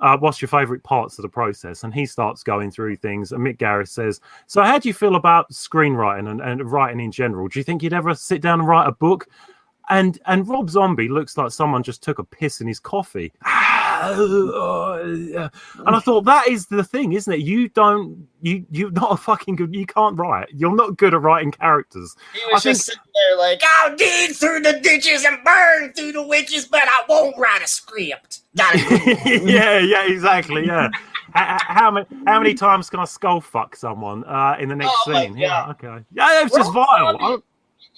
uh, 0.01 0.17
what's 0.19 0.43
your 0.43 0.49
favorite 0.49 0.83
parts 0.83 1.19
of 1.19 1.23
the 1.23 1.29
process? 1.29 1.85
And 1.85 1.95
he 1.95 2.05
starts 2.07 2.43
going 2.43 2.71
through 2.71 2.97
things. 2.97 3.33
And 3.33 3.45
Mick 3.47 3.59
Garris 3.59 3.89
says, 3.89 4.21
so 4.49 4.63
how 4.63 4.79
do 4.79 4.89
you 4.89 4.95
feel 4.95 5.15
about 5.15 5.51
screenwriting 5.53 6.29
and, 6.29 6.41
and 6.41 6.71
writing 6.71 7.01
in 7.01 7.13
general? 7.13 7.49
Do 7.49 7.61
you 7.61 7.65
think 7.65 7.83
you'd 7.83 7.93
ever 7.93 8.15
sit 8.15 8.43
down 8.43 8.59
and 8.59 8.69
write 8.69 8.89
a 8.89 8.93
book? 8.93 9.29
And 9.93 10.19
and 10.27 10.49
Rob 10.49 10.71
Zombie 10.71 11.09
looks 11.09 11.37
like 11.37 11.51
someone 11.51 11.83
just 11.83 12.03
took 12.03 12.19
a 12.19 12.25
piss 12.25 12.61
in 12.63 12.67
his 12.67 12.81
coffee. 12.81 13.31
and 13.45 15.51
I 15.87 16.01
thought 16.01 16.25
that 16.25 16.49
is 16.49 16.67
the 16.67 16.83
thing, 16.83 17.13
isn't 17.13 17.33
it? 17.33 17.41
You 17.41 17.69
don't 17.69 18.27
you 18.41 18.65
you're 18.71 18.91
not 18.91 19.13
a 19.13 19.17
fucking 19.17 19.57
good 19.57 19.75
you 19.75 19.87
can't 19.87 20.19
write. 20.19 20.49
You're 20.53 20.75
not 20.75 20.97
good 20.97 21.15
at 21.15 21.21
writing 21.21 21.51
characters. 21.51 22.17
He 22.33 22.41
I 22.41 22.55
was 22.55 22.63
think- 22.63 22.77
just 22.77 22.87
sitting 22.87 23.01
there 23.15 23.39
like, 23.39 23.63
I'll 23.81 23.97
dig 23.97 24.35
through 24.35 24.61
the 24.61 24.81
ditches 24.81 25.25
and 25.25 25.39
burn 25.45 25.93
through 25.93 26.13
the 26.13 26.27
witches, 26.27 26.67
but 26.67 26.83
I 26.85 27.05
won't 27.09 27.37
write 27.39 27.63
a 27.63 27.69
script. 27.69 28.41
Not 28.55 28.75
a 28.75 28.79
good 28.79 29.17
one. 29.43 29.49
yeah, 29.49 29.79
yeah, 29.79 30.07
exactly. 30.07 30.67
Yeah. 30.67 30.89
How 31.35 31.91
many 31.91 32.05
how 32.27 32.39
many 32.41 32.53
times 32.53 32.91
can 32.91 33.01
I 33.01 33.07
skull 33.07 33.41
fuck 33.41 33.75
someone 33.75 34.23
uh, 34.25 34.57
in 34.61 34.69
the 34.69 34.77
next 34.77 34.93
Oh 35.07 35.13
scene? 35.15 35.35
Yeah, 35.35 35.71
okay. 35.71 36.05
Yeah, 36.13 36.43
it's 36.45 36.55
just 36.55 36.71
vile. 36.75 37.43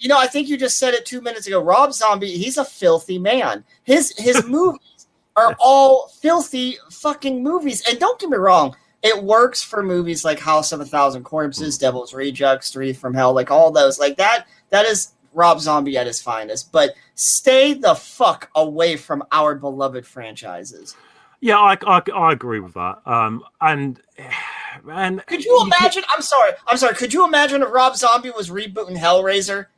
You 0.04 0.08
know, 0.08 0.18
I 0.18 0.26
think 0.26 0.48
you 0.48 0.58
just 0.58 0.78
said 0.78 0.92
it 0.92 1.06
two 1.06 1.22
minutes 1.22 1.46
ago. 1.46 1.62
Rob 1.62 1.94
Zombie, 1.94 2.36
he's 2.36 2.58
a 2.58 2.64
filthy 2.64 3.18
man. 3.18 3.64
His 3.84 4.12
his 4.18 4.44
movies 4.46 5.06
are 5.34 5.56
all 5.58 6.08
filthy 6.20 6.76
fucking 6.90 7.42
movies. 7.42 7.82
And 7.88 7.98
don't 7.98 8.20
get 8.20 8.28
me 8.28 8.36
wrong, 8.36 8.76
it 9.02 9.24
works 9.24 9.62
for 9.62 9.82
movies 9.82 10.22
like 10.22 10.38
House 10.38 10.72
of 10.72 10.82
a 10.82 10.84
Thousand 10.84 11.24
Corpses, 11.24 11.78
Devil's 11.78 12.12
Rejects, 12.12 12.70
Three 12.70 12.92
from 12.92 13.14
Hell, 13.14 13.32
like 13.32 13.50
all 13.50 13.70
those. 13.70 13.98
Like 13.98 14.18
that, 14.18 14.46
that 14.68 14.84
is 14.84 15.12
Rob 15.32 15.58
Zombie 15.58 15.96
at 15.96 16.06
his 16.06 16.20
finest. 16.20 16.70
But 16.70 16.90
stay 17.14 17.72
the 17.72 17.94
fuck 17.94 18.50
away 18.54 18.98
from 18.98 19.24
our 19.32 19.54
beloved 19.54 20.06
franchises. 20.06 20.94
Yeah, 21.40 21.58
I, 21.58 21.78
I, 21.86 22.02
I 22.14 22.32
agree 22.32 22.60
with 22.60 22.74
that. 22.74 22.98
Um, 23.06 23.42
and 23.62 24.02
and 24.90 25.24
Could 25.24 25.46
you 25.46 25.62
imagine? 25.62 26.02
I'm 26.14 26.20
sorry. 26.20 26.52
I'm 26.66 26.76
sorry. 26.76 26.94
Could 26.94 27.14
you 27.14 27.26
imagine 27.26 27.62
if 27.62 27.72
Rob 27.72 27.96
Zombie 27.96 28.32
was 28.32 28.50
rebooting 28.50 28.98
Hellraiser? 28.98 29.68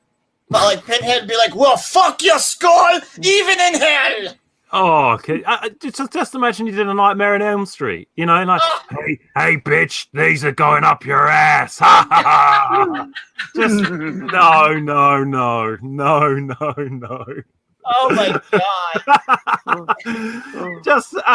But 0.49 0.63
like 0.65 0.85
Pinhead 0.85 1.23
would 1.23 1.29
be 1.29 1.37
like, 1.37 1.55
"Well, 1.55 1.77
fuck 1.77 2.23
your 2.23 2.39
skull, 2.39 3.01
even 3.23 3.61
in 3.61 3.75
hell." 3.75 4.35
Oh, 4.73 5.11
okay. 5.13 5.43
I, 5.47 5.59
I- 5.63 5.69
just, 5.69 6.13
just 6.13 6.35
imagine 6.35 6.67
you 6.67 6.73
did 6.73 6.89
a 6.89 6.95
Nightmare 6.95 7.35
in 7.37 7.43
Elm 7.43 7.67
Street. 7.67 8.09
You 8.17 8.27
know, 8.27 8.43
like, 8.45 8.61
ah. 8.63 8.85
hey, 8.91 9.21
hey, 9.35 9.57
bitch, 9.57 10.09
these 10.13 10.45
are 10.45 10.53
going 10.53 10.85
up 10.85 11.05
your 11.05 11.29
ass. 11.29 11.79
Ha 11.83 12.07
ha 12.11 12.23
ha. 12.23 13.09
Just 13.57 13.91
no, 13.91 14.79
no, 14.79 15.25
no, 15.25 15.77
no, 15.81 16.35
no, 16.35 16.75
no. 16.77 17.25
Oh 17.89 18.13
my 18.15 18.41
god! 19.67 19.97
Just 20.85 21.15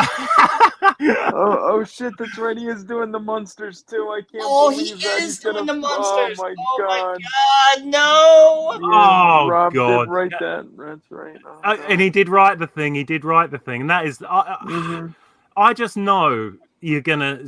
Oh, 1.33 1.57
oh 1.61 1.83
shit, 1.83 2.13
that's 2.17 2.37
right. 2.37 2.57
He 2.57 2.67
is 2.67 2.83
doing 2.83 3.11
the 3.11 3.19
monsters 3.19 3.81
too. 3.83 4.09
I 4.11 4.21
can't 4.21 4.43
Oh, 4.45 4.69
he 4.69 4.77
believe 4.77 5.01
that. 5.01 5.17
is 5.19 5.23
He's 5.23 5.39
gonna- 5.39 5.55
doing 5.59 5.67
the 5.67 5.73
monsters. 5.75 6.37
Oh 6.39 6.43
my 6.43 6.55
Oh 6.57 6.85
my 6.87 6.97
god. 6.97 7.21
God, 7.21 7.85
no! 7.85 8.71
Yeah, 8.73 9.43
Oh, 9.43 9.47
Rob 9.49 9.73
God. 9.73 10.05
did 10.05 10.09
write 10.11 10.31
that. 10.39 10.65
That's 10.77 11.09
right. 11.11 11.37
Oh, 11.45 11.59
Uh, 11.63 11.77
and 11.87 12.01
he 12.01 12.09
did 12.09 12.27
write 12.29 12.59
the 12.59 12.67
thing. 12.67 12.95
He 12.95 13.03
did 13.03 13.23
write 13.25 13.51
the 13.51 13.57
thing, 13.59 13.81
and 13.81 13.89
that 13.89 14.05
is, 14.05 14.21
I, 14.21 14.57
I, 14.61 15.09
I 15.57 15.73
just 15.73 15.95
know 15.97 16.53
you're 16.81 17.01
gonna. 17.01 17.39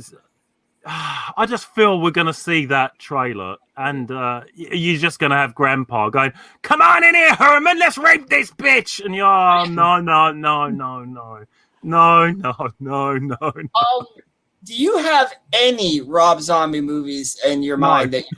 I 0.86 1.46
just 1.48 1.66
feel 1.66 2.00
we're 2.00 2.10
gonna 2.10 2.34
see 2.34 2.66
that 2.66 2.98
trailer, 2.98 3.56
and 3.76 4.10
uh, 4.10 4.42
you're 4.54 4.98
just 4.98 5.18
gonna 5.18 5.36
have 5.36 5.54
Grandpa 5.54 6.10
going, 6.10 6.32
"Come 6.62 6.82
on 6.82 7.02
in 7.04 7.14
here, 7.14 7.34
Herman, 7.34 7.78
let's 7.78 7.96
rape 7.96 8.28
this 8.28 8.50
bitch," 8.50 9.04
and 9.04 9.14
you're, 9.14 9.26
oh, 9.26 9.64
no, 9.64 10.00
no, 10.00 10.32
no, 10.32 10.68
no, 10.68 11.04
no, 11.04 11.44
no, 11.82 12.26
no, 12.32 12.72
no, 12.80 13.18
no. 13.18 13.36
Um, 13.52 14.06
do 14.64 14.74
you 14.74 14.96
have 14.98 15.32
any 15.52 16.00
Rob 16.00 16.40
Zombie 16.40 16.80
movies 16.80 17.38
in 17.46 17.62
your 17.62 17.76
No. 17.76 17.88
mind 17.88 18.12
that 18.12 18.24
you 18.30 18.36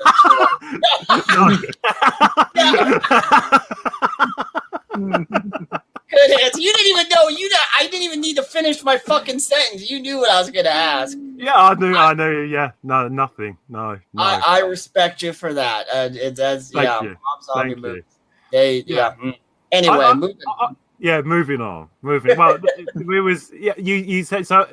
Good 6.10 6.40
answer. 6.42 6.60
You 6.60 6.72
didn't 6.72 6.86
even 6.98 7.08
know. 7.08 7.28
You. 7.28 7.50
I 7.78 7.86
didn't 7.86 8.02
even 8.02 8.20
need 8.20 8.36
to 8.36 8.42
finish 8.42 8.82
my 8.82 8.98
fucking 8.98 9.38
sentence. 9.38 9.90
You 9.90 10.00
knew 10.00 10.18
what 10.18 10.30
I 10.30 10.38
was 10.40 10.50
going 10.50 10.64
to 10.64 10.72
ask. 10.72 11.16
Yeah, 11.36 11.54
I 11.54 11.74
knew, 11.74 11.94
I 11.96 12.14
knew. 12.14 12.42
Yeah, 12.42 12.72
no, 12.82 13.08
nothing. 13.08 13.58
No, 13.68 13.98
no. 14.12 14.22
I, 14.22 14.40
I 14.46 14.58
respect 14.60 15.22
you 15.22 15.32
for 15.32 15.52
that. 15.54 15.86
Uh, 15.92 16.08
it 16.12 16.36
does. 16.36 16.70
Thank 16.70 16.84
yeah, 16.84 17.02
you. 17.02 17.16
Thank 17.54 17.78
movies. 17.78 18.04
you. 18.06 18.18
They. 18.52 18.84
Yeah. 18.86 19.14
Yeah. 19.20 19.30
mm. 19.32 19.38
Anyway, 19.72 19.96
I- 19.96 20.10
I- 20.10 20.14
moving. 20.14 20.38
I- 20.60 20.74
yeah, 20.98 21.20
moving 21.20 21.60
on. 21.60 21.88
Moving. 22.00 22.38
Well, 22.38 22.58
we 22.94 23.20
was 23.20 23.50
yeah. 23.58 23.74
You 23.76 23.96
you 23.96 24.24
said 24.24 24.46
so. 24.46 24.66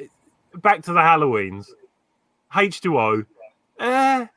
Back 0.55 0.83
to 0.83 0.93
the 0.93 0.99
Halloweens. 0.99 1.67
H 2.55 2.79
two 2.79 2.97
O. 2.97 3.23
Eh, 3.79 4.27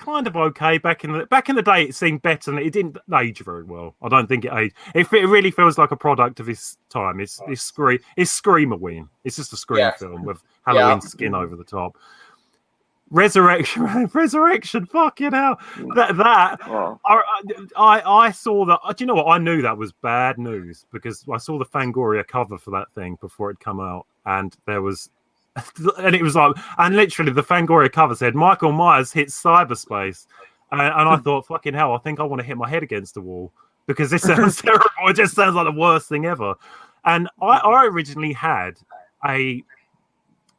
kind 0.00 0.26
of 0.26 0.36
okay. 0.36 0.78
Back 0.78 1.04
in 1.04 1.12
the 1.12 1.26
back 1.26 1.48
in 1.48 1.54
the 1.56 1.62
day, 1.62 1.84
it 1.84 1.94
seemed 1.94 2.22
better, 2.22 2.50
and 2.50 2.58
it 2.58 2.72
didn't 2.72 2.98
age 3.16 3.38
very 3.44 3.62
well. 3.62 3.94
I 4.02 4.08
don't 4.08 4.26
think 4.26 4.44
it 4.44 4.52
aged. 4.52 4.74
It, 4.94 5.12
it 5.12 5.26
really 5.26 5.50
feels 5.52 5.78
like 5.78 5.92
a 5.92 5.96
product 5.96 6.40
of 6.40 6.48
its 6.48 6.78
time. 6.88 7.20
It's 7.20 7.40
it's 7.46 7.62
scream. 7.62 8.00
It's 8.16 8.32
Screamoween. 8.40 9.08
It's 9.24 9.36
just 9.36 9.52
a 9.52 9.56
scream 9.56 9.80
Yeah. 9.80 9.92
film 9.92 10.24
with 10.30 10.42
Halloween 10.66 10.98
Yeah. 11.02 11.08
skin 11.08 11.34
over 11.34 11.54
the 11.54 11.64
top. 11.64 11.96
Resurrection, 13.12 14.06
resurrection, 14.14 14.86
fucking 14.86 15.32
hell! 15.32 15.58
That 15.96 16.16
that 16.16 16.60
Oh, 16.68 17.00
I, 17.04 17.20
I 17.76 18.00
I 18.26 18.30
saw 18.30 18.64
that. 18.66 18.78
Uh, 18.84 18.92
do 18.92 19.02
you 19.02 19.06
know 19.06 19.14
what? 19.14 19.26
I 19.26 19.38
knew 19.38 19.62
that 19.62 19.76
was 19.76 19.90
bad 19.90 20.38
news 20.38 20.86
because 20.92 21.24
I 21.32 21.38
saw 21.38 21.58
the 21.58 21.64
Fangoria 21.64 22.24
cover 22.24 22.56
for 22.56 22.70
that 22.70 22.86
thing 22.94 23.18
before 23.20 23.50
it 23.50 23.58
come 23.58 23.80
out, 23.80 24.06
and 24.26 24.56
there 24.64 24.80
was, 24.80 25.10
and 25.98 26.14
it 26.14 26.22
was 26.22 26.36
like, 26.36 26.54
and 26.78 26.96
literally 26.96 27.32
the 27.32 27.42
Fangoria 27.42 27.90
cover 27.92 28.14
said 28.14 28.34
Michael 28.34 28.72
Myers 28.72 29.12
hits 29.12 29.40
cyberspace, 29.40 30.26
and, 30.72 30.80
and 30.80 31.08
I 31.08 31.16
thought, 31.16 31.46
fucking 31.46 31.74
hell, 31.74 31.92
I 31.94 31.98
think 31.98 32.20
I 32.20 32.22
want 32.24 32.40
to 32.40 32.46
hit 32.46 32.56
my 32.56 32.68
head 32.68 32.82
against 32.82 33.14
the 33.14 33.20
wall 33.20 33.52
because 33.86 34.10
this 34.10 34.22
sounds 34.22 34.56
terrible. 34.62 34.86
It 35.06 35.16
just 35.16 35.34
sounds 35.34 35.54
like 35.56 35.66
the 35.66 35.78
worst 35.78 36.08
thing 36.08 36.26
ever. 36.26 36.54
And 37.04 37.28
I, 37.42 37.58
I 37.58 37.86
originally 37.86 38.32
had 38.32 38.74
a. 39.26 39.62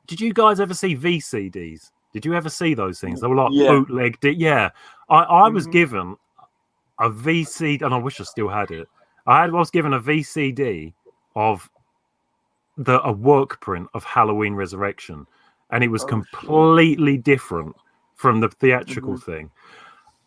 Did 0.08 0.20
you 0.20 0.34
guys 0.34 0.60
ever 0.60 0.74
see 0.74 0.96
VCDs? 0.96 1.92
Did 2.14 2.26
you 2.26 2.34
ever 2.34 2.50
see 2.50 2.74
those 2.74 3.00
things? 3.00 3.22
They 3.22 3.28
were 3.28 3.36
like 3.36 3.52
Yeah. 3.54 3.70
bootleg. 3.70 4.18
Yeah, 4.24 4.72
I, 5.10 5.20
I 5.20 5.50
was 5.50 5.68
Mhm. 5.68 5.72
given 5.72 6.16
a 7.00 7.10
VCD, 7.10 7.82
and 7.84 7.94
I 7.94 7.98
wish 7.98 8.20
I 8.20 8.26
still 8.26 8.50
had 8.50 8.72
it. 8.72 8.88
I 9.28 9.42
had 9.42 9.52
I 9.52 9.54
was 9.54 9.72
given 9.72 9.94
a 9.94 10.00
VCD 10.00 10.94
of 11.36 11.70
the 12.78 13.02
a 13.04 13.12
work 13.12 13.60
print 13.62 13.88
of 13.94 14.04
Halloween 14.04 14.54
Resurrection, 14.56 15.26
and 15.72 15.84
it 15.84 15.90
was 15.90 16.04
Oh, 16.04 16.08
shit. 16.08 16.10
completely 16.32 17.18
different 17.18 17.76
from 18.16 18.40
the 18.40 18.50
theatrical 18.50 19.14
Mhm. 19.16 19.24
thing. 19.24 19.52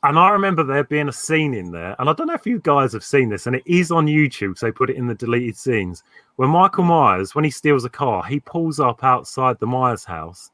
And 0.03 0.19
I 0.19 0.29
remember 0.31 0.63
there 0.63 0.85
being 0.85 1.09
a 1.09 1.13
scene 1.13 1.55
in 1.55 1.71
there, 1.71 1.97
and 1.99 2.11
I 2.11 2.13
don't 2.13 2.27
know 2.27 2.35
if 2.35 2.47
you 2.47 2.59
guys 2.59 2.93
have 2.93 3.03
seen 3.05 3.31
this, 3.31 3.47
and 3.47 3.57
it 3.57 3.63
is 3.65 3.91
on 3.91 4.07
YouTube, 4.07 4.59
so 4.59 4.67
they 4.67 4.73
put 4.73 4.91
it 4.91 4.97
in 4.97 5.07
the 5.07 5.15
deleted 5.15 5.57
scenes. 5.57 6.03
Where 6.37 6.49
Michael 6.49 6.85
Myers, 6.85 7.35
when 7.35 7.45
he 7.45 7.51
steals 7.51 7.85
a 7.87 7.89
car, 7.89 8.23
he 8.25 8.41
pulls 8.41 8.79
up 8.81 9.03
outside 9.03 9.59
the 9.61 9.67
Myers 9.67 10.05
house 10.05 10.51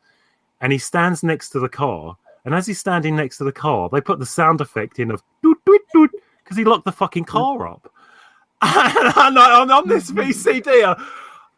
and 0.60 0.72
he 0.72 0.78
stands 0.78 1.24
next 1.24 1.50
to 1.50 1.58
the 1.58 1.68
car. 1.70 2.16
And 2.44 2.54
as 2.54 2.66
he's 2.66 2.78
standing 2.78 3.16
next 3.16 3.38
to 3.38 3.44
the 3.44 3.50
car, 3.52 3.88
they 3.88 4.00
put 4.00 4.18
the 4.20 4.26
sound 4.26 4.60
effect 4.60 4.98
in 5.00 5.10
of 5.10 5.22
doot 5.42 5.58
doot 5.66 5.80
doot 5.92 6.10
because 6.44 6.56
he 6.56 6.64
locked 6.64 6.84
the 6.84 6.92
fucking 6.92 7.24
car 7.24 7.66
up. 7.66 7.90
And 8.62 9.38
I- 9.38 9.60
on, 9.62 9.70
on 9.70 9.88
this 9.88 10.10
VCD, 10.12 10.84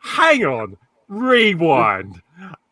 hang 0.03 0.45
on, 0.45 0.77
rewind. 1.09 2.21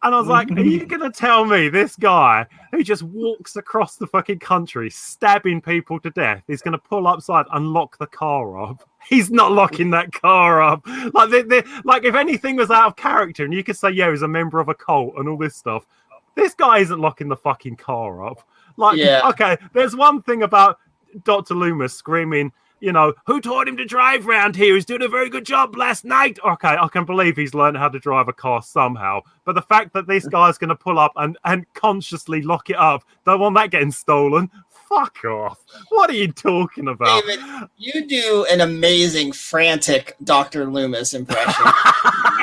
And 0.03 0.15
I 0.15 0.19
was 0.19 0.29
like, 0.29 0.51
are 0.53 0.61
you 0.61 0.87
going 0.87 1.03
to 1.03 1.11
tell 1.11 1.45
me 1.45 1.69
this 1.69 1.95
guy 1.95 2.47
who 2.73 2.83
just 2.83 3.03
walks 3.03 3.57
across 3.57 3.97
the 3.97 4.07
fucking 4.07 4.39
country 4.39 4.89
stabbing 4.89 5.61
people 5.61 6.01
to 6.01 6.11
death 6.11 6.43
is 6.49 6.63
going 6.63 6.73
to 6.73 6.79
pull 6.79 7.07
upside 7.07 7.45
and 7.53 7.75
lock 7.75 7.99
the 7.99 8.07
car 8.07 8.63
up? 8.63 8.89
He's 9.09 9.31
not 9.31 9.53
locking 9.53 9.91
that 9.91 10.13
car 10.13 10.63
up. 10.63 10.87
Like, 11.13 11.31
they, 11.31 11.43
they, 11.43 11.63
like 11.85 12.05
if 12.05 12.15
anything 12.15 12.57
was 12.57 12.71
out 12.71 12.87
of 12.87 12.97
character 12.97 13.45
and 13.45 13.53
you 13.53 13.63
could 13.63 13.77
say, 13.77 13.91
yeah, 13.91 14.11
he's 14.11 14.23
a 14.23 14.29
member 14.29 14.59
of 14.59 14.69
a 14.69 14.75
cult 14.75 15.15
and 15.17 15.29
all 15.29 15.37
this 15.37 15.57
stuff, 15.57 15.87
this 16.35 16.55
guy 16.55 16.79
isn't 16.79 17.01
locking 17.01 17.29
the 17.29 17.37
fucking 17.37 17.77
car 17.77 18.25
up. 18.27 18.47
Like, 18.79 18.97
Yeah. 18.97 19.29
okay, 19.29 19.59
there's 19.75 19.95
one 19.95 20.23
thing 20.23 20.43
about 20.45 20.79
Dr. 21.25 21.55
Loomis 21.55 21.93
screaming, 21.93 22.53
you 22.81 22.93
know, 22.93 23.15
who 23.27 23.41
taught 23.41 23.69
him 23.69 23.77
to 23.77 23.85
drive 23.85 24.27
round 24.27 24.57
here? 24.57 24.75
He's 24.75 24.85
doing 24.85 25.03
a 25.03 25.09
very 25.09 25.29
good 25.29 25.45
job 25.45 25.77
last 25.77 26.05
night. 26.05 26.39
Okay, 26.45 26.77
I 26.81 26.89
can 26.89 27.05
believe 27.05 27.37
he's 27.37 27.55
learned 27.55 27.77
how 27.77 27.89
to 27.89 27.99
drive 27.99 28.29
a 28.29 28.33
car 28.33 28.63
somehow. 28.63 29.21
But 29.45 29.55
the 29.55 29.63
fact 29.63 29.93
that 29.95 30.07
this 30.07 30.27
guy's 30.27 30.59
going 30.59 30.69
to 30.69 30.77
pull 30.77 30.99
up 30.99 31.13
and, 31.17 31.39
and 31.45 31.67
consciously 31.75 32.43
lock 32.43 32.71
it 32.71 32.77
up, 32.77 33.05
don't 33.25 33.41
want 33.41 33.55
that 33.57 33.71
getting 33.71 33.93
stolen. 33.93 34.51
Fuck 34.89 35.25
off. 35.25 35.65
What 35.91 36.11
are 36.11 36.15
you 36.15 36.33
talking 36.33 36.89
about? 36.89 37.23
David, 37.25 37.45
you 37.77 38.07
do 38.09 38.45
an 38.51 38.61
amazing, 38.61 39.31
frantic 39.33 40.17
Dr. 40.25 40.67
Loomis 40.67 41.15
impression. 41.15 41.67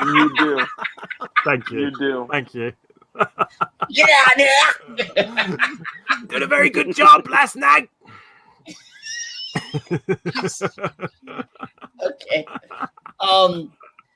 You 0.05 0.31
do. 0.37 0.65
Thank 1.43 1.71
you. 1.71 1.79
You 1.79 1.91
do. 1.97 2.27
Thank 2.29 2.53
you. 2.53 2.71
yeah, 3.89 4.05
yeah. 4.37 5.55
Did 6.27 6.43
a 6.43 6.47
very 6.47 6.69
good 6.69 6.95
job 6.95 7.27
last 7.27 7.55
night. 7.55 7.89
Okay. 12.03 12.45
Um, 13.19 13.71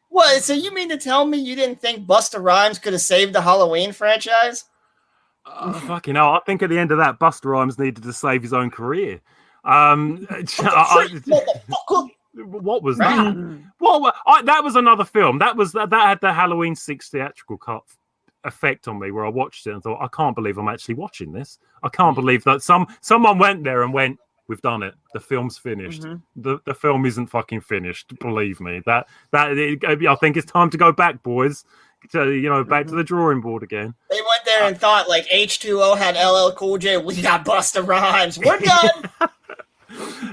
what? 0.09 0.41
So 0.43 0.53
you 0.53 0.73
mean 0.73 0.89
to 0.89 0.97
tell 0.97 1.25
me 1.25 1.37
you 1.37 1.55
didn't 1.55 1.79
think 1.81 2.05
Busta 2.05 2.41
Rhymes 2.41 2.77
could 2.79 2.93
have 2.93 3.01
saved 3.01 3.33
the 3.33 3.41
Halloween 3.41 3.91
franchise? 3.91 4.65
Oh, 5.45 5.73
fucking 5.73 6.15
hell. 6.15 6.29
I 6.33 6.39
think 6.45 6.61
at 6.61 6.69
the 6.69 6.77
end 6.77 6.91
of 6.91 6.97
that, 6.99 7.19
Busta 7.19 7.45
Rhymes 7.45 7.79
needed 7.79 8.03
to 8.03 8.13
save 8.13 8.41
his 8.43 8.53
own 8.53 8.69
career. 8.69 9.19
Um, 9.63 10.27
I- 10.31 11.07
Motherfucker. 11.11 12.09
what 12.45 12.83
was 12.83 12.97
that? 12.97 13.35
What 13.79 14.15
I, 14.27 14.41
that 14.43 14.63
was 14.63 14.75
another 14.75 15.05
film. 15.05 15.39
That 15.39 15.55
was 15.55 15.71
that, 15.73 15.89
that 15.89 16.07
had 16.07 16.21
the 16.21 16.33
Halloween 16.33 16.75
six 16.75 17.09
theatrical 17.09 17.57
cut 17.57 17.83
effect 18.43 18.87
on 18.87 18.99
me, 18.99 19.11
where 19.11 19.25
I 19.25 19.29
watched 19.29 19.67
it 19.67 19.73
and 19.73 19.83
thought, 19.83 20.01
I 20.01 20.07
can't 20.07 20.35
believe 20.35 20.57
I'm 20.57 20.67
actually 20.67 20.95
watching 20.95 21.31
this. 21.31 21.59
I 21.83 21.89
can't 21.89 22.15
believe 22.15 22.43
that 22.45 22.61
some 22.63 22.87
someone 23.01 23.37
went 23.39 23.63
there 23.63 23.83
and 23.83 23.93
went, 23.93 24.19
"We've 24.47 24.61
done 24.61 24.83
it. 24.83 24.93
The 25.13 25.19
film's 25.19 25.57
finished. 25.57 26.05
The 26.35 26.59
the 26.65 26.73
film 26.73 27.05
isn't 27.05 27.27
fucking 27.27 27.61
finished. 27.61 28.13
Believe 28.19 28.59
me. 28.59 28.81
That 28.85 29.07
that 29.31 29.57
it, 29.57 29.83
I 29.85 30.15
think 30.15 30.37
it's 30.37 30.51
time 30.51 30.69
to 30.71 30.77
go 30.77 30.91
back, 30.91 31.23
boys. 31.23 31.63
To, 32.13 32.31
you 32.31 32.49
know, 32.49 32.63
back 32.63 32.87
to 32.87 32.95
the 32.95 33.03
drawing 33.03 33.41
board 33.41 33.61
again. 33.61 33.93
They 34.09 34.15
went 34.15 34.43
there 34.45 34.63
and 34.63 34.75
thought 34.75 35.07
like 35.07 35.27
H2O 35.29 35.95
had 35.97 36.15
LL 36.15 36.51
Cool 36.55 36.79
J. 36.79 36.97
We 36.97 37.21
got 37.21 37.45
Busta 37.45 37.85
Rhymes. 37.85 38.39
We're 38.39 38.57
done. 39.19 39.29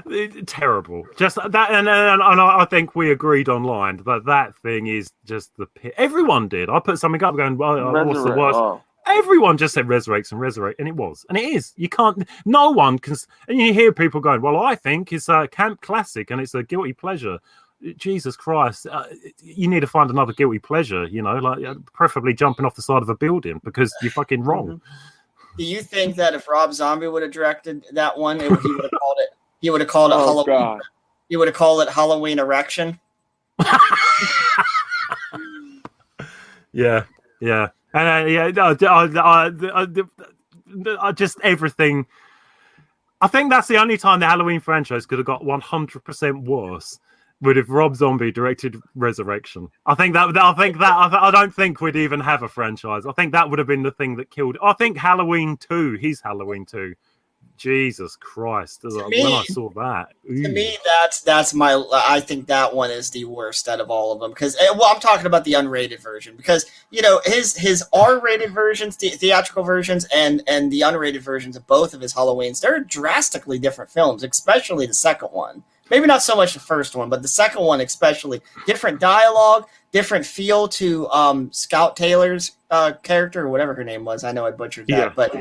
It- 0.07 0.47
terrible. 0.47 1.05
Just 1.17 1.35
that, 1.35 1.71
and, 1.71 1.87
and, 1.87 2.21
and 2.21 2.41
I 2.41 2.61
I 2.61 2.65
think 2.65 2.95
we 2.95 3.11
agreed 3.11 3.49
online 3.49 3.97
that 4.05 4.25
that 4.25 4.55
thing 4.57 4.87
is 4.87 5.11
just 5.25 5.55
the 5.57 5.65
pit. 5.67 5.93
Everyone 5.97 6.47
did. 6.47 6.69
I 6.69 6.79
put 6.79 6.97
something 6.97 7.21
up 7.23 7.35
going, 7.35 7.57
well, 7.57 7.95
uh, 7.95 8.03
what's 8.03 8.23
the 8.23 8.31
worst? 8.31 8.57
oh. 8.57 8.81
Everyone 9.09 9.57
just 9.57 9.73
said 9.73 9.85
resurrects 9.87 10.31
and 10.31 10.39
resurrect, 10.39 10.79
and 10.79 10.87
it 10.87 10.95
was, 10.95 11.25
and 11.29 11.37
it 11.37 11.43
is. 11.43 11.73
You 11.75 11.89
can't. 11.89 12.27
No 12.45 12.69
one 12.69 12.99
can. 12.99 13.15
And 13.47 13.57
you 13.59 13.73
hear 13.73 13.91
people 13.91 14.21
going, 14.21 14.41
"Well, 14.41 14.57
I 14.57 14.75
think 14.75 15.11
it's 15.11 15.29
a 15.29 15.47
camp 15.47 15.81
classic, 15.81 16.31
and 16.31 16.39
it's 16.39 16.53
a 16.53 16.63
guilty 16.63 16.93
pleasure." 16.93 17.39
Jesus 17.97 18.35
Christ, 18.35 18.87
uh, 18.91 19.05
you 19.41 19.67
need 19.67 19.79
to 19.79 19.87
find 19.87 20.09
another 20.09 20.33
guilty 20.33 20.59
pleasure. 20.59 21.05
You 21.05 21.21
know, 21.21 21.35
like 21.35 21.65
uh, 21.65 21.75
preferably 21.93 22.33
jumping 22.33 22.65
off 22.65 22.75
the 22.75 22.81
side 22.81 23.01
of 23.01 23.09
a 23.09 23.15
building 23.15 23.59
because 23.63 23.93
you're 24.01 24.11
fucking 24.11 24.43
wrong. 24.43 24.81
Do 25.57 25.63
you 25.65 25.81
think 25.81 26.15
that 26.15 26.33
if 26.33 26.47
Rob 26.47 26.73
Zombie 26.73 27.07
would 27.07 27.23
have 27.23 27.31
directed 27.31 27.85
that 27.93 28.17
one, 28.17 28.39
it, 28.39 28.43
he 28.43 28.71
would 28.71 28.83
have 28.83 28.91
called 28.91 29.17
it? 29.19 29.29
He 29.61 29.69
would 29.69 29.81
have 29.81 29.89
called 29.89 30.11
it 30.11 30.15
Oh, 30.17 30.25
Halloween. 30.25 30.45
God. 30.45 30.81
He 31.27 31.35
would 31.35 31.47
have 31.47 31.55
called 31.55 31.81
it 31.81 31.89
Halloween 31.89 32.39
Erection. 32.39 32.99
Yeah, 36.71 37.05
yeah, 37.41 37.69
and 37.93 38.27
uh, 38.27 38.27
yeah, 38.27 38.51
d- 38.51 40.01
d- 40.83 40.97
uh, 40.99 41.11
just 41.13 41.39
everything. 41.41 42.05
I 43.21 43.27
think 43.27 43.49
that's 43.49 43.67
the 43.67 43.77
only 43.77 43.97
time 43.97 44.19
the 44.19 44.27
Halloween 44.27 44.59
franchise 44.59 45.05
could 45.05 45.19
have 45.19 45.25
got 45.25 45.43
one 45.43 45.61
hundred 45.61 46.03
percent 46.03 46.43
worse. 46.43 46.99
Would 47.41 47.57
if 47.57 47.69
Rob 47.69 47.95
Zombie 47.95 48.33
directed 48.33 48.75
Resurrection. 48.95 49.69
I 49.85 49.95
think 49.95 50.13
that. 50.13 50.37
I 50.37 50.53
think 50.53 50.77
that. 50.79 50.91
I, 50.91 51.29
I 51.29 51.31
don't 51.31 51.55
think 51.55 51.79
we'd 51.79 51.95
even 51.95 52.19
have 52.19 52.43
a 52.43 52.49
franchise. 52.49 53.05
I 53.05 53.13
think 53.13 53.31
that 53.31 53.49
would 53.49 53.59
have 53.59 53.67
been 53.67 53.81
the 53.81 53.91
thing 53.91 54.17
that 54.17 54.29
killed. 54.29 54.57
I 54.61 54.73
think 54.73 54.97
Halloween 54.97 55.55
Two. 55.55 55.93
His 55.93 56.19
Halloween 56.19 56.65
Two. 56.65 56.95
Jesus 57.59 58.15
Christ! 58.15 58.81
when 58.83 59.25
I 59.25 59.43
saw 59.49 59.69
that, 59.71 60.07
To 60.25 60.47
me, 60.49 60.77
that's 60.85 61.21
that's 61.21 61.53
my. 61.53 61.73
I 61.93 62.19
think 62.21 62.47
that 62.47 62.73
one 62.73 62.89
is 62.89 63.09
the 63.11 63.25
worst 63.25 63.67
out 63.67 63.81
of 63.81 63.91
all 63.91 64.13
of 64.13 64.19
them 64.21 64.31
because 64.31 64.55
well, 64.75 64.85
I'm 64.85 64.99
talking 65.01 65.25
about 65.25 65.43
the 65.43 65.53
unrated 65.53 65.99
version 66.01 66.35
because 66.37 66.65
you 66.89 67.01
know 67.01 67.19
his 67.25 67.55
his 67.57 67.83
R-rated 67.93 68.51
versions, 68.51 68.95
the 68.97 69.09
theatrical 69.09 69.63
versions, 69.63 70.05
and 70.13 70.41
and 70.47 70.71
the 70.71 70.81
unrated 70.81 71.19
versions 71.21 71.57
of 71.57 71.67
both 71.67 71.93
of 71.93 71.99
his 72.01 72.13
Halloweens, 72.13 72.61
they're 72.61 72.79
drastically 72.79 73.59
different 73.59 73.91
films, 73.91 74.23
especially 74.23 74.85
the 74.85 74.93
second 74.93 75.29
one. 75.29 75.61
Maybe 75.91 76.05
not 76.05 76.21
so 76.23 76.35
much 76.35 76.53
the 76.53 76.59
first 76.59 76.95
one, 76.95 77.09
but 77.09 77.21
the 77.23 77.27
second 77.27 77.63
one 77.63 77.81
especially. 77.81 78.41
Different 78.67 78.99
dialogue, 78.99 79.67
different 79.91 80.25
feel 80.25 80.67
to 80.69 81.09
um, 81.09 81.51
Scout 81.51 81.95
Taylor's 81.97 82.51
uh, 82.71 82.93
character 83.03 83.45
or 83.45 83.49
whatever 83.49 83.73
her 83.73 83.83
name 83.83 84.05
was. 84.05 84.23
I 84.23 84.31
know 84.31 84.45
I 84.45 84.51
butchered 84.51 84.87
that, 84.87 84.97
Yeah. 84.97 85.13
but 85.15 85.33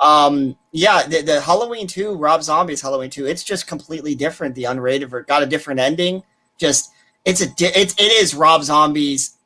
um 0.00 0.56
yeah 0.72 1.06
the, 1.06 1.22
the 1.22 1.40
halloween 1.40 1.86
2 1.86 2.14
rob 2.16 2.42
zombie's 2.42 2.80
halloween 2.82 3.08
2 3.10 3.26
it's 3.26 3.42
just 3.44 3.66
completely 3.66 4.14
different 4.14 4.54
the 4.54 4.64
unrated 4.64 5.08
ver- 5.08 5.22
got 5.22 5.42
a 5.42 5.46
different 5.46 5.80
ending 5.80 6.22
just 6.58 6.90
it's 7.24 7.40
a 7.40 7.46
di- 7.54 7.72
it's 7.74 7.94
it 7.94 8.12
is 8.12 8.34
rob 8.34 8.62
zombie's 8.62 9.36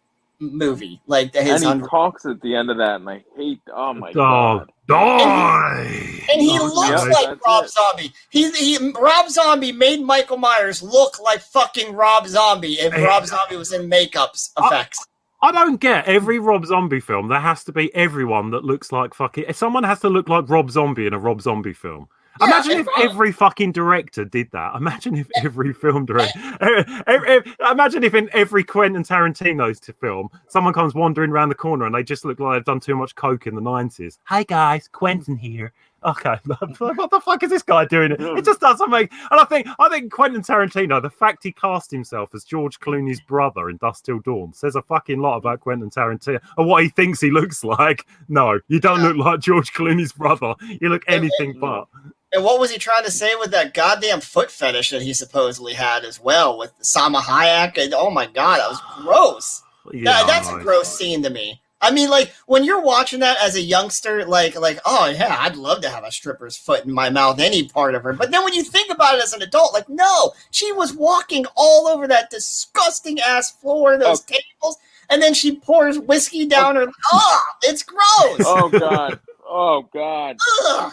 movie 0.40 1.00
like 1.06 1.34
And 1.36 1.46
his 1.46 1.60
he 1.62 1.68
un- 1.68 1.82
talks 1.86 2.24
at 2.24 2.40
the 2.40 2.54
end 2.56 2.70
of 2.70 2.78
that, 2.78 2.96
and 2.96 3.10
I 3.10 3.22
hate. 3.36 3.60
Oh 3.74 3.92
my 3.92 4.10
Dog, 4.12 4.70
god! 4.88 4.98
die. 5.28 6.22
and 6.32 6.40
he 6.40 6.58
Oh, 6.58 6.64
looks 6.74 7.04
yeah. 7.06 7.12
like 7.28 7.46
rob 7.46 7.64
it. 7.64 7.70
zombie 7.70 8.12
he, 8.30 8.50
he 8.52 8.92
rob 8.98 9.28
zombie 9.28 9.70
made 9.72 10.00
michael 10.02 10.38
myers 10.38 10.82
look 10.82 11.20
like 11.20 11.40
fucking 11.40 11.94
rob 11.94 12.26
zombie 12.26 12.74
if 12.74 12.92
Hey. 12.92 13.04
rob 13.04 13.26
zombie 13.26 13.56
was 13.56 13.72
in 13.72 13.88
makeups 13.90 14.50
effects 14.58 15.06
I 15.42 15.52
don't 15.52 15.80
get 15.80 16.04
every 16.04 16.38
Rob 16.38 16.66
Zombie 16.66 17.00
film. 17.00 17.28
There 17.28 17.40
has 17.40 17.64
to 17.64 17.72
be 17.72 17.94
everyone 17.94 18.50
that 18.50 18.62
looks 18.64 18.92
like 18.92 19.14
fucking. 19.14 19.44
If 19.48 19.56
someone 19.56 19.84
has 19.84 20.00
to 20.00 20.10
look 20.10 20.28
like 20.28 20.48
Rob 20.50 20.70
Zombie 20.70 21.06
in 21.06 21.14
a 21.14 21.18
Rob 21.18 21.40
Zombie 21.40 21.72
film. 21.72 22.08
Yeah, 22.40 22.46
Imagine 22.46 22.78
if 22.80 22.86
every 22.98 23.32
fucking 23.32 23.72
director 23.72 24.24
did 24.24 24.50
that. 24.52 24.74
Imagine 24.76 25.16
if 25.16 25.28
every 25.42 25.72
film 25.72 26.06
director. 26.06 26.38
imagine 27.70 28.04
if 28.04 28.14
in 28.14 28.30
every 28.32 28.62
Quentin 28.62 29.02
Tarantino's 29.02 29.80
to 29.80 29.92
film, 29.94 30.28
someone 30.46 30.72
comes 30.72 30.94
wandering 30.94 31.30
around 31.30 31.48
the 31.48 31.54
corner 31.54 31.86
and 31.86 31.94
they 31.94 32.02
just 32.02 32.24
look 32.24 32.38
like 32.38 32.58
they've 32.58 32.64
done 32.64 32.80
too 32.80 32.94
much 32.94 33.14
coke 33.14 33.46
in 33.46 33.54
the 33.54 33.60
nineties. 33.60 34.18
Hi 34.24 34.42
guys, 34.44 34.88
Quentin 34.88 35.36
here. 35.36 35.72
Okay, 36.02 36.36
what 36.78 37.10
the 37.10 37.20
fuck 37.22 37.42
is 37.42 37.50
this 37.50 37.62
guy 37.62 37.84
doing? 37.84 38.12
It 38.12 38.44
just 38.44 38.60
doesn't 38.60 38.88
make. 38.90 39.12
And 39.30 39.38
I 39.40 39.44
think 39.44 39.66
I 39.78 39.88
think 39.90 40.10
Quentin 40.10 40.40
Tarantino, 40.42 41.00
the 41.02 41.10
fact 41.10 41.42
he 41.42 41.52
cast 41.52 41.90
himself 41.90 42.34
as 42.34 42.44
George 42.44 42.80
Clooney's 42.80 43.20
brother 43.20 43.68
in 43.68 43.76
Dusk 43.76 44.04
Till 44.04 44.18
Dawn, 44.20 44.52
says 44.54 44.76
a 44.76 44.82
fucking 44.82 45.20
lot 45.20 45.36
about 45.36 45.60
Quentin 45.60 45.90
Tarantino 45.90 46.40
and 46.56 46.66
what 46.66 46.82
he 46.82 46.88
thinks 46.88 47.20
he 47.20 47.30
looks 47.30 47.62
like. 47.64 48.06
No, 48.28 48.60
you 48.68 48.80
don't 48.80 49.02
look 49.02 49.16
like 49.16 49.40
George 49.40 49.72
Clooney's 49.74 50.12
brother. 50.12 50.54
You 50.80 50.88
look 50.88 51.02
anything 51.06 51.58
but. 51.60 51.86
and 52.32 52.42
what 52.44 52.58
was 52.60 52.70
he 52.70 52.78
trying 52.78 53.04
to 53.04 53.10
say 53.10 53.34
with 53.38 53.50
that 53.50 53.74
goddamn 53.74 54.20
foot 54.20 54.50
fetish 54.50 54.90
that 54.90 55.02
he 55.02 55.12
supposedly 55.12 55.74
had 55.74 56.04
as 56.04 56.18
well 56.18 56.56
with 56.56 56.72
Salma 56.82 57.20
Hayek? 57.20 57.76
And 57.76 57.92
oh 57.92 58.10
my 58.10 58.24
god, 58.26 58.58
that 58.58 58.70
was 58.70 58.80
gross. 59.02 59.62
Yeah, 59.92 60.04
That- 60.04 60.26
that's 60.26 60.48
a 60.48 60.58
gross 60.60 60.96
scene 60.96 61.22
to 61.24 61.30
me. 61.30 61.60
I 61.80 61.90
mean, 61.90 62.10
like 62.10 62.32
when 62.46 62.64
you're 62.64 62.82
watching 62.82 63.20
that 63.20 63.38
as 63.40 63.56
a 63.56 63.60
youngster, 63.60 64.24
like 64.24 64.58
like 64.58 64.78
oh 64.84 65.06
yeah, 65.06 65.36
I'd 65.40 65.56
love 65.56 65.80
to 65.82 65.88
have 65.88 66.04
a 66.04 66.12
stripper's 66.12 66.56
foot 66.56 66.84
in 66.84 66.92
my 66.92 67.10
mouth, 67.10 67.40
any 67.40 67.68
part 67.68 67.94
of 67.94 68.02
her. 68.02 68.12
But 68.12 68.30
then 68.30 68.44
when 68.44 68.52
you 68.52 68.62
think 68.62 68.90
about 68.90 69.16
it 69.16 69.22
as 69.22 69.32
an 69.32 69.42
adult, 69.42 69.72
like 69.72 69.88
no, 69.88 70.32
she 70.50 70.72
was 70.72 70.92
walking 70.92 71.46
all 71.56 71.88
over 71.88 72.06
that 72.08 72.30
disgusting 72.30 73.20
ass 73.20 73.50
floor, 73.50 73.96
those 73.96 74.20
tables, 74.20 74.76
and 75.08 75.22
then 75.22 75.34
she 75.34 75.56
pours 75.56 75.98
whiskey 75.98 76.46
down 76.46 76.76
her. 76.76 76.86
Oh, 77.12 77.44
it's 77.62 77.82
gross. 77.82 78.00
Oh 78.40 78.68
god! 78.68 79.18
Oh 79.48 79.88
god! 79.92 80.36
Ugh. 80.64 80.92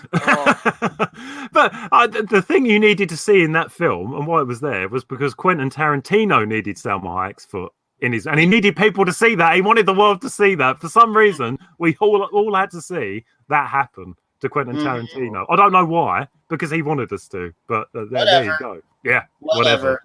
but 1.52 1.72
uh, 1.92 2.08
the, 2.08 2.24
the 2.24 2.42
thing 2.42 2.66
you 2.66 2.80
needed 2.80 3.10
to 3.10 3.18
see 3.18 3.44
in 3.44 3.52
that 3.52 3.72
film 3.72 4.14
and 4.16 4.26
why 4.26 4.42
it 4.42 4.48
was 4.48 4.62
there 4.62 4.88
was 4.90 5.04
because 5.04 5.34
Quentin 5.34 5.70
Tarantino 5.70 6.48
needed 6.48 6.78
Salma 6.78 7.04
Hayek's 7.04 7.46
foot 7.46 7.72
in 8.02 8.14
his, 8.14 8.28
and 8.28 8.40
he 8.40 8.46
needed 8.46 8.76
people 8.76 9.06
to 9.06 9.14
see 9.14 9.36
that. 9.36 9.56
He 9.56 9.62
wanted 9.62 9.86
the 9.86 9.94
world 9.94 10.22
to 10.22 10.30
see 10.30 10.56
that. 10.56 10.80
For 10.80 10.90
some 10.90 11.16
reason, 11.16 11.58
we 11.80 11.96
all 12.00 12.24
all 12.32 12.54
had 12.56 12.72
to 12.72 12.82
see 12.82 13.26
that 13.50 13.68
happen 13.70 14.16
to 14.42 14.50
Quentin 14.50 14.76
Mm. 14.76 14.84
Tarantino. 14.84 15.46
I 15.50 15.56
don't 15.56 15.72
know 15.72 15.86
why, 15.86 16.28
because 16.50 16.70
he 16.70 16.82
wanted 16.84 17.12
us 17.12 17.28
to. 17.30 17.54
But 17.68 17.88
uh, 17.96 18.06
there, 18.12 18.44
you 18.44 18.54
go. 18.60 18.82
Yeah, 19.04 19.24
Whatever. 19.40 19.84
whatever. 19.84 20.04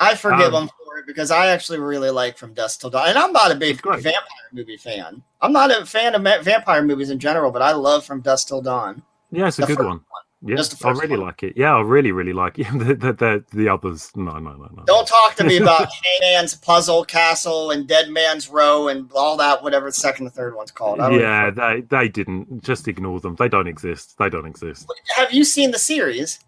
I 0.00 0.14
forgive 0.14 0.54
Um, 0.54 0.62
him 0.64 0.70
for 0.86 0.98
it 0.98 1.06
because 1.06 1.30
I 1.30 1.48
actually 1.48 1.80
really 1.80 2.08
like 2.10 2.38
From 2.38 2.54
Dusk 2.54 2.80
Till 2.80 2.90
Dawn, 2.90 3.08
and 3.08 3.18
I'm 3.18 3.32
not 3.32 3.50
a 3.50 3.56
big 3.56 3.82
vampire 3.82 4.12
movie 4.52 4.76
fan. 4.76 5.22
I'm 5.42 5.52
not 5.52 5.70
a 5.70 5.84
fan 5.84 6.14
of 6.14 6.22
vampire 6.44 6.82
movies 6.84 7.10
in 7.10 7.18
general, 7.18 7.50
but 7.50 7.62
I 7.62 7.72
love 7.72 8.04
From 8.06 8.20
Dusk 8.20 8.48
Till 8.48 8.62
Dawn. 8.62 9.02
Yeah, 9.32 9.48
it's 9.48 9.58
a 9.58 9.62
The 9.62 9.66
good 9.66 9.76
first 9.78 9.86
one. 9.88 10.00
Yeah, 10.40 10.62
I 10.84 10.90
really 10.90 11.16
one. 11.16 11.20
like 11.20 11.42
it. 11.42 11.54
Yeah, 11.56 11.74
I 11.74 11.80
really, 11.80 12.12
really 12.12 12.32
like 12.32 12.60
it. 12.60 12.66
the, 12.72 12.94
the, 12.94 13.12
the, 13.12 13.44
the 13.52 13.68
others, 13.68 14.12
no, 14.14 14.38
no, 14.38 14.52
no, 14.52 14.70
no. 14.72 14.84
Don't 14.86 15.06
talk 15.06 15.34
to 15.36 15.44
me 15.44 15.56
about 15.62 15.88
Canan's 16.20 16.54
Puzzle 16.54 17.04
Castle 17.04 17.72
and 17.72 17.88
Dead 17.88 18.10
Man's 18.10 18.48
Row 18.48 18.86
and 18.86 19.10
all 19.16 19.36
that, 19.38 19.62
whatever 19.62 19.86
the 19.86 19.92
second 19.92 20.26
and 20.26 20.34
third 20.34 20.54
one's 20.54 20.70
called. 20.70 20.98
Yeah, 20.98 21.50
they 21.50 21.80
they 21.80 22.08
didn't. 22.08 22.62
Just 22.62 22.86
ignore 22.86 23.18
them. 23.18 23.34
They 23.34 23.48
don't 23.48 23.66
exist. 23.66 24.16
They 24.18 24.30
don't 24.30 24.46
exist. 24.46 24.86
Have 25.16 25.32
you 25.32 25.42
seen 25.42 25.72
the 25.72 25.78
series? 25.78 26.38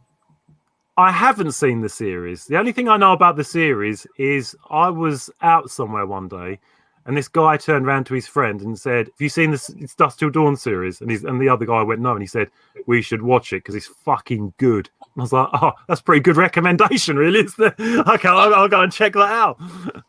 I 0.96 1.10
haven't 1.10 1.52
seen 1.52 1.80
the 1.80 1.88
series. 1.88 2.44
The 2.44 2.58
only 2.58 2.72
thing 2.72 2.88
I 2.88 2.96
know 2.96 3.12
about 3.12 3.36
the 3.36 3.44
series 3.44 4.06
is 4.18 4.54
I 4.70 4.90
was 4.90 5.30
out 5.40 5.70
somewhere 5.70 6.06
one 6.06 6.28
day, 6.28 6.60
and 7.06 7.16
this 7.16 7.28
guy 7.28 7.56
turned 7.56 7.86
around 7.86 8.04
to 8.06 8.14
his 8.14 8.26
friend 8.26 8.60
and 8.60 8.78
said, 8.78 9.06
"Have 9.06 9.20
you 9.20 9.28
seen 9.28 9.50
this 9.50 9.68
Dusk 9.96 10.18
Till 10.18 10.30
Dawn 10.30 10.56
series?" 10.56 11.00
And 11.00 11.10
he's 11.10 11.24
and 11.24 11.40
the 11.40 11.48
other 11.48 11.66
guy 11.66 11.82
went, 11.82 12.00
"No," 12.00 12.12
and 12.12 12.20
he 12.20 12.26
said, 12.26 12.50
"We 12.86 13.02
should 13.02 13.22
watch 13.22 13.52
it 13.52 13.58
because 13.58 13.74
it's 13.74 13.86
fucking 13.86 14.54
good." 14.58 14.90
And 15.00 15.20
I 15.20 15.22
was 15.22 15.32
like, 15.32 15.48
"Oh, 15.54 15.72
that's 15.88 16.00
pretty 16.00 16.20
good 16.20 16.36
recommendation, 16.36 17.16
really." 17.16 17.40
Is 17.40 17.56
there? 17.56 17.74
Okay, 18.10 18.28
I'll, 18.28 18.54
I'll 18.54 18.68
go 18.68 18.82
and 18.82 18.92
check 18.92 19.12
that 19.14 19.32
out. 19.32 19.58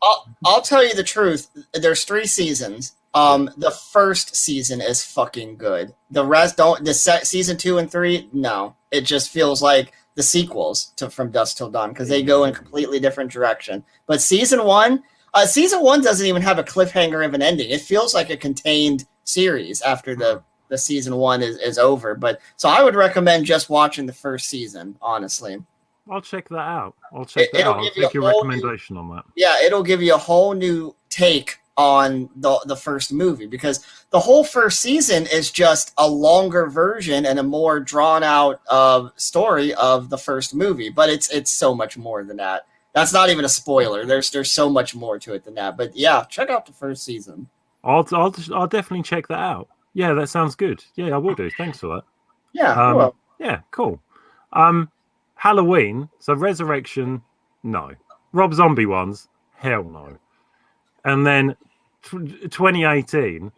I'll, 0.02 0.36
I'll 0.44 0.62
tell 0.62 0.84
you 0.84 0.94
the 0.94 1.02
truth. 1.02 1.48
There's 1.72 2.04
three 2.04 2.26
seasons. 2.26 2.94
Um, 3.14 3.50
the 3.56 3.70
first 3.70 4.34
season 4.34 4.80
is 4.80 5.04
fucking 5.04 5.56
good. 5.56 5.94
The 6.10 6.24
rest 6.24 6.56
don't. 6.56 6.84
The 6.84 6.94
se- 6.94 7.24
season 7.24 7.56
two 7.56 7.78
and 7.78 7.90
three, 7.90 8.28
no. 8.32 8.74
It 8.90 9.02
just 9.02 9.30
feels 9.30 9.62
like 9.62 9.92
the 10.14 10.22
sequels 10.22 10.92
to 10.96 11.10
From 11.10 11.30
Dusk 11.30 11.56
Till 11.56 11.70
Dawn 11.70 11.90
because 11.90 12.08
they 12.08 12.22
go 12.22 12.44
in 12.44 12.54
completely 12.54 13.00
different 13.00 13.30
direction. 13.30 13.84
But 14.06 14.20
season 14.20 14.64
one, 14.64 15.02
uh, 15.34 15.46
season 15.46 15.82
one 15.82 16.02
doesn't 16.02 16.26
even 16.26 16.42
have 16.42 16.58
a 16.58 16.64
cliffhanger 16.64 17.24
of 17.24 17.34
an 17.34 17.42
ending. 17.42 17.70
It 17.70 17.80
feels 17.80 18.14
like 18.14 18.30
a 18.30 18.36
contained 18.36 19.06
series 19.24 19.80
after 19.82 20.14
the 20.14 20.42
the 20.68 20.78
season 20.78 21.16
one 21.16 21.42
is, 21.42 21.58
is 21.58 21.76
over. 21.78 22.14
But 22.14 22.40
so 22.56 22.68
I 22.68 22.82
would 22.82 22.94
recommend 22.94 23.44
just 23.44 23.68
watching 23.68 24.06
the 24.06 24.12
first 24.12 24.48
season. 24.48 24.96
Honestly, 25.02 25.62
I'll 26.10 26.22
check 26.22 26.48
that 26.48 26.56
out. 26.58 26.94
I'll 27.14 27.24
check 27.26 27.44
It- 27.44 27.52
that 27.52 27.66
out. 27.66 27.76
I'll 27.76 27.84
give 27.84 27.96
you 27.96 28.02
take 28.04 28.14
your 28.14 28.30
whole 28.30 28.44
new- 28.44 28.50
recommendation 28.50 28.96
on 28.96 29.08
that. 29.14 29.24
yeah, 29.36 29.62
it'll 29.62 29.82
give 29.82 30.02
you 30.02 30.14
a 30.14 30.18
whole 30.18 30.54
new 30.54 30.94
take 31.10 31.58
on 31.76 32.28
the 32.36 32.58
the 32.66 32.76
first 32.76 33.12
movie 33.12 33.46
because 33.46 33.84
the 34.10 34.20
whole 34.20 34.44
first 34.44 34.80
season 34.80 35.26
is 35.32 35.50
just 35.50 35.92
a 35.98 36.06
longer 36.08 36.66
version 36.68 37.24
and 37.26 37.38
a 37.38 37.42
more 37.42 37.80
drawn 37.80 38.22
out 38.22 38.60
uh, 38.68 39.08
story 39.16 39.72
of 39.74 40.08
the 40.10 40.18
first 40.18 40.54
movie. 40.54 40.90
But 40.90 41.08
it's 41.10 41.28
it's 41.30 41.50
so 41.52 41.74
much 41.74 41.96
more 41.98 42.24
than 42.24 42.36
that. 42.38 42.66
That's 42.94 43.12
not 43.12 43.30
even 43.30 43.44
a 43.44 43.48
spoiler. 43.48 44.04
There's 44.04 44.30
there's 44.30 44.50
so 44.50 44.68
much 44.68 44.94
more 44.94 45.18
to 45.18 45.34
it 45.34 45.44
than 45.44 45.54
that. 45.54 45.76
But 45.76 45.96
yeah, 45.96 46.24
check 46.28 46.50
out 46.50 46.66
the 46.66 46.72
first 46.72 47.04
season. 47.04 47.48
I'll 47.84 48.06
I'll 48.12 48.34
I'll 48.54 48.66
definitely 48.66 49.02
check 49.02 49.28
that 49.28 49.38
out. 49.38 49.68
Yeah, 49.94 50.12
that 50.14 50.28
sounds 50.28 50.54
good. 50.54 50.84
Yeah, 50.94 51.14
I 51.14 51.18
will 51.18 51.34
do. 51.34 51.50
Thanks 51.50 51.78
for 51.78 51.96
that. 51.96 52.02
Yeah, 52.52 52.72
Um, 52.72 52.96
well, 52.96 53.16
yeah, 53.38 53.60
cool. 53.70 54.00
Um, 54.52 54.90
Halloween. 55.34 56.08
So 56.18 56.34
Resurrection, 56.34 57.22
no. 57.62 57.92
Rob 58.32 58.54
Zombie 58.54 58.86
ones, 58.86 59.28
hell 59.54 59.84
no. 59.84 60.16
And 61.04 61.26
then 61.26 61.56
tw 62.02 62.50
2018, 62.50 63.52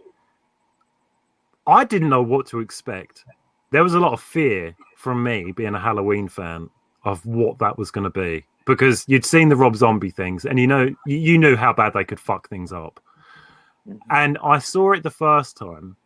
I 1.67 1.85
didn't 1.85 2.09
know 2.09 2.23
what 2.23 2.47
to 2.49 2.61
expect. 2.61 3.25
There 3.71 3.83
was 3.83 3.95
a 3.95 4.01
lot 4.01 4.13
of 4.13 4.21
fear 4.21 4.75
from 4.97 5.23
me 5.23 5.53
being 5.53 5.75
a 5.75 5.81
Halloween 5.81 6.29
fan 6.29 6.71
of 7.05 7.25
what 7.27 7.59
that 7.59 7.77
was 7.79 7.91
going 7.91 8.05
to 8.05 8.11
be 8.11 8.45
because 8.67 9.05
you'd 9.09 9.25
seen 9.25 9.49
the 9.49 9.57
Rob 9.57 9.77
Zombie 9.77 10.11
things 10.11 10.45
and 10.45 10.59
you 10.59 10.67
know 10.67 10.95
you, 11.07 11.39
knew 11.39 11.57
how 11.57 11.73
bad 11.73 11.93
they 11.93 12.05
could 12.05 12.21
fuck 12.21 12.49
things 12.49 12.73
up. 12.73 13.01
And 14.11 14.39
I 14.43 14.59
saw 14.59 14.93
it 14.93 15.03
the 15.03 15.11
first 15.11 15.57
time 15.57 15.97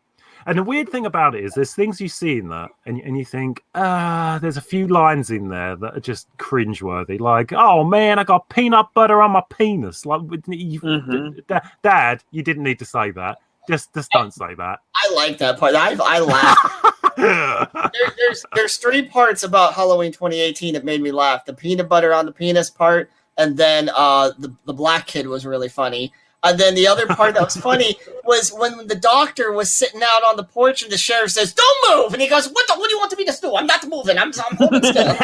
and 0.46 0.56
the 0.56 0.62
weird 0.62 0.88
thing 0.88 1.04
about 1.04 1.34
it 1.34 1.44
is, 1.44 1.52
there's 1.52 1.74
things 1.74 2.00
you 2.00 2.08
see 2.08 2.38
in 2.38 2.48
that, 2.48 2.70
and, 2.86 3.00
and 3.02 3.18
you 3.18 3.24
think, 3.24 3.62
ah, 3.74 4.38
there's 4.40 4.56
a 4.56 4.62
few 4.62 4.86
lines 4.88 5.30
in 5.30 5.48
there 5.48 5.76
that 5.76 5.96
are 5.96 6.00
just 6.00 6.26
cringeworthy. 6.38 7.20
Like, 7.20 7.52
oh 7.52 7.84
man, 7.84 8.18
I 8.18 8.24
got 8.24 8.48
peanut 8.48 8.86
butter 8.94 9.20
on 9.20 9.32
my 9.32 9.42
penis. 9.50 10.06
Like, 10.06 10.22
you, 10.46 10.80
Mhm. 10.80 11.46
Da- 11.46 11.60
Dad, 11.82 12.24
you 12.30 12.42
didn't 12.42 12.62
need 12.62 12.78
to 12.78 12.84
say 12.84 13.10
that. 13.10 13.38
Just, 13.68 13.92
just 13.92 14.10
don't 14.12 14.32
say 14.32 14.54
that. 14.56 14.78
I 14.94 15.12
like 15.14 15.36
that 15.38 15.58
part. 15.58 15.74
I 15.74 15.94
I 16.02 16.20
laugh. 16.20 16.94
there, 17.18 17.68
there's 18.16 18.46
there's 18.54 18.76
three 18.78 19.02
parts 19.02 19.42
about 19.42 19.74
Halloween 19.74 20.10
2018 20.10 20.72
that 20.72 20.84
made 20.84 21.02
me 21.02 21.12
laugh. 21.12 21.44
The 21.44 21.52
peanut 21.52 21.86
butter 21.86 22.14
on 22.14 22.24
the 22.24 22.32
penis 22.32 22.70
part, 22.70 23.10
and 23.36 23.58
then 23.58 23.90
uh, 23.94 24.30
the 24.38 24.54
the 24.64 24.72
black 24.72 25.06
kid 25.06 25.26
was 25.26 25.44
really 25.44 25.68
funny. 25.68 26.12
And 26.44 26.58
then 26.58 26.74
the 26.76 26.86
other 26.86 27.06
part 27.06 27.34
that 27.34 27.42
was 27.42 27.56
funny 27.68 27.96
was 28.24 28.50
when 28.52 28.86
the 28.86 28.94
doctor 28.94 29.52
was 29.52 29.70
sitting 29.70 30.00
out 30.02 30.22
on 30.24 30.36
the 30.36 30.44
porch 30.44 30.82
and 30.82 30.90
the 30.90 30.96
sheriff 30.96 31.32
says, 31.32 31.52
"Don't 31.52 31.96
move," 31.98 32.14
and 32.14 32.22
he 32.22 32.28
goes, 32.28 32.48
"What? 32.48 32.66
The, 32.68 32.74
what 32.74 32.88
do 32.88 32.94
you 32.94 32.98
want 32.98 33.18
me 33.18 33.26
to 33.26 33.38
do? 33.38 33.54
I'm 33.54 33.66
not 33.66 33.86
moving. 33.86 34.16
I'm 34.16 34.32
I'm 34.50 34.56
holding 34.56 34.82
still." 34.82 35.14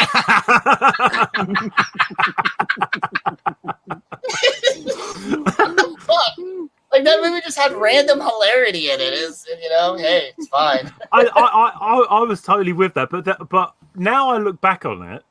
Like 6.94 7.02
that 7.02 7.20
movie 7.22 7.40
just 7.40 7.58
had 7.58 7.72
random 7.72 8.20
hilarity 8.20 8.88
in 8.88 9.00
it. 9.00 9.14
It's, 9.14 9.44
you 9.48 9.68
know, 9.68 9.96
hey, 9.96 10.30
it's 10.38 10.46
fine. 10.46 10.92
I, 11.12 11.22
I, 11.34 11.40
I, 11.42 12.06
I, 12.08 12.20
was 12.20 12.40
totally 12.40 12.72
with 12.72 12.94
that, 12.94 13.10
but 13.10 13.24
that, 13.24 13.48
but 13.48 13.74
now 13.96 14.30
I 14.30 14.38
look 14.38 14.60
back 14.60 14.86
on 14.86 15.02
it, 15.02 15.24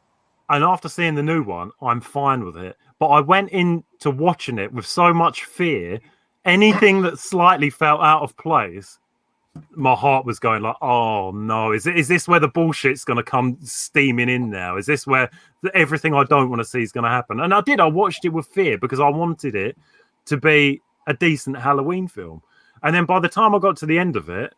and 0.50 0.62
after 0.62 0.90
seeing 0.90 1.16
the 1.16 1.24
new 1.24 1.42
one, 1.42 1.72
I'm 1.82 2.02
fine 2.02 2.44
with 2.44 2.58
it. 2.58 2.76
But 3.00 3.08
I 3.08 3.22
went 3.22 3.52
into 3.52 4.12
watching 4.12 4.60
it 4.60 4.74
with 4.74 4.86
so 4.86 5.14
much 5.14 5.46
fear. 5.46 6.02
Anything 6.44 7.02
that 7.04 7.18
slightly 7.18 7.70
felt 7.70 8.02
out 8.02 8.24
of 8.24 8.36
place, 8.36 9.00
my 9.72 9.96
heart 9.96 10.26
was 10.26 10.40
going 10.40 10.64
like, 10.64 10.76
"Oh 10.82 11.32
no! 11.32 11.72
Is 11.72 11.88
it? 11.88 11.98
Is 11.98 12.10
this 12.10 12.28
where 12.28 12.42
the 12.42 12.50
bullshit's 12.50 13.06
going 13.06 13.16
to 13.16 13.24
come 13.24 13.58
steaming 13.64 14.28
in 14.28 14.50
now? 14.50 14.76
Is 14.76 14.86
this 14.86 15.08
where 15.08 15.32
everything 15.74 16.14
I 16.14 16.26
don't 16.26 16.50
want 16.50 16.60
to 16.60 16.66
see 16.66 16.82
is 16.82 16.92
going 16.92 17.06
to 17.06 17.10
happen?" 17.10 17.40
And 17.40 17.54
I 17.54 17.62
did. 17.62 17.80
I 17.80 17.86
watched 17.86 18.26
it 18.26 18.34
with 18.34 18.48
fear 18.48 18.78
because 18.78 19.00
I 19.00 19.08
wanted 19.08 19.56
it 19.56 19.78
to 20.26 20.36
be 20.36 20.82
a 21.08 21.14
decent 21.14 21.58
Halloween 21.58 22.08
film. 22.08 22.42
And 22.84 22.96
then 22.96 23.06
by 23.06 23.20
the 23.20 23.30
time 23.30 23.56
I 23.56 23.60
got 23.60 23.78
to 23.78 23.86
the 23.86 23.98
end 23.98 24.16
of 24.16 24.30
it, 24.30 24.54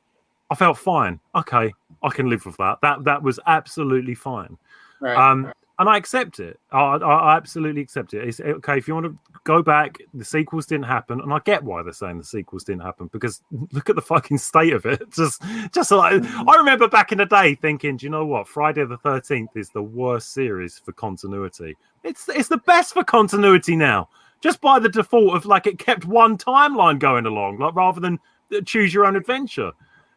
I 0.49 0.55
felt 0.55 0.77
fine. 0.77 1.19
Okay, 1.35 1.73
I 2.03 2.09
can 2.09 2.29
live 2.29 2.45
with 2.45 2.57
that. 2.57 2.79
That 2.81 3.03
that 3.03 3.23
was 3.23 3.39
absolutely 3.47 4.15
fine. 4.15 4.57
Right. 4.99 5.17
Um, 5.17 5.51
and 5.77 5.89
I 5.89 5.97
accept 5.97 6.39
it. 6.39 6.59
I, 6.71 6.95
I, 6.95 7.35
absolutely 7.35 7.81
accept 7.81 8.13
it. 8.13 8.25
It's 8.25 8.39
okay 8.39 8.77
if 8.77 8.87
you 8.87 8.93
want 8.93 9.07
to 9.07 9.17
go 9.43 9.61
back. 9.61 9.97
The 10.13 10.23
sequels 10.23 10.65
didn't 10.65 10.85
happen, 10.85 11.19
and 11.19 11.33
I 11.33 11.39
get 11.39 11.63
why 11.63 11.83
they're 11.83 11.91
saying 11.91 12.17
the 12.17 12.23
sequels 12.23 12.63
didn't 12.63 12.83
happen 12.83 13.09
because 13.11 13.41
look 13.71 13.89
at 13.89 13.95
the 13.95 14.01
fucking 14.01 14.37
state 14.37 14.73
of 14.73 14.85
it. 14.85 15.03
Just, 15.11 15.41
just 15.73 15.91
like 15.91 16.23
I 16.23 16.55
remember 16.55 16.87
back 16.87 17.11
in 17.11 17.17
the 17.17 17.25
day 17.25 17.55
thinking, 17.55 17.97
do 17.97 18.05
you 18.05 18.09
know 18.09 18.25
what? 18.25 18.47
Friday 18.47 18.85
the 18.85 18.97
Thirteenth 18.97 19.55
is 19.55 19.69
the 19.69 19.81
worst 19.81 20.33
series 20.33 20.79
for 20.79 20.91
continuity. 20.93 21.75
It's 22.03 22.29
it's 22.29 22.49
the 22.49 22.57
best 22.57 22.93
for 22.93 23.03
continuity 23.03 23.75
now, 23.75 24.09
just 24.41 24.61
by 24.61 24.79
the 24.79 24.89
default 24.89 25.35
of 25.35 25.45
like 25.45 25.67
it 25.67 25.79
kept 25.79 26.05
one 26.05 26.37
timeline 26.37 26.99
going 26.99 27.25
along, 27.25 27.59
like 27.59 27.75
rather 27.75 27.99
than 27.99 28.19
uh, 28.55 28.61
choose 28.65 28.93
your 28.93 29.05
own 29.05 29.15
adventure. 29.15 29.71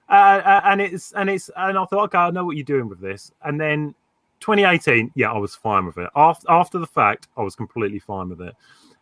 Uh, 0.08 0.40
uh, 0.44 0.60
and 0.64 0.80
it's 0.80 1.12
and 1.12 1.28
it's 1.28 1.50
and 1.56 1.76
I 1.78 1.84
thought, 1.84 2.04
okay, 2.04 2.18
I 2.18 2.30
know 2.30 2.44
what 2.44 2.56
you're 2.56 2.64
doing 2.64 2.88
with 2.88 3.00
this. 3.00 3.30
And 3.44 3.60
then 3.60 3.94
2018, 4.40 5.12
yeah, 5.14 5.32
I 5.32 5.38
was 5.38 5.54
fine 5.54 5.86
with 5.86 5.98
it. 5.98 6.08
After 6.16 6.50
after 6.50 6.78
the 6.78 6.86
fact, 6.86 7.28
I 7.36 7.42
was 7.42 7.54
completely 7.54 7.98
fine 7.98 8.28
with 8.28 8.40
it. 8.40 8.54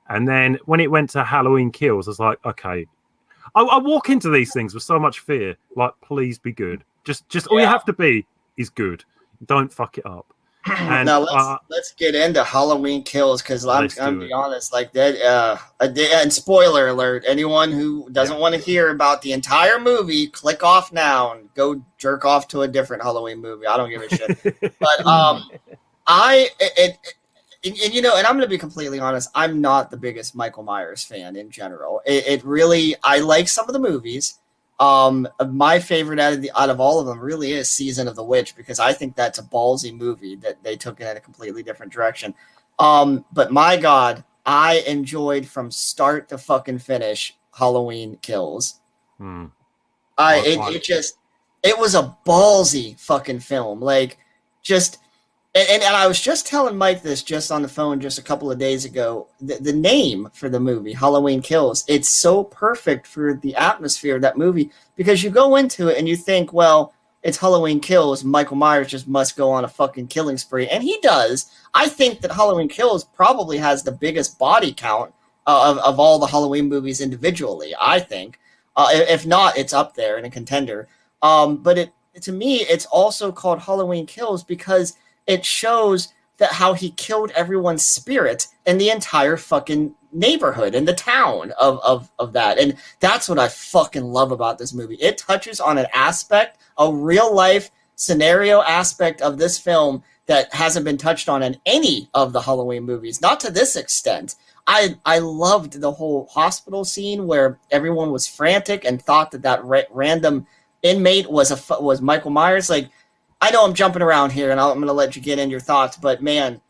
And 0.08 0.26
then 0.26 0.58
when 0.66 0.80
it 0.80 0.90
went 0.90 1.10
to 1.10 1.24
Halloween 1.24 1.70
Kills, 1.70 2.08
I 2.08 2.10
was 2.10 2.20
like, 2.20 2.44
okay. 2.44 2.86
I, 3.54 3.62
I 3.62 3.78
walk 3.78 4.10
into 4.10 4.30
these 4.30 4.52
things 4.52 4.74
with 4.74 4.82
so 4.82 4.98
much 4.98 5.20
fear, 5.20 5.56
like, 5.76 5.92
please 6.02 6.38
be 6.38 6.52
good. 6.52 6.84
Just 7.04 7.28
just 7.28 7.46
all 7.46 7.60
you 7.60 7.66
have 7.66 7.84
to 7.86 7.92
be 7.92 8.26
is 8.56 8.70
good. 8.70 9.04
Don't 9.44 9.72
fuck 9.72 9.98
it 9.98 10.06
up. 10.06 10.32
And 10.78 11.06
now 11.06 11.20
let's 11.20 11.32
uh, 11.32 11.56
let's 11.68 11.92
get 11.92 12.14
into 12.16 12.42
Halloween 12.42 13.04
kills 13.04 13.40
because 13.40 13.64
I'm 13.66 13.82
Let's 13.82 14.00
I'm 14.00 14.18
do 14.18 14.26
be 14.26 14.32
honest, 14.32 14.72
like 14.72 14.92
that. 14.94 15.20
Uh, 15.22 15.58
and 15.80 16.32
spoiler 16.32 16.88
alert: 16.88 17.24
anyone 17.26 17.70
who 17.70 18.08
doesn't 18.10 18.40
want 18.40 18.54
to 18.54 18.60
hear 18.60 18.90
about 18.90 19.22
the 19.22 19.32
entire 19.32 19.78
movie, 19.78 20.26
click 20.26 20.64
off 20.64 20.92
now 20.92 21.32
and 21.32 21.52
go 21.54 21.80
jerk 21.98 22.24
off 22.24 22.48
to 22.48 22.62
a 22.62 22.68
different 22.68 23.02
Halloween 23.02 23.40
movie. 23.40 23.66
I 23.66 23.76
don't 23.76 23.90
give 23.90 24.02
a 24.02 24.08
shit. 24.08 24.60
but 24.80 25.06
um, 25.06 25.48
I 26.06 26.48
it, 26.58 26.72
it, 26.76 27.14
and, 27.64 27.78
and, 27.84 27.94
you 27.94 28.02
know, 28.02 28.16
and 28.16 28.26
I'm 28.26 28.34
going 28.34 28.44
to 28.44 28.48
be 28.48 28.58
completely 28.58 28.98
honest. 28.98 29.30
I'm 29.34 29.60
not 29.60 29.90
the 29.90 29.96
biggest 29.96 30.34
Michael 30.34 30.62
Myers 30.62 31.04
fan 31.04 31.36
in 31.36 31.50
general. 31.50 32.00
It, 32.06 32.26
it 32.26 32.44
really, 32.44 32.94
I 33.02 33.18
like 33.18 33.48
some 33.48 33.68
of 33.68 33.72
the 33.72 33.78
movies. 33.78 34.38
Um, 34.78 35.26
my 35.48 35.78
favorite 35.78 36.20
out 36.20 36.34
of 36.34 36.42
the 36.42 36.50
out 36.54 36.68
of 36.68 36.80
all 36.80 37.00
of 37.00 37.06
them 37.06 37.18
really 37.18 37.52
is 37.52 37.70
Season 37.70 38.06
of 38.08 38.14
the 38.16 38.22
Witch 38.24 38.54
because 38.54 38.78
I 38.78 38.92
think 38.92 39.16
that's 39.16 39.38
a 39.38 39.42
ballsy 39.42 39.96
movie 39.96 40.36
that 40.36 40.62
they 40.62 40.76
took 40.76 41.00
it 41.00 41.08
in 41.10 41.16
a 41.16 41.20
completely 41.20 41.62
different 41.62 41.92
direction. 41.92 42.34
Um, 42.78 43.24
but 43.32 43.50
my 43.52 43.78
God, 43.78 44.22
I 44.44 44.84
enjoyed 44.86 45.46
from 45.46 45.70
start 45.70 46.28
to 46.28 46.36
fucking 46.38 46.80
finish 46.80 47.34
Halloween 47.56 48.18
Kills. 48.20 48.80
hmm. 49.18 49.46
I 50.18 50.36
it, 50.40 50.58
I- 50.58 50.72
it 50.72 50.82
just 50.82 51.16
it 51.62 51.78
was 51.78 51.94
a 51.94 52.16
ballsy 52.26 52.98
fucking 53.00 53.40
film. 53.40 53.80
Like 53.80 54.18
just 54.62 54.98
and, 55.56 55.70
and, 55.70 55.82
and 55.82 55.96
I 55.96 56.06
was 56.06 56.20
just 56.20 56.46
telling 56.46 56.76
Mike 56.76 57.02
this 57.02 57.22
just 57.22 57.50
on 57.50 57.62
the 57.62 57.68
phone 57.68 57.98
just 57.98 58.18
a 58.18 58.22
couple 58.22 58.50
of 58.50 58.58
days 58.58 58.84
ago. 58.84 59.28
The, 59.40 59.54
the 59.54 59.72
name 59.72 60.28
for 60.34 60.50
the 60.50 60.60
movie, 60.60 60.92
Halloween 60.92 61.40
Kills, 61.40 61.82
it's 61.88 62.20
so 62.20 62.44
perfect 62.44 63.06
for 63.06 63.34
the 63.34 63.54
atmosphere 63.56 64.16
of 64.16 64.22
that 64.22 64.36
movie 64.36 64.70
because 64.96 65.22
you 65.22 65.30
go 65.30 65.56
into 65.56 65.88
it 65.88 65.96
and 65.96 66.06
you 66.06 66.14
think, 66.14 66.52
well, 66.52 66.92
it's 67.22 67.38
Halloween 67.38 67.80
Kills, 67.80 68.22
Michael 68.22 68.56
Myers 68.56 68.88
just 68.88 69.08
must 69.08 69.34
go 69.34 69.50
on 69.50 69.64
a 69.64 69.68
fucking 69.68 70.08
killing 70.08 70.36
spree, 70.36 70.68
and 70.68 70.82
he 70.82 70.98
does. 71.00 71.50
I 71.72 71.88
think 71.88 72.20
that 72.20 72.32
Halloween 72.32 72.68
Kills 72.68 73.04
probably 73.04 73.56
has 73.56 73.82
the 73.82 73.92
biggest 73.92 74.38
body 74.38 74.74
count 74.74 75.12
of 75.46 75.78
of 75.78 75.98
all 75.98 76.18
the 76.18 76.26
Halloween 76.26 76.68
movies 76.68 77.00
individually. 77.00 77.74
I 77.80 77.98
think, 77.98 78.38
uh, 78.76 78.88
if 78.92 79.26
not, 79.26 79.56
it's 79.56 79.72
up 79.72 79.94
there 79.94 80.18
in 80.18 80.24
a 80.26 80.30
contender. 80.30 80.86
Um, 81.22 81.56
but 81.56 81.78
it 81.78 81.92
to 82.20 82.32
me, 82.32 82.58
it's 82.60 82.86
also 82.86 83.32
called 83.32 83.60
Halloween 83.60 84.06
Kills 84.06 84.44
because 84.44 84.96
it 85.26 85.44
shows 85.44 86.12
that 86.38 86.52
how 86.52 86.74
he 86.74 86.90
killed 86.90 87.30
everyone's 87.32 87.86
spirit 87.86 88.46
in 88.66 88.78
the 88.78 88.90
entire 88.90 89.36
fucking 89.36 89.94
neighborhood 90.12 90.74
in 90.74 90.84
the 90.84 90.94
town 90.94 91.52
of, 91.58 91.78
of 91.80 92.10
of 92.18 92.32
that. 92.32 92.58
And 92.58 92.76
that's 93.00 93.28
what 93.28 93.38
i 93.38 93.48
fucking 93.48 94.04
love 94.04 94.32
about 94.32 94.58
this 94.58 94.72
movie. 94.72 94.96
It 94.96 95.18
touches 95.18 95.60
on 95.60 95.78
an 95.78 95.86
aspect 95.92 96.58
a 96.78 96.92
real 96.92 97.34
life 97.34 97.70
scenario 97.96 98.62
aspect 98.62 99.22
of 99.22 99.38
this 99.38 99.58
film 99.58 100.02
that 100.26 100.52
hasn't 100.52 100.84
been 100.84 100.98
touched 100.98 101.28
on 101.28 101.42
in 101.42 101.56
any 101.64 102.10
of 102.12 102.32
the 102.32 102.40
halloween 102.40 102.82
movies 102.84 103.20
not 103.20 103.40
to 103.40 103.50
this 103.50 103.76
extent. 103.76 104.36
I 104.66 104.96
i 105.04 105.18
loved 105.18 105.80
the 105.80 105.92
whole 105.92 106.26
hospital 106.30 106.84
scene 106.84 107.26
where 107.26 107.58
everyone 107.70 108.10
was 108.10 108.26
frantic 108.26 108.84
and 108.84 109.00
thought 109.00 109.30
that 109.30 109.42
that 109.42 109.64
ra- 109.64 109.82
random 109.90 110.46
inmate 110.82 111.30
was 111.30 111.50
a 111.50 111.82
was 111.82 112.00
michael 112.00 112.30
myers. 112.30 112.70
Like 112.70 112.90
I 113.40 113.50
know 113.50 113.64
I'm 113.64 113.74
jumping 113.74 114.02
around 114.02 114.32
here, 114.32 114.50
and 114.50 114.58
I'll, 114.58 114.70
I'm 114.70 114.78
going 114.78 114.86
to 114.86 114.92
let 114.92 115.16
you 115.16 115.22
get 115.22 115.38
in 115.38 115.50
your 115.50 115.60
thoughts, 115.60 115.96
but 115.96 116.22
man, 116.22 116.60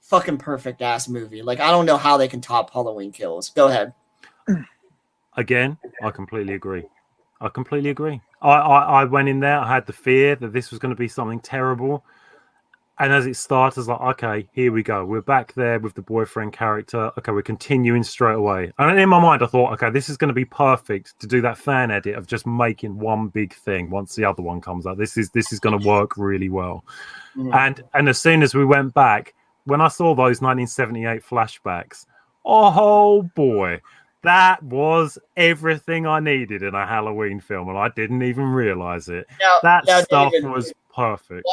fucking 0.00 0.38
perfect 0.38 0.82
ass 0.82 1.08
movie. 1.08 1.42
Like 1.42 1.60
I 1.60 1.70
don't 1.70 1.86
know 1.86 1.96
how 1.96 2.16
they 2.16 2.28
can 2.28 2.40
top 2.40 2.70
Halloween 2.70 3.12
Kills. 3.12 3.50
Go 3.50 3.68
ahead. 3.68 3.92
Again, 5.36 5.76
I 6.02 6.10
completely 6.10 6.54
agree. 6.54 6.84
I 7.40 7.48
completely 7.48 7.90
agree. 7.90 8.20
I, 8.40 8.50
I, 8.50 9.02
I 9.02 9.04
went 9.04 9.28
in 9.28 9.40
there, 9.40 9.58
I 9.58 9.68
had 9.68 9.86
the 9.86 9.92
fear 9.92 10.34
that 10.36 10.52
this 10.52 10.70
was 10.70 10.78
going 10.78 10.94
to 10.94 10.98
be 10.98 11.08
something 11.08 11.40
terrible. 11.40 12.04
And 13.00 13.12
as 13.12 13.26
it 13.26 13.36
started, 13.36 13.78
I 13.78 13.80
was 13.80 13.88
like, 13.88 14.00
okay, 14.00 14.48
here 14.52 14.72
we 14.72 14.82
go. 14.82 15.04
We're 15.04 15.20
back 15.20 15.52
there 15.54 15.78
with 15.78 15.94
the 15.94 16.02
boyfriend 16.02 16.52
character. 16.52 17.12
Okay, 17.16 17.30
we're 17.30 17.42
continuing 17.42 18.02
straight 18.02 18.34
away. 18.34 18.72
And 18.78 18.98
in 18.98 19.08
my 19.08 19.20
mind, 19.20 19.42
I 19.42 19.46
thought, 19.46 19.72
okay, 19.74 19.90
this 19.90 20.08
is 20.08 20.16
going 20.16 20.28
to 20.28 20.34
be 20.34 20.44
perfect 20.44 21.18
to 21.20 21.28
do 21.28 21.40
that 21.42 21.58
fan 21.58 21.92
edit 21.92 22.16
of 22.16 22.26
just 22.26 22.44
making 22.44 22.98
one 22.98 23.28
big 23.28 23.54
thing 23.54 23.88
once 23.88 24.16
the 24.16 24.24
other 24.24 24.42
one 24.42 24.60
comes 24.60 24.84
out. 24.84 24.98
This 24.98 25.16
is 25.16 25.30
this 25.30 25.52
is 25.52 25.60
going 25.60 25.78
to 25.78 25.86
work 25.86 26.16
really 26.16 26.48
well. 26.48 26.84
Mm-hmm. 27.36 27.54
And 27.54 27.82
and 27.94 28.08
as 28.08 28.18
soon 28.18 28.42
as 28.42 28.52
we 28.54 28.64
went 28.64 28.94
back, 28.94 29.34
when 29.64 29.80
I 29.80 29.88
saw 29.88 30.14
those 30.14 30.40
1978 30.40 31.22
flashbacks, 31.22 32.06
oh 32.44 33.22
boy, 33.22 33.80
that 34.22 34.60
was 34.64 35.18
everything 35.36 36.04
I 36.06 36.18
needed 36.18 36.64
in 36.64 36.74
a 36.74 36.84
Halloween 36.84 37.38
film, 37.38 37.68
and 37.68 37.78
I 37.78 37.90
didn't 37.90 38.22
even 38.22 38.46
realize 38.46 39.08
it. 39.08 39.26
Now- 39.40 39.58
that 39.62 39.84
now, 39.86 40.00
stuff 40.00 40.32
David, 40.32 40.50
was 40.50 40.72
perfect. 40.92 41.46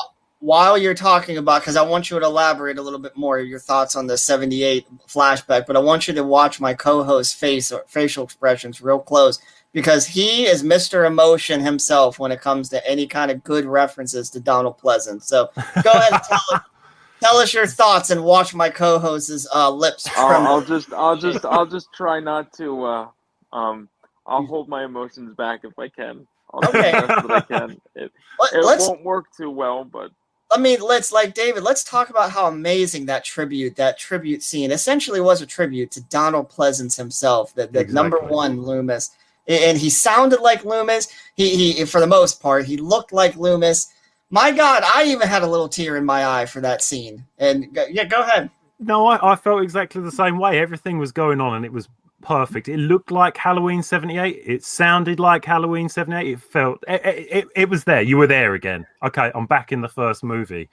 While 0.46 0.78
you're 0.78 0.94
talking 0.94 1.38
about, 1.38 1.62
because 1.64 1.76
I 1.76 1.82
want 1.82 2.12
you 2.12 2.20
to 2.20 2.26
elaborate 2.26 2.78
a 2.78 2.82
little 2.84 3.00
bit 3.00 3.18
more 3.18 3.40
your 3.40 3.58
thoughts 3.58 3.96
on 3.96 4.06
the 4.06 4.16
'78 4.16 4.86
flashback, 5.08 5.66
but 5.66 5.76
I 5.76 5.80
want 5.80 6.08
you 6.08 6.14
to 6.14 6.24
watch 6.24 6.62
my 6.62 6.76
co-host's 6.76 7.34
face 7.34 7.72
or 7.72 7.84
facial 7.88 8.24
expressions 8.24 8.80
real 8.80 9.00
close 9.00 9.40
because 9.72 10.06
he 10.06 10.46
is 10.46 10.62
Mr. 10.62 11.08
Emotion 11.08 11.62
himself 11.62 12.20
when 12.20 12.32
it 12.32 12.42
comes 12.42 12.70
to 12.70 12.88
any 12.88 13.08
kind 13.08 13.32
of 13.32 13.44
good 13.44 13.66
references 13.66 14.30
to 14.30 14.40
Donald 14.40 14.78
Pleasence. 14.78 15.24
So 15.24 15.50
go 15.84 15.92
ahead 15.92 16.14
and 16.14 16.22
tell, 16.22 16.66
tell 17.22 17.38
us 17.38 17.52
your 17.52 17.66
thoughts 17.66 18.12
and 18.12 18.24
watch 18.24 18.54
my 18.54 18.70
co-host's 18.70 19.48
uh, 19.52 19.72
lips 19.72 20.08
I'll. 20.16 20.46
I'll 20.46 20.62
just, 20.62 20.94
I'll 20.94 21.18
just, 21.18 21.44
I'll 21.44 21.66
just 21.66 21.92
try 21.92 22.20
not 22.20 22.54
to. 22.58 22.86
Uh, 22.86 23.08
um, 23.52 23.90
I'll 24.28 24.46
hold 24.46 24.70
my 24.70 24.86
emotions 24.86 25.34
back 25.36 25.62
if 25.64 25.78
I 25.80 25.88
can. 25.90 26.28
I'll 26.54 26.62
do 26.62 26.68
Okay. 26.78 26.92
the 26.92 27.08
best 27.08 27.28
that 27.28 27.32
I 27.32 27.42
can. 27.42 27.82
It, 27.96 28.12
Let- 28.40 28.54
it 28.54 28.80
won't 28.80 29.04
work 29.04 29.26
too 29.36 29.50
well, 29.50 29.84
but 29.84 30.12
I 30.52 30.60
mean, 30.60 30.80
let's 30.80 31.12
like 31.12 31.34
David. 31.34 31.64
Let's 31.64 31.84
talk 31.84 32.10
about 32.10 32.32
how 32.32 32.48
amazing 32.48 33.08
that 33.08 33.26
tribute, 33.26 33.76
that 33.78 33.98
tribute 33.98 34.44
scene, 34.44 34.72
essentially 34.72 35.20
was 35.20 35.42
a 35.42 35.46
tribute 35.46 35.92
to 35.92 36.02
Donald 36.04 36.50
Pleasance 36.50 36.96
himself, 36.96 37.54
the, 37.56 37.68
the 37.68 37.86
number 37.86 38.20
one 38.20 38.62
Loomis, 38.62 39.12
and 39.48 39.78
he 39.78 39.90
sounded 39.90 40.42
like 40.42 40.64
Loomis. 40.64 41.08
He, 41.36 41.74
he, 41.74 41.86
for 41.86 42.00
the 42.00 42.08
most 42.08 42.42
part, 42.42 42.66
he 42.66 42.78
looked 42.78 43.12
like 43.12 43.36
Loomis. 43.36 43.92
My 44.30 44.52
God, 44.52 44.84
I 44.84 45.06
even 45.06 45.28
had 45.28 45.44
a 45.44 45.48
little 45.48 45.70
tear 45.70 45.98
in 45.98 46.06
my 46.06 46.26
eye 46.26 46.46
for 46.46 46.62
that 46.62 46.82
scene. 46.82 47.26
And 47.38 47.78
yeah, 47.90 48.06
go 48.06 48.22
ahead. 48.22 48.50
No, 48.80 49.08
I, 49.08 49.34
I 49.34 49.36
felt 49.36 49.64
exactly 49.64 50.02
the 50.02 50.12
same 50.12 50.38
way. 50.38 50.60
Everything 50.60 50.98
was 50.98 51.12
going 51.12 51.40
on 51.40 51.56
and 51.56 51.66
it 51.66 51.72
was 51.72 51.88
perfect. 52.26 52.68
It 52.68 52.78
looked 52.78 53.12
like 53.12 53.38
Halloween 53.38 53.84
78. 53.84 54.42
It 54.46 54.64
sounded 54.64 55.20
like 55.20 55.46
Halloween 55.46 55.88
78. 55.88 56.28
It 56.28 56.42
felt, 56.42 56.84
it, 56.88 57.02
it, 57.06 57.48
it 57.56 57.70
was 57.70 57.84
there. 57.84 58.02
You 58.02 58.18
were 58.18 58.28
there 58.28 58.56
again. 58.56 58.86
Okay, 59.04 59.32
I'm 59.36 59.46
back 59.46 59.72
in 59.72 59.82
the 59.82 59.88
first 59.88 60.24
movie. 60.24 60.70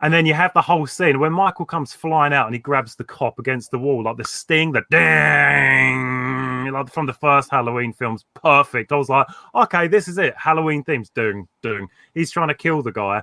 And 0.00 0.14
then 0.14 0.24
you 0.26 0.32
have 0.32 0.54
the 0.54 0.62
whole 0.62 0.86
scene 0.86 1.20
when 1.20 1.32
Michael 1.32 1.66
comes 1.66 1.92
flying 1.92 2.32
out 2.32 2.46
and 2.46 2.54
he 2.54 2.60
grabs 2.60 2.94
the 2.94 3.04
cop 3.04 3.38
against 3.38 3.70
the 3.70 3.78
wall, 3.78 4.04
like 4.04 4.16
the 4.16 4.24
sting, 4.24 4.72
the 4.72 4.84
ding, 4.90 6.72
like 6.72 6.90
from 6.90 7.06
the 7.06 7.12
first 7.12 7.50
Halloween 7.50 7.92
films. 7.92 8.24
Perfect. 8.34 8.90
I 8.90 8.96
was 8.96 9.08
like, 9.08 9.26
okay, 9.54 9.88
this 9.88 10.08
is 10.08 10.16
it. 10.16 10.34
Halloween 10.36 10.84
themes, 10.84 11.10
ding, 11.10 11.48
ding. 11.62 11.88
He's 12.14 12.30
trying 12.30 12.48
to 12.48 12.54
kill 12.54 12.82
the 12.82 12.92
guy. 12.92 13.22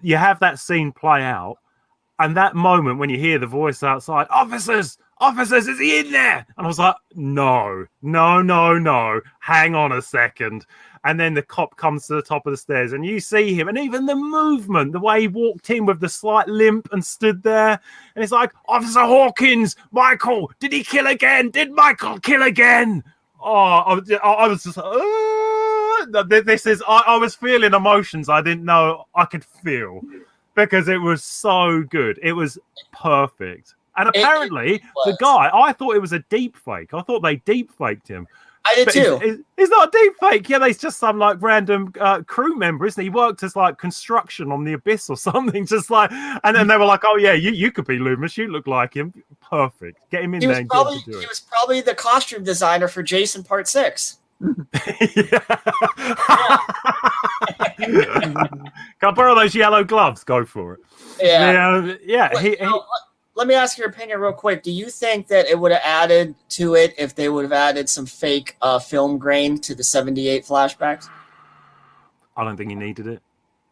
You 0.00 0.16
have 0.16 0.38
that 0.40 0.60
scene 0.60 0.92
play 0.92 1.22
out, 1.22 1.56
and 2.18 2.36
that 2.36 2.54
moment 2.54 2.98
when 2.98 3.10
you 3.10 3.18
hear 3.18 3.38
the 3.38 3.46
voice 3.46 3.82
outside, 3.82 4.26
officers, 4.30 4.98
officers, 5.18 5.68
is 5.68 5.78
he 5.78 6.00
in 6.00 6.10
there? 6.10 6.46
And 6.56 6.64
I 6.64 6.66
was 6.66 6.78
like, 6.78 6.96
no, 7.14 7.86
no, 8.02 8.42
no, 8.42 8.78
no. 8.78 9.20
Hang 9.40 9.74
on 9.74 9.92
a 9.92 10.02
second. 10.02 10.66
And 11.04 11.18
then 11.18 11.34
the 11.34 11.42
cop 11.42 11.76
comes 11.76 12.06
to 12.08 12.14
the 12.16 12.22
top 12.22 12.44
of 12.46 12.50
the 12.52 12.56
stairs, 12.56 12.92
and 12.92 13.06
you 13.06 13.20
see 13.20 13.54
him, 13.54 13.68
and 13.68 13.78
even 13.78 14.04
the 14.04 14.16
movement, 14.16 14.90
the 14.92 14.98
way 15.00 15.22
he 15.22 15.28
walked 15.28 15.70
in 15.70 15.86
with 15.86 16.00
the 16.00 16.08
slight 16.08 16.48
limp 16.48 16.88
and 16.92 17.04
stood 17.04 17.42
there, 17.44 17.78
and 18.14 18.22
it's 18.24 18.32
like, 18.32 18.52
Officer 18.66 19.02
Hawkins, 19.02 19.76
Michael, 19.92 20.50
did 20.58 20.72
he 20.72 20.82
kill 20.82 21.06
again? 21.06 21.50
Did 21.50 21.70
Michael 21.70 22.18
kill 22.18 22.42
again? 22.42 23.04
Oh, 23.40 23.52
I, 23.52 23.94
was- 23.94 24.64
just, 24.64 24.76
uh, 24.76 26.22
th- 26.28 26.44
this 26.44 26.66
is, 26.66 26.82
I, 26.86 27.02
I 27.06 27.16
was 27.16 27.36
feeling 27.36 27.74
emotions 27.74 28.28
I 28.28 28.42
didn't 28.42 28.64
know 28.64 29.04
I 29.14 29.24
could 29.24 29.44
feel 29.44 30.00
because 30.64 30.88
it 30.88 31.00
was 31.00 31.24
so 31.24 31.82
good. 31.82 32.18
It 32.22 32.32
was 32.32 32.58
perfect. 32.92 33.74
And 33.96 34.08
It- 34.08 34.16
it 34.16 34.22
apparently, 34.22 34.82
the 35.06 35.16
guy, 35.20 35.50
I 35.52 35.72
thought 35.72 35.96
it 35.96 36.00
was 36.00 36.12
a 36.12 36.20
deep 36.30 36.56
fake. 36.56 36.94
I 36.94 37.02
thought 37.02 37.20
they 37.20 37.36
deep 37.36 37.70
faked 37.76 38.08
him. 38.08 38.26
I 38.66 38.74
did 38.74 38.84
But 38.86 38.92
too. 38.94 39.44
It's 39.56 39.70
not 39.70 39.88
a 39.88 39.90
deep 39.90 40.12
fake. 40.20 40.48
Yeah, 40.48 40.64
he's 40.66 40.76
just 40.78 40.98
some 40.98 41.18
like 41.18 41.40
random 41.40 41.92
uh, 41.98 42.22
crew 42.22 42.54
member, 42.56 42.84
isn't 42.86 43.00
he? 43.00 43.06
He 43.06 43.10
worked 43.10 43.42
as 43.42 43.56
like 43.56 43.78
construction 43.78 44.52
on 44.52 44.64
the 44.64 44.74
abyss 44.74 45.08
or 45.08 45.16
something. 45.28 45.64
Just 45.64 45.90
like, 45.90 46.10
and 46.12 46.54
then 46.54 46.66
they 46.66 46.76
were 46.76 46.84
like, 46.84 47.00
"Oh 47.04 47.16
yeah, 47.16 47.32
you, 47.32 47.50
you 47.52 47.70
could 47.72 47.86
be 47.86 47.98
Loomis. 47.98 48.36
You 48.36 48.48
look 48.48 48.66
like 48.66 48.94
him. 48.94 49.14
Perfect. 49.40 49.98
Get 50.10 50.22
him 50.24 50.34
in 50.34 50.40
he 50.42 50.46
there 50.46 50.50
was 50.50 50.58
and 50.58 50.68
get 50.68 50.76
him 50.76 50.82
probably 50.84 51.20
he 51.20 51.26
was 51.26 51.40
probably 51.40 51.80
the 51.80 51.94
costume 51.94 52.44
designer 52.44 52.88
for 52.88 53.02
Jason 53.02 53.42
Part 53.42 53.68
Six. 53.68 54.18
Can 57.78 58.36
I 59.02 59.10
borrow 59.14 59.34
those 59.34 59.54
yellow 59.54 59.84
gloves? 59.84 60.24
Go 60.24 60.44
for 60.44 60.74
it. 60.74 60.80
Yeah. 61.20 61.52
yeah. 61.84 61.94
yeah, 62.04 62.30
Let- 62.34 62.42
he- 62.44 62.50
he- 62.50 62.56
now, 62.64 62.84
let- 63.34 63.46
me 63.46 63.54
ask 63.54 63.78
your 63.78 63.88
opinion 63.88 64.20
real 64.20 64.32
quick. 64.32 64.62
Do 64.62 64.72
you 64.72 64.90
think 64.90 65.28
that 65.28 65.46
it 65.46 65.58
would 65.58 65.72
have 65.72 65.82
added 65.84 66.34
to 66.50 66.74
it 66.74 66.94
if 66.98 67.14
they 67.14 67.28
would 67.28 67.44
have 67.44 67.52
added 67.52 67.88
some 67.88 68.06
fake 68.06 68.56
uh, 68.62 68.78
film 68.78 69.18
grain 69.18 69.58
to 69.60 69.74
the 69.74 69.84
78 69.84 70.44
flashbacks? 70.44 71.08
I 72.36 72.44
don't 72.44 72.56
think 72.56 72.70
he 72.70 72.76
needed 72.76 73.06
it. 73.06 73.22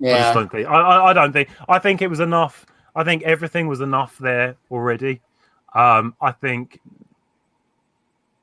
I 0.03 0.07
Yeah. 0.07 0.19
just 0.19 0.35
don't 0.35 0.51
think. 0.53 0.69
I, 0.69 0.73
I, 0.75 1.11
I 1.11 1.13
don't 1.13 1.33
think. 1.33 1.49
I 1.69 1.79
think 1.79 2.03
it 2.03 2.09
was 2.09 2.21
enough. 2.21 2.67
I 2.95 3.05
think 3.05 3.23
everything 3.25 3.67
was 3.69 3.81
enough 3.81 4.17
there 4.19 4.57
already. 4.71 5.21
Um, 5.75 6.15
I 6.21 6.33
think. 6.33 6.81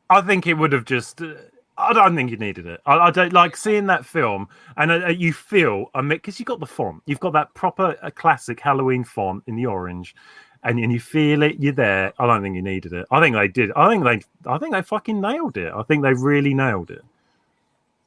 I 0.10 0.22
think 0.22 0.46
it 0.48 0.54
would 0.56 0.74
have 0.74 0.86
just. 0.86 1.22
uh, 1.22 1.34
I 1.78 1.94
don't 1.94 2.16
think 2.16 2.30
you 2.32 2.38
needed 2.38 2.66
it. 2.68 2.82
I, 2.86 2.98
I 2.98 3.12
don't 3.12 3.34
like 3.34 3.58
seeing 3.58 3.88
that 3.88 4.06
film, 4.06 4.48
and 4.78 4.92
uh, 4.92 5.08
you 5.08 5.34
feel 5.34 5.90
I 5.94 6.02
mean, 6.02 6.10
because 6.10 6.40
you 6.40 6.46
got 6.46 6.60
the 6.60 6.68
font, 6.68 7.02
you've 7.06 7.20
got 7.20 7.34
that 7.34 7.54
proper 7.54 7.98
uh, 8.02 8.10
classic 8.12 8.60
Halloween 8.60 9.04
font 9.04 9.44
in 9.48 9.56
the 9.56 9.66
orange, 9.66 10.16
and 10.64 10.80
and 10.80 10.92
you 10.92 11.00
feel 11.00 11.42
it. 11.44 11.58
You're 11.60 11.74
there. 11.74 12.14
I 12.20 12.28
don't 12.28 12.42
think 12.42 12.56
you 12.56 12.62
needed 12.62 12.94
it. 12.94 13.08
I 13.10 13.20
think 13.20 13.36
they 13.36 13.48
did. 13.48 13.72
I 13.76 13.90
think 13.90 14.04
they. 14.04 14.22
I 14.50 14.58
think 14.58 14.74
they 14.74 14.82
fucking 14.82 15.20
nailed 15.20 15.58
it. 15.58 15.74
I 15.74 15.84
think 15.84 16.04
they 16.04 16.14
really 16.14 16.54
nailed 16.54 16.92
it. 16.92 17.04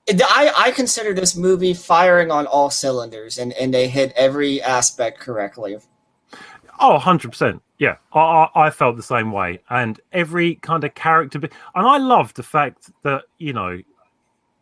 I, 0.09 0.53
I 0.57 0.71
consider 0.71 1.13
this 1.13 1.35
movie 1.35 1.75
firing 1.75 2.31
on 2.31 2.47
all 2.47 2.71
cylinders, 2.71 3.39
and, 3.39 3.53
and 3.55 3.75
they 3.75 3.89
hit 3.89 4.13
every 4.15 4.63
aspect 4.63 5.19
correctly. 5.19 5.79
Oh, 6.81 6.99
100%. 7.01 7.61
Yeah, 7.79 7.97
I, 8.13 8.21
I, 8.21 8.67
I 8.67 8.71
felt 8.71 8.97
the 8.97 9.03
same 9.03 9.33
way. 9.33 9.61
And 9.71 10.01
every 10.13 10.57
kind 10.57 10.85
of 10.85 10.95
character. 10.95 11.39
be- 11.39 11.49
And 11.75 11.87
I 11.87 11.99
loved 11.99 12.37
the 12.37 12.43
fact 12.43 12.91
that, 13.03 13.25
you 13.39 13.53
know, 13.53 13.79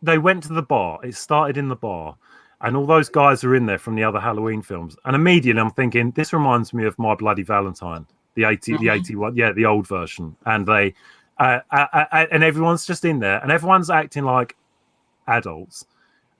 they 0.01 0.17
went 0.17 0.43
to 0.43 0.53
the 0.53 0.61
bar. 0.61 0.99
It 1.03 1.15
started 1.15 1.57
in 1.57 1.67
the 1.69 1.75
bar. 1.75 2.15
And 2.61 2.75
all 2.75 2.85
those 2.85 3.09
guys 3.09 3.43
are 3.43 3.55
in 3.55 3.65
there 3.65 3.77
from 3.77 3.95
the 3.95 4.03
other 4.03 4.19
Halloween 4.19 4.61
films. 4.61 4.95
And 5.05 5.15
immediately 5.15 5.61
I'm 5.61 5.71
thinking, 5.71 6.11
this 6.11 6.33
reminds 6.33 6.73
me 6.73 6.85
of 6.85 6.97
My 6.97 7.15
Bloody 7.15 7.43
Valentine, 7.43 8.05
the 8.35 8.45
80, 8.45 8.77
the 8.77 8.87
Mhm. 8.87 8.95
81, 8.95 9.35
yeah, 9.35 9.51
the 9.51 9.65
old 9.65 9.87
version. 9.87 10.35
And 10.45 10.65
they, 10.65 10.93
uh, 11.37 11.59
uh, 11.71 11.85
uh, 11.93 12.25
and 12.31 12.43
everyone's 12.43 12.85
just 12.85 13.03
in 13.05 13.19
there 13.19 13.39
and 13.41 13.51
everyone's 13.51 13.89
acting 13.89 14.23
like 14.23 14.55
adults. 15.27 15.85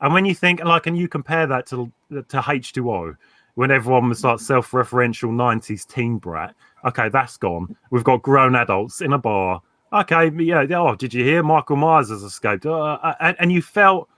And 0.02 0.14
when 0.14 0.26
you 0.26 0.36
think 0.36 0.64
like, 0.64 0.88
and 0.88 0.98
you 0.98 1.08
compare 1.08 1.48
that 1.48 1.66
to 1.68 1.92
to 2.12 2.38
H2O, 2.42 3.16
when 3.56 3.72
everyone 3.72 4.10
was 4.10 4.24
like 4.24 4.40
self-referential 4.40 5.30
'90s 5.30 5.88
teen 5.88 6.18
brat. 6.18 6.56
Okay, 6.86 7.10
that's 7.10 7.38
gone. 7.38 7.76
We've 7.90 8.04
got 8.04 8.22
grown 8.22 8.56
adults 8.56 9.02
in 9.02 9.14
a 9.14 9.18
bar. 9.18 9.62
Okay, 9.92 10.30
yeah. 10.44 10.66
Oh, 10.72 10.96
did 10.96 11.14
you 11.14 11.24
hear 11.24 11.42
Michael 11.42 11.78
Myers 11.78 12.10
has 12.10 12.24
escaped? 12.24 12.66
Uh, 12.66 13.14
and, 13.20 13.36
and 13.40 13.52
you 13.52 13.62
felt 13.62 14.10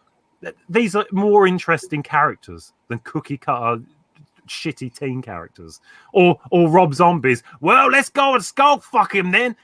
these 0.69 0.95
are 0.95 1.05
more 1.11 1.47
interesting 1.47 2.03
characters 2.03 2.73
than 2.89 2.99
cookie 2.99 3.37
cutter 3.37 3.81
shitty 4.47 4.97
teen 4.97 5.21
characters 5.21 5.81
or 6.13 6.39
or 6.51 6.69
Rob 6.69 6.93
Zombies. 6.93 7.43
Well, 7.61 7.89
let's 7.89 8.09
go 8.09 8.35
and 8.35 8.43
skull 8.43 8.79
fuck 8.79 9.13
him 9.13 9.31
then. 9.31 9.55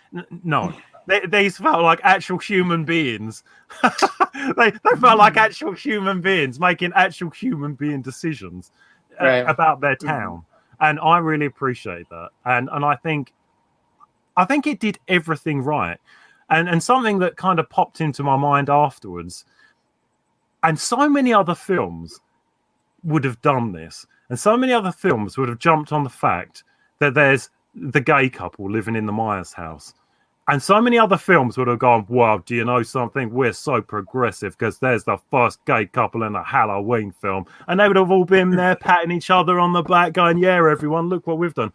No, 0.43 0.73
they, 1.07 1.25
these 1.25 1.57
felt 1.57 1.81
like 1.81 1.99
actual 2.03 2.37
human 2.37 2.85
beings. 2.85 3.43
they, 4.57 4.71
they 4.71 4.99
felt 4.99 5.17
like 5.17 5.37
actual 5.37 5.73
human 5.73 6.21
beings 6.21 6.59
making 6.59 6.91
actual 6.95 7.29
human 7.31 7.73
being 7.73 8.01
decisions 8.01 8.71
uh, 8.71 8.93
Uh, 9.19 9.26
right. 9.26 9.49
about 9.49 9.81
their 9.81 9.95
mm-hmm. 9.95 10.07
town, 10.07 10.45
and 10.80 10.99
I 10.99 11.18
really 11.19 11.45
appreciate 11.45 12.10
that. 12.10 12.30
And 12.45 12.69
and 12.72 12.84
I 12.84 12.95
think, 12.95 13.34
I 14.35 14.45
think 14.45 14.68
it 14.68 14.80
did 14.80 14.99
everything 15.07 15.61
right. 15.61 15.98
And 16.49 16.68
and 16.68 16.81
something 16.81 17.19
that 17.19 17.38
kind 17.38 17.60
of 17.60 17.69
popped 17.69 18.02
into 18.02 18.23
my 18.23 18.35
mind 18.35 18.69
afterwards, 18.69 19.45
and 20.64 20.80
so 20.80 21.07
many 21.10 21.34
other 21.34 21.56
films 21.56 22.19
would 23.03 23.23
have 23.23 23.41
done 23.41 23.72
this, 23.72 24.06
and 24.30 24.40
so 24.40 24.57
many 24.57 24.73
other 24.73 24.91
films 24.91 25.38
would 25.38 25.49
have 25.49 25.60
jumped 25.60 25.91
on 25.91 26.03
the 26.03 26.10
fact 26.10 26.64
that 26.99 27.14
there's 27.14 27.49
the 27.76 28.02
gay 28.02 28.30
couple 28.30 28.69
living 28.69 28.95
in 28.95 29.06
the 29.06 29.11
Myers 29.11 29.53
house. 29.53 29.94
And 30.49 30.61
so 30.61 30.82
many 30.82 30.99
other 30.99 31.18
films 31.18 31.57
would 31.57 31.70
have 31.70 31.80
gone, 31.80 32.06
Wow, 32.10 32.40
do 32.45 32.53
you 32.56 32.65
know 32.65 32.84
something? 32.84 33.32
We're 33.32 33.53
so 33.53 33.82
progressive 33.82 34.57
because 34.57 34.78
there's 34.80 35.06
the 35.06 35.18
first 35.32 35.64
gay 35.65 35.86
couple 35.86 36.24
in 36.24 36.36
a 36.36 36.44
Halloween 36.44 37.11
film. 37.11 37.45
And 37.68 37.80
they 37.80 37.88
would 37.88 37.95
have 37.95 38.11
all 38.11 38.26
been 38.26 38.52
there 38.52 38.76
patting 38.82 39.11
each 39.11 39.30
other 39.30 39.60
on 39.60 39.72
the 39.72 39.84
back, 39.84 40.14
going, 40.14 40.38
Yeah, 40.38 40.56
everyone, 40.70 41.07
look 41.07 41.28
what 41.28 41.38
we've 41.38 41.53
done. 41.53 41.72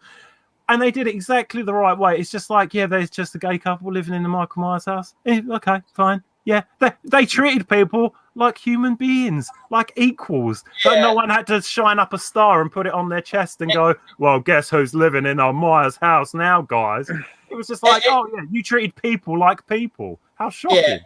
And 0.67 0.79
they 0.79 0.91
did 0.91 1.07
it 1.07 1.15
exactly 1.15 1.63
the 1.63 1.73
right 1.73 1.97
way. 1.97 2.19
It's 2.19 2.29
just 2.29 2.51
like, 2.51 2.75
Yeah, 2.75 2.85
there's 2.85 3.09
just 3.09 3.33
a 3.33 3.39
gay 3.39 3.57
couple 3.57 3.91
living 3.91 4.13
in 4.13 4.21
the 4.21 4.29
Michael 4.29 4.61
Myers 4.61 4.85
house. 4.85 5.15
Eh, 5.25 5.41
okay, 5.49 5.81
fine. 5.95 6.23
Yeah, 6.45 6.63
they, 6.79 6.91
they 7.03 7.25
treated 7.25 7.67
people 7.67 8.15
like 8.35 8.57
human 8.57 8.95
beings, 8.95 9.49
like 9.69 9.91
equals. 9.95 10.63
But 10.83 11.01
no 11.01 11.13
one 11.13 11.29
had 11.29 11.45
to 11.47 11.61
shine 11.61 11.99
up 11.99 12.13
a 12.13 12.17
star 12.17 12.61
and 12.61 12.71
put 12.71 12.87
it 12.87 12.93
on 12.93 13.09
their 13.09 13.21
chest 13.21 13.61
and 13.61 13.71
go, 13.71 13.93
"Well, 14.17 14.39
guess 14.39 14.69
who's 14.69 14.95
living 14.95 15.25
in 15.25 15.39
our 15.39 15.53
Myers 15.53 15.97
house 15.97 16.33
now, 16.33 16.61
guys?" 16.61 17.11
It 17.51 17.55
was 17.55 17.67
just 17.67 17.83
like, 17.83 18.03
"Oh 18.07 18.27
yeah, 18.33 18.43
you 18.51 18.63
treated 18.63 18.95
people 18.95 19.37
like 19.37 19.65
people." 19.67 20.19
How 20.35 20.49
shocking! 20.49 20.83
Yeah. 20.85 20.97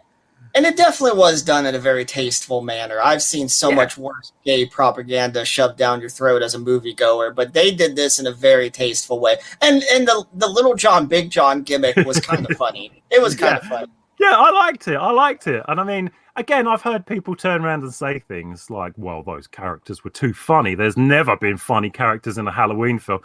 And 0.56 0.64
it 0.64 0.76
definitely 0.76 1.18
was 1.18 1.42
done 1.42 1.66
in 1.66 1.74
a 1.74 1.80
very 1.80 2.04
tasteful 2.04 2.60
manner. 2.60 3.00
I've 3.02 3.22
seen 3.22 3.48
so 3.48 3.72
much 3.72 3.98
worse 3.98 4.32
gay 4.44 4.64
propaganda 4.66 5.44
shoved 5.44 5.76
down 5.76 6.00
your 6.00 6.10
throat 6.10 6.42
as 6.42 6.54
a 6.54 6.58
moviegoer, 6.58 7.34
but 7.34 7.54
they 7.54 7.72
did 7.72 7.96
this 7.96 8.20
in 8.20 8.26
a 8.28 8.32
very 8.32 8.70
tasteful 8.70 9.18
way. 9.18 9.36
And 9.60 9.82
and 9.92 10.06
the 10.06 10.24
the 10.34 10.46
little 10.46 10.76
John 10.76 11.06
Big 11.06 11.30
John 11.30 11.62
gimmick 11.62 11.96
was 12.06 12.20
kind 12.20 12.48
of 12.48 12.56
funny. 12.58 13.02
It 13.10 13.20
was 13.20 13.34
kind 13.34 13.56
of 13.56 13.64
funny. 13.64 13.88
Yeah, 14.20 14.36
I 14.36 14.50
liked 14.50 14.86
it. 14.86 14.96
I 14.96 15.10
liked 15.10 15.48
it. 15.48 15.64
And 15.66 15.80
I 15.80 15.84
mean, 15.84 16.10
again, 16.36 16.68
I've 16.68 16.82
heard 16.82 17.04
people 17.04 17.34
turn 17.34 17.64
around 17.64 17.82
and 17.82 17.92
say 17.92 18.20
things 18.20 18.70
like, 18.70 18.92
well, 18.96 19.24
those 19.24 19.46
characters 19.48 20.04
were 20.04 20.10
too 20.10 20.32
funny. 20.32 20.76
There's 20.76 20.96
never 20.96 21.36
been 21.36 21.56
funny 21.56 21.90
characters 21.90 22.38
in 22.38 22.46
a 22.46 22.52
Halloween 22.52 23.00
film. 23.00 23.20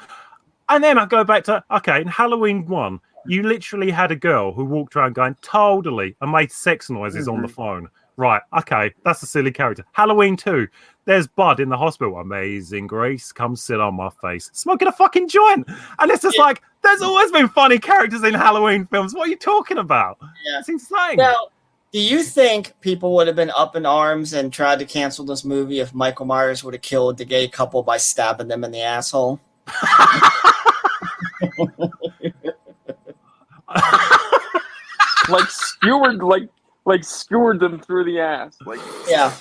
And 0.67 0.83
then 0.83 0.97
I 0.97 1.05
go 1.05 1.23
back 1.23 1.43
to, 1.45 1.63
okay, 1.71 2.01
in 2.01 2.07
Halloween 2.07 2.65
1, 2.67 2.99
you 3.30 3.43
literally 3.43 3.91
had 3.91 4.11
a 4.11 4.15
girl 4.15 4.51
who 4.51 4.65
walked 4.65 4.95
around 4.95 5.14
going, 5.14 5.35
totally, 5.41 6.15
and 6.19 6.31
made 6.31 6.51
sex 6.51 6.89
noises 6.89 7.27
on 7.27 7.41
the 7.41 7.47
mm-hmm. 7.47 7.56
phone. 7.56 7.89
Right, 8.18 8.41
okay, 8.57 8.93
that's 9.06 9.23
a 9.23 9.27
silly 9.27 9.51
character. 9.51 9.85
Halloween 9.93 10.35
2, 10.35 10.68
there's 11.06 11.27
Bud 11.27 11.61
in 11.61 11.69
the 11.69 11.77
hospital. 11.77 12.18
Amazing 12.18 12.88
Grace, 12.88 13.31
come 13.31 13.56
sit 13.56 13.80
on 13.80 13.93
my 13.93 14.10
face, 14.22 14.49
smoking 14.51 14.89
a 14.89 14.91
fucking 14.91 15.30
joint. 15.30 15.69
And 15.99 16.11
it's 16.11 16.23
just 16.23 16.38
like, 16.38 16.61
there's 16.84 17.01
always 17.01 17.31
been 17.31 17.47
funny 17.47 17.80
characters 17.80 18.23
in 18.23 18.34
Halloween 18.34 18.88
films. 18.88 19.14
What 19.14 19.27
are 19.27 19.31
you 19.31 19.38
talking 19.38 19.77
about? 19.77 20.18
Yeah. 20.22 20.60
It's 20.60 20.68
insane. 20.68 21.15
Now, 21.15 21.35
do 21.93 21.99
you 21.99 22.23
think 22.23 22.73
people 22.81 23.15
would 23.15 23.27
have 23.27 23.38
been 23.38 23.51
up 23.51 23.76
in 23.76 23.85
arms 23.85 24.34
and 24.34 24.51
tried 24.51 24.80
to 24.80 24.85
cancel 24.85 25.23
this 25.23 25.45
movie 25.45 25.80
if 25.80 25.93
Michael 25.93 26.26
Myers 26.26 26.64
would 26.64 26.73
have 26.73 26.84
killed 26.84 27.18
the 27.18 27.26
gay 27.26 27.47
couple 27.47 27.84
by 27.84 27.97
stabbing 27.97 28.49
them 28.49 28.64
in 28.65 28.72
the 28.72 28.81
asshole? 28.81 29.39
like 35.29 35.49
skewered, 35.49 36.21
like 36.21 36.49
like 36.85 37.03
skewered 37.03 37.59
them 37.59 37.79
through 37.79 38.05
the 38.05 38.19
ass. 38.19 38.57
Like 38.65 38.79
Yeah. 39.07 39.33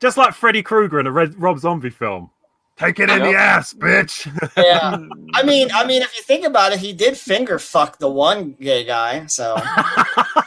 Just 0.00 0.16
like 0.16 0.34
Freddy 0.34 0.62
Krueger 0.62 0.98
in 1.00 1.06
a 1.06 1.12
Red, 1.12 1.40
Rob 1.40 1.58
Zombie 1.58 1.90
film. 1.90 2.30
Take 2.76 2.98
it 2.98 3.10
in 3.10 3.20
the 3.20 3.34
ass, 3.34 3.74
bitch. 3.74 4.26
Yeah. 4.56 4.96
I 5.34 5.42
mean, 5.42 5.68
I 5.72 5.86
mean, 5.86 6.02
if 6.02 6.16
you 6.16 6.22
think 6.22 6.44
about 6.44 6.72
it, 6.72 6.80
he 6.80 6.92
did 6.92 7.16
finger 7.16 7.58
fuck 7.58 7.98
the 7.98 8.10
one 8.10 8.56
gay 8.60 8.84
guy, 8.84 9.26
so 9.26 9.56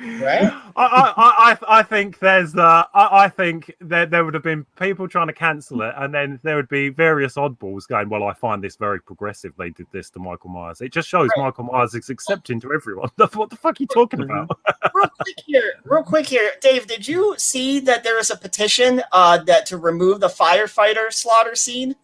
right? 0.00 0.52
I, 0.76 0.76
I, 0.76 1.12
I, 1.16 1.58
I 1.80 1.82
think 1.82 2.18
there's 2.18 2.54
uh, 2.56 2.84
I, 2.94 3.24
I 3.24 3.28
think 3.28 3.74
there, 3.80 4.06
there 4.06 4.24
would 4.24 4.34
have 4.34 4.42
been 4.42 4.64
people 4.78 5.08
trying 5.08 5.26
to 5.26 5.32
cancel 5.32 5.82
it, 5.82 5.94
and 5.96 6.12
then 6.14 6.40
there 6.42 6.56
would 6.56 6.68
be 6.68 6.88
various 6.88 7.34
oddballs 7.34 7.86
going, 7.86 8.08
Well, 8.08 8.24
I 8.24 8.32
find 8.32 8.62
this 8.62 8.76
very 8.76 9.00
progressive. 9.00 9.52
They 9.58 9.70
did 9.70 9.86
this 9.92 10.10
to 10.10 10.18
Michael 10.18 10.50
Myers. 10.50 10.80
It 10.80 10.92
just 10.92 11.08
shows 11.08 11.28
Michael 11.36 11.64
Myers 11.64 11.94
is 11.94 12.08
accepting 12.08 12.60
to 12.60 12.72
everyone. 12.72 13.10
what 13.16 13.50
the 13.50 13.56
fuck 13.56 13.78
are 13.78 13.82
you 13.82 13.86
talking 13.86 14.22
about? 14.22 14.50
real 14.94 15.08
quick 15.08 15.36
here, 15.46 15.72
real 15.84 16.02
quick 16.02 16.26
here, 16.26 16.52
Dave. 16.60 16.86
Did 16.86 17.06
you 17.06 17.34
see 17.38 17.80
that 17.80 18.02
there 18.02 18.18
is 18.18 18.30
a 18.30 18.36
petition 18.36 19.02
uh, 19.12 19.38
that 19.44 19.66
to 19.66 19.76
remove 19.76 20.20
the 20.20 20.28
firefighter 20.28 21.12
slaughter 21.12 21.54
scene? 21.54 21.94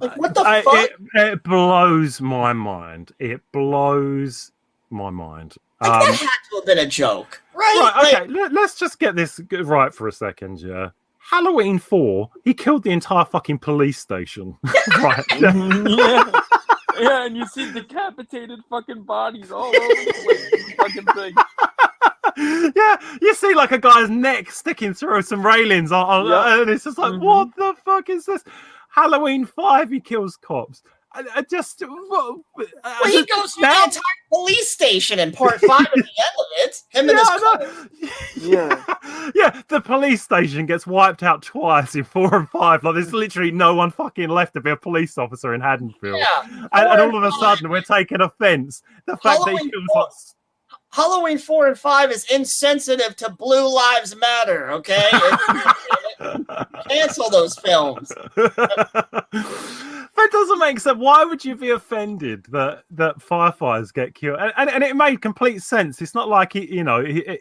Like, 0.00 0.16
what 0.16 0.34
the 0.34 0.40
I- 0.40 0.62
fuck? 0.62 0.74
it, 0.74 0.96
it 1.14 1.42
blows 1.44 2.20
my 2.20 2.52
mind. 2.52 3.12
It 3.20 3.40
blows 3.52 4.50
my 4.90 5.10
mind. 5.10 5.54
Like, 5.80 5.90
Um, 5.90 5.98
that 6.00 6.14
had 6.16 6.28
to 6.50 6.56
have 6.56 6.66
been 6.66 6.78
a 6.78 6.86
joke, 6.86 7.40
right? 7.54 7.92
Right, 7.94 8.02
Like, 8.12 8.22
okay, 8.22 8.26
let, 8.32 8.56
us 8.56 8.74
just 8.74 8.98
get 8.98 9.14
this 9.16 9.40
right 9.62 9.92
for 9.94 10.08
a 10.08 10.12
second, 10.12 10.60
yeah. 10.60 10.90
Halloween 11.18 11.78
4, 11.78 12.30
he 12.44 12.54
killed 12.54 12.82
the 12.84 12.90
entire 12.90 13.24
fucking 13.24 13.58
police 13.58 13.98
station. 13.98 14.56
right. 14.98 15.24
yeah, 15.38 16.40
yeah, 16.98 17.26
and 17.26 17.36
you 17.36 17.46
see 17.46 17.70
decapitated 17.70 18.60
fucking 18.70 19.02
bodies 19.02 19.52
all 19.52 19.68
over 19.68 19.74
the 19.76 20.14
place. 20.24 20.72
Fucking 20.74 21.04
thing. 21.14 21.34
yeah, 22.76 22.96
you 23.20 23.34
see 23.34 23.54
like 23.54 23.72
a 23.72 23.78
guy's 23.78 24.08
neck 24.10 24.50
sticking 24.50 24.94
through 24.94 25.22
some 25.22 25.44
railings, 25.44 25.92
on, 25.92 26.06
on- 26.06 26.26
Yeah. 26.26 26.62
and 26.62 26.70
it's 26.70 26.84
just 26.84 26.98
like, 26.98 27.12
Mhm. 27.12 27.20
what 27.20 27.48
the 27.56 27.74
fuck 27.84 28.08
is 28.08 28.24
this? 28.24 28.42
Halloween 28.90 29.44
5, 29.44 29.90
he 29.90 30.00
kills 30.00 30.36
cops. 30.36 30.82
I, 31.12 31.24
I 31.36 31.42
just. 31.42 31.82
Well, 31.86 32.44
well, 32.56 32.66
he 33.06 33.24
goes 33.24 33.54
through 33.54 33.62
the 33.62 33.82
entire 33.84 34.02
police 34.32 34.68
station 34.68 35.18
in 35.18 35.32
part 35.32 35.60
five 35.60 35.86
at 35.86 35.94
the 35.94 36.00
end 36.00 36.06
of 36.38 36.46
it. 36.58 36.76
Him 36.90 37.08
and 37.08 37.18
Yeah, 37.18 37.32
his 37.32 38.12
I. 38.44 38.90
Yeah. 39.16 39.30
yeah, 39.34 39.62
the 39.68 39.80
police 39.80 40.22
station 40.22 40.66
gets 40.66 40.86
wiped 40.86 41.22
out 41.22 41.42
twice 41.42 41.94
in 41.94 42.04
four 42.04 42.34
and 42.34 42.48
five. 42.50 42.84
Like 42.84 42.94
there's 42.94 43.12
literally 43.12 43.50
no 43.50 43.74
one 43.74 43.90
fucking 43.90 44.28
left 44.28 44.54
to 44.54 44.60
be 44.60 44.70
a 44.70 44.76
police 44.76 45.16
officer 45.18 45.54
in 45.54 45.60
Haddonfield. 45.60 46.18
Yeah. 46.18 46.66
And, 46.72 46.88
and 46.88 47.00
all 47.00 47.16
of 47.16 47.24
a 47.24 47.32
sudden 47.32 47.70
we're 47.70 47.80
taking 47.80 48.20
offence. 48.20 48.82
The 49.06 49.16
fact 49.16 49.22
that 49.22 49.32
he 49.32 49.56
Halloween 49.56 49.70
kills 49.70 49.84
four- 49.92 50.02
like 50.02 50.12
Halloween 50.90 51.38
four 51.38 51.66
and 51.68 51.78
five 51.78 52.10
is 52.10 52.24
insensitive 52.30 53.14
to 53.16 53.30
Blue 53.30 53.72
Lives 53.72 54.16
Matter. 54.16 54.70
Okay, 54.72 55.08
cancel 56.88 57.30
those 57.30 57.54
films. 57.58 58.10
that 60.18 60.28
doesn't 60.32 60.58
make 60.58 60.80
sense. 60.80 60.98
Why 60.98 61.24
would 61.24 61.44
you 61.44 61.56
be 61.56 61.70
offended 61.70 62.44
that 62.50 62.84
that 62.90 63.18
firefighters 63.18 63.92
get 63.92 64.14
killed? 64.14 64.38
And, 64.40 64.52
and, 64.56 64.70
and 64.70 64.84
it 64.84 64.96
made 64.96 65.20
complete 65.22 65.62
sense. 65.62 66.02
It's 66.02 66.14
not 66.14 66.28
like 66.28 66.52
he, 66.52 66.72
you 66.74 66.84
know, 66.84 67.04
he, 67.04 67.38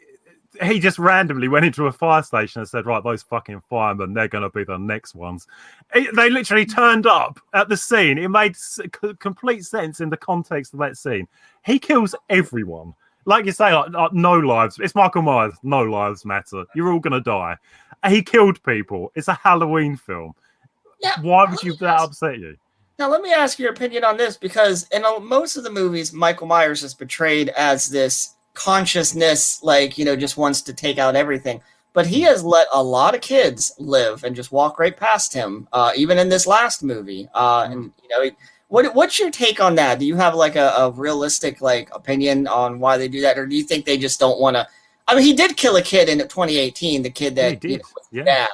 he 0.64 0.80
just 0.80 0.98
randomly 0.98 1.48
went 1.48 1.66
into 1.66 1.86
a 1.88 1.92
fire 1.92 2.24
station 2.24 2.60
and 2.62 2.70
said, 2.70 2.86
"Right, 2.86 3.04
those 3.04 3.22
fucking 3.24 3.62
firemen, 3.70 4.14
they're 4.14 4.28
going 4.28 4.44
to 4.44 4.50
be 4.50 4.64
the 4.64 4.78
next 4.78 5.14
ones." 5.16 5.48
It- 5.94 6.16
they 6.16 6.30
literally 6.30 6.66
turned 6.66 7.06
up 7.06 7.40
at 7.54 7.70
the 7.70 7.78
scene. 7.78 8.18
It 8.18 8.30
made 8.30 8.52
s- 8.52 8.80
complete 9.20 9.66
sense 9.66 10.00
in 10.00 10.10
the 10.10 10.18
context 10.18 10.74
of 10.74 10.80
that 10.80 10.98
scene. 10.98 11.28
He 11.66 11.80
kills 11.80 12.16
everyone. 12.30 12.94
Like 13.26 13.46
you 13.46 13.52
say, 13.52 13.74
like, 13.74 13.92
like, 13.92 14.14
no 14.14 14.40
lives. 14.40 14.80
It's 14.80 14.96
Michael 14.96 15.22
Myers. 15.22 15.54
No 15.62 15.84
lives 15.84 16.24
matter. 16.26 16.64
You're 16.74 16.92
all 16.94 17.00
gonna 17.00 17.20
die. 17.22 17.58
He 18.08 18.22
killed 18.22 18.62
people. 18.64 19.12
It's 19.16 19.28
a 19.28 19.34
Halloween 19.34 19.98
film. 19.98 20.34
Yeah, 21.02 21.20
Why 21.22 21.46
would 21.50 21.62
you 21.62 21.74
that 21.76 22.00
upset 22.00 22.40
you? 22.40 22.56
Now, 23.00 23.10
let 23.10 23.22
me 23.22 23.32
ask 23.32 23.60
your 23.60 23.72
opinion 23.72 24.04
on 24.04 24.18
this 24.18 24.38
because 24.38 24.88
in 24.92 25.06
a, 25.06 25.20
most 25.20 25.56
of 25.56 25.64
the 25.64 25.70
movies, 25.70 26.14
Michael 26.14 26.48
Myers 26.48 26.84
is 26.84 26.94
portrayed 26.94 27.50
as 27.50 27.90
this 27.90 28.36
consciousness, 28.54 29.62
like, 29.62 29.98
you 29.98 30.06
know, 30.06 30.16
just 30.16 30.38
wants 30.38 30.62
to 30.64 30.74
take 30.74 30.98
out 30.98 31.16
everything. 31.16 31.62
But 31.94 32.08
he 32.08 32.22
has 32.22 32.44
let 32.44 32.68
a 32.74 32.82
lot 32.82 33.16
of 33.16 33.22
kids 33.22 33.74
live 33.80 34.24
and 34.24 34.36
just 34.36 34.52
walk 34.52 34.80
right 34.80 34.96
past 34.96 35.34
him, 35.34 35.68
uh, 35.74 35.92
even 35.96 36.18
in 36.18 36.30
this 36.30 36.48
last 36.48 36.84
movie. 36.84 37.28
Uh, 37.34 37.68
And, 37.72 37.92
you 38.02 38.10
know, 38.10 38.32
what, 38.68 38.94
what's 38.94 39.20
your 39.20 39.32
take 39.32 39.60
on 39.60 39.76
that? 39.76 40.00
Do 40.00 40.06
you 40.06 40.16
have 40.16 40.36
like 40.36 40.56
a, 40.56 40.74
a 40.78 40.92
realistic 40.92 41.62
like 41.62 41.90
opinion 41.96 42.48
on 42.48 42.80
why 42.80 42.98
they 42.98 43.08
do 43.08 43.22
that? 43.22 43.38
Or 43.38 43.46
do 43.46 43.56
you 43.56 43.64
think 43.64 43.86
they 43.86 43.98
just 43.98 44.20
don't 44.20 44.40
want 44.40 44.56
to 44.58 44.68
I 45.08 45.16
mean, 45.16 45.24
he 45.24 45.34
did 45.34 45.56
kill 45.56 45.78
a 45.78 45.82
kid 45.82 46.10
in 46.10 46.20
2018. 46.20 47.02
The 47.02 47.10
kid 47.10 47.36
that 47.36 47.62
did. 47.62 47.72
you 47.72 47.78
know, 47.78 47.84
Yeah. 48.26 48.48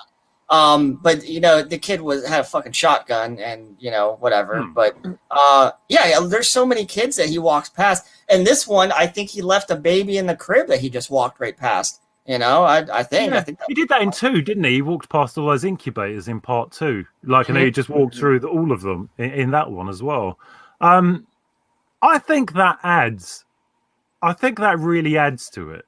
Um, 0.53 0.99
but 1.01 1.27
you 1.27 1.39
know, 1.39 1.63
the 1.63 1.79
kid 1.79 1.99
was 2.01 2.25
had 2.27 2.41
a 2.41 2.43
fucking 2.43 2.73
shotgun 2.73 3.39
and 3.39 3.75
you 3.79 3.89
know 3.89 4.17
whatever. 4.19 4.61
Hmm. 4.61 4.73
But 4.73 4.95
uh, 5.31 5.71
yeah, 5.89 6.07
yeah, 6.07 6.19
there's 6.27 6.49
so 6.49 6.63
many 6.65 6.85
kids 6.85 7.15
that 7.15 7.27
he 7.27 7.39
walks 7.39 7.69
past, 7.69 8.05
and 8.29 8.45
this 8.45 8.67
one, 8.67 8.91
I 8.91 9.07
think 9.07 9.29
he 9.31 9.41
left 9.41 9.71
a 9.71 9.75
baby 9.75 10.17
in 10.19 10.27
the 10.27 10.35
crib 10.35 10.67
that 10.67 10.79
he 10.79 10.89
just 10.91 11.09
walked 11.09 11.39
right 11.39 11.57
past. 11.57 12.01
You 12.27 12.37
know, 12.37 12.63
I 12.63 12.99
I 12.99 13.03
think 13.03 13.33
I 13.33 13.41
think 13.41 13.57
he 13.67 13.73
did 13.73 13.89
that 13.89 14.01
in 14.03 14.11
two, 14.11 14.41
didn't 14.43 14.63
he? 14.63 14.75
He 14.75 14.81
walked 14.83 15.09
past 15.09 15.37
all 15.37 15.47
those 15.47 15.63
incubators 15.63 16.27
in 16.27 16.39
part 16.39 16.71
two, 16.71 17.03
like, 17.23 17.49
and 17.49 17.57
he 17.57 17.71
just 17.71 17.89
Mm-hmm. 17.89 17.99
walked 17.99 18.15
through 18.15 18.39
the, 18.41 18.47
all 18.47 18.71
of 18.71 18.81
them 18.81 19.09
in, 19.17 19.31
in 19.31 19.51
that 19.51 19.71
one 19.71 19.89
as 19.89 20.03
well. 20.03 20.37
Um, 20.81 21.25
I 22.01 22.19
think 22.19 22.53
that 22.53 22.77
adds. 22.83 23.43
I 24.21 24.33
think 24.33 24.59
that 24.59 24.77
really 24.79 25.17
adds 25.17 25.49
to 25.49 25.71
it 25.71 25.85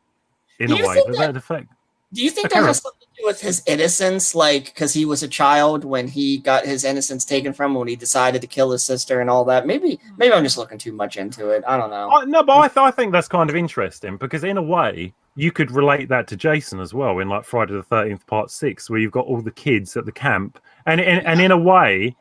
in 0.60 0.68
Do 0.70 0.76
a 0.84 0.88
way. 0.88 0.96
That, 0.96 1.18
that- 1.18 1.38
effect. 1.38 1.68
Do 2.14 2.24
you 2.24 2.30
think 2.32 2.50
that 2.50 2.64
has 2.64 2.82
something 2.82 3.05
to 3.16 3.22
do 3.22 3.26
with 3.26 3.42
his 3.42 3.64
innocence, 3.66 4.36
like 4.36 4.66
because 4.66 4.94
he 4.94 5.06
was 5.06 5.24
a 5.24 5.28
child 5.28 5.84
when 5.86 6.08
he 6.08 6.38
got 6.38 6.66
his 6.66 6.84
innocence 6.84 7.26
taken 7.26 7.54
from 7.54 7.72
him 7.72 7.80
when 7.80 7.88
he 7.88 7.96
decided 7.96 8.42
to 8.42 8.48
kill 8.48 8.72
his 8.72 8.84
sister 8.84 9.22
and 9.22 9.30
all 9.30 9.46
that? 9.46 9.66
Maybe, 9.66 9.96
hmm. 9.96 10.16
maybe 10.18 10.34
I'm 10.34 10.44
just 10.44 10.58
looking 10.58 10.78
too 10.78 10.94
much 10.94 11.18
into 11.18 11.50
it. 11.50 11.64
I 11.68 11.78
don't 11.78 11.90
know. 11.90 12.10
I, 12.12 12.26
no, 12.26 12.44
but 12.44 12.58
I, 12.58 12.68
th- 12.68 12.78
I 12.78 12.92
think 12.92 13.12
that's 13.12 13.28
kind 13.28 13.50
of 13.50 13.56
interesting 13.56 14.18
because 14.18 14.44
in 14.44 14.58
a 14.58 14.64
way 14.64 15.14
you 15.36 15.52
could 15.52 15.72
relate 15.72 16.10
that 16.10 16.28
to 16.28 16.36
Jason 16.36 16.80
as 16.80 16.94
well 16.94 17.20
in 17.20 17.30
like 17.30 17.46
Friday 17.46 17.74
the 17.74 17.84
Thirteenth 17.84 18.26
Part 18.28 18.52
Six, 18.52 18.90
where 18.90 19.00
you've 19.00 19.12
got 19.12 19.26
all 19.26 19.42
the 19.42 19.52
kids 19.52 19.96
at 19.98 20.06
the 20.06 20.12
camp, 20.12 20.60
and 20.86 21.02
and, 21.02 21.26
and 21.26 21.42
in 21.42 21.52
a 21.52 21.58
way, 21.58 22.16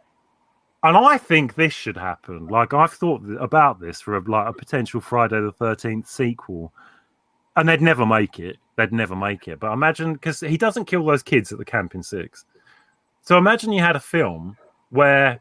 and 0.83 0.97
I 0.97 1.19
think 1.19 1.55
this 1.55 1.73
should 1.73 1.97
happen. 1.97 2.49
Like 2.49 2.75
I've 2.75 2.93
thought 2.93 3.23
about 3.41 3.81
this 3.81 4.01
for 4.01 4.17
a, 4.17 4.21
like 4.21 4.49
a 4.49 4.53
potential 4.53 5.01
Friday 5.01 5.41
the 5.41 5.53
Thirteenth 5.53 6.09
sequel, 6.09 6.73
and 7.57 7.69
they'd 7.69 7.83
never 7.83 8.05
make 8.07 8.39
it. 8.39 8.59
They'd 8.77 8.93
never 8.93 9.15
make 9.15 9.49
it. 9.49 9.61
But 9.61 9.73
imagine 9.73 10.15
because 10.15 10.41
he 10.41 10.57
doesn't 10.57 10.87
kill 10.87 11.05
those 11.05 11.23
kids 11.23 11.53
at 11.53 11.59
the 11.59 11.65
camp 11.65 11.95
in 11.95 12.03
six. 12.03 12.45
So 13.23 13.39
imagine 13.39 13.73
you 13.73 13.81
had 13.81 13.97
a 13.97 14.01
film 14.01 14.57
where 14.91 15.41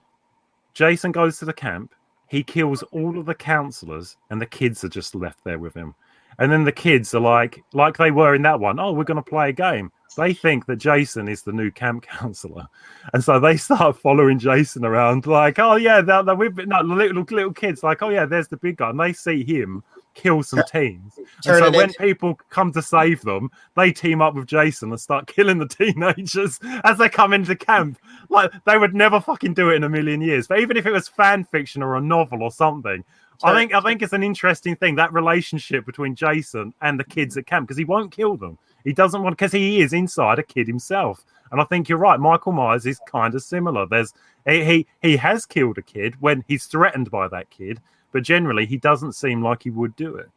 Jason 0.74 1.12
goes 1.12 1.38
to 1.40 1.46
the 1.46 1.54
camp, 1.54 1.94
he 2.30 2.44
kills 2.44 2.84
all 2.92 3.18
of 3.18 3.26
the 3.26 3.36
counselors, 3.36 4.18
and 4.30 4.42
the 4.42 4.46
kids 4.46 4.84
are 4.84 4.90
just 4.90 5.16
left 5.16 5.44
there 5.44 5.60
with 5.60 5.74
him. 5.74 5.94
And 6.40 6.52
then 6.52 6.64
the 6.64 6.72
kids 6.72 7.14
are 7.14 7.20
like, 7.20 7.64
like 7.74 7.98
they 7.98 8.10
were 8.10 8.34
in 8.34 8.42
that 8.44 8.60
one. 8.60 8.80
Oh, 8.80 8.92
we're 8.92 9.04
going 9.04 9.18
to 9.18 9.22
play 9.22 9.50
a 9.50 9.54
game. 9.54 9.92
They 10.16 10.34
think 10.34 10.66
that 10.66 10.78
Jason 10.78 11.28
is 11.28 11.44
the 11.44 11.52
new 11.52 11.72
camp 11.72 12.04
counselor, 12.08 12.68
and 13.14 13.24
so 13.24 13.40
they 13.40 13.58
start 13.58 13.98
following 13.98 14.38
Jason 14.38 14.86
around, 14.86 15.26
like, 15.26 15.58
oh 15.58 15.76
yeah, 15.76 16.02
they're, 16.02 16.36
we've 16.36 16.54
been, 16.54 16.70
no, 16.70 16.82
little 16.82 17.24
little 17.24 17.54
kids, 17.54 17.82
like, 17.82 18.04
oh 18.04 18.10
yeah, 18.10 18.26
there's 18.26 18.48
the 18.48 18.58
big 18.58 18.78
guy, 18.78 18.92
and 18.92 19.00
they 19.00 19.12
see 19.12 19.44
him 19.44 19.84
kill 20.14 20.44
some 20.44 20.64
teens. 20.72 21.14
And 21.18 21.58
so 21.58 21.72
when 21.72 21.90
into- 21.90 22.00
people 22.00 22.40
come 22.50 22.72
to 22.74 22.82
save 22.82 23.22
them, 23.22 23.52
they 23.76 23.92
team 23.92 24.22
up 24.22 24.36
with 24.36 24.48
Jason 24.48 24.92
and 24.92 25.00
start 25.00 25.28
killing 25.36 25.60
the 25.60 25.68
teenagers 25.68 26.60
as 26.84 26.98
they 26.98 27.10
come 27.10 27.34
into 27.34 27.56
camp. 27.56 27.98
Like 28.30 28.52
they 28.66 28.78
would 28.78 28.94
never 28.94 29.20
fucking 29.20 29.54
do 29.54 29.70
it 29.70 29.76
in 29.76 29.84
a 29.84 29.90
million 29.90 30.22
years. 30.22 30.48
But 30.48 30.60
even 30.60 30.78
if 30.78 30.86
it 30.86 30.92
was 30.92 31.08
fan 31.08 31.46
fiction 31.46 31.84
or 31.84 31.96
a 31.96 32.02
novel 32.02 32.44
or 32.44 32.52
something, 32.52 33.04
I 33.44 33.54
think 33.54 33.74
I 33.74 33.82
think 33.82 34.02
it's 34.02 34.14
an 34.14 34.24
interesting 34.24 34.76
thing 34.76 34.96
that 34.96 35.12
relationship 35.12 35.86
between 35.86 36.16
Jason 36.16 36.74
and 36.82 37.00
the 37.00 37.04
kids 37.04 37.36
at 37.36 37.46
camp 37.46 37.68
because 37.68 37.78
he 37.78 37.84
won't 37.84 38.12
kill 38.12 38.38
them. 38.38 38.58
He 38.84 38.94
doesn't 38.94 39.22
want 39.22 39.38
because 39.38 39.52
he 39.52 39.82
is 39.82 39.94
inside 39.94 40.40
a 40.40 40.44
kid 40.44 40.68
himself. 40.68 41.26
And 41.52 41.62
I 41.62 41.66
think 41.66 41.88
you're 41.88 41.98
right. 41.98 42.20
Michael 42.20 42.52
Myers 42.52 42.86
is 42.86 43.00
kind 43.08 43.36
of 43.36 43.44
similar. 43.44 43.86
There's 43.86 44.14
he 44.48 44.64
he, 44.64 44.88
he 45.02 45.18
has 45.18 45.46
killed 45.46 45.78
a 45.78 45.82
kid 45.82 46.16
when 46.20 46.44
he's 46.48 46.66
threatened 46.66 47.12
by 47.12 47.28
that 47.30 47.50
kid, 47.50 47.80
but 48.14 48.24
generally 48.24 48.66
he 48.66 48.78
doesn't 48.78 49.14
seem 49.14 49.44
like 49.44 49.64
he 49.64 49.70
would 49.72 49.96
do 49.98 50.16
it. 50.16 50.30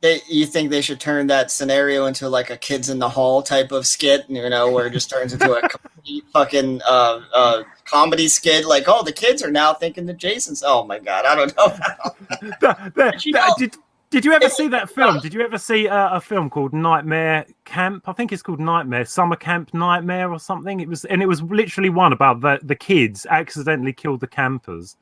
They, 0.00 0.20
you 0.28 0.46
think 0.46 0.70
they 0.70 0.80
should 0.80 1.00
turn 1.00 1.26
that 1.26 1.50
scenario 1.50 2.06
into 2.06 2.28
like 2.28 2.50
a 2.50 2.56
kids 2.56 2.88
in 2.88 3.00
the 3.00 3.08
hall 3.08 3.42
type 3.42 3.72
of 3.72 3.84
skit, 3.84 4.24
you 4.28 4.48
know, 4.48 4.70
where 4.70 4.86
it 4.86 4.92
just 4.92 5.10
turns 5.10 5.32
into 5.32 5.52
a 5.52 5.68
fucking 6.32 6.80
uh, 6.88 7.20
uh, 7.34 7.62
comedy 7.84 8.28
skit? 8.28 8.64
Like, 8.64 8.84
oh, 8.86 9.02
the 9.02 9.12
kids 9.12 9.42
are 9.42 9.50
now 9.50 9.74
thinking 9.74 10.06
that 10.06 10.16
Jason's. 10.16 10.62
Oh 10.64 10.84
my 10.84 11.00
god, 11.00 11.24
I 11.26 11.34
don't 11.34 11.56
know. 11.56 11.66
The- 12.60 12.92
the- 12.94 13.20
you 13.24 13.32
know- 13.32 13.54
did, 13.58 13.74
did 14.10 14.24
you 14.24 14.32
ever 14.32 14.48
see 14.48 14.68
that 14.68 14.88
film? 14.88 15.18
Did 15.18 15.34
you 15.34 15.40
ever 15.42 15.58
see 15.58 15.88
uh, 15.88 16.16
a 16.16 16.20
film 16.20 16.48
called 16.48 16.72
Nightmare 16.72 17.44
Camp? 17.64 18.08
I 18.08 18.12
think 18.12 18.32
it's 18.32 18.40
called 18.40 18.60
Nightmare 18.60 19.04
Summer 19.04 19.36
Camp 19.36 19.74
Nightmare 19.74 20.30
or 20.32 20.38
something. 20.38 20.78
It 20.80 20.88
was, 20.88 21.04
and 21.06 21.20
it 21.22 21.26
was 21.26 21.42
literally 21.42 21.90
one 21.90 22.12
about 22.12 22.40
the 22.40 22.58
the 22.62 22.76
kids 22.76 23.26
accidentally 23.28 23.92
killed 23.92 24.20
the 24.20 24.26
campers, 24.28 24.96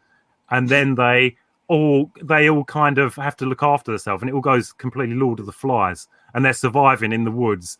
and 0.50 0.68
then 0.70 0.94
they 0.96 1.36
all 1.68 2.10
they 2.22 2.48
all 2.50 2.64
kind 2.64 2.98
of 2.98 3.14
have 3.16 3.36
to 3.36 3.46
look 3.46 3.62
after 3.62 3.90
themselves, 3.92 4.22
and 4.22 4.28
it 4.30 4.34
all 4.34 4.40
goes 4.40 4.72
completely 4.72 5.14
Lord 5.16 5.40
of 5.40 5.46
the 5.46 5.52
Flies, 5.52 6.08
and 6.34 6.44
they're 6.44 6.52
surviving 6.52 7.12
in 7.12 7.24
the 7.24 7.30
woods 7.30 7.78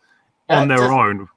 on 0.48 0.68
Yeah, 0.68 0.76
their 0.76 0.88
does- 0.88 0.96
own. 0.96 1.28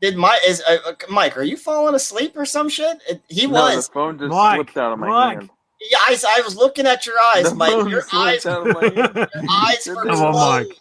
Did 0.00 0.16
my 0.16 0.38
is 0.46 0.62
uh, 0.68 0.78
uh, 0.86 0.92
Mike? 1.10 1.36
Are 1.36 1.42
you 1.42 1.56
falling 1.56 1.94
asleep 1.96 2.32
or 2.36 2.44
some 2.44 2.68
shit? 2.68 2.98
It, 3.08 3.20
he 3.28 3.46
No, 3.46 3.52
was. 3.54 3.86
the 3.88 3.92
phone 3.92 4.16
just 4.18 4.30
Mike, 4.30 4.56
slipped 4.56 4.76
out 4.76 4.92
of 4.92 4.98
my 5.00 5.08
Mike. 5.08 5.38
hand. 5.38 5.50
Yeah, 5.90 5.98
I, 5.98 6.16
I 6.38 6.40
was 6.42 6.56
looking 6.56 6.86
at 6.86 7.04
your 7.04 7.16
eyes, 7.34 7.48
The 7.50 7.54
Mike. 7.56 7.88
Your 7.88 8.02
eyes, 8.12 8.46
out 8.46 8.66
of 8.68 8.74
my 8.74 8.82
hand. 8.82 8.94
your 9.16 9.28
eyes 9.50 9.86
were 9.86 9.94
Come 9.96 10.10
on, 10.10 10.32
closed. 10.32 10.68
Mike. 10.68 10.78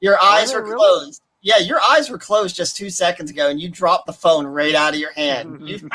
Your 0.00 0.22
eyes 0.22 0.50
they 0.50 0.56
were 0.56 0.62
really? 0.64 0.76
closed. 0.76 1.22
Yeah, 1.42 1.58
your 1.58 1.78
eyes 1.82 2.08
were 2.08 2.16
closed 2.18 2.56
just 2.56 2.74
two 2.76 2.88
seconds 2.88 3.30
ago, 3.30 3.48
and 3.50 3.60
you 3.60 3.68
dropped 3.68 4.06
the 4.06 4.12
phone 4.14 4.46
right 4.46 4.74
out 4.74 4.94
of 4.94 5.00
your 5.00 5.12
hand. 5.12 5.60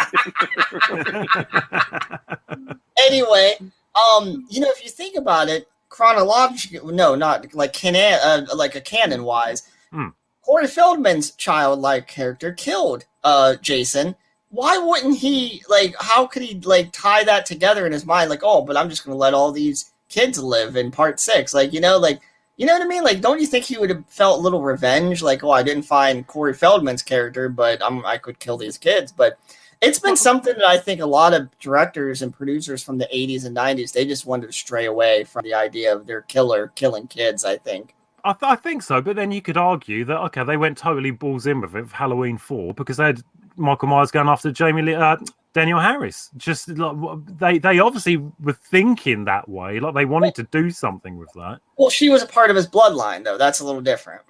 Anyway, 3.07 3.55
um, 3.95 4.45
you 4.49 4.59
know, 4.59 4.69
if 4.69 4.83
you 4.83 4.89
think 4.89 5.15
about 5.17 5.49
it, 5.49 5.67
chronologically, 5.89 6.93
no, 6.93 7.15
not 7.15 7.53
like 7.53 7.73
canon, 7.73 8.19
uh, 8.23 8.45
like 8.55 8.75
a 8.75 8.81
canon 8.81 9.23
wise, 9.23 9.69
Hmm. 9.91 10.09
Corey 10.43 10.67
Feldman's 10.67 11.31
childlike 11.31 12.07
character 12.07 12.53
killed 12.53 13.05
uh 13.23 13.55
Jason. 13.55 14.15
Why 14.49 14.77
wouldn't 14.77 15.17
he 15.17 15.63
like? 15.69 15.95
How 15.99 16.25
could 16.27 16.41
he 16.43 16.59
like 16.61 16.91
tie 16.91 17.23
that 17.23 17.45
together 17.45 17.85
in 17.85 17.91
his 17.91 18.05
mind? 18.05 18.29
Like, 18.29 18.41
oh, 18.43 18.61
but 18.61 18.77
I'm 18.77 18.89
just 18.89 19.03
gonna 19.05 19.17
let 19.17 19.33
all 19.33 19.51
these 19.51 19.91
kids 20.09 20.37
live 20.39 20.75
in 20.75 20.91
part 20.91 21.19
six. 21.19 21.53
Like, 21.53 21.73
you 21.73 21.81
know, 21.81 21.97
like. 21.97 22.21
You 22.57 22.65
know 22.65 22.73
what 22.73 22.81
I 22.81 22.87
mean? 22.87 23.05
Like, 23.05 23.21
don't 23.21 23.39
you 23.39 23.47
think 23.47 23.63
he 23.63 23.77
would 23.77 23.89
have 23.89 24.03
felt 24.09 24.39
a 24.39 24.41
little 24.41 24.61
revenge? 24.61 25.21
Like, 25.21 25.45
oh, 25.45 25.49
I 25.51 25.63
didn't 25.63 25.83
find 25.83 26.27
Corey 26.27 26.53
Feldman's 26.53 27.01
character, 27.01 27.47
but 27.47 27.81
I'm, 27.81 28.05
I 28.05 28.17
could 28.17 28.37
kill 28.39 28.57
these 28.57 28.77
kids. 28.77 29.13
But 29.13 29.39
it's 29.81 29.99
been 29.99 30.17
something 30.17 30.53
that 30.57 30.65
I 30.67 30.77
think 30.77 30.99
a 31.01 31.05
lot 31.05 31.33
of 31.33 31.47
directors 31.59 32.21
and 32.21 32.33
producers 32.33 32.83
from 32.83 32.97
the 32.97 33.07
80s 33.13 33.45
and 33.45 33.55
90s 33.55 33.93
they 33.93 34.05
just 34.05 34.25
wanted 34.25 34.47
to 34.47 34.53
stray 34.53 34.85
away 34.85 35.23
from 35.23 35.43
the 35.43 35.53
idea 35.53 35.95
of 35.95 36.05
their 36.05 36.21
killer 36.23 36.71
killing 36.75 37.07
kids. 37.07 37.45
I 37.45 37.57
think. 37.57 37.95
I, 38.25 38.33
th- 38.33 38.43
I 38.51 38.55
think 38.57 38.83
so, 38.83 39.01
but 39.01 39.15
then 39.15 39.31
you 39.31 39.41
could 39.41 39.55
argue 39.57 40.03
that 40.05 40.17
okay, 40.25 40.43
they 40.43 40.57
went 40.57 40.77
totally 40.77 41.11
balls 41.11 41.47
in 41.47 41.61
with 41.61 41.75
it 41.75 41.87
for 41.89 41.95
Halloween 41.95 42.37
four 42.37 42.73
because 42.73 42.97
they 42.97 43.05
had 43.05 43.21
Michael 43.55 43.87
Myers 43.87 44.11
going 44.11 44.27
after 44.27 44.51
Jamie 44.51 44.81
Lee, 44.81 44.95
uh, 44.95 45.15
Danielle 45.53 45.79
Harris. 45.79 46.29
Just 46.35 46.67
like 46.67 46.97
they 47.39 47.57
they 47.59 47.79
obviously 47.79 48.17
were 48.17 48.53
thinking 48.53 49.23
that 49.25 49.47
way, 49.47 49.79
like 49.79 49.93
they 49.95 50.03
wanted 50.05 50.35
to 50.35 50.43
do 50.43 50.69
something 50.69 51.17
with 51.17 51.31
that. 51.35 51.59
Well, 51.77 51.89
she 51.89 52.09
was 52.09 52.21
a 52.21 52.27
part 52.27 52.49
of 52.49 52.57
his 52.57 52.67
bloodline, 52.67 53.23
though. 53.23 53.37
That's 53.37 53.61
a 53.61 53.65
little 53.65 53.81
different. 53.81 54.21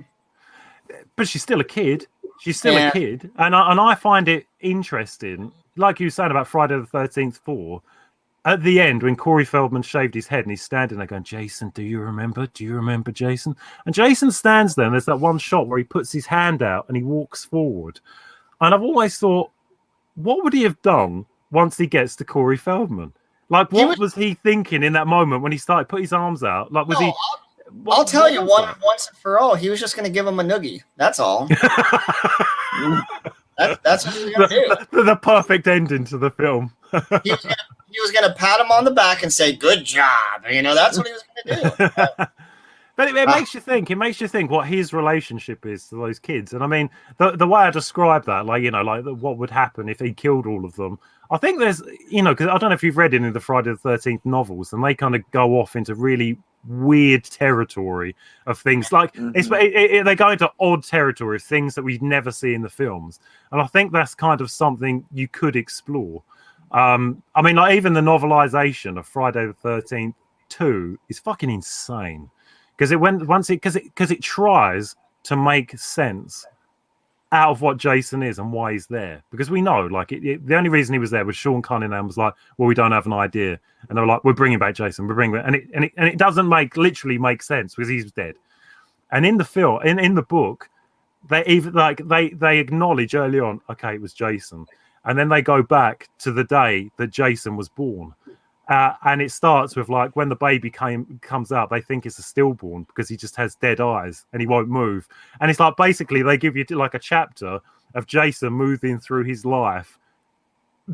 But 1.15 1.27
she's 1.27 1.41
still 1.41 1.59
a 1.59 1.63
kid. 1.65 2.07
She's 2.41 2.57
still 2.57 2.73
Yeah. 2.73 2.89
a 2.89 2.91
kid, 2.91 3.31
and 3.37 3.55
I, 3.55 3.71
and 3.71 3.79
I 3.79 3.95
find 3.95 4.27
it 4.27 4.45
interesting, 4.61 5.51
like 5.75 5.99
you 5.99 6.07
were 6.07 6.11
saying 6.11 6.31
about 6.31 6.47
Friday 6.47 6.77
the 6.77 6.85
Thirteenth 6.85 7.37
Four. 7.43 7.81
At 8.45 8.63
the 8.63 8.79
end, 8.79 9.03
when 9.03 9.17
Corey 9.17 9.43
Feldman 9.43 9.81
shaved 9.81 10.13
his 10.15 10.25
head 10.25 10.45
and 10.45 10.49
he's 10.49 10.61
standing 10.61 10.97
there 10.97 11.05
going, 11.07 11.23
Jason, 11.23 11.69
do 11.75 11.83
you 11.83 11.99
remember? 11.99 12.47
Do 12.47 12.63
you 12.63 12.73
remember 12.73 13.11
Jason? 13.11 13.53
And 13.85 13.93
Jason 13.93 14.31
stands 14.31 14.75
there 14.75 14.85
and 14.85 14.93
there's 14.93 15.05
that 15.05 15.19
one 15.19 15.37
shot 15.39 15.67
where 15.67 15.77
he 15.77 15.83
puts 15.83 16.09
his 16.11 16.25
hand 16.25 16.63
out 16.63 16.85
and 16.87 16.95
he 16.95 17.03
walks 17.03 17.43
forward. 17.43 17.99
And 18.61 18.73
I've 18.73 18.81
always 18.81 19.17
thought, 19.17 19.51
what 20.15 20.41
would 20.43 20.53
he 20.53 20.63
have 20.63 20.81
done 20.81 21.25
once 21.51 21.77
he 21.77 21.85
gets 21.85 22.15
to 22.15 22.23
Corey 22.25 22.55
Feldman? 22.57 23.11
Like, 23.49 23.69
He 23.71 23.75
what 23.77 23.89
would- 23.89 23.99
was 23.99 24.15
he 24.15 24.35
thinking 24.35 24.83
in 24.83 24.93
that 24.93 25.05
moment 25.07 25.43
when 25.43 25.51
he 25.51 25.57
started 25.57 25.89
put 25.89 25.99
his 26.01 26.13
arms 26.13 26.41
out? 26.41 26.71
Like, 26.71 26.87
was 26.87 26.97
No, 26.99 27.07
he? 27.07 27.11
I'll, 27.11 27.73
what- 27.83 27.97
I'll 27.97 28.05
tell 28.05 28.29
you 28.29 28.39
one 28.41 28.63
that? 28.67 28.77
once 28.81 29.09
and 29.09 29.17
for 29.17 29.37
all. 29.37 29.53
He 29.55 29.69
was 29.69 29.81
just 29.81 29.97
going 29.97 30.05
to 30.05 30.11
give 30.11 30.25
him 30.25 30.39
a 30.39 30.43
noogie. 30.43 30.81
That's 30.95 31.19
all. 31.19 31.49
that, 33.59 33.83
that's 33.83 34.05
what 34.05 34.15
he 34.15 34.25
was 34.25 34.33
going 34.33 34.49
to 34.49 34.87
do. 34.91 35.03
the, 35.03 35.15
perfect 35.15 35.67
ending 35.67 36.05
to 36.05 36.17
the 36.17 36.31
film. 36.31 36.73
He 37.23 37.31
was 37.31 37.43
gonna, 37.43 37.55
he 37.91 37.99
was 38.01 38.11
gonna 38.11 38.33
pat 38.33 38.59
him 38.59 38.71
on 38.71 38.83
the 38.83 38.91
back 38.91 39.21
and 39.21 39.31
say, 39.31 39.55
"Good 39.55 39.85
job." 39.85 40.43
You 40.49 40.63
know, 40.63 40.73
that's 40.73 40.97
what 40.97 41.05
he 41.05 41.13
was 41.13 41.23
going 41.45 41.61
to 41.61 42.13
do. 42.17 42.25
But 42.99 43.07
it, 43.07 43.15
it 43.15 43.29
Ah. 43.29 43.35
makes 43.37 43.53
you 43.53 43.61
think. 43.61 43.89
It 43.89 43.95
makes 43.95 44.19
you 44.19 44.27
think 44.27 44.51
what 44.51 44.67
his 44.67 44.91
relationship 44.91 45.65
is 45.65 45.87
to 45.87 45.95
those 45.95 46.19
kids. 46.19 46.51
And 46.51 46.61
I 46.61 46.67
mean, 46.67 46.89
the 47.17 47.31
the 47.31 47.47
way 47.47 47.61
I 47.61 47.69
describe 47.71 48.25
that, 48.25 48.45
like 48.45 48.61
you 48.61 48.71
know, 48.71 48.81
like 48.81 49.05
the- 49.05 49.13
what 49.13 49.37
would 49.37 49.49
happen 49.49 49.87
if 49.87 49.99
he 50.01 50.11
killed 50.13 50.45
all 50.45 50.65
of 50.65 50.75
them. 50.75 50.99
I 51.31 51.37
think 51.37 51.59
there's, 51.59 51.81
you 52.09 52.21
know, 52.21 52.31
because 52.33 52.47
I 52.47 52.57
don't 52.57 52.71
know 52.71 52.73
if 52.73 52.83
you've 52.83 52.97
read 52.97 53.13
any 53.13 53.29
of 53.29 53.33
the 53.33 53.39
Friday 53.39 53.69
the 53.71 53.77
Thirteenth 53.77 54.25
novels, 54.25 54.73
and 54.73 54.83
they 54.83 54.93
kind 54.95 55.15
of 55.15 55.21
go 55.31 55.61
off 55.61 55.77
into 55.77 55.95
really 55.95 56.37
weird 56.67 57.23
territory 57.23 58.17
of 58.47 58.59
things. 58.59 58.91
Like 58.91 59.11
it's 59.33 59.47
it, 59.49 59.73
it, 59.75 60.03
they 60.03 60.15
go 60.15 60.31
into 60.31 60.51
odd 60.59 60.83
territory 60.83 61.37
of 61.37 61.43
things 61.43 61.75
that 61.75 61.83
we 61.83 61.99
never 62.01 62.33
see 62.33 62.53
in 62.53 62.61
the 62.61 62.69
films, 62.69 63.21
and 63.53 63.61
I 63.61 63.67
think 63.67 63.93
that's 63.93 64.13
kind 64.13 64.41
of 64.41 64.51
something 64.51 65.05
you 65.13 65.29
could 65.29 65.55
explore. 65.55 66.21
Um, 66.71 67.23
I 67.33 67.41
mean, 67.41 67.55
like 67.55 67.77
even 67.77 67.93
the 67.93 68.01
novelization 68.01 68.99
of 68.99 69.07
Friday 69.07 69.45
the 69.45 69.53
Thirteenth 69.53 70.15
Two 70.49 70.99
is 71.07 71.17
fucking 71.19 71.49
insane 71.49 72.29
because 72.79 72.93
it 72.93 72.99
went 73.01 73.27
once 73.27 73.49
it 73.49 73.55
because 73.55 73.75
it 73.75 73.83
because 73.83 74.09
it 74.09 74.21
tries 74.23 74.95
to 75.23 75.35
make 75.35 75.77
sense 75.77 76.45
out 77.33 77.51
of 77.51 77.61
what 77.61 77.75
Jason 77.75 78.23
is 78.23 78.39
and 78.39 78.53
why 78.53 78.71
he's 78.71 78.87
there. 78.87 79.21
Because 79.31 79.51
we 79.51 79.61
know, 79.61 79.81
like, 79.81 80.13
it, 80.13 80.23
it- 80.25 80.47
the 80.47 80.55
only 80.55 80.69
reason 80.69 80.93
he 80.93 80.99
was 80.99 81.11
there 81.11 81.25
was 81.25 81.35
Sean 81.35 81.61
Cunningham 81.61 82.07
was 82.07 82.15
like, 82.17 82.33
"Well, 82.57 82.67
we 82.69 82.73
don't 82.73 82.93
have 82.93 83.05
an 83.05 83.11
idea," 83.11 83.59
and 83.89 83.97
they 83.97 84.01
were 84.01 84.07
like, 84.07 84.23
"We're 84.23 84.31
bringing 84.33 84.59
back 84.59 84.75
Jason. 84.75 85.07
We're 85.09 85.15
bringing," 85.15 85.41
and 85.41 85.57
it 85.57 85.67
and 85.73 85.83
it, 85.83 85.91
and 85.97 86.07
it 86.07 86.17
doesn't 86.17 86.47
make 86.47 86.77
literally 86.77 87.17
make 87.17 87.43
sense 87.43 87.75
because 87.75 87.89
he's 87.89 88.13
dead. 88.13 88.35
And 89.11 89.25
in 89.25 89.35
the 89.37 89.43
film, 89.43 89.81
in 89.83 89.99
in 89.99 90.15
the 90.15 90.21
book, 90.21 90.69
they 91.29 91.45
even 91.47 91.73
like 91.73 92.07
they 92.07 92.29
they 92.29 92.59
acknowledge 92.59 93.13
early 93.13 93.41
on, 93.41 93.59
okay, 93.69 93.95
it 93.95 94.01
was 94.01 94.13
Jason, 94.13 94.65
and 95.03 95.19
then 95.19 95.27
they 95.27 95.41
go 95.41 95.61
back 95.61 96.07
to 96.19 96.31
the 96.31 96.45
day 96.45 96.89
that 96.95 97.07
Jason 97.11 97.57
was 97.57 97.67
born. 97.67 98.13
Uh, 98.69 98.93
and 99.05 99.19
it 99.19 99.31
starts 99.31 99.75
with 99.75 99.89
like 99.89 100.15
when 100.15 100.29
the 100.29 100.35
baby 100.35 100.69
came 100.69 101.19
comes 101.23 101.51
out, 101.51 101.71
they 101.71 101.81
think 101.81 102.05
it's 102.05 102.19
a 102.19 102.21
stillborn 102.21 102.83
because 102.83 103.09
he 103.09 103.17
just 103.17 103.35
has 103.35 103.55
dead 103.55 103.81
eyes 103.81 104.25
and 104.31 104.41
he 104.41 104.47
won't 104.47 104.69
move. 104.69 105.07
And 105.41 105.49
it's 105.49 105.59
like 105.59 105.75
basically 105.75 106.21
they 106.21 106.37
give 106.37 106.55
you 106.55 106.63
like 106.69 106.93
a 106.93 106.99
chapter 106.99 107.59
of 107.95 108.05
Jason 108.05 108.53
moving 108.53 108.99
through 108.99 109.23
his 109.23 109.43
life, 109.43 109.97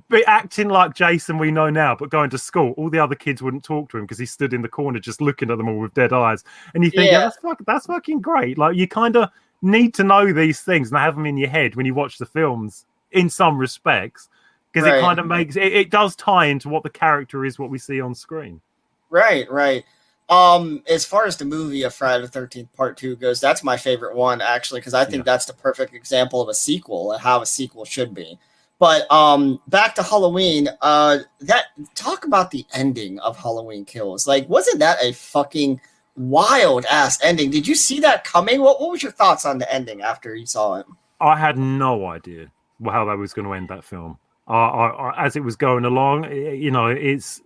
but 0.08 0.24
acting 0.26 0.70
like 0.70 0.96
Jason 0.96 1.38
we 1.38 1.52
know 1.52 1.70
now, 1.70 1.94
but 1.94 2.10
going 2.10 2.30
to 2.30 2.38
school. 2.38 2.74
All 2.78 2.90
the 2.90 3.00
other 3.00 3.16
kids 3.16 3.42
wouldn't 3.42 3.66
talk 3.66 3.90
to 3.90 3.98
him 3.98 4.06
because 4.06 4.20
he 4.20 4.26
stood 4.26 4.54
in 4.54 4.62
the 4.62 4.70
corner 4.70 5.00
just 5.00 5.20
looking 5.20 5.52
at 5.52 5.58
them 5.58 5.68
all 5.68 5.80
with 5.80 5.94
dead 5.94 6.14
eyes. 6.14 6.46
And 6.76 6.84
you 6.86 6.92
think, 6.92 7.12
yeah, 7.12 7.18
Yeah. 7.18 7.20
that's 7.26 7.38
fuck, 7.38 7.60
that's 7.68 7.88
fucking 7.88 8.22
great. 8.22 8.58
Like 8.58 8.78
you 8.78 8.88
kind 8.88 9.18
of 9.18 9.30
need 9.62 9.94
to 9.96 10.06
know 10.06 10.32
these 10.32 10.62
things 10.62 10.92
and 10.92 10.98
have 10.98 11.16
them 11.16 11.26
in 11.26 11.36
your 11.36 11.50
head 11.50 11.76
when 11.76 11.86
you 11.86 11.94
watch 11.94 12.20
the 12.20 12.26
films 12.26 12.86
in 13.12 13.30
some 13.30 13.58
respects 13.58 14.30
because 14.76 14.88
it 14.88 15.00
kind 15.02 15.20
of 15.20 15.26
makes 15.26 15.56
it, 15.56 15.74
it 15.74 15.90
does 15.90 16.16
tie 16.16 16.48
into 16.48 16.70
what 16.70 16.84
the 16.84 16.90
character 16.90 17.46
is 17.46 17.58
what 17.58 17.70
we 17.70 17.78
see 17.78 18.02
on 18.02 18.14
screen 18.14 18.62
Right, 19.10 19.50
right. 19.50 19.84
Um, 20.28 20.84
as 20.90 21.06
far 21.06 21.26
as 21.26 21.38
the 21.38 21.46
movie 21.46 21.84
of 21.84 21.94
Friday 21.94 22.24
the 22.24 22.28
Thirteenth 22.28 22.74
Part 22.74 22.98
Two 22.98 23.16
goes, 23.16 23.40
that's 23.40 23.64
my 23.64 23.78
favorite 23.78 24.16
one 24.16 24.42
actually 24.42 24.80
because 24.80 24.96
I 24.96 25.06
think 25.06 25.24
that's 25.24 25.46
the 25.46 25.54
perfect 25.54 25.94
example 25.94 26.42
of 26.42 26.50
a 26.50 26.54
sequel 26.54 27.12
and 27.12 27.22
how 27.22 27.42
a 27.42 27.46
sequel 27.46 27.86
should 27.86 28.14
be. 28.14 28.38
But 28.80 29.10
um, 29.12 29.62
back 29.68 29.96
to 29.96 30.04
Halloween. 30.04 30.68
Uh, 30.82 31.20
that 31.42 31.68
talk 31.94 32.26
about 32.26 32.52
the 32.52 32.66
ending 32.74 33.20
of 33.20 33.38
Halloween 33.38 33.86
Kills. 33.86 34.28
Like, 34.28 34.50
wasn't 34.50 34.80
that 34.80 34.98
a 35.02 35.14
fucking 35.14 35.80
wild 36.18 36.86
ass 36.92 37.24
ending? 37.24 37.52
Did 37.52 37.68
you 37.68 37.76
see 37.76 38.00
that 38.02 38.26
coming? 38.26 38.60
What 38.62 38.82
What 38.82 38.92
was 38.92 39.04
your 39.04 39.14
thoughts 39.14 39.46
on 39.46 39.60
the 39.60 39.72
ending 39.72 40.02
after 40.02 40.36
you 40.36 40.46
saw 40.46 40.76
it? 40.76 40.86
i 41.22 41.38
had 41.38 41.58
no 41.58 42.06
idea 42.08 42.52
how 42.84 43.06
that 43.06 43.18
was 43.18 43.34
going 43.34 43.48
to 43.48 43.54
end 43.54 43.70
that 43.70 43.84
film 43.84 44.18
I, 44.48 45.26
as 45.26 45.36
it 45.36 45.44
was 45.44 45.56
going 45.56 45.86
along 45.86 46.32
you 46.32 46.72
know 46.72 46.88
it's 46.88 47.42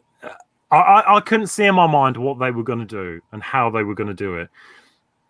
I, 0.71 0.77
I, 0.77 1.17
I 1.17 1.21
couldn't 1.21 1.47
see 1.47 1.65
in 1.65 1.75
my 1.75 1.87
mind 1.87 2.17
what 2.17 2.39
they 2.39 2.51
were 2.51 2.63
going 2.63 2.79
to 2.79 2.85
do 2.85 3.21
and 3.31 3.41
how 3.41 3.69
they 3.69 3.83
were 3.83 3.95
going 3.95 4.09
to 4.09 4.13
do 4.13 4.35
it 4.35 4.49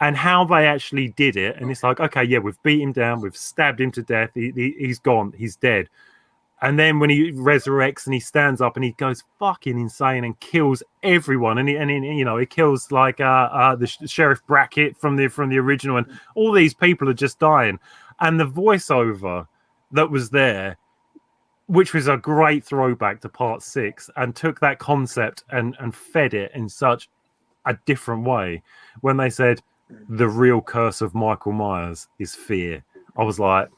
and 0.01 0.15
how 0.15 0.45
they 0.45 0.65
actually 0.65 1.09
did 1.09 1.35
it. 1.35 1.57
And 1.57 1.69
it's 1.71 1.83
like 1.83 1.99
okay 1.99 2.23
yeah 2.23 2.39
we've 2.39 2.61
beat 2.63 2.81
him 2.81 2.91
down 2.91 3.21
we've 3.21 3.37
stabbed 3.37 3.81
him 3.81 3.91
to 3.93 4.01
death 4.01 4.31
he, 4.33 4.51
he, 4.55 4.75
he's 4.77 4.99
gone 4.99 5.33
he's 5.37 5.55
dead. 5.55 5.89
And 6.61 6.77
then 6.77 6.99
when 6.99 7.09
he 7.09 7.31
resurrects 7.31 8.05
and 8.05 8.13
he 8.13 8.19
stands 8.19 8.59
up 8.59 8.75
and 8.75 8.83
he 8.83 8.91
goes 8.93 9.23
fucking 9.39 9.79
insane 9.79 10.25
and 10.25 10.37
kills 10.41 10.83
everyone 11.03 11.57
and 11.57 11.69
he, 11.69 11.77
and 11.77 11.89
he, 11.89 11.95
you 11.95 12.25
know 12.25 12.37
he 12.37 12.45
kills 12.45 12.91
like 12.91 13.21
uh, 13.21 13.49
uh 13.51 13.75
the 13.75 13.87
sh- 13.87 13.99
sheriff 14.07 14.45
brackett 14.45 14.97
from 14.97 15.15
the 15.15 15.27
from 15.27 15.49
the 15.49 15.57
original 15.57 15.97
and 15.97 16.19
all 16.35 16.51
these 16.51 16.73
people 16.73 17.07
are 17.09 17.13
just 17.13 17.39
dying. 17.39 17.79
And 18.19 18.37
the 18.39 18.47
voiceover 18.47 19.47
that 19.91 20.11
was 20.11 20.29
there 20.29 20.77
which 21.69 21.93
was 21.93 22.07
a 22.07 22.17
great 22.17 22.63
throwback 22.63 23.21
to 23.21 23.29
part 23.29 23.61
six 23.61 24.09
and 24.15 24.35
took 24.35 24.59
that 24.59 24.79
concept 24.79 25.43
and 25.51 25.77
and 25.79 25.93
fed 25.93 26.33
it 26.33 26.51
in 26.55 26.67
such 26.67 27.07
a 27.65 27.77
different 27.85 28.23
way 28.23 28.61
when 29.01 29.15
they 29.15 29.29
said 29.29 29.61
the 30.09 30.27
real 30.27 30.61
curse 30.61 31.01
of 31.01 31.13
michael 31.13 31.51
myers 31.51 32.07
is 32.17 32.35
fear 32.35 32.83
i 33.17 33.23
was 33.23 33.39
like. 33.39 33.69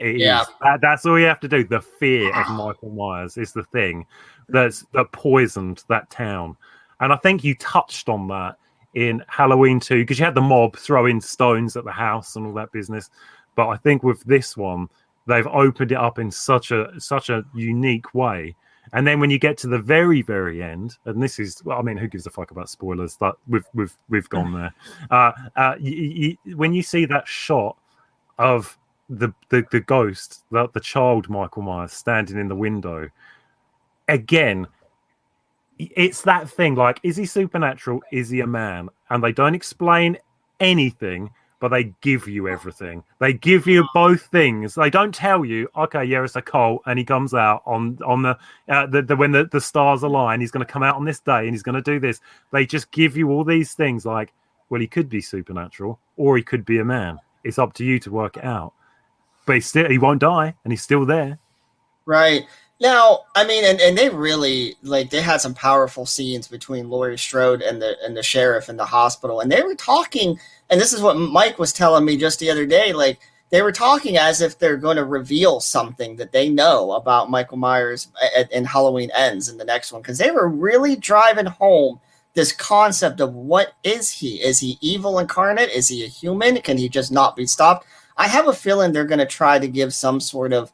Yeah. 0.00 0.44
That, 0.60 0.80
that's 0.82 1.06
all 1.06 1.18
you 1.18 1.26
have 1.26 1.40
to 1.40 1.48
do. 1.48 1.64
The 1.64 1.80
fear 1.80 2.28
of 2.34 2.50
Michael 2.50 2.90
Myers 2.90 3.38
is 3.38 3.52
the 3.52 3.62
thing 3.62 4.04
that's 4.48 4.84
that 4.92 5.10
poisoned 5.12 5.84
that 5.88 6.10
town. 6.10 6.56
And 7.00 7.12
I 7.12 7.16
think 7.16 7.44
you 7.44 7.54
touched 7.54 8.08
on 8.08 8.28
that 8.28 8.56
in 8.94 9.22
Halloween 9.28 9.80
2 9.80 10.02
because 10.02 10.18
you 10.18 10.24
had 10.24 10.34
the 10.34 10.40
mob 10.40 10.76
throwing 10.76 11.20
stones 11.20 11.76
at 11.76 11.84
the 11.84 11.92
house 11.92 12.36
and 12.36 12.44
all 12.44 12.52
that 12.54 12.72
business. 12.72 13.08
But 13.56 13.68
I 13.68 13.76
think 13.76 14.02
with 14.02 14.22
this 14.24 14.56
one, 14.56 14.88
they've 15.26 15.46
opened 15.46 15.92
it 15.92 15.98
up 15.98 16.18
in 16.18 16.30
such 16.30 16.70
a 16.70 16.92
such 16.98 17.30
a 17.30 17.44
unique 17.54 18.14
way. 18.14 18.54
And 18.92 19.06
then 19.06 19.18
when 19.18 19.30
you 19.30 19.38
get 19.38 19.56
to 19.58 19.66
the 19.66 19.78
very, 19.78 20.22
very 20.22 20.62
end, 20.62 20.96
and 21.04 21.22
this 21.22 21.38
is, 21.38 21.62
well, 21.64 21.78
I 21.78 21.82
mean, 21.82 21.96
who 21.96 22.06
gives 22.06 22.26
a 22.26 22.30
fuck 22.30 22.50
about 22.50 22.68
spoilers? 22.68 23.16
That 23.16 23.34
we've 23.48 23.64
we've 23.74 23.96
we've 24.08 24.28
gone 24.28 24.52
there. 24.52 24.74
Uh, 25.10 25.32
uh, 25.56 25.74
you, 25.80 26.36
you, 26.44 26.56
when 26.56 26.72
you 26.72 26.82
see 26.82 27.04
that 27.06 27.26
shot 27.26 27.76
of 28.38 28.78
the 29.08 29.32
the, 29.48 29.64
the 29.70 29.80
ghost, 29.80 30.44
the, 30.50 30.68
the 30.74 30.80
child 30.80 31.28
Michael 31.28 31.62
Myers 31.62 31.92
standing 31.92 32.38
in 32.38 32.48
the 32.48 32.54
window, 32.54 33.08
again, 34.08 34.66
it's 35.78 36.22
that 36.22 36.48
thing. 36.48 36.74
Like, 36.74 37.00
is 37.02 37.16
he 37.16 37.26
supernatural? 37.26 38.00
Is 38.12 38.30
he 38.30 38.40
a 38.40 38.46
man? 38.46 38.88
And 39.10 39.22
they 39.22 39.32
don't 39.32 39.54
explain 39.54 40.18
anything, 40.60 41.30
but 41.64 41.70
they 41.70 41.94
give 42.02 42.28
you 42.28 42.46
everything. 42.46 43.02
They 43.20 43.32
give 43.32 43.66
you 43.66 43.88
both 43.94 44.26
things. 44.26 44.74
They 44.74 44.90
don't 44.90 45.14
tell 45.14 45.46
you, 45.46 45.66
okay, 45.74 46.04
yeah, 46.04 46.22
it's 46.22 46.36
a 46.36 46.42
cult, 46.42 46.82
and 46.84 46.98
he 46.98 47.06
comes 47.06 47.32
out 47.32 47.62
on 47.64 47.98
on 48.04 48.20
the, 48.20 48.36
uh, 48.68 48.86
the, 48.86 49.00
the 49.00 49.16
when 49.16 49.32
the, 49.32 49.46
the 49.46 49.62
stars 49.62 50.02
align, 50.02 50.42
he's 50.42 50.50
going 50.50 50.66
to 50.66 50.70
come 50.70 50.82
out 50.82 50.96
on 50.96 51.06
this 51.06 51.20
day, 51.20 51.38
and 51.38 51.52
he's 51.52 51.62
going 51.62 51.74
to 51.74 51.80
do 51.80 51.98
this. 51.98 52.20
They 52.52 52.66
just 52.66 52.90
give 52.90 53.16
you 53.16 53.30
all 53.30 53.44
these 53.44 53.72
things, 53.72 54.04
like, 54.04 54.34
well, 54.68 54.78
he 54.78 54.86
could 54.86 55.08
be 55.08 55.22
supernatural, 55.22 55.98
or 56.18 56.36
he 56.36 56.42
could 56.42 56.66
be 56.66 56.80
a 56.80 56.84
man. 56.84 57.18
It's 57.44 57.58
up 57.58 57.72
to 57.74 57.84
you 57.86 57.98
to 58.00 58.10
work 58.10 58.36
it 58.36 58.44
out. 58.44 58.74
But 59.46 59.54
he 59.54 59.60
still 59.62 59.88
he 59.88 59.96
won't 59.96 60.20
die, 60.20 60.54
and 60.64 60.70
he's 60.70 60.82
still 60.82 61.06
there. 61.06 61.38
Right. 62.04 62.42
Now, 62.80 63.20
I 63.36 63.46
mean, 63.46 63.64
and, 63.64 63.80
and 63.80 63.96
they 63.96 64.08
really 64.08 64.74
like 64.82 65.10
they 65.10 65.22
had 65.22 65.40
some 65.40 65.54
powerful 65.54 66.06
scenes 66.06 66.48
between 66.48 66.90
Laurie 66.90 67.16
Strode 67.18 67.62
and 67.62 67.80
the 67.80 67.96
and 68.04 68.16
the 68.16 68.22
sheriff 68.22 68.68
in 68.68 68.76
the 68.76 68.84
hospital, 68.84 69.40
and 69.40 69.50
they 69.50 69.62
were 69.62 69.76
talking. 69.76 70.38
And 70.70 70.80
this 70.80 70.92
is 70.92 71.00
what 71.00 71.16
Mike 71.16 71.58
was 71.58 71.72
telling 71.72 72.04
me 72.04 72.16
just 72.16 72.40
the 72.40 72.50
other 72.50 72.66
day. 72.66 72.92
Like 72.92 73.20
they 73.50 73.62
were 73.62 73.72
talking 73.72 74.16
as 74.16 74.40
if 74.40 74.58
they're 74.58 74.76
going 74.76 74.96
to 74.96 75.04
reveal 75.04 75.60
something 75.60 76.16
that 76.16 76.32
they 76.32 76.48
know 76.48 76.92
about 76.92 77.30
Michael 77.30 77.58
Myers 77.58 78.08
in 78.50 78.64
Halloween 78.64 79.10
Ends 79.14 79.48
in 79.48 79.56
the 79.56 79.64
next 79.64 79.92
one, 79.92 80.02
because 80.02 80.18
they 80.18 80.32
were 80.32 80.48
really 80.48 80.96
driving 80.96 81.46
home 81.46 82.00
this 82.34 82.52
concept 82.52 83.20
of 83.20 83.34
what 83.34 83.74
is 83.84 84.10
he? 84.10 84.42
Is 84.42 84.58
he 84.58 84.78
evil 84.80 85.20
incarnate? 85.20 85.70
Is 85.70 85.86
he 85.86 86.04
a 86.04 86.08
human? 86.08 86.60
Can 86.62 86.76
he 86.76 86.88
just 86.88 87.12
not 87.12 87.36
be 87.36 87.46
stopped? 87.46 87.86
I 88.16 88.26
have 88.26 88.48
a 88.48 88.52
feeling 88.52 88.92
they're 88.92 89.04
going 89.04 89.20
to 89.20 89.26
try 89.26 89.60
to 89.60 89.68
give 89.68 89.94
some 89.94 90.18
sort 90.18 90.52
of 90.52 90.72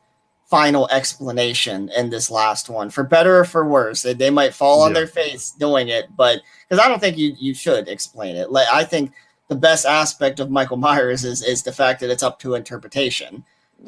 final 0.50 0.88
explanation 0.90 1.88
in 1.96 2.10
this 2.10 2.30
last 2.30 2.68
one, 2.68 2.90
for 2.90 3.04
better 3.04 3.38
or 3.38 3.44
for 3.44 3.64
worse. 3.66 4.02
They, 4.02 4.14
they 4.14 4.30
might 4.30 4.52
fall 4.52 4.82
on 4.82 4.90
Yeah. 4.90 4.94
their 4.94 5.06
face 5.06 5.52
doing 5.52 5.88
it, 5.88 6.06
but 6.16 6.40
because 6.68 6.84
I 6.84 6.88
don't 6.88 6.98
think 7.00 7.16
you 7.16 7.34
you 7.38 7.54
should 7.54 7.88
explain 7.88 8.34
it. 8.36 8.50
Like 8.50 8.66
I 8.72 8.82
think 8.84 9.12
the 9.48 9.54
best 9.56 9.86
aspect 9.86 10.40
of 10.40 10.50
Michael 10.50 10.76
Myers 10.76 11.24
is 11.24 11.42
is 11.42 11.62
the 11.62 11.72
fact 11.72 12.00
that 12.00 12.10
it's 12.10 12.22
up 12.24 12.38
to 12.40 12.54
interpretation. 12.54 13.44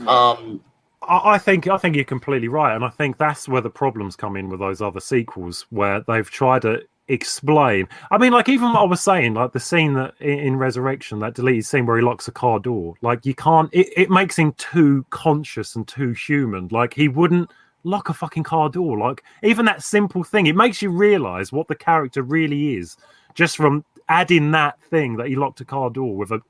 Um, 0.06 0.60
I 1.02 1.34
I 1.34 1.38
think 1.38 1.66
I 1.68 1.76
think 1.78 1.96
you're 1.96 2.04
completely 2.04 2.48
right, 2.48 2.74
and 2.74 2.84
I 2.84 2.88
think 2.90 3.18
that's 3.18 3.48
where 3.48 3.60
the 3.60 3.70
problems 3.70 4.14
come 4.16 4.36
in 4.36 4.48
with 4.48 4.60
those 4.60 4.80
other 4.80 5.00
sequels, 5.00 5.66
where 5.70 6.00
they've 6.06 6.30
tried 6.30 6.62
to 6.62 6.82
explain. 7.12 7.88
I 8.10 8.18
mean, 8.18 8.32
like 8.32 8.48
even 8.48 8.72
what 8.72 8.82
I 8.82 8.84
was 8.84 9.00
saying, 9.00 9.34
like 9.34 9.52
the 9.52 9.60
scene 9.60 9.94
that 9.94 10.14
in, 10.20 10.56
Resurrection, 10.56 11.18
that 11.20 11.34
deleted 11.34 11.66
scene 11.66 11.86
where 11.86 11.96
he 11.96 12.02
locks 12.02 12.28
a 12.28 12.32
car 12.32 12.58
door, 12.58 12.94
like 13.02 13.26
you 13.26 13.34
can't. 13.34 13.68
It, 13.72 13.88
it 13.96 14.10
makes 14.10 14.36
him 14.36 14.52
too 14.54 15.04
conscious 15.10 15.76
and 15.76 15.86
too 15.86 16.12
human. 16.12 16.68
Like 16.68 16.94
he 16.94 17.08
wouldn't 17.08 17.50
lock 17.84 18.08
a 18.08 18.14
fucking 18.14 18.44
car 18.44 18.68
door. 18.68 18.98
Like 18.98 19.22
even 19.42 19.66
that 19.66 19.82
simple 19.82 20.24
thing, 20.24 20.46
it 20.46 20.56
makes 20.56 20.82
you 20.82 20.90
realize 20.90 21.52
what 21.52 21.68
the 21.68 21.74
character 21.74 22.22
really 22.22 22.76
is 22.76 22.96
just 23.34 23.56
from 23.56 23.84
adding 24.08 24.50
that 24.50 24.80
thing 24.90 25.16
that 25.16 25.28
he 25.28 25.36
locked 25.36 25.60
a 25.60 25.64
car 25.64 25.90
door 25.90 26.16
with 26.16 26.30
a 26.32 26.40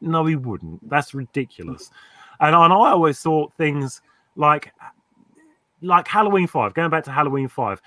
no, 0.00 0.26
he 0.26 0.36
wouldn't. 0.36 0.88
That's 0.88 1.14
ridiculous. 1.14 1.90
And, 2.40 2.54
and 2.54 2.72
I 2.72 2.90
always 2.90 3.20
thought 3.20 3.52
things 3.54 4.02
like 4.36 4.72
like 5.80 6.06
Halloween 6.06 6.46
Five, 6.46 6.74
going 6.74 6.90
back 6.90 7.04
to 7.04 7.10
Halloween 7.10 7.48
Five, 7.48 7.82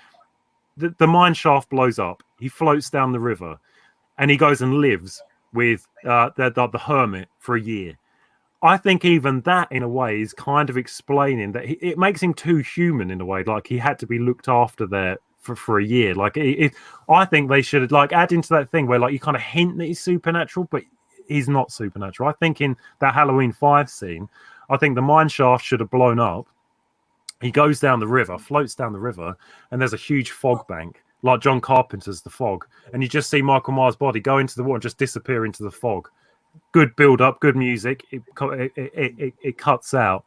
the, 0.76 0.94
the 0.98 1.06
mine 1.06 1.34
shaft 1.34 1.70
blows 1.70 1.98
up. 1.98 2.22
He 2.38 2.48
floats 2.48 2.90
down 2.90 3.12
the 3.12 3.20
river, 3.20 3.58
and 4.18 4.30
he 4.30 4.36
goes 4.36 4.60
and 4.60 4.74
lives 4.74 5.22
with 5.52 5.86
uh, 6.04 6.30
the, 6.36 6.50
the 6.50 6.68
the 6.68 6.78
hermit 6.78 7.28
for 7.38 7.56
a 7.56 7.60
year. 7.60 7.96
I 8.62 8.76
think 8.76 9.04
even 9.04 9.42
that, 9.42 9.70
in 9.70 9.82
a 9.82 9.88
way, 9.88 10.20
is 10.20 10.32
kind 10.32 10.70
of 10.70 10.76
explaining 10.76 11.52
that 11.52 11.66
he, 11.66 11.74
it 11.74 11.98
makes 11.98 12.22
him 12.22 12.34
too 12.34 12.56
human 12.58 13.10
in 13.10 13.20
a 13.20 13.24
way. 13.24 13.44
Like 13.44 13.66
he 13.66 13.78
had 13.78 13.98
to 14.00 14.06
be 14.06 14.18
looked 14.18 14.48
after 14.48 14.86
there 14.86 15.18
for, 15.38 15.54
for 15.54 15.78
a 15.78 15.84
year. 15.84 16.14
Like 16.14 16.36
it, 16.36 16.58
it, 16.58 16.74
I 17.08 17.24
think 17.24 17.48
they 17.48 17.62
should 17.62 17.92
like 17.92 18.12
add 18.12 18.32
into 18.32 18.48
that 18.50 18.70
thing 18.70 18.86
where 18.86 18.98
like 18.98 19.12
you 19.12 19.20
kind 19.20 19.36
of 19.36 19.42
hint 19.42 19.78
that 19.78 19.84
he's 19.84 20.00
supernatural, 20.00 20.68
but 20.70 20.82
he's 21.28 21.48
not 21.48 21.70
supernatural. 21.70 22.28
I 22.28 22.32
think 22.32 22.60
in 22.60 22.76
that 23.00 23.14
Halloween 23.14 23.52
Five 23.52 23.88
scene, 23.88 24.28
I 24.68 24.76
think 24.76 24.94
the 24.94 25.02
mine 25.02 25.28
shaft 25.28 25.64
should 25.64 25.80
have 25.80 25.90
blown 25.90 26.18
up. 26.18 26.46
He 27.40 27.50
goes 27.50 27.80
down 27.80 28.00
the 28.00 28.06
river, 28.06 28.38
floats 28.38 28.74
down 28.74 28.92
the 28.92 28.98
river, 28.98 29.36
and 29.70 29.80
there's 29.80 29.92
a 29.92 29.98
huge 29.98 30.30
fog 30.30 30.66
bank, 30.68 31.02
like 31.22 31.40
John 31.40 31.60
Carpenter's 31.60 32.22
The 32.22 32.30
Fog, 32.30 32.66
and 32.92 33.02
you 33.02 33.08
just 33.08 33.28
see 33.28 33.42
Michael 33.42 33.74
Myers' 33.74 33.96
body 33.96 34.20
go 34.20 34.38
into 34.38 34.56
the 34.56 34.62
water 34.62 34.76
and 34.76 34.82
just 34.82 34.98
disappear 34.98 35.44
into 35.44 35.62
the 35.62 35.70
fog. 35.70 36.08
good 36.72 36.96
build 36.96 37.20
up, 37.20 37.40
good 37.40 37.56
music. 37.56 38.04
It 38.10 38.22
it, 38.40 38.72
it, 38.76 39.14
it, 39.18 39.34
it 39.42 39.58
cuts 39.58 39.92
out. 39.92 40.24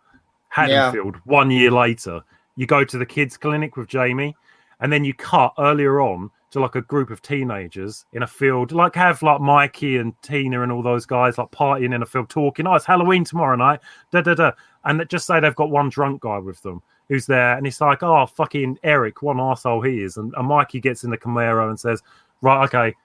Haddonfield. 0.49 1.17
One 1.25 1.51
year 1.51 1.71
later, 1.71 2.21
you 2.55 2.65
go 2.65 2.83
to 2.83 2.97
the 2.97 3.05
kids' 3.05 3.37
clinic 3.37 3.77
with 3.77 3.87
Jamie, 3.87 4.35
and 4.79 4.91
then 4.91 5.03
you 5.03 5.13
cut 5.13 5.53
earlier 5.57 6.01
on 6.01 6.29
to 6.51 6.59
like 6.59 6.75
a 6.75 6.81
group 6.81 7.11
of 7.11 7.21
teenagers 7.21 8.05
in 8.13 8.23
a 8.23 8.27
field, 8.27 8.71
like 8.71 8.95
have 8.95 9.21
like 9.21 9.39
Mikey 9.39 9.97
and 9.97 10.19
Tina 10.23 10.63
and 10.63 10.71
all 10.71 10.81
those 10.81 11.05
guys 11.05 11.37
like 11.37 11.51
partying 11.51 11.93
in 11.93 12.01
a 12.01 12.05
field, 12.05 12.29
talking. 12.29 12.65
Oh, 12.65 12.73
it's 12.73 12.85
Halloween 12.85 13.23
tomorrow 13.23 13.55
night. 13.55 13.79
Da 14.11 14.21
da 14.21 14.33
da. 14.33 14.51
And 14.83 15.07
just 15.09 15.27
say 15.27 15.39
they've 15.39 15.55
got 15.55 15.69
one 15.69 15.89
drunk 15.89 16.21
guy 16.21 16.39
with 16.39 16.61
them 16.63 16.81
who's 17.09 17.25
there, 17.25 17.57
and 17.57 17.67
it's 17.67 17.81
like, 17.81 18.03
oh, 18.03 18.25
fucking 18.25 18.79
Eric, 18.83 19.21
one 19.21 19.39
asshole 19.39 19.81
he 19.81 20.03
is. 20.03 20.17
And, 20.17 20.33
and 20.37 20.47
Mikey 20.47 20.79
gets 20.79 21.03
in 21.03 21.09
the 21.09 21.17
Camaro 21.17 21.69
and 21.69 21.79
says, 21.79 22.01
right, 22.41 22.63
okay, 22.65 22.95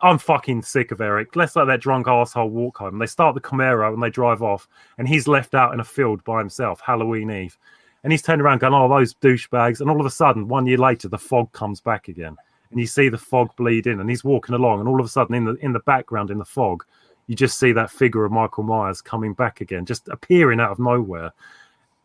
I'm 0.00 0.18
fucking 0.18 0.62
sick 0.62 0.92
of 0.92 1.00
Eric. 1.00 1.36
Let's 1.36 1.56
let 1.56 1.66
that 1.66 1.80
drunk 1.80 2.08
asshole 2.08 2.50
walk 2.50 2.78
home. 2.78 2.98
They 2.98 3.06
start 3.06 3.34
the 3.34 3.40
Camaro 3.40 3.92
and 3.92 4.02
they 4.02 4.10
drive 4.10 4.42
off, 4.42 4.68
and 4.98 5.08
he's 5.08 5.28
left 5.28 5.54
out 5.54 5.74
in 5.74 5.80
a 5.80 5.84
field 5.84 6.22
by 6.24 6.38
himself, 6.38 6.80
Halloween 6.80 7.30
Eve. 7.30 7.58
And 8.02 8.12
he's 8.12 8.22
turned 8.22 8.42
around 8.42 8.58
going, 8.58 8.74
Oh, 8.74 8.88
those 8.88 9.14
douchebags. 9.14 9.80
And 9.80 9.90
all 9.90 10.00
of 10.00 10.06
a 10.06 10.10
sudden, 10.10 10.46
one 10.46 10.66
year 10.66 10.76
later, 10.76 11.08
the 11.08 11.18
fog 11.18 11.50
comes 11.52 11.80
back 11.80 12.08
again. 12.08 12.36
And 12.70 12.78
you 12.78 12.86
see 12.86 13.08
the 13.08 13.16
fog 13.16 13.54
bleed 13.56 13.86
in, 13.86 14.00
and 14.00 14.10
he's 14.10 14.24
walking 14.24 14.54
along, 14.54 14.80
and 14.80 14.88
all 14.88 15.00
of 15.00 15.06
a 15.06 15.08
sudden, 15.08 15.34
in 15.34 15.44
the 15.44 15.54
in 15.56 15.72
the 15.72 15.80
background, 15.80 16.30
in 16.30 16.38
the 16.38 16.44
fog, 16.44 16.84
you 17.26 17.34
just 17.34 17.58
see 17.58 17.72
that 17.72 17.90
figure 17.90 18.24
of 18.24 18.32
Michael 18.32 18.64
Myers 18.64 19.00
coming 19.00 19.32
back 19.32 19.60
again, 19.60 19.86
just 19.86 20.08
appearing 20.08 20.60
out 20.60 20.72
of 20.72 20.78
nowhere. 20.78 21.32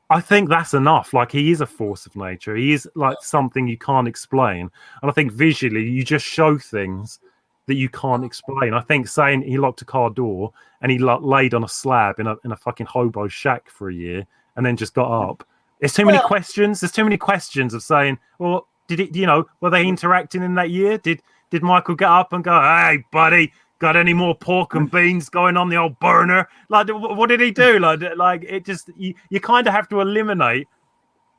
I 0.09 0.21
think 0.21 0.49
that's 0.49 0.73
enough. 0.73 1.13
Like 1.13 1.31
he 1.31 1.51
is 1.51 1.61
a 1.61 1.65
force 1.67 2.05
of 2.05 2.15
nature. 2.15 2.55
He 2.55 2.73
is 2.73 2.87
like 2.95 3.17
something 3.21 3.67
you 3.67 3.77
can't 3.77 4.07
explain. 4.07 4.71
And 5.01 5.11
I 5.11 5.13
think 5.13 5.31
visually 5.31 5.87
you 5.87 6.03
just 6.03 6.25
show 6.25 6.57
things 6.57 7.19
that 7.67 7.75
you 7.75 7.89
can't 7.89 8.25
explain. 8.25 8.73
I 8.73 8.81
think 8.81 9.07
saying 9.07 9.43
he 9.43 9.59
locked 9.59 9.83
a 9.83 9.85
car 9.85 10.09
door 10.09 10.51
and 10.81 10.91
he 10.91 10.97
laid 10.97 11.53
on 11.53 11.63
a 11.63 11.67
slab 11.67 12.19
in 12.19 12.25
a 12.27 12.35
in 12.43 12.51
a 12.51 12.55
fucking 12.55 12.87
hobo 12.87 13.27
shack 13.27 13.69
for 13.69 13.89
a 13.89 13.93
year 13.93 14.25
and 14.55 14.65
then 14.65 14.75
just 14.75 14.95
got 14.95 15.29
up. 15.29 15.45
There's 15.79 15.93
too 15.93 16.05
many 16.05 16.17
Well- 16.17 16.27
questions. 16.27 16.81
There's 16.81 16.91
too 16.91 17.03
many 17.03 17.17
questions 17.17 17.73
of 17.75 17.83
saying, 17.83 18.17
well, 18.39 18.67
did 18.87 18.99
it? 18.99 19.15
You 19.15 19.27
know, 19.27 19.45
were 19.61 19.69
they 19.69 19.85
interacting 19.85 20.41
in 20.41 20.55
that 20.55 20.71
year? 20.71 20.97
Did 20.97 21.21
did 21.51 21.61
Michael 21.61 21.95
get 21.95 22.09
up 22.09 22.33
and 22.33 22.43
go, 22.43 22.59
hey, 22.59 23.03
buddy? 23.11 23.53
Got 23.79 23.95
any 23.95 24.13
more 24.13 24.35
pork 24.35 24.75
and 24.75 24.91
beans 24.91 25.29
going 25.29 25.55
on 25.55 25.69
the 25.69 25.77
old 25.77 25.97
burner? 25.99 26.49
Like, 26.67 26.89
what 26.89 27.29
did 27.29 27.39
he 27.39 27.51
do? 27.51 27.79
Like, 27.79 28.01
like 28.17 28.43
it 28.43 28.65
just 28.65 28.89
you, 28.97 29.13
you 29.29 29.39
kind 29.39 29.67
of 29.67 29.73
have 29.73 29.87
to 29.89 30.01
eliminate 30.01 30.67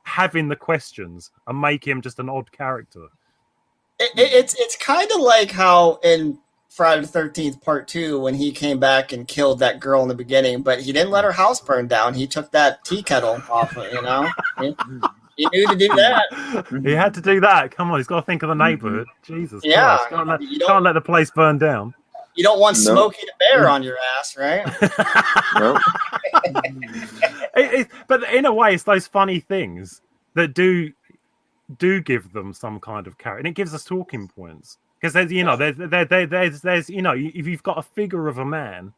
having 0.04 0.48
the 0.48 0.56
questions 0.56 1.30
and 1.46 1.60
make 1.60 1.86
him 1.86 2.00
just 2.00 2.18
an 2.18 2.30
odd 2.30 2.50
character. 2.50 3.08
It, 3.98 4.18
it, 4.18 4.32
it's 4.32 4.54
it's 4.58 4.76
kind 4.76 5.10
of 5.12 5.20
like 5.20 5.50
how 5.50 6.00
in 6.02 6.38
Friday 6.70 7.02
the 7.02 7.08
Thirteenth 7.08 7.60
Part 7.60 7.86
Two, 7.86 8.20
when 8.20 8.34
he 8.34 8.52
came 8.52 8.80
back 8.80 9.12
and 9.12 9.28
killed 9.28 9.58
that 9.58 9.78
girl 9.78 10.02
in 10.02 10.08
the 10.08 10.14
beginning, 10.14 10.62
but 10.62 10.80
he 10.80 10.92
didn't 10.92 11.10
let 11.10 11.24
her 11.24 11.32
house 11.32 11.60
burn 11.60 11.88
down. 11.88 12.14
He 12.14 12.26
took 12.26 12.50
that 12.52 12.82
tea 12.86 13.02
kettle 13.02 13.42
off. 13.50 13.76
It, 13.76 13.92
you 13.92 14.00
know, 14.00 14.26
he, 14.58 14.74
he 15.36 15.46
knew 15.52 15.66
to 15.68 15.76
do 15.76 15.88
that. 15.88 16.66
He 16.84 16.92
had 16.92 17.12
to 17.14 17.20
do 17.20 17.40
that. 17.40 17.70
Come 17.70 17.90
on, 17.90 17.98
he's 17.98 18.06
got 18.06 18.20
to 18.20 18.26
think 18.26 18.42
of 18.42 18.48
the 18.48 18.54
neighborhood. 18.54 19.06
Mm-hmm. 19.24 19.40
Jesus, 19.40 19.60
Yeah, 19.62 19.98
Christ. 19.98 20.10
Can't, 20.10 20.28
let, 20.28 20.42
you 20.42 20.66
can't 20.66 20.84
let 20.84 20.92
the 20.92 21.00
place 21.00 21.30
burn 21.30 21.58
down. 21.58 21.94
You 22.34 22.44
don't 22.44 22.60
want 22.60 22.76
No. 22.78 22.94
Smokey 22.94 23.22
the 23.22 23.32
Bear 23.38 23.64
mm. 23.66 23.72
on 23.72 23.82
your 23.82 23.96
ass, 24.18 24.36
right? 24.36 24.64
No. 25.58 25.78
It- 27.56 27.80
it- 27.80 27.88
but 28.06 28.22
in 28.32 28.46
a 28.46 28.52
way, 28.54 28.74
it's 28.74 28.84
those 28.84 29.06
funny 29.06 29.40
things 29.40 30.02
that 30.34 30.54
do 30.54 30.92
do 31.78 32.00
give 32.00 32.32
them 32.32 32.52
some 32.52 32.80
kind 32.80 33.06
of 33.06 33.18
character, 33.18 33.38
and 33.38 33.48
it 33.48 33.54
gives 33.54 33.74
us 33.74 33.84
talking 33.84 34.28
points 34.28 34.78
because 35.00 35.12
there's 35.12 35.32
you 35.32 35.44
know 35.44 35.56
there's 35.56 35.76
there, 35.76 36.04
there, 36.04 36.26
there's 36.26 36.60
there's 36.62 36.88
you 36.88 37.02
know 37.02 37.14
if 37.16 37.46
you've 37.46 37.62
got 37.62 37.78
a 37.78 37.82
figure 37.82 38.28
of 38.28 38.38
a 38.38 38.44
man 38.44 38.92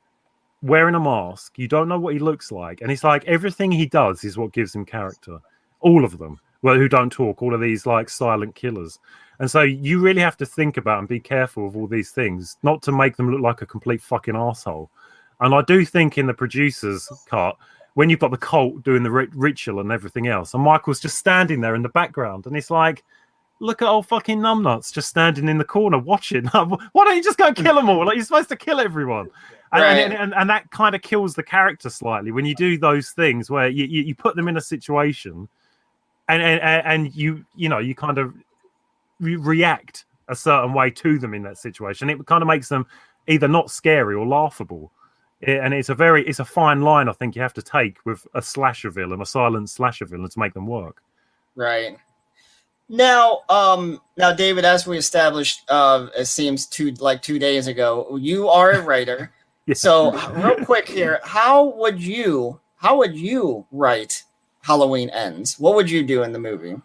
wearing 0.62 0.94
a 0.94 1.00
mask, 1.00 1.59
you 1.59 1.66
don't 1.68 1.88
know 1.88 1.98
what 1.98 2.14
he 2.14 2.20
looks 2.20 2.52
like, 2.52 2.80
and 2.80 2.90
it's 2.92 3.04
like 3.04 3.24
everything 3.24 3.72
he 3.72 3.86
does 3.86 4.24
is 4.24 4.36
what 4.36 4.52
gives 4.52 4.74
him 4.74 4.84
character. 4.84 5.38
All 5.80 6.04
of 6.04 6.18
them, 6.18 6.38
well, 6.62 6.76
who 6.76 6.88
don't 6.88 7.10
talk, 7.10 7.42
all 7.42 7.54
of 7.54 7.60
these 7.60 7.86
like 7.86 8.09
silent 8.09 8.54
killers. 8.54 8.98
And 9.43 9.51
so 9.51 9.62
you 9.62 9.98
really 9.98 10.20
have 10.20 10.36
to 10.36 10.47
think 10.47 10.77
about 10.77 11.01
and 11.01 11.09
be 11.09 11.19
careful 11.19 11.66
of 11.66 11.77
all 11.77 11.89
these 11.89 12.12
things, 12.12 12.59
not 12.62 12.81
to 12.82 12.93
make 12.93 13.16
them 13.16 13.28
look 13.28 13.40
like 13.40 13.60
a 13.60 13.66
complete 13.66 14.01
fucking 14.01 14.36
asshole. 14.36 14.89
And 15.40 15.52
I 15.52 15.62
do 15.62 15.85
think 15.85 16.16
in 16.16 16.28
the 16.28 16.32
producers' 16.32 17.09
cut, 17.27 17.56
when 17.94 18.09
you've 18.09 18.20
got 18.20 18.31
the 18.31 18.36
cult 18.36 18.85
doing 18.85 19.02
the 19.02 19.10
ri- 19.10 19.27
ritual 19.35 19.81
and 19.81 19.90
everything 19.90 20.28
else, 20.28 20.55
and 20.55 20.62
Michael's 20.62 21.01
just 21.01 21.19
standing 21.19 21.60
there 21.60 21.74
in 21.74 21.82
the 21.82 21.89
background, 21.89 22.47
and 22.47 22.56
it's 22.56 22.70
like, 22.70 23.02
look 23.59 23.82
at 23.82 23.89
old 23.89 24.06
fucking 24.06 24.39
numbnuts 24.39 24.93
just 24.93 25.09
standing 25.09 25.48
in 25.48 25.59
the 25.59 25.64
corner 25.64 25.98
watching. 25.98 26.44
Why 26.47 27.05
don't 27.05 27.16
you 27.16 27.23
just 27.24 27.36
go 27.36 27.52
kill 27.52 27.74
them 27.74 27.90
all? 27.90 28.06
Like 28.06 28.14
you're 28.14 28.24
supposed 28.24 28.48
to 28.51 28.56
kill 28.56 28.78
everyone. 28.78 29.28
And, 29.73 29.82
Right. 29.82 29.98
and, 29.98 30.12
and, 30.12 30.35
and 30.35 30.51
that 30.51 30.70
kind 30.70 30.94
of 30.94 31.02
kills 31.02 31.35
the 31.35 31.43
character 31.43 31.90
slightly 31.90 32.31
when 32.31 32.44
you 32.44 32.55
do 32.55 32.78
those 32.78 33.10
things 33.10 33.51
where 33.51 33.69
you, 33.69 33.86
you, 33.86 34.02
you 34.02 34.14
put 34.14 34.36
them 34.36 34.47
in 34.47 34.56
a 34.56 34.60
situation 34.60 35.48
and, 36.28 36.40
and 36.43 36.86
and 36.86 37.16
you 37.16 37.44
you 37.56 37.69
know 37.69 37.78
you 37.78 37.94
kind 37.94 38.19
of 38.19 38.35
re- 39.23 39.36
react 39.36 40.05
a 40.28 40.36
certain 40.36 40.74
way 40.74 40.90
to 40.90 41.19
them 41.19 41.32
in 41.35 41.43
that 41.43 41.59
situation. 41.59 42.11
It 42.11 42.27
kind 42.27 42.43
of 42.43 42.49
makes 42.49 42.69
them 42.69 42.86
either 43.28 43.49
not 43.49 43.70
scary 43.70 44.15
or 44.15 44.27
laughable. 44.27 44.93
I- 45.47 45.53
And 45.53 45.73
it's 45.74 45.89
a 45.89 45.94
very 45.94 46.27
it's 46.27 46.39
a 46.40 46.44
fine 46.44 46.82
line 46.82 47.09
I 47.09 47.12
think 47.12 47.35
you 47.35 47.43
have 47.43 47.55
to 47.55 47.62
take 47.62 47.97
with 48.05 48.27
a 48.35 48.43
slasher 48.43 48.90
villain, 48.90 49.20
a 49.20 49.27
silent 49.27 49.70
slasher 49.70 50.05
villain 50.07 50.28
to 50.31 50.39
make 50.39 50.55
them 50.55 50.66
work. 50.66 51.03
Right. 51.57 51.97
Now, 52.89 53.40
um, 53.49 54.01
now, 54.19 54.32
David, 54.32 54.65
as 54.66 54.86
we 54.86 54.99
established, 54.99 55.62
uh, 55.69 56.09
it 56.16 56.27
seems 56.27 56.66
two 56.66 56.90
like 57.01 57.23
two 57.23 57.39
days 57.39 57.66
ago, 57.66 58.19
you 58.20 58.49
are 58.49 58.73
a 58.73 58.82
writer. 58.82 59.32
Yeah. 59.66 59.74
So, 59.74 60.11
real 60.32 60.65
quick 60.65 60.89
here, 60.89 61.20
how 61.23 61.65
would 61.77 62.03
you 62.03 62.61
how 62.77 62.97
would 62.99 63.16
you 63.16 63.65
write 63.70 64.24
Halloween 64.62 65.09
Ends? 65.11 65.59
What 65.59 65.77
would 65.77 65.89
you 65.89 66.03
do 66.03 66.24
in 66.24 66.32
the 66.32 66.39
movie? 66.40 66.77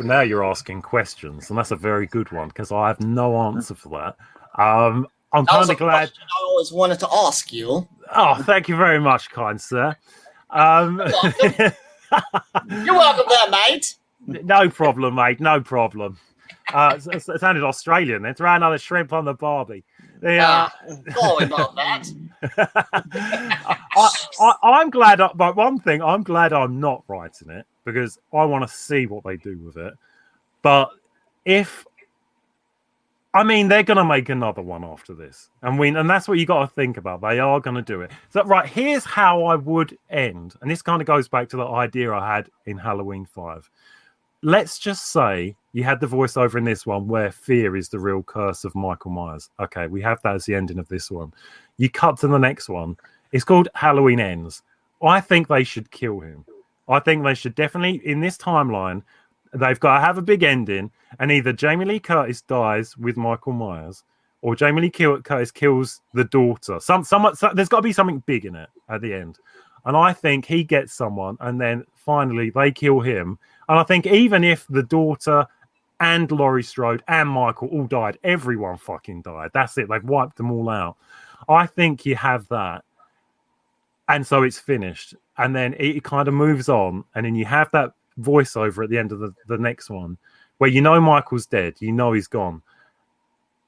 Now 0.00 0.20
you're 0.22 0.44
asking 0.44 0.82
questions, 0.82 1.48
and 1.50 1.58
that's 1.58 1.70
a 1.70 1.76
very 1.76 2.06
good 2.06 2.30
one 2.32 2.48
because 2.48 2.72
I 2.72 2.88
have 2.88 3.00
no 3.00 3.36
answer 3.36 3.74
for 3.74 3.88
that. 3.90 4.16
Um, 4.62 5.06
I'm 5.32 5.46
kind 5.46 5.68
of 5.70 5.76
glad. 5.78 6.10
I 6.10 6.42
always 6.44 6.72
wanted 6.72 6.98
to 7.00 7.08
ask 7.10 7.52
you. 7.52 7.86
Oh, 8.14 8.42
thank 8.42 8.68
you 8.68 8.76
very 8.76 8.98
much, 9.00 9.30
kind 9.30 9.60
sir. 9.60 9.96
Um, 10.50 11.00
You're 12.68 12.94
welcome 12.94 13.24
there, 13.28 13.50
mate. 13.50 13.94
no 14.26 14.68
problem, 14.68 15.14
mate. 15.14 15.40
No 15.40 15.60
problem. 15.60 16.18
Uh, 16.72 16.98
it, 17.06 17.28
it 17.28 17.40
sounded 17.40 17.64
Australian. 17.64 18.22
Then 18.22 18.34
throw 18.34 18.54
another 18.54 18.78
shrimp 18.78 19.12
on 19.12 19.24
the 19.24 19.34
barbie. 19.34 19.84
The, 20.22 20.38
uh, 20.38 20.68
Sorry 21.18 21.46
about 21.46 21.74
that. 21.74 22.08
I, 23.96 24.08
I, 24.40 24.54
I'm 24.62 24.88
glad. 24.88 25.20
I, 25.20 25.30
but 25.34 25.56
one 25.56 25.80
thing, 25.80 26.00
I'm 26.00 26.22
glad 26.22 26.52
I'm 26.52 26.78
not 26.78 27.02
writing 27.08 27.50
it 27.50 27.66
because 27.84 28.20
I 28.32 28.44
want 28.44 28.66
to 28.66 28.72
see 28.72 29.06
what 29.06 29.24
they 29.24 29.36
do 29.36 29.58
with 29.58 29.76
it. 29.76 29.94
But 30.62 30.90
if 31.44 31.84
I 33.34 33.42
mean, 33.42 33.66
they're 33.66 33.82
going 33.82 33.96
to 33.96 34.04
make 34.04 34.28
another 34.28 34.62
one 34.62 34.84
after 34.84 35.12
this, 35.12 35.50
and 35.62 35.76
we, 35.76 35.88
and 35.88 36.08
that's 36.08 36.28
what 36.28 36.38
you 36.38 36.46
got 36.46 36.68
to 36.68 36.74
think 36.74 36.98
about. 36.98 37.20
They 37.20 37.40
are 37.40 37.58
going 37.58 37.76
to 37.76 37.82
do 37.82 38.02
it. 38.02 38.12
So, 38.28 38.44
right, 38.44 38.68
here's 38.68 39.04
how 39.04 39.44
I 39.44 39.56
would 39.56 39.98
end, 40.08 40.54
and 40.60 40.70
this 40.70 40.82
kind 40.82 41.02
of 41.02 41.06
goes 41.06 41.26
back 41.26 41.48
to 41.48 41.56
the 41.56 41.66
idea 41.66 42.12
I 42.12 42.36
had 42.36 42.48
in 42.66 42.78
Halloween 42.78 43.24
Five. 43.24 43.68
Let's 44.42 44.78
just 44.78 45.10
say 45.10 45.56
you 45.72 45.84
had 45.84 46.00
the 46.00 46.06
voiceover 46.06 46.56
in 46.56 46.64
this 46.64 46.84
one 46.84 47.08
where 47.08 47.32
fear 47.32 47.76
is 47.76 47.88
the 47.88 47.98
real 47.98 48.22
curse 48.22 48.64
of 48.64 48.74
Michael 48.74 49.10
Myers. 49.10 49.50
Okay, 49.58 49.86
we 49.86 50.02
have 50.02 50.20
that 50.22 50.34
as 50.34 50.44
the 50.44 50.54
ending 50.54 50.78
of 50.78 50.88
this 50.88 51.10
one. 51.10 51.32
You 51.78 51.88
cut 51.88 52.18
to 52.18 52.28
the 52.28 52.38
next 52.38 52.68
one. 52.68 52.96
It's 53.32 53.44
called 53.44 53.68
Halloween 53.74 54.20
Ends. 54.20 54.62
I 55.02 55.20
think 55.20 55.48
they 55.48 55.64
should 55.64 55.90
kill 55.90 56.20
him. 56.20 56.44
I 56.88 57.00
think 57.00 57.24
they 57.24 57.34
should 57.34 57.54
definitely, 57.54 58.06
in 58.06 58.20
this 58.20 58.36
timeline, 58.36 59.02
they've 59.54 59.80
got 59.80 59.98
to 59.98 60.04
have 60.04 60.18
a 60.18 60.22
big 60.22 60.42
ending, 60.42 60.90
and 61.18 61.32
either 61.32 61.52
Jamie 61.52 61.86
Lee 61.86 62.00
Curtis 62.00 62.42
dies 62.42 62.96
with 62.96 63.16
Michael 63.16 63.52
Myers, 63.52 64.04
or 64.42 64.54
Jamie 64.54 64.82
Lee 64.82 64.90
Curtis 64.90 65.50
kills 65.50 66.02
the 66.12 66.24
daughter. 66.24 66.80
Some, 66.80 67.04
some, 67.04 67.34
so, 67.34 67.50
there's 67.54 67.68
got 67.68 67.78
to 67.78 67.82
be 67.82 67.92
something 67.92 68.22
big 68.26 68.44
in 68.44 68.56
it 68.56 68.68
at 68.88 69.00
the 69.00 69.14
end, 69.14 69.38
and 69.86 69.96
I 69.96 70.12
think 70.12 70.44
he 70.44 70.64
gets 70.64 70.92
someone, 70.92 71.36
and 71.40 71.60
then 71.60 71.84
finally 71.94 72.50
they 72.50 72.70
kill 72.70 73.00
him. 73.00 73.38
And 73.68 73.78
I 73.78 73.84
think 73.84 74.06
even 74.06 74.44
if 74.44 74.66
the 74.68 74.82
daughter 74.82 75.46
and 76.02 76.32
Laurie 76.32 76.64
Strode 76.64 77.04
and 77.06 77.28
Michael 77.28 77.68
all 77.68 77.86
died, 77.86 78.18
everyone 78.24 78.76
fucking 78.76 79.22
died. 79.22 79.52
That's 79.54 79.78
it. 79.78 79.88
They've 79.88 80.02
wiped 80.02 80.36
them 80.36 80.50
all 80.50 80.68
out. 80.68 80.96
I 81.48 81.64
think 81.64 82.04
you 82.04 82.16
have 82.16 82.48
that. 82.48 82.82
And 84.08 84.26
so 84.26 84.42
it's 84.42 84.58
finished. 84.58 85.14
And 85.38 85.54
then 85.54 85.76
it 85.78 86.02
kind 86.02 86.26
of 86.26 86.34
moves 86.34 86.68
on. 86.68 87.04
And 87.14 87.24
then 87.24 87.36
you 87.36 87.44
have 87.44 87.70
that 87.70 87.92
voiceover 88.20 88.82
at 88.82 88.90
the 88.90 88.98
end 88.98 89.12
of 89.12 89.20
the, 89.20 89.32
the 89.46 89.56
next 89.56 89.90
one 89.90 90.18
where 90.58 90.68
you 90.68 90.80
know 90.80 91.00
michael's 91.00 91.46
dead. 91.46 91.74
You 91.78 91.92
know 91.92 92.12
he's 92.12 92.26
gone. 92.26 92.62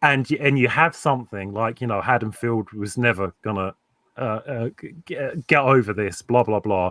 And 0.02 0.28
you, 0.28 0.38
and 0.40 0.58
you 0.58 0.66
have 0.66 0.96
something 0.96 1.52
like 1.52 1.80
you 1.80 1.86
know 1.86 2.00
haddonfield 2.00 2.72
was 2.72 2.98
never 2.98 3.32
gonna 3.42 3.76
uh, 4.18 4.20
uh, 4.20 4.68
get, 5.06 5.46
get 5.46 5.60
over 5.60 5.92
this 5.92 6.20
blah 6.20 6.42
blah 6.42 6.60
blah. 6.60 6.90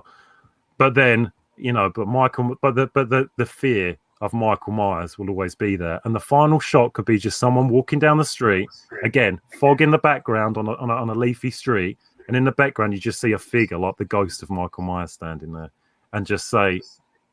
But 0.77 0.93
then 0.95 1.33
you 1.57 1.73
know 1.73 1.91
but 1.93 2.07
michael 2.07 2.55
but 2.61 2.75
the 2.75 2.87
but 2.93 3.09
the, 3.09 3.29
the 3.37 3.45
fear 3.45 3.97
of 4.21 4.33
Michael 4.33 4.73
Myers 4.73 5.17
will 5.17 5.29
always 5.29 5.55
be 5.55 5.75
there, 5.75 5.99
and 6.03 6.15
the 6.15 6.19
final 6.19 6.59
shot 6.59 6.93
could 6.93 7.05
be 7.05 7.17
just 7.17 7.39
someone 7.39 7.67
walking 7.69 7.99
down 7.99 8.17
the 8.17 8.25
street. 8.25 8.69
Again, 9.03 9.39
fog 9.59 9.81
in 9.81 9.91
the 9.91 9.97
background 9.97 10.57
on 10.57 10.67
a, 10.67 10.73
on 10.75 10.89
a, 10.89 10.93
on 10.93 11.09
a 11.09 11.15
leafy 11.15 11.51
street, 11.51 11.97
and 12.27 12.37
in 12.37 12.45
the 12.45 12.51
background 12.51 12.93
you 12.93 12.99
just 12.99 13.19
see 13.19 13.33
a 13.33 13.39
figure 13.39 13.77
like 13.77 13.97
the 13.97 14.05
ghost 14.05 14.43
of 14.43 14.49
Michael 14.49 14.83
Myers 14.83 15.11
standing 15.11 15.51
there, 15.51 15.71
and 16.13 16.25
just 16.25 16.49
say, 16.49 16.81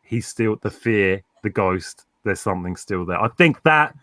"He's 0.03 0.27
still 0.27 0.57
the 0.57 0.71
fear, 0.71 1.23
the 1.43 1.51
ghost. 1.51 2.07
There's 2.25 2.41
something 2.41 2.77
still 2.77 3.05
there." 3.05 3.21
I 3.21 3.29
think 3.29 3.63
that 3.63 3.95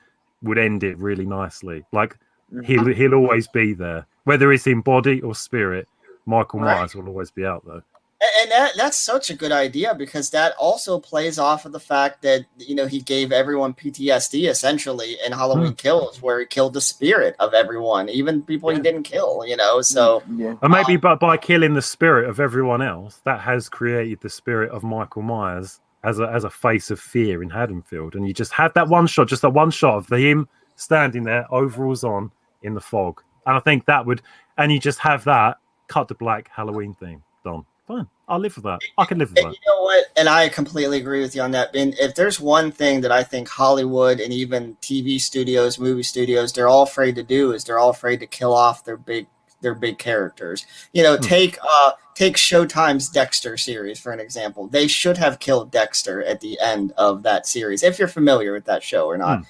would 0.41 0.57
end 0.57 0.83
it 0.83 0.97
really 0.97 1.25
nicely. 1.25 1.83
Like 1.91 2.17
he'll 2.63 2.83
mm-hmm. 2.83 2.91
he'll 2.91 3.15
always 3.15 3.47
be 3.47 3.73
there, 3.73 4.05
whether 4.23 4.51
it's 4.51 4.67
in 4.67 4.81
body 4.81 5.21
or 5.21 5.35
spirit. 5.35 5.87
Michael 6.25 6.59
Right. 6.59 6.77
Myers 6.77 6.93
will 6.93 7.07
always 7.07 7.31
be 7.31 7.45
out 7.45 7.65
there. 7.65 7.83
A- 8.21 8.41
And 8.41 8.51
that 8.51 8.71
that's 8.75 8.97
such 8.97 9.29
a 9.29 9.33
good 9.33 9.51
idea 9.51 9.93
because 9.95 10.29
that 10.31 10.53
also 10.59 10.99
plays 10.99 11.37
off 11.37 11.65
of 11.65 11.71
the 11.71 11.79
fact 11.79 12.21
that 12.23 12.45
you 12.57 12.75
know 12.75 12.87
he 12.87 13.01
gave 13.01 13.31
everyone 13.31 13.73
PTSD 13.73 14.49
essentially 14.49 15.17
in 15.25 15.31
Halloween 15.31 15.69
hmm. 15.69 15.73
Kills, 15.73 16.21
where 16.21 16.39
he 16.39 16.45
killed 16.45 16.73
the 16.73 16.81
spirit 16.81 17.35
of 17.39 17.53
everyone, 17.53 18.09
even 18.09 18.41
people 18.41 18.69
he 18.69 18.79
didn't 18.79 19.03
kill. 19.03 19.45
You 19.45 19.57
know, 19.57 19.81
so 19.81 20.21
mm, 20.21 20.39
Yeah. 20.39 20.55
And 20.61 20.71
maybe 20.71 20.95
um, 20.95 21.01
by, 21.01 21.15
by 21.15 21.37
killing 21.37 21.73
the 21.73 21.81
spirit 21.81 22.29
of 22.29 22.39
everyone 22.39 22.81
else, 22.81 23.21
that 23.25 23.41
has 23.41 23.69
created 23.69 24.21
the 24.21 24.29
spirit 24.29 24.71
of 24.71 24.83
Michael 24.83 25.21
Myers 25.21 25.79
as 26.03 26.19
a 26.19 26.27
as 26.29 26.43
a 26.43 26.49
face 26.49 26.89
of 26.89 26.99
fear 26.99 27.43
in 27.43 27.49
Haddonfield. 27.49 28.15
And 28.15 28.27
you 28.27 28.33
just 28.33 28.51
had 28.51 28.73
that 28.75 28.87
one 28.87 29.07
shot, 29.07 29.27
just 29.27 29.41
that 29.43 29.49
one 29.49 29.71
shot 29.71 29.97
of 29.97 30.09
him 30.09 30.47
standing 30.75 31.23
there, 31.23 31.45
overalls 31.51 32.03
on, 32.03 32.31
in 32.63 32.73
the 32.73 32.81
fog. 32.81 33.21
And 33.45 33.55
I 33.55 33.59
think 33.59 33.85
that 33.85 34.05
would, 34.05 34.21
and 34.57 34.71
you 34.71 34.79
just 34.79 34.99
have 34.99 35.23
that 35.25 35.57
cut 35.87 36.07
to 36.07 36.15
black 36.15 36.49
Halloween 36.53 36.93
theme 36.93 37.23
done. 37.43 37.65
Fine, 37.87 38.07
I'll 38.27 38.39
live 38.39 38.55
with 38.55 38.65
that. 38.65 38.79
I 38.97 39.05
can 39.05 39.17
live 39.17 39.29
with 39.29 39.37
And 39.39 39.47
that. 39.47 39.53
you 39.53 39.59
know 39.65 39.81
what? 39.83 40.05
And 40.17 40.27
I 40.27 40.49
completely 40.49 40.97
agree 40.97 41.21
with 41.21 41.33
you 41.35 41.41
on 41.41 41.51
that. 41.51 41.73
And 41.73 41.93
if 41.99 42.15
there's 42.15 42.39
one 42.39 42.69
thing 42.71 42.99
that 43.01 43.11
I 43.13 43.23
think 43.23 43.47
Hollywood 43.47 44.19
and 44.19 44.33
even 44.33 44.75
TV 44.81 45.19
studios, 45.21 45.79
movie 45.79 46.03
studios, 46.03 46.51
they're 46.51 46.67
all 46.67 46.83
afraid 46.83 47.15
to 47.15 47.23
do 47.23 47.53
is 47.53 47.63
they're 47.63 47.79
all 47.79 47.89
afraid 47.91 48.19
to 48.19 48.27
kill 48.27 48.53
off 48.53 48.83
their 48.83 48.97
big 48.97 49.27
their 49.61 49.73
big 49.73 49.97
characters. 49.97 50.65
You 50.93 51.01
know, 51.01 51.15
Hmm. 51.15 51.21
take 51.23 51.57
uh 51.63 51.91
take 52.13 52.35
Showtime's 52.35 53.09
Dexter 53.09 53.55
series 53.57 53.99
for 53.99 54.11
an 54.11 54.19
example. 54.19 54.67
They 54.67 54.87
should 54.87 55.17
have 55.17 55.39
killed 55.39 55.71
Dexter 55.71 56.21
at 56.23 56.41
the 56.41 56.59
end 56.59 56.91
of 56.97 57.23
that 57.23 57.47
series, 57.47 57.83
if 57.83 57.97
you're 57.99 58.07
familiar 58.07 58.51
with 58.53 58.65
that 58.65 58.83
show 58.83 59.05
or 59.07 59.17
not. 59.17 59.37
Um, 59.39 59.45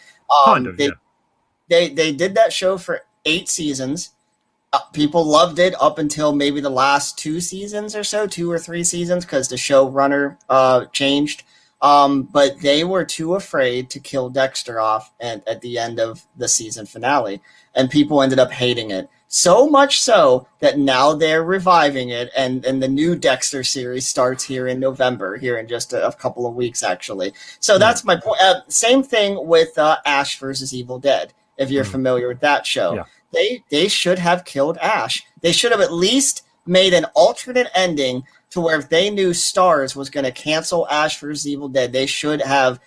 Kind 0.46 0.68
of, 0.68 0.78
they, 0.78 0.86
yeah. 0.86 0.92
they 1.70 1.90
they 1.90 2.12
did 2.14 2.36
that 2.36 2.54
show 2.54 2.78
for 2.78 3.02
eight 3.26 3.50
seasons. 3.50 4.14
Uh, 4.78 4.82
people 4.92 5.24
loved 5.26 5.60
it 5.60 5.74
up 5.82 5.98
until 5.98 6.34
maybe 6.34 6.62
the 6.62 6.70
last 6.70 7.18
two 7.18 7.42
seasons 7.42 7.96
or 7.96 8.04
so, 8.04 8.28
two 8.28 8.52
or 8.52 8.60
three 8.60 8.84
seasons, 8.84 9.26
because 9.26 9.48
the 9.48 9.56
showrunner 9.56 10.38
uh, 10.50 10.86
changed. 10.88 11.44
Um, 11.82 12.24
but 12.24 12.60
they 12.62 12.84
were 12.84 13.06
too 13.06 13.36
afraid 13.36 13.90
to 13.92 14.00
kill 14.00 14.30
Dexter 14.30 14.80
off 14.80 15.14
at, 15.20 15.48
at 15.48 15.62
the 15.62 15.78
end 15.78 16.00
of 16.00 16.26
the 16.36 16.48
season 16.48 16.86
finale, 16.86 17.42
and 17.76 17.90
people 17.90 18.22
ended 18.22 18.40
up 18.40 18.52
hating 18.52 18.92
it. 18.92 19.10
So 19.28 19.70
much 19.70 20.00
so 20.00 20.48
that 20.60 20.80
now 20.80 21.14
they're 21.14 21.44
reviving 21.44 22.10
it, 22.10 22.32
and, 22.36 22.66
and 22.66 22.82
the 22.82 22.88
new 22.88 23.16
Dexter 23.16 23.64
series 23.64 24.08
starts 24.08 24.44
here 24.44 24.68
in 24.68 24.80
November, 24.80 25.38
here 25.38 25.58
in 25.58 25.68
just 25.68 25.94
a, 25.94 26.08
a 26.08 26.14
couple 26.14 26.48
of 26.48 26.56
weeks, 26.56 26.82
actually. 26.82 27.34
So 27.60 27.78
that's 27.78 28.04
my 28.04 28.16
point. 28.16 28.42
Uh, 28.42 28.62
same 28.70 29.04
thing 29.04 29.46
with 29.48 29.78
uh, 29.78 29.98
Ash 30.06 30.40
versus 30.40 30.74
Evil 30.74 30.98
Dead, 30.98 31.34
if 31.58 31.70
you're 31.70 31.84
familiar 31.84 32.28
with 32.28 32.40
that 32.40 32.66
show. 32.66 32.96
Yeah. 32.96 33.04
They 33.34 33.64
they 33.70 33.88
should 33.88 34.20
have 34.20 34.46
killed 34.46 34.78
Ash. 34.78 35.24
They 35.42 35.52
should 35.52 35.72
have 35.72 35.82
at 35.82 35.94
least 35.94 36.44
made 36.66 36.94
an 36.94 37.06
alternate 37.14 37.68
ending 37.76 38.24
to 38.50 38.62
where 38.62 38.80
if 38.80 38.90
they 38.90 39.10
knew 39.10 39.32
Starz 39.32 39.96
was 39.96 40.10
going 40.10 40.24
to 40.24 40.32
cancel 40.32 40.88
Ash 40.88 41.20
versus 41.20 41.48
Evil 41.48 41.70
Dead, 41.70 41.92
they 41.92 42.06
should 42.06 42.42
have 42.42 42.80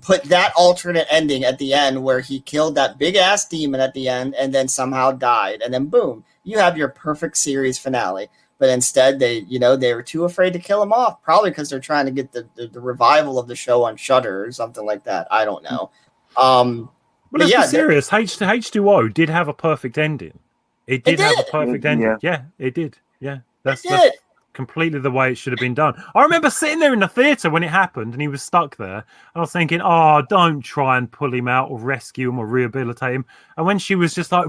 put 0.00 0.24
that 0.24 0.52
alternate 0.56 1.06
ending 1.10 1.44
at 1.44 1.58
the 1.58 1.72
end 1.72 2.02
where 2.02 2.20
he 2.20 2.40
killed 2.40 2.74
that 2.74 2.98
big 2.98 3.14
ass 3.14 3.46
demon 3.46 3.80
at 3.80 3.94
the 3.94 4.08
end 4.08 4.34
and 4.34 4.52
then 4.52 4.66
somehow 4.66 5.12
died 5.12 5.62
and 5.62 5.72
then 5.72 5.86
boom 5.86 6.24
you 6.44 6.58
have 6.58 6.76
your 6.76 6.88
perfect 6.88 7.36
series 7.36 7.78
finale. 7.78 8.28
But 8.58 8.70
instead 8.70 9.18
they 9.18 9.38
you 9.40 9.58
know 9.58 9.76
they 9.76 9.92
were 9.94 10.02
too 10.02 10.24
afraid 10.24 10.52
to 10.52 10.58
kill 10.58 10.82
him 10.82 10.92
off 10.92 11.20
probably 11.22 11.50
because 11.50 11.68
they're 11.68 11.80
trying 11.80 12.06
to 12.06 12.12
get 12.12 12.30
the, 12.32 12.48
the, 12.54 12.68
the 12.68 12.80
revival 12.80 13.38
of 13.38 13.48
the 13.48 13.56
show 13.56 13.82
on 13.84 13.96
Shudder 13.96 14.44
or 14.44 14.52
something 14.52 14.86
like 14.86 15.04
that. 15.04 15.26
I 15.30 15.44
don't 15.44 15.64
know. 15.64 15.90
Um 16.36 16.90
Well, 17.32 17.38
but 17.38 17.40
let's 17.40 17.52
yeah 17.52 17.62
be 17.62 17.68
serious. 17.68 18.12
H 18.12 18.38
H2O 18.38 19.12
did 19.14 19.28
have 19.28 19.48
a 19.48 19.54
perfect 19.54 19.96
ending. 19.98 20.38
It 20.86 21.04
did, 21.04 21.18
have 21.20 21.38
a 21.38 21.50
perfect 21.50 21.84
ending. 21.84 22.18
Yeah, 22.20 22.42
it 22.58 22.74
did. 22.74 22.98
Yeah, 23.20 23.38
that's, 23.62 23.84
it 23.84 23.90
that's 23.90 24.16
completely 24.52 24.98
the 24.98 25.10
way 25.10 25.32
it 25.32 25.36
should 25.36 25.52
have 25.52 25.60
been 25.60 25.74
done. 25.74 25.94
I 26.14 26.22
remember 26.22 26.50
sitting 26.50 26.78
there 26.78 26.92
in 26.92 27.00
the 27.00 27.08
theatre 27.08 27.50
when 27.50 27.62
it 27.62 27.70
happened 27.70 28.12
and 28.12 28.20
he 28.20 28.28
was 28.28 28.42
stuck 28.42 28.76
there. 28.76 28.96
And 28.96 29.04
I 29.36 29.40
was 29.40 29.52
thinking, 29.52 29.80
oh, 29.82 30.22
don't 30.28 30.60
try 30.60 30.98
and 30.98 31.10
pull 31.10 31.32
him 31.32 31.48
out 31.48 31.70
or 31.70 31.78
rescue 31.78 32.28
him 32.28 32.38
or 32.38 32.46
rehabilitate 32.46 33.14
him. 33.14 33.24
And 33.56 33.66
when 33.66 33.78
she 33.78 33.94
was 33.94 34.14
just 34.14 34.32
like, 34.32 34.48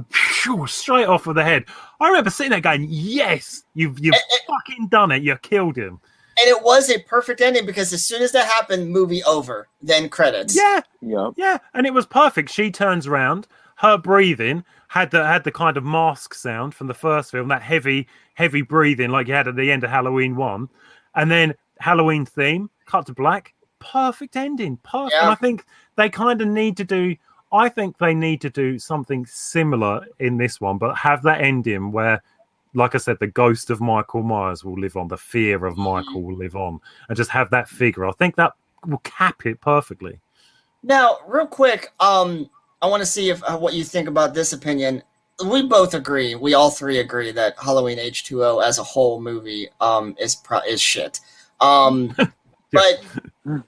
straight 0.65 1.07
off 1.07 1.25
with 1.25 1.37
the 1.37 1.43
head, 1.43 1.65
I 1.99 2.07
remember 2.07 2.29
sitting 2.29 2.51
there 2.51 2.59
going, 2.59 2.87
yes, 2.89 3.63
you've, 3.75 3.99
you've 3.99 4.15
fucking 4.47 4.87
done 4.87 5.11
it. 5.11 5.23
You 5.23 5.37
killed 5.37 5.77
him. 5.77 6.01
And 6.39 6.47
it 6.47 6.63
was 6.63 6.89
a 6.89 6.99
perfect 7.03 7.41
ending 7.41 7.65
because 7.65 7.93
as 7.93 8.05
soon 8.05 8.21
as 8.21 8.31
that 8.31 8.45
happened 8.45 8.89
movie 8.89 9.23
over 9.23 9.67
then 9.81 10.09
credits 10.09 10.55
Yeah, 10.55 10.81
Yep. 11.01 11.33
Yeah, 11.37 11.57
and 11.73 11.85
it 11.85 11.93
was 11.93 12.05
perfect. 12.05 12.49
She 12.49 12.71
turns 12.71 13.07
around, 13.07 13.47
her 13.77 13.97
breathing 13.97 14.63
had 14.87 15.11
the 15.11 15.25
had 15.25 15.43
the 15.43 15.51
kind 15.51 15.75
of 15.77 15.83
mask 15.83 16.33
sound 16.33 16.73
from 16.75 16.87
the 16.87 16.93
first 16.93 17.31
film, 17.31 17.47
that 17.49 17.61
heavy, 17.61 18.07
heavy 18.35 18.61
breathing 18.61 19.09
like 19.09 19.27
you 19.27 19.33
had 19.33 19.47
at 19.47 19.55
the 19.55 19.71
end 19.71 19.83
of 19.83 19.89
Halloween 19.89 20.35
one, 20.35 20.69
and 21.15 21.29
then 21.29 21.53
Halloween 21.79 22.25
theme, 22.25 22.69
cut 22.85 23.07
to 23.07 23.13
black, 23.13 23.53
perfect 23.79 24.35
ending, 24.35 24.77
perfect. 24.77 25.15
And 25.15 25.27
Yeah. 25.27 25.31
I 25.31 25.35
think 25.35 25.65
they 25.95 26.09
kind 26.09 26.41
of 26.41 26.47
need 26.47 26.77
to 26.77 26.83
do. 26.83 27.15
I 27.51 27.69
think 27.69 27.97
they 27.97 28.15
need 28.15 28.41
to 28.41 28.49
do 28.49 28.79
something 28.79 29.25
similar 29.25 30.05
in 30.19 30.37
this 30.37 30.61
one, 30.61 30.77
but 30.77 30.95
have 30.97 31.23
that 31.23 31.41
ending 31.41 31.91
where. 31.91 32.21
Like 32.73 32.95
I 32.95 32.97
said, 32.97 33.17
the 33.19 33.27
ghost 33.27 33.69
of 33.69 33.81
Michael 33.81 34.23
Myers 34.23 34.63
will 34.63 34.79
live 34.79 34.97
on. 34.97 35.07
The 35.07 35.17
fear 35.17 35.65
of 35.65 35.77
Michael 35.77 36.23
will 36.23 36.35
live 36.35 36.55
on, 36.55 36.79
and 37.07 37.17
just 37.17 37.29
have 37.29 37.49
that 37.51 37.69
figure. 37.69 38.05
I 38.05 38.11
think 38.13 38.35
that 38.35 38.53
will 38.85 38.99
cap 38.99 39.45
it 39.45 39.61
perfectly. 39.61 40.19
Now, 40.81 41.19
real 41.27 41.47
quick, 41.47 41.93
um, 41.99 42.49
I 42.81 42.87
want 42.87 43.01
to 43.01 43.05
see 43.05 43.29
if 43.29 43.43
uh, 43.43 43.57
what 43.57 43.73
you 43.73 43.83
think 43.83 44.07
about 44.07 44.33
this 44.33 44.53
opinion. 44.53 45.03
We 45.49 45.63
both 45.63 45.93
agree. 45.93 46.35
We 46.35 46.53
all 46.53 46.69
three 46.69 46.99
agree 46.99 47.31
that 47.31 47.55
Halloween 47.57 47.99
H 47.99 48.23
two 48.23 48.43
O 48.43 48.59
as 48.59 48.77
a 48.77 48.83
whole 48.83 49.19
movie 49.21 49.69
um, 49.81 50.15
is 50.19 50.35
pro- 50.35 50.59
is 50.59 50.81
shit. 50.81 51.19
Um, 51.59 52.15
but 52.71 53.03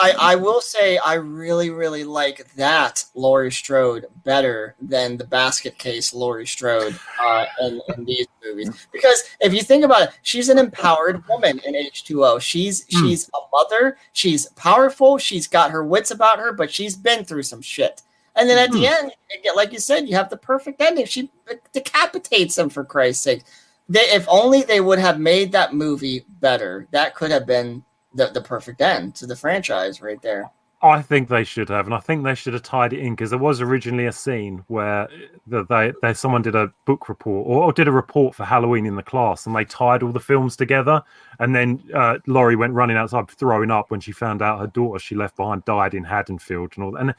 I, 0.00 0.14
I 0.18 0.34
will 0.36 0.60
say 0.60 0.98
I 0.98 1.14
really 1.14 1.70
really 1.70 2.04
like 2.04 2.52
that 2.54 3.04
Laurie 3.14 3.52
Strode 3.52 4.06
better 4.24 4.74
than 4.80 5.16
the 5.16 5.24
basket 5.24 5.76
case 5.78 6.14
Laurie 6.14 6.46
Strode 6.46 6.98
uh, 7.22 7.44
in, 7.60 7.80
in 7.96 8.04
these 8.04 8.26
movies 8.44 8.86
because 8.92 9.22
if 9.40 9.52
you 9.52 9.62
think 9.62 9.84
about 9.84 10.02
it, 10.02 10.10
she's 10.22 10.48
an 10.48 10.58
empowered 10.58 11.26
woman 11.28 11.60
in 11.66 11.74
H 11.74 12.04
two 12.04 12.24
O. 12.24 12.38
She's 12.38 12.86
Hmm. 12.92 13.06
she's 13.06 13.28
a 13.34 13.38
mother. 13.52 13.98
She's 14.12 14.46
powerful. 14.50 15.18
She's 15.18 15.46
got 15.46 15.70
her 15.70 15.84
wits 15.84 16.10
about 16.10 16.38
her, 16.38 16.52
but 16.52 16.72
she's 16.72 16.96
been 16.96 17.24
through 17.24 17.42
some 17.44 17.62
shit. 17.62 18.02
And 18.36 18.48
then 18.50 18.58
at 18.58 18.72
the 18.72 18.86
end, 18.86 19.12
like 19.54 19.72
you 19.72 19.78
said, 19.78 20.08
you 20.08 20.16
have 20.16 20.28
the 20.28 20.36
perfect 20.36 20.80
ending. 20.80 21.06
She 21.06 21.30
decapitates 21.72 22.58
him 22.58 22.68
for 22.68 22.84
Christ's 22.84 23.22
sake. 23.22 23.42
They, 23.88 24.00
if 24.00 24.26
only 24.28 24.62
they 24.62 24.80
would 24.80 24.98
have 24.98 25.20
made 25.20 25.52
that 25.52 25.74
movie 25.74 26.24
better, 26.40 26.88
that 26.90 27.14
could 27.14 27.30
have 27.30 27.46
been 27.46 27.84
the, 28.14 28.28
the 28.28 28.40
perfect 28.40 28.80
end 28.80 29.14
to 29.16 29.26
the 29.26 29.36
franchise 29.36 30.00
right 30.00 30.20
there. 30.22 30.50
I 30.84 31.00
think 31.00 31.30
they 31.30 31.44
should 31.44 31.70
have, 31.70 31.86
and 31.86 31.94
I 31.94 31.98
think 31.98 32.24
they 32.24 32.34
should 32.34 32.52
have 32.52 32.62
tied 32.62 32.92
it 32.92 32.98
in 32.98 33.14
because 33.14 33.30
there 33.30 33.38
was 33.38 33.62
originally 33.62 34.04
a 34.04 34.12
scene 34.12 34.62
where 34.68 35.08
the, 35.46 35.64
they, 35.64 35.94
they 36.02 36.12
someone 36.12 36.42
did 36.42 36.54
a 36.54 36.70
book 36.84 37.08
report 37.08 37.46
or, 37.46 37.62
or 37.62 37.72
did 37.72 37.88
a 37.88 37.92
report 37.92 38.34
for 38.34 38.44
Halloween 38.44 38.84
in 38.84 38.94
the 38.94 39.02
class, 39.02 39.46
and 39.46 39.56
they 39.56 39.64
tied 39.64 40.02
all 40.02 40.12
the 40.12 40.20
films 40.20 40.56
together. 40.56 41.02
And 41.38 41.56
then 41.56 41.82
uh, 41.94 42.18
Laurie 42.26 42.54
went 42.54 42.74
running 42.74 42.98
outside, 42.98 43.30
throwing 43.30 43.70
up 43.70 43.90
when 43.90 44.00
she 44.00 44.12
found 44.12 44.42
out 44.42 44.60
her 44.60 44.66
daughter 44.66 44.98
she 44.98 45.14
left 45.14 45.36
behind 45.38 45.64
died 45.64 45.94
in 45.94 46.04
Haddonfield 46.04 46.74
and 46.76 46.84
all. 46.84 46.92
that. 46.92 47.00
And 47.00 47.14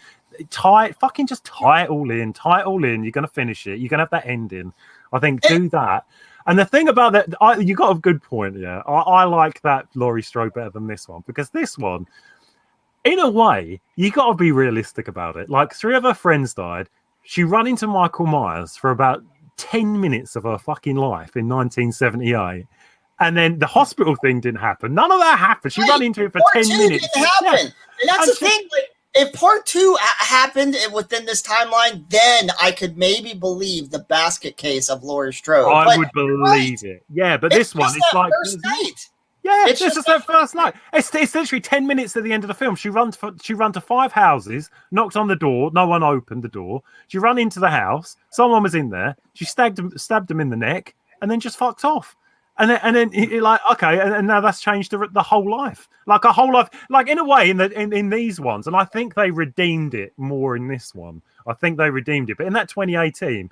tie, 0.52 0.88
it, 0.88 1.00
fucking 1.00 1.26
just 1.26 1.44
tie 1.44 1.86
it 1.86 1.90
all 1.90 2.12
in, 2.12 2.34
tie 2.34 2.60
it 2.60 2.68
all 2.68 2.84
in. 2.84 3.04
You're 3.04 3.12
gonna 3.12 3.28
finish 3.28 3.66
it. 3.66 3.80
You're 3.80 3.90
gonna 3.90 4.04
have 4.04 4.12
that 4.12 4.28
ending. 4.28 4.74
I 5.12 5.18
think 5.18 5.42
do 5.42 5.70
that. 5.70 6.06
And 6.48 6.60
the 6.60 6.66
thing 6.66 6.88
about 6.90 7.14
that, 7.14 7.34
I, 7.42 7.58
you 7.58 7.76
got 7.76 7.96
a 7.96 8.00
good 8.00 8.22
point. 8.22 8.58
Yeah, 8.58 8.82
I, 8.88 8.92
I 8.92 9.24
like 9.24 9.62
that 9.62 9.88
Laurie 9.96 10.22
Strode 10.22 10.54
better 10.54 10.70
than 10.70 10.88
this 10.88 11.08
one 11.08 11.24
because 11.26 11.50
this 11.50 11.78
one 11.78 12.06
in 13.04 13.20
a 13.20 13.30
way, 13.30 13.80
you 13.96 14.12
got 14.12 14.28
to 14.28 14.34
be 14.36 14.52
realistic 14.52 15.08
about 15.08 15.38
it. 15.38 15.50
Like 15.50 15.74
three 15.74 15.96
of 15.96 16.04
her 16.04 16.14
friends 16.14 16.54
died. 16.54 16.90
She 17.24 17.44
ran 17.44 17.68
into 17.68 17.88
Michael 17.88 18.26
Myers 18.26 18.76
for 18.76 18.92
about 18.92 19.24
10 19.58 20.00
minutes 20.00 20.36
of 20.36 20.44
her 20.44 20.58
fucking 20.58 20.96
life 20.96 21.36
in 21.36 21.48
1978. 21.48 22.66
And 23.20 23.38
then 23.38 23.60
the 23.60 23.68
hospital 23.68 24.16
thing 24.16 24.42
didn't 24.42 24.60
happen. 24.60 24.94
None 24.94 25.12
of 25.12 25.20
that 25.20 25.40
happened. 25.40 25.72
She 25.74 25.82
ran 25.82 26.02
into 26.02 26.26
it 26.26 26.32
for 26.34 26.42
10 26.54 26.68
minutes. 26.68 27.08
didn't 27.14 27.28
happen, 27.28 27.54
Yeah. 27.54 27.60
and 27.62 28.10
that's 28.10 28.20
I'm 28.22 28.28
the 28.28 28.34
saying- 28.34 28.52
thing. 28.60 28.70
Like, 28.72 28.90
if 29.16 29.34
part 29.34 29.66
two 29.66 29.98
ha- 30.00 30.26
happened 30.26 30.76
within 30.94 31.26
this 31.26 31.42
timeline, 31.42 32.08
then 32.10 32.50
I 32.62 32.72
could 32.72 32.98
maybe 32.98 33.34
believe 33.34 33.90
the 33.90 34.00
basket 34.00 34.58
case 34.58 34.90
of 34.90 35.04
Laurie 35.04 35.34
Strode. 35.34 35.72
I 35.72 35.86
But 35.86 35.98
would 36.00 36.12
believe 36.14 36.84
it. 36.84 37.04
Yeah, 37.14 37.38
but 37.38 37.52
It's 37.54 37.74
this 37.74 37.76
one, 37.76 37.92
it's 37.96 38.14
like. 38.14 38.32
first 38.44 38.60
night. 38.64 39.10
Yeah, 39.44 39.66
It's 39.68 39.80
it's 39.80 39.94
just 39.94 40.08
that 40.08 40.26
first 40.26 40.56
night. 40.56 40.74
It's, 40.92 41.14
it's 41.14 41.36
literally 41.36 41.62
ten 41.62 41.86
minutes 41.86 42.18
at 42.18 42.24
the 42.24 42.34
end 42.34 42.44
of 42.44 42.48
the 42.48 42.56
film. 42.56 42.76
She 42.76 42.90
runs 42.90 43.16
for 43.16 43.32
she 43.44 43.54
run 43.54 43.72
to 43.74 43.82
five 43.82 44.12
houses, 44.12 44.72
knocked 44.92 45.16
on 45.16 45.28
the 45.28 45.36
door, 45.36 45.70
no 45.74 45.86
one 45.88 46.02
opened 46.02 46.44
the 46.44 46.48
door. 46.50 46.82
She 47.10 47.20
run 47.20 47.38
into 47.38 47.60
the 47.60 47.70
house, 47.70 48.18
someone 48.32 48.64
was 48.64 48.74
in 48.74 48.90
there. 48.90 49.16
She 49.36 49.46
stabbed 49.46 49.78
him, 49.78 49.96
stabbed 49.98 50.32
him 50.32 50.40
in 50.42 50.50
the 50.50 50.56
neck, 50.58 50.96
and 51.22 51.30
then 51.30 51.40
just 51.40 51.58
fucked 51.58 51.86
off. 51.86 52.16
And 52.58 52.70
then 52.70 52.80
and 52.84 52.96
then 52.96 53.12
he- 53.12 53.26
he 53.26 53.42
like 53.42 53.60
okay, 53.74 54.00
and, 54.00 54.14
and 54.14 54.28
now 54.28 54.40
that's 54.42 54.62
changed 54.62 54.92
the, 54.92 55.08
the 55.12 55.22
whole 55.24 55.50
life, 55.50 55.90
like 56.06 56.24
a 56.24 56.32
whole 56.32 56.54
life, 56.54 56.70
like 56.90 57.08
in 57.10 57.18
a 57.20 57.24
way 57.26 57.50
in 57.50 57.58
the 57.58 57.70
in, 57.80 57.92
in 57.92 58.10
these 58.10 58.40
ones. 58.40 58.66
And 58.68 58.76
I 58.76 58.86
think 58.86 59.14
they 59.16 59.30
redeemed 59.32 59.94
it 59.94 60.14
more 60.18 60.56
in 60.56 60.68
this 60.68 60.96
one. 60.96 61.22
I 61.48 61.54
think 61.54 61.78
they 61.78 61.90
redeemed 61.90 62.30
it, 62.30 62.38
but 62.38 62.48
in 62.48 62.54
that 62.54 62.70
2018 62.70 63.52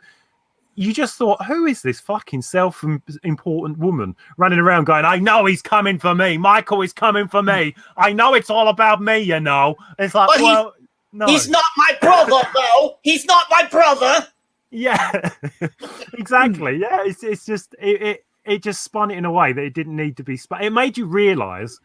you 0.75 0.91
just 0.91 1.17
thought, 1.17 1.45
who 1.45 1.67
is 1.67 1.84
this 1.84 1.99
fucking 1.99 2.41
self-important 2.41 3.77
woman 3.77 4.15
running 4.38 4.57
around 4.57 4.85
going, 4.85 5.05
I 5.05 5.17
know 5.19 5.45
he's 5.45 5.61
coming 5.61 5.99
for 5.99 6.15
me. 6.15 6.35
Michael 6.35 6.81
is 6.81 6.91
coming 6.91 7.27
for 7.27 7.43
me. 7.43 7.75
I 7.95 8.11
know 8.11 8.34
it's 8.34 8.49
all 8.49 8.67
about 8.69 8.99
me, 8.99 9.19
you 9.19 9.39
know. 9.39 9.75
It's 9.99 10.15
like, 10.15 10.30
But 10.30 10.39
he's- 10.39 10.65
no. 11.11 11.27
He's 11.27 11.47
not 11.47 11.63
my 11.77 11.95
brother, 12.01 12.41
though. 12.55 12.97
He's 13.03 13.23
not 13.25 13.45
my 13.51 13.67
brother. 13.67 14.27
Yeah, 14.71 15.30
exactly. 16.13 16.77
Yeah, 16.77 17.03
it's 17.05 17.23
it's 17.23 17.45
just 17.45 17.75
it, 17.80 18.01
it 18.01 18.25
it 18.45 18.64
just 18.64 18.84
spun 18.84 19.11
it 19.11 19.18
in 19.18 19.26
a 19.26 19.32
way 19.32 19.53
that 19.53 19.64
it 19.64 19.74
didn't 19.74 19.95
need 19.95 20.18
to 20.18 20.24
be 20.24 20.38
spun. 20.38 20.64
It 20.64 20.72
made 20.72 20.98
you 20.98 21.06
realize 21.06 21.80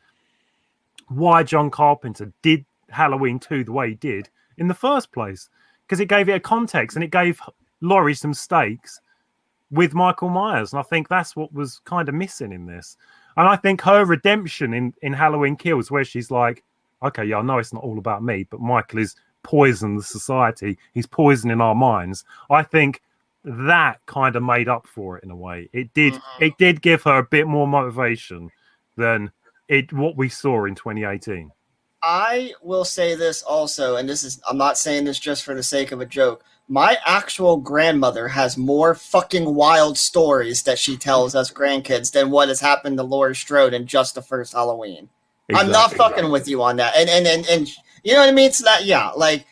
why 1.08 1.42
John 1.42 1.70
Carpenter 1.70 2.32
did 2.42 2.64
Halloween 2.90 3.38
2 3.38 3.64
the 3.64 3.72
way 3.72 3.90
he 3.90 3.94
did 3.94 4.28
in 4.56 4.68
the 4.68 4.74
first 4.74 5.12
place 5.12 5.48
because 5.86 6.00
it 6.00 6.08
gave 6.08 6.28
it 6.28 6.32
a 6.32 6.40
context 6.40 6.96
and 6.96 7.04
it 7.04 7.10
gave 7.10 7.40
Laurie 7.80 8.14
some 8.14 8.34
stakes 8.34 9.00
with 9.70 9.94
Michael 9.94 10.30
Myers, 10.30 10.72
and 10.72 10.80
I 10.80 10.82
think 10.82 11.08
that's 11.08 11.36
what 11.36 11.52
was 11.52 11.80
kind 11.84 12.08
of 12.08 12.14
missing 12.14 12.52
in 12.52 12.66
this. 12.66 12.96
And 13.36 13.46
I 13.46 13.56
think 13.56 13.80
her 13.82 14.04
redemption 14.04 14.72
in 14.74 14.94
in 15.02 15.12
Halloween 15.12 15.56
Kills, 15.56 15.90
where 15.90 16.04
she's 16.04 16.30
like, 16.30 16.64
okay, 17.02 17.24
yeah, 17.24 17.38
I 17.38 17.42
know 17.42 17.58
it's 17.58 17.72
not 17.72 17.84
all 17.84 17.98
about 17.98 18.22
me, 18.22 18.44
but 18.50 18.60
Michael 18.60 19.00
is 19.00 19.14
poisoned 19.42 19.98
the 19.98 20.02
society. 20.02 20.78
He's 20.94 21.06
poisoning 21.06 21.60
our 21.60 21.74
minds. 21.74 22.24
I 22.50 22.62
think 22.62 23.02
that 23.44 24.00
kind 24.06 24.36
of 24.36 24.42
made 24.42 24.68
up 24.68 24.86
for 24.86 25.18
it 25.18 25.24
in 25.24 25.30
a 25.30 25.36
way. 25.36 25.68
It 25.72 25.92
did. 25.94 26.14
Mm. 26.14 26.20
It 26.40 26.58
did 26.58 26.82
give 26.82 27.02
her 27.04 27.18
a 27.18 27.24
bit 27.24 27.46
more 27.46 27.66
motivation 27.66 28.50
than 28.96 29.30
it 29.68 29.92
what 29.92 30.16
we 30.16 30.28
saw 30.28 30.64
in 30.64 30.74
2018. 30.74 31.50
I 32.02 32.52
will 32.62 32.84
say 32.84 33.14
this 33.14 33.42
also, 33.42 33.96
and 33.96 34.08
this 34.08 34.22
is 34.22 34.40
I'm 34.48 34.58
not 34.58 34.78
saying 34.78 35.04
this 35.04 35.18
just 35.18 35.44
for 35.44 35.54
the 35.54 35.62
sake 35.62 35.92
of 35.92 36.00
a 36.00 36.06
joke. 36.06 36.44
My 36.68 36.98
actual 37.06 37.56
grandmother 37.56 38.28
has 38.28 38.58
more 38.58 38.94
fucking 38.94 39.54
wild 39.54 39.96
stories 39.96 40.62
that 40.64 40.78
she 40.78 40.96
tells 40.96 41.34
us 41.34 41.50
grandkids 41.50 42.12
than 42.12 42.30
what 42.30 42.48
has 42.48 42.60
happened 42.60 42.98
to 42.98 43.02
Laura 43.02 43.34
Strode 43.34 43.72
in 43.72 43.86
just 43.86 44.14
the 44.14 44.22
first 44.22 44.52
Halloween. 44.52 45.08
I'm 45.54 45.70
not 45.70 45.92
Exactly. 45.92 45.98
fucking 45.98 46.30
with 46.30 46.46
you 46.46 46.62
on 46.62 46.76
that. 46.76 46.94
And 46.94 47.08
and 47.08 47.26
and 47.26 47.48
and 47.48 47.68
you 48.04 48.12
know 48.12 48.20
what 48.20 48.28
I 48.28 48.32
mean? 48.32 48.52
So 48.52 48.64
that 48.64 48.84
yeah, 48.84 49.10
like 49.10 49.46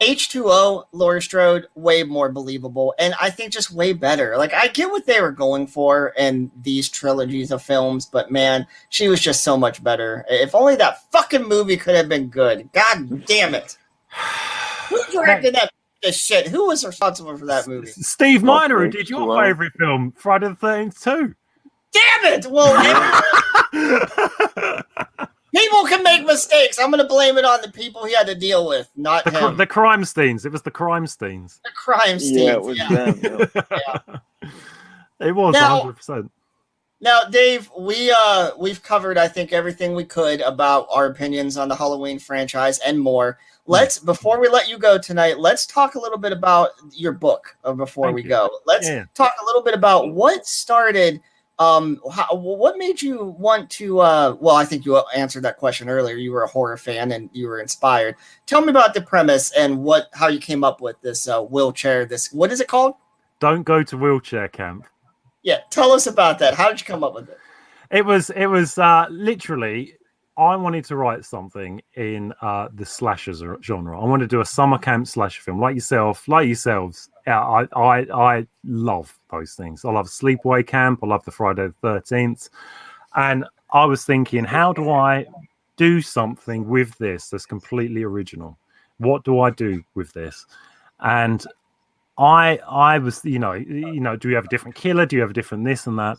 H2O, 0.00 0.86
Laura 0.92 1.20
Strode, 1.20 1.66
way 1.74 2.02
more 2.02 2.32
believable, 2.32 2.94
and 2.98 3.14
I 3.20 3.28
think 3.28 3.52
just 3.52 3.70
way 3.70 3.92
better. 3.92 4.36
Like 4.38 4.54
I 4.54 4.68
get 4.68 4.90
what 4.90 5.06
they 5.06 5.20
were 5.20 5.30
going 5.30 5.66
for 5.66 6.14
in 6.16 6.50
these 6.62 6.88
trilogies 6.88 7.50
of 7.50 7.62
films, 7.62 8.06
but 8.06 8.30
man, 8.30 8.66
she 8.88 9.08
was 9.08 9.20
just 9.20 9.44
so 9.44 9.58
much 9.58 9.84
better. 9.84 10.24
If 10.28 10.54
only 10.54 10.76
that 10.76 11.10
fucking 11.12 11.44
movie 11.44 11.76
could 11.76 11.96
have 11.96 12.08
been 12.08 12.28
good. 12.28 12.70
God 12.72 13.26
damn 13.26 13.54
it! 13.54 13.76
Who 14.88 15.02
directed 15.12 15.54
that 15.54 15.70
this 16.02 16.18
shit? 16.18 16.48
Who 16.48 16.68
was 16.68 16.84
responsible 16.84 17.36
for 17.36 17.46
that 17.46 17.66
movie? 17.66 17.88
Steve 17.88 18.42
Miner, 18.42 18.84
who 18.84 18.90
did 18.90 19.10
your 19.10 19.42
favorite 19.42 19.74
film, 19.78 20.14
Friday 20.16 20.48
the 20.48 20.54
13th, 20.54 21.02
too. 21.02 21.34
Damn 21.92 22.32
it! 22.32 22.46
Well, 22.46 22.72
people 25.54 25.84
can 25.84 26.02
make 26.02 26.24
mistakes. 26.26 26.78
I'm 26.78 26.90
gonna 26.90 27.06
blame 27.06 27.36
it 27.38 27.44
on 27.44 27.60
the 27.62 27.70
people 27.70 28.04
he 28.04 28.14
had 28.14 28.26
to 28.26 28.34
deal 28.34 28.66
with, 28.68 28.88
not 28.96 29.24
The, 29.24 29.30
him. 29.30 29.56
the 29.56 29.66
crime 29.66 30.04
scenes. 30.04 30.44
It 30.46 30.52
was 30.52 30.62
the 30.62 30.70
crime 30.70 31.06
scenes. 31.06 31.60
The 31.64 31.70
crime 31.74 32.18
scenes. 32.18 32.36
Yeah, 32.42 32.52
it 32.52 32.62
was 32.62 32.78
yeah. 32.78 33.10
them. 33.12 33.50
yeah. 33.70 34.48
It 35.20 35.32
was 35.34 35.52
Now- 35.52 35.82
100%. 35.82 36.30
Now, 37.02 37.24
Dave, 37.24 37.70
we 37.78 38.10
uh 38.14 38.50
we've 38.58 38.82
covered 38.82 39.16
I 39.16 39.26
think 39.26 39.52
everything 39.54 39.94
we 39.94 40.04
could 40.04 40.42
about 40.42 40.86
our 40.92 41.06
opinions 41.06 41.56
on 41.56 41.68
the 41.68 41.74
Halloween 41.76 42.18
franchise 42.18 42.78
and 42.80 42.98
more. 43.00 43.38
Let's 43.66 43.98
before 43.98 44.38
we 44.40 44.48
let 44.48 44.68
you 44.68 44.76
go 44.78 44.98
tonight, 44.98 45.38
let's 45.38 45.64
talk 45.64 45.94
a 45.94 45.98
little 45.98 46.18
bit 46.18 46.32
about 46.32 46.70
your 46.92 47.12
book 47.12 47.56
uh, 47.64 47.72
before 47.72 48.06
Thank 48.06 48.16
we 48.16 48.22
you. 48.24 48.28
go. 48.28 48.50
Let's 48.66 48.86
Yeah. 48.86 49.04
talk 49.14 49.32
a 49.40 49.44
little 49.46 49.62
bit 49.62 49.72
about 49.74 50.12
what 50.12 50.46
started 50.46 51.20
um 51.60 52.00
how, 52.12 52.34
what 52.34 52.76
made 52.76 53.00
you 53.00 53.36
want 53.38 53.70
to 53.70 54.00
uh 54.00 54.36
well 54.40 54.56
I 54.56 54.64
think 54.64 54.84
you 54.84 54.96
answered 55.14 55.44
that 55.44 55.58
question 55.58 55.88
earlier. 55.88 56.16
You 56.16 56.32
were 56.32 56.42
a 56.42 56.48
horror 56.48 56.76
fan 56.76 57.12
and 57.12 57.30
you 57.32 57.46
were 57.46 57.60
inspired. 57.60 58.16
Tell 58.46 58.60
me 58.60 58.70
about 58.70 58.94
the 58.94 59.02
premise 59.02 59.52
and 59.52 59.82
what 59.84 60.08
how 60.12 60.26
you 60.26 60.40
came 60.40 60.64
up 60.64 60.80
with 60.80 61.00
this 61.02 61.28
uh 61.28 61.42
wheelchair 61.42 62.04
this 62.04 62.32
what 62.32 62.50
is 62.50 62.60
it 62.60 62.66
called? 62.66 62.94
Don't 63.38 63.62
go 63.62 63.82
to 63.82 63.96
wheelchair 63.96 64.48
camp. 64.48 64.86
Yeah, 65.42 65.60
tell 65.70 65.92
us 65.92 66.06
about 66.06 66.38
that. 66.40 66.54
How 66.54 66.68
did 66.68 66.80
you 66.80 66.86
come 66.86 67.04
up 67.04 67.14
with 67.14 67.28
it? 67.28 67.38
It 67.90 68.04
was 68.04 68.30
it 68.30 68.46
was 68.46 68.78
uh, 68.78 69.06
literally 69.10 69.94
I 70.36 70.56
wanted 70.56 70.84
to 70.86 70.96
write 70.96 71.24
something 71.24 71.82
in 71.96 72.32
uh, 72.40 72.68
the 72.72 72.86
slasher 72.86 73.34
z- 73.34 73.46
genre. 73.62 74.00
I 74.00 74.04
wanted 74.04 74.30
to 74.30 74.36
do 74.36 74.40
a 74.40 74.46
summer 74.46 74.78
camp 74.78 75.06
slasher 75.06 75.42
film, 75.42 75.60
like 75.60 75.74
yourself, 75.74 76.26
like 76.28 76.46
yourselves. 76.46 77.09
Yeah, 77.26 77.40
I 77.40 77.66
I 77.76 77.98
I 78.12 78.46
love 78.64 79.18
those 79.30 79.54
things. 79.54 79.84
I 79.84 79.90
love 79.90 80.06
Sleepaway 80.06 80.66
Camp. 80.66 81.00
I 81.02 81.06
love 81.06 81.24
the 81.24 81.30
Friday 81.30 81.66
the 81.68 81.74
Thirteenth, 81.82 82.48
and 83.14 83.44
I 83.72 83.84
was 83.84 84.04
thinking, 84.04 84.44
how 84.44 84.72
do 84.72 84.90
I 84.90 85.26
do 85.76 86.00
something 86.00 86.68
with 86.68 86.96
this 86.98 87.28
that's 87.30 87.46
completely 87.46 88.02
original? 88.02 88.58
What 88.98 89.24
do 89.24 89.40
I 89.40 89.50
do 89.50 89.82
with 89.94 90.12
this? 90.12 90.46
And 91.00 91.44
I 92.18 92.58
I 92.68 92.98
was 92.98 93.24
you 93.24 93.38
know 93.38 93.52
you 93.52 94.00
know 94.00 94.16
do 94.16 94.28
you 94.28 94.34
have 94.36 94.44
a 94.44 94.48
different 94.48 94.74
killer? 94.76 95.06
Do 95.06 95.16
you 95.16 95.22
have 95.22 95.30
a 95.30 95.34
different 95.34 95.64
this 95.64 95.86
and 95.86 95.98
that? 95.98 96.18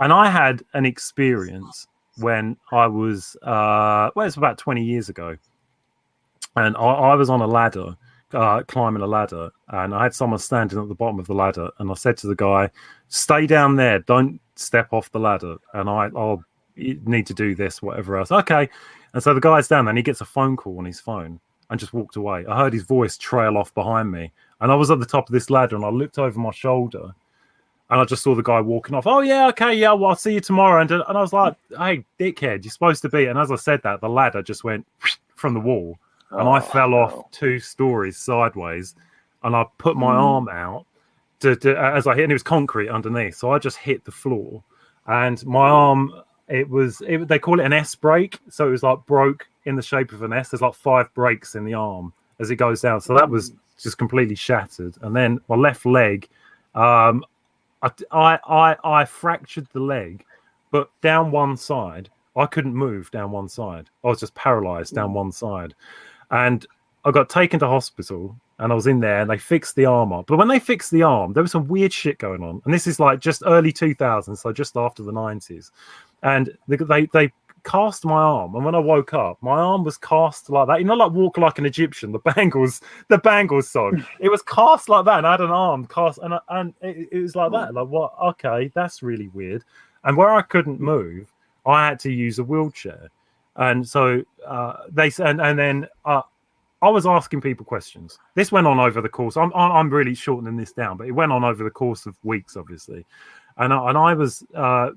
And 0.00 0.12
I 0.12 0.28
had 0.28 0.62
an 0.74 0.86
experience 0.86 1.86
when 2.18 2.56
I 2.72 2.86
was 2.86 3.36
uh 3.42 4.10
well 4.14 4.26
it's 4.26 4.36
about 4.36 4.58
20 4.58 4.82
years 4.82 5.08
ago. 5.08 5.36
And 6.56 6.76
I, 6.76 6.80
I 6.80 7.14
was 7.14 7.30
on 7.30 7.40
a 7.40 7.46
ladder, 7.46 7.96
uh, 8.34 8.62
climbing 8.64 9.02
a 9.02 9.06
ladder, 9.06 9.50
and 9.68 9.94
I 9.94 10.02
had 10.04 10.14
someone 10.14 10.38
standing 10.38 10.78
at 10.78 10.88
the 10.88 10.94
bottom 10.94 11.18
of 11.18 11.26
the 11.26 11.34
ladder, 11.34 11.70
and 11.78 11.90
I 11.90 11.94
said 11.94 12.16
to 12.18 12.26
the 12.26 12.34
guy, 12.34 12.70
"Stay 13.08 13.46
down 13.46 13.76
there, 13.76 14.00
don't 14.00 14.40
step 14.56 14.92
off 14.92 15.10
the 15.12 15.20
ladder." 15.20 15.56
And 15.72 15.88
I, 15.88 16.10
I'll 16.16 16.44
need 16.76 17.26
to 17.26 17.34
do 17.34 17.54
this, 17.54 17.80
whatever 17.80 18.18
else. 18.18 18.32
Okay. 18.32 18.68
And 19.12 19.22
so 19.22 19.32
the 19.32 19.40
guy's 19.40 19.68
down 19.68 19.84
there, 19.84 19.90
and 19.90 19.98
he 19.98 20.02
gets 20.02 20.20
a 20.20 20.26
phone 20.26 20.56
call 20.56 20.78
on 20.78 20.84
his 20.84 21.00
phone, 21.00 21.40
and 21.70 21.80
just 21.80 21.94
walked 21.94 22.16
away. 22.16 22.44
I 22.46 22.56
heard 22.56 22.72
his 22.72 22.82
voice 22.82 23.16
trail 23.16 23.56
off 23.56 23.72
behind 23.74 24.10
me, 24.10 24.32
and 24.60 24.72
I 24.72 24.74
was 24.74 24.90
at 24.90 24.98
the 24.98 25.06
top 25.06 25.28
of 25.28 25.32
this 25.32 25.50
ladder, 25.50 25.76
and 25.76 25.84
I 25.84 25.90
looked 25.90 26.18
over 26.18 26.38
my 26.38 26.50
shoulder, 26.50 27.14
and 27.90 28.00
I 28.00 28.04
just 28.04 28.22
saw 28.22 28.34
the 28.34 28.42
guy 28.42 28.60
walking 28.60 28.94
off. 28.94 29.06
Oh 29.06 29.20
yeah, 29.20 29.48
okay, 29.48 29.74
yeah, 29.74 29.92
well 29.92 30.10
I'll 30.10 30.16
see 30.16 30.34
you 30.34 30.40
tomorrow. 30.40 30.80
And 30.80 30.90
and 30.90 31.04
I 31.06 31.20
was 31.20 31.32
like, 31.32 31.54
hey, 31.70 32.04
dickhead, 32.18 32.64
you're 32.64 32.72
supposed 32.72 33.02
to 33.02 33.08
be. 33.08 33.26
And 33.26 33.38
as 33.38 33.52
I 33.52 33.56
said 33.56 33.82
that, 33.82 34.00
the 34.00 34.08
ladder 34.08 34.42
just 34.42 34.64
went 34.64 34.86
from 35.36 35.54
the 35.54 35.60
wall, 35.60 35.98
and 36.38 36.48
I 36.48 36.58
Oh, 36.58 36.60
fell 36.60 36.90
no. 36.90 36.98
off 36.98 37.30
two 37.30 37.58
stories 37.58 38.16
sideways, 38.16 38.94
and 39.42 39.54
I 39.56 39.64
put 39.78 39.96
my 39.96 40.14
Mm. 40.14 40.20
arm 40.20 40.48
out 40.48 40.86
to, 41.40 41.56
to 41.56 41.76
as 41.78 42.06
I 42.06 42.14
hit, 42.14 42.24
and 42.24 42.32
it 42.32 42.34
was 42.34 42.42
concrete 42.42 42.88
underneath, 42.88 43.36
so 43.36 43.52
I 43.52 43.58
just 43.58 43.76
hit 43.78 44.04
the 44.04 44.12
floor, 44.12 44.62
and 45.06 45.44
my 45.46 45.68
arm. 45.68 46.12
It 46.46 46.68
was. 46.68 47.00
It, 47.08 47.26
they 47.26 47.38
call 47.38 47.58
it 47.58 47.64
an 47.64 47.72
S 47.72 47.94
break, 47.94 48.38
so 48.50 48.68
it 48.68 48.70
was 48.70 48.82
like 48.82 48.98
broke 49.06 49.48
in 49.64 49.76
the 49.76 49.82
shape 49.82 50.12
of 50.12 50.22
an 50.22 50.34
S. 50.34 50.50
There's 50.50 50.60
like 50.60 50.74
five 50.74 51.12
breaks 51.14 51.54
in 51.54 51.64
the 51.64 51.72
arm 51.72 52.12
as 52.38 52.50
it 52.50 52.56
goes 52.56 52.82
down. 52.82 53.00
So 53.00 53.14
that 53.14 53.30
was 53.30 53.54
just 53.80 53.96
completely 53.96 54.34
shattered. 54.34 54.94
And 55.00 55.16
then 55.16 55.40
my 55.48 55.56
left 55.56 55.86
leg, 55.86 56.28
um, 56.74 57.24
I, 57.82 57.90
I, 58.10 58.38
I, 58.46 58.76
I 58.84 59.04
fractured 59.06 59.66
the 59.72 59.80
leg, 59.80 60.22
but 60.70 60.90
down 61.00 61.30
one 61.30 61.56
side, 61.56 62.10
I 62.36 62.44
couldn't 62.44 62.74
move 62.74 63.10
down 63.10 63.30
one 63.30 63.48
side. 63.48 63.88
I 64.04 64.08
was 64.08 64.20
just 64.20 64.34
paralyzed 64.34 64.94
down 64.94 65.14
one 65.14 65.32
side. 65.32 65.74
And 66.30 66.66
I 67.04 67.10
got 67.10 67.28
taken 67.28 67.60
to 67.60 67.66
hospital 67.66 68.36
and 68.58 68.72
I 68.72 68.74
was 68.74 68.86
in 68.86 69.00
there 69.00 69.20
and 69.20 69.30
they 69.30 69.38
fixed 69.38 69.76
the 69.76 69.84
arm 69.86 70.12
up. 70.12 70.26
But 70.26 70.38
when 70.38 70.48
they 70.48 70.58
fixed 70.58 70.90
the 70.90 71.02
arm, 71.02 71.32
there 71.32 71.42
was 71.42 71.52
some 71.52 71.68
weird 71.68 71.92
shit 71.92 72.18
going 72.18 72.42
on. 72.42 72.62
And 72.64 72.72
this 72.72 72.86
is 72.86 73.00
like 73.00 73.20
just 73.20 73.42
early 73.46 73.72
2000s, 73.72 74.38
so 74.38 74.52
just 74.52 74.76
after 74.76 75.02
the 75.02 75.12
90s. 75.12 75.70
And 76.22 76.56
they, 76.68 77.06
they, 77.12 77.32
cast 77.64 78.04
my 78.04 78.12
arm. 78.12 78.54
And 78.54 78.64
when 78.64 78.74
I 78.74 78.78
woke 78.78 79.14
up, 79.14 79.38
my 79.42 79.58
arm 79.58 79.84
was 79.84 79.96
cast 79.96 80.48
like 80.50 80.68
that. 80.68 80.78
You 80.78 80.84
know, 80.84 80.94
like 80.94 81.12
Walk 81.12 81.38
Like 81.38 81.58
an 81.58 81.66
Egyptian, 81.66 82.12
the 82.12 82.18
Bangles, 82.34 82.80
the 83.08 83.18
Bangles 83.18 83.68
song. 83.68 84.04
it 84.20 84.28
was 84.28 84.42
cast 84.42 84.88
like 84.88 85.06
that. 85.06 85.18
And 85.18 85.26
I 85.26 85.32
had 85.32 85.40
an 85.40 85.50
arm 85.50 85.86
cast, 85.86 86.18
and, 86.18 86.34
I, 86.34 86.40
and 86.50 86.74
it, 86.80 87.08
it 87.10 87.20
was 87.20 87.34
like 87.34 87.50
that. 87.52 87.74
Like, 87.74 87.88
what? 87.88 88.14
Okay, 88.22 88.70
that's 88.74 89.02
really 89.02 89.28
weird. 89.28 89.64
And 90.04 90.16
where 90.16 90.30
I 90.30 90.42
couldn't 90.42 90.80
move, 90.80 91.32
I 91.66 91.86
had 91.86 91.98
to 92.00 92.12
use 92.12 92.38
a 92.38 92.44
wheelchair. 92.44 93.08
And 93.56 93.86
so 93.86 94.22
uh, 94.46 94.74
they 94.90 95.10
said, 95.10 95.28
and, 95.28 95.40
and 95.40 95.58
then 95.58 95.86
uh, 96.04 96.22
I 96.82 96.88
was 96.88 97.06
asking 97.06 97.40
people 97.40 97.64
questions. 97.64 98.18
This 98.34 98.52
went 98.52 98.66
on 98.66 98.78
over 98.78 99.00
the 99.00 99.08
course. 99.08 99.36
I'm 99.36 99.52
I'm 99.54 99.88
really 99.88 100.14
shortening 100.14 100.56
this 100.56 100.72
down, 100.72 100.96
but 100.96 101.06
it 101.06 101.12
went 101.12 101.32
on 101.32 101.44
over 101.44 101.64
the 101.64 101.70
course 101.70 102.04
of 102.04 102.16
weeks, 102.24 102.56
obviously. 102.56 103.06
And 103.56 103.72
I, 103.72 103.88
and 103.88 103.96
I 103.96 104.14
was 104.14 104.44
uh, 104.54 104.90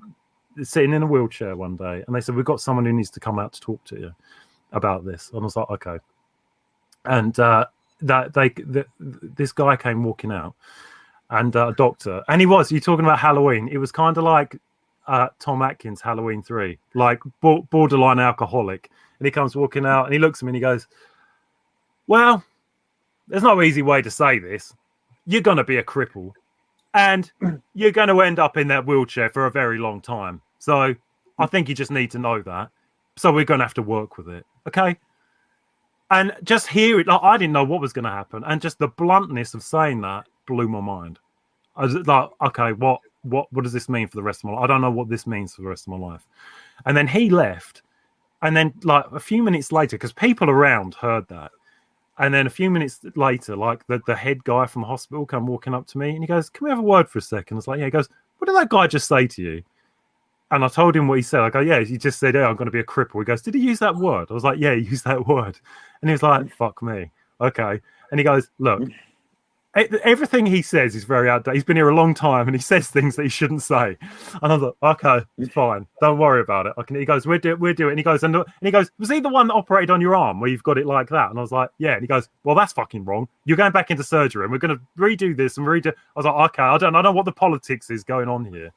sitting 0.62 0.92
in 0.92 1.02
a 1.02 1.06
wheelchair 1.06 1.56
one 1.56 1.76
day, 1.76 2.02
and 2.06 2.14
they 2.14 2.20
said 2.20 2.34
we've 2.34 2.44
got 2.44 2.60
someone 2.60 2.84
who 2.84 2.92
needs 2.92 3.10
to 3.10 3.20
come 3.20 3.38
out 3.38 3.52
to 3.54 3.60
talk 3.60 3.82
to 3.84 3.98
you 3.98 4.14
about 4.72 5.04
this. 5.04 5.30
And 5.32 5.40
I 5.40 5.44
was 5.44 5.56
like, 5.56 5.70
okay. 5.70 5.98
And 7.04 7.38
uh, 7.38 7.66
that 8.02 8.34
they 8.34 8.50
the, 8.50 8.84
this 8.98 9.52
guy 9.52 9.76
came 9.76 10.04
walking 10.04 10.32
out, 10.32 10.54
and 11.30 11.54
uh, 11.56 11.68
a 11.68 11.74
doctor, 11.74 12.22
and 12.28 12.40
he 12.40 12.46
was. 12.46 12.70
You 12.70 12.80
talking 12.80 13.04
about 13.04 13.18
Halloween? 13.18 13.68
It 13.68 13.78
was 13.78 13.92
kind 13.92 14.16
of 14.18 14.24
like 14.24 14.58
Tom 15.38 15.62
Atkins 15.62 16.00
Halloween 16.00 16.42
three, 16.42 16.78
like 16.94 17.20
bo- 17.40 17.62
borderline 17.70 18.18
alcoholic. 18.18 18.90
And 19.18 19.26
he 19.26 19.30
comes 19.30 19.56
walking 19.56 19.84
out, 19.84 20.04
and 20.04 20.12
he 20.12 20.18
looks 20.18 20.40
at 20.40 20.46
me, 20.46 20.50
and 20.50 20.56
he 20.56 20.60
goes, 20.60 20.86
"Well, 22.06 22.44
there's 23.26 23.42
no 23.42 23.60
easy 23.62 23.82
way 23.82 24.02
to 24.02 24.10
say 24.10 24.38
this. 24.38 24.74
You're 25.26 25.42
gonna 25.42 25.64
be 25.64 25.78
a 25.78 25.82
cripple, 25.82 26.32
and 26.94 27.30
you're 27.74 27.92
going 27.92 28.08
to 28.08 28.20
end 28.20 28.38
up 28.38 28.56
in 28.56 28.68
that 28.68 28.86
wheelchair 28.86 29.30
for 29.30 29.46
a 29.46 29.50
very 29.50 29.78
long 29.78 30.00
time. 30.00 30.40
So 30.58 30.94
I 31.38 31.46
think 31.46 31.68
you 31.68 31.74
just 31.74 31.90
need 31.90 32.10
to 32.12 32.18
know 32.18 32.42
that. 32.42 32.70
So 33.16 33.32
we're 33.32 33.44
going 33.44 33.60
to 33.60 33.64
have 33.64 33.74
to 33.74 33.82
work 33.82 34.16
with 34.16 34.28
it. 34.28 34.44
Okay. 34.66 34.96
And 36.10 36.32
just 36.42 36.66
hear 36.66 37.00
it, 37.00 37.06
like 37.06 37.20
I 37.22 37.36
didn't 37.36 37.52
know 37.52 37.64
what 37.64 37.80
was 37.80 37.92
going 37.92 38.06
to 38.06 38.10
happen, 38.10 38.42
and 38.46 38.62
just 38.62 38.78
the 38.78 38.88
bluntness 38.88 39.52
of 39.52 39.62
saying 39.62 40.00
that 40.00 40.26
blew 40.46 40.66
my 40.66 40.80
mind. 40.80 41.18
I 41.76 41.82
was 41.82 41.94
like, 41.94 42.30
okay, 42.46 42.72
what, 42.72 43.00
what, 43.28 43.52
what 43.52 43.64
does 43.64 43.72
this 43.72 43.88
mean 43.88 44.08
for 44.08 44.16
the 44.16 44.22
rest 44.22 44.40
of 44.40 44.44
my 44.44 44.52
life? 44.52 44.64
I 44.64 44.66
don't 44.66 44.80
know 44.80 44.90
what 44.90 45.08
this 45.08 45.26
means 45.26 45.54
for 45.54 45.62
the 45.62 45.68
rest 45.68 45.86
of 45.86 45.92
my 45.92 45.98
life. 45.98 46.26
And 46.86 46.96
then 46.96 47.06
he 47.06 47.30
left, 47.30 47.82
and 48.42 48.56
then 48.56 48.72
like 48.84 49.06
a 49.12 49.20
few 49.20 49.42
minutes 49.42 49.72
later, 49.72 49.96
because 49.96 50.12
people 50.12 50.48
around 50.48 50.94
heard 50.94 51.26
that, 51.28 51.50
and 52.18 52.34
then 52.34 52.46
a 52.46 52.50
few 52.50 52.70
minutes 52.70 53.00
later, 53.14 53.56
like 53.56 53.86
the, 53.86 54.00
the 54.06 54.16
head 54.16 54.42
guy 54.44 54.66
from 54.66 54.82
the 54.82 54.88
hospital 54.88 55.24
come 55.24 55.46
walking 55.46 55.74
up 55.74 55.86
to 55.88 55.98
me 55.98 56.10
and 56.10 56.22
he 56.22 56.26
goes, 56.26 56.50
Can 56.50 56.64
we 56.64 56.70
have 56.70 56.80
a 56.80 56.82
word 56.82 57.08
for 57.08 57.18
a 57.18 57.22
second? 57.22 57.56
I 57.56 57.58
was 57.58 57.68
like, 57.68 57.78
Yeah, 57.78 57.86
he 57.86 57.90
goes, 57.90 58.08
What 58.38 58.46
did 58.46 58.56
that 58.56 58.68
guy 58.68 58.88
just 58.88 59.06
say 59.06 59.26
to 59.28 59.42
you? 59.42 59.62
And 60.50 60.64
I 60.64 60.68
told 60.68 60.96
him 60.96 61.06
what 61.06 61.18
he 61.18 61.22
said. 61.22 61.40
I 61.40 61.50
go, 61.50 61.60
Yeah, 61.60 61.80
he 61.80 61.96
just 61.96 62.18
said, 62.18 62.34
Yeah, 62.34 62.48
I'm 62.48 62.56
gonna 62.56 62.72
be 62.72 62.80
a 62.80 62.84
cripple. 62.84 63.20
He 63.20 63.24
goes, 63.24 63.42
Did 63.42 63.54
he 63.54 63.60
use 63.60 63.78
that 63.78 63.94
word? 63.94 64.28
I 64.30 64.34
was 64.34 64.42
like, 64.42 64.58
Yeah, 64.58 64.74
he 64.74 64.82
used 64.82 65.04
that 65.04 65.26
word. 65.28 65.58
And 66.02 66.08
he 66.08 66.12
was 66.12 66.22
like, 66.22 66.52
Fuck 66.52 66.82
me. 66.82 67.10
Okay. 67.40 67.80
And 68.10 68.18
he 68.18 68.24
goes, 68.24 68.50
Look, 68.58 68.82
everything 70.04 70.46
he 70.46 70.62
says 70.62 70.94
is 70.94 71.04
very 71.04 71.28
outdated. 71.28 71.56
He's 71.56 71.64
been 71.64 71.76
here 71.76 71.88
a 71.88 71.94
long 71.94 72.14
time 72.14 72.48
and 72.48 72.54
he 72.56 72.60
says 72.62 72.88
things 72.88 73.16
that 73.16 73.22
he 73.22 73.28
shouldn't 73.28 73.62
say. 73.62 73.96
And 74.42 74.52
I 74.52 74.56
was 74.56 74.62
like, 74.62 75.04
okay, 75.04 75.24
it's 75.38 75.52
fine. 75.52 75.86
Don't 76.00 76.18
worry 76.18 76.40
about 76.40 76.66
it. 76.66 76.72
I 76.76 76.82
can, 76.82 76.96
he 76.96 77.04
goes, 77.04 77.26
we're 77.26 77.38
doing, 77.38 77.58
we're 77.58 77.74
doing. 77.74 77.90
It. 77.90 77.92
And 77.92 77.98
he 77.98 78.04
goes, 78.04 78.22
and, 78.22 78.34
and 78.34 78.46
he 78.60 78.70
goes, 78.70 78.90
was 78.98 79.10
he 79.10 79.20
the 79.20 79.28
one 79.28 79.48
that 79.48 79.54
operated 79.54 79.90
on 79.90 80.00
your 80.00 80.16
arm 80.16 80.40
where 80.40 80.50
you've 80.50 80.62
got 80.62 80.78
it 80.78 80.86
like 80.86 81.08
that? 81.10 81.30
And 81.30 81.38
I 81.38 81.42
was 81.42 81.52
like, 81.52 81.70
yeah. 81.78 81.92
And 81.92 82.02
he 82.02 82.06
goes, 82.06 82.28
well, 82.44 82.56
that's 82.56 82.72
fucking 82.72 83.04
wrong. 83.04 83.28
You're 83.44 83.56
going 83.56 83.72
back 83.72 83.90
into 83.90 84.04
surgery 84.04 84.44
and 84.44 84.52
we're 84.52 84.58
going 84.58 84.76
to 84.76 84.82
redo 84.98 85.36
this 85.36 85.58
and 85.58 85.66
redo. 85.66 85.88
I 85.88 85.92
was 86.16 86.26
like, 86.26 86.50
okay, 86.50 86.62
I 86.62 86.78
don't, 86.78 86.94
I 86.94 87.02
don't 87.02 87.04
know 87.04 87.12
what 87.12 87.24
the 87.24 87.32
politics 87.32 87.90
is 87.90 88.04
going 88.04 88.28
on 88.28 88.44
here. 88.44 88.72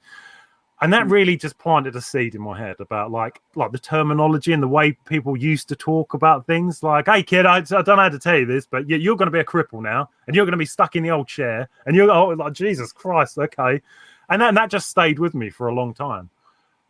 And 0.82 0.92
that 0.94 1.04
hmm. 1.04 1.14
really 1.14 1.38
just 1.38 1.58
planted 1.60 1.96
a 1.96 2.02
seed 2.02 2.36
in 2.36 2.42
my 2.42 2.58
head 2.58 2.76
about 2.80 3.12
like 3.12 3.42
like 3.56 3.72
the 3.72 3.80
terminology 3.80 4.52
and 4.52 4.62
the 4.62 4.68
way 4.68 4.94
people 5.06 5.38
used 5.38 5.70
to 5.70 5.76
talk 5.76 6.14
about 6.14 6.48
things. 6.48 6.84
Like, 6.84 7.08
hey 7.08 7.24
kid, 7.24 7.46
I, 7.46 7.58
I 7.58 7.62
don't 7.62 7.88
know 7.88 7.96
how 7.98 8.10
to 8.10 8.20
tell 8.20 8.38
you 8.38 8.46
this, 8.46 8.66
but 8.66 8.90
you, 8.90 8.98
you're 8.98 9.16
going 9.16 9.28
to 9.28 9.32
be 9.32 9.40
a 9.40 9.46
cripple 9.46 9.82
now, 9.82 10.10
and 10.28 10.36
you're 10.36 10.46
going 10.46 10.52
to 10.54 10.58
be 10.58 10.66
stuck 10.66 10.96
in 10.96 11.04
the 11.04 11.12
old 11.12 11.28
chair, 11.28 11.70
and 11.86 11.96
you're 11.96 12.10
oh, 12.12 12.30
like 12.30 12.54
Jesus 12.54 12.92
Christ, 12.92 13.38
okay. 13.38 13.82
And 14.30 14.42
then 14.42 14.56
that 14.56 14.70
just 14.70 14.90
stayed 14.90 15.20
with 15.20 15.34
me 15.36 15.50
for 15.50 15.68
a 15.68 15.74
long 15.74 15.94
time, 15.94 16.30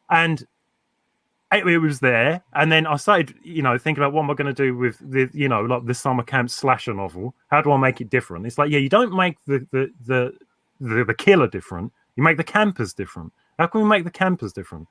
and 0.09 0.45
it, 1.51 1.67
it 1.67 1.79
was 1.79 1.99
there. 1.99 2.41
And 2.53 2.71
then 2.71 2.87
I 2.87 2.95
started, 2.95 3.35
you 3.43 3.61
know, 3.61 3.77
thinking 3.77 4.01
about 4.03 4.13
what 4.13 4.23
am 4.23 4.31
I 4.31 4.35
going 4.35 4.53
to 4.53 4.63
do 4.63 4.77
with 4.77 4.97
the, 4.99 5.29
you 5.33 5.49
know, 5.49 5.61
like 5.61 5.85
the 5.85 5.93
summer 5.93 6.23
camp 6.23 6.49
slasher 6.49 6.93
novel. 6.93 7.35
How 7.49 7.61
do 7.61 7.71
I 7.71 7.77
make 7.77 7.99
it 7.99 8.09
different? 8.09 8.45
It's 8.45 8.57
like, 8.57 8.69
yeah, 8.69 8.79
you 8.79 8.89
don't 8.89 9.13
make 9.13 9.37
the 9.45 9.67
the 9.71 9.91
the 10.05 10.33
the, 10.79 11.03
the 11.03 11.13
killer 11.13 11.47
different. 11.47 11.91
You 12.15 12.23
make 12.23 12.37
the 12.37 12.43
campers 12.43 12.93
different. 12.93 13.33
How 13.61 13.67
can 13.67 13.81
we 13.81 13.87
make 13.87 14.05
the 14.05 14.09
campers 14.09 14.53
different? 14.53 14.87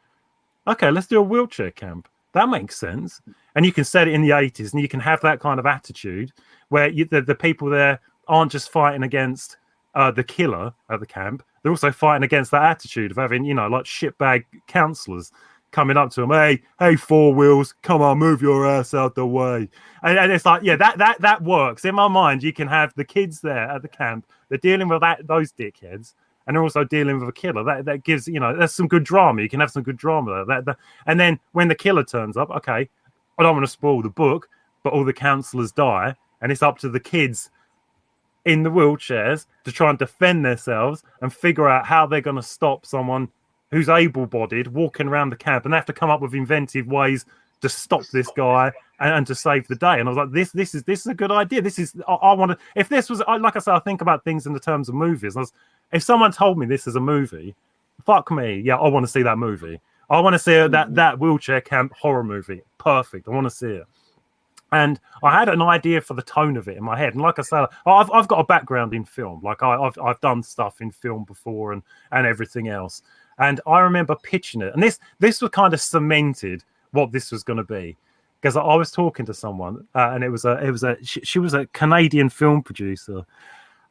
Okay, 0.69 0.93
let's 0.93 1.09
do 1.09 1.19
a 1.19 1.23
wheelchair 1.23 1.73
camp. 1.73 2.07
That 2.35 2.49
makes 2.49 2.79
sense. 2.79 3.21
And 3.57 3.67
you 3.67 3.73
can 3.73 3.83
set 3.83 4.07
it 4.07 4.15
in 4.15 4.23
the 4.23 4.31
80s 4.31 4.73
and 4.73 4.81
you 4.81 4.87
can 4.87 5.01
have 5.01 5.21
that 5.23 5.41
kind 5.41 5.59
of 5.59 5.67
attitude 5.67 6.31
where 6.69 6.89
you, 6.89 7.05
the, 7.05 7.21
the 7.21 7.35
people 7.35 7.69
there 7.69 7.99
aren't 8.29 8.53
just 8.53 8.71
fighting 8.71 9.03
against 9.03 9.57
uh, 9.97 10.13
the 10.13 10.23
killer 10.23 10.73
at 10.89 11.01
the 11.01 11.07
camp. 11.07 11.43
They're 11.65 11.73
also 11.73 11.91
fighting 11.91 12.23
against 12.23 12.53
that 12.53 12.63
attitude 12.63 13.11
of 13.11 13.17
having, 13.17 13.45
you 13.45 13.55
know, 13.55 13.67
like 13.67 13.87
shitbag 13.87 14.45
counselors 14.69 15.33
coming 15.73 15.97
up 15.97 16.11
to 16.13 16.21
them. 16.21 16.31
Hey, 16.31 16.63
hey, 16.79 16.95
four 16.95 17.35
wheels, 17.35 17.75
come 17.83 18.03
on, 18.03 18.19
move 18.19 18.41
your 18.41 18.69
ass 18.69 18.95
out 18.95 19.17
the 19.17 19.27
way. 19.27 19.69
And, 20.05 20.17
and 20.17 20.31
it's 20.31 20.47
like, 20.47 20.63
yeah, 20.63 20.77
that 20.77 20.99
that 20.99 21.21
that 21.23 21.43
works. 21.43 21.85
In 21.85 21.97
my 21.97 22.07
mind, 22.07 22.45
you 22.45 22.53
can 22.53 22.69
have 22.69 22.95
the 22.95 23.05
kids 23.05 23.41
there 23.41 23.69
at 23.69 23.83
the 23.83 23.89
camp. 23.89 24.27
They're 24.49 24.59
dealing 24.59 24.87
with 24.87 25.01
that 25.01 25.27
those 25.27 25.51
dickheads 25.51 26.15
and 26.51 26.57
they're 26.57 26.65
also 26.65 26.83
dealing 26.83 27.21
with 27.21 27.29
a 27.29 27.33
killer. 27.33 27.63
That 27.63 27.85
that 27.85 28.03
gives 28.03 28.27
you 28.27 28.41
know 28.41 28.57
that's 28.57 28.75
some 28.75 28.89
good 28.89 29.05
drama. 29.05 29.41
You 29.41 29.49
can 29.49 29.61
have 29.61 29.71
some 29.71 29.85
good 29.85 29.97
drama. 29.97 30.45
That, 30.47 30.65
that, 30.65 30.79
and 31.07 31.21
then 31.21 31.39
when 31.53 31.69
the 31.69 31.77
killer 31.77 32.03
turns 32.03 32.37
up, 32.37 32.51
okay, 32.51 32.91
I 33.39 33.43
don't 33.45 33.55
want 33.55 33.65
to 33.65 33.71
spoil 33.71 34.03
the 34.03 34.09
book, 34.09 34.49
but 34.83 34.93
all 34.93 35.05
the 35.05 35.13
counselors 35.13 35.71
die, 35.71 36.17
and 36.41 36.51
it's 36.51 36.61
up 36.61 36.77
to 36.79 36.89
the 36.89 36.99
kids 36.99 37.51
in 38.45 38.65
the 38.65 38.71
wheelchairs 38.71 39.47
to 39.63 39.71
try 39.71 39.91
and 39.91 39.99
defend 40.01 40.45
themselves 40.45 41.05
and 41.23 41.33
figure 41.33 41.69
out 41.69 41.87
how 41.87 42.05
they're 42.05 42.21
going 42.21 42.35
to 42.35 42.43
stop 42.43 42.85
someone 42.85 43.29
who's 43.71 43.89
able-bodied 43.89 44.67
walking 44.67 45.07
around 45.07 45.31
the 45.31 45.37
camp, 45.37 45.65
and 45.65 45.73
they 45.73 45.77
have 45.77 45.87
to 45.87 45.93
come 45.93 46.11
up 46.11 46.21
with 46.21 46.35
inventive 46.35 46.89
ways 46.89 47.27
to 47.61 47.69
stop 47.69 48.03
this 48.13 48.29
guy 48.37 48.73
and, 48.99 49.15
and, 49.15 49.27
to 49.29 49.37
save 49.37 49.69
the 49.69 49.77
day. 49.77 50.01
And 50.01 50.09
I 50.09 50.11
was 50.11 50.17
like, 50.17 50.33
this, 50.33 50.51
this 50.51 50.75
is 50.75 50.83
this 50.83 51.01
is 51.01 51.07
a 51.07 51.15
good 51.15 51.31
idea. 51.31 51.63
This 51.63 51.79
is 51.79 51.95
I, 52.09 52.15
I 52.15 52.33
want 52.33 52.51
to. 52.51 52.59
If 52.75 52.89
this 52.89 53.09
was 53.09 53.23
like 53.41 53.55
I 53.55 53.61
said, 53.61 53.75
I 53.75 53.79
think 53.79 54.01
about 54.01 54.25
things 54.25 54.47
in 54.47 54.53
the 54.53 54.59
terms 54.59 54.89
of 54.89 54.97
movies. 54.97 55.37
I 55.37 55.41
was, 55.41 55.53
if 55.93 56.03
someone 56.03 56.33
told 56.33 56.59
me 56.59 56.67
this 56.67 56.87
is 56.87 56.97
a 56.97 57.01
movie, 57.01 57.55
fuck 58.05 58.31
me, 58.31 58.61
yeah, 58.61 58.77
I 58.77 58.89
want 58.89 59.05
to 59.05 59.11
see 59.11 59.23
that 59.23 59.39
movie. 59.39 59.81
I 60.09 60.21
want 60.21 60.35
to 60.35 60.39
see 60.39 60.67
that 60.67 60.95
that 60.95 61.19
wheelchair 61.19 61.61
camp 61.61 61.93
horror 61.95 62.25
movie. 62.25 62.63
Perfect. 62.79 63.29
I 63.29 63.31
want 63.31 63.47
to 63.47 63.51
see 63.51 63.69
it. 63.69 63.87
And 64.73 65.01
I 65.23 65.37
had 65.37 65.49
an 65.49 65.63
idea 65.63 66.01
for 66.01 66.15
the 66.15 66.23
tone 66.23 66.57
of 66.57 66.69
it 66.69 66.77
in 66.77 66.85
my 66.85 66.97
head. 66.97 67.15
And 67.15 67.23
like 67.23 67.39
I 67.41 67.43
said, 67.43 67.67
I've, 67.87 68.11
I've 68.11 68.29
got 68.29 68.39
a 68.39 68.45
background 68.45 68.95
in 68.95 69.05
film. 69.05 69.41
Like 69.43 69.63
I, 69.63 69.81
have 69.83 69.99
I've 69.99 70.21
done 70.21 70.43
stuff 70.43 70.81
in 70.81 70.91
film 70.91 71.25
before 71.25 71.73
and 71.73 71.83
and 72.13 72.27
everything 72.27 72.69
else. 72.69 73.03
And 73.39 73.61
I 73.67 73.81
remember 73.81 74.17
pitching 74.17 74.63
it. 74.63 74.75
And 74.75 74.83
this 74.83 74.99
this 75.19 75.41
was 75.41 75.51
kind 75.51 75.75
of 75.75 75.81
cemented 75.81 76.65
what 76.93 77.13
this 77.13 77.31
was 77.31 77.43
going 77.43 77.57
to 77.57 77.65
be 77.65 77.97
because 78.41 78.57
I 78.57 78.75
was 78.75 78.91
talking 78.91 79.27
to 79.27 79.35
someone 79.35 79.87
uh, 79.95 80.11
and 80.13 80.25
it 80.25 80.29
was 80.29 80.45
a 80.45 80.53
it 80.65 80.71
was 80.71 80.83
a 80.83 80.97
she, 81.03 81.21
she, 81.21 81.39
was 81.39 81.55
a 81.55 81.67
Canadian 81.67 82.29
film 82.29 82.63
producer, 82.63 83.23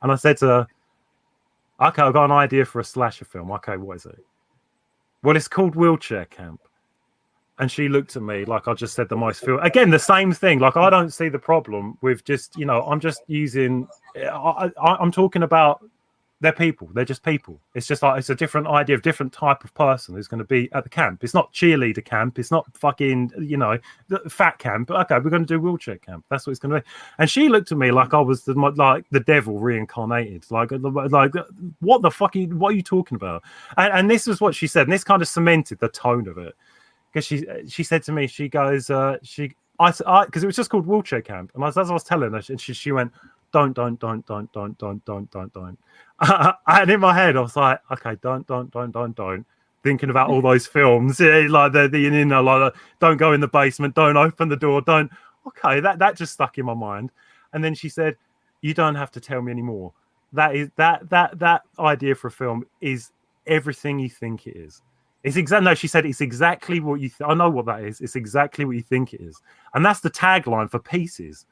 and 0.02 0.12
I 0.12 0.16
said 0.16 0.38
to 0.38 0.48
her, 0.48 0.68
"Okay, 1.82 2.02
I've 2.02 2.14
got 2.14 2.26
an 2.26 2.32
idea 2.32 2.66
for 2.66 2.80
a 2.80 2.84
slasher 2.84 3.26
film. 3.26 3.52
Okay, 3.52 3.78
what 3.78 3.98
is 3.98 4.06
it? 4.06 4.24
Well, 5.24 5.36
it's 5.36 5.48
called 5.48 5.76
Wheelchair 5.76 6.26
Camp." 6.26 6.62
And 7.60 7.70
she 7.70 7.90
looked 7.90 8.16
at 8.16 8.22
me 8.22 8.46
like 8.46 8.70
I 8.70 8.74
just 8.74 8.94
said 8.94 9.10
the 9.10 9.18
most 9.18 9.44
feel 9.44 9.60
again 9.60 9.90
the 9.90 10.00
same 10.00 10.32
thing. 10.32 10.60
Like 10.60 10.78
I 10.78 10.90
don't 10.90 11.12
see 11.12 11.28
the 11.28 11.40
problem 11.40 11.98
with 12.02 12.24
just 12.24 12.58
you 12.58 12.66
know 12.66 12.84
I'm 12.84 13.02
just 13.02 13.22
using 13.28 13.86
I, 14.16 14.72
I, 14.82 14.96
I'm 14.96 15.12
talking 15.12 15.44
about 15.44 15.84
they're 16.42 16.54
people. 16.54 16.90
They're 16.94 17.06
just 17.06 17.24
people. 17.24 17.60
It's 17.76 17.88
just 17.88 18.02
like 18.02 18.18
it's 18.18 18.30
a 18.30 18.36
different 18.36 18.68
idea 18.68 18.96
of 18.96 19.02
different 19.02 19.34
type 19.34 19.64
of 19.64 19.74
person 19.74 20.16
who's 20.16 20.28
going 20.28 20.40
to 20.40 20.46
be 20.46 20.70
at 20.74 20.84
the 20.84 20.90
camp. 20.90 21.24
It's 21.24 21.34
not 21.34 21.52
cheerleader 21.54 22.04
camp. 22.04 22.40
It's 22.40 22.52
not 22.52 22.66
fucking 22.78 23.32
you 23.42 23.58
know 23.58 23.78
fat 24.30 24.58
camp. 24.58 24.90
Okay, 24.90 25.16
we're 25.16 25.30
going 25.30 25.46
to 25.46 25.54
do 25.54 25.60
wheelchair 25.60 25.98
camp. 25.98 26.26
That's 26.30 26.48
what 26.48 26.52
it's 26.52 26.60
going 26.60 26.76
to 26.76 26.80
be. 26.82 26.88
And 27.18 27.30
she 27.30 27.50
looked 27.50 27.72
at 27.72 27.78
me 27.78 27.92
like 27.92 28.14
I 28.14 28.22
was 28.22 28.44
the, 28.44 28.54
like 28.54 29.06
the 29.12 29.20
devil 29.20 29.60
reincarnated. 29.60 30.46
Like 30.50 30.72
like 30.72 31.34
what 31.80 32.02
the 32.02 32.12
fuck? 32.12 32.36
Are 32.36 32.40
you, 32.40 32.48
what 32.58 32.70
are 32.70 32.76
you 32.76 32.84
talking 32.84 33.16
about? 33.16 33.44
And, 33.76 33.94
and 33.94 34.12
this 34.12 34.28
is 34.28 34.40
what 34.40 34.56
she 34.56 34.68
said. 34.68 34.84
And 34.84 34.94
this 34.94 35.04
kind 35.04 35.22
of 35.22 35.28
cemented 35.28 35.80
the 35.80 35.90
tone 35.90 36.28
of 36.28 36.38
it 36.38 36.56
because 37.12 37.26
she 37.26 37.46
she 37.68 37.84
said 37.84 38.04
to 38.04 38.12
me, 38.12 38.28
she 38.28 38.48
goes, 38.48 38.90
uh, 38.90 39.18
she 39.24 39.54
I 39.80 39.92
because 40.26 40.44
it 40.44 40.48
was 40.48 40.56
just 40.56 40.70
called 40.70 40.86
wheelchair 40.86 41.22
camp, 41.22 41.52
and 41.56 41.64
as, 41.64 41.78
as 41.78 41.90
I 41.90 41.94
was 41.94 42.04
telling 42.04 42.32
her, 42.32 42.42
and 42.50 42.60
she 42.60 42.74
she 42.74 42.92
went, 42.92 43.12
don't 43.52 43.74
don't 43.74 44.00
don't 44.00 44.26
don't 44.26 44.52
don't 44.52 44.78
don't 44.78 45.06
don't 45.06 45.32
don't 45.32 45.54
don't 45.54 45.78
and 46.68 46.92
in 46.92 47.00
my 47.00 47.14
head, 47.14 47.38
I 47.38 47.42
was 47.42 47.56
like, 47.56 47.80
okay, 47.92 48.18
don't, 48.22 48.46
don't, 48.48 48.72
don't, 48.72 48.92
don't, 48.92 49.16
don't. 49.16 49.46
Thinking 49.84 50.10
about 50.10 50.30
all 50.30 50.42
those 50.42 50.68
films, 50.68 51.20
yeah, 51.20 51.48
like 51.50 51.72
the, 51.72 51.88
the 51.88 52.00
you 52.00 52.26
know, 52.26 52.44
like 52.44 52.74
don't 53.00 53.16
go 53.16 53.32
in 53.32 53.40
the 53.40 53.48
basement, 53.48 53.96
don't 53.96 54.18
open 54.18 54.50
the 54.50 54.58
door, 54.58 54.82
don't. 54.82 55.10
Okay, 55.48 55.80
that 55.80 56.00
that 56.00 56.18
just 56.18 56.34
stuck 56.34 56.58
in 56.58 56.66
my 56.66 56.74
mind. 56.74 57.12
And 57.54 57.64
then 57.64 57.74
she 57.74 57.88
said, 57.88 58.18
"You 58.60 58.74
don't 58.74 58.96
have 58.96 59.10
to 59.12 59.22
tell 59.22 59.42
me 59.42 59.54
anymore." 59.54 59.94
That 60.34 60.54
is 60.54 60.70
that 60.76 61.10
that 61.10 61.40
that 61.40 61.62
idea 61.80 62.14
for 62.14 62.28
a 62.28 62.32
film 62.32 62.66
is 62.82 63.12
everything 63.48 64.00
you 64.00 64.10
think 64.10 64.48
it 64.48 64.58
is. 64.58 64.82
It's 65.24 65.38
exactly 65.38 65.64
no. 65.64 65.76
She 65.76 65.88
said 65.88 66.06
it's 66.06 66.20
exactly 66.20 66.82
what 66.82 67.00
you. 67.00 67.08
Th- 67.08 67.30
I 67.30 67.34
know 67.34 67.50
what 67.50 67.66
that 67.68 67.82
is. 67.82 68.02
It's 68.02 68.18
exactly 68.18 68.66
what 68.66 68.76
you 68.76 68.84
think 68.84 69.14
it 69.14 69.22
is, 69.22 69.42
and 69.74 69.86
that's 69.86 70.02
the 70.02 70.12
tagline 70.12 70.70
for 70.70 70.80
Pieces, 70.80 71.46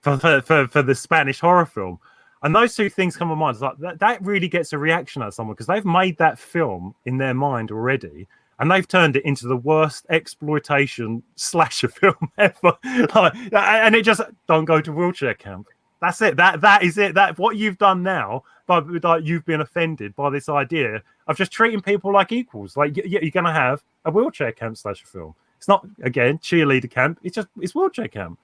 for 0.00 0.18
for 0.18 0.40
for, 0.42 0.66
for 0.68 0.82
the 0.82 0.94
Spanish 0.94 1.40
horror 1.40 1.66
film. 1.66 1.98
And 2.42 2.54
those 2.54 2.76
two 2.76 2.88
things 2.88 3.16
come 3.16 3.28
to 3.30 3.36
mind. 3.36 3.56
It's 3.56 3.62
like 3.62 3.78
that, 3.78 3.98
that 3.98 4.22
really 4.24 4.48
gets 4.48 4.72
a 4.72 4.78
reaction 4.78 5.22
out 5.22 5.28
of 5.28 5.34
someone 5.34 5.54
because 5.54 5.66
they've 5.66 5.84
made 5.84 6.16
that 6.18 6.38
film 6.38 6.94
in 7.04 7.18
their 7.18 7.34
mind 7.34 7.72
already, 7.72 8.28
and 8.60 8.70
they've 8.70 8.86
turned 8.86 9.16
it 9.16 9.24
into 9.24 9.48
the 9.48 9.56
worst 9.56 10.06
exploitation 10.10 11.22
slasher 11.34 11.88
film 11.88 12.30
ever. 12.38 12.76
like, 13.14 13.34
and 13.52 13.94
it 13.96 14.04
just 14.04 14.20
don't 14.46 14.66
go 14.66 14.80
to 14.80 14.92
wheelchair 14.92 15.34
camp. 15.34 15.66
That's 16.00 16.22
it. 16.22 16.36
That 16.36 16.60
that 16.60 16.84
is 16.84 16.96
it. 16.96 17.14
That 17.14 17.38
what 17.38 17.56
you've 17.56 17.78
done 17.78 18.04
now, 18.04 18.44
but 18.68 18.86
like 19.02 19.24
you've 19.24 19.44
been 19.44 19.60
offended 19.60 20.14
by 20.14 20.30
this 20.30 20.48
idea 20.48 21.02
of 21.26 21.36
just 21.36 21.50
treating 21.50 21.80
people 21.80 22.12
like 22.12 22.30
equals. 22.30 22.76
Like 22.76 22.96
y- 22.96 23.02
y- 23.04 23.18
you're 23.22 23.30
going 23.32 23.46
to 23.46 23.52
have 23.52 23.82
a 24.04 24.10
wheelchair 24.12 24.52
camp 24.52 24.76
slasher 24.76 25.06
film. 25.06 25.34
It's 25.56 25.66
not 25.66 25.84
again 26.02 26.38
cheerleader 26.38 26.88
camp. 26.88 27.18
It's 27.24 27.34
just 27.34 27.48
it's 27.60 27.74
wheelchair 27.74 28.06
camp. 28.06 28.38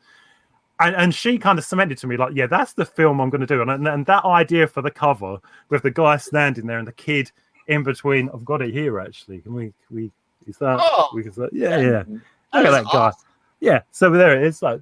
And, 0.87 0.97
and 0.97 1.15
she 1.15 1.39
kind 1.39 1.59
of 1.59 1.65
cemented 1.65 1.99
to 1.99 2.07
me 2.07 2.17
like, 2.17 2.35
yeah, 2.35 2.47
that's 2.47 2.75
the 2.75 2.85
film 2.85 3.21
I'm 3.21 3.31
going 3.31 3.41
to 3.41 3.47
do. 3.47 3.63
And, 3.63 3.71
and 3.71 3.89
and 3.89 4.07
that 4.07 4.25
idea 4.25 4.67
for 4.67 4.83
the 4.83 4.91
cover 4.91 5.39
with 5.69 5.83
the 5.83 5.91
guy 5.91 6.17
standing 6.17 6.67
there 6.67 6.79
and 6.79 6.87
the 6.87 6.93
kid 6.93 7.31
in 7.67 7.83
between. 7.83 8.31
I've 8.33 8.45
got 8.45 8.63
it 8.63 8.73
here 8.73 9.01
actually. 9.01 9.41
Can 9.41 9.55
we 9.55 9.73
can 9.87 9.97
we 9.97 10.11
is 10.47 10.59
that? 10.59 10.79
Oh. 10.81 11.11
we 11.15 11.23
can, 11.23 11.33
yeah, 11.53 11.79
yeah. 11.79 11.91
That 11.91 12.09
Look 12.53 12.67
at 12.67 12.71
that 12.71 12.85
guy. 12.93 13.13
Yeah. 13.61 13.81
So 13.91 14.11
there 14.11 14.41
it 14.41 14.47
is. 14.47 14.63
Like, 14.63 14.81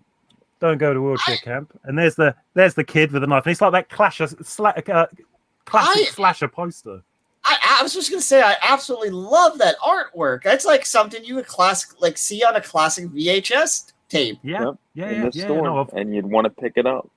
don't 0.61 0.79
go 0.79 0.93
to 0.93 1.01
wheelchair 1.01 1.37
camp. 1.39 1.79
And 1.85 1.99
there's 1.99 2.15
the 2.15 2.35
there's 2.55 2.75
the 2.75 2.85
kid 2.85 3.13
with 3.13 3.23
the 3.23 3.27
knife. 3.27 3.47
And 3.47 3.53
it's 3.53 3.61
like 3.61 3.73
that 3.73 3.89
clasher, 3.89 4.27
sla- 4.27 4.89
uh, 4.89 5.07
classic 5.65 6.09
I- 6.09 6.11
slasher 6.11 6.49
poster. 6.49 7.03
I, 7.45 7.79
I 7.81 7.83
was 7.83 7.93
just 7.93 8.09
gonna 8.09 8.23
say 8.23 8.41
I 8.41 8.57
absolutely 8.63 9.11
love 9.11 9.59
that 9.59 9.75
artwork. 9.81 10.45
That's 10.45 10.65
like 10.65 10.87
something 10.87 11.25
you 11.25 11.35
would 11.35 11.47
classic 11.47 12.01
like 12.01 12.17
see 12.17 12.45
on 12.45 12.55
a 12.55 12.61
classic 12.61 13.07
VHS 13.07 13.92
tape. 14.13 14.39
Yeah, 14.43 14.65
Yep, 14.65 14.75
yeah, 14.95 15.09
in 15.11 15.15
yeah. 15.25 15.29
the 15.31 15.39
yeah 15.39 15.45
store, 15.45 15.63
no, 15.63 15.89
and 15.95 16.15
you'd 16.15 16.27
want 16.27 16.45
to 16.45 16.51
pick 16.51 16.75
it 16.77 16.87
up. 16.87 17.09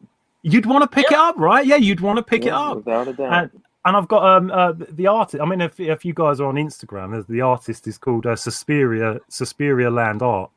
you'd 0.41 0.65
want 0.65 0.82
to 0.83 0.88
pick 0.88 1.11
it 1.11 1.17
up, 1.17 1.35
right? 1.38 1.65
Yeah, 1.65 1.75
you'd 1.77 1.99
want 2.01 2.17
to 2.17 2.24
pick 2.24 2.45
it 2.45 2.53
up. 2.53 2.77
without 2.77 3.07
a 3.07 3.14
doubt. 3.14 3.33
And, 3.33 3.61
and 3.85 3.95
I've 3.98 4.07
got 4.07 4.24
um 4.38 4.49
uh, 4.51 4.72
the- 4.72 4.85
the 4.91 5.07
artist. 5.07 5.41
I 5.41 5.45
mean, 5.45 5.61
if 5.61 5.80
if 5.80 6.03
you 6.03 6.14
guys 6.14 6.40
are 6.40 6.48
on 6.48 6.56
Instagram, 6.56 7.25
the 7.27 7.41
artist 7.41 7.88
is 7.88 7.98
called 7.99 8.25
uh, 8.25 8.35
Suspiria 8.35 9.19
Suspiria 9.30 9.90
Land 9.91 10.22
Art, 10.24 10.49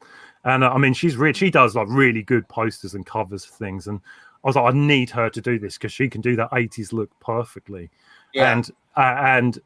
and 0.45 0.65
uh, 0.65 0.71
I 0.71 0.79
mean 0.79 0.95
she's 0.95 1.17
rich. 1.17 1.37
She 1.39 1.51
does 1.51 1.75
like 1.77 1.89
really 1.91 2.23
good 2.23 2.49
posters 2.49 2.95
and 2.95 3.05
covers 3.05 3.45
for 3.45 3.55
things. 3.57 3.87
And 3.87 4.01
I 4.45 4.47
was 4.49 4.57
like, 4.57 4.73
I 4.73 4.77
need 4.77 5.11
her 5.11 5.29
to 5.29 5.41
do 5.43 5.59
this 5.59 5.77
because 5.77 5.93
she 5.93 6.09
can 6.09 6.21
do 6.23 6.37
that 6.37 6.51
'80s 6.53 6.93
look 6.93 7.11
perfectly. 7.21 7.91
Yeah. 8.33 8.53
And 8.53 8.71
uh, 8.97 9.17
and 9.19 9.59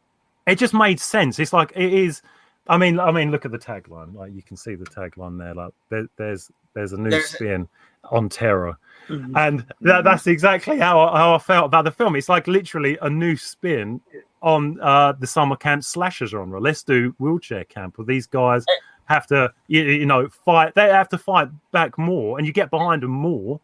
it 0.47 0.57
just 0.59 0.75
made 0.75 0.99
sense. 0.99 1.39
It's 1.39 1.53
like 1.53 1.73
it 1.77 1.93
is. 1.93 2.21
I 2.69 2.79
mean, 2.79 3.01
I 3.01 3.11
mean, 3.11 3.31
look 3.31 3.45
at 3.45 3.51
the 3.53 3.59
tagline. 3.59 4.15
Like 4.15 4.33
you 4.35 4.43
can 4.43 4.57
see 4.57 4.75
the 4.75 4.85
tagline 4.87 5.39
there. 5.39 5.55
Like 5.55 5.73
there, 5.89 6.07
there's 6.17 6.51
there's 6.75 6.93
a 6.93 6.97
new 6.97 7.11
There's- 7.11 7.31
spin 7.31 7.69
on 8.11 8.29
terror, 8.29 8.77
Mhm. 9.09 9.33
and 9.37 9.65
that, 9.83 10.03
that's 10.05 10.27
exactly 10.27 10.79
how 10.79 11.01
I, 11.01 11.19
how 11.19 11.35
I 11.35 11.39
felt 11.39 11.67
about 11.67 11.85
the 11.85 11.93
film. 11.93 12.17
It's 12.17 12.29
like 12.29 12.47
literally 12.49 12.99
a 13.03 13.09
new 13.11 13.37
spin 13.37 14.01
on 14.43 14.81
uh, 14.81 15.13
the 15.13 15.27
summer 15.27 15.55
camp 15.57 15.85
slasher 15.85 16.27
genre. 16.27 16.61
Let's 16.61 16.83
do 16.83 17.15
wheelchair 17.21 17.65
camp, 17.65 17.99
where 17.99 18.05
these 18.07 18.27
guys 18.27 18.65
have 19.05 19.27
to, 19.29 19.53
you, 19.69 19.83
you 19.83 20.07
know, 20.07 20.29
fight. 20.29 20.75
They 20.75 20.89
have 20.89 21.09
to 21.11 21.19
fight 21.19 21.49
back 21.73 21.97
more, 21.99 22.39
and 22.39 22.47
you 22.47 22.53
get 22.53 22.71
behind 22.71 23.03
them 23.03 23.11
more 23.13 23.61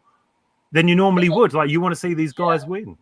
than 0.71 0.87
you 0.87 0.95
normally 0.95 1.29
would. 1.31 1.53
Like 1.55 1.71
you 1.71 1.81
want 1.81 1.93
to 1.93 1.97
see 2.01 2.15
these 2.15 2.33
guys 2.33 2.65
win. 2.67 2.97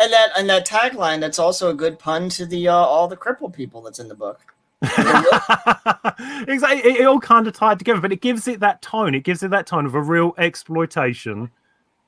And 0.00 0.12
that 0.12 0.30
and 0.36 0.48
that 0.50 0.66
tagline 0.66 1.20
that's 1.20 1.38
also 1.38 1.70
a 1.70 1.74
good 1.74 1.98
pun 1.98 2.28
to 2.30 2.44
the 2.46 2.68
uh, 2.68 2.74
all 2.74 3.08
the 3.08 3.16
crippled 3.16 3.52
people 3.54 3.80
that's 3.82 3.98
in 4.00 4.08
the 4.08 4.14
book. 4.14 4.54
exactly. 6.48 6.90
It, 6.90 7.00
it 7.00 7.06
all 7.06 7.20
kind 7.20 7.46
of 7.46 7.52
tied 7.52 7.78
together, 7.78 8.00
but 8.00 8.12
it 8.12 8.20
gives 8.20 8.46
it 8.48 8.60
that 8.60 8.82
tone. 8.82 9.14
It 9.14 9.24
gives 9.24 9.42
it 9.42 9.50
that 9.50 9.66
tone 9.66 9.86
of 9.86 9.94
a 9.94 10.02
real 10.02 10.34
exploitation 10.38 11.50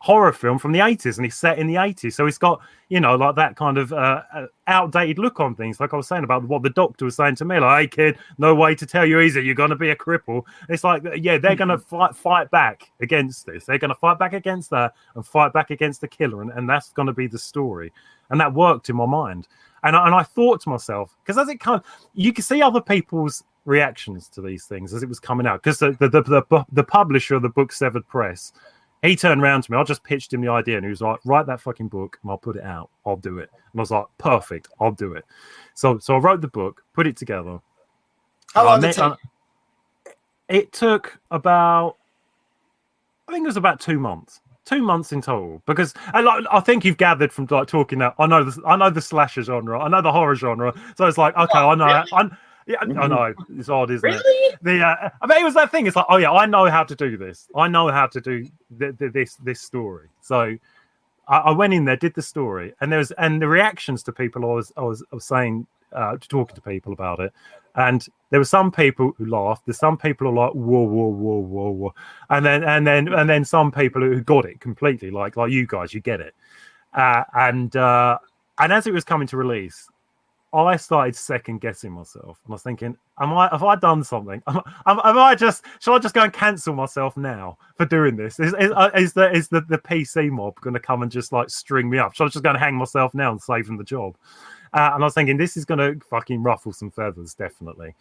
horror 0.01 0.33
film 0.33 0.59
from 0.59 0.73
the 0.73 0.79
80s, 0.79 1.19
and 1.19 1.27
it's 1.27 1.37
set 1.37 1.59
in 1.59 1.67
the 1.67 1.75
80s. 1.75 2.15
So 2.15 2.27
it's 2.27 2.39
got, 2.39 2.61
you 2.89 3.01
know, 3.01 3.17
like 3.17 3.37
that 3.37 3.57
kind 3.57 3.77
of 3.77 3.93
uh, 3.93 4.23
uh, 4.35 4.47
outdated 4.67 5.19
look 5.19 5.41
on 5.41 5.55
things. 5.55 5.79
Like 5.79 5.93
I 5.93 5.97
was 5.97 6.09
saying 6.09 6.25
about 6.25 6.45
what 6.45 6.63
the 6.63 6.71
doctor 6.71 7.05
was 7.05 7.17
saying 7.17 7.37
to 7.37 7.45
me, 7.45 7.59
like, 7.61 7.81
hey, 7.81 8.13
kid, 8.13 8.19
no 8.39 8.55
way 8.55 8.75
to 8.75 8.87
tell 8.87 9.05
you 9.05 9.21
easy. 9.21 9.43
You're 9.43 9.55
going 9.55 9.71
to 9.71 9.77
be 9.77 9.91
a 9.91 9.97
cripple. 9.97 10.45
It's 10.71 10.85
like, 10.85 11.03
yeah, 11.17 11.37
they're 11.37 11.55
going 11.55 11.69
to 11.69 11.79
fight, 11.79 12.17
fight 12.17 12.51
back 12.51 12.91
against 13.01 13.45
this. 13.45 13.67
They're 13.67 13.79
going 13.79 13.91
to 13.91 13.95
fight 13.95 14.19
back 14.19 14.33
against 14.33 14.71
that 14.71 14.95
and 15.15 15.25
fight 15.25 15.53
back 15.53 15.71
against 15.71 16.01
the 16.01 16.09
killer. 16.09 16.41
And, 16.41 16.51
and 16.53 16.69
that's 16.69 16.93
going 16.93 17.07
to 17.07 17.13
be 17.13 17.27
the 17.27 17.39
story. 17.39 17.93
And 18.31 18.41
that 18.41 18.55
worked 18.55 18.89
in 18.89 18.97
my 18.97 19.07
mind. 19.07 19.49
And 19.83 19.97
I, 19.97 20.07
and 20.07 20.15
I 20.15 20.23
thought 20.23 20.60
to 20.62 20.68
myself, 20.68 21.17
because 21.23 21.39
as 21.39 21.49
it 21.49 21.60
comes, 21.60 21.83
you 22.15 22.33
can 22.33 22.44
see 22.44 22.60
other 22.62 22.81
people's 22.81 23.44
reactions 23.65 24.28
to 24.31 24.42
these 24.42 24.65
things 24.65 24.92
as 24.94 25.02
it 25.02 25.09
was 25.09 25.20
coming 25.20 25.47
out. 25.47 25.62
Because 25.62 25.78
the 25.78 25.92
the, 25.92 26.09
the 26.09 26.23
the 26.23 26.65
the 26.73 26.84
publisher 26.84 27.34
of 27.34 27.42
the 27.42 27.49
book 27.49 27.73
Severed 27.73 28.07
Press, 28.09 28.52
he 29.02 29.17
turned 29.17 29.42
around 29.42 29.62
to 29.62 29.73
me. 29.73 29.78
I 29.78 29.84
just 29.84 30.05
pitched 30.05 30.33
him 30.33 30.41
the 30.41 30.49
idea, 30.49 30.76
and 30.76 30.84
he 30.84 30.91
was 30.91 31.00
like, 31.00 31.20
"Write 31.25 31.47
that 31.47 31.60
fucking 31.60 31.89
book, 31.89 32.18
and 32.23 32.31
I'll 32.31 32.39
put 32.39 32.57
it 32.57 32.65
out. 32.65 32.91
I'll 33.07 33.17
do 33.17 33.39
it." 33.39 33.50
And 33.73 33.81
I 33.81 33.83
was 33.83 33.91
like, 33.91 34.07
"Perfect, 34.18 34.68
I'll 34.81 34.92
do 34.92 35.15
it." 35.15 35.25
So 35.75 35.99
so 35.99 36.15
I 36.17 36.18
wrote 36.18 36.41
the 36.41 36.49
book, 36.49 36.84
put 36.92 37.07
it 37.07 37.17
together. 37.17 37.60
How 38.55 38.65
long 38.65 38.81
did 38.81 38.91
it 38.91 38.97
take? 38.97 39.12
It 40.49 40.73
took 40.73 41.17
about, 41.31 41.94
I 43.28 43.33
think 43.33 43.44
it 43.44 43.47
was 43.47 43.57
about 43.57 43.78
two 43.78 44.00
months. 44.00 44.41
Two 44.67 44.83
months 44.83 45.11
in 45.11 45.23
total, 45.23 45.63
because 45.67 45.95
I, 46.13 46.21
like, 46.21 46.45
I 46.51 46.61
think 46.61 46.85
you've 46.85 46.99
gathered 46.99 47.33
from 47.33 47.47
like 47.51 47.67
talking 47.67 47.99
that 48.01 48.15
I 48.19 48.27
know 48.27 48.45
the 48.45 48.63
I 48.67 48.77
know 48.77 48.91
the 48.91 49.01
slasher 49.01 49.43
genre, 49.43 49.81
I 49.81 49.89
know 49.89 50.03
the 50.03 50.13
horror 50.13 50.37
genre, 50.37 50.73
so 50.97 51.07
it's 51.07 51.19
like 51.19 51.35
okay, 51.37 51.59
I 51.59 51.75
know, 51.75 51.85
I, 52.13 52.31
yeah, 52.67 52.77
I 52.81 53.09
know 53.09 53.35
it's 53.57 53.69
odd, 53.69 53.91
isn't 53.91 54.09
it? 54.09 54.13
Really? 54.13 54.57
The 54.63 54.85
uh, 54.85 55.11
I 55.23 55.27
mean, 55.27 55.39
it 55.41 55.45
was 55.45 55.55
that 55.55 55.73
thing. 55.73 55.87
It's 55.87 55.97
like, 55.97 56.07
oh 56.09 56.19
yeah, 56.19 56.31
I 56.31 56.47
know 56.47 56.67
how 56.67 56.85
to 56.85 56.95
do 56.95 57.17
this. 57.17 57.49
I 57.57 57.69
know 57.69 57.89
how 57.91 58.07
to 58.09 58.21
do 58.21 58.47
th- 58.79 58.99
th- 58.99 59.13
this 59.13 59.37
this 59.37 59.61
story. 59.61 60.09
So 60.21 60.57
I, 61.27 61.37
I 61.39 61.51
went 61.53 61.73
in 61.73 61.85
there, 61.87 61.97
did 61.97 62.15
the 62.15 62.23
story, 62.23 62.75
and 62.81 62.93
there 62.93 62.99
was 62.99 63.11
and 63.13 63.41
the 63.41 63.49
reactions 63.49 64.03
to 64.05 64.13
people. 64.13 64.45
I 64.45 64.55
was 64.55 64.73
I 64.77 64.83
was, 64.83 65.03
I 65.11 65.15
was 65.15 65.25
saying 65.25 65.67
uh, 65.93 66.17
to 66.19 66.29
talking 66.29 66.55
to 66.55 66.61
people 66.61 66.93
about 66.93 67.19
it, 67.19 67.33
and 67.75 68.07
there 68.31 68.41
were 68.41 68.45
some 68.45 68.71
people 68.71 69.13
who 69.17 69.27
laughed. 69.27 69.67
There's 69.67 69.79
some 69.79 69.97
people 69.97 70.27
who 70.27 70.39
are 70.39 70.47
like 70.47 70.55
whoa 70.55 70.83
whoa 70.83 71.09
whoa 71.09 71.39
whoa 71.41 71.71
whoa, 71.71 71.95
and 72.31 72.45
then 72.45 72.65
and 72.65 72.87
then 72.87 73.13
and 73.13 73.29
then 73.29 73.45
some 73.45 73.73
people 73.73 74.03
who 74.03 74.21
got 74.21 74.45
it 74.45 74.61
completely, 74.61 75.11
like 75.11 75.37
like 75.37 75.51
you 75.51 75.67
guys, 75.67 75.93
you 75.93 76.01
get 76.01 76.21
it. 76.21 76.35
Uh, 76.95 77.25
and 77.35 77.75
uh, 77.77 78.19
and 78.59 78.73
as 78.73 78.87
it 78.87 78.93
was 78.93 79.05
coming 79.05 79.27
to 79.29 79.37
release, 79.37 79.89
I 80.53 80.77
started 80.77 81.15
second 81.15 81.61
guessing 81.61 81.93
myself, 81.93 82.39
and 82.45 82.53
I 82.53 82.55
was 82.55 82.63
thinking, 82.63 82.97
"Am 83.21 83.33
I? 83.33 83.49
Have 83.49 83.63
I 83.63 83.77
done 83.77 84.03
something? 84.03 84.43
Am, 84.49 84.61
am, 84.87 85.01
am 85.05 85.19
I 85.19 85.35
just? 85.35 85.65
Shall 85.81 85.95
I 85.95 85.99
just 85.99 86.15
go 86.15 86.23
and 86.23 86.33
cancel 86.33 86.75
myself 86.75 87.17
now 87.17 87.57
for 87.77 87.87
doing 87.87 88.17
this? 88.17 88.41
Is 88.41 88.55
is, 88.59 88.73
uh, 88.73 88.91
is 88.95 89.13
the 89.13 89.31
is 89.33 89.49
the, 89.49 89.61
the 89.63 89.79
PC 89.79 90.31
mob 90.31 90.61
going 90.61 90.75
to 90.75 90.81
come 90.81 91.03
and 91.03 91.11
just 91.11 91.33
like 91.33 91.51
string 91.51 91.89
me 91.89 91.99
up? 91.99 92.15
Shall 92.15 92.27
I 92.27 92.31
just 92.31 92.43
go 92.43 92.51
and 92.51 92.59
hang 92.59 92.75
myself 92.75 93.15
now 93.15 93.31
and 93.31 93.41
save 93.41 93.67
them 93.67 93.77
the 93.77 93.85
job?" 93.85 94.17
Uh, 94.73 94.91
and 94.95 95.03
I 95.03 95.07
was 95.07 95.15
thinking, 95.15 95.37
this 95.37 95.57
is 95.57 95.65
going 95.65 95.79
to 95.79 96.05
fucking 96.07 96.43
ruffle 96.43 96.73
some 96.73 96.91
feathers, 96.91 97.35
definitely. 97.35 97.95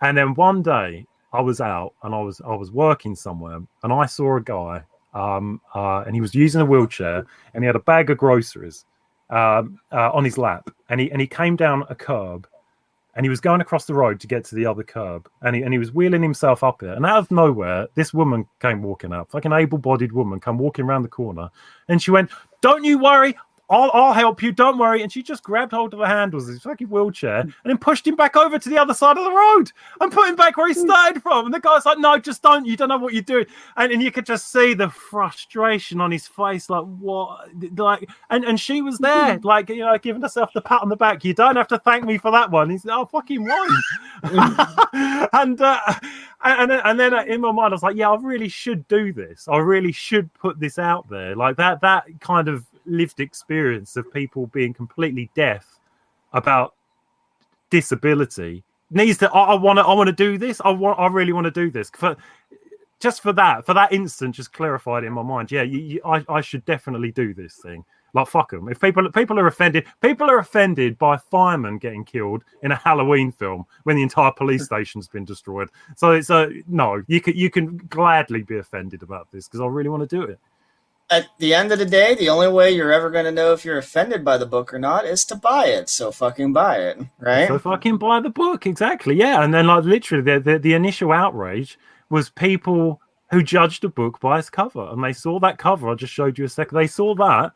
And 0.00 0.16
then 0.16 0.34
one 0.34 0.62
day, 0.62 1.06
I 1.32 1.40
was 1.40 1.60
out 1.60 1.94
and 2.02 2.14
I 2.14 2.20
was 2.20 2.40
I 2.40 2.54
was 2.54 2.72
working 2.72 3.14
somewhere, 3.14 3.60
and 3.82 3.92
I 3.92 4.06
saw 4.06 4.36
a 4.36 4.40
guy, 4.40 4.82
um, 5.14 5.60
uh, 5.74 6.04
and 6.06 6.14
he 6.14 6.20
was 6.20 6.34
using 6.34 6.60
a 6.60 6.64
wheelchair, 6.64 7.26
and 7.52 7.62
he 7.62 7.66
had 7.66 7.76
a 7.76 7.80
bag 7.80 8.10
of 8.10 8.18
groceries 8.18 8.86
um, 9.30 9.78
uh, 9.92 10.10
on 10.12 10.24
his 10.24 10.38
lap, 10.38 10.70
and 10.88 11.00
he 11.00 11.10
and 11.10 11.20
he 11.20 11.26
came 11.26 11.56
down 11.56 11.84
a 11.90 11.94
curb, 11.94 12.48
and 13.14 13.26
he 13.26 13.30
was 13.30 13.40
going 13.40 13.60
across 13.60 13.84
the 13.84 13.94
road 13.94 14.20
to 14.20 14.26
get 14.26 14.44
to 14.46 14.54
the 14.54 14.64
other 14.64 14.82
curb, 14.82 15.28
and 15.42 15.54
he 15.54 15.62
and 15.62 15.74
he 15.74 15.78
was 15.78 15.92
wheeling 15.92 16.22
himself 16.22 16.64
up 16.64 16.82
it, 16.82 16.96
and 16.96 17.04
out 17.04 17.18
of 17.18 17.30
nowhere, 17.30 17.88
this 17.94 18.14
woman 18.14 18.46
came 18.60 18.82
walking 18.82 19.12
up, 19.12 19.34
like 19.34 19.44
an 19.44 19.52
able-bodied 19.52 20.12
woman, 20.12 20.40
come 20.40 20.56
walking 20.56 20.86
around 20.86 21.02
the 21.02 21.08
corner, 21.08 21.50
and 21.88 22.00
she 22.02 22.10
went, 22.10 22.30
"Don't 22.62 22.84
you 22.84 22.98
worry." 22.98 23.36
I'll, 23.70 23.90
I'll 23.92 24.12
help 24.12 24.42
you. 24.42 24.50
Don't 24.50 24.78
worry. 24.78 25.02
And 25.02 25.12
she 25.12 25.22
just 25.22 25.42
grabbed 25.42 25.72
hold 25.72 25.92
of 25.92 26.00
the 26.00 26.06
handles 26.06 26.44
of 26.44 26.54
his 26.54 26.62
fucking 26.62 26.88
wheelchair 26.88 27.40
and 27.40 27.54
then 27.64 27.76
pushed 27.78 28.06
him 28.06 28.16
back 28.16 28.34
over 28.36 28.58
to 28.58 28.68
the 28.68 28.78
other 28.78 28.94
side 28.94 29.18
of 29.18 29.24
the 29.24 29.32
road 29.32 29.72
and 30.00 30.10
put 30.10 30.28
him 30.28 30.36
back 30.36 30.56
where 30.56 30.68
he 30.68 30.74
mm. 30.74 30.84
started 30.84 31.22
from. 31.22 31.44
And 31.46 31.54
the 31.54 31.60
guy's 31.60 31.84
like, 31.84 31.98
"No, 31.98 32.18
just 32.18 32.42
don't. 32.42 32.64
You 32.64 32.76
don't 32.76 32.88
know 32.88 32.98
what 32.98 33.12
you're 33.12 33.22
doing." 33.22 33.46
And, 33.76 33.92
and 33.92 34.02
you 34.02 34.10
could 34.10 34.24
just 34.26 34.50
see 34.50 34.74
the 34.74 34.88
frustration 34.88 36.00
on 36.00 36.10
his 36.10 36.26
face, 36.26 36.70
like 36.70 36.84
what, 36.84 37.48
like. 37.76 38.08
And 38.30 38.44
and 38.44 38.58
she 38.58 38.80
was 38.80 38.98
there, 38.98 39.36
mm-hmm. 39.36 39.46
like 39.46 39.68
you 39.68 39.84
know, 39.84 39.98
giving 39.98 40.22
herself 40.22 40.50
the 40.54 40.62
pat 40.62 40.82
on 40.82 40.88
the 40.88 40.96
back. 40.96 41.24
You 41.24 41.34
don't 41.34 41.56
have 41.56 41.68
to 41.68 41.78
thank 41.78 42.04
me 42.04 42.16
for 42.16 42.30
that 42.30 42.50
one. 42.50 42.70
He's 42.70 42.84
like, 42.84 42.96
oh 42.96 43.06
fucking 43.06 43.44
won. 43.44 43.70
Mm. 44.24 45.28
and 45.32 45.60
uh, 45.60 45.78
and 46.42 46.72
and 46.72 46.98
then 46.98 47.28
in 47.28 47.40
my 47.42 47.52
mind, 47.52 47.72
I 47.72 47.74
was 47.74 47.82
like, 47.82 47.96
yeah, 47.96 48.10
I 48.10 48.16
really 48.16 48.48
should 48.48 48.88
do 48.88 49.12
this. 49.12 49.46
I 49.48 49.58
really 49.58 49.92
should 49.92 50.32
put 50.34 50.58
this 50.58 50.78
out 50.78 51.08
there, 51.10 51.36
like 51.36 51.56
that. 51.56 51.82
That 51.82 52.04
kind 52.20 52.48
of 52.48 52.64
lived 52.88 53.20
experience 53.20 53.96
of 53.96 54.12
people 54.12 54.46
being 54.48 54.74
completely 54.74 55.30
deaf 55.34 55.78
about 56.32 56.74
disability 57.70 58.64
needs 58.90 59.18
to. 59.18 59.30
I 59.32 59.54
want 59.54 59.78
to. 59.78 59.82
I 59.84 59.92
want 59.94 60.08
to 60.08 60.12
do 60.12 60.38
this. 60.38 60.60
I 60.64 60.70
want. 60.70 60.98
I 60.98 61.06
really 61.06 61.32
want 61.32 61.44
to 61.44 61.50
do 61.50 61.70
this 61.70 61.90
for 61.90 62.16
just 63.00 63.22
for 63.22 63.32
that. 63.34 63.66
For 63.66 63.74
that 63.74 63.92
instant, 63.92 64.34
just 64.34 64.52
clarified 64.52 65.04
in 65.04 65.12
my 65.12 65.22
mind. 65.22 65.52
Yeah, 65.52 65.62
you, 65.62 65.78
you, 65.78 66.00
I, 66.04 66.24
I 66.28 66.40
should 66.40 66.64
definitely 66.64 67.12
do 67.12 67.34
this 67.34 67.56
thing. 67.56 67.84
Like 68.14 68.26
fuck 68.26 68.50
them. 68.50 68.68
If 68.68 68.80
people 68.80 69.10
people 69.12 69.38
are 69.38 69.46
offended, 69.46 69.86
people 70.00 70.30
are 70.30 70.38
offended 70.38 70.98
by 70.98 71.18
firemen 71.18 71.78
getting 71.78 72.04
killed 72.04 72.42
in 72.62 72.72
a 72.72 72.76
Halloween 72.76 73.30
film 73.30 73.66
when 73.82 73.96
the 73.96 74.02
entire 74.02 74.32
police 74.32 74.64
station's 74.66 75.08
been 75.08 75.24
destroyed. 75.24 75.68
So 75.96 76.12
it's 76.12 76.30
a 76.30 76.50
no. 76.66 77.02
You 77.06 77.20
can 77.20 77.36
you 77.36 77.50
can 77.50 77.76
gladly 77.88 78.42
be 78.42 78.58
offended 78.58 79.02
about 79.02 79.30
this 79.30 79.46
because 79.46 79.60
I 79.60 79.66
really 79.66 79.90
want 79.90 80.08
to 80.08 80.16
do 80.16 80.22
it. 80.22 80.38
At 81.10 81.28
the 81.38 81.54
end 81.54 81.72
of 81.72 81.78
the 81.78 81.86
day, 81.86 82.14
the 82.14 82.28
only 82.28 82.48
way 82.48 82.70
you're 82.70 82.92
ever 82.92 83.08
going 83.08 83.24
to 83.24 83.32
know 83.32 83.52
if 83.52 83.64
you're 83.64 83.78
offended 83.78 84.24
by 84.24 84.36
the 84.36 84.44
book 84.44 84.74
or 84.74 84.78
not 84.78 85.06
is 85.06 85.24
to 85.26 85.36
buy 85.36 85.66
it. 85.66 85.88
So 85.88 86.10
fucking 86.12 86.52
buy 86.52 86.78
it, 86.78 86.98
right? 87.18 87.48
So 87.48 87.58
fucking 87.58 87.96
buy 87.96 88.20
the 88.20 88.28
book, 88.28 88.66
exactly. 88.66 89.16
Yeah, 89.16 89.42
and 89.42 89.54
then 89.54 89.68
like 89.68 89.84
literally, 89.84 90.22
the 90.22 90.38
the, 90.38 90.58
the 90.58 90.74
initial 90.74 91.12
outrage 91.12 91.78
was 92.10 92.28
people 92.28 93.00
who 93.30 93.42
judged 93.42 93.84
a 93.84 93.88
book 93.88 94.20
by 94.20 94.38
its 94.38 94.50
cover, 94.50 94.86
and 94.90 95.02
they 95.02 95.12
saw 95.12 95.38
that 95.40 95.58
cover. 95.58 95.88
I 95.88 95.94
just 95.94 96.12
showed 96.12 96.38
you 96.38 96.44
a 96.44 96.48
second. 96.48 96.76
They 96.76 96.86
saw 96.86 97.14
that, 97.14 97.52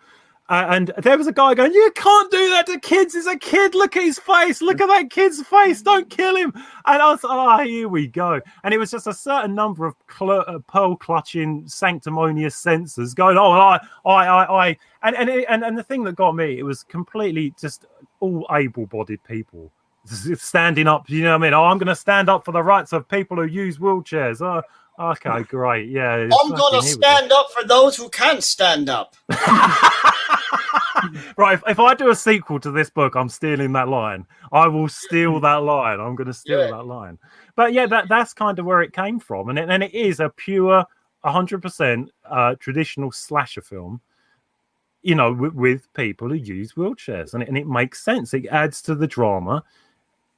uh, 0.49 0.67
and 0.71 0.93
there 0.99 1.17
was 1.17 1.27
a 1.27 1.33
guy 1.33 1.55
going, 1.55 1.73
"You 1.73 1.93
can't 1.95 2.31
do 2.31 2.51
that 2.51 2.67
to 2.67 2.79
kids. 2.81 3.15
He's 3.15 3.27
a 3.27 3.39
kid. 3.39 3.75
Look 3.75 3.97
at 3.97 4.03
his 4.03 4.19
face. 4.19 4.61
Look 4.61 4.81
at 4.81 4.89
that 4.89 5.11
kid's 5.11 5.41
face. 5.43 5.83
Don't 5.83 6.11
kill 6.11 6.37
him." 6.37 6.53
And 6.87 7.01
I 7.01 7.11
was, 7.11 7.21
"Oh, 7.23 7.63
here 7.63 7.89
we 7.89 8.09
go." 8.09 8.41
And 8.65 8.75
it 8.75 8.79
was 8.79 8.91
just 8.91 9.07
a 9.07 9.15
certain 9.15 9.55
number 9.55 9.87
of 9.87 9.95
cl- 10.11 10.45
uh, 10.47 10.59
pearl 10.67 10.97
clutching, 10.97 11.67
sanctimonious 11.67 12.57
censors 12.57 13.15
going, 13.15 13.39
"Oh, 13.39 13.53
I, 13.53 13.79
I, 14.05 14.25
I, 14.27 14.67
I," 14.67 14.77
and 15.03 15.17
and, 15.17 15.31
it, 15.31 15.47
and 15.49 15.65
and 15.65 15.79
the 15.79 15.85
thing 15.85 16.05
that 16.05 16.17
got 16.17 16.35
me, 16.35 16.59
it 16.59 16.65
was 16.65 16.83
completely 16.83 17.55
just 17.59 17.87
all 18.21 18.47
able-bodied 18.51 19.23
people 19.25 19.71
standing 20.07 20.89
up. 20.89 21.09
You 21.09 21.23
know 21.23 21.31
what 21.31 21.43
I 21.43 21.47
mean? 21.47 21.55
Oh, 21.55 21.65
I'm 21.65 21.79
going 21.79 21.87
to 21.87 21.97
stand 21.97 22.29
up 22.29 22.45
for 22.45 22.53
the 22.53 22.63
rights 22.63 22.93
of 22.93 23.09
people 23.09 23.37
who 23.37 23.45
use 23.45 23.79
wheelchairs. 23.79 24.41
Oh, 24.41 24.63
okay, 25.03 25.43
great. 25.45 25.89
Yeah, 25.91 26.15
I'm 26.15 26.51
gonna 26.51 26.81
here 26.83 26.97
we 26.97 27.01
go. 27.01 27.01
stand 27.01 27.33
up 27.33 27.47
for 27.53 27.65
those 27.67 27.97
who 27.97 28.09
can't 28.09 28.43
stand 28.43 28.89
up. 28.89 29.15
right, 31.37 31.55
if, 31.55 31.63
if 31.67 31.79
I 31.81 31.95
do 31.95 32.11
a 32.11 32.15
sequel 32.17 32.61
to 32.61 32.71
this 32.71 32.91
book, 32.91 33.15
I'm 33.17 33.29
stealing 33.29 33.73
that 33.73 33.89
line. 33.89 34.27
I 34.53 34.69
will 34.69 34.89
steal 34.89 35.41
that 35.41 35.63
line. 35.63 36.01
I'm 36.01 36.15
going 36.15 36.27
to 36.29 36.35
steal 36.35 36.61
Yeah. 36.61 36.71
that 36.71 36.87
line. 36.87 37.19
But 37.57 37.73
yeah, 37.73 37.87
that 37.87 38.09
that's 38.09 38.33
kind 38.33 38.59
of 38.59 38.65
where 38.67 38.83
it 38.83 38.93
came 38.93 39.19
from, 39.19 39.49
and 39.49 39.59
it, 39.59 39.69
and 39.69 39.83
it 39.83 39.93
is 39.95 40.21
a 40.21 40.29
pure, 40.31 40.85
100% 41.25 42.09
uh, 42.31 42.55
traditional 42.61 43.13
slasher 43.13 43.63
film. 43.63 44.01
You 45.05 45.17
know, 45.17 45.33
with, 45.33 45.55
with 45.55 45.93
people 45.95 46.29
who 46.29 46.35
use 46.37 46.75
wheelchairs, 46.75 47.35
and 47.35 47.43
it, 47.43 47.49
and 47.49 47.59
it 47.59 47.67
makes 47.67 48.05
sense. 48.05 48.33
It 48.35 48.47
adds 48.47 48.81
to 48.83 48.95
the 48.95 49.09
drama 49.09 49.65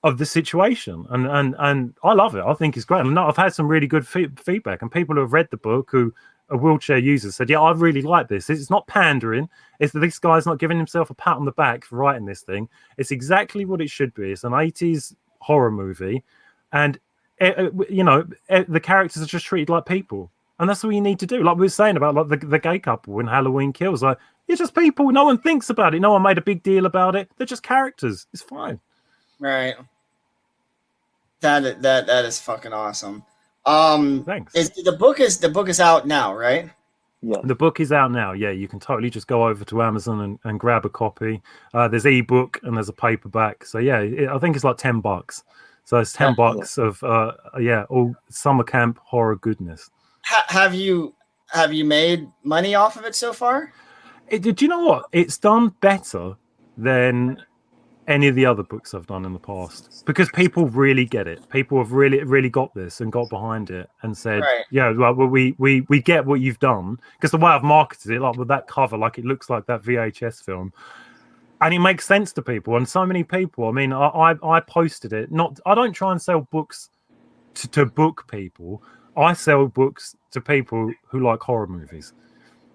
of 0.05 0.19
the 0.19 0.27
situation, 0.27 1.07
and 1.09 1.27
and 1.27 1.57
and 1.59 1.95
I 2.05 2.13
love 2.13 2.37
it. 2.37 2.45
I 2.47 2.53
think 2.55 2.77
it's 2.77 2.85
great. 2.85 3.01
And 3.01 3.19
I've 3.19 3.39
had 3.39 3.55
some 3.55 3.67
really 3.67 3.87
good 3.87 4.07
fe- 4.07 4.29
feedback, 4.37 4.83
and 4.83 4.93
people 4.93 5.15
who 5.15 5.23
have 5.23 5.33
read 5.33 5.49
the 5.51 5.57
book 5.57 5.89
who 5.91 6.13
are 6.51 6.59
wheelchair 6.59 6.99
users 6.99 7.35
said, 7.35 7.49
"Yeah, 7.49 7.63
I 7.63 7.73
really 7.73 8.03
like 8.03 8.29
this. 8.29 8.51
It's 8.51 8.69
not 8.69 8.87
pandering. 8.87 9.49
It's 9.81 9.95
that 9.95 10.01
this 10.01 10.19
guy's 10.19 10.45
not 10.45 10.59
giving 10.59 10.77
himself 10.77 11.09
a 11.09 11.15
pat 11.15 11.39
on 11.39 11.47
the 11.47 11.53
back 11.53 11.87
for 11.87 11.97
writing 11.97 12.27
this 12.27 12.43
thing. 12.43 12.69
It's 12.99 13.11
exactly 13.11 13.65
what 13.65 13.81
it 13.81 13.89
should 13.89 14.13
be. 14.13 14.31
It's 14.31 14.45
an 14.45 14.53
'80s 14.53 15.15
horror 15.39 15.71
movie, 15.71 16.23
and 16.71 17.01
eh, 17.41 17.55
eh, 17.57 17.69
you 17.89 18.05
know 18.05 18.27
eh, 18.51 18.65
the 18.69 18.81
characters 18.81 19.23
are 19.23 19.27
just 19.27 19.47
treated 19.47 19.71
like 19.71 19.87
people." 19.87 20.31
And 20.61 20.69
that's 20.71 20.85
what 20.85 20.95
you 20.95 21.01
need 21.01 21.19
to 21.19 21.27
do. 21.27 21.43
Like 21.43 21.57
we 21.57 21.63
were 21.63 21.69
saying 21.69 21.97
about 21.97 22.15
like 22.15 22.29
the, 22.29 22.47
the 22.47 22.59
gay 22.61 22.79
couple 22.79 23.19
in 23.19 23.27
Halloween 23.27 23.73
Kills. 23.73 24.05
Like, 24.05 24.19
you're 24.47 24.57
just 24.57 24.75
people. 24.75 25.11
No 25.11 25.25
one 25.25 25.39
thinks 25.39 25.69
about 25.69 25.97
it. 25.97 26.01
No 26.01 26.13
one 26.13 26.23
made 26.23 26.39
a 26.39 26.43
big 26.43 26.63
deal 26.63 26.87
about 26.87 27.17
it. 27.17 27.29
They're 27.37 27.47
just 27.47 27.65
characters. 27.65 28.29
It's 28.33 28.43
fine. 28.43 28.79
Right. 29.41 29.75
That 31.45 31.83
that 31.83 32.07
that 32.07 32.25
is 32.25 32.41
fucking 32.41 32.73
awesome. 32.73 33.23
Um, 33.67 34.25
Thanks. 34.25 34.55
Is 34.55 34.71
the 34.71 34.93
book 34.93 35.21
is 35.21 35.39
the 35.39 35.49
book 35.51 35.69
is 35.69 35.79
out 35.79 36.07
now, 36.07 36.35
right? 36.35 36.71
Yeah. 37.21 37.39
The 37.45 37.55
book 37.55 37.81
is 37.81 37.93
out 37.93 38.11
now. 38.13 38.33
Yeah, 38.33 38.51
you 38.51 38.67
can 38.67 38.81
totally 38.81 39.11
just 39.11 39.27
go 39.27 39.47
over 39.47 39.65
to 39.65 39.83
Amazon 39.83 40.21
and, 40.21 40.39
and 40.45 40.59
grab 40.61 40.85
a 40.85 40.91
copy. 40.91 41.43
Uh, 41.73 41.89
there's 41.89 42.05
ebook 42.07 42.61
and 42.63 42.77
there's 42.77 42.89
a 42.89 42.95
paperback. 42.95 43.65
So 43.65 43.79
yeah, 43.79 44.01
it, 44.01 44.29
I 44.29 44.39
think 44.39 44.57
it's 44.57 44.65
like 44.65 44.77
ten 44.79 45.01
bucks. 45.01 45.43
So 45.85 45.99
it's 45.99 46.13
ten 46.15 46.31
Yeah. 46.31 46.35
bucks 46.37 46.79
of 46.79 47.03
uh, 47.03 47.33
yeah, 47.61 47.85
all 47.91 48.15
summer 48.31 48.65
camp 48.65 48.99
horror 49.05 49.37
goodness. 49.37 49.91
Ha- 50.25 50.47
have 50.49 50.75
you 50.75 51.15
have 51.49 51.73
you 51.75 51.85
made 51.85 52.27
money 52.43 52.75
off 52.75 52.97
of 52.97 53.05
it 53.05 53.15
so 53.15 53.33
far? 53.35 53.73
It, 54.29 54.41
do 54.43 54.55
you 54.59 54.69
know 54.69 54.85
what? 54.85 55.05
It's 55.13 55.37
done 55.37 55.75
better 55.83 56.37
than 56.79 57.43
any 58.07 58.29
of 58.29 58.35
the 58.35 58.45
other 58.45 58.63
books 58.63 58.93
I've 58.93 59.07
done 59.07 59.25
in 59.25 59.33
the 59.33 59.39
past 59.39 60.05
because 60.05 60.29
people 60.31 60.69
really 60.69 61.05
get 61.05 61.27
it. 61.27 61.49
People 61.49 61.79
have 61.79 61.93
really, 61.93 62.23
really 62.23 62.51
got 62.51 62.75
this 62.75 63.01
and 63.01 63.11
got 63.11 63.31
behind 63.31 63.71
it 63.71 63.89
and 64.03 64.17
said, 64.17 64.41
Right. 64.43 64.65
"Yeah, 64.71 64.91
well, 64.91 65.15
we 65.15 65.55
we 65.59 65.83
we 65.83 66.01
get 66.01 66.27
what 66.27 66.41
you've 66.41 66.59
done." 66.59 66.99
Because 67.17 67.31
the 67.31 67.39
way 67.39 67.51
I've 67.51 67.63
marketed 67.63 68.13
it, 68.13 68.21
like 68.21 68.37
with 68.37 68.49
that 68.49 68.67
cover, 68.67 68.99
like 68.99 69.19
it 69.19 69.25
looks 69.25 69.49
like 69.49 69.67
that 69.67 69.83
VHS 69.83 70.43
film, 70.45 70.73
and 71.61 71.73
it 71.73 71.79
makes 71.79 72.07
sense 72.07 72.33
to 72.35 72.43
people. 72.43 72.77
And 72.77 72.89
so 72.89 73.07
many 73.07 73.25
people. 73.25 73.69
I 73.69 73.73
mean, 73.73 73.93
I 73.93 74.09
I, 74.09 74.57
I 74.57 74.61
posted 74.61 75.13
it. 75.13 75.33
Not, 75.33 75.59
I 75.65 75.75
don't 75.75 75.93
try 75.93 76.13
and 76.13 76.21
sell 76.21 76.43
books 76.43 76.91
to, 77.55 77.69
to 77.69 77.87
book 77.87 78.27
people. 78.31 78.83
I 79.17 79.33
sell 79.33 79.67
books 79.69 80.17
to 80.33 80.41
people 80.41 80.93
who 81.07 81.21
like 81.21 81.41
horror 81.41 81.69
movies. 81.69 82.13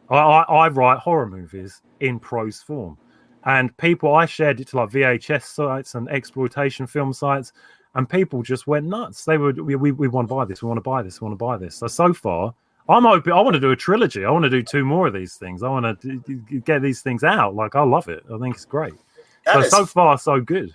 I, 0.09 0.17
I, 0.17 0.41
I 0.41 0.67
write 0.69 0.99
horror 0.99 1.27
movies 1.27 1.81
in 1.99 2.19
prose 2.19 2.61
form, 2.61 2.97
and 3.45 3.75
people 3.77 4.13
I 4.13 4.25
shared 4.25 4.59
it 4.59 4.67
to 4.69 4.77
like 4.77 4.89
VHS 4.89 5.43
sites 5.43 5.95
and 5.95 6.09
exploitation 6.09 6.87
film 6.87 7.13
sites, 7.13 7.53
and 7.95 8.07
people 8.09 8.43
just 8.43 8.67
went 8.67 8.85
nuts. 8.85 9.25
They 9.25 9.37
would 9.37 9.59
we, 9.59 9.75
we, 9.75 9.91
we 9.91 10.07
want 10.07 10.27
to 10.29 10.35
buy 10.35 10.45
this, 10.45 10.61
we 10.61 10.67
want 10.67 10.77
to 10.77 10.81
buy 10.81 11.01
this, 11.01 11.21
we 11.21 11.25
want 11.25 11.39
to 11.39 11.43
buy 11.43 11.57
this. 11.57 11.75
So 11.75 11.87
so 11.87 12.13
far, 12.13 12.53
I'm 12.87 13.05
open. 13.05 13.33
I 13.33 13.41
want 13.41 13.53
to 13.53 13.59
do 13.59 13.71
a 13.71 13.75
trilogy. 13.75 14.25
I 14.25 14.31
want 14.31 14.43
to 14.43 14.49
do 14.49 14.63
two 14.63 14.83
more 14.83 15.07
of 15.07 15.13
these 15.13 15.35
things. 15.35 15.63
I 15.63 15.69
want 15.69 16.01
to 16.01 16.17
d- 16.17 16.59
get 16.59 16.81
these 16.81 17.01
things 17.01 17.23
out. 17.23 17.55
Like 17.55 17.75
I 17.75 17.83
love 17.83 18.09
it. 18.09 18.23
I 18.33 18.37
think 18.39 18.55
it's 18.55 18.65
great. 18.65 18.95
So 19.45 19.59
is- 19.59 19.69
so 19.69 19.85
far 19.85 20.17
so 20.17 20.41
good. 20.41 20.73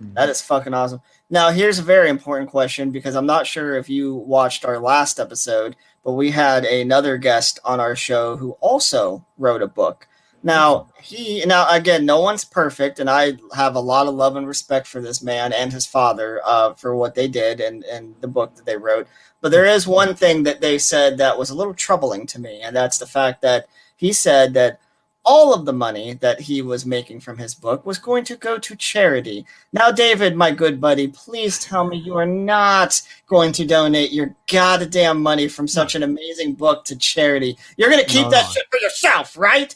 That 0.00 0.28
is 0.28 0.42
fucking 0.42 0.74
awesome. 0.74 1.00
Now, 1.30 1.50
here's 1.50 1.78
a 1.78 1.82
very 1.82 2.10
important 2.10 2.50
question 2.50 2.90
because 2.90 3.14
I'm 3.14 3.26
not 3.26 3.46
sure 3.46 3.76
if 3.76 3.88
you 3.88 4.16
watched 4.16 4.64
our 4.64 4.78
last 4.78 5.20
episode, 5.20 5.76
but 6.04 6.12
we 6.12 6.30
had 6.30 6.64
another 6.64 7.16
guest 7.16 7.60
on 7.64 7.80
our 7.80 7.96
show 7.96 8.36
who 8.36 8.52
also 8.60 9.24
wrote 9.38 9.62
a 9.62 9.68
book. 9.68 10.06
Now, 10.44 10.88
he, 11.02 11.42
now 11.46 11.66
again, 11.70 12.04
no 12.04 12.20
one's 12.20 12.44
perfect, 12.44 13.00
and 13.00 13.08
I 13.08 13.32
have 13.54 13.76
a 13.76 13.80
lot 13.80 14.06
of 14.06 14.14
love 14.14 14.36
and 14.36 14.46
respect 14.46 14.86
for 14.86 15.00
this 15.00 15.22
man 15.22 15.54
and 15.54 15.72
his 15.72 15.86
father 15.86 16.40
uh, 16.44 16.74
for 16.74 16.94
what 16.94 17.14
they 17.14 17.28
did 17.28 17.60
and, 17.60 17.82
and 17.84 18.14
the 18.20 18.28
book 18.28 18.54
that 18.54 18.66
they 18.66 18.76
wrote. 18.76 19.08
But 19.40 19.52
there 19.52 19.64
is 19.64 19.86
one 19.86 20.14
thing 20.14 20.42
that 20.42 20.60
they 20.60 20.76
said 20.78 21.16
that 21.18 21.38
was 21.38 21.48
a 21.48 21.54
little 21.54 21.72
troubling 21.74 22.26
to 22.26 22.38
me, 22.38 22.60
and 22.60 22.76
that's 22.76 22.98
the 22.98 23.06
fact 23.06 23.40
that 23.40 23.66
he 23.96 24.12
said 24.12 24.52
that 24.54 24.80
all 25.24 25.54
of 25.54 25.64
the 25.64 25.72
money 25.72 26.12
that 26.20 26.38
he 26.38 26.60
was 26.60 26.84
making 26.84 27.20
from 27.20 27.38
his 27.38 27.54
book 27.54 27.86
was 27.86 27.98
going 27.98 28.24
to 28.24 28.36
go 28.36 28.58
to 28.58 28.76
charity. 28.76 29.46
Now, 29.72 29.90
David, 29.90 30.36
my 30.36 30.50
good 30.50 30.78
buddy, 30.78 31.08
please 31.08 31.58
tell 31.58 31.86
me 31.86 31.96
you 31.96 32.14
are 32.18 32.26
not 32.26 33.00
going 33.26 33.52
to 33.52 33.64
donate 33.66 34.12
your 34.12 34.36
goddamn 34.46 35.22
money 35.22 35.48
from 35.48 35.66
such 35.66 35.94
an 35.94 36.02
amazing 36.02 36.52
book 36.52 36.84
to 36.84 36.96
charity. 36.96 37.56
You're 37.78 37.88
going 37.88 38.04
to 38.04 38.10
keep 38.10 38.24
No, 38.24 38.30
that 38.32 38.44
no. 38.44 38.50
shit 38.50 38.66
for 38.70 38.78
yourself, 38.80 39.38
right? 39.38 39.74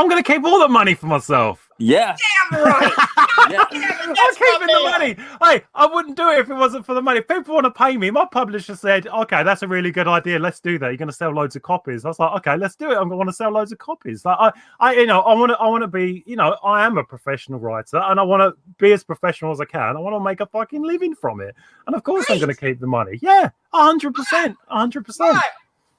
I'm 0.00 0.08
gonna 0.08 0.22
keep 0.22 0.42
all 0.44 0.60
the 0.60 0.68
money 0.68 0.94
for 0.94 1.06
myself. 1.06 1.68
Yeah. 1.76 2.16
Damn 2.50 2.64
right. 2.64 2.92
Yeah. 3.48 3.64
I'm 3.70 4.34
keeping 4.34 4.66
the 4.66 4.80
money. 4.84 5.16
Hey, 5.42 5.64
I 5.74 5.86
wouldn't 5.86 6.16
do 6.16 6.28
it 6.28 6.38
if 6.40 6.50
it 6.50 6.54
wasn't 6.54 6.86
for 6.86 6.94
the 6.94 7.02
money. 7.02 7.20
If 7.20 7.26
people 7.26 7.54
want 7.54 7.64
to 7.64 7.70
pay 7.70 7.96
me, 7.96 8.10
my 8.10 8.26
publisher 8.30 8.76
said, 8.76 9.08
"Okay, 9.08 9.42
that's 9.42 9.62
a 9.62 9.68
really 9.68 9.90
good 9.90 10.06
idea. 10.06 10.38
Let's 10.38 10.60
do 10.60 10.78
that. 10.78 10.88
You're 10.88 10.98
going 10.98 11.08
to 11.08 11.14
sell 11.14 11.30
loads 11.30 11.56
of 11.56 11.62
copies." 11.62 12.04
I 12.04 12.08
was 12.08 12.18
like, 12.20 12.32
"Okay, 12.36 12.56
let's 12.56 12.76
do 12.76 12.90
it. 12.90 12.94
I'm 12.94 13.08
going 13.08 13.12
to 13.12 13.16
want 13.16 13.28
to 13.30 13.32
sell 13.32 13.50
loads 13.50 13.72
of 13.72 13.78
copies." 13.78 14.24
Like, 14.24 14.36
I, 14.38 14.52
I, 14.78 14.92
you 14.94 15.06
know, 15.06 15.20
I 15.22 15.34
want 15.34 15.50
to, 15.50 15.58
I 15.58 15.66
want 15.66 15.82
to 15.82 15.88
be, 15.88 16.22
you 16.26 16.36
know, 16.36 16.56
I 16.62 16.84
am 16.84 16.96
a 16.98 17.02
professional 17.02 17.58
writer, 17.58 17.96
and 17.96 18.20
I 18.20 18.22
want 18.22 18.40
to 18.42 18.56
be 18.78 18.92
as 18.92 19.02
professional 19.02 19.50
as 19.50 19.60
I 19.60 19.64
can. 19.64 19.96
I 19.96 20.00
want 20.00 20.14
to 20.14 20.20
make 20.20 20.40
a 20.40 20.46
fucking 20.46 20.82
living 20.82 21.14
from 21.14 21.40
it, 21.40 21.56
and 21.86 21.96
of 21.96 22.04
course, 22.04 22.26
I'm 22.28 22.38
going 22.38 22.54
to 22.54 22.60
keep 22.60 22.78
the 22.78 22.86
money. 22.86 23.18
Yeah, 23.20 23.50
hundred 23.72 24.14
percent, 24.14 24.56
hundred 24.68 25.06
percent. 25.06 25.38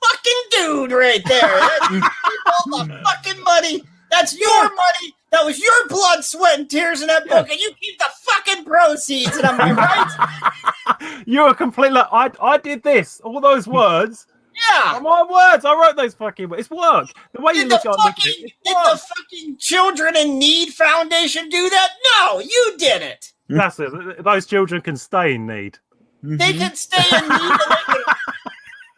Right. 0.01 0.11
Fucking 0.11 0.41
dude 0.51 0.91
right 0.91 1.21
there. 1.27 1.41
That's- 1.41 1.91
you 1.91 2.01
keep 2.01 2.39
all 2.45 2.85
the 2.85 3.01
fucking 3.03 3.43
money. 3.43 3.83
That's 4.11 4.37
your 4.37 4.63
money. 4.63 5.15
That 5.31 5.45
was 5.45 5.57
your 5.59 5.87
blood, 5.87 6.25
sweat, 6.25 6.59
and 6.59 6.69
tears 6.69 7.01
in 7.01 7.07
that 7.07 7.25
book, 7.25 7.49
and 7.49 7.57
you 7.57 7.71
keep 7.79 7.97
the 7.97 8.09
fucking 8.21 8.65
proceeds. 8.65 9.37
And 9.37 9.45
I'm 9.45 9.57
like, 9.57 9.77
right? 10.99 11.23
You're 11.25 11.47
a 11.47 11.55
complete. 11.55 11.93
Like, 11.93 12.07
I, 12.11 12.29
I 12.41 12.57
did 12.57 12.83
this. 12.83 13.21
All 13.21 13.39
those 13.39 13.65
words. 13.67 14.27
Yeah. 14.69 14.99
my 15.01 15.23
words. 15.23 15.63
I 15.63 15.73
wrote 15.73 15.95
those 15.95 16.13
fucking 16.13 16.49
words. 16.49 16.61
It's 16.61 16.69
work. 16.69 17.07
The 17.33 17.41
way 17.41 17.53
you 17.53 17.61
Did 17.61 17.69
the 17.69 17.75
look 17.75 17.85
at 17.85 17.91
look 17.91 17.99
fucking 17.99 18.33
it, 18.39 18.43
it's 18.43 18.53
did 18.65 18.75
work. 18.75 18.85
the 18.91 18.97
fucking 18.97 19.57
Children 19.57 20.17
in 20.17 20.37
Need 20.37 20.73
Foundation 20.73 21.47
do 21.47 21.69
that? 21.69 21.89
No, 22.17 22.39
you 22.39 22.75
did 22.77 23.01
it. 23.01 23.31
That's 23.47 23.79
it. 23.79 24.23
Those 24.23 24.45
children 24.45 24.81
can 24.81 24.97
stay 24.97 25.35
in 25.35 25.47
need. 25.47 25.77
They 26.23 26.51
mm-hmm. 26.51 26.59
can 26.59 26.75
stay 26.75 27.17
in 27.17 27.29
need. 27.29 28.05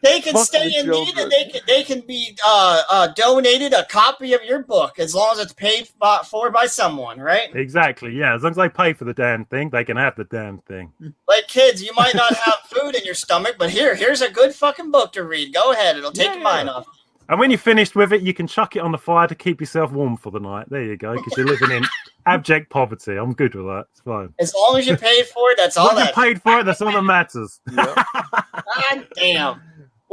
And 0.03 0.11
they 0.11 0.21
can, 0.21 0.33
Fuck 0.33 0.45
stay 0.45 0.69
the 0.69 0.79
in 0.79 0.89
need, 0.89 1.17
and 1.17 1.31
they 1.31 1.45
can 1.45 1.61
they 1.67 1.83
can 1.83 2.01
be 2.01 2.37
uh, 2.45 2.81
uh, 2.89 3.07
donated 3.15 3.73
a 3.73 3.85
copy 3.85 4.33
of 4.33 4.43
your 4.43 4.63
book 4.63 4.99
as 4.99 5.15
long 5.15 5.31
as 5.33 5.39
it's 5.39 5.53
paid 5.53 5.87
for 6.25 6.51
by 6.51 6.65
someone, 6.65 7.19
right? 7.19 7.55
Exactly. 7.55 8.13
Yeah. 8.13 8.35
As 8.35 8.43
long 8.43 8.51
as 8.51 8.57
they 8.57 8.69
pay 8.69 8.93
for 8.93 9.05
the 9.05 9.13
damn 9.13 9.45
thing, 9.45 9.69
they 9.69 9.83
can 9.85 9.97
have 9.97 10.15
the 10.15 10.25
damn 10.25 10.57
thing. 10.59 10.91
Like 11.27 11.47
kids, 11.47 11.81
you 11.81 11.91
might 11.95 12.15
not 12.15 12.33
have 12.35 12.55
food 12.67 12.95
in 12.95 13.03
your 13.05 13.13
stomach, 13.15 13.55
but 13.57 13.69
here, 13.69 13.95
here's 13.95 14.21
a 14.21 14.29
good 14.31 14.53
fucking 14.53 14.91
book 14.91 15.13
to 15.13 15.23
read. 15.23 15.53
Go 15.53 15.71
ahead, 15.71 15.95
it'll 15.97 16.11
take 16.11 16.27
Yeah. 16.27 16.33
your 16.35 16.43
mind 16.43 16.69
off. 16.69 16.85
And 17.29 17.39
when 17.39 17.49
you're 17.49 17.57
finished 17.57 17.95
with 17.95 18.11
it, 18.11 18.21
you 18.21 18.33
can 18.33 18.47
chuck 18.47 18.75
it 18.75 18.79
on 18.79 18.91
the 18.91 18.97
fire 18.97 19.27
to 19.29 19.33
keep 19.35 19.61
yourself 19.61 19.93
warm 19.93 20.17
for 20.17 20.29
the 20.29 20.39
night. 20.41 20.67
There 20.69 20.83
you 20.83 20.97
go. 20.97 21.15
Because 21.15 21.33
you're 21.37 21.47
living 21.47 21.71
in 21.71 21.83
abject 22.25 22.69
poverty. 22.69 23.15
I'm 23.15 23.31
good 23.33 23.55
with 23.55 23.65
that. 23.65 23.85
It's 23.91 24.01
fine. 24.01 24.33
As 24.41 24.53
long 24.53 24.77
as 24.77 24.85
you 24.85 24.97
paid 24.97 25.27
for 25.27 25.49
it, 25.51 25.55
that's 25.57 25.77
As 25.77 25.81
all 25.81 25.87
long 25.87 25.99
as 25.99 26.07
that. 26.13 26.17
you 26.17 26.21
paid 26.21 26.41
for 26.41 26.59
it, 26.59 26.65
that's 26.65 26.81
all 26.81 26.91
that 26.91 27.01
matters. 27.03 27.61
God 27.73 29.07
damn. 29.15 29.61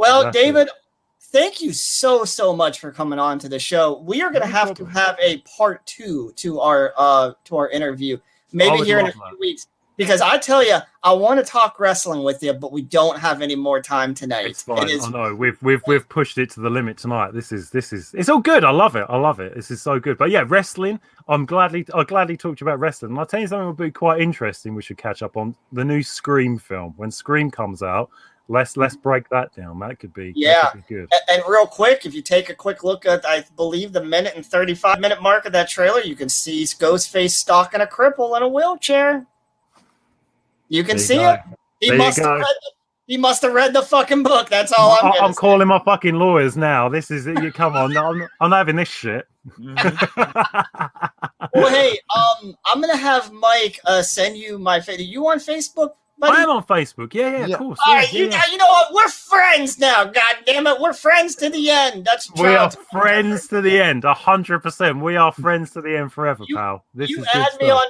Well, 0.01 0.23
That's 0.23 0.35
it. 0.35 0.41
David, 0.41 0.69
thank 1.31 1.61
you 1.61 1.71
so 1.73 2.25
so 2.25 2.55
much 2.55 2.79
for 2.79 2.91
coming 2.91 3.19
on 3.19 3.37
to 3.37 3.47
the 3.47 3.59
show. 3.59 3.99
We 3.99 4.23
are 4.23 4.31
going 4.31 4.41
to 4.41 4.47
have 4.47 4.73
to 4.73 4.85
have 4.85 5.15
a 5.21 5.37
part 5.41 5.85
two 5.85 6.33
to 6.37 6.59
our 6.59 6.91
uh 6.97 7.33
to 7.45 7.57
our 7.57 7.69
interview. 7.69 8.17
Maybe 8.51 8.79
would 8.79 8.87
here 8.87 8.97
in 8.97 9.05
a 9.05 9.11
few 9.11 9.21
that. 9.21 9.39
weeks. 9.39 9.67
because 9.97 10.19
I 10.19 10.39
tell 10.39 10.65
you, 10.65 10.77
I 11.03 11.13
want 11.13 11.39
to 11.39 11.45
talk 11.45 11.79
wrestling 11.79 12.23
with 12.23 12.41
you, 12.41 12.51
but 12.53 12.71
we 12.71 12.81
don't 12.81 13.19
have 13.19 13.43
any 13.43 13.55
more 13.55 13.79
time 13.79 14.15
tonight. 14.15 14.47
It's 14.47 14.63
fine. 14.63 14.85
It 14.85 14.89
is 14.89 15.05
I 15.05 15.09
know 15.09 15.35
we've 15.35 15.61
we've 15.61 15.83
we've 15.85 16.09
pushed 16.09 16.39
it 16.39 16.49
to 16.51 16.61
the 16.61 16.69
limit 16.71 16.97
tonight. 16.97 17.35
This 17.35 17.51
is 17.51 17.69
this 17.69 17.93
is 17.93 18.11
it's 18.15 18.27
all 18.27 18.39
good. 18.39 18.63
I 18.63 18.71
love 18.71 18.95
it. 18.95 19.05
I 19.07 19.17
love 19.17 19.39
it. 19.39 19.53
This 19.53 19.69
is 19.69 19.83
so 19.83 19.99
good. 19.99 20.17
But 20.17 20.31
yeah, 20.31 20.45
wrestling. 20.47 20.99
I'm 21.27 21.45
gladly 21.45 21.85
I 21.93 22.03
gladly 22.05 22.37
talked 22.37 22.57
to 22.57 22.65
you 22.65 22.69
about 22.69 22.79
wrestling. 22.79 23.11
And 23.11 23.19
I'll 23.19 23.27
tell 23.27 23.39
you 23.39 23.45
something 23.45 23.67
will 23.67 23.73
be 23.73 23.91
quite 23.91 24.19
interesting. 24.19 24.73
We 24.73 24.81
should 24.81 24.97
catch 24.97 25.21
up 25.21 25.37
on 25.37 25.55
the 25.71 25.85
new 25.85 26.01
Scream 26.01 26.57
film 26.57 26.95
when 26.97 27.11
Scream 27.11 27.51
comes 27.51 27.83
out. 27.83 28.09
Let's 28.51 28.75
let's 28.75 28.97
break 28.97 29.29
that 29.29 29.55
down. 29.55 29.79
That 29.79 29.97
could 29.99 30.13
be 30.13 30.33
Yeah. 30.35 30.69
could 30.71 30.83
be 30.87 30.95
good. 30.95 31.07
And 31.29 31.41
real 31.47 31.65
quick, 31.65 32.05
if 32.05 32.13
you 32.13 32.21
take 32.21 32.49
a 32.49 32.53
quick 32.55 32.83
look 32.83 33.05
at, 33.05 33.25
I 33.25 33.45
believe, 33.55 33.93
the 33.93 34.03
minute 34.03 34.33
and 34.35 34.45
35 34.45 34.99
minute 34.99 35.21
mark 35.21 35.45
of 35.45 35.53
that 35.53 35.69
trailer, 35.69 36.01
you 36.01 36.15
can 36.15 36.27
see 36.27 36.63
Ghostface 36.63 37.31
stalking 37.31 37.79
a 37.79 37.85
cripple 37.85 38.35
in 38.35 38.43
a 38.43 38.47
wheelchair. 38.47 39.25
You 40.67 40.83
can 40.83 40.97
There 40.97 41.05
see 41.05 41.23
it. 41.23 41.39
He 41.79 41.89
There 41.89 41.97
must 41.97 42.17
have 42.19 42.27
read 42.27 42.39
the, 42.45 42.71
he 43.07 43.17
must 43.17 43.41
have 43.41 43.53
read 43.53 43.73
the 43.73 43.81
fucking 43.81 44.23
book. 44.23 44.49
That's 44.49 44.73
all 44.73 44.91
I'm 44.91 45.11
I'm 45.21 45.33
calling 45.33 45.67
my 45.69 45.79
fucking 45.79 46.15
lawyers 46.15 46.57
now. 46.57 46.89
This 46.89 47.09
is 47.09 47.25
you. 47.25 47.51
Come 47.53 47.75
on, 47.75 47.95
I'm, 47.95 48.27
I'm 48.41 48.49
not 48.49 48.57
having 48.57 48.75
this 48.75 48.89
shit. 48.89 49.25
Well, 51.53 51.69
hey, 51.69 51.99
um, 52.15 52.55
I'm 52.65 52.79
gonna 52.79 52.95
have 52.95 53.31
Mike 53.33 53.79
uh, 53.85 54.01
send 54.01 54.37
you 54.37 54.57
my. 54.57 54.79
Fa- 54.79 54.93
Are 54.93 55.01
you 55.01 55.27
on 55.27 55.37
Facebook, 55.37 55.91
buddy? 56.21 56.37
I 56.37 56.43
am 56.43 56.49
on 56.51 56.63
Facebook. 56.63 57.13
Yeah, 57.13 57.29
yeah, 57.39 57.45
Yeah. 57.47 57.53
of 57.55 57.59
course. 57.59 57.79
All 57.85 57.93
yeah, 57.93 57.99
right, 57.99 58.13
you, 58.13 58.25
yeah, 58.25 58.31
yeah. 58.31 58.41
you 58.51 58.57
know 58.57 58.65
what? 58.67 58.93
We're 58.93 59.09
friends 59.09 59.77
now. 59.79 60.05
God 60.05 60.35
damn 60.45 60.67
it, 60.67 60.79
we're 60.79 60.93
friends 60.93 61.35
to 61.37 61.49
the 61.49 61.69
end. 61.69 62.05
That's 62.05 62.27
true. 62.27 62.43
We 62.47 62.55
are 62.55 62.69
child- 62.69 62.77
friends 62.91 63.47
to 63.49 63.61
the 63.61 63.81
end, 63.81 64.05
a 64.05 64.13
hundred 64.13 64.59
percent. 64.61 65.01
We 65.01 65.17
are 65.17 65.31
friends 65.33 65.71
to 65.71 65.81
the 65.81 65.97
end 65.97 66.13
forever, 66.13 66.43
You- 66.47 66.55
pal. 66.55 66.85
This 66.93 67.09
you 67.09 67.19
is 67.21 67.27
add 67.33 67.47
me 67.59 67.67
stuff. 67.67 67.81
on 67.81 67.87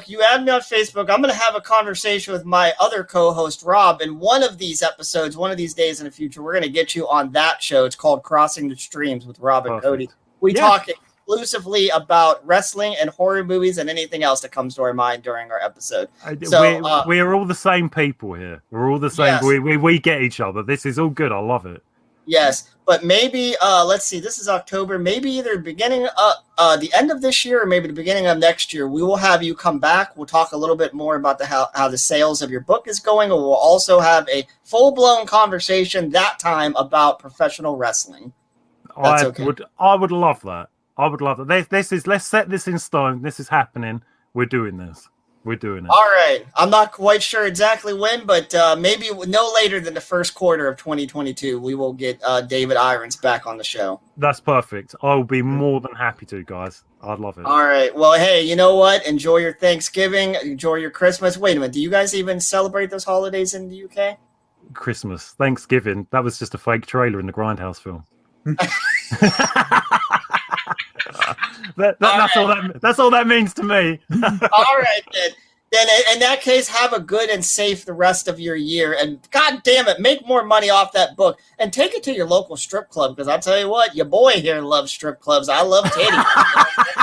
Facebook. 0.00 0.08
You 0.08 0.22
add 0.22 0.44
me 0.44 0.50
on 0.50 0.60
Facebook. 0.60 1.10
I'm 1.10 1.22
going 1.22 1.32
to 1.34 1.40
have 1.40 1.54
a 1.54 1.60
conversation 1.60 2.32
with 2.32 2.44
my 2.44 2.72
other 2.80 3.04
co-host 3.04 3.62
Rob. 3.62 4.00
In 4.00 4.18
one 4.18 4.42
of 4.42 4.58
these 4.58 4.82
episodes, 4.82 5.36
one 5.36 5.50
of 5.50 5.56
these 5.56 5.74
days 5.74 6.00
in 6.00 6.06
the 6.06 6.10
future, 6.10 6.42
we're 6.42 6.52
going 6.52 6.62
to 6.64 6.68
get 6.70 6.94
you 6.94 7.08
on 7.08 7.30
that 7.32 7.62
show. 7.62 7.84
It's 7.84 7.96
called 7.96 8.22
Crossing 8.22 8.68
the 8.68 8.76
Streams 8.76 9.26
with 9.26 9.38
Rob 9.38 9.66
and 9.66 9.74
Perfect. 9.76 9.84
Cody. 9.84 10.10
We 10.40 10.54
Yeah. 10.54 10.60
talk 10.60 10.86
exclusively 11.28 11.88
about 11.90 12.46
wrestling 12.46 12.94
and 13.00 13.10
horror 13.10 13.44
movies 13.44 13.78
and 13.78 13.90
anything 13.90 14.22
else 14.22 14.40
that 14.40 14.50
comes 14.50 14.74
to 14.76 14.82
our 14.82 14.94
mind 14.94 15.22
during 15.22 15.50
our 15.50 15.60
episode. 15.60 16.08
So, 16.44 16.60
we're, 16.60 16.82
uh, 16.82 17.04
we're 17.06 17.34
all 17.34 17.44
the 17.44 17.54
same 17.54 17.90
people 17.90 18.32
here. 18.34 18.62
We're 18.70 18.90
all 18.90 18.98
the 18.98 19.10
same. 19.10 19.26
Yes. 19.26 19.42
We, 19.44 19.58
we 19.58 19.76
we 19.76 19.98
get 19.98 20.22
each 20.22 20.40
other. 20.40 20.62
This 20.62 20.86
is 20.86 20.98
all 20.98 21.10
good. 21.10 21.32
I 21.32 21.38
love 21.38 21.66
it. 21.66 21.82
Yes, 22.24 22.74
but 22.86 23.04
maybe 23.04 23.54
uh 23.62 23.84
let's 23.86 24.04
see. 24.04 24.20
This 24.20 24.38
is 24.38 24.48
October. 24.48 24.98
Maybe 24.98 25.30
either 25.30 25.56
beginning 25.58 26.06
uh 26.16 26.32
uh 26.58 26.76
the 26.76 26.92
end 26.94 27.10
of 27.10 27.22
this 27.22 27.42
year 27.42 27.62
or 27.62 27.66
maybe 27.66 27.86
the 27.86 27.94
beginning 27.94 28.26
of 28.26 28.36
next 28.36 28.74
year. 28.74 28.86
We 28.86 29.02
will 29.02 29.16
have 29.16 29.42
you 29.42 29.54
come 29.54 29.78
back. 29.78 30.14
We'll 30.14 30.26
talk 30.26 30.52
a 30.52 30.56
little 30.56 30.76
bit 30.76 30.92
more 30.92 31.16
about 31.16 31.38
the 31.38 31.46
how 31.46 31.68
how 31.74 31.88
the 31.88 31.96
sales 31.96 32.42
of 32.42 32.50
your 32.50 32.60
book 32.60 32.86
is 32.86 33.00
going, 33.00 33.30
and 33.30 33.40
we'll 33.40 33.54
also 33.54 33.98
have 33.98 34.28
a 34.28 34.46
full 34.62 34.92
blown 34.92 35.26
conversation 35.26 36.10
that 36.10 36.38
time 36.38 36.76
about 36.76 37.18
professional 37.18 37.76
wrestling. 37.76 38.32
That's 39.02 39.22
I 39.22 39.26
okay. 39.26 39.44
would 39.44 39.62
I 39.78 39.94
would 39.94 40.12
love 40.12 40.42
that. 40.42 40.68
I 40.98 41.06
would 41.06 41.20
love 41.20 41.38
that. 41.38 41.48
This, 41.48 41.66
this 41.68 41.92
is 41.92 42.06
let's 42.06 42.26
set 42.26 42.50
this 42.50 42.66
in 42.66 42.78
stone. 42.78 43.22
This 43.22 43.38
is 43.38 43.48
happening. 43.48 44.02
We're 44.34 44.46
doing 44.46 44.76
this. 44.76 45.08
We're 45.44 45.56
doing 45.56 45.84
it. 45.84 45.90
All 45.90 45.96
right, 45.96 46.44
I'm 46.56 46.68
not 46.68 46.92
quite 46.92 47.22
sure 47.22 47.46
exactly 47.46 47.94
when, 47.94 48.26
but 48.26 48.54
uh, 48.54 48.76
maybe 48.78 49.08
no 49.28 49.50
later 49.54 49.80
than 49.80 49.94
the 49.94 50.00
first 50.00 50.34
quarter 50.34 50.66
of 50.66 50.76
2022, 50.76 51.58
we 51.60 51.74
will 51.74 51.92
get 51.92 52.20
uh, 52.24 52.40
David 52.42 52.76
Irons 52.76 53.16
back 53.16 53.46
on 53.46 53.56
the 53.56 53.64
show. 53.64 54.00
That's 54.16 54.40
perfect. 54.40 54.94
I'll 55.00 55.22
be 55.22 55.40
more 55.40 55.80
than 55.80 55.94
happy 55.94 56.26
to, 56.26 56.42
guys. 56.42 56.82
I'd 57.02 57.20
love 57.20 57.38
it. 57.38 57.46
All 57.46 57.64
right. 57.64 57.94
Well, 57.94 58.14
hey, 58.14 58.42
you 58.42 58.56
know 58.56 58.74
what? 58.74 59.06
Enjoy 59.06 59.36
your 59.38 59.54
Thanksgiving. 59.54 60.34
Enjoy 60.34 60.74
your 60.74 60.90
Christmas. 60.90 61.38
Wait 61.38 61.56
a 61.56 61.60
minute. 61.60 61.72
Do 61.72 61.80
you 61.80 61.90
guys 61.90 62.14
even 62.14 62.40
celebrate 62.40 62.90
those 62.90 63.04
holidays 63.04 63.54
in 63.54 63.68
the 63.68 63.84
UK? 63.84 64.18
Christmas, 64.74 65.30
Thanksgiving. 65.30 66.08
That 66.10 66.24
was 66.24 66.38
just 66.38 66.54
a 66.54 66.58
fake 66.58 66.84
trailer 66.84 67.20
in 67.20 67.26
the 67.26 67.32
Grindhouse 67.32 67.80
film. 67.80 68.04
that, 71.76 71.98
that, 71.98 72.16
that's 72.18 72.36
all 72.36 72.46
that 72.48 72.80
that's 72.80 72.98
all 72.98 73.10
that 73.10 73.26
means 73.26 73.52
to 73.54 73.62
me. 73.62 73.98
All 74.12 74.78
right, 74.78 75.02
then. 75.12 75.30
Then 75.70 75.86
in- 75.86 76.14
in 76.14 76.20
that 76.20 76.40
case, 76.40 76.66
have 76.66 76.94
a 76.94 76.98
good 77.00 77.28
and 77.28 77.44
safe 77.44 77.84
the 77.84 77.92
rest 77.92 78.26
of 78.26 78.40
your 78.40 78.56
year. 78.56 78.96
And 78.98 79.18
God 79.30 79.60
damn 79.64 79.86
it, 79.86 80.00
make 80.00 80.26
more 80.26 80.42
money 80.42 80.70
off 80.70 80.92
that 80.92 81.14
book 81.14 81.38
and 81.58 81.70
take 81.70 81.92
it 81.92 82.02
to 82.04 82.12
your 82.14 82.26
local 82.26 82.56
strip 82.56 82.88
club. 82.88 83.14
Because 83.14 83.28
I'll 83.28 83.38
tell 83.38 83.58
you 83.58 83.68
what, 83.68 83.94
your 83.94 84.06
boy 84.06 84.32
here 84.40 84.62
loves 84.62 84.90
strip 84.90 85.20
clubs. 85.20 85.50
I 85.50 85.60
love 85.60 85.84
titties. 85.84 86.24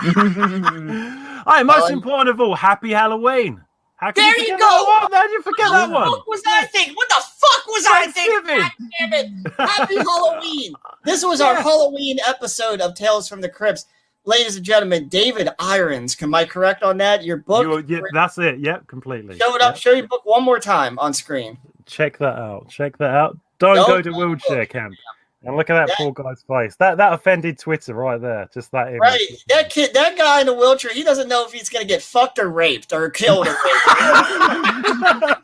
Hey, 1.47 1.61
most 1.61 1.77
Alan. 1.77 1.93
important 1.93 2.29
of 2.29 2.41
all, 2.41 2.55
happy 2.55 2.91
Halloween. 2.91 3.61
How 3.97 4.11
can 4.11 4.23
There 4.23 4.33
you, 4.39 4.47
you 4.47 4.53
forget 4.53 4.59
go. 4.59 4.67
That 4.67 5.01
one? 5.03 5.11
How 5.11 5.21
did 5.21 5.31
you 5.31 5.41
forget 5.43 5.69
that 5.69 5.89
what 5.91 6.01
one? 6.01 6.09
the 6.09 6.17
fuck 6.17 6.27
was 6.27 6.41
I 6.47 6.65
thinking? 6.65 6.93
What 6.95 7.07
the 7.09 7.15
fuck 7.15 7.67
was 7.67 7.85
I 7.87 8.07
thinking? 8.07 8.57
God 8.57 8.71
damn 8.99 9.13
it. 9.13 9.53
Happy 9.59 9.95
Halloween. 9.97 10.73
This 11.03 11.23
was 11.23 11.39
our 11.39 11.53
Halloween 11.55 12.17
episode 12.27 12.81
of 12.81 12.95
Tales 12.95 13.29
from 13.29 13.41
the 13.41 13.49
Crypts. 13.49 13.85
Ladies 14.27 14.55
and 14.55 14.65
gentlemen, 14.65 15.07
David 15.07 15.49
Irons, 15.59 16.17
am 16.21 16.33
I 16.33 16.45
correct 16.45 16.81
on 16.81 16.97
that? 16.97 17.23
Your 17.23 17.37
book 17.37 17.63
You- 17.87 17.97
yeah, 17.97 18.01
that's 18.11 18.37
it. 18.39 18.57
Yep, 18.59 18.87
completely. 18.87 19.37
show 19.37 19.55
it 19.55 19.61
up, 19.61 19.75
Yep. 19.75 19.81
show 19.81 19.91
your 19.91 20.07
book 20.07 20.21
one 20.25 20.43
more 20.43 20.59
time 20.59 20.97
on 20.97 21.13
screen. 21.13 21.57
Check 21.85 22.17
that 22.17 22.35
out. 22.39 22.67
Check 22.69 22.97
that 22.97 23.11
out. 23.11 23.37
Don't 23.59 23.75
Don't 23.75 23.87
go 23.87 24.01
to 24.01 24.11
wheelchair 24.11 24.61
look. 24.61 24.69
camp. 24.69 24.95
And 25.43 25.55
look 25.55 25.69
at 25.69 25.75
that 25.75 25.89
That- 25.89 25.97
poor 25.97 26.11
guy's 26.11 26.41
face. 26.47 26.75
That 26.77 26.97
that 26.97 27.13
offended 27.13 27.59
Twitter 27.59 27.93
right 27.93 28.19
there. 28.19 28.49
Just 28.51 28.71
that 28.71 28.87
image. 28.87 28.99
Right. 28.99 29.21
That 29.49 29.69
kid 29.69 29.93
that 29.93 30.17
guy 30.17 30.39
in 30.39 30.47
the 30.47 30.53
wheelchair, 30.55 30.91
he 30.91 31.03
doesn't 31.03 31.27
know 31.29 31.45
if 31.45 31.51
he's 31.53 31.69
gonna 31.69 31.85
get 31.85 32.01
fucked 32.01 32.39
or 32.39 32.49
raped 32.49 32.91
or 32.91 33.11
killed 33.11 33.47
or 33.47 33.51
raped. 33.65 35.41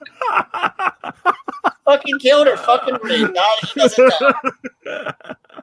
fucking 1.85 2.19
killed 2.19 2.47
or 2.47 2.57
fucking 2.57 2.97
raped. 3.03 3.33
No, 3.33 3.43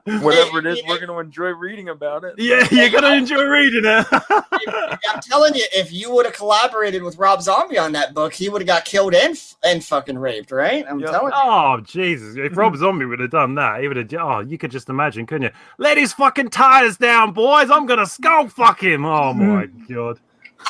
he. 0.05 0.19
Whatever 0.21 0.59
it 0.59 0.65
is, 0.65 0.81
we're 0.87 0.97
going 0.97 1.09
to 1.09 1.19
enjoy 1.19 1.49
reading 1.49 1.89
about 1.89 2.23
it. 2.23 2.35
yeah, 2.37 2.67
you're 2.71 2.89
gonna 2.89 3.15
enjoy 3.15 3.43
reading 3.43 3.83
it. 3.85 4.07
I'm 5.09 5.21
telling 5.21 5.53
you, 5.55 5.65
if 5.73 5.91
you 5.91 6.11
would 6.13 6.25
have 6.25 6.33
collaborated 6.35 7.03
with 7.03 7.17
Rob 7.17 7.41
Zombie 7.41 7.77
on 7.77 7.91
that 7.93 8.13
book, 8.13 8.33
he 8.33 8.49
would 8.49 8.61
have 8.61 8.67
got 8.67 8.85
killed 8.85 9.13
and 9.13 9.39
and 9.63 9.83
fucking 9.83 10.17
raped, 10.17 10.51
right? 10.51 10.85
I'm 10.89 10.99
Yep. 10.99 11.11
telling 11.11 11.31
you. 11.33 11.39
oh 11.41 11.81
Jesus! 11.83 12.37
If 12.37 12.57
Rob 12.57 12.75
Zombie 12.77 13.05
would 13.05 13.19
have 13.19 13.31
done 13.31 13.55
that, 13.55 13.81
he 13.81 13.87
would 13.87 13.97
have. 13.97 14.13
Oh, 14.13 14.39
you 14.39 14.57
could 14.57 14.71
just 14.71 14.89
imagine, 14.89 15.25
couldn't 15.25 15.43
you? 15.43 15.51
Let 15.77 15.97
his 15.97 16.13
fucking 16.13 16.49
tires 16.49 16.97
down, 16.97 17.33
boys. 17.33 17.69
I'm 17.69 17.85
gonna 17.85 18.05
skull 18.05 18.47
fuck 18.47 18.81
him. 18.81 19.05
Oh 19.05 19.33
my 19.33 19.65
hmm. 19.65 19.93
god. 19.93 20.19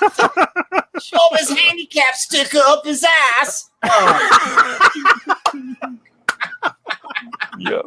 Show 1.02 1.18
him 1.32 1.38
his 1.38 1.50
handicap 1.50 2.16
sticker 2.16 2.60
up 2.66 2.86
his 2.86 3.06
ass. 3.40 3.69
Oh, 3.84 4.80
Yeah. 7.58 7.82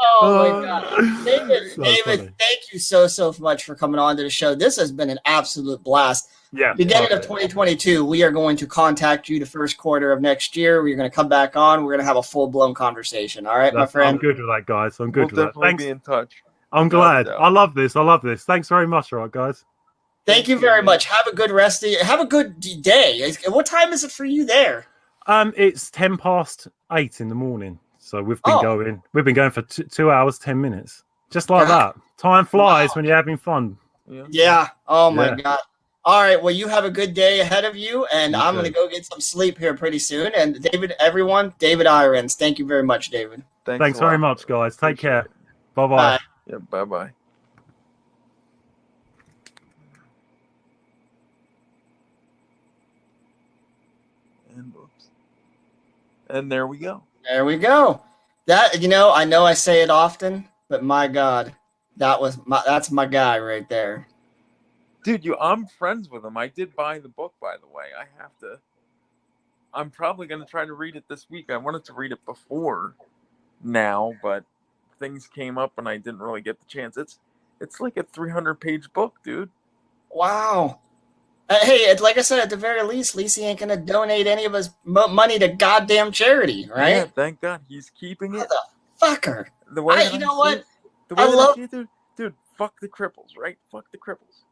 oh 0.00 0.38
my 0.38 0.48
uh, 0.68 0.80
god. 0.80 1.24
David, 1.24 1.72
So 1.74 1.82
David, 1.82 2.34
thank 2.38 2.60
you 2.72 2.78
so 2.78 3.06
so 3.06 3.34
much 3.38 3.64
for 3.64 3.74
coming 3.74 3.98
on 3.98 4.16
to 4.16 4.22
the 4.22 4.30
show. 4.30 4.54
This 4.54 4.76
has 4.76 4.90
been 4.92 5.10
an 5.10 5.18
absolute 5.26 5.82
blast. 5.84 6.30
Yeah. 6.52 6.72
Beginning 6.74 7.12
of 7.12 7.20
2022, 7.20 8.04
we 8.04 8.22
are 8.22 8.30
going 8.30 8.56
to 8.58 8.66
contact 8.66 9.28
you 9.28 9.38
the 9.40 9.46
first 9.46 9.76
quarter 9.76 10.12
of 10.12 10.20
next 10.22 10.56
year. 10.56 10.82
We're 10.82 10.96
going 10.96 11.10
to 11.10 11.14
come 11.14 11.28
back 11.28 11.56
on. 11.56 11.82
We're 11.84 11.92
going 11.92 12.00
to 12.00 12.06
have 12.06 12.16
a 12.16 12.22
full 12.22 12.46
blown 12.46 12.74
conversation. 12.74 13.46
All 13.46 13.58
right, 13.58 13.74
my 13.74 13.86
friend. 13.86 14.10
I'm 14.10 14.18
good 14.18 14.38
with 14.38 14.46
that, 14.46 14.64
guys. 14.66 14.98
I'm 15.00 15.06
We'll 15.06 15.26
good 15.26 15.32
with 15.32 15.36
that. 15.36 15.46
definitely 15.46 15.68
Thanks. 15.68 15.84
be 15.84 15.90
in 15.90 16.00
touch. 16.00 16.42
I'm 16.72 16.84
Without 16.88 17.20
a 17.20 17.24
glad. 17.24 17.36
I 17.36 17.48
love 17.48 17.74
this. 17.74 17.96
I 17.96 18.02
love 18.02 18.22
this. 18.22 18.44
Thanks 18.44 18.68
very 18.68 18.86
much, 18.86 19.12
all 19.12 19.18
right, 19.20 19.30
guys. 19.30 19.64
Thank 20.26 20.48
you 20.48 20.58
very 20.58 20.82
much. 20.82 21.04
Have 21.04 21.26
a 21.26 21.34
good 21.34 21.50
rest. 21.50 21.82
Of, 21.84 22.00
have 22.00 22.20
a 22.20 22.24
good 22.24 22.58
day. 22.82 23.30
What 23.48 23.66
time 23.66 23.92
is 23.92 24.04
it 24.04 24.10
for 24.10 24.24
you 24.24 24.44
there? 24.46 24.86
Um, 25.26 25.52
it's 25.56 25.90
ten 25.90 26.16
past 26.16 26.68
eight 26.92 27.20
in 27.20 27.28
the 27.28 27.34
morning, 27.34 27.78
so 27.98 28.22
we've 28.22 28.42
been 28.42 28.54
Oh. 28.54 28.62
going. 28.62 29.02
We've 29.12 29.24
been 29.24 29.34
going 29.34 29.50
for 29.50 29.62
t- 29.62 29.84
two 29.84 30.10
hours 30.10 30.38
ten 30.38 30.60
minutes, 30.60 31.02
just 31.30 31.50
like 31.50 31.68
God. 31.68 31.94
that. 31.94 32.00
Time 32.18 32.46
flies 32.46 32.90
Wow. 32.90 32.94
when 32.96 33.04
you're 33.04 33.16
having 33.16 33.36
fun. 33.36 33.76
Yeah. 34.08 34.24
Yeah. 34.30 34.68
Oh 34.88 35.10
my 35.10 35.28
Yeah. 35.28 35.34
god. 35.36 35.58
All 36.06 36.20
right. 36.20 36.42
Well, 36.42 36.54
you 36.54 36.68
have 36.68 36.84
a 36.84 36.90
good 36.90 37.14
day 37.14 37.40
ahead 37.40 37.64
of 37.64 37.76
you, 37.76 38.04
and 38.12 38.34
You 38.34 38.38
I'm 38.40 38.52
too. 38.54 38.60
going 38.60 38.72
to 38.72 38.78
go 38.78 38.88
get 38.88 39.06
some 39.06 39.20
sleep 39.20 39.58
here 39.58 39.74
pretty 39.74 39.98
soon. 39.98 40.32
And 40.34 40.60
David, 40.62 40.92
everyone, 41.00 41.54
David 41.58 41.86
Irons, 41.86 42.34
thank 42.34 42.58
you 42.58 42.66
very 42.66 42.82
much, 42.82 43.08
David. 43.10 43.42
Thanks, 43.64 43.82
Thanks 43.82 43.98
very 43.98 44.18
much, 44.18 44.46
guys. 44.46 44.76
Take 44.76 44.98
care. 44.98 45.20
Appreciate 45.20 45.30
it. 45.40 45.74
Bye 45.74 45.86
bye. 45.86 45.96
Bye. 45.96 46.18
Yeah. 46.46 46.58
Bye 46.70 46.84
bye. 46.84 47.10
And 54.56 54.72
whoops. 54.74 55.08
And 56.30 56.50
there 56.50 56.66
we 56.66 56.78
go. 56.78 57.02
There 57.24 57.44
we 57.44 57.56
go. 57.56 58.02
That 58.46 58.80
you 58.82 58.88
know, 58.88 59.12
I 59.12 59.24
know 59.24 59.44
I 59.44 59.54
say 59.54 59.82
it 59.82 59.90
often, 59.90 60.48
but 60.68 60.84
my 60.84 61.08
God, 61.08 61.54
that 61.96 62.20
was 62.20 62.38
my 62.44 62.62
that's 62.66 62.90
my 62.90 63.06
guy 63.06 63.38
right 63.38 63.68
there. 63.68 64.06
Dude, 65.02 65.24
you 65.24 65.36
I'm 65.38 65.66
friends 65.66 66.08
with 66.08 66.24
him. 66.24 66.36
I 66.36 66.48
did 66.48 66.74
buy 66.74 66.98
the 66.98 67.08
book 67.08 67.34
by 67.40 67.56
the 67.60 67.66
way. 67.66 67.86
I 67.98 68.04
have 68.22 68.36
to 68.40 68.58
I'm 69.72 69.90
probably 69.90 70.26
gonna 70.26 70.46
try 70.46 70.64
to 70.64 70.72
read 70.72 70.96
it 70.96 71.04
this 71.08 71.28
week. 71.28 71.50
I 71.50 71.56
wanted 71.56 71.84
to 71.86 71.92
read 71.92 72.12
it 72.12 72.24
before 72.24 72.94
now, 73.62 74.14
but 74.22 74.44
things 74.98 75.26
came 75.26 75.58
up 75.58 75.72
and 75.78 75.88
I 75.88 75.96
didn't 75.96 76.20
really 76.20 76.40
get 76.40 76.60
the 76.60 76.66
chance. 76.66 76.96
It's 76.96 77.18
it's 77.60 77.80
like 77.80 77.96
a 77.96 78.02
300 78.02 78.60
page 78.60 78.92
book, 78.92 79.16
dude. 79.24 79.50
Wow. 80.10 80.80
Uh, 81.48 81.56
hey, 81.62 81.94
like 82.00 82.16
I 82.16 82.22
said, 82.22 82.38
at 82.40 82.48
the 82.48 82.56
very 82.56 82.82
least, 82.82 83.14
Lisi 83.16 83.42
ain't 83.42 83.60
gonna 83.60 83.76
donate 83.76 84.26
any 84.26 84.44
of 84.46 84.52
his 84.54 84.70
mo- 84.84 85.08
money 85.08 85.38
to 85.38 85.48
goddamn 85.48 86.10
charity, 86.10 86.68
right? 86.74 86.88
Yeah, 86.96 87.04
thank 87.14 87.40
God 87.40 87.60
he's 87.68 87.90
keeping 87.90 88.34
it. 88.34 88.48
Fucker. 89.02 89.46
The 89.72 89.82
way 89.82 89.96
I- 89.96 90.02
you 90.10 90.14
I 90.14 90.16
know 90.18 90.36
what? 90.36 90.58
it- 90.58 90.64
the 91.08 91.14
way 91.16 91.24
I 91.24 91.26
love- 91.26 91.58
it, 91.58 91.70
dude, 91.70 91.88
dude, 92.16 92.34
fuck 92.56 92.80
the 92.80 92.88
cripples, 92.88 93.36
right? 93.36 93.58
Fuck 93.70 93.84
the 93.92 93.98
cripples. 93.98 94.42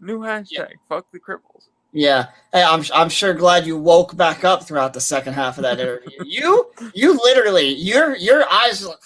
New 0.00 0.18
hashtag, 0.20 0.72
fuck 0.88 1.06
the 1.12 1.20
cripples. 1.20 1.68
Yeah, 1.92 2.26
hey, 2.52 2.62
I'm 2.62 2.82
I'm 2.92 3.08
sure 3.08 3.32
glad 3.32 3.64
you 3.64 3.78
woke 3.78 4.16
back 4.16 4.44
up 4.44 4.64
throughout 4.66 4.92
the 4.92 5.00
second 5.00 5.32
half 5.34 5.56
of 5.58 5.62
that 5.62 5.78
interview. 5.80 6.10
you 6.26 6.72
you 6.92 7.14
literally 7.14 7.68
your 7.68 8.16
your 8.16 8.44
eyes 8.52 8.84
look, 8.84 9.00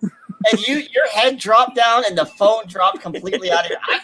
and 0.00 0.66
you 0.66 0.76
your 0.76 1.08
head 1.08 1.38
dropped 1.38 1.74
down 1.74 2.04
and 2.08 2.16
the 2.16 2.24
phone 2.24 2.66
dropped 2.68 3.00
completely 3.00 3.50
out 3.50 3.64
of 3.64 3.70
your. 3.70 3.80
I, 3.82 4.00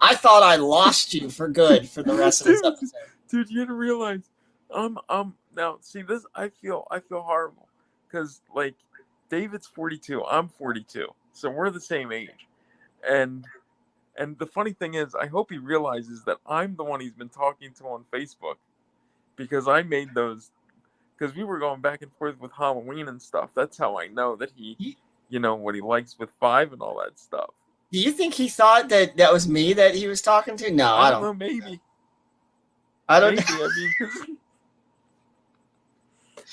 I 0.00 0.14
thought 0.14 0.42
I 0.42 0.56
lost 0.56 1.14
you 1.14 1.28
for 1.28 1.48
good 1.48 1.88
for 1.88 2.02
the 2.02 2.14
rest 2.14 2.40
of 2.40 2.46
this 2.48 2.62
episode. 2.64 2.98
Dude, 3.28 3.50
you 3.50 3.60
didn't 3.60 3.76
realize. 3.76 4.30
Um, 4.72 4.98
um. 5.08 5.34
Now, 5.56 5.78
see 5.80 6.02
this. 6.02 6.24
I 6.34 6.48
feel. 6.48 6.86
I 6.90 7.00
feel 7.00 7.22
horrible 7.22 7.68
because, 8.06 8.40
like, 8.54 8.74
David's 9.28 9.66
forty-two. 9.66 10.24
I'm 10.24 10.48
forty-two, 10.48 11.08
so 11.32 11.50
we're 11.50 11.70
the 11.70 11.80
same 11.80 12.12
age. 12.12 12.48
And, 13.08 13.44
and 14.16 14.38
the 14.38 14.46
funny 14.46 14.72
thing 14.72 14.94
is, 14.94 15.14
I 15.14 15.26
hope 15.26 15.50
he 15.50 15.58
realizes 15.58 16.22
that 16.24 16.38
I'm 16.46 16.76
the 16.76 16.84
one 16.84 17.00
he's 17.00 17.12
been 17.12 17.28
talking 17.28 17.72
to 17.78 17.84
on 17.84 18.04
Facebook, 18.12 18.56
because 19.36 19.68
I 19.68 19.82
made 19.82 20.14
those. 20.14 20.50
Because 21.18 21.36
we 21.36 21.44
were 21.44 21.58
going 21.58 21.82
back 21.82 22.00
and 22.00 22.10
forth 22.14 22.40
with 22.40 22.52
Halloween 22.52 23.08
and 23.08 23.20
stuff. 23.20 23.50
That's 23.54 23.76
how 23.76 23.98
I 23.98 24.06
know 24.06 24.36
that 24.36 24.52
he, 24.56 24.96
you 25.28 25.38
know, 25.38 25.54
what 25.54 25.74
he 25.74 25.82
likes 25.82 26.18
with 26.18 26.30
five 26.40 26.72
and 26.72 26.80
all 26.80 26.98
that 27.04 27.18
stuff. 27.18 27.50
Do 27.92 27.98
you 27.98 28.12
think 28.12 28.34
he 28.34 28.48
thought 28.48 28.88
that 28.90 29.16
that 29.16 29.32
was 29.32 29.48
me 29.48 29.72
that 29.72 29.94
he 29.94 30.06
was 30.06 30.22
talking 30.22 30.56
to? 30.58 30.70
No, 30.70 30.94
I 30.94 31.10
don't. 31.10 31.22
know. 31.22 31.34
Maybe. 31.34 31.80
I 33.08 33.18
don't. 33.20 33.34
Maybe, 33.34 33.46
I 33.48 33.68
mean, 34.26 34.36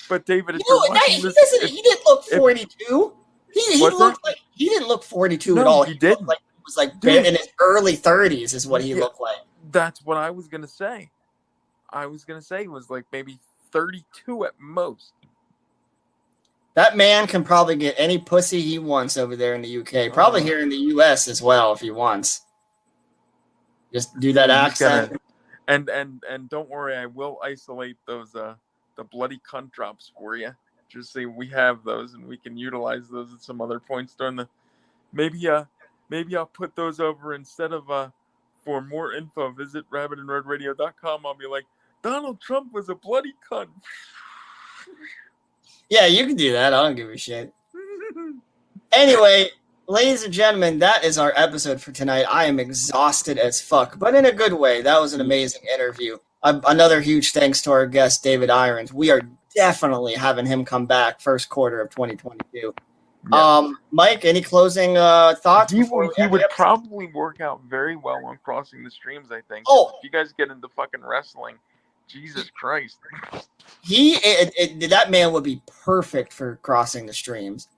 but 0.08 0.24
David, 0.26 0.56
if 0.56 0.62
You 0.66 0.74
know, 0.88 0.94
that- 0.94 1.02
he 1.08 1.22
this, 1.22 1.34
doesn't. 1.34 1.62
if- 1.64 1.70
he 1.70 1.82
didn't 1.82 2.04
look 2.06 2.24
if- 2.30 2.38
42. 2.38 3.14
He 3.54 3.78
he 3.78 3.80
looked 3.90 4.24
like 4.24 4.36
he 4.54 4.68
didn't 4.68 4.88
look 4.88 5.02
42 5.02 5.58
at 5.58 5.66
all. 5.66 5.82
he 5.84 5.92
looked 5.92 6.00
didn't. 6.00 6.26
Like 6.26 6.38
he 6.38 6.62
was 6.64 6.76
like 6.76 7.00
Dude. 7.00 7.26
in 7.26 7.34
his 7.34 7.48
early 7.60 7.96
30s 7.96 8.54
is 8.54 8.66
what 8.66 8.82
he 8.82 8.90
Yeah. 8.94 9.00
looked 9.00 9.20
like. 9.20 9.36
that's 9.70 10.04
what 10.04 10.16
I 10.16 10.30
was 10.30 10.48
gonna 10.48 10.68
say. 10.68 11.10
I 11.90 12.06
was 12.06 12.24
gonna 12.24 12.42
say 12.42 12.66
was 12.68 12.90
like 12.90 13.04
maybe 13.12 13.38
32 13.72 14.44
at 14.44 14.52
most. 14.58 15.12
That 16.78 16.96
man 16.96 17.26
can 17.26 17.42
probably 17.42 17.74
get 17.74 17.96
any 17.98 18.18
pussy 18.18 18.60
he 18.60 18.78
wants 18.78 19.16
over 19.16 19.34
there 19.34 19.56
in 19.56 19.62
the 19.62 19.78
UK. 19.80 20.12
Probably 20.12 20.42
Oh. 20.42 20.44
here 20.44 20.60
in 20.60 20.68
the 20.68 20.76
US 20.94 21.26
as 21.26 21.42
well 21.42 21.72
if 21.72 21.80
he 21.80 21.90
wants. 21.90 22.42
Just 23.92 24.16
do 24.20 24.32
that 24.34 24.48
He's 24.48 24.78
gonna- 24.78 24.94
accent. 24.94 25.22
and 25.66 25.88
and 25.88 26.22
and 26.28 26.48
don't 26.48 26.68
worry, 26.68 26.96
I 26.96 27.06
will 27.06 27.40
isolate 27.42 27.96
those 28.06 28.36
uh 28.36 28.54
the 28.94 29.02
bloody 29.02 29.38
cunt 29.40 29.72
drops 29.72 30.12
for 30.16 30.36
you. 30.36 30.54
Just 30.88 31.12
say 31.12 31.26
we 31.26 31.48
have 31.48 31.82
those 31.82 32.14
and 32.14 32.24
we 32.24 32.36
can 32.36 32.56
utilize 32.56 33.08
those 33.08 33.34
at 33.34 33.42
some 33.42 33.60
other 33.60 33.80
points 33.80 34.14
during 34.14 34.36
the. 34.36 34.48
Maybe 35.12 35.48
uh 35.48 35.64
maybe 36.10 36.36
I'll 36.36 36.46
put 36.46 36.76
those 36.76 37.00
over 37.00 37.34
instead 37.34 37.72
of 37.72 37.90
uh 37.90 38.10
for 38.64 38.80
more 38.80 39.14
info 39.14 39.50
visit 39.50 39.84
rabbitandredradio.com. 39.90 41.26
I'll 41.26 41.34
be 41.34 41.48
like 41.48 41.66
Donald 42.02 42.40
Trump 42.40 42.72
was 42.72 42.88
a 42.88 42.94
bloody 42.94 43.34
cunt. 43.50 43.66
Yeah, 45.88 46.06
you 46.06 46.26
can 46.26 46.36
do 46.36 46.52
that. 46.52 46.74
I 46.74 46.82
don't 46.82 46.96
give 46.96 47.08
a 47.08 47.16
shit. 47.16 47.52
Anyway, 48.92 49.50
ladies 49.86 50.24
and 50.24 50.32
gentlemen, 50.32 50.78
that 50.80 51.04
is 51.04 51.18
our 51.18 51.32
episode 51.36 51.80
for 51.80 51.92
tonight. 51.92 52.24
I 52.24 52.44
am 52.46 52.58
exhausted 52.58 53.38
as 53.38 53.60
fuck, 53.60 53.98
but 53.98 54.14
in 54.14 54.26
a 54.26 54.32
good 54.32 54.52
way. 54.52 54.82
That 54.82 55.00
was 55.00 55.12
an 55.14 55.20
amazing 55.20 55.62
interview. 55.72 56.18
Another 56.42 57.00
huge 57.00 57.32
thanks 57.32 57.60
to 57.62 57.72
our 57.72 57.86
guest, 57.86 58.22
David 58.22 58.48
Irons. 58.50 58.92
We 58.92 59.10
are 59.10 59.22
definitely 59.54 60.14
having 60.14 60.46
him 60.46 60.64
come 60.64 60.86
back 60.86 61.20
first 61.20 61.48
quarter 61.48 61.80
of 61.80 61.90
2022. 61.90 62.74
Um, 63.32 63.76
Mike, 63.90 64.24
any 64.24 64.40
closing 64.40 64.96
uh, 64.96 65.34
thoughts? 65.42 65.72
He, 65.72 65.82
would- 65.82 66.10
he 66.16 66.26
would 66.26 66.44
probably 66.50 67.08
work 67.08 67.40
out 67.40 67.60
very 67.68 67.96
well 67.96 68.24
on 68.24 68.38
crossing 68.42 68.84
the 68.84 68.90
streams. 68.90 69.32
I 69.32 69.40
think. 69.52 69.64
Oh. 69.68 69.92
if 69.98 70.04
you 70.04 70.10
guys 70.10 70.32
get 70.32 70.50
into 70.50 70.68
fucking 70.68 71.02
wrestling, 71.04 71.56
Jesus 72.08 72.50
Christ. 72.50 72.98
he 73.82 74.14
it, 74.14 74.52
it, 74.82 74.90
that 74.90 75.10
man 75.10 75.32
would 75.32 75.44
be 75.44 75.60
perfect 75.66 76.32
for 76.32 76.56
crossing 76.62 77.06
the 77.06 77.12
streams 77.12 77.68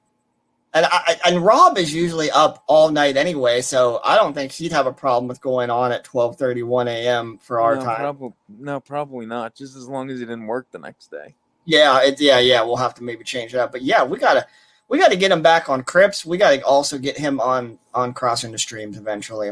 and 0.72 0.86
I, 0.86 1.16
and 1.26 1.44
rob 1.44 1.78
is 1.78 1.92
usually 1.92 2.30
up 2.30 2.62
all 2.68 2.90
night 2.90 3.16
anyway 3.16 3.60
so 3.60 4.00
i 4.04 4.14
don't 4.14 4.32
think 4.32 4.52
he'd 4.52 4.72
have 4.72 4.86
a 4.86 4.92
problem 4.92 5.26
with 5.28 5.40
going 5.40 5.68
on 5.68 5.90
at 5.92 6.04
12.31 6.04 6.86
a.m 6.86 7.38
for 7.38 7.60
our 7.60 7.74
no, 7.76 7.82
time 7.82 7.96
Probably, 7.96 8.32
no, 8.48 8.80
probably 8.80 9.26
not. 9.26 9.54
Just 9.54 9.76
as 9.76 9.88
long 9.88 10.10
as 10.10 10.20
he 10.20 10.24
didn't 10.24 10.46
work 10.46 10.68
the 10.70 10.78
next 10.78 11.10
day. 11.10 11.34
yeah 11.64 12.00
it, 12.02 12.20
yeah 12.20 12.38
yeah 12.38 12.62
we'll 12.62 12.76
have 12.76 12.94
to 12.94 13.02
maybe 13.02 13.24
change 13.24 13.52
that. 13.52 13.72
but 13.72 13.82
yeah 13.82 14.04
we 14.04 14.16
gotta 14.18 14.46
we 14.88 14.98
gotta 14.98 15.16
get 15.16 15.32
him 15.32 15.42
back 15.42 15.68
on 15.68 15.82
crips 15.82 16.24
we 16.24 16.36
gotta 16.38 16.64
also 16.64 16.98
get 16.98 17.18
him 17.18 17.40
on 17.40 17.78
on 17.94 18.12
crossing 18.12 18.52
the 18.52 18.58
streams 18.58 18.96
eventually 18.96 19.50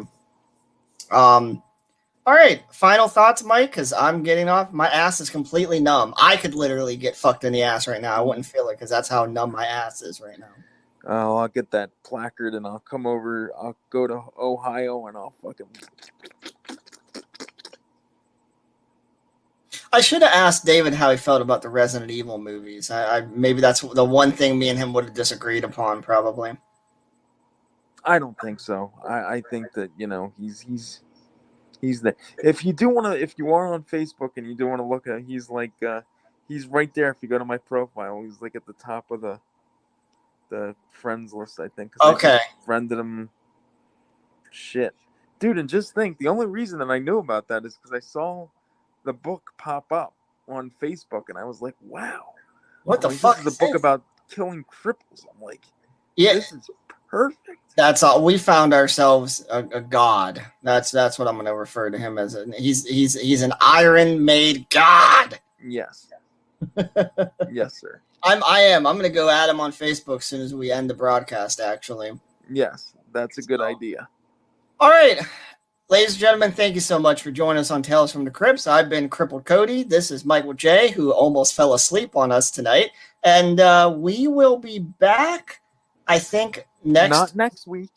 um 1.10 1.62
all 2.28 2.34
right 2.34 2.62
final 2.70 3.08
thoughts 3.08 3.42
mike 3.42 3.70
because 3.70 3.92
i'm 3.94 4.22
getting 4.22 4.48
off 4.48 4.70
my 4.72 4.88
ass 4.88 5.18
is 5.20 5.30
completely 5.30 5.80
numb 5.80 6.12
i 6.20 6.36
could 6.36 6.54
literally 6.54 6.96
get 6.96 7.16
fucked 7.16 7.44
in 7.44 7.52
the 7.52 7.62
ass 7.62 7.88
right 7.88 8.02
now 8.02 8.14
i 8.14 8.20
wouldn't 8.20 8.44
feel 8.44 8.68
it 8.68 8.74
because 8.74 8.90
that's 8.90 9.08
how 9.08 9.24
numb 9.24 9.50
my 9.50 9.64
ass 9.64 10.02
is 10.02 10.20
right 10.20 10.38
now 10.38 10.46
Oh, 11.10 11.36
I'll 11.36 11.48
get 11.48 11.70
that 11.70 11.90
placard 12.02 12.54
and 12.54 12.66
I'll 12.66 12.80
come 12.80 13.06
over. 13.06 13.50
I'll 13.56 13.76
go 13.88 14.06
to 14.06 14.20
Ohio 14.38 15.06
and 15.06 15.16
I'll 15.16 15.32
fucking. 15.42 15.66
I 19.90 20.02
should 20.02 20.20
have 20.20 20.32
asked 20.34 20.66
David 20.66 20.92
how 20.92 21.10
he 21.10 21.16
felt 21.16 21.40
about 21.40 21.62
the 21.62 21.70
Resident 21.70 22.10
Evil 22.10 22.36
movies. 22.36 22.90
I, 22.90 23.18
I 23.18 23.20
maybe 23.22 23.62
that's 23.62 23.80
the 23.80 24.04
one 24.04 24.32
thing 24.32 24.58
me 24.58 24.68
and 24.68 24.78
him 24.78 24.92
would 24.92 25.04
have 25.04 25.14
disagreed 25.14 25.64
upon, 25.64 26.02
probably. 26.02 26.58
I 28.04 28.18
don't 28.18 28.38
think 28.38 28.60
so. 28.60 28.92
I, 29.08 29.36
I 29.36 29.42
think 29.50 29.72
that 29.72 29.90
you 29.96 30.08
know 30.08 30.32
he's 30.38 30.60
he's 30.60 31.00
he's 31.80 32.02
there. 32.02 32.16
If 32.42 32.64
you 32.64 32.72
do 32.72 32.88
want 32.90 33.06
to, 33.06 33.20
if 33.22 33.34
you 33.38 33.52
are 33.54 33.72
on 33.74 33.84
Facebook 33.84 34.32
and 34.36 34.46
you 34.48 34.54
do 34.56 34.66
want 34.68 34.80
to 34.80 34.84
look 34.84 35.06
at, 35.06 35.22
he's 35.22 35.50
like 35.50 35.72
uh 35.86 36.02
he's 36.48 36.66
right 36.66 36.92
there. 36.94 37.10
If 37.10 37.18
you 37.22 37.28
go 37.28 37.38
to 37.38 37.44
my 37.44 37.58
profile, 37.58 38.22
he's 38.24 38.42
like 38.42 38.56
at 38.56 38.66
the 38.66 38.74
top 38.74 39.10
of 39.10 39.22
the 39.22 39.40
the 40.50 40.74
friends 40.92 41.32
list. 41.34 41.60
I 41.60 41.68
think. 41.68 41.92
'cause 41.94 42.06
I 42.06 42.12
Okay. 42.14 42.38
friended 42.64 42.98
him. 42.98 43.30
Shit, 44.50 44.94
dude, 45.40 45.58
and 45.58 45.68
just 45.68 45.94
think 45.94 46.18
the 46.18 46.28
only 46.28 46.46
reason 46.46 46.78
that 46.80 46.90
I 46.90 46.98
knew 46.98 47.18
about 47.18 47.48
that 47.48 47.64
is 47.64 47.76
because 47.76 47.92
I 47.92 48.00
saw 48.00 48.48
the 49.04 49.12
book 49.12 49.52
pop 49.58 49.92
up 49.92 50.14
on 50.48 50.70
Facebook, 50.82 51.24
and 51.28 51.38
I 51.38 51.44
was 51.44 51.62
like, 51.62 51.76
wow. 51.82 52.34
What 52.84 53.02
the 53.02 53.08
Like, 53.08 53.18
fuck 53.18 53.36
This 53.38 53.46
is 53.46 53.58
the 53.58 53.66
book 53.66 53.72
this? 53.74 53.80
about 53.82 54.02
killing 54.30 54.64
cripples. 54.64 55.26
I'm 55.34 55.42
like, 55.42 55.62
Yeah, 56.16 56.34
this 56.34 56.52
is 56.52 56.70
perfect. 57.08 57.58
that's 57.76 58.02
all. 58.02 58.24
We 58.24 58.38
found 58.38 58.72
ourselves 58.72 59.44
a, 59.50 59.58
a 59.58 59.80
god. 59.80 60.44
That's 60.62 60.90
that's 60.90 61.18
what 61.18 61.28
I'm 61.28 61.34
going 61.34 61.46
to 61.46 61.54
refer 61.54 61.90
to 61.90 61.98
him 61.98 62.18
as. 62.18 62.36
He's 62.56 62.86
he's 62.86 63.20
he's 63.20 63.42
an 63.42 63.52
iron 63.60 64.24
made 64.24 64.68
god. 64.70 65.40
Yes. 65.62 66.06
yes, 67.50 67.80
sir. 67.80 68.00
I'm 68.22 68.42
I 68.44 68.60
am. 68.60 68.86
I'm 68.86 68.96
going 68.96 69.10
to 69.10 69.14
go 69.14 69.30
at 69.30 69.48
him 69.48 69.60
on 69.60 69.72
Facebook 69.72 70.18
as 70.18 70.24
soon 70.24 70.40
as 70.40 70.54
we 70.54 70.70
end 70.70 70.90
the 70.90 70.94
broadcast. 70.94 71.60
Actually. 71.60 72.12
Yes, 72.50 72.94
that's 73.12 73.38
a 73.38 73.42
good 73.42 73.60
idea. 73.60 74.08
All 74.80 74.90
right. 74.90 75.20
Ladies 75.90 76.12
and 76.12 76.20
gentlemen, 76.20 76.52
thank 76.52 76.74
you 76.74 76.82
so 76.82 76.98
much 76.98 77.22
for 77.22 77.30
joining 77.30 77.60
us 77.60 77.70
on 77.70 77.82
Tales 77.82 78.12
from 78.12 78.22
the 78.22 78.30
Crypts. 78.30 78.66
I've 78.66 78.90
been 78.90 79.08
Crippled 79.08 79.46
Cody. 79.46 79.82
This 79.82 80.10
is 80.10 80.22
Michael 80.22 80.52
J, 80.52 80.90
who 80.90 81.12
almost 81.12 81.54
fell 81.54 81.72
asleep 81.72 82.14
on 82.14 82.30
us 82.30 82.50
tonight. 82.50 82.90
And 83.24 83.58
uh, 83.58 83.94
we 83.96 84.28
will 84.28 84.58
be 84.58 84.80
back, 84.80 85.62
I 86.08 86.18
think, 86.18 86.66
next. 86.84 87.10
Not 87.10 87.36
next 87.36 87.66
week. 87.66 87.90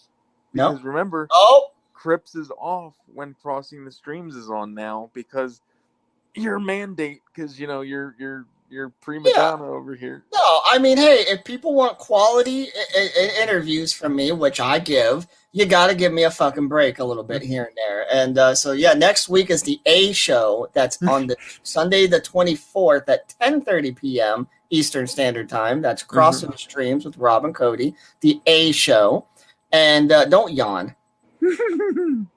No. 0.53 0.69
Because 0.72 0.83
remember, 0.83 1.27
oh, 1.31 1.69
Crips 1.93 2.35
is 2.35 2.51
off 2.59 2.93
when 3.14 3.35
Crossing 3.41 3.85
the 3.85 3.91
Streams 3.91 4.35
is 4.35 4.49
on 4.49 4.73
now 4.73 5.09
because 5.14 5.61
your 6.35 6.59
mandate, 6.59 7.22
because 7.33 7.59
you 7.59 7.67
know 7.67 7.81
you're 7.81 8.15
you're 8.19 8.45
you're 8.69 8.90
prima 9.01 9.30
Yeah. 9.30 9.38
donna 9.51 9.65
over 9.65 9.95
here. 9.95 10.23
no. 10.33 10.40
I 10.65 10.77
mean, 10.77 10.98
hey, 10.98 11.25
if 11.27 11.43
people 11.43 11.73
want 11.73 11.98
quality 11.98 12.67
I- 12.98 13.09
I- 13.17 13.43
interviews 13.43 13.91
from 13.91 14.15
me, 14.15 14.31
which 14.31 14.61
I 14.61 14.80
give, 14.80 15.27
you 15.51 15.65
got 15.65 15.88
to 15.88 15.95
give 15.95 16.14
me 16.14 16.23
a 16.23 16.31
fucking 16.31 16.69
break 16.69 16.99
a 16.99 17.03
little 17.03 17.23
bit 17.23 17.41
here 17.53 17.65
and 17.65 17.75
there. 17.75 18.06
And 18.14 18.38
uh, 18.38 18.56
so, 18.56 18.72
yeah, 18.72 18.93
next 18.93 19.27
week 19.27 19.49
is 19.49 19.64
the 19.64 19.81
A 19.85 20.14
show. 20.14 20.69
That's 20.72 21.01
on 21.03 21.27
the 21.27 21.35
Sunday, 21.64 22.07
the 22.07 22.22
24th 22.22 23.09
at 23.09 23.33
10:30 23.41 23.95
p.m. 23.98 24.48
Eastern 24.72 25.06
Standard 25.06 25.48
Time. 25.48 25.82
That's 25.82 26.01
Crossing 26.01 26.50
the 26.50 26.58
Streams 26.58 27.06
with 27.06 27.17
Rob 27.17 27.45
and 27.45 27.53
Cody, 27.53 27.95
the 28.22 28.41
A 28.48 28.72
show. 28.72 29.27
And 29.72 30.11
uh, 30.11 30.25
don't 30.25 30.53
yawn. 30.53 30.95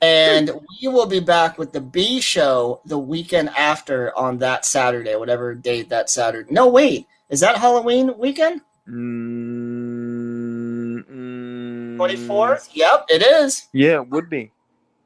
And 0.00 0.50
we 0.80 0.86
will 0.86 1.06
be 1.06 1.18
back 1.20 1.58
with 1.58 1.72
the 1.72 1.80
B 1.80 2.20
show 2.20 2.80
the 2.84 2.98
weekend 2.98 3.48
after 3.50 4.16
on 4.16 4.38
that 4.38 4.64
Saturday, 4.64 5.16
whatever 5.16 5.56
date 5.56 5.88
that 5.88 6.08
Saturday. 6.08 6.52
No, 6.52 6.68
wait, 6.68 7.08
is 7.30 7.40
that 7.40 7.56
Halloween 7.56 8.16
weekend? 8.16 8.60
Mm, 8.88 9.74
mm, 11.04 12.26
fourth. 12.26 12.70
Yep, 12.72 13.06
it 13.08 13.22
is. 13.22 13.66
Yeah, 13.72 14.02
it 14.02 14.08
would 14.08 14.30
be. 14.30 14.52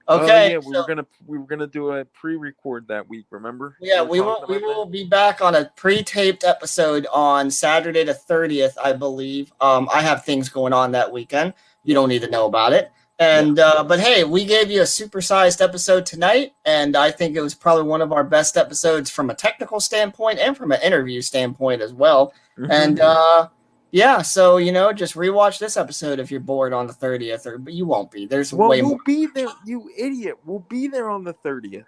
Oh, 0.09 0.21
Okay. 0.25 0.53
yeah, 0.53 0.59
we 0.59 0.73
so- 0.75 0.81
were 0.81 0.87
gonna 0.87 1.07
we 1.27 1.39
were 1.39 1.47
gonna 1.47 1.67
do 1.67 1.93
a 1.93 2.05
pre-record 2.05 2.89
that 2.89 3.09
week. 3.09 3.27
Remember? 3.31 3.77
Yeah, 3.81 4.03
we 4.03 4.21
will. 4.21 4.45
We 4.49 4.59
will 4.59 4.87
be 4.87 5.05
back 5.05 5.41
on 5.41 5.55
a 5.55 5.71
pre-taped 5.77 6.45
episode 6.45 7.07
on 7.13 7.51
Saturday 7.51 8.05
the 8.05 8.15
thirtieth, 8.15 8.77
I 8.83 8.93
believe. 8.93 9.53
Um, 9.61 9.89
I 9.93 10.03
have 10.03 10.25
things 10.25 10.49
going 10.49 10.73
on 10.73 10.93
that 10.93 11.13
weekend. 11.13 11.55
You 11.85 11.95
don't 11.95 12.09
need 12.09 12.23
to 12.23 12.31
know 12.31 12.47
about 12.47 12.73
it. 12.73 12.91
And 13.19 13.61
uh, 13.61 13.85
but 13.85 14.01
hey, 14.01 14.25
we 14.25 14.45
gave 14.45 14.71
you 14.71 14.81
a 14.81 14.85
supersized 14.85 15.61
episode 15.63 16.05
tonight, 16.05 16.55
and 16.65 16.97
I 16.97 17.13
think 17.13 17.37
it 17.37 17.41
was 17.41 17.55
probably 17.55 17.85
one 17.85 18.01
of 18.03 18.11
our 18.11 18.25
best 18.25 18.57
episodes 18.57 19.11
from 19.11 19.31
a 19.31 19.35
technical 19.35 19.79
standpoint 19.79 20.41
and 20.41 20.57
from 20.57 20.73
an 20.73 20.81
interview 20.83 21.21
standpoint 21.21 21.83
as 21.83 21.93
well. 21.93 22.33
that. 22.57 22.71
And 22.73 22.99
uh, 23.01 23.49
yeah, 23.93 24.23
so 24.23 24.57
you 24.57 24.73
know, 24.73 24.91
just 24.91 25.15
rewatch 25.15 25.59
this 25.59 25.77
episode 25.77 26.19
if 26.19 26.31
you're 26.31 26.41
bored 26.41 26.73
on 26.73 26.87
the 26.87 26.95
thirtieth, 26.95 27.47
or 27.47 27.59
but 27.59 27.75
you 27.75 27.85
won't 27.85 28.11
be. 28.11 28.25
There's 28.27 28.53
well, 28.53 28.71
way 28.71 28.81
we'll 28.81 28.93
more. 28.93 29.01
be 29.05 29.27
there. 29.27 29.49
You 29.67 29.91
idiot! 29.97 30.39
We'll 30.47 30.67
be 30.71 30.89
there 30.89 31.11
on 31.11 31.25
the 31.25 31.35
thirtieth. 31.35 31.85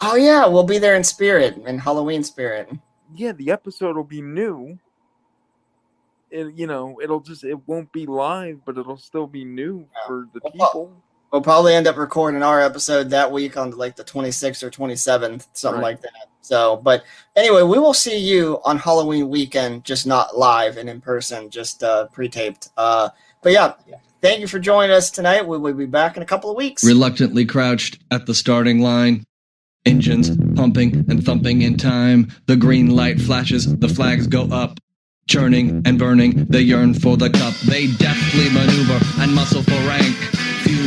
Oh 0.00 0.16
yeah, 0.16 0.46
we'll 0.46 0.64
be 0.64 0.78
there 0.78 0.96
in 0.96 1.04
spirit, 1.04 1.58
in 1.66 1.78
Halloween 1.78 2.24
spirit. 2.24 2.70
Yeah, 3.14 3.32
the 3.32 3.50
episode 3.50 3.94
will 3.94 4.04
be 4.04 4.22
new. 4.22 4.78
It, 6.30 6.54
you 6.54 6.66
know, 6.66 6.98
it'll 7.02 7.20
just 7.20 7.44
it 7.44 7.58
won't 7.68 7.92
be 7.92 8.06
live, 8.06 8.60
but 8.64 8.78
it'll 8.78 8.96
still 8.96 9.26
be 9.26 9.44
new 9.44 9.86
for 10.06 10.28
the 10.32 10.40
people. 10.40 10.86
We'll 10.86 11.02
probably 11.40 11.74
end 11.74 11.86
up 11.86 11.96
recording 11.96 12.42
our 12.42 12.60
episode 12.60 13.10
that 13.10 13.30
week 13.30 13.56
on 13.56 13.70
like 13.72 13.96
the 13.96 14.04
26th 14.04 14.62
or 14.62 14.70
27th, 14.70 15.46
something 15.52 15.80
Right. 15.80 15.92
like 15.94 16.02
that. 16.02 16.12
So, 16.42 16.76
but 16.76 17.02
anyway, 17.34 17.62
we 17.62 17.78
will 17.78 17.94
see 17.94 18.16
you 18.18 18.60
on 18.64 18.78
Halloween 18.78 19.28
weekend, 19.28 19.84
just 19.84 20.06
not 20.06 20.38
live 20.38 20.76
and 20.76 20.88
in 20.88 21.00
person, 21.00 21.50
just 21.50 21.82
uh, 21.82 22.06
pre-taped. 22.12 22.68
Uh, 22.76 23.08
but 23.42 23.50
yeah, 23.52 23.72
thank 24.22 24.38
you 24.40 24.46
for 24.46 24.60
joining 24.60 24.92
us 24.94 25.10
tonight. 25.10 25.46
We 25.46 25.58
will 25.58 25.74
be 25.74 25.86
back 25.86 26.16
in 26.16 26.22
a 26.22 26.26
couple 26.26 26.50
of 26.50 26.56
weeks. 26.56 26.84
Reluctantly 26.84 27.44
crouched 27.46 27.98
at 28.12 28.26
the 28.26 28.34
starting 28.34 28.80
line. 28.80 29.24
Engines 29.84 30.36
pumping 30.54 31.04
and 31.08 31.24
thumping 31.24 31.62
in 31.62 31.76
time. 31.76 32.28
The 32.46 32.56
green 32.56 32.90
light 32.94 33.20
flashes, 33.20 33.76
the 33.78 33.88
flags 33.88 34.26
go 34.26 34.42
up. 34.44 34.78
Churning 35.28 35.82
and 35.84 35.98
burning, 35.98 36.44
they 36.44 36.60
yearn 36.60 36.94
for 36.94 37.16
the 37.16 37.28
cup. 37.30 37.54
They 37.66 37.88
deftly 37.88 38.48
maneuver 38.50 39.00
and 39.20 39.34
muscle 39.34 39.62
for 39.64 39.72
rank. 39.88 40.14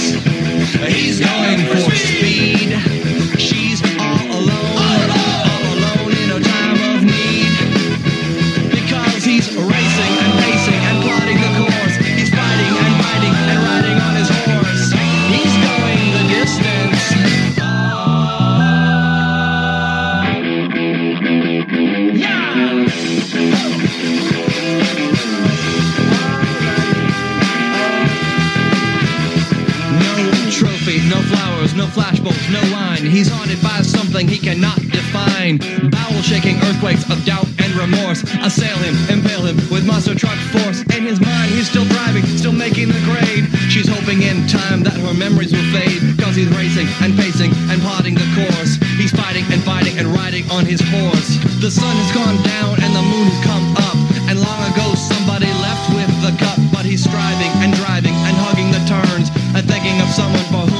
He's 0.00 1.20
going 1.20 1.66
for 1.66 1.89
flashbulbs, 31.90 32.38
no 32.52 32.62
line. 32.70 33.04
He's 33.04 33.28
haunted 33.28 33.60
by 33.62 33.82
something 33.82 34.26
he 34.28 34.38
cannot 34.38 34.78
define. 34.90 35.58
Bowel 35.90 36.22
shaking 36.22 36.56
earthquakes 36.62 37.08
of 37.10 37.24
doubt 37.24 37.46
and 37.58 37.70
remorse 37.74 38.22
assail 38.42 38.78
him, 38.78 38.94
impale 39.10 39.46
him 39.46 39.56
with 39.70 39.86
monster 39.86 40.14
truck 40.14 40.38
force. 40.54 40.82
In 40.94 41.02
his 41.04 41.20
mind, 41.20 41.50
he's 41.50 41.68
still 41.68 41.84
driving, 41.84 42.24
still 42.38 42.52
making 42.52 42.88
the 42.88 43.02
grade. 43.06 43.50
She's 43.70 43.88
hoping 43.88 44.22
in 44.22 44.46
time 44.46 44.82
that 44.86 44.94
her 44.94 45.14
memories 45.14 45.52
will 45.52 45.66
fade. 45.74 46.00
Cause 46.18 46.36
he's 46.36 46.50
racing 46.54 46.86
and 47.02 47.16
pacing 47.18 47.50
and 47.70 47.80
plotting 47.82 48.14
the 48.14 48.28
course. 48.38 48.78
He's 48.98 49.10
fighting 49.10 49.44
and 49.50 49.62
fighting 49.62 49.98
and 49.98 50.08
riding 50.14 50.48
on 50.50 50.64
his 50.64 50.80
horse. 50.80 51.38
The 51.58 51.70
sun 51.70 51.94
has 51.94 52.10
gone 52.14 52.38
down 52.46 52.78
and 52.82 52.92
the 52.94 53.02
moon 53.02 53.26
has 53.30 53.40
come 53.42 53.66
up. 53.90 53.98
And 54.30 54.38
long 54.38 54.60
ago 54.70 54.94
somebody 54.94 55.50
left 55.58 55.90
with 55.90 56.10
the 56.22 56.34
cup. 56.38 56.58
But 56.70 56.86
he's 56.86 57.02
striving 57.02 57.50
and 57.62 57.74
driving 57.74 58.14
and 58.14 58.34
hugging 58.46 58.70
the 58.70 58.82
turns. 58.86 59.30
And 59.54 59.66
thinking 59.66 59.98
of 60.00 60.08
someone 60.14 60.46
for 60.54 60.64
whom 60.70 60.79